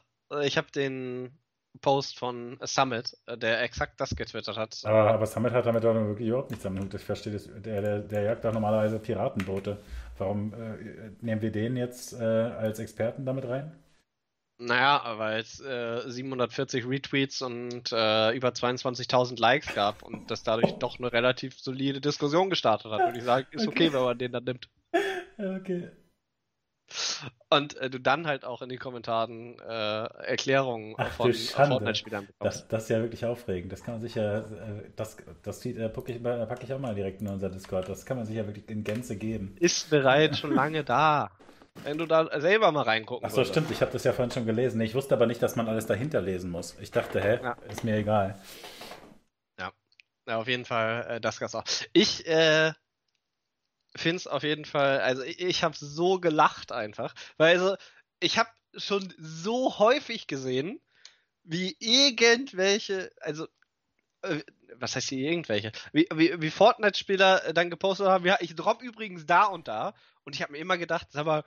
ich 0.46 0.58
habe 0.58 0.72
den 0.72 1.40
Post 1.82 2.18
von 2.20 2.58
Summit, 2.64 3.16
äh, 3.26 3.38
der 3.38 3.62
exakt 3.62 4.00
das 4.02 4.16
getwittert 4.16 4.58
hat. 4.58 4.82
Aber, 4.84 5.12
aber 5.12 5.26
Summit 5.26 5.54
hat 5.54 5.66
damit 5.66 5.86
auch 5.86 5.94
wirklich 5.94 6.28
überhaupt 6.28 6.52
nichts 6.52 6.66
am 6.66 6.80
Hut. 6.80 6.94
Ich 6.94 7.04
verstehe 7.04 7.34
das. 7.34 7.48
Der, 7.48 7.82
der, 7.82 8.00
der 8.00 8.22
jagt 8.24 8.44
doch 8.44 8.54
normalerweise 8.54 9.00
Piratenboote. 9.00 9.78
Warum 10.18 10.54
äh, 10.54 11.12
nehmen 11.22 11.42
wir 11.42 11.52
den 11.52 11.78
jetzt 11.78 12.14
äh, 12.14 12.24
als 12.24 12.80
Experten 12.80 13.26
damit 13.26 13.46
rein? 13.46 13.72
Naja, 14.62 15.18
weil 15.18 15.40
es 15.40 15.62
äh, 15.62 16.02
740 16.06 16.86
Retweets 16.86 17.42
und 17.42 17.94
äh, 17.94 18.32
über 18.36 18.50
22.000 18.50 19.40
Likes 19.40 19.74
gab 19.74 20.04
und 20.04 20.30
das 20.30 20.44
dadurch 20.44 20.74
doch 20.74 21.00
eine 21.00 21.14
relativ 21.14 21.58
solide 21.58 22.02
Diskussion 22.02 22.50
gestartet 22.50 22.92
hat. 22.92 23.00
Würde 23.00 23.18
ich 23.18 23.24
sagen, 23.24 23.48
ist 23.52 23.68
okay, 23.68 23.88
okay 23.88 23.94
wenn 23.94 24.04
man 24.04 24.18
den 24.18 24.32
dann 24.34 24.44
nimmt. 24.44 24.70
Okay. 25.38 25.90
Und 27.50 27.78
äh, 27.78 27.90
du 27.90 28.00
dann 28.00 28.28
halt 28.28 28.44
auch 28.44 28.62
in 28.62 28.70
den 28.70 28.80
Kommentaren 28.80 29.58
äh, 29.60 30.04
Erklärungen 30.26 30.96
Ach, 30.98 31.10
von 31.14 31.34
Fortnite-Spielern 31.34 32.28
bekommst. 32.28 32.64
Das, 32.64 32.68
das, 32.68 32.84
ist 32.84 32.90
ja 32.90 33.00
wirklich 33.00 33.26
aufregend. 33.26 33.72
Das 33.72 33.84
kann 33.84 33.96
man 33.96 34.02
sicher, 34.02 34.40
äh, 34.40 34.90
das, 34.96 35.18
das 35.42 35.66
äh, 35.66 35.88
packe 35.88 36.12
ich, 36.12 36.22
pack 36.22 36.64
ich 36.64 36.74
auch 36.74 36.80
mal 36.80 36.96
direkt 36.96 37.22
in 37.22 37.28
unser 37.28 37.50
Discord. 37.50 37.88
Das 37.88 38.06
kann 38.06 38.18
man 38.18 38.26
sicher 38.26 38.46
wirklich 38.46 38.70
in 38.70 38.84
Gänze 38.84 39.16
geben. 39.16 39.56
Ist 39.60 39.90
bereits 39.90 40.40
schon 40.40 40.54
lange 40.54 40.84
da. 40.84 41.32
Wenn 41.84 41.98
du 41.98 42.06
da 42.06 42.40
selber 42.40 42.72
mal 42.72 42.84
reingucken 42.84 43.28
Ach 43.28 43.34
so, 43.34 43.44
stimmt. 43.44 43.72
Ich 43.72 43.82
habe 43.82 43.92
das 43.92 44.04
ja 44.04 44.14
vorhin 44.14 44.32
schon 44.32 44.46
gelesen. 44.46 44.82
Ich 44.82 44.96
wusste 44.96 45.16
aber 45.16 45.26
nicht, 45.26 45.42
dass 45.42 45.56
man 45.56 45.68
alles 45.68 45.86
dahinter 45.86 46.22
lesen 46.22 46.52
muss. 46.52 46.76
Ich 46.80 46.92
dachte, 46.92 47.22
hä, 47.22 47.40
ja. 47.42 47.54
ist 47.70 47.84
mir 47.84 47.96
egal. 47.98 48.40
Ja, 49.58 49.72
ja 50.28 50.38
auf 50.38 50.48
jeden 50.48 50.66
Fall, 50.66 51.06
äh, 51.10 51.22
das 51.22 51.40
gab's 51.40 51.56
auch. 51.56 51.64
Ich 51.94 52.28
äh, 52.28 52.74
finde 53.96 54.18
es 54.18 54.28
auf 54.28 54.44
jeden 54.44 54.66
Fall, 54.66 55.00
also 55.00 55.24
ich, 55.24 55.40
ich 55.40 55.64
habe 55.64 55.76
so 55.78 56.20
gelacht 56.20 56.72
einfach, 56.72 57.14
weil 57.38 57.58
also 57.58 57.76
ich 58.20 58.38
habe 58.38 58.50
schon 58.76 59.14
so 59.18 59.80
häufig 59.80 60.28
gesehen, 60.28 60.80
wie 61.44 61.76
irgendwelche, 61.80 63.12
also 63.22 63.48
äh, 64.22 64.42
was 64.76 64.96
heißt 64.96 65.10
hier 65.10 65.30
irgendwelche? 65.30 65.72
Wie, 65.94 66.08
wie, 66.14 66.40
wie 66.42 66.52
Fortnite-Spieler 66.52 67.54
dann 67.54 67.70
gepostet 67.70 68.08
haben, 68.08 68.26
ja, 68.26 68.38
ich 68.40 68.56
drop 68.56 68.82
übrigens 68.82 69.26
da 69.26 69.46
und 69.46 69.68
da. 69.68 69.94
Und 70.24 70.36
ich 70.36 70.42
habe 70.42 70.52
mir 70.52 70.60
immer 70.60 70.78
gedacht, 70.78 71.08
sag 71.12 71.26
mal, 71.26 71.44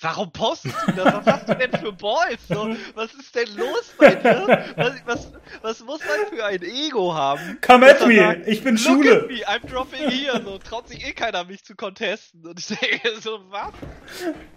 Warum 0.00 0.30
postest 0.30 0.76
du 0.86 0.92
das? 0.92 1.14
Was 1.14 1.26
hast 1.26 1.48
du 1.48 1.54
denn 1.54 1.72
für 1.72 1.92
Balls? 1.92 2.46
So, 2.48 2.76
was 2.94 3.14
ist 3.14 3.34
denn 3.34 3.56
los 3.56 3.94
bei 3.96 4.14
dir? 4.14 4.74
Was, 4.76 5.06
was, 5.06 5.32
was 5.62 5.80
muss 5.80 6.00
man 6.00 6.26
für 6.28 6.44
ein 6.44 6.62
Ego 6.62 7.14
haben? 7.14 7.58
Come 7.62 7.90
at 7.90 8.06
me, 8.06 8.16
sagt, 8.16 8.46
ich 8.46 8.62
bin 8.62 8.76
Schule. 8.76 9.22
At 9.22 9.28
me, 9.28 9.46
I'm 9.46 9.66
dropping 9.66 10.10
here. 10.10 10.42
So, 10.42 10.58
traut 10.58 10.88
sich 10.88 11.06
eh 11.06 11.12
keiner, 11.12 11.44
mich 11.44 11.64
zu 11.64 11.74
contesten. 11.74 12.46
Und 12.46 12.58
ich 12.58 12.66
denke 12.66 13.20
so, 13.20 13.40
was? 13.50 13.72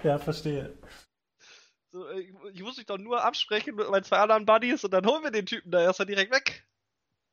Ja, 0.04 0.20
verstehe. 0.20 0.78
So, 1.92 2.10
ich, 2.12 2.34
ich 2.54 2.62
muss 2.62 2.76
mich 2.76 2.86
doch 2.86 2.98
nur 2.98 3.24
absprechen 3.24 3.76
mit 3.76 3.90
meinen 3.90 4.04
zwei 4.04 4.18
anderen 4.18 4.46
Buddies 4.46 4.84
und 4.84 4.92
dann 4.92 5.06
holen 5.06 5.24
wir 5.24 5.32
den 5.32 5.46
Typen 5.46 5.72
da 5.72 5.82
erstmal 5.82 6.06
direkt 6.06 6.34
weg. 6.34 6.68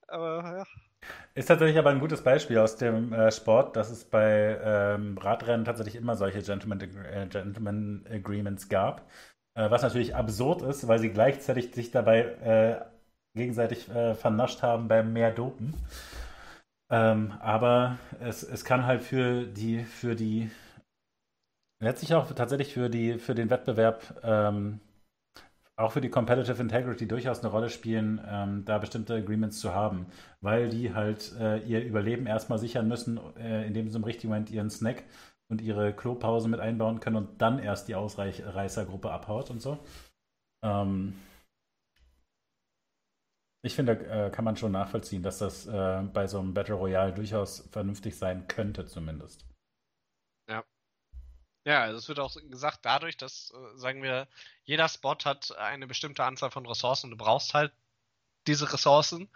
Aber 0.07 0.59
ja. 0.59 0.85
Ist 1.35 1.47
tatsächlich 1.47 1.78
aber 1.78 1.91
ein 1.91 2.01
gutes 2.01 2.23
Beispiel 2.23 2.59
aus 2.59 2.76
dem 2.76 3.12
äh, 3.12 3.31
Sport, 3.31 3.76
dass 3.76 3.91
es 3.91 4.05
bei 4.05 4.59
ähm, 4.62 5.18
Radrennen 5.18 5.67
tatsächlich 5.67 5.97
immer 5.97 6.17
solche 6.17 6.41
Gentleman, 6.43 6.81
äh, 6.81 7.26
Gentleman 7.28 8.07
Agreements 8.10 8.68
gab. 8.68 9.02
Äh, 9.55 9.70
was 9.70 9.83
natürlich 9.83 10.15
absurd 10.15 10.62
ist, 10.62 10.86
weil 10.89 10.99
sie 10.99 11.10
gleichzeitig 11.10 11.75
sich 11.75 11.91
dabei 11.91 12.20
äh, 12.20 12.85
gegenseitig 13.36 13.89
äh, 13.91 14.15
vernascht 14.15 14.62
haben 14.62 14.89
beim 14.89 15.12
mehr 15.12 15.31
Dopen. 15.31 15.75
Ähm, 16.91 17.33
aber 17.41 17.99
es, 18.20 18.43
es 18.43 18.65
kann 18.65 18.86
halt 18.86 19.02
für 19.02 19.44
die, 19.44 19.85
für 19.85 20.15
die, 20.15 20.51
letztlich 21.81 22.15
auch 22.15 22.33
tatsächlich 22.33 22.73
für 22.73 22.89
die, 22.89 23.18
für 23.18 23.35
den 23.35 23.51
Wettbewerb 23.51 24.20
ähm, 24.23 24.81
auch 25.77 25.93
für 25.93 26.01
die 26.01 26.09
Competitive 26.09 26.61
Integrity 26.61 27.07
durchaus 27.07 27.41
eine 27.41 27.51
Rolle 27.51 27.69
spielen, 27.69 28.21
ähm, 28.27 28.65
da 28.65 28.79
bestimmte 28.79 29.15
Agreements 29.15 29.61
zu 29.61 29.75
haben, 29.75 30.07
weil 30.41 30.71
die 30.71 30.95
halt 30.95 31.35
äh, 31.39 31.59
ihr 31.59 31.85
Überleben 31.85 32.27
erstmal 32.27 32.59
sichern 32.59 32.89
müssen, 32.89 33.21
äh, 33.37 33.67
indem 33.67 33.89
sie 33.89 33.97
im 33.97 34.05
richtigen 34.05 34.31
Moment 34.31 34.51
ihren 34.51 34.71
Snack 34.71 35.05
und 35.49 35.61
ihre 35.61 35.93
Klopause 35.93 36.49
mit 36.49 36.61
einbauen 36.61 37.01
können 37.01 37.17
und 37.17 37.43
dann 37.43 37.59
erst 37.59 37.89
die 37.89 37.95
Ausreißergruppe 37.95 39.11
abhaut 39.11 39.51
und 39.51 39.61
so. 39.61 39.79
Ähm, 40.65 41.15
ich 43.63 43.75
finde, 43.75 43.93
äh, 44.07 44.31
kann 44.31 44.45
man 44.45 44.57
schon 44.57 44.73
nachvollziehen, 44.73 45.23
dass 45.23 45.39
das 45.39 45.67
äh, 45.67 46.03
bei 46.13 46.27
so 46.27 46.39
einem 46.39 46.55
Battle 46.55 46.77
Royale 46.77 47.13
durchaus 47.13 47.69
vernünftig 47.71 48.17
sein 48.17 48.47
könnte, 48.49 48.87
zumindest. 48.87 49.45
Ja, 51.67 51.83
also 51.83 51.99
es 51.99 52.09
wird 52.09 52.20
auch 52.20 52.36
gesagt, 52.49 52.81
dadurch, 52.85 53.17
dass, 53.17 53.51
äh, 53.51 53.77
sagen 53.77 54.01
wir, 54.03 54.28
jeder 54.65 54.89
Spot 54.89 55.17
hat 55.25 55.51
eine 55.59 55.89
bestimmte 55.89 56.23
Anzahl 56.25 56.53
von 56.53 56.65
Ressourcen. 56.65 57.11
Du 57.11 57.17
brauchst 57.17 57.55
halt 57.55 57.73
diese 58.47 58.73
Ressourcen. 58.73 59.28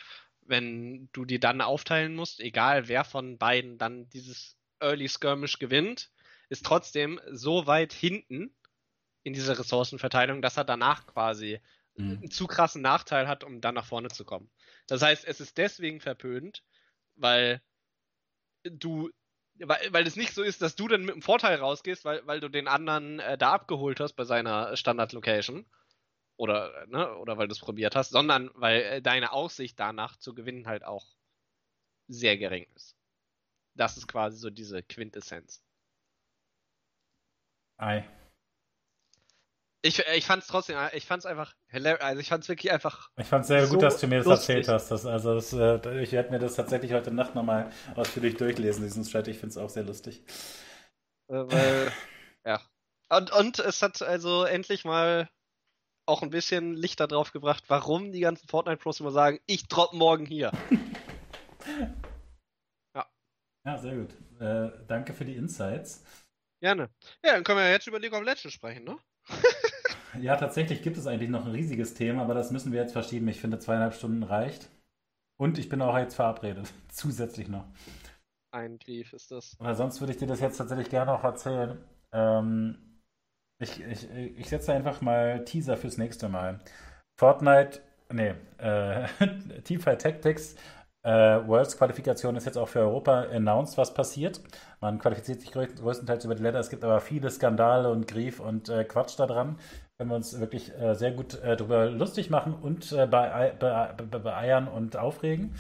wenn 0.43 1.09
du 1.13 1.25
die 1.25 1.39
dann 1.39 1.61
aufteilen 1.61 2.17
musst, 2.17 2.41
egal 2.41 2.89
wer 2.89 3.05
von 3.05 3.39
beiden 3.39 3.79
dann 3.79 4.09
dieses 4.11 4.57
Early 4.81 5.09
Skirmish 5.09 5.61
gewinnt, 5.61 6.11
ist 6.49 6.67
trotzdem 6.67 7.21
so 7.31 7.67
weit 7.67 7.93
hinten 7.93 8.53
in 9.23 9.33
dieser 9.33 9.59
Ressourcenverteilung, 9.59 10.43
dass 10.43 10.57
er 10.57 10.65
danach 10.65 11.07
quasi 11.07 11.61
mhm. 11.95 12.19
einen 12.23 12.31
zu 12.31 12.47
krassen 12.47 12.83
Nachteil 12.83 13.29
hat, 13.29 13.45
um 13.45 13.61
dann 13.61 13.77
nach 13.77 13.87
vorne 13.87 14.09
zu 14.09 14.25
kommen. 14.25 14.51
Das 14.89 15.03
heißt, 15.03 15.25
es 15.25 15.41
ist 15.41 15.59
deswegen 15.59 16.01
verpönt, 16.01 16.65
weil 17.15 17.63
du, 18.65 19.11
weil, 19.65 19.93
weil 19.93 20.07
es 20.07 20.17
nicht 20.17 20.35
so 20.35 20.43
ist, 20.43 20.63
dass 20.63 20.77
du 20.77 20.89
dann 20.89 21.03
mit 21.03 21.13
einem 21.13 21.23
Vorteil 21.23 21.57
rausgehst, 21.57 22.05
weil, 22.05 22.27
weil 22.27 22.41
du 22.41 22.49
den 22.49 22.69
anderen 22.69 23.21
äh, 23.21 23.39
da 23.39 23.53
abgeholt 23.53 24.01
hast 24.01 24.15
bei 24.15 24.25
seiner 24.25 24.77
Standard-Location 24.77 25.67
oder, 26.37 26.87
ne, 26.87 27.17
oder 27.17 27.39
weil 27.39 27.49
du 27.49 27.53
es 27.53 27.61
probiert 27.61 27.97
hast, 27.97 28.11
sondern 28.11 28.51
weil 28.55 28.81
äh, 28.83 29.03
deine 29.03 29.33
Aussicht 29.33 29.79
danach 29.79 30.17
zu 30.17 30.35
gewinnen 30.35 30.67
halt 30.67 30.85
auch 30.85 31.07
sehr 32.09 32.37
gering 32.39 32.67
ist. 32.75 32.97
Das 33.75 33.97
ist 33.97 34.09
quasi 34.09 34.39
so 34.39 34.51
diese 34.51 34.83
Quintessenz. 34.83 35.63
Ei. 37.77 38.05
Ich, 39.83 40.07
äh, 40.07 40.17
ich 40.17 40.27
fand 40.27 40.43
es 40.43 40.49
trotzdem, 40.49 40.77
äh, 40.77 40.95
ich 40.97 41.07
fand 41.07 41.21
es 41.21 41.27
einfach, 41.27 41.55
also 41.73 42.21
ich 42.21 42.29
fand 42.29 42.43
es 42.43 42.49
wirklich 42.49 42.71
einfach. 42.71 43.11
Ich 43.17 43.27
fand 43.27 43.43
es 43.43 43.49
sehr 43.49 43.67
so 43.67 43.75
gut, 43.75 43.83
dass 43.83 43.99
du 43.99 44.07
mir 44.07 44.19
das 44.19 44.27
lustig. 44.27 44.57
erzählt 44.57 44.69
hast. 44.69 44.91
Das, 44.91 45.07
also 45.07 45.35
das, 45.35 45.53
äh, 45.53 46.03
ich 46.03 46.13
werde 46.13 46.31
mir 46.31 46.39
das 46.39 46.55
tatsächlich 46.55 46.93
heute 46.93 47.11
Nacht 47.11 47.35
nochmal 47.35 47.71
ausführlich 47.95 48.37
durchlesen, 48.37 48.85
diesen 48.85 49.05
Thread. 49.05 49.29
Ich 49.29 49.39
finde 49.39 49.51
es 49.51 49.57
auch 49.57 49.71
sehr 49.71 49.85
lustig. 49.85 50.23
Weil, 51.29 51.93
ja. 52.45 52.61
Und, 53.09 53.33
und 53.33 53.59
es 53.59 53.81
hat 53.83 54.03
also 54.03 54.45
endlich 54.45 54.85
mal 54.85 55.29
auch 56.07 56.23
ein 56.23 56.31
bisschen 56.31 56.75
Licht 56.75 57.01
darauf 57.01 57.33
gebracht, 57.33 57.65
warum 57.69 58.13
die 58.13 58.21
ganzen 58.21 58.49
Fortnite-Pros 58.49 59.01
immer 59.01 59.13
sagen, 59.13 59.41
ich 59.47 59.69
drop 59.69 59.93
morgen 59.93 60.27
hier. 60.27 60.53
ja. 62.95 63.07
Ja, 63.65 63.79
sehr 63.79 63.97
gut. 63.97 64.11
Äh, 64.41 64.71
danke 64.89 65.15
für 65.15 65.25
die 65.25 65.37
Insights. 65.37 66.05
Gerne. 66.61 66.91
Ja, 67.25 67.35
dann 67.35 67.45
können 67.45 67.59
wir 67.59 67.67
ja 67.67 67.73
jetzt 67.73 67.87
über 67.87 67.99
League 67.99 68.13
of 68.13 68.23
Legends 68.23 68.53
sprechen, 68.53 68.85
ne? 68.85 68.99
Ja, 70.21 70.37
tatsächlich 70.37 70.83
gibt 70.83 70.97
es 70.97 71.07
eigentlich 71.07 71.31
noch 71.31 71.45
ein 71.45 71.53
riesiges 71.53 71.95
Thema, 71.95 72.23
aber 72.23 72.35
das 72.35 72.51
müssen 72.51 72.73
wir 72.73 72.81
jetzt 72.81 72.93
verschieben. 72.93 73.29
Ich 73.29 73.41
finde, 73.41 73.59
zweieinhalb 73.59 73.95
Stunden 73.95 74.23
reicht. 74.23 74.69
Und 75.39 75.59
ich 75.59 75.69
bin 75.69 75.81
auch 75.81 75.97
jetzt 75.97 76.15
verabredet. 76.15 76.73
Zusätzlich 76.89 77.49
noch. 77.49 77.65
Ein 78.53 78.79
Brief 78.79 79.13
ist 79.13 79.31
das. 79.31 79.57
Weil 79.59 79.75
sonst 79.75 80.01
würde 80.01 80.13
ich 80.13 80.19
dir 80.19 80.27
das 80.27 80.41
jetzt 80.41 80.59
tatsächlich 80.59 80.91
gerne 80.91 81.13
auch 81.13 81.25
erzählen. 81.25 81.79
Ähm, 82.13 83.01
ich, 83.61 83.81
ich, 83.81 84.11
ich 84.11 84.49
setze 84.49 84.73
einfach 84.73 85.01
mal 85.01 85.45
Teaser 85.45 85.77
fürs 85.77 85.99
nächste 85.99 86.29
Mal. 86.29 86.61
Fortnite, 87.19 87.81
nee, 88.11 88.35
äh, 88.59 89.07
Teamfight 89.65 90.01
Tactics 90.01 90.57
äh, 91.03 91.11
Worlds 91.11 91.79
Qualifikation 91.79 92.37
ist 92.37 92.45
jetzt 92.45 92.59
auch 92.59 92.69
für 92.69 92.81
Europa 92.81 93.27
announced, 93.33 93.79
was 93.79 93.95
passiert. 93.95 94.41
Man 94.81 94.99
qualifiziert 94.99 95.41
sich 95.41 95.53
größtenteils 95.53 96.25
über 96.25 96.35
die 96.35 96.43
Länder. 96.43 96.61
Es 96.61 96.71
gibt 96.71 96.85
aber 96.85 97.01
viele 97.01 97.31
Skandale 97.31 97.91
und 97.91 98.07
Grief 98.07 98.41
und 98.41 98.69
äh, 98.69 98.85
Quatsch 98.85 99.19
da 99.19 99.27
dran. 99.27 99.57
Können 99.97 100.11
wir 100.11 100.17
uns 100.17 100.39
wirklich 100.41 100.73
äh, 100.79 100.95
sehr 100.95 101.13
gut 101.13 101.41
äh, 101.43 101.57
darüber 101.57 101.91
lustig 101.91 102.31
machen 102.31 102.55
und 102.55 102.91
beeiern 102.91 103.59
be 103.59 104.05
be 104.11 104.19
be 104.19 104.71
und 104.75 104.97
aufregen. 104.97 105.55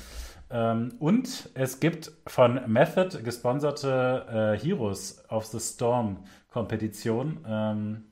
Ähm, 0.50 0.92
und 0.98 1.50
es 1.54 1.80
gibt 1.80 2.12
von 2.26 2.60
Method 2.66 3.22
gesponserte 3.22 4.56
äh, 4.58 4.58
Heroes 4.58 5.24
of 5.30 5.46
the 5.46 5.60
Storm 5.60 6.24
Kompetition. 6.48 7.44
Ähm, 7.46 8.09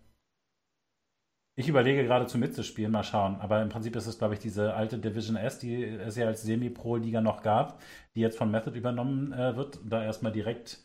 ich 1.58 1.66
überlege 1.66 2.04
geradezu 2.04 2.38
mitzuspielen, 2.38 2.92
mal 2.92 3.02
schauen. 3.02 3.34
Aber 3.40 3.60
im 3.60 3.68
Prinzip 3.68 3.96
ist 3.96 4.06
es, 4.06 4.16
glaube 4.16 4.34
ich, 4.34 4.40
diese 4.40 4.74
alte 4.74 4.96
Division 4.96 5.36
S, 5.36 5.58
die 5.58 5.82
es 5.82 6.14
ja 6.14 6.28
als 6.28 6.42
Semi-Pro-Liga 6.42 7.20
noch 7.20 7.42
gab, 7.42 7.82
die 8.14 8.20
jetzt 8.20 8.38
von 8.38 8.48
Method 8.52 8.78
übernommen 8.78 9.32
äh, 9.32 9.56
wird. 9.56 9.80
Da 9.82 10.04
erstmal 10.04 10.30
direkt 10.30 10.78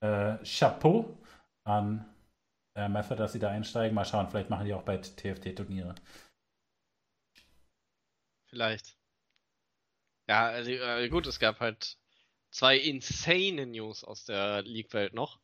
äh, 0.00 0.36
Chapeau 0.44 1.16
an 1.64 2.04
äh, 2.76 2.90
Method, 2.90 3.16
dass 3.16 3.32
sie 3.32 3.38
da 3.38 3.48
einsteigen. 3.48 3.94
Mal 3.94 4.04
schauen, 4.04 4.28
vielleicht 4.28 4.50
machen 4.50 4.66
die 4.66 4.74
auch 4.74 4.82
bald 4.82 5.16
TFT-Turniere. 5.16 5.94
Vielleicht. 8.50 8.98
Ja, 10.28 10.48
also, 10.48 10.70
äh, 10.70 11.08
gut, 11.08 11.26
es 11.26 11.40
gab 11.40 11.60
halt 11.60 11.96
zwei 12.50 12.76
insane 12.76 13.64
News 13.64 14.04
aus 14.04 14.26
der 14.26 14.60
League-Welt 14.60 15.14
noch. 15.14 15.40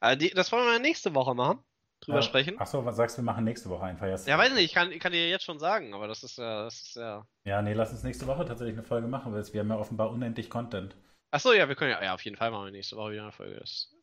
Äh, 0.00 0.16
die, 0.16 0.30
das 0.30 0.50
wollen 0.50 0.66
wir 0.66 0.80
nächste 0.80 1.14
Woche 1.14 1.36
machen 1.36 1.62
drüber 2.00 2.18
äh, 2.18 2.22
sprechen. 2.22 2.58
Achso, 2.58 2.84
was 2.84 2.96
sagst 2.96 3.16
du, 3.16 3.22
wir 3.22 3.24
machen 3.24 3.44
nächste 3.44 3.68
Woche 3.68 3.84
einfach 3.84 4.06
erst? 4.06 4.26
Ja, 4.26 4.38
weiß 4.38 4.52
nicht, 4.54 4.64
ich 4.64 4.74
kann, 4.74 4.92
ich 4.92 5.00
kann 5.00 5.12
dir 5.12 5.28
jetzt 5.28 5.44
schon 5.44 5.58
sagen, 5.58 5.94
aber 5.94 6.08
das 6.08 6.22
ist 6.22 6.38
ja, 6.38 6.64
das 6.64 6.80
ist 6.80 6.96
ja. 6.96 7.26
Ja, 7.44 7.62
nee, 7.62 7.72
lass 7.72 7.92
uns 7.92 8.02
nächste 8.02 8.26
Woche 8.26 8.44
tatsächlich 8.44 8.76
eine 8.76 8.86
Folge 8.86 9.08
machen, 9.08 9.32
weil 9.32 9.52
wir 9.52 9.60
haben 9.60 9.70
ja 9.70 9.78
offenbar 9.78 10.10
unendlich 10.10 10.50
Content. 10.50 10.96
Achso, 11.30 11.52
ja, 11.52 11.68
wir 11.68 11.76
können 11.76 11.90
ja, 11.90 12.02
ja, 12.02 12.14
auf 12.14 12.22
jeden 12.22 12.36
Fall 12.36 12.50
machen 12.50 12.66
wir 12.66 12.72
nächste 12.72 12.96
Woche 12.96 13.12
wieder 13.12 13.22
eine 13.22 13.32
Folge. 13.32 13.56
Das, 13.60 13.94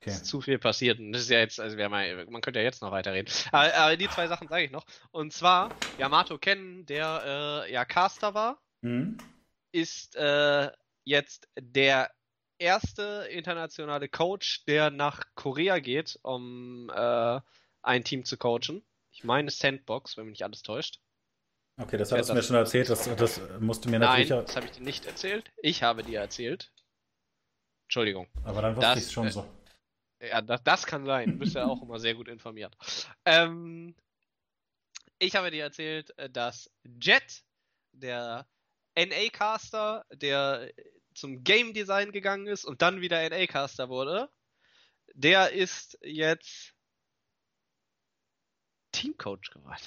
okay. 0.00 0.10
ist 0.10 0.26
zu 0.26 0.40
viel 0.40 0.58
passiert. 0.58 0.98
Und 0.98 1.12
das 1.12 1.22
ist 1.22 1.30
ja 1.30 1.38
jetzt, 1.38 1.60
also 1.60 1.76
wir 1.76 1.84
haben 1.84 1.94
ja, 1.94 2.24
man 2.30 2.42
könnte 2.42 2.60
ja 2.60 2.64
jetzt 2.64 2.82
noch 2.82 2.90
weiterreden. 2.90 3.32
Aber, 3.52 3.74
aber 3.74 3.96
die 3.96 4.08
zwei 4.08 4.26
Sachen 4.28 4.48
sage 4.48 4.64
ich 4.64 4.70
noch. 4.70 4.84
Und 5.10 5.32
zwar, 5.32 5.70
Yamato 5.98 6.38
Ken, 6.38 6.84
der 6.86 7.64
äh, 7.66 7.72
ja 7.72 7.84
Caster 7.84 8.34
war, 8.34 8.60
mhm. 8.82 9.18
ist 9.72 10.16
äh, 10.16 10.70
jetzt 11.04 11.48
der 11.58 12.10
erste 12.62 13.28
internationale 13.30 14.08
Coach, 14.08 14.64
der 14.64 14.90
nach 14.90 15.24
Korea 15.34 15.80
geht, 15.80 16.18
um 16.22 16.90
äh, 16.94 17.40
ein 17.82 18.04
Team 18.04 18.24
zu 18.24 18.36
coachen. 18.36 18.84
Ich 19.10 19.24
meine 19.24 19.50
Sandbox, 19.50 20.16
wenn 20.16 20.24
mich 20.24 20.32
nicht 20.32 20.44
alles 20.44 20.62
täuscht. 20.62 21.00
Okay, 21.80 21.96
das 21.96 22.12
hast 22.12 22.28
du 22.28 22.34
mir 22.34 22.42
schon 22.42 22.56
erzählt, 22.56 22.88
das, 22.88 23.14
das 23.16 23.40
musst 23.60 23.84
du 23.84 23.90
mir 23.90 23.98
natürlich. 23.98 24.30
Nein, 24.30 24.44
das 24.46 24.56
habe 24.56 24.66
ich 24.66 24.72
dir 24.72 24.82
nicht 24.82 25.06
erzählt. 25.06 25.50
Ich 25.62 25.82
habe 25.82 26.02
dir 26.02 26.20
erzählt. 26.20 26.72
Entschuldigung. 27.84 28.28
Aber 28.44 28.62
dann 28.62 28.76
wusste 28.76 28.98
ich 28.98 29.04
es 29.04 29.12
schon 29.12 29.26
äh, 29.26 29.30
so. 29.30 29.46
Ja, 30.20 30.40
das, 30.40 30.62
das 30.62 30.86
kann 30.86 31.04
sein. 31.04 31.32
Du 31.32 31.38
bist 31.38 31.54
ja 31.54 31.66
auch 31.66 31.82
immer 31.82 31.98
sehr 31.98 32.14
gut 32.14 32.28
informiert. 32.28 32.76
Ähm, 33.24 33.94
ich 35.18 35.34
habe 35.34 35.50
dir 35.50 35.64
erzählt, 35.64 36.16
äh, 36.18 36.30
dass 36.30 36.70
Jet, 36.84 37.42
der 37.92 38.46
NA-Caster, 38.94 40.04
der 40.12 40.72
zum 41.14 41.44
Game 41.44 41.74
Design 41.74 42.12
gegangen 42.12 42.46
ist 42.46 42.64
und 42.64 42.82
dann 42.82 43.00
wieder 43.00 43.28
NA-Caster 43.28 43.88
wurde, 43.88 44.30
der 45.14 45.52
ist 45.52 45.98
jetzt 46.02 46.74
Teamcoach 48.92 49.50
geworden. 49.52 49.82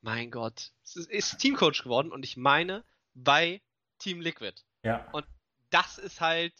Mein 0.00 0.30
Gott. 0.30 0.72
Ist 0.82 1.38
Teamcoach 1.38 1.82
geworden 1.82 2.12
und 2.12 2.24
ich 2.24 2.36
meine 2.36 2.84
bei 3.14 3.62
Team 3.98 4.20
Liquid. 4.20 4.60
Ja. 4.82 5.08
Und 5.12 5.26
das 5.70 5.98
ist 5.98 6.20
halt 6.20 6.54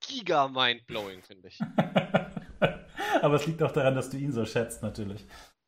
giga 0.00 0.48
mind-blowing, 0.48 1.22
finde 1.22 1.48
ich. 1.48 1.60
Aber 3.22 3.34
es 3.34 3.46
liegt 3.46 3.62
auch 3.62 3.72
daran, 3.72 3.94
dass 3.94 4.10
du 4.10 4.16
ihn 4.16 4.32
so 4.32 4.44
schätzt, 4.44 4.82
natürlich. 4.82 5.24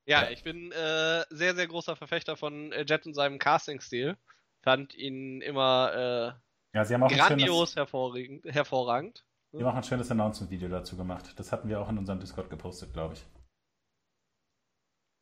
Ja, 0.07 0.29
ich 0.29 0.43
bin 0.43 0.71
äh, 0.73 1.25
sehr, 1.31 1.55
sehr 1.55 1.67
großer 1.67 1.97
Verfechter 1.97 2.37
von 2.37 2.73
Jet 2.73 3.07
und 3.07 3.15
seinem 3.15 3.39
Casting-Stil 3.39 4.17
fand 4.65 4.95
ihn 4.95 5.41
immer 5.43 6.35
äh, 6.35 6.45
ja, 6.75 6.85
sie 6.85 6.95
haben 6.95 7.05
auch 7.05 7.09
grandios 7.09 7.75
schönes, 7.75 8.43
hervorragend. 8.53 9.25
Sie 9.53 9.59
haben 9.59 9.71
auch 9.71 9.77
ein 9.77 9.85
schönes 9.85 10.11
Announcement-Video 10.11 10.69
dazu 10.69 10.97
gemacht. 10.97 11.39
Das 11.39 11.53
hatten 11.53 11.69
wir 11.69 11.81
auch 11.81 11.89
in 11.89 11.99
unserem 11.99 12.19
Discord 12.19 12.51
gepostet, 12.51 12.93
glaube 12.93 13.15
ich. 13.15 13.25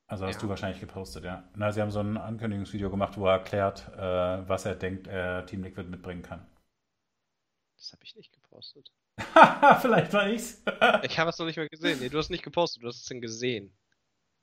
Also 0.07 0.27
hast 0.27 0.37
ja. 0.37 0.41
du 0.41 0.49
wahrscheinlich 0.49 0.81
gepostet, 0.81 1.25
ja. 1.25 1.47
Na, 1.55 1.71
sie 1.71 1.83
haben 1.83 1.91
so 1.91 2.01
ein 2.01 2.17
Ankündigungsvideo 2.17 2.91
gemacht, 2.91 3.19
wo 3.19 3.27
er 3.27 3.35
erklärt, 3.35 3.89
äh, 3.97 4.49
was 4.49 4.65
er 4.65 4.75
denkt, 4.75 5.07
er 5.07 5.45
Team 5.45 5.63
Liquid 5.63 5.89
mitbringen 5.89 6.23
kann. 6.23 6.47
Das 7.77 7.93
habe 7.93 8.05
ich 8.05 8.15
nicht 8.17 8.33
gepostet. 8.33 8.91
Vielleicht 9.81 10.13
war 10.15 10.29
ich's. 10.29 10.63
ich 11.03 11.19
habe 11.19 11.31
es 11.31 11.39
noch 11.39 11.47
nicht 11.47 11.57
mal 11.59 11.69
gesehen. 11.69 11.99
Nee, 12.01 12.09
du 12.09 12.17
hast 12.17 12.31
nicht 12.31 12.45
gepostet, 12.45 12.83
du 12.83 12.89
hast 12.89 12.97
es 12.97 13.05
denn 13.05 13.21
gesehen. 13.21 13.77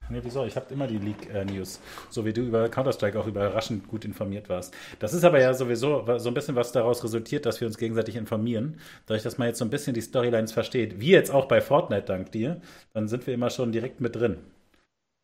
Nee, 0.09 0.21
wieso? 0.23 0.43
Ich 0.45 0.55
habe 0.55 0.73
immer 0.73 0.87
die 0.87 0.97
League-News. 0.97 1.79
so 2.09 2.25
wie 2.25 2.33
du 2.33 2.41
über 2.41 2.67
Counter-Strike 2.67 3.19
auch 3.19 3.27
überraschend 3.27 3.87
gut 3.87 4.05
informiert 4.05 4.49
warst. 4.49 4.73
Das 4.97 5.13
ist 5.13 5.23
aber 5.23 5.39
ja 5.39 5.53
sowieso 5.53 6.17
so 6.17 6.29
ein 6.29 6.33
bisschen 6.33 6.55
was 6.55 6.71
daraus 6.71 7.03
resultiert, 7.03 7.45
dass 7.45 7.61
wir 7.61 7.67
uns 7.67 7.77
gegenseitig 7.77 8.15
informieren. 8.15 8.81
Dadurch, 9.05 9.21
dass 9.23 9.37
man 9.37 9.49
jetzt 9.49 9.59
so 9.59 9.65
ein 9.65 9.69
bisschen 9.69 9.93
die 9.93 10.01
Storylines 10.01 10.51
versteht, 10.51 10.99
wie 10.99 11.11
jetzt 11.11 11.29
auch 11.29 11.47
bei 11.47 11.61
Fortnite 11.61 12.05
dank 12.05 12.31
dir, 12.31 12.59
dann 12.93 13.07
sind 13.07 13.27
wir 13.27 13.35
immer 13.35 13.51
schon 13.51 13.71
direkt 13.71 14.01
mit 14.01 14.15
drin. 14.15 14.43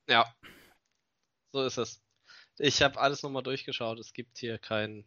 Ja. 0.08 0.32
So 1.52 1.64
ist 1.64 1.78
es. 1.78 2.02
Ich 2.60 2.84
habe 2.84 3.00
alles 3.00 3.24
nochmal 3.24 3.44
durchgeschaut. 3.44 4.00
Es 4.00 4.14
gibt 4.14 4.38
hier 4.38 4.60
keinen 4.60 5.04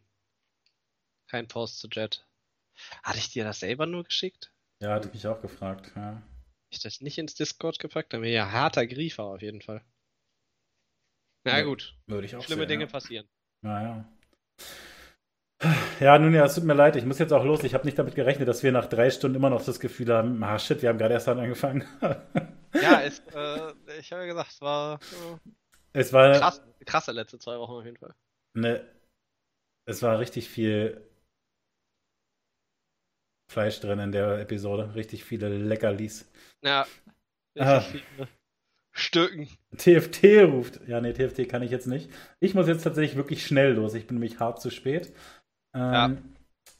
kein 1.28 1.46
Post 1.46 1.78
zu 1.78 1.88
Jet. 1.88 2.26
Hatte 3.04 3.18
ich 3.18 3.30
dir 3.30 3.44
das 3.44 3.60
selber 3.60 3.86
nur 3.86 4.02
geschickt? 4.02 4.50
Ja, 4.80 4.94
hatte 4.94 5.08
ich 5.08 5.14
mich 5.14 5.26
auch 5.26 5.40
gefragt. 5.40 5.92
Ja 5.94 6.20
ich 6.70 6.80
das 6.80 7.00
nicht 7.00 7.18
ins 7.18 7.34
Discord 7.34 7.78
gepackt, 7.78 8.12
dann 8.12 8.22
wäre 8.22 8.34
ja 8.34 8.52
harter 8.52 8.86
Griefer 8.86 9.24
auf 9.24 9.42
jeden 9.42 9.62
Fall. 9.62 9.82
Na 11.44 11.58
ja, 11.58 11.64
gut. 11.64 11.96
Würde 12.06 12.26
ich 12.26 12.36
auch 12.36 12.42
Schlimme 12.42 12.62
sehen, 12.62 12.68
Dinge 12.68 12.84
ja. 12.84 12.90
passieren. 12.90 13.28
Naja. 13.62 14.04
Ja, 15.98 16.18
nun 16.18 16.34
ja, 16.34 16.44
es 16.44 16.54
tut 16.54 16.64
mir 16.64 16.74
leid, 16.74 16.94
ich 16.94 17.04
muss 17.04 17.18
jetzt 17.18 17.32
auch 17.32 17.44
los. 17.44 17.64
Ich 17.64 17.74
habe 17.74 17.84
nicht 17.84 17.98
damit 17.98 18.14
gerechnet, 18.14 18.46
dass 18.46 18.62
wir 18.62 18.70
nach 18.70 18.86
drei 18.86 19.10
Stunden 19.10 19.36
immer 19.36 19.50
noch 19.50 19.64
das 19.64 19.80
Gefühl 19.80 20.12
haben, 20.12 20.42
ah 20.44 20.58
shit, 20.58 20.82
wir 20.82 20.88
haben 20.88 20.98
gerade 20.98 21.14
erst 21.14 21.26
dann 21.26 21.40
angefangen. 21.40 21.84
ja, 22.74 23.00
es, 23.02 23.20
äh, 23.34 23.72
ich 23.98 24.12
habe 24.12 24.22
ja 24.22 24.26
gesagt, 24.28 24.50
es 24.52 24.60
war, 24.60 25.00
äh, 25.00 25.98
es 25.98 26.12
war 26.12 26.32
krass, 26.38 26.62
krasse 26.86 27.10
letzte 27.10 27.38
zwei 27.40 27.58
Wochen 27.58 27.72
auf 27.72 27.84
jeden 27.84 27.96
Fall. 27.96 28.14
Eine 28.54 28.86
Es 29.84 30.00
war 30.02 30.20
richtig 30.20 30.48
viel 30.48 31.07
Fleisch 33.48 33.80
drin 33.80 33.98
in 33.98 34.12
der 34.12 34.38
Episode. 34.40 34.94
Richtig 34.94 35.24
viele 35.24 35.48
Leckerlis. 35.48 36.30
Ja. 36.62 36.86
Ah. 37.58 37.78
Richtig 37.78 38.04
viele 38.14 38.28
Stücken. 38.92 39.48
TFT 39.76 40.24
ruft. 40.44 40.80
Ja, 40.88 41.00
nee, 41.00 41.12
TFT 41.12 41.48
kann 41.48 41.62
ich 41.62 41.70
jetzt 41.70 41.86
nicht. 41.86 42.10
Ich 42.40 42.54
muss 42.54 42.66
jetzt 42.66 42.82
tatsächlich 42.82 43.16
wirklich 43.16 43.46
schnell 43.46 43.72
los. 43.74 43.94
Ich 43.94 44.06
bin 44.06 44.16
nämlich 44.16 44.40
hart 44.40 44.60
zu 44.60 44.70
spät. 44.70 45.12
Ähm, 45.74 45.80
Ja. 45.92 46.08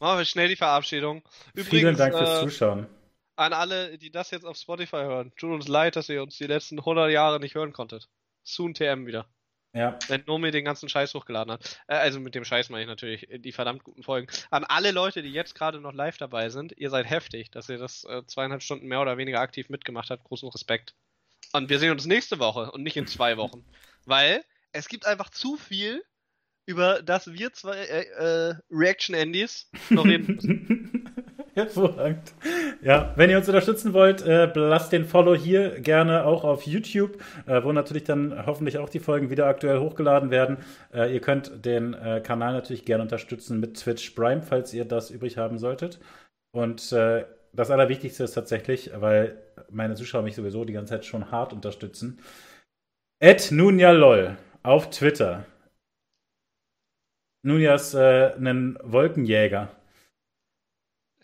Machen 0.01 0.19
wir 0.19 0.25
schnell 0.25 0.49
die 0.49 0.57
Verabschiedung. 0.57 1.23
vielen 1.57 1.97
Dank 1.97 2.15
fürs 2.17 2.39
äh, 2.39 2.45
Zuschauen. 2.45 2.87
an 3.37 3.53
alle, 3.53 3.99
die 3.99 4.11
das 4.11 4.31
jetzt 4.31 4.45
auf 4.45 4.57
Spotify 4.57 4.97
hören. 4.99 5.33
Tut 5.37 5.51
uns 5.53 5.67
leid, 5.69 5.97
dass 5.97 6.09
ihr 6.09 6.23
uns 6.23 6.37
die 6.39 6.47
letzten 6.47 6.79
100 6.79 7.11
Jahre 7.11 7.41
nicht 7.41 7.55
hören 7.55 7.73
konntet. 7.73 8.09
Soon 8.45 8.75
TM 8.75 9.07
wieder. 9.07 9.27
Ja, 9.79 9.97
Wenn 10.09 10.25
Nomi 10.27 10.51
den 10.51 10.65
ganzen 10.65 10.89
Scheiß 10.89 11.15
hochgeladen 11.15 11.53
hat. 11.53 11.81
Äh, 11.87 11.95
also 11.95 12.19
mit 12.19 12.35
dem 12.35 12.45
Scheiß 12.45 12.69
meine 12.69 12.83
ich 12.83 12.89
natürlich 12.89 13.29
die 13.33 13.53
verdammt 13.53 13.85
guten 13.85 14.03
Folgen. 14.03 14.27
An 14.51 14.65
alle 14.65 14.91
Leute, 14.91 15.23
die 15.23 15.31
jetzt 15.31 15.55
gerade 15.55 15.81
noch 15.81 15.93
live 15.93 16.19
dabei 16.19 16.49
sind, 16.51 16.73
ihr 16.77 16.91
seid 16.91 17.09
heftig, 17.09 17.53
dass 17.53 17.69
ihr 17.69 17.79
das 17.79 18.03
äh, 18.03 18.23
zweieinhalb 18.27 18.63
Stunden 18.63 18.89
mehr 18.89 19.01
oder 19.01 19.17
weniger 19.19 19.39
aktiv 19.39 19.69
mitgemacht 19.69 20.11
habt. 20.11 20.25
Großen 20.25 20.49
Respekt. 20.49 20.97
Und 21.53 21.69
wir 21.69 21.79
sehen 21.79 21.93
uns 21.93 22.07
nächste 22.07 22.41
Woche 22.41 22.73
und 22.73 22.83
nicht 22.83 22.97
in 22.97 23.07
zwei 23.07 23.37
Wochen. 23.37 23.65
Weil 24.05 24.45
es 24.73 24.89
gibt 24.89 25.07
einfach 25.07 25.31
zu 25.31 25.57
viel, 25.57 26.03
über 26.67 27.01
das 27.01 27.33
wir 27.33 27.53
zwei 27.53 27.77
äh, 27.77 28.49
äh, 28.51 28.55
Reaction-Andys 28.73 29.71
noch 29.91 30.05
reden 30.05 30.27
müssen. 30.35 31.28
Hervorragend. 31.59 32.35
Ja, 32.83 33.13
wenn 33.17 33.31
ihr 33.31 33.37
uns 33.37 33.49
unterstützen 33.49 33.93
wollt, 33.93 34.23
äh, 34.23 34.49
lasst 34.55 34.93
den 34.93 35.05
Follow 35.05 35.35
hier 35.35 35.81
gerne 35.81 36.25
auch 36.25 36.45
auf 36.45 36.63
YouTube, 36.63 37.19
äh, 37.47 37.65
wo 37.65 37.73
natürlich 37.73 38.05
dann 38.05 38.47
hoffentlich 38.47 38.79
auch 38.79 38.89
die 38.89 39.01
Folgen 39.01 39.29
wieder 39.29 39.47
aktuell 39.47 39.81
hochgeladen 39.81 40.31
werden. 40.31 40.59
Äh, 40.95 41.13
ihr 41.13 41.21
könnt 41.21 41.65
den 41.65 41.95
äh, 41.95 42.21
Kanal 42.25 42.53
natürlich 42.53 42.85
gerne 42.85 43.03
unterstützen 43.03 43.59
mit 43.59 43.77
Twitch 43.77 44.11
Prime, 44.11 44.43
falls 44.43 44.73
ihr 44.73 44.85
das 44.85 45.11
übrig 45.11 45.37
haben 45.37 45.59
solltet. 45.59 45.99
Und 46.53 46.93
äh, 46.93 47.25
das 47.53 47.73
Allerwichtigste 47.73 48.23
ist 48.23 48.35
tatsächlich, 48.35 48.93
weil 48.95 49.37
meine 49.69 49.97
Zuschauer 49.97 50.23
mich 50.23 50.37
sowieso 50.37 50.65
die 50.65 50.75
ganze 50.75 50.95
Zeit 50.95 51.07
schon 51.07 51.33
hart 51.33 51.53
unterstützen. 51.53 52.21
Ed 53.19 53.51
NunjaLol 53.51 54.37
auf 54.63 54.91
Twitter. 54.91 55.45
Nunja 57.43 57.75
ist 57.75 57.95
äh, 57.95 58.35
ein 58.37 58.79
Wolkenjäger. 58.85 59.71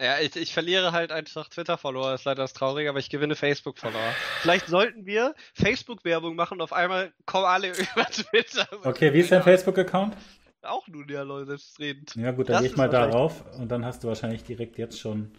Ja, 0.01 0.19
ich, 0.19 0.35
ich 0.35 0.53
verliere 0.53 0.91
halt 0.93 1.13
einfach 1.13 1.49
Twitter-Follower, 1.49 2.15
ist 2.15 2.25
leider 2.25 2.43
das 2.43 2.53
Traurige, 2.53 2.91
aber 2.91 2.99
ich 2.99 3.11
gewinne 3.11 3.37
Facebook-Follower. 3.37 4.13
Vielleicht 4.41 4.67
sollten 4.67 5.07
wir 5.07 5.35
Facebook-Werbung 5.55 6.35
machen 6.35 6.55
und 6.55 6.63
auf 6.63 6.73
einmal 6.73 7.13
kommen 7.27 7.45
alle 7.45 7.69
über 7.79 8.05
Twitter. 8.07 8.67
Okay, 8.83 9.13
wie 9.13 9.21
ist 9.21 9.31
dein 9.31 9.43
Facebook-Account? 9.43 10.17
Auch 10.63 10.89
nun 10.89 11.07
ja, 11.09 11.23
Leute, 11.23 11.47
selbstredend. 11.47 12.17
Ja 12.17 12.33
gut, 12.33 12.49
dann 12.49 12.55
Das 12.55 12.63
gehe 12.63 12.71
ich 12.71 12.77
mal 12.77 12.89
darauf 12.89 13.45
und 13.59 13.69
dann 13.69 13.85
hast 13.85 14.03
du 14.03 14.09
wahrscheinlich 14.09 14.43
direkt 14.43 14.79
jetzt 14.79 14.99
schon 14.99 15.31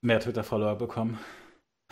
mehr 0.00 0.20
Twitter-Follower 0.20 0.76
bekommen. 0.76 1.18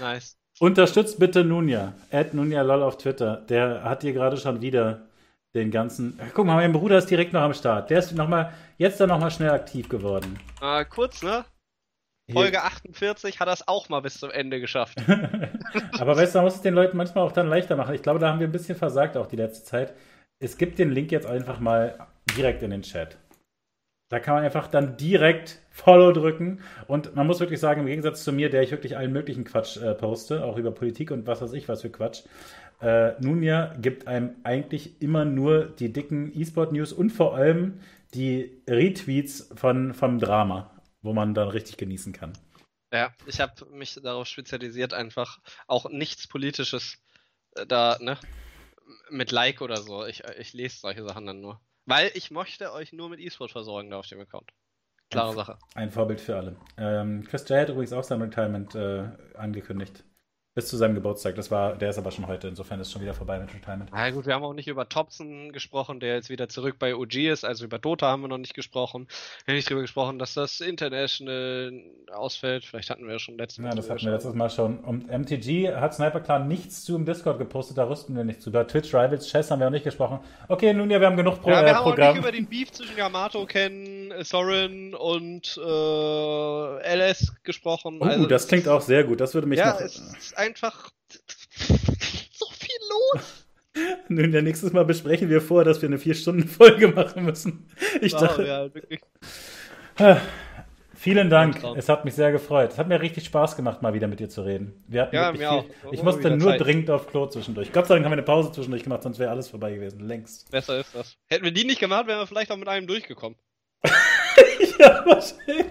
Nice. 0.00 0.38
Unterstützt 0.60 1.18
bitte 1.18 1.44
Nunja. 1.44 1.94
Add 2.10 2.34
Nunja 2.34 2.62
lol 2.62 2.82
auf 2.82 2.96
Twitter. 2.96 3.36
Der 3.48 3.84
hat 3.84 4.02
hier 4.02 4.12
gerade 4.12 4.36
schon 4.36 4.60
wieder 4.62 5.06
den 5.54 5.70
ganzen. 5.70 6.18
Guck 6.34 6.46
mal, 6.46 6.56
mein 6.56 6.72
Bruder 6.72 6.98
ist 6.98 7.10
direkt 7.10 7.32
noch 7.32 7.42
am 7.42 7.54
Start. 7.54 7.90
Der 7.90 7.98
ist 7.98 8.12
noch 8.12 8.28
mal, 8.28 8.52
jetzt 8.76 9.00
dann 9.00 9.08
nochmal 9.08 9.30
schnell 9.30 9.50
aktiv 9.50 9.88
geworden. 9.88 10.38
Äh, 10.60 10.84
kurz, 10.84 11.22
ne? 11.22 11.44
Folge 12.32 12.62
48 12.62 13.40
hat 13.40 13.48
das 13.48 13.66
auch 13.66 13.88
mal 13.88 14.00
bis 14.00 14.18
zum 14.18 14.30
Ende 14.30 14.60
geschafft. 14.60 14.98
Aber 15.98 16.16
weißt 16.16 16.34
du, 16.34 16.38
man 16.38 16.44
muss 16.46 16.56
es 16.56 16.62
den 16.62 16.74
Leuten 16.74 16.96
manchmal 16.96 17.24
auch 17.24 17.32
dann 17.32 17.48
leichter 17.48 17.76
machen. 17.76 17.94
Ich 17.94 18.02
glaube, 18.02 18.18
da 18.18 18.28
haben 18.28 18.40
wir 18.40 18.48
ein 18.48 18.52
bisschen 18.52 18.76
versagt 18.76 19.16
auch 19.16 19.26
die 19.26 19.36
letzte 19.36 19.64
Zeit. 19.64 19.94
Es 20.38 20.58
gibt 20.58 20.78
den 20.78 20.90
Link 20.90 21.10
jetzt 21.10 21.26
einfach 21.26 21.58
mal 21.58 22.06
direkt 22.36 22.62
in 22.62 22.70
den 22.70 22.82
Chat. 22.82 23.16
Da 24.10 24.20
kann 24.20 24.34
man 24.34 24.44
einfach 24.44 24.68
dann 24.68 24.96
direkt 24.96 25.60
Follow 25.70 26.12
drücken. 26.12 26.60
Und 26.86 27.14
man 27.14 27.26
muss 27.26 27.40
wirklich 27.40 27.60
sagen, 27.60 27.80
im 27.80 27.86
Gegensatz 27.86 28.24
zu 28.24 28.32
mir, 28.32 28.48
der 28.48 28.62
ich 28.62 28.70
wirklich 28.70 28.96
allen 28.96 29.12
möglichen 29.12 29.44
Quatsch 29.44 29.76
äh, 29.76 29.94
poste, 29.94 30.44
auch 30.44 30.56
über 30.56 30.70
Politik 30.70 31.10
und 31.10 31.26
was 31.26 31.42
weiß 31.42 31.52
ich, 31.52 31.68
was 31.68 31.82
für 31.82 31.90
Quatsch, 31.90 32.22
äh, 32.80 33.12
Nunja 33.20 33.74
gibt 33.80 34.06
einem 34.06 34.36
eigentlich 34.44 35.02
immer 35.02 35.24
nur 35.24 35.66
die 35.66 35.92
dicken 35.92 36.32
E-Sport-News 36.34 36.92
und 36.92 37.10
vor 37.10 37.36
allem 37.36 37.80
die 38.14 38.62
Retweets 38.68 39.50
von, 39.54 39.92
vom 39.92 40.18
Drama, 40.18 40.70
wo 41.02 41.12
man 41.12 41.34
dann 41.34 41.48
richtig 41.48 41.76
genießen 41.76 42.12
kann. 42.12 42.32
Ja, 42.92 43.12
ich 43.26 43.40
habe 43.40 43.66
mich 43.66 43.94
darauf 43.94 44.26
spezialisiert, 44.26 44.94
einfach 44.94 45.40
auch 45.66 45.90
nichts 45.90 46.26
Politisches 46.26 46.98
äh, 47.56 47.66
da, 47.66 47.98
ne? 48.00 48.18
Mit 49.10 49.32
Like 49.32 49.60
oder 49.60 49.76
so. 49.76 50.06
Ich, 50.06 50.24
ich 50.38 50.54
lese 50.54 50.78
solche 50.78 51.04
Sachen 51.04 51.26
dann 51.26 51.40
nur. 51.40 51.60
Weil 51.84 52.10
ich 52.14 52.30
möchte 52.30 52.72
euch 52.72 52.92
nur 52.92 53.10
mit 53.10 53.20
E-Sport 53.20 53.50
versorgen 53.50 53.90
da 53.90 53.98
auf 53.98 54.06
dem 54.06 54.20
Account. 54.20 54.50
Klare 55.10 55.34
Sache. 55.34 55.58
Ein 55.74 55.90
Vorbild 55.90 56.20
für 56.20 56.36
alle. 56.36 56.56
Ähm, 56.76 57.24
Chris 57.24 57.48
Jay 57.48 57.60
hat 57.60 57.70
übrigens 57.70 57.92
auch 57.92 58.04
sein 58.04 58.20
Retirement 58.20 58.74
äh, 58.74 59.08
angekündigt. 59.34 60.04
Bis 60.58 60.66
zu 60.66 60.76
seinem 60.76 60.96
Geburtstag. 60.96 61.36
Das 61.36 61.52
war, 61.52 61.76
der 61.76 61.90
ist 61.90 61.98
aber 61.98 62.10
schon 62.10 62.26
heute, 62.26 62.48
insofern 62.48 62.80
ist 62.80 62.90
schon 62.90 63.00
wieder 63.00 63.14
vorbei 63.14 63.38
mit 63.38 63.54
Retirement. 63.54 63.90
Na 63.92 64.10
gut, 64.10 64.26
wir 64.26 64.34
haben 64.34 64.42
auch 64.42 64.54
nicht 64.54 64.66
über 64.66 64.88
Thompson 64.88 65.52
gesprochen, 65.52 66.00
der 66.00 66.16
jetzt 66.16 66.30
wieder 66.30 66.48
zurück 66.48 66.80
bei 66.80 66.96
OG 66.96 67.14
ist. 67.14 67.44
Also 67.44 67.64
über 67.64 67.78
Dota 67.78 68.08
haben 68.08 68.22
wir 68.22 68.28
noch 68.28 68.38
nicht 68.38 68.54
gesprochen. 68.54 69.06
Wir 69.44 69.52
haben 69.52 69.56
nicht 69.56 69.70
drüber 69.70 69.82
gesprochen, 69.82 70.18
dass 70.18 70.34
das 70.34 70.60
International 70.60 71.72
ausfällt. 72.10 72.64
Vielleicht 72.64 72.90
hatten 72.90 73.04
wir 73.04 73.12
ja 73.12 73.18
schon 73.20 73.38
letztes 73.38 73.64
Ja, 73.64 73.70
das 73.70 73.88
hatten 73.88 74.04
wir 74.04 74.10
letztes 74.10 74.34
Mal 74.34 74.50
schon. 74.50 74.80
Und 74.80 75.08
MTG 75.08 75.76
hat 75.76 75.94
Sniper 75.94 76.18
Clan 76.18 76.48
nichts 76.48 76.82
zu 76.82 76.96
im 76.96 77.04
Discord 77.04 77.38
gepostet, 77.38 77.78
da 77.78 77.88
rüsten 77.88 78.16
wir 78.16 78.24
nicht 78.24 78.42
zu. 78.42 78.50
Über 78.50 78.66
Twitch 78.66 78.92
Rivals 78.92 79.28
Chess 79.28 79.52
haben 79.52 79.60
wir 79.60 79.68
auch 79.68 79.70
nicht 79.70 79.84
gesprochen. 79.84 80.18
Okay, 80.48 80.74
nun 80.74 80.90
ja, 80.90 80.98
wir 80.98 81.06
haben 81.06 81.16
genug 81.16 81.40
Pro 81.40 81.50
Ja, 81.50 81.60
wir 81.60 81.68
äh, 81.68 81.74
haben 81.74 81.84
auch 81.84 81.90
Programm. 81.90 82.14
nicht 82.14 82.22
über 82.24 82.32
den 82.32 82.46
Beef 82.46 82.72
zwischen 82.72 82.96
Yamato, 82.96 83.46
Ken, 83.46 83.97
äh, 84.10 84.24
Sorin 84.24 84.94
und 84.94 85.56
äh, 85.56 86.94
LS 86.96 87.34
gesprochen. 87.42 87.98
Oh, 88.00 88.04
Also, 88.04 88.26
das 88.26 88.48
klingt 88.48 88.68
auch 88.68 88.80
sehr 88.80 89.04
gut. 89.04 89.20
Das 89.20 89.34
würde 89.34 89.46
mich 89.46 89.58
Ja, 89.58 89.72
noch. 89.74 89.80
es 89.80 89.96
ist 89.98 90.36
einfach 90.36 90.90
so 91.58 92.46
viel 92.52 92.78
los. 92.90 93.44
Nun 94.08 94.32
ja, 94.32 94.42
nächstes 94.42 94.72
Mal 94.72 94.84
besprechen 94.84 95.28
wir 95.28 95.40
vor, 95.40 95.64
dass 95.64 95.80
wir 95.82 95.88
eine 95.88 95.98
Vier-Stunden-Folge 95.98 96.88
machen 96.94 97.24
müssen. 97.24 97.68
Ich 98.00 98.12
Wow, 98.14 98.20
dachte, 98.20 98.46
ja, 98.46 98.74
wirklich. 98.74 99.00
Vielen 100.94 101.30
Dank. 101.30 101.62
Es 101.76 101.88
hat 101.88 102.04
mich 102.04 102.14
sehr 102.14 102.32
gefreut. 102.32 102.72
Es 102.72 102.78
hat 102.78 102.88
mir 102.88 103.00
richtig 103.00 103.24
Spaß 103.26 103.54
gemacht, 103.54 103.82
mal 103.82 103.94
wieder 103.94 104.08
mit 104.08 104.18
dir 104.18 104.28
zu 104.28 104.42
reden. 104.42 104.82
Wir 104.88 105.02
hatten 105.02 105.14
Ja, 105.14 105.30
mir 105.30 105.52
auch. 105.52 105.64
Ich 105.92 106.02
musste 106.02 106.36
nur 106.36 106.50
Zeit. 106.50 106.60
dringend 106.60 106.90
auf 106.90 107.06
Klo 107.06 107.26
zwischendurch. 107.28 107.72
Gott 107.72 107.86
sei 107.86 107.94
Dank 107.94 108.04
haben 108.04 108.10
wir 108.10 108.16
eine 108.16 108.24
Pause 108.24 108.50
zwischendurch 108.50 108.82
gemacht, 108.82 109.04
sonst 109.04 109.20
wäre 109.20 109.30
alles 109.30 109.48
vorbei 109.48 109.72
gewesen. 109.74 110.00
Längst. 110.08 110.50
Besser 110.50 110.80
ist 110.80 110.92
das. 110.96 111.16
Hätten 111.28 111.44
wir 111.44 111.52
die 111.52 111.64
nicht 111.64 111.78
gemacht, 111.78 112.08
wären 112.08 112.18
wir 112.18 112.26
vielleicht 112.26 112.50
auch 112.50 112.56
mit 112.56 112.66
einem 112.68 112.88
durchgekommen. 112.88 113.38
Ja, 114.78 115.04
wahrscheinlich. 115.06 115.66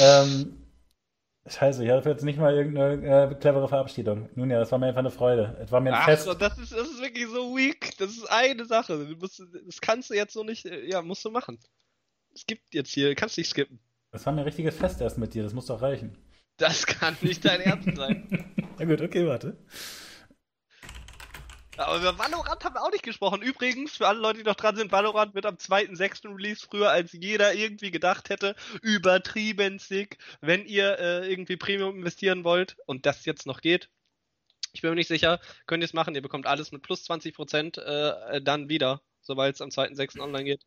ähm, 0.00 0.64
scheiße, 1.46 1.84
ich 1.84 1.90
hatte 1.90 2.10
jetzt 2.10 2.24
nicht 2.24 2.38
mal 2.38 2.54
irgendeine 2.54 3.30
äh, 3.30 3.34
clevere 3.34 3.68
Verabschiedung. 3.68 4.28
Nun 4.34 4.50
ja, 4.50 4.58
das 4.58 4.70
war 4.72 4.78
mir 4.78 4.86
einfach 4.86 5.00
eine 5.00 5.10
Freude. 5.10 5.56
Es 5.60 5.72
war 5.72 5.80
mir 5.80 5.90
ein 5.90 6.00
Ach, 6.00 6.04
Fest. 6.04 6.26
das 6.38 6.58
ist, 6.58 6.72
das 6.72 6.88
ist 6.88 7.00
wirklich 7.00 7.26
so 7.26 7.56
weak. 7.56 7.96
Das 7.98 8.10
ist 8.10 8.26
eine 8.30 8.64
Sache. 8.64 8.96
Musst, 9.20 9.42
das 9.66 9.80
kannst 9.80 10.10
du 10.10 10.14
jetzt 10.14 10.32
so 10.32 10.44
nicht, 10.44 10.66
äh, 10.66 10.84
ja, 10.86 11.02
musst 11.02 11.24
du 11.24 11.30
machen. 11.30 11.58
Es 12.34 12.46
gibt 12.46 12.74
jetzt 12.74 12.90
hier, 12.90 13.14
kannst 13.14 13.38
nicht 13.38 13.48
skippen. 13.48 13.78
Das 14.10 14.24
war 14.26 14.32
mir 14.32 14.40
ein 14.40 14.46
richtiges 14.46 14.76
Fest 14.76 15.00
erst 15.00 15.18
mit 15.18 15.34
dir. 15.34 15.42
Das 15.42 15.52
muss 15.52 15.66
doch 15.66 15.82
reichen. 15.82 16.16
Das 16.56 16.86
kann 16.86 17.16
nicht 17.20 17.44
dein 17.44 17.60
Ernst 17.60 17.96
sein. 17.96 18.54
Na 18.78 18.84
gut, 18.84 19.00
okay, 19.00 19.26
warte. 19.26 19.56
Aber 21.76 21.98
über 21.98 22.18
Valorant 22.18 22.64
haben 22.64 22.74
wir 22.74 22.82
auch 22.82 22.90
nicht 22.90 23.02
gesprochen. 23.02 23.42
Übrigens, 23.42 23.96
für 23.96 24.06
alle 24.06 24.20
Leute, 24.20 24.38
die 24.38 24.44
noch 24.44 24.54
dran 24.54 24.76
sind, 24.76 24.92
Valorant 24.92 25.34
wird 25.34 25.46
am 25.46 25.56
2.6. 25.56 26.34
Release, 26.36 26.66
früher 26.68 26.90
als 26.90 27.12
jeder 27.12 27.54
irgendwie 27.54 27.90
gedacht 27.90 28.28
hätte. 28.30 28.54
Übertrieben 28.82 29.78
sick. 29.78 30.18
Wenn 30.40 30.64
ihr 30.66 30.98
äh, 30.98 31.30
irgendwie 31.30 31.56
Premium 31.56 31.96
investieren 31.96 32.44
wollt 32.44 32.76
und 32.86 33.06
das 33.06 33.24
jetzt 33.24 33.46
noch 33.46 33.60
geht, 33.60 33.88
ich 34.72 34.82
bin 34.82 34.90
mir 34.90 34.96
nicht 34.96 35.08
sicher, 35.08 35.40
könnt 35.66 35.82
ihr 35.82 35.86
es 35.86 35.94
machen. 35.94 36.14
Ihr 36.14 36.22
bekommt 36.22 36.46
alles 36.46 36.72
mit 36.72 36.82
plus 36.82 37.08
20% 37.08 37.80
äh, 37.80 38.42
dann 38.42 38.68
wieder, 38.68 39.00
sobald 39.20 39.54
es 39.54 39.60
am 39.60 39.68
2.6. 39.68 40.20
online 40.20 40.44
geht. 40.44 40.62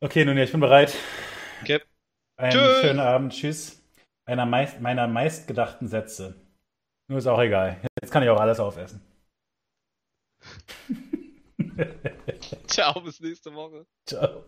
Okay, 0.00 0.24
nun 0.24 0.36
ja, 0.36 0.44
ich 0.44 0.50
bin 0.52 0.60
bereit. 0.60 0.94
Okay. 1.62 1.80
Einen 2.36 2.52
Tschüss. 2.52 2.80
schönen 2.80 3.00
Abend. 3.00 3.32
Tschüss. 3.32 3.82
Einer 4.26 4.46
meist, 4.46 4.80
meiner 4.80 5.06
meistgedachten 5.06 5.88
Sätze. 5.88 6.34
Nur 7.08 7.18
ist 7.18 7.26
auch 7.26 7.40
egal. 7.40 7.80
Jetzt 8.00 8.10
kann 8.10 8.22
ich 8.22 8.30
auch 8.30 8.40
alles 8.40 8.58
aufessen. 8.58 9.13
Ciao, 12.66 13.00
bis 13.00 13.20
nächste 13.20 13.54
Woche. 13.54 13.86
Ciao. 14.06 14.44